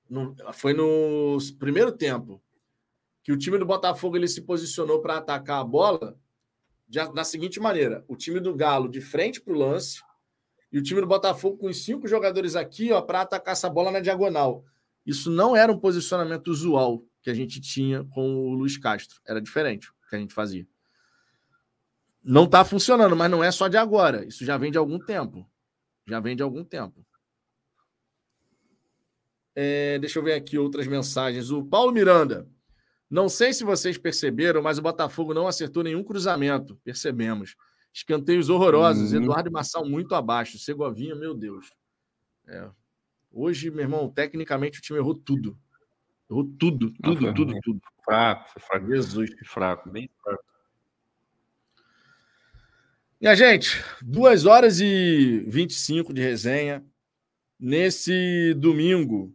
no, 0.09 0.35
foi 0.53 0.73
no 0.73 1.39
primeiro 1.61 1.93
tempo, 1.93 2.43
que 3.23 3.33
o 3.33 3.39
time 3.39 3.59
do 3.59 3.67
Botafogo 3.67 4.17
ele 4.17 4.29
se 4.29 4.43
posicionou 4.43 5.01
para 5.01 5.19
atacar 5.19 5.61
a 5.61 5.65
bola 5.65 6.19
da 7.15 7.25
seguinte 7.25 7.61
maneira: 7.61 8.05
o 8.09 8.17
time 8.17 8.41
do 8.41 8.55
Galo 8.55 8.89
de 8.89 9.01
frente 9.01 9.41
para 9.41 9.53
o 9.53 9.59
lance 9.59 10.03
e 10.73 10.79
o 10.79 10.83
time 10.83 11.01
do 11.01 11.07
Botafogo 11.07 11.57
com 11.57 11.67
os 11.67 11.85
cinco 11.85 12.07
jogadores 12.09 12.57
aqui 12.57 12.93
ó 12.93 13.01
para 13.01 13.23
atacar 13.23 13.53
essa 13.53 13.69
bola 13.69 13.91
na 13.91 14.01
diagonal. 14.01 14.65
Isso 15.05 15.31
não 15.31 15.57
era 15.57 15.73
um 15.73 15.79
posicionamento 15.79 16.49
usual 16.49 17.05
que 17.23 17.31
a 17.31 17.35
gente 17.35 17.61
tinha 17.61 18.05
com 18.05 18.47
o 18.47 18.55
Luiz 18.55 18.77
Castro. 18.77 19.21
Era 19.27 19.41
diferente 19.41 19.91
o 19.91 20.09
que 20.09 20.17
a 20.17 20.19
gente 20.19 20.35
fazia. 20.35 20.67
Não 22.23 22.45
está 22.45 22.65
funcionando, 22.65 23.17
mas 23.17 23.31
não 23.31 23.43
é 23.43 23.51
só 23.51 23.67
de 23.67 23.77
agora. 23.77 24.27
Isso 24.27 24.45
já 24.45 24.57
vem 24.59 24.71
de 24.71 24.79
algum 24.79 24.99
tempo. 24.99 25.49
Já 26.07 26.21
vem 26.21 26.37
de 26.37 26.43
algum 26.43 26.63
tempo. 26.63 27.05
É, 29.55 29.99
deixa 29.99 30.19
eu 30.19 30.23
ver 30.23 30.35
aqui 30.35 30.59
outras 30.59 30.87
mensagens. 30.87 31.51
O 31.51 31.65
Paulo 31.65 31.93
Miranda. 31.93 32.47
Não 33.11 33.29
sei 33.29 33.53
se 33.53 33.65
vocês 33.65 33.99
perceberam, 33.99 34.63
mas 34.63 34.79
o 34.79 34.83
Botafogo 34.83 35.35
não 35.35 35.49
acertou 35.49 35.83
nenhum 35.83 36.05
cruzamento. 36.05 36.77
Percebemos. 36.85 37.57
Escanteios 37.93 38.49
horrorosos. 38.49 39.13
Uhum. 39.13 39.23
Eduardo 39.23 39.49
e 39.49 39.53
Massal 39.53 39.85
muito 39.85 40.15
abaixo. 40.15 40.59
Segovinha, 40.59 41.17
meu 41.17 41.35
Deus. 41.35 41.73
É. 42.47 42.71
Hoje, 43.33 43.71
meu 43.71 43.81
irmão, 43.81 44.09
tecnicamente 44.09 44.79
o 44.79 44.83
time 44.83 44.99
errou 44.99 45.15
tudo. 45.15 45.59
Errou 46.31 46.45
tudo, 46.57 46.93
tudo, 47.03 47.21
não, 47.21 47.35
tudo, 47.35 47.55
tudo. 47.61 47.81
Fraco, 48.05 48.49
foi 48.51 48.63
fraco. 48.63 48.87
Jesus. 48.87 49.31
Fraco, 49.45 49.91
bem 49.91 50.09
fraco. 50.23 50.45
Minha 53.21 53.35
gente, 53.35 53.85
2 54.03 54.47
horas 54.47 54.81
e 54.81 55.45
25 55.49 56.13
de 56.15 56.23
resenha. 56.23 56.85
Nesse 57.59 58.55
domingo, 58.55 59.35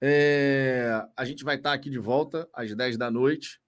é, 0.00 1.06
a 1.16 1.24
gente 1.24 1.44
vai 1.44 1.56
estar 1.56 1.72
aqui 1.72 1.88
de 1.88 1.98
volta 1.98 2.48
às 2.52 2.74
10 2.74 2.96
da 2.96 3.10
noite 3.10 3.60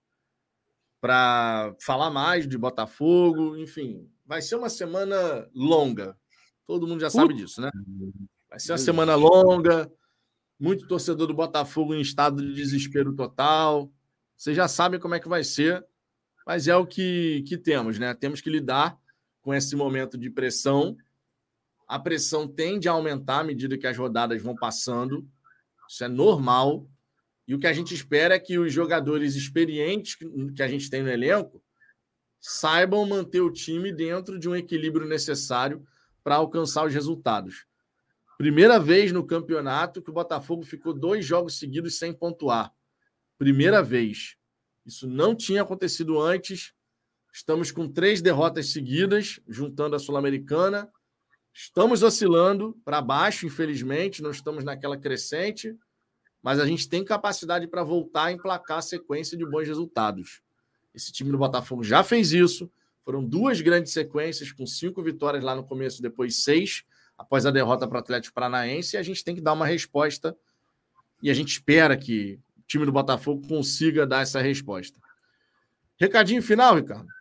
para 1.01 1.75
falar 1.81 2.11
mais 2.11 2.49
de 2.49 2.59
Botafogo. 2.59 3.57
Enfim, 3.57 4.11
vai 4.25 4.43
ser 4.43 4.57
uma 4.57 4.69
semana 4.69 5.49
longa. 5.55 6.17
Todo 6.67 6.87
mundo 6.87 7.01
já 7.01 7.11
sabe 7.11 7.35
disso, 7.35 7.61
né? 7.61 7.71
Vai 8.51 8.59
ser 8.59 8.73
uma 8.73 8.79
semana 8.79 9.15
longa. 9.15 9.91
Muito 10.59 10.87
torcedor 10.87 11.27
do 11.27 11.35
Botafogo 11.35 11.95
em 11.95 12.01
estado 12.01 12.43
de 12.43 12.55
desespero 12.55 13.15
total. 13.15 13.93
Vocês 14.37 14.57
já 14.57 14.67
sabem 14.67 14.99
como 14.99 15.15
é 15.15 15.21
que 15.21 15.29
vai 15.29 15.45
ser, 15.45 15.85
mas 16.47 16.67
é 16.67 16.77
o 16.77 16.87
que, 16.87 17.45
que 17.47 17.57
temos, 17.57 17.99
né? 17.99 18.13
Temos 18.15 18.41
que 18.41 18.51
lidar 18.51 18.99
com 19.41 19.55
esse 19.55 19.77
momento 19.77 20.19
de 20.19 20.29
pressão. 20.29 20.97
A 21.87 21.99
pressão 21.99 22.49
tende 22.49 22.89
a 22.89 22.93
aumentar 22.93 23.41
à 23.41 23.45
medida 23.45 23.79
que 23.79 23.87
as 23.87 23.97
rodadas 23.97 24.43
vão 24.43 24.55
passando. 24.55 25.27
Isso 25.89 26.05
é 26.05 26.09
normal. 26.09 26.89
E 27.47 27.55
o 27.55 27.59
que 27.59 27.67
a 27.67 27.73
gente 27.73 27.95
espera 27.95 28.35
é 28.35 28.39
que 28.39 28.59
os 28.59 28.73
jogadores 28.73 29.35
experientes 29.35 30.17
que 30.17 30.63
a 30.63 30.69
gente 30.69 30.91
tem 30.91 31.03
no 31.03 31.11
elenco 31.11 31.63
saibam 32.41 33.07
manter 33.07 33.41
o 33.41 33.53
time 33.53 33.93
dentro 33.93 34.39
de 34.39 34.49
um 34.49 34.55
equilíbrio 34.55 35.07
necessário 35.07 35.87
para 36.23 36.37
alcançar 36.37 36.85
os 36.85 36.93
resultados. 36.93 37.67
Primeira 38.37 38.79
vez 38.79 39.13
no 39.13 39.27
campeonato 39.27 40.03
que 40.03 40.11
o 40.11 40.13
Botafogo 40.13 40.63
ficou 40.63 40.93
dois 40.93 41.25
jogos 41.25 41.59
seguidos 41.59 41.99
sem 41.99 42.13
pontuar. 42.13 42.73
Primeira 43.39 43.83
vez. 43.83 44.37
Isso 44.85 45.07
não 45.07 45.35
tinha 45.35 45.63
acontecido 45.63 46.21
antes. 46.21 46.73
Estamos 47.33 47.71
com 47.71 47.89
três 47.89 48.21
derrotas 48.21 48.71
seguidas, 48.71 49.41
juntando 49.49 49.97
a 49.97 49.99
Sul-Americana 49.99 50.91
Estamos 51.59 52.03
oscilando 52.03 52.79
para 52.85 53.01
baixo, 53.01 53.47
infelizmente, 53.47 54.23
não 54.23 54.31
estamos 54.31 54.63
naquela 54.63 54.95
crescente, 54.95 55.75
mas 56.43 56.61
a 56.61 56.67
gente 56.67 56.87
tem 56.87 57.03
capacidade 57.03 57.67
para 57.67 57.83
voltar 57.83 58.25
a 58.25 58.33
emplacar 58.33 58.77
a 58.77 58.83
sequência 58.83 59.39
de 59.39 59.47
bons 59.47 59.67
resultados. 59.67 60.43
Esse 60.95 61.11
time 61.11 61.31
do 61.31 61.39
Botafogo 61.39 61.83
já 61.83 62.05
fez 62.05 62.33
isso. 62.33 62.71
Foram 63.03 63.25
duas 63.25 63.63
grandes 63.63 63.95
sequências, 63.95 64.53
com 64.53 64.67
cinco 64.67 65.03
vitórias 65.03 65.43
lá 65.43 65.57
no 65.57 65.65
começo, 65.65 66.03
depois 66.03 66.45
seis, 66.45 66.85
após 67.17 67.47
a 67.47 67.51
derrota 67.51 67.89
para 67.89 67.97
o 67.97 68.01
Atlético 68.01 68.35
Paranaense, 68.35 68.95
e 68.95 68.99
a 68.99 69.03
gente 69.03 69.25
tem 69.25 69.35
que 69.35 69.41
dar 69.41 69.55
uma 69.55 69.67
resposta. 69.67 70.37
E 71.23 71.31
a 71.31 71.35
gente 71.35 71.53
espera 71.53 71.97
que 71.97 72.39
o 72.59 72.63
time 72.67 72.85
do 72.85 72.93
Botafogo 72.93 73.49
consiga 73.49 74.07
dar 74.07 74.21
essa 74.21 74.43
resposta. 74.43 75.01
Recadinho 75.99 76.43
final, 76.43 76.77
Ricardo. 76.77 77.16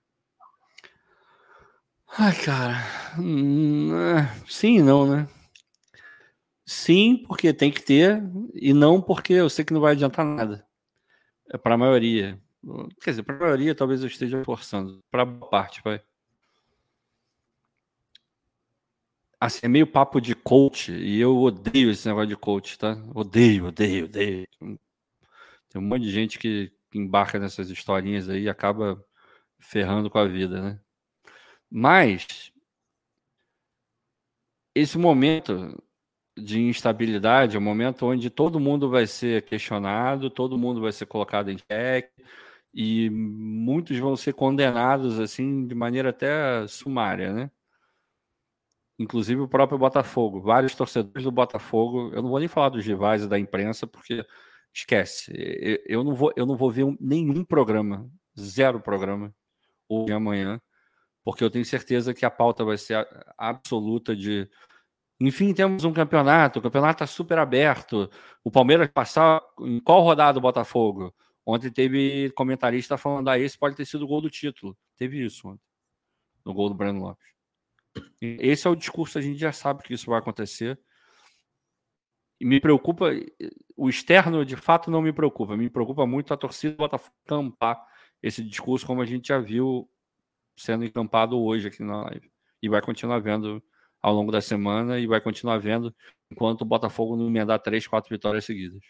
Ai, 2.18 2.34
cara. 2.34 2.78
Hum, 3.20 3.94
é, 3.94 4.34
sim 4.48 4.78
e 4.78 4.82
não, 4.82 5.06
né? 5.06 5.28
Sim, 6.66 7.24
porque 7.28 7.54
tem 7.54 7.70
que 7.70 7.82
ter, 7.82 8.24
e 8.54 8.74
não 8.74 9.02
porque 9.02 9.34
eu 9.34 9.50
sei 9.50 9.66
que 9.66 9.74
não 9.74 9.82
vai 9.82 9.92
adiantar 9.92 10.26
nada. 10.26 10.66
É 11.52 11.58
para 11.58 11.76
a 11.76 11.78
maioria. 11.78 12.42
Quer 13.04 13.12
dizer, 13.12 13.24
para 13.24 13.36
a 13.36 13.40
maioria 13.40 13.76
talvez 13.76 14.02
eu 14.02 14.08
esteja 14.08 14.44
forçando. 14.46 15.04
Para 15.12 15.24
a 15.24 15.26
parte, 15.26 15.82
vai. 15.84 16.02
Assim, 19.40 19.60
é 19.64 19.68
meio 19.68 19.86
papo 19.86 20.22
de 20.22 20.34
coach, 20.34 20.94
e 20.94 21.20
eu 21.20 21.38
odeio 21.38 21.92
esse 21.92 22.08
negócio 22.08 22.30
de 22.30 22.38
coach, 22.38 22.80
tá? 22.80 22.98
Odeio, 23.14 23.68
odeio, 23.68 24.06
odeio. 24.06 24.48
Tem 25.70 25.82
um 25.82 25.82
monte 25.82 26.04
de 26.04 26.12
gente 26.12 26.40
que 26.40 26.72
embarca 26.94 27.38
nessas 27.38 27.70
historinhas 27.70 28.30
aí 28.30 28.44
e 28.44 28.50
acaba 28.50 29.04
ferrando 29.60 30.10
com 30.10 30.18
a 30.18 30.26
vida, 30.26 30.62
né? 30.62 30.80
Mas 31.78 32.54
esse 34.74 34.98
momento 34.98 35.78
de 36.38 36.62
instabilidade 36.62 37.58
é 37.58 37.60
um 37.60 37.64
momento 37.64 38.06
onde 38.06 38.30
todo 38.30 38.62
mundo 38.62 38.90
vai 38.90 39.06
ser 39.06 39.44
questionado, 39.44 40.30
todo 40.30 40.58
mundo 40.58 40.80
vai 40.80 40.94
ser 40.94 41.06
colocado 41.06 41.52
em 41.52 41.58
xeque 41.58 42.14
e 42.74 43.10
muitos 43.10 43.98
vão 44.00 44.16
ser 44.16 44.34
condenados 44.34 45.20
assim 45.20 45.68
de 45.68 45.76
maneira 45.76 46.12
até 46.12 46.66
sumária, 46.68 47.34
né? 47.34 47.52
Inclusive 48.98 49.42
o 49.42 49.48
próprio 49.50 49.78
Botafogo, 49.78 50.42
vários 50.42 50.76
torcedores 50.76 51.26
do 51.26 51.32
Botafogo, 51.32 52.10
eu 52.14 52.22
não 52.22 52.30
vou 52.30 52.40
nem 52.40 52.48
falar 52.48 52.70
dos 52.70 52.86
rivais 52.86 53.24
e 53.24 53.28
da 53.28 53.38
imprensa 53.38 53.86
porque 53.86 54.26
esquece, 54.74 55.34
eu 55.86 56.06
não 56.06 56.16
vou 56.16 56.32
eu 56.38 56.46
não 56.46 56.56
vou 56.56 56.72
ver 56.72 56.86
nenhum 57.02 57.44
programa, 57.44 58.10
zero 58.40 58.80
programa 58.82 59.36
hoje 59.90 60.12
e 60.12 60.14
amanhã 60.14 60.62
porque 61.26 61.44
eu 61.44 61.50
tenho 61.50 61.66
certeza 61.66 62.14
que 62.14 62.24
a 62.24 62.30
pauta 62.30 62.64
vai 62.64 62.78
ser 62.78 63.06
absoluta 63.36 64.16
de. 64.16 64.48
Enfim, 65.20 65.54
temos 65.54 65.84
um 65.84 65.92
campeonato, 65.92 66.60
o 66.60 66.62
campeonato 66.62 67.04
está 67.04 67.08
super 67.08 67.40
aberto. 67.40 68.10
O 68.44 68.52
Palmeiras 68.52 68.88
passar 68.94 69.42
em 69.62 69.80
qual 69.80 70.04
rodada 70.04 70.38
o 70.38 70.42
Botafogo? 70.42 71.14
Ontem 71.44 71.72
teve 71.72 72.30
comentarista 72.36 72.96
falando: 72.96 73.30
ah, 73.30 73.40
esse 73.40 73.58
pode 73.58 73.76
ter 73.76 73.86
sido 73.86 74.06
o 74.06 74.08
gol 74.08 74.22
do 74.22 74.30
título. 74.30 74.78
Teve 74.96 75.26
isso 75.26 75.48
ontem, 75.48 75.64
no 76.46 76.54
gol 76.54 76.70
do 76.70 76.76
Breno 76.76 77.02
Lopes. 77.02 77.26
Esse 78.22 78.68
é 78.68 78.70
o 78.70 78.76
discurso, 78.76 79.18
a 79.18 79.22
gente 79.22 79.40
já 79.40 79.52
sabe 79.52 79.82
que 79.82 79.94
isso 79.96 80.12
vai 80.12 80.20
acontecer. 80.20 80.80
E 82.40 82.46
me 82.46 82.60
preocupa, 82.60 83.12
o 83.76 83.90
externo 83.90 84.46
de 84.46 84.56
fato 84.56 84.92
não 84.92 85.02
me 85.02 85.14
preocupa, 85.14 85.58
me 85.58 85.70
preocupa 85.70 86.06
muito 86.06 86.34
a 86.34 86.38
torcida 86.38 86.74
do 86.74 86.78
Botafogo 86.78 87.16
tampar 87.26 87.82
esse 88.22 88.44
discurso, 88.44 88.86
como 88.86 89.02
a 89.02 89.06
gente 89.06 89.30
já 89.30 89.40
viu 89.40 89.90
sendo 90.56 90.86
encampado 90.86 91.40
hoje 91.40 91.68
aqui 91.68 91.84
na 91.84 92.04
live. 92.04 92.32
E 92.62 92.70
vai 92.70 92.82
continuar 92.82 93.20
vendo 93.20 93.64
ao 94.02 94.14
longo 94.14 94.32
da 94.32 94.42
semana 94.42 95.00
e 95.00 95.08
vai 95.08 95.20
continuar 95.20 95.58
vendo 95.58 95.94
enquanto 96.32 96.62
o 96.62 96.66
Botafogo 96.66 97.16
não 97.16 97.28
emendar 97.28 97.60
três, 97.60 97.88
quatro 97.88 98.10
vitórias 98.10 98.46
seguidas. 98.46 98.82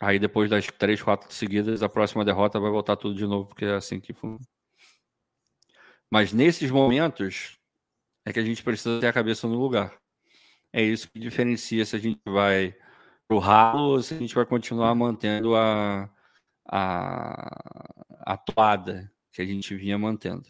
Aí 0.00 0.18
depois 0.18 0.48
das 0.48 0.66
três, 0.66 1.02
quatro 1.02 1.32
seguidas, 1.32 1.82
a 1.82 1.88
próxima 1.88 2.24
derrota 2.24 2.58
vai 2.58 2.70
voltar 2.70 2.96
tudo 2.96 3.14
de 3.14 3.26
novo, 3.26 3.48
porque 3.48 3.66
é 3.66 3.74
assim 3.74 4.00
que 4.00 4.12
funciona. 4.12 4.44
Mas 6.10 6.32
nesses 6.32 6.70
momentos 6.70 7.58
é 8.24 8.32
que 8.32 8.40
a 8.40 8.44
gente 8.44 8.62
precisa 8.62 8.98
ter 9.00 9.08
a 9.08 9.12
cabeça 9.12 9.46
no 9.46 9.56
lugar. 9.58 9.96
É 10.72 10.82
isso 10.82 11.10
que 11.10 11.18
diferencia 11.20 11.84
se 11.84 11.96
a 11.96 11.98
gente 11.98 12.20
vai 12.26 12.74
pro 13.28 13.38
ralo 13.38 13.92
ou 13.92 14.02
se 14.02 14.14
a 14.14 14.18
gente 14.18 14.34
vai 14.34 14.46
continuar 14.46 14.94
mantendo 14.94 15.54
a, 15.54 16.10
a, 16.66 18.32
a 18.32 18.36
toada 18.36 19.12
que 19.32 19.42
a 19.42 19.46
gente 19.46 19.74
vinha 19.74 19.98
mantendo. 19.98 20.48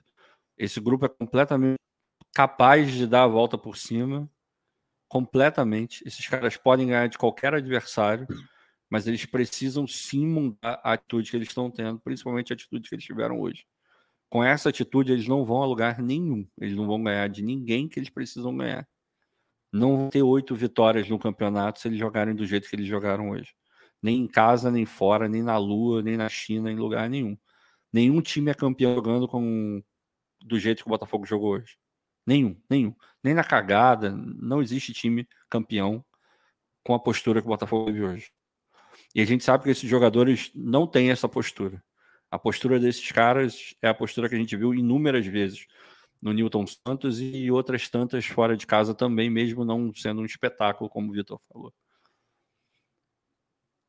Esse 0.57 0.81
grupo 0.81 1.07
é 1.07 1.09
completamente 1.09 1.79
capaz 2.35 2.93
de 2.93 3.07
dar 3.07 3.25
a 3.25 3.29
volta 3.29 3.57
por 3.59 3.77
cima, 3.77 4.31
completamente. 5.09 6.07
Esses 6.07 6.27
caras 6.29 6.57
podem 6.57 6.89
ganhar 6.89 7.09
de 7.09 7.19
qualquer 7.19 7.55
adversário, 7.55 8.27
mas 8.89 9.07
eles 9.07 9.25
precisam 9.27 9.87
sim 9.87 10.27
mudar 10.27 10.81
a 10.83 10.93
atitude 10.93 11.31
que 11.31 11.37
eles 11.37 11.49
estão 11.49 11.71
tendo, 11.71 11.99
principalmente 12.01 12.53
a 12.53 12.55
atitude 12.55 12.89
que 12.89 12.95
eles 12.95 13.05
tiveram 13.05 13.41
hoje. 13.41 13.67
Com 14.29 14.45
essa 14.45 14.69
atitude, 14.69 15.13
eles 15.13 15.27
não 15.27 15.45
vão 15.45 15.63
a 15.63 15.67
lugar 15.67 16.01
nenhum. 16.01 16.47
Eles 16.57 16.77
não 16.77 16.87
vão 16.87 17.03
ganhar 17.03 17.29
de 17.29 17.43
ninguém 17.43 17.89
que 17.89 17.99
eles 17.99 18.09
precisam 18.09 18.57
ganhar. 18.57 18.89
Não 19.73 19.97
vão 19.97 20.09
ter 20.11 20.23
oito 20.23 20.55
vitórias 20.55 21.09
no 21.09 21.19
campeonato 21.19 21.81
se 21.81 21.89
eles 21.89 21.99
jogarem 21.99 22.35
do 22.35 22.47
jeito 22.47 22.69
que 22.69 22.77
eles 22.77 22.87
jogaram 22.87 23.31
hoje. 23.31 23.53
Nem 24.01 24.23
em 24.23 24.27
casa, 24.29 24.71
nem 24.71 24.87
fora, 24.87 25.29
nem 25.29 25.43
na 25.43 25.59
Lua, 25.59 26.01
nem 26.01 26.17
na 26.17 26.29
China, 26.29 26.71
em 26.71 26.77
lugar 26.77 27.11
nenhum. 27.11 27.37
Nenhum 27.93 28.21
time 28.21 28.51
é 28.51 28.55
campeão 28.55 28.95
jogando 28.95 29.27
com 29.27 29.83
do 30.45 30.59
jeito 30.59 30.83
que 30.83 30.89
o 30.89 30.91
Botafogo 30.91 31.27
jogou 31.27 31.53
hoje. 31.55 31.77
Nenhum, 32.27 32.57
nenhum. 32.69 32.95
Nem 33.23 33.35
na 33.35 33.45
cagada, 33.45 34.11
não 34.11 34.63
existe 34.63 34.93
time 34.93 35.29
campeão 35.49 36.05
com 36.85 36.95
a 36.95 36.99
postura 36.99 37.41
que 37.41 37.47
o 37.47 37.51
Botafogo 37.51 37.87
teve 37.87 38.03
hoje. 38.03 38.31
E 39.15 39.21
a 39.21 39.25
gente 39.25 39.45
sabe 39.45 39.65
que 39.65 39.71
esses 39.71 39.89
jogadores 39.89 40.51
não 40.55 40.87
têm 40.87 41.11
essa 41.11 41.29
postura. 41.29 41.83
A 42.31 42.39
postura 42.39 42.79
desses 42.79 43.11
caras 43.11 43.75
é 43.83 43.89
a 43.89 43.95
postura 43.95 44.29
que 44.29 44.35
a 44.35 44.39
gente 44.39 44.57
viu 44.57 44.73
inúmeras 44.73 45.27
vezes 45.27 45.67
no 46.23 46.33
Newton 46.33 46.65
Santos 46.67 47.21
e 47.21 47.51
outras 47.51 47.89
tantas 47.89 48.27
fora 48.27 48.57
de 48.57 48.67
casa 48.67 48.95
também, 48.95 49.29
mesmo 49.29 49.65
não 49.65 49.93
sendo 49.95 50.21
um 50.21 50.25
espetáculo, 50.25 50.89
como 50.89 51.11
o 51.11 51.13
Vitor 51.13 51.41
falou. 51.53 51.73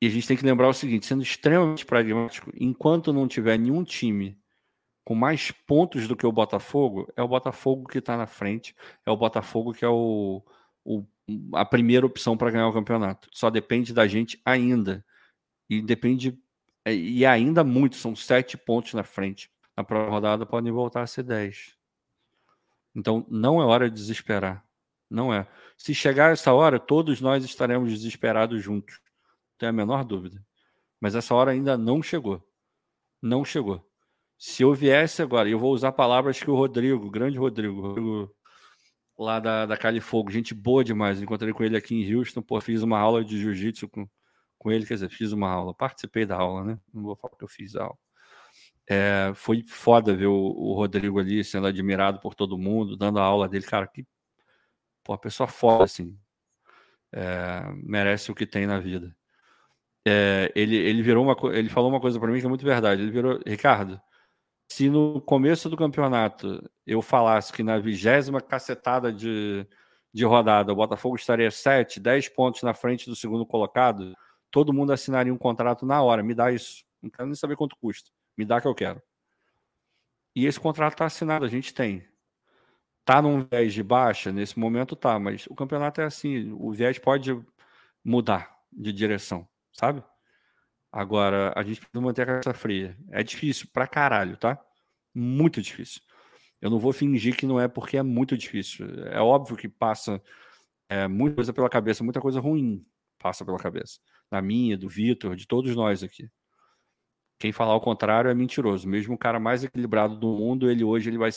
E 0.01 0.07
a 0.07 0.09
gente 0.09 0.27
tem 0.27 0.35
que 0.35 0.45
lembrar 0.45 0.67
o 0.67 0.73
seguinte: 0.73 1.05
sendo 1.05 1.21
extremamente 1.21 1.85
pragmático, 1.85 2.51
enquanto 2.59 3.13
não 3.13 3.27
tiver 3.27 3.57
nenhum 3.57 3.83
time 3.83 4.37
com 5.03 5.13
mais 5.13 5.51
pontos 5.51 6.07
do 6.07 6.15
que 6.15 6.25
o 6.25 6.31
Botafogo, 6.31 7.11
é 7.15 7.21
o 7.21 7.27
Botafogo 7.27 7.87
que 7.87 7.99
está 7.99 8.17
na 8.17 8.27
frente, 8.27 8.75
é 9.05 9.11
o 9.11 9.17
Botafogo 9.17 9.73
que 9.73 9.85
é 9.85 9.89
o, 9.89 10.43
o 10.83 11.05
a 11.53 11.63
primeira 11.63 12.05
opção 12.05 12.35
para 12.35 12.51
ganhar 12.51 12.67
o 12.67 12.73
campeonato. 12.73 13.29
Só 13.31 13.49
depende 13.49 13.93
da 13.93 14.07
gente 14.07 14.41
ainda. 14.43 15.05
E 15.69 15.81
depende. 15.81 16.37
É, 16.83 16.93
e 16.93 17.25
ainda 17.25 17.63
muito, 17.63 17.95
são 17.95 18.15
sete 18.15 18.57
pontos 18.57 18.93
na 18.93 19.03
frente. 19.03 19.49
Na 19.77 19.83
próxima 19.83 20.11
rodada 20.11 20.45
podem 20.45 20.71
voltar 20.71 21.03
a 21.03 21.07
ser 21.07 21.23
dez. 21.23 21.77
Então 22.95 23.25
não 23.29 23.61
é 23.61 23.65
hora 23.65 23.89
de 23.89 23.95
desesperar. 23.95 24.65
Não 25.09 25.33
é. 25.33 25.47
Se 25.77 25.93
chegar 25.93 26.33
essa 26.33 26.53
hora, 26.53 26.79
todos 26.79 27.21
nós 27.21 27.43
estaremos 27.43 27.91
desesperados 27.91 28.61
juntos. 28.61 28.99
Tenho 29.61 29.69
a 29.69 29.73
menor 29.73 30.03
dúvida. 30.03 30.43
Mas 30.99 31.13
essa 31.13 31.35
hora 31.35 31.51
ainda 31.51 31.77
não 31.77 32.01
chegou. 32.01 32.43
Não 33.21 33.45
chegou. 33.45 33.87
Se 34.35 34.63
eu 34.63 34.73
viesse 34.73 35.21
agora, 35.21 35.47
eu 35.47 35.59
vou 35.59 35.71
usar 35.71 35.91
palavras 35.91 36.39
que 36.39 36.49
o 36.49 36.55
Rodrigo, 36.55 37.05
o 37.05 37.11
grande 37.11 37.37
Rodrigo, 37.37 37.79
Rodrigo 37.79 38.35
lá 39.15 39.39
da, 39.39 39.67
da 39.67 39.77
Cali 39.77 40.01
Fogo, 40.01 40.31
gente 40.31 40.55
boa 40.55 40.83
demais. 40.83 41.21
Encontrei 41.21 41.53
com 41.53 41.63
ele 41.63 41.77
aqui 41.77 41.93
em 41.93 42.15
Houston, 42.15 42.41
pô, 42.41 42.59
fiz 42.59 42.81
uma 42.81 42.97
aula 42.97 43.23
de 43.23 43.39
jiu-jitsu 43.39 43.87
com, 43.87 44.09
com 44.57 44.71
ele, 44.71 44.83
quer 44.83 44.95
dizer, 44.95 45.11
fiz 45.11 45.31
uma 45.31 45.51
aula, 45.51 45.75
participei 45.75 46.25
da 46.25 46.37
aula, 46.37 46.63
né? 46.63 46.79
Não 46.91 47.03
vou 47.03 47.15
falar 47.15 47.37
que 47.37 47.43
eu 47.43 47.47
fiz 47.47 47.75
a 47.75 47.83
aula. 47.83 47.97
É, 48.89 49.31
foi 49.35 49.63
foda 49.63 50.15
ver 50.15 50.25
o, 50.25 50.33
o, 50.33 50.73
Rodrigo 50.73 51.19
ali 51.19 51.43
sendo 51.43 51.67
admirado 51.67 52.19
por 52.19 52.33
todo 52.33 52.57
mundo, 52.57 52.97
dando 52.97 53.19
a 53.19 53.23
aula 53.23 53.47
dele, 53.47 53.65
cara, 53.65 53.85
que 53.85 54.07
pô, 55.03 55.15
pessoa 55.19 55.47
foda, 55.47 55.83
assim, 55.83 56.17
é, 57.11 57.71
merece 57.75 58.31
o 58.31 58.35
que 58.35 58.47
tem 58.47 58.65
na 58.65 58.79
vida. 58.79 59.15
É, 60.07 60.51
ele, 60.55 60.75
ele 60.75 61.01
virou 61.03 61.23
uma 61.23 61.35
ele 61.55 61.69
falou 61.69 61.89
uma 61.89 62.01
coisa 62.01 62.19
para 62.19 62.31
mim 62.31 62.39
que 62.39 62.45
é 62.45 62.49
muito 62.49 62.65
verdade. 62.65 63.01
Ele 63.01 63.11
virou, 63.11 63.39
Ricardo, 63.45 64.01
se 64.71 64.89
no 64.89 65.21
começo 65.21 65.69
do 65.69 65.77
campeonato 65.77 66.63
eu 66.85 67.01
falasse 67.01 67.51
que 67.53 67.63
na 67.63 67.77
vigésima 67.77 68.41
cacetada 68.41 69.11
de, 69.11 69.67
de 70.13 70.25
rodada 70.25 70.71
o 70.71 70.75
Botafogo 70.75 71.15
estaria 71.15 71.51
7, 71.51 71.99
10 71.99 72.29
pontos 72.29 72.63
na 72.63 72.73
frente 72.73 73.09
do 73.09 73.15
segundo 73.15 73.45
colocado, 73.45 74.15
todo 74.49 74.73
mundo 74.73 74.93
assinaria 74.93 75.33
um 75.33 75.37
contrato 75.37 75.85
na 75.85 76.01
hora. 76.01 76.23
Me 76.23 76.33
dá 76.33 76.51
isso. 76.51 76.83
Não 77.01 77.09
quero 77.09 77.27
nem 77.27 77.35
saber 77.35 77.55
quanto 77.55 77.75
custa. 77.77 78.09
Me 78.37 78.45
dá 78.45 78.61
que 78.61 78.67
eu 78.67 78.75
quero. 78.75 79.01
E 80.35 80.45
esse 80.45 80.59
contrato 80.59 80.93
está 80.93 81.05
assinado, 81.05 81.45
a 81.45 81.49
gente 81.49 81.73
tem. 81.73 82.07
Tá 83.03 83.21
num 83.21 83.43
viés 83.43 83.73
de 83.73 83.83
baixa, 83.83 84.31
nesse 84.31 84.57
momento 84.57 84.95
tá, 84.95 85.19
mas 85.19 85.45
o 85.47 85.55
campeonato 85.55 86.01
é 86.01 86.05
assim, 86.05 86.51
o 86.53 86.71
viés 86.71 86.99
pode 86.99 87.37
mudar 88.03 88.55
de 88.71 88.93
direção, 88.93 89.47
sabe? 89.73 90.03
Agora, 90.91 91.53
a 91.55 91.63
gente 91.63 91.79
precisa 91.79 92.01
manter 92.01 92.23
a 92.23 92.25
cabeça 92.25 92.53
fria. 92.53 92.97
É 93.11 93.23
difícil 93.23 93.67
pra 93.71 93.87
caralho, 93.87 94.35
tá? 94.37 94.59
Muito 95.13 95.61
difícil. 95.61 96.01
Eu 96.61 96.69
não 96.69 96.79
vou 96.79 96.93
fingir 96.93 97.35
que 97.35 97.45
não 97.45 97.59
é 97.59 97.67
porque 97.67 97.97
é 97.97 98.03
muito 98.03 98.37
difícil. 98.37 98.85
É 99.07 99.19
óbvio 99.21 99.55
que 99.55 99.69
passa 99.69 100.21
é, 100.89 101.07
muita 101.07 101.35
coisa 101.35 101.53
pela 101.53 101.69
cabeça, 101.69 102.03
muita 102.03 102.21
coisa 102.21 102.39
ruim 102.39 102.81
passa 103.17 103.45
pela 103.45 103.57
cabeça. 103.57 103.99
Na 104.29 104.41
minha, 104.41 104.77
do 104.77 104.89
Vitor, 104.89 105.35
de 105.35 105.47
todos 105.47 105.75
nós 105.75 106.03
aqui. 106.03 106.29
Quem 107.39 107.51
falar 107.51 107.75
o 107.75 107.81
contrário 107.81 108.29
é 108.29 108.33
mentiroso. 108.35 108.87
Mesmo 108.87 109.15
o 109.15 109.17
cara 109.17 109.39
mais 109.39 109.63
equilibrado 109.63 110.15
do 110.15 110.27
mundo, 110.27 110.69
ele 110.69 110.83
hoje 110.83 111.09
ele 111.09 111.17
vai, 111.17 111.31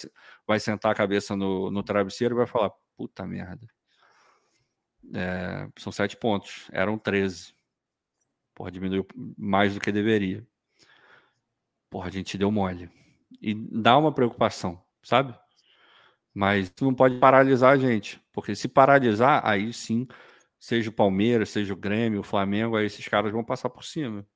vai 0.47 0.61
sentar 0.61 0.93
a 0.93 0.95
cabeça 0.95 1.35
no, 1.37 1.71
no 1.71 1.83
travesseiro 1.83 2.35
e 2.35 2.37
vai 2.37 2.47
falar: 2.47 2.71
puta 2.97 3.27
merda. 3.27 3.67
É, 5.15 5.69
são 5.79 5.93
sete 5.93 6.17
pontos, 6.17 6.69
eram 6.73 6.99
13. 6.99 7.55
Porra, 8.55 8.71
diminuiu 8.71 9.07
mais 9.37 9.75
do 9.75 9.81
que 9.81 9.91
deveria. 9.91 10.47
Porra, 11.91 12.09
a 12.09 12.11
gente 12.11 12.39
deu 12.39 12.51
mole. 12.51 12.91
E 13.41 13.55
dá 13.55 13.99
uma 13.99 14.13
preocupação, 14.13 14.83
sabe? 15.03 15.37
Mas 16.33 16.73
não 16.81 16.95
pode 16.95 17.19
paralisar 17.19 17.73
a 17.73 17.77
gente. 17.77 18.21
Porque 18.33 18.55
se 18.55 18.69
paralisar, 18.69 19.43
aí 19.45 19.73
sim, 19.73 20.07
seja 20.59 20.91
o 20.91 20.93
Palmeiras, 20.93 21.51
seja 21.51 21.73
o 21.73 21.77
Grêmio, 21.77 22.21
o 22.21 22.25
Flamengo, 22.25 22.77
aí 22.77 22.87
esses 22.87 23.07
caras 23.07 23.33
vão 23.33 23.45
passar 23.45 23.71
por 23.71 23.85
cima. 23.85 24.27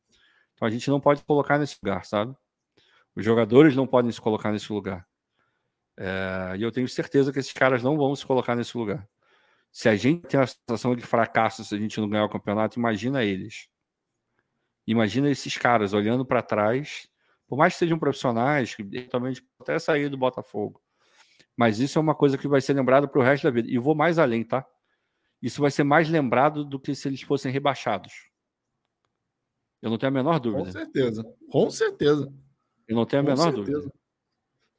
Então 0.55 0.67
a 0.67 0.71
gente 0.71 0.89
não 0.91 1.01
pode 1.01 1.23
colocar 1.25 1.59
nesse 1.59 1.77
lugar, 1.83 2.05
sabe? 2.05 2.37
Os 3.15 3.25
jogadores 3.25 3.75
não 3.75 3.87
podem 3.87 4.13
se 4.13 4.21
colocar 4.21 4.53
nesse 4.53 4.73
lugar. 4.73 5.07
É, 5.97 6.55
e 6.57 6.63
eu 6.63 6.71
tenho 6.71 6.89
certeza 6.89 7.33
que 7.33 7.39
esses 7.41 7.53
caras 7.53 7.83
não 7.83 7.97
vão 7.97 8.15
se 8.15 8.25
colocar 8.25 8.55
nesse 8.55 8.77
lugar. 8.77 9.09
Se 9.73 9.89
a 9.89 9.97
gente 9.97 10.27
tem 10.27 10.41
a 10.41 10.47
sensação 10.47 10.95
de 10.95 11.03
fracasso 11.03 11.65
se 11.65 11.75
a 11.75 11.79
gente 11.79 12.01
não 12.01 12.09
ganhar 12.09 12.25
o 12.25 12.29
campeonato, 12.29 12.79
imagina 12.79 13.25
eles. 13.25 13.69
Imagina 14.91 15.31
esses 15.31 15.55
caras 15.59 15.93
olhando 15.93 16.25
para 16.25 16.41
trás, 16.41 17.11
por 17.47 17.59
mais 17.59 17.75
que 17.75 17.81
sejam 17.81 17.99
profissionais, 17.99 18.75
que 18.75 18.81
eventualmente 18.81 19.47
até 19.61 19.79
sair 19.79 20.09
do 20.09 20.17
Botafogo. 20.17 20.81
Mas 21.55 21.79
isso 21.79 21.99
é 21.99 22.01
uma 22.01 22.15
coisa 22.15 22.39
que 22.39 22.49
vai 22.49 22.63
ser 22.63 22.73
lembrado 22.73 23.07
para 23.07 23.21
o 23.21 23.23
resto 23.23 23.45
da 23.45 23.51
vida. 23.51 23.69
E 23.69 23.77
vou 23.77 23.95
mais 23.95 24.19
além, 24.19 24.43
tá? 24.43 24.67
Isso 25.43 25.61
vai 25.61 25.71
ser 25.71 25.85
mais 25.85 26.09
lembrado 26.09 26.65
do 26.65 26.81
que 26.81 26.95
se 26.95 27.07
eles 27.07 27.21
fossem 27.21 27.53
rebaixados. 27.53 28.31
Eu 29.83 29.91
não 29.91 29.99
tenho 29.99 30.09
a 30.09 30.15
menor 30.15 30.41
dúvida. 30.41 30.65
Com 30.65 30.73
certeza. 30.73 31.37
Com 31.51 31.71
certeza. 31.71 32.33
Eu 32.89 32.97
não 32.97 33.05
tenho 33.05 33.21
a 33.21 33.25
Com 33.27 33.31
menor 33.31 33.53
certeza. 33.53 33.81
dúvida. 33.81 33.95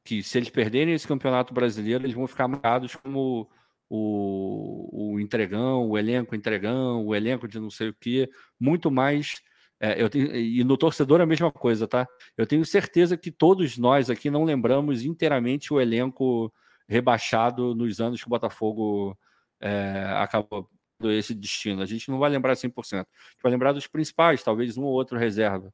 Que 0.03 0.23
se 0.23 0.39
eles 0.39 0.49
perderem 0.49 0.95
esse 0.95 1.07
campeonato 1.07 1.53
brasileiro, 1.53 2.03
eles 2.03 2.15
vão 2.15 2.25
ficar 2.25 2.47
marcados 2.47 2.95
como 2.95 3.47
o, 3.87 5.13
o 5.13 5.19
entregão, 5.19 5.87
o 5.87 5.95
elenco 5.95 6.35
entregão, 6.35 7.05
o 7.05 7.13
elenco 7.13 7.47
de 7.47 7.59
não 7.59 7.69
sei 7.69 7.89
o 7.89 7.93
quê, 7.93 8.27
muito 8.59 8.89
mais 8.89 9.35
é, 9.79 10.01
eu 10.01 10.09
tenho, 10.09 10.35
e 10.35 10.63
no 10.63 10.77
torcedor 10.77 11.21
é 11.21 11.23
a 11.23 11.27
mesma 11.27 11.51
coisa, 11.51 11.87
tá? 11.87 12.07
Eu 12.37 12.45
tenho 12.45 12.65
certeza 12.65 13.15
que 13.17 13.31
todos 13.31 13.77
nós 13.77 14.09
aqui 14.09 14.29
não 14.29 14.43
lembramos 14.43 15.03
inteiramente 15.03 15.73
o 15.73 15.79
elenco 15.79 16.53
rebaixado 16.87 17.73
nos 17.73 18.01
anos 18.01 18.21
que 18.21 18.27
o 18.27 18.29
Botafogo 18.29 19.17
é, 19.61 20.05
acabou 20.17 20.69
esse 21.03 21.33
destino. 21.33 21.81
A 21.81 21.85
gente 21.85 22.09
não 22.11 22.19
vai 22.19 22.29
lembrar 22.29 22.55
100%. 22.55 22.93
A 22.93 22.97
gente 22.97 23.07
vai 23.41 23.51
lembrar 23.51 23.71
dos 23.71 23.87
principais, 23.87 24.43
talvez 24.43 24.77
um 24.77 24.83
ou 24.83 24.91
outro 24.91 25.17
reserva. 25.17 25.73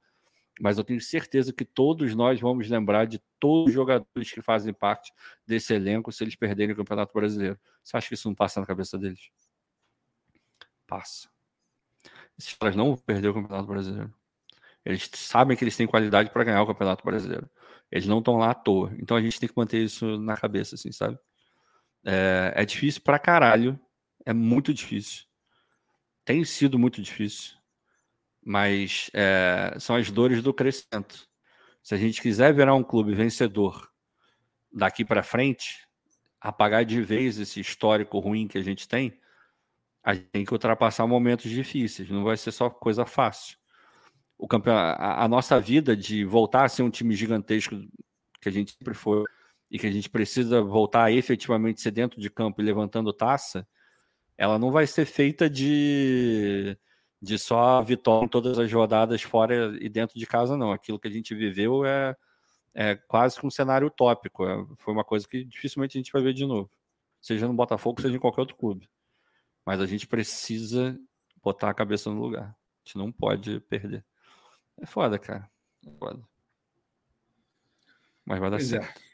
Mas 0.60 0.78
eu 0.78 0.84
tenho 0.84 1.02
certeza 1.02 1.52
que 1.52 1.66
todos 1.66 2.16
nós 2.16 2.40
vamos 2.40 2.70
lembrar 2.70 3.06
de 3.06 3.20
todos 3.40 3.70
os 3.70 3.74
jogadores 3.74 4.32
que 4.32 4.42
fazem 4.42 4.74
parte 4.74 5.12
desse 5.46 5.74
elenco 5.74 6.12
se 6.12 6.24
eles 6.24 6.36
perderem 6.36 6.74
o 6.74 6.78
Campeonato 6.78 7.14
Brasileiro. 7.14 7.60
Você 7.84 7.98
acha 7.98 8.08
que 8.08 8.14
isso 8.14 8.28
não 8.28 8.36
passa 8.36 8.60
na 8.60 8.66
cabeça 8.66 8.98
deles? 8.98 9.32
Passa. 10.88 11.35
Esses 12.38 12.54
caras 12.54 12.76
não 12.76 12.88
vão 12.88 12.98
perder 12.98 13.30
o 13.30 13.34
Campeonato 13.34 13.68
Brasileiro. 13.68 14.14
Eles 14.84 15.10
sabem 15.14 15.58
que 15.58 15.64
eles 15.64 15.76
têm 15.76 15.88
qualidade 15.88 16.30
para 16.30 16.44
ganhar 16.44 16.62
o 16.62 16.68
Campeonato 16.68 17.04
Brasileiro. 17.04 17.50
Eles 17.92 18.08
não 18.08 18.20
estão 18.20 18.38
lá 18.38 18.52
à 18.52 18.54
toa. 18.54 18.94
Então 19.00 19.18
a 19.18 19.22
gente 19.22 19.40
tem 19.40 19.50
que 19.50 19.58
manter 19.58 19.84
isso 19.84 20.18
na 20.20 20.38
cabeça, 20.38 20.76
assim, 20.76 20.92
sabe? 20.92 21.18
É, 22.04 22.54
é 22.56 22.66
difícil 22.66 23.02
pra 23.02 23.18
caralho. 23.18 23.80
É 24.26 24.34
muito 24.34 24.74
difícil. 24.74 25.24
Tem 26.24 26.44
sido 26.44 26.78
muito 26.78 27.02
difícil. 27.02 27.56
Mas 28.44 29.10
é, 29.14 29.76
são 29.80 29.96
as 29.96 30.12
dores 30.12 30.44
do 30.44 30.54
crescimento. 30.54 31.28
Se 31.82 31.96
a 31.96 31.98
gente 31.98 32.22
quiser 32.22 32.54
virar 32.54 32.76
um 32.76 32.84
clube 32.84 33.16
vencedor 33.16 33.92
daqui 34.72 35.06
para 35.06 35.24
frente, 35.24 35.88
apagar 36.40 36.86
de 36.86 37.02
vez 37.02 37.40
esse 37.40 37.60
histórico 37.60 38.20
ruim 38.20 38.48
que 38.48 38.58
a 38.58 38.62
gente 38.62 38.88
tem, 38.88 39.18
a 40.06 40.14
gente 40.14 40.28
tem 40.28 40.46
que 40.46 40.54
ultrapassar 40.54 41.08
momentos 41.08 41.50
difíceis, 41.50 42.10
não 42.12 42.24
vai 42.24 42.38
ser 42.38 42.52
só 42.52 42.70
coisa 42.70 43.08
fácil. 43.08 43.58
O 44.38 44.48
campeonato, 44.48 45.02
a, 45.02 45.24
a 45.24 45.28
nossa 45.28 45.60
vida 45.60 45.98
de 45.98 46.24
voltar 46.24 46.66
a 46.66 46.70
ser 46.70 46.84
um 46.84 46.92
time 46.92 47.16
gigantesco 47.16 47.76
que 48.40 48.50
a 48.50 48.52
gente 48.52 48.74
sempre 48.74 48.94
foi 48.94 49.24
e 49.72 49.80
que 49.80 49.88
a 49.88 49.92
gente 49.92 50.08
precisa 50.10 50.62
voltar 50.62 51.06
a 51.06 51.12
efetivamente 51.12 51.82
ser 51.82 51.90
dentro 51.90 52.22
de 52.22 52.30
campo 52.30 52.62
e 52.62 52.64
levantando 52.64 53.12
taça, 53.12 53.68
ela 54.38 54.60
não 54.60 54.72
vai 54.72 54.86
ser 54.86 55.06
feita 55.06 55.50
de, 55.50 56.78
de 57.20 57.40
só 57.40 57.82
vitória 57.82 58.26
em 58.26 58.30
todas 58.30 58.60
as 58.60 58.72
rodadas 58.72 59.24
fora 59.24 59.76
e 59.82 59.90
dentro 59.90 60.20
de 60.20 60.28
casa, 60.28 60.56
não. 60.56 60.72
Aquilo 60.72 61.00
que 61.00 61.08
a 61.08 61.12
gente 61.12 61.34
viveu 61.34 61.84
é, 61.84 62.16
é 62.76 62.96
quase 62.96 63.40
que 63.40 63.48
um 63.48 63.52
cenário 63.52 63.88
utópico. 63.88 64.46
É, 64.46 64.66
foi 64.78 64.94
uma 64.94 65.04
coisa 65.04 65.28
que 65.28 65.44
dificilmente 65.44 65.98
a 65.98 66.00
gente 66.00 66.12
vai 66.12 66.22
ver 66.22 66.34
de 66.34 66.46
novo. 66.46 66.70
Seja 67.22 67.48
no 67.48 67.54
Botafogo, 67.56 68.02
seja 68.02 68.16
em 68.16 68.20
qualquer 68.20 68.42
outro 68.42 68.56
clube. 68.56 68.88
Mas 69.66 69.82
a 69.82 69.86
gente 69.86 70.06
precisa 70.06 71.00
botar 71.42 71.70
a 71.70 71.74
cabeça 71.74 72.10
no 72.10 72.22
lugar. 72.22 72.50
A 72.50 72.56
gente 72.86 72.98
não 72.98 73.12
pode 73.12 73.60
perder. 73.62 74.06
É 74.78 74.86
foda, 74.86 75.18
cara. 75.18 75.50
É 75.86 75.92
foda. 75.92 76.22
Mas 78.24 78.40
vai 78.40 78.50
dar 78.50 78.58
pois 78.58 78.74
é. 78.74 78.82
certo. 78.82 79.02
É. 79.02 79.06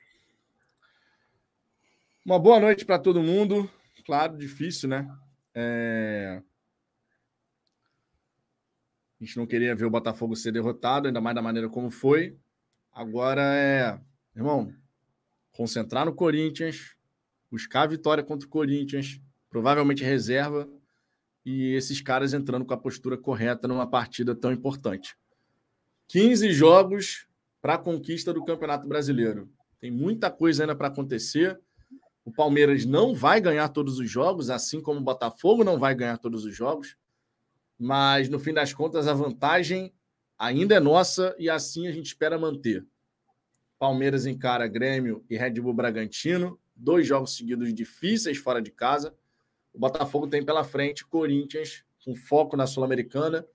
Uma 2.26 2.38
boa 2.38 2.60
noite 2.60 2.86
para 2.86 3.00
todo 3.00 3.24
mundo. 3.24 3.70
Claro, 4.06 4.38
difícil, 4.38 4.90
né? 4.90 5.08
É... 5.54 6.42
A 9.20 9.24
gente 9.24 9.38
não 9.38 9.46
queria 9.46 9.76
ver 9.76 9.86
o 9.86 9.90
Botafogo 9.90 10.36
ser 10.36 10.52
derrotado, 10.52 11.08
ainda 11.08 11.22
mais 11.22 11.36
da 11.36 11.42
maneira 11.42 11.70
como 11.70 11.92
foi. 11.92 12.38
Agora 12.92 13.42
é, 13.56 14.00
irmão, 14.36 14.74
concentrar 15.52 16.06
no 16.06 16.14
Corinthians, 16.14 16.96
buscar 17.50 17.84
a 17.84 17.88
vitória 17.88 18.24
contra 18.24 18.48
o 18.48 18.50
Corinthians, 18.50 19.22
provavelmente 19.52 20.04
reserva, 20.04 20.68
e 21.46 21.74
esses 21.74 22.02
caras 22.02 22.34
entrando 22.34 22.66
com 22.66 22.74
a 22.74 22.78
postura 22.78 23.18
correta 23.18 23.68
numa 23.68 23.86
partida 23.86 24.34
tão 24.34 24.52
importante. 24.52 25.16
15 26.08 26.52
jogos 26.52 27.28
para 27.62 27.76
a 27.76 27.78
conquista 27.78 28.34
do 28.34 28.44
Campeonato 28.44 28.88
Brasileiro. 28.88 29.50
Tem 29.80 29.92
muita 29.92 30.32
coisa 30.32 30.64
ainda 30.64 30.76
para 30.76 30.88
acontecer. 30.88 31.60
O 32.24 32.32
Palmeiras 32.32 32.86
não 32.86 33.14
vai 33.14 33.42
ganhar 33.42 33.70
todos 33.70 34.00
os 34.00 34.10
jogos, 34.10 34.50
assim 34.50 34.82
como 34.82 35.00
o 35.00 35.04
Botafogo 35.04 35.64
não 35.64 35.78
vai 35.78 35.94
ganhar 35.94 36.18
todos 36.18 36.46
os 36.46 36.56
jogos. 36.56 36.96
Mas, 37.78 38.30
no 38.30 38.40
fim 38.40 38.54
das 38.54 38.74
contas, 38.74 39.08
a 39.08 39.14
vantagem 39.14 39.92
ainda 40.38 40.76
é 40.76 40.80
nossa 40.80 41.36
e 41.38 41.50
assim 41.50 41.88
a 41.88 41.92
gente 41.92 42.08
espera 42.08 42.38
manter. 42.38 42.86
Palmeiras 43.80 44.28
encara 44.28 44.68
Grêmio 44.68 45.26
e 45.30 45.36
Red 45.36 45.60
Bull 45.60 45.74
Bragantino, 45.74 46.60
dois 46.76 47.08
jogos 47.08 47.36
seguidos 47.36 47.74
difíceis 47.74 48.38
fora 48.38 48.62
de 48.62 48.70
casa. 48.70 49.16
O 49.74 49.80
Botafogo 49.80 50.28
tem 50.28 50.44
pela 50.44 50.64
frente 50.64 51.06
Corinthians, 51.06 51.84
com 52.04 52.16
foco 52.16 52.58
na 52.58 52.68
Sul-Americana, 52.68 53.46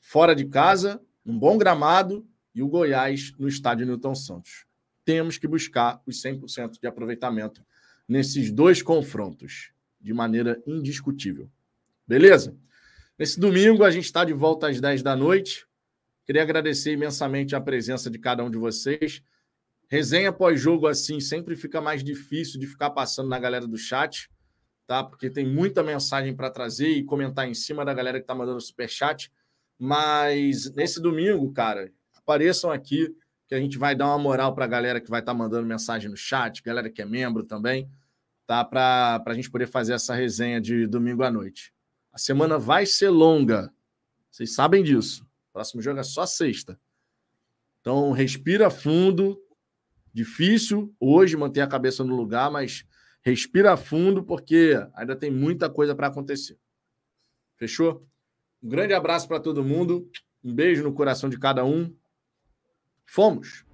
fora 0.00 0.34
de 0.34 0.44
casa, 0.44 1.00
um 1.24 1.38
bom 1.38 1.56
gramado 1.56 2.26
e 2.54 2.62
o 2.62 2.68
Goiás 2.68 3.32
no 3.38 3.48
estádio 3.48 3.86
Newton 3.86 4.14
Santos. 4.14 4.66
Temos 5.04 5.38
que 5.38 5.48
buscar 5.48 6.02
os 6.06 6.22
100% 6.22 6.80
de 6.80 6.86
aproveitamento 6.86 7.64
nesses 8.08 8.50
dois 8.50 8.82
confrontos, 8.82 9.72
de 10.00 10.12
maneira 10.12 10.62
indiscutível. 10.66 11.50
Beleza? 12.06 12.56
Nesse 13.18 13.40
domingo, 13.40 13.84
a 13.84 13.90
gente 13.90 14.04
está 14.04 14.24
de 14.24 14.32
volta 14.32 14.68
às 14.68 14.80
10 14.80 15.02
da 15.02 15.16
noite. 15.16 15.66
Queria 16.26 16.42
agradecer 16.42 16.92
imensamente 16.92 17.54
a 17.54 17.60
presença 17.60 18.10
de 18.10 18.18
cada 18.18 18.44
um 18.44 18.50
de 18.50 18.58
vocês. 18.58 19.22
Resenha 19.88 20.32
pós-jogo 20.32 20.86
assim 20.86 21.20
sempre 21.20 21.56
fica 21.56 21.80
mais 21.80 22.02
difícil 22.02 22.58
de 22.58 22.66
ficar 22.66 22.90
passando 22.90 23.28
na 23.28 23.38
galera 23.38 23.66
do 23.66 23.78
chat, 23.78 24.30
tá? 24.86 25.02
Porque 25.02 25.30
tem 25.30 25.46
muita 25.46 25.82
mensagem 25.82 26.34
para 26.34 26.50
trazer 26.50 26.88
e 26.88 27.04
comentar 27.04 27.48
em 27.48 27.54
cima 27.54 27.84
da 27.84 27.94
galera 27.94 28.18
que 28.18 28.24
está 28.24 28.34
mandando 28.34 28.60
super 28.60 28.88
chat. 28.88 29.30
Mas 29.78 30.72
nesse 30.74 31.00
domingo, 31.00 31.52
cara, 31.52 31.92
apareçam 32.14 32.70
aqui 32.70 33.14
que 33.46 33.54
a 33.54 33.58
gente 33.58 33.76
vai 33.76 33.94
dar 33.94 34.06
uma 34.06 34.18
moral 34.18 34.54
para 34.54 34.64
a 34.64 34.68
galera 34.68 35.00
que 35.00 35.10
vai 35.10 35.20
estar 35.20 35.32
tá 35.32 35.38
mandando 35.38 35.66
mensagem 35.66 36.10
no 36.10 36.16
chat, 36.16 36.62
galera 36.62 36.90
que 36.90 37.02
é 37.02 37.04
membro 37.04 37.44
também, 37.44 37.90
tá? 38.46 38.64
Para 38.64 39.22
a 39.26 39.34
gente 39.34 39.50
poder 39.50 39.66
fazer 39.66 39.92
essa 39.92 40.14
resenha 40.14 40.60
de 40.60 40.86
domingo 40.86 41.22
à 41.22 41.30
noite. 41.30 41.72
A 42.12 42.18
semana 42.18 42.58
vai 42.58 42.86
ser 42.86 43.10
longa, 43.10 43.72
vocês 44.30 44.54
sabem 44.54 44.82
disso. 44.82 45.26
próximo 45.52 45.80
jogo 45.80 46.00
é 46.00 46.02
só 46.02 46.26
sexta. 46.26 46.78
Então, 47.80 48.12
respira 48.12 48.70
fundo. 48.70 49.40
Difícil 50.12 50.94
hoje 50.98 51.36
manter 51.36 51.60
a 51.60 51.66
cabeça 51.66 52.02
no 52.02 52.16
lugar, 52.16 52.50
mas 52.50 52.84
respira 53.24 53.76
fundo 53.76 54.22
porque 54.22 54.74
ainda 54.94 55.16
tem 55.16 55.30
muita 55.30 55.70
coisa 55.70 55.94
para 55.94 56.08
acontecer. 56.08 56.58
Fechou? 57.56 58.06
Um 58.62 58.68
grande 58.68 58.92
abraço 58.92 59.26
para 59.26 59.40
todo 59.40 59.64
mundo. 59.64 60.08
Um 60.42 60.54
beijo 60.54 60.82
no 60.82 60.92
coração 60.92 61.30
de 61.30 61.38
cada 61.38 61.64
um. 61.64 61.94
Fomos! 63.06 63.64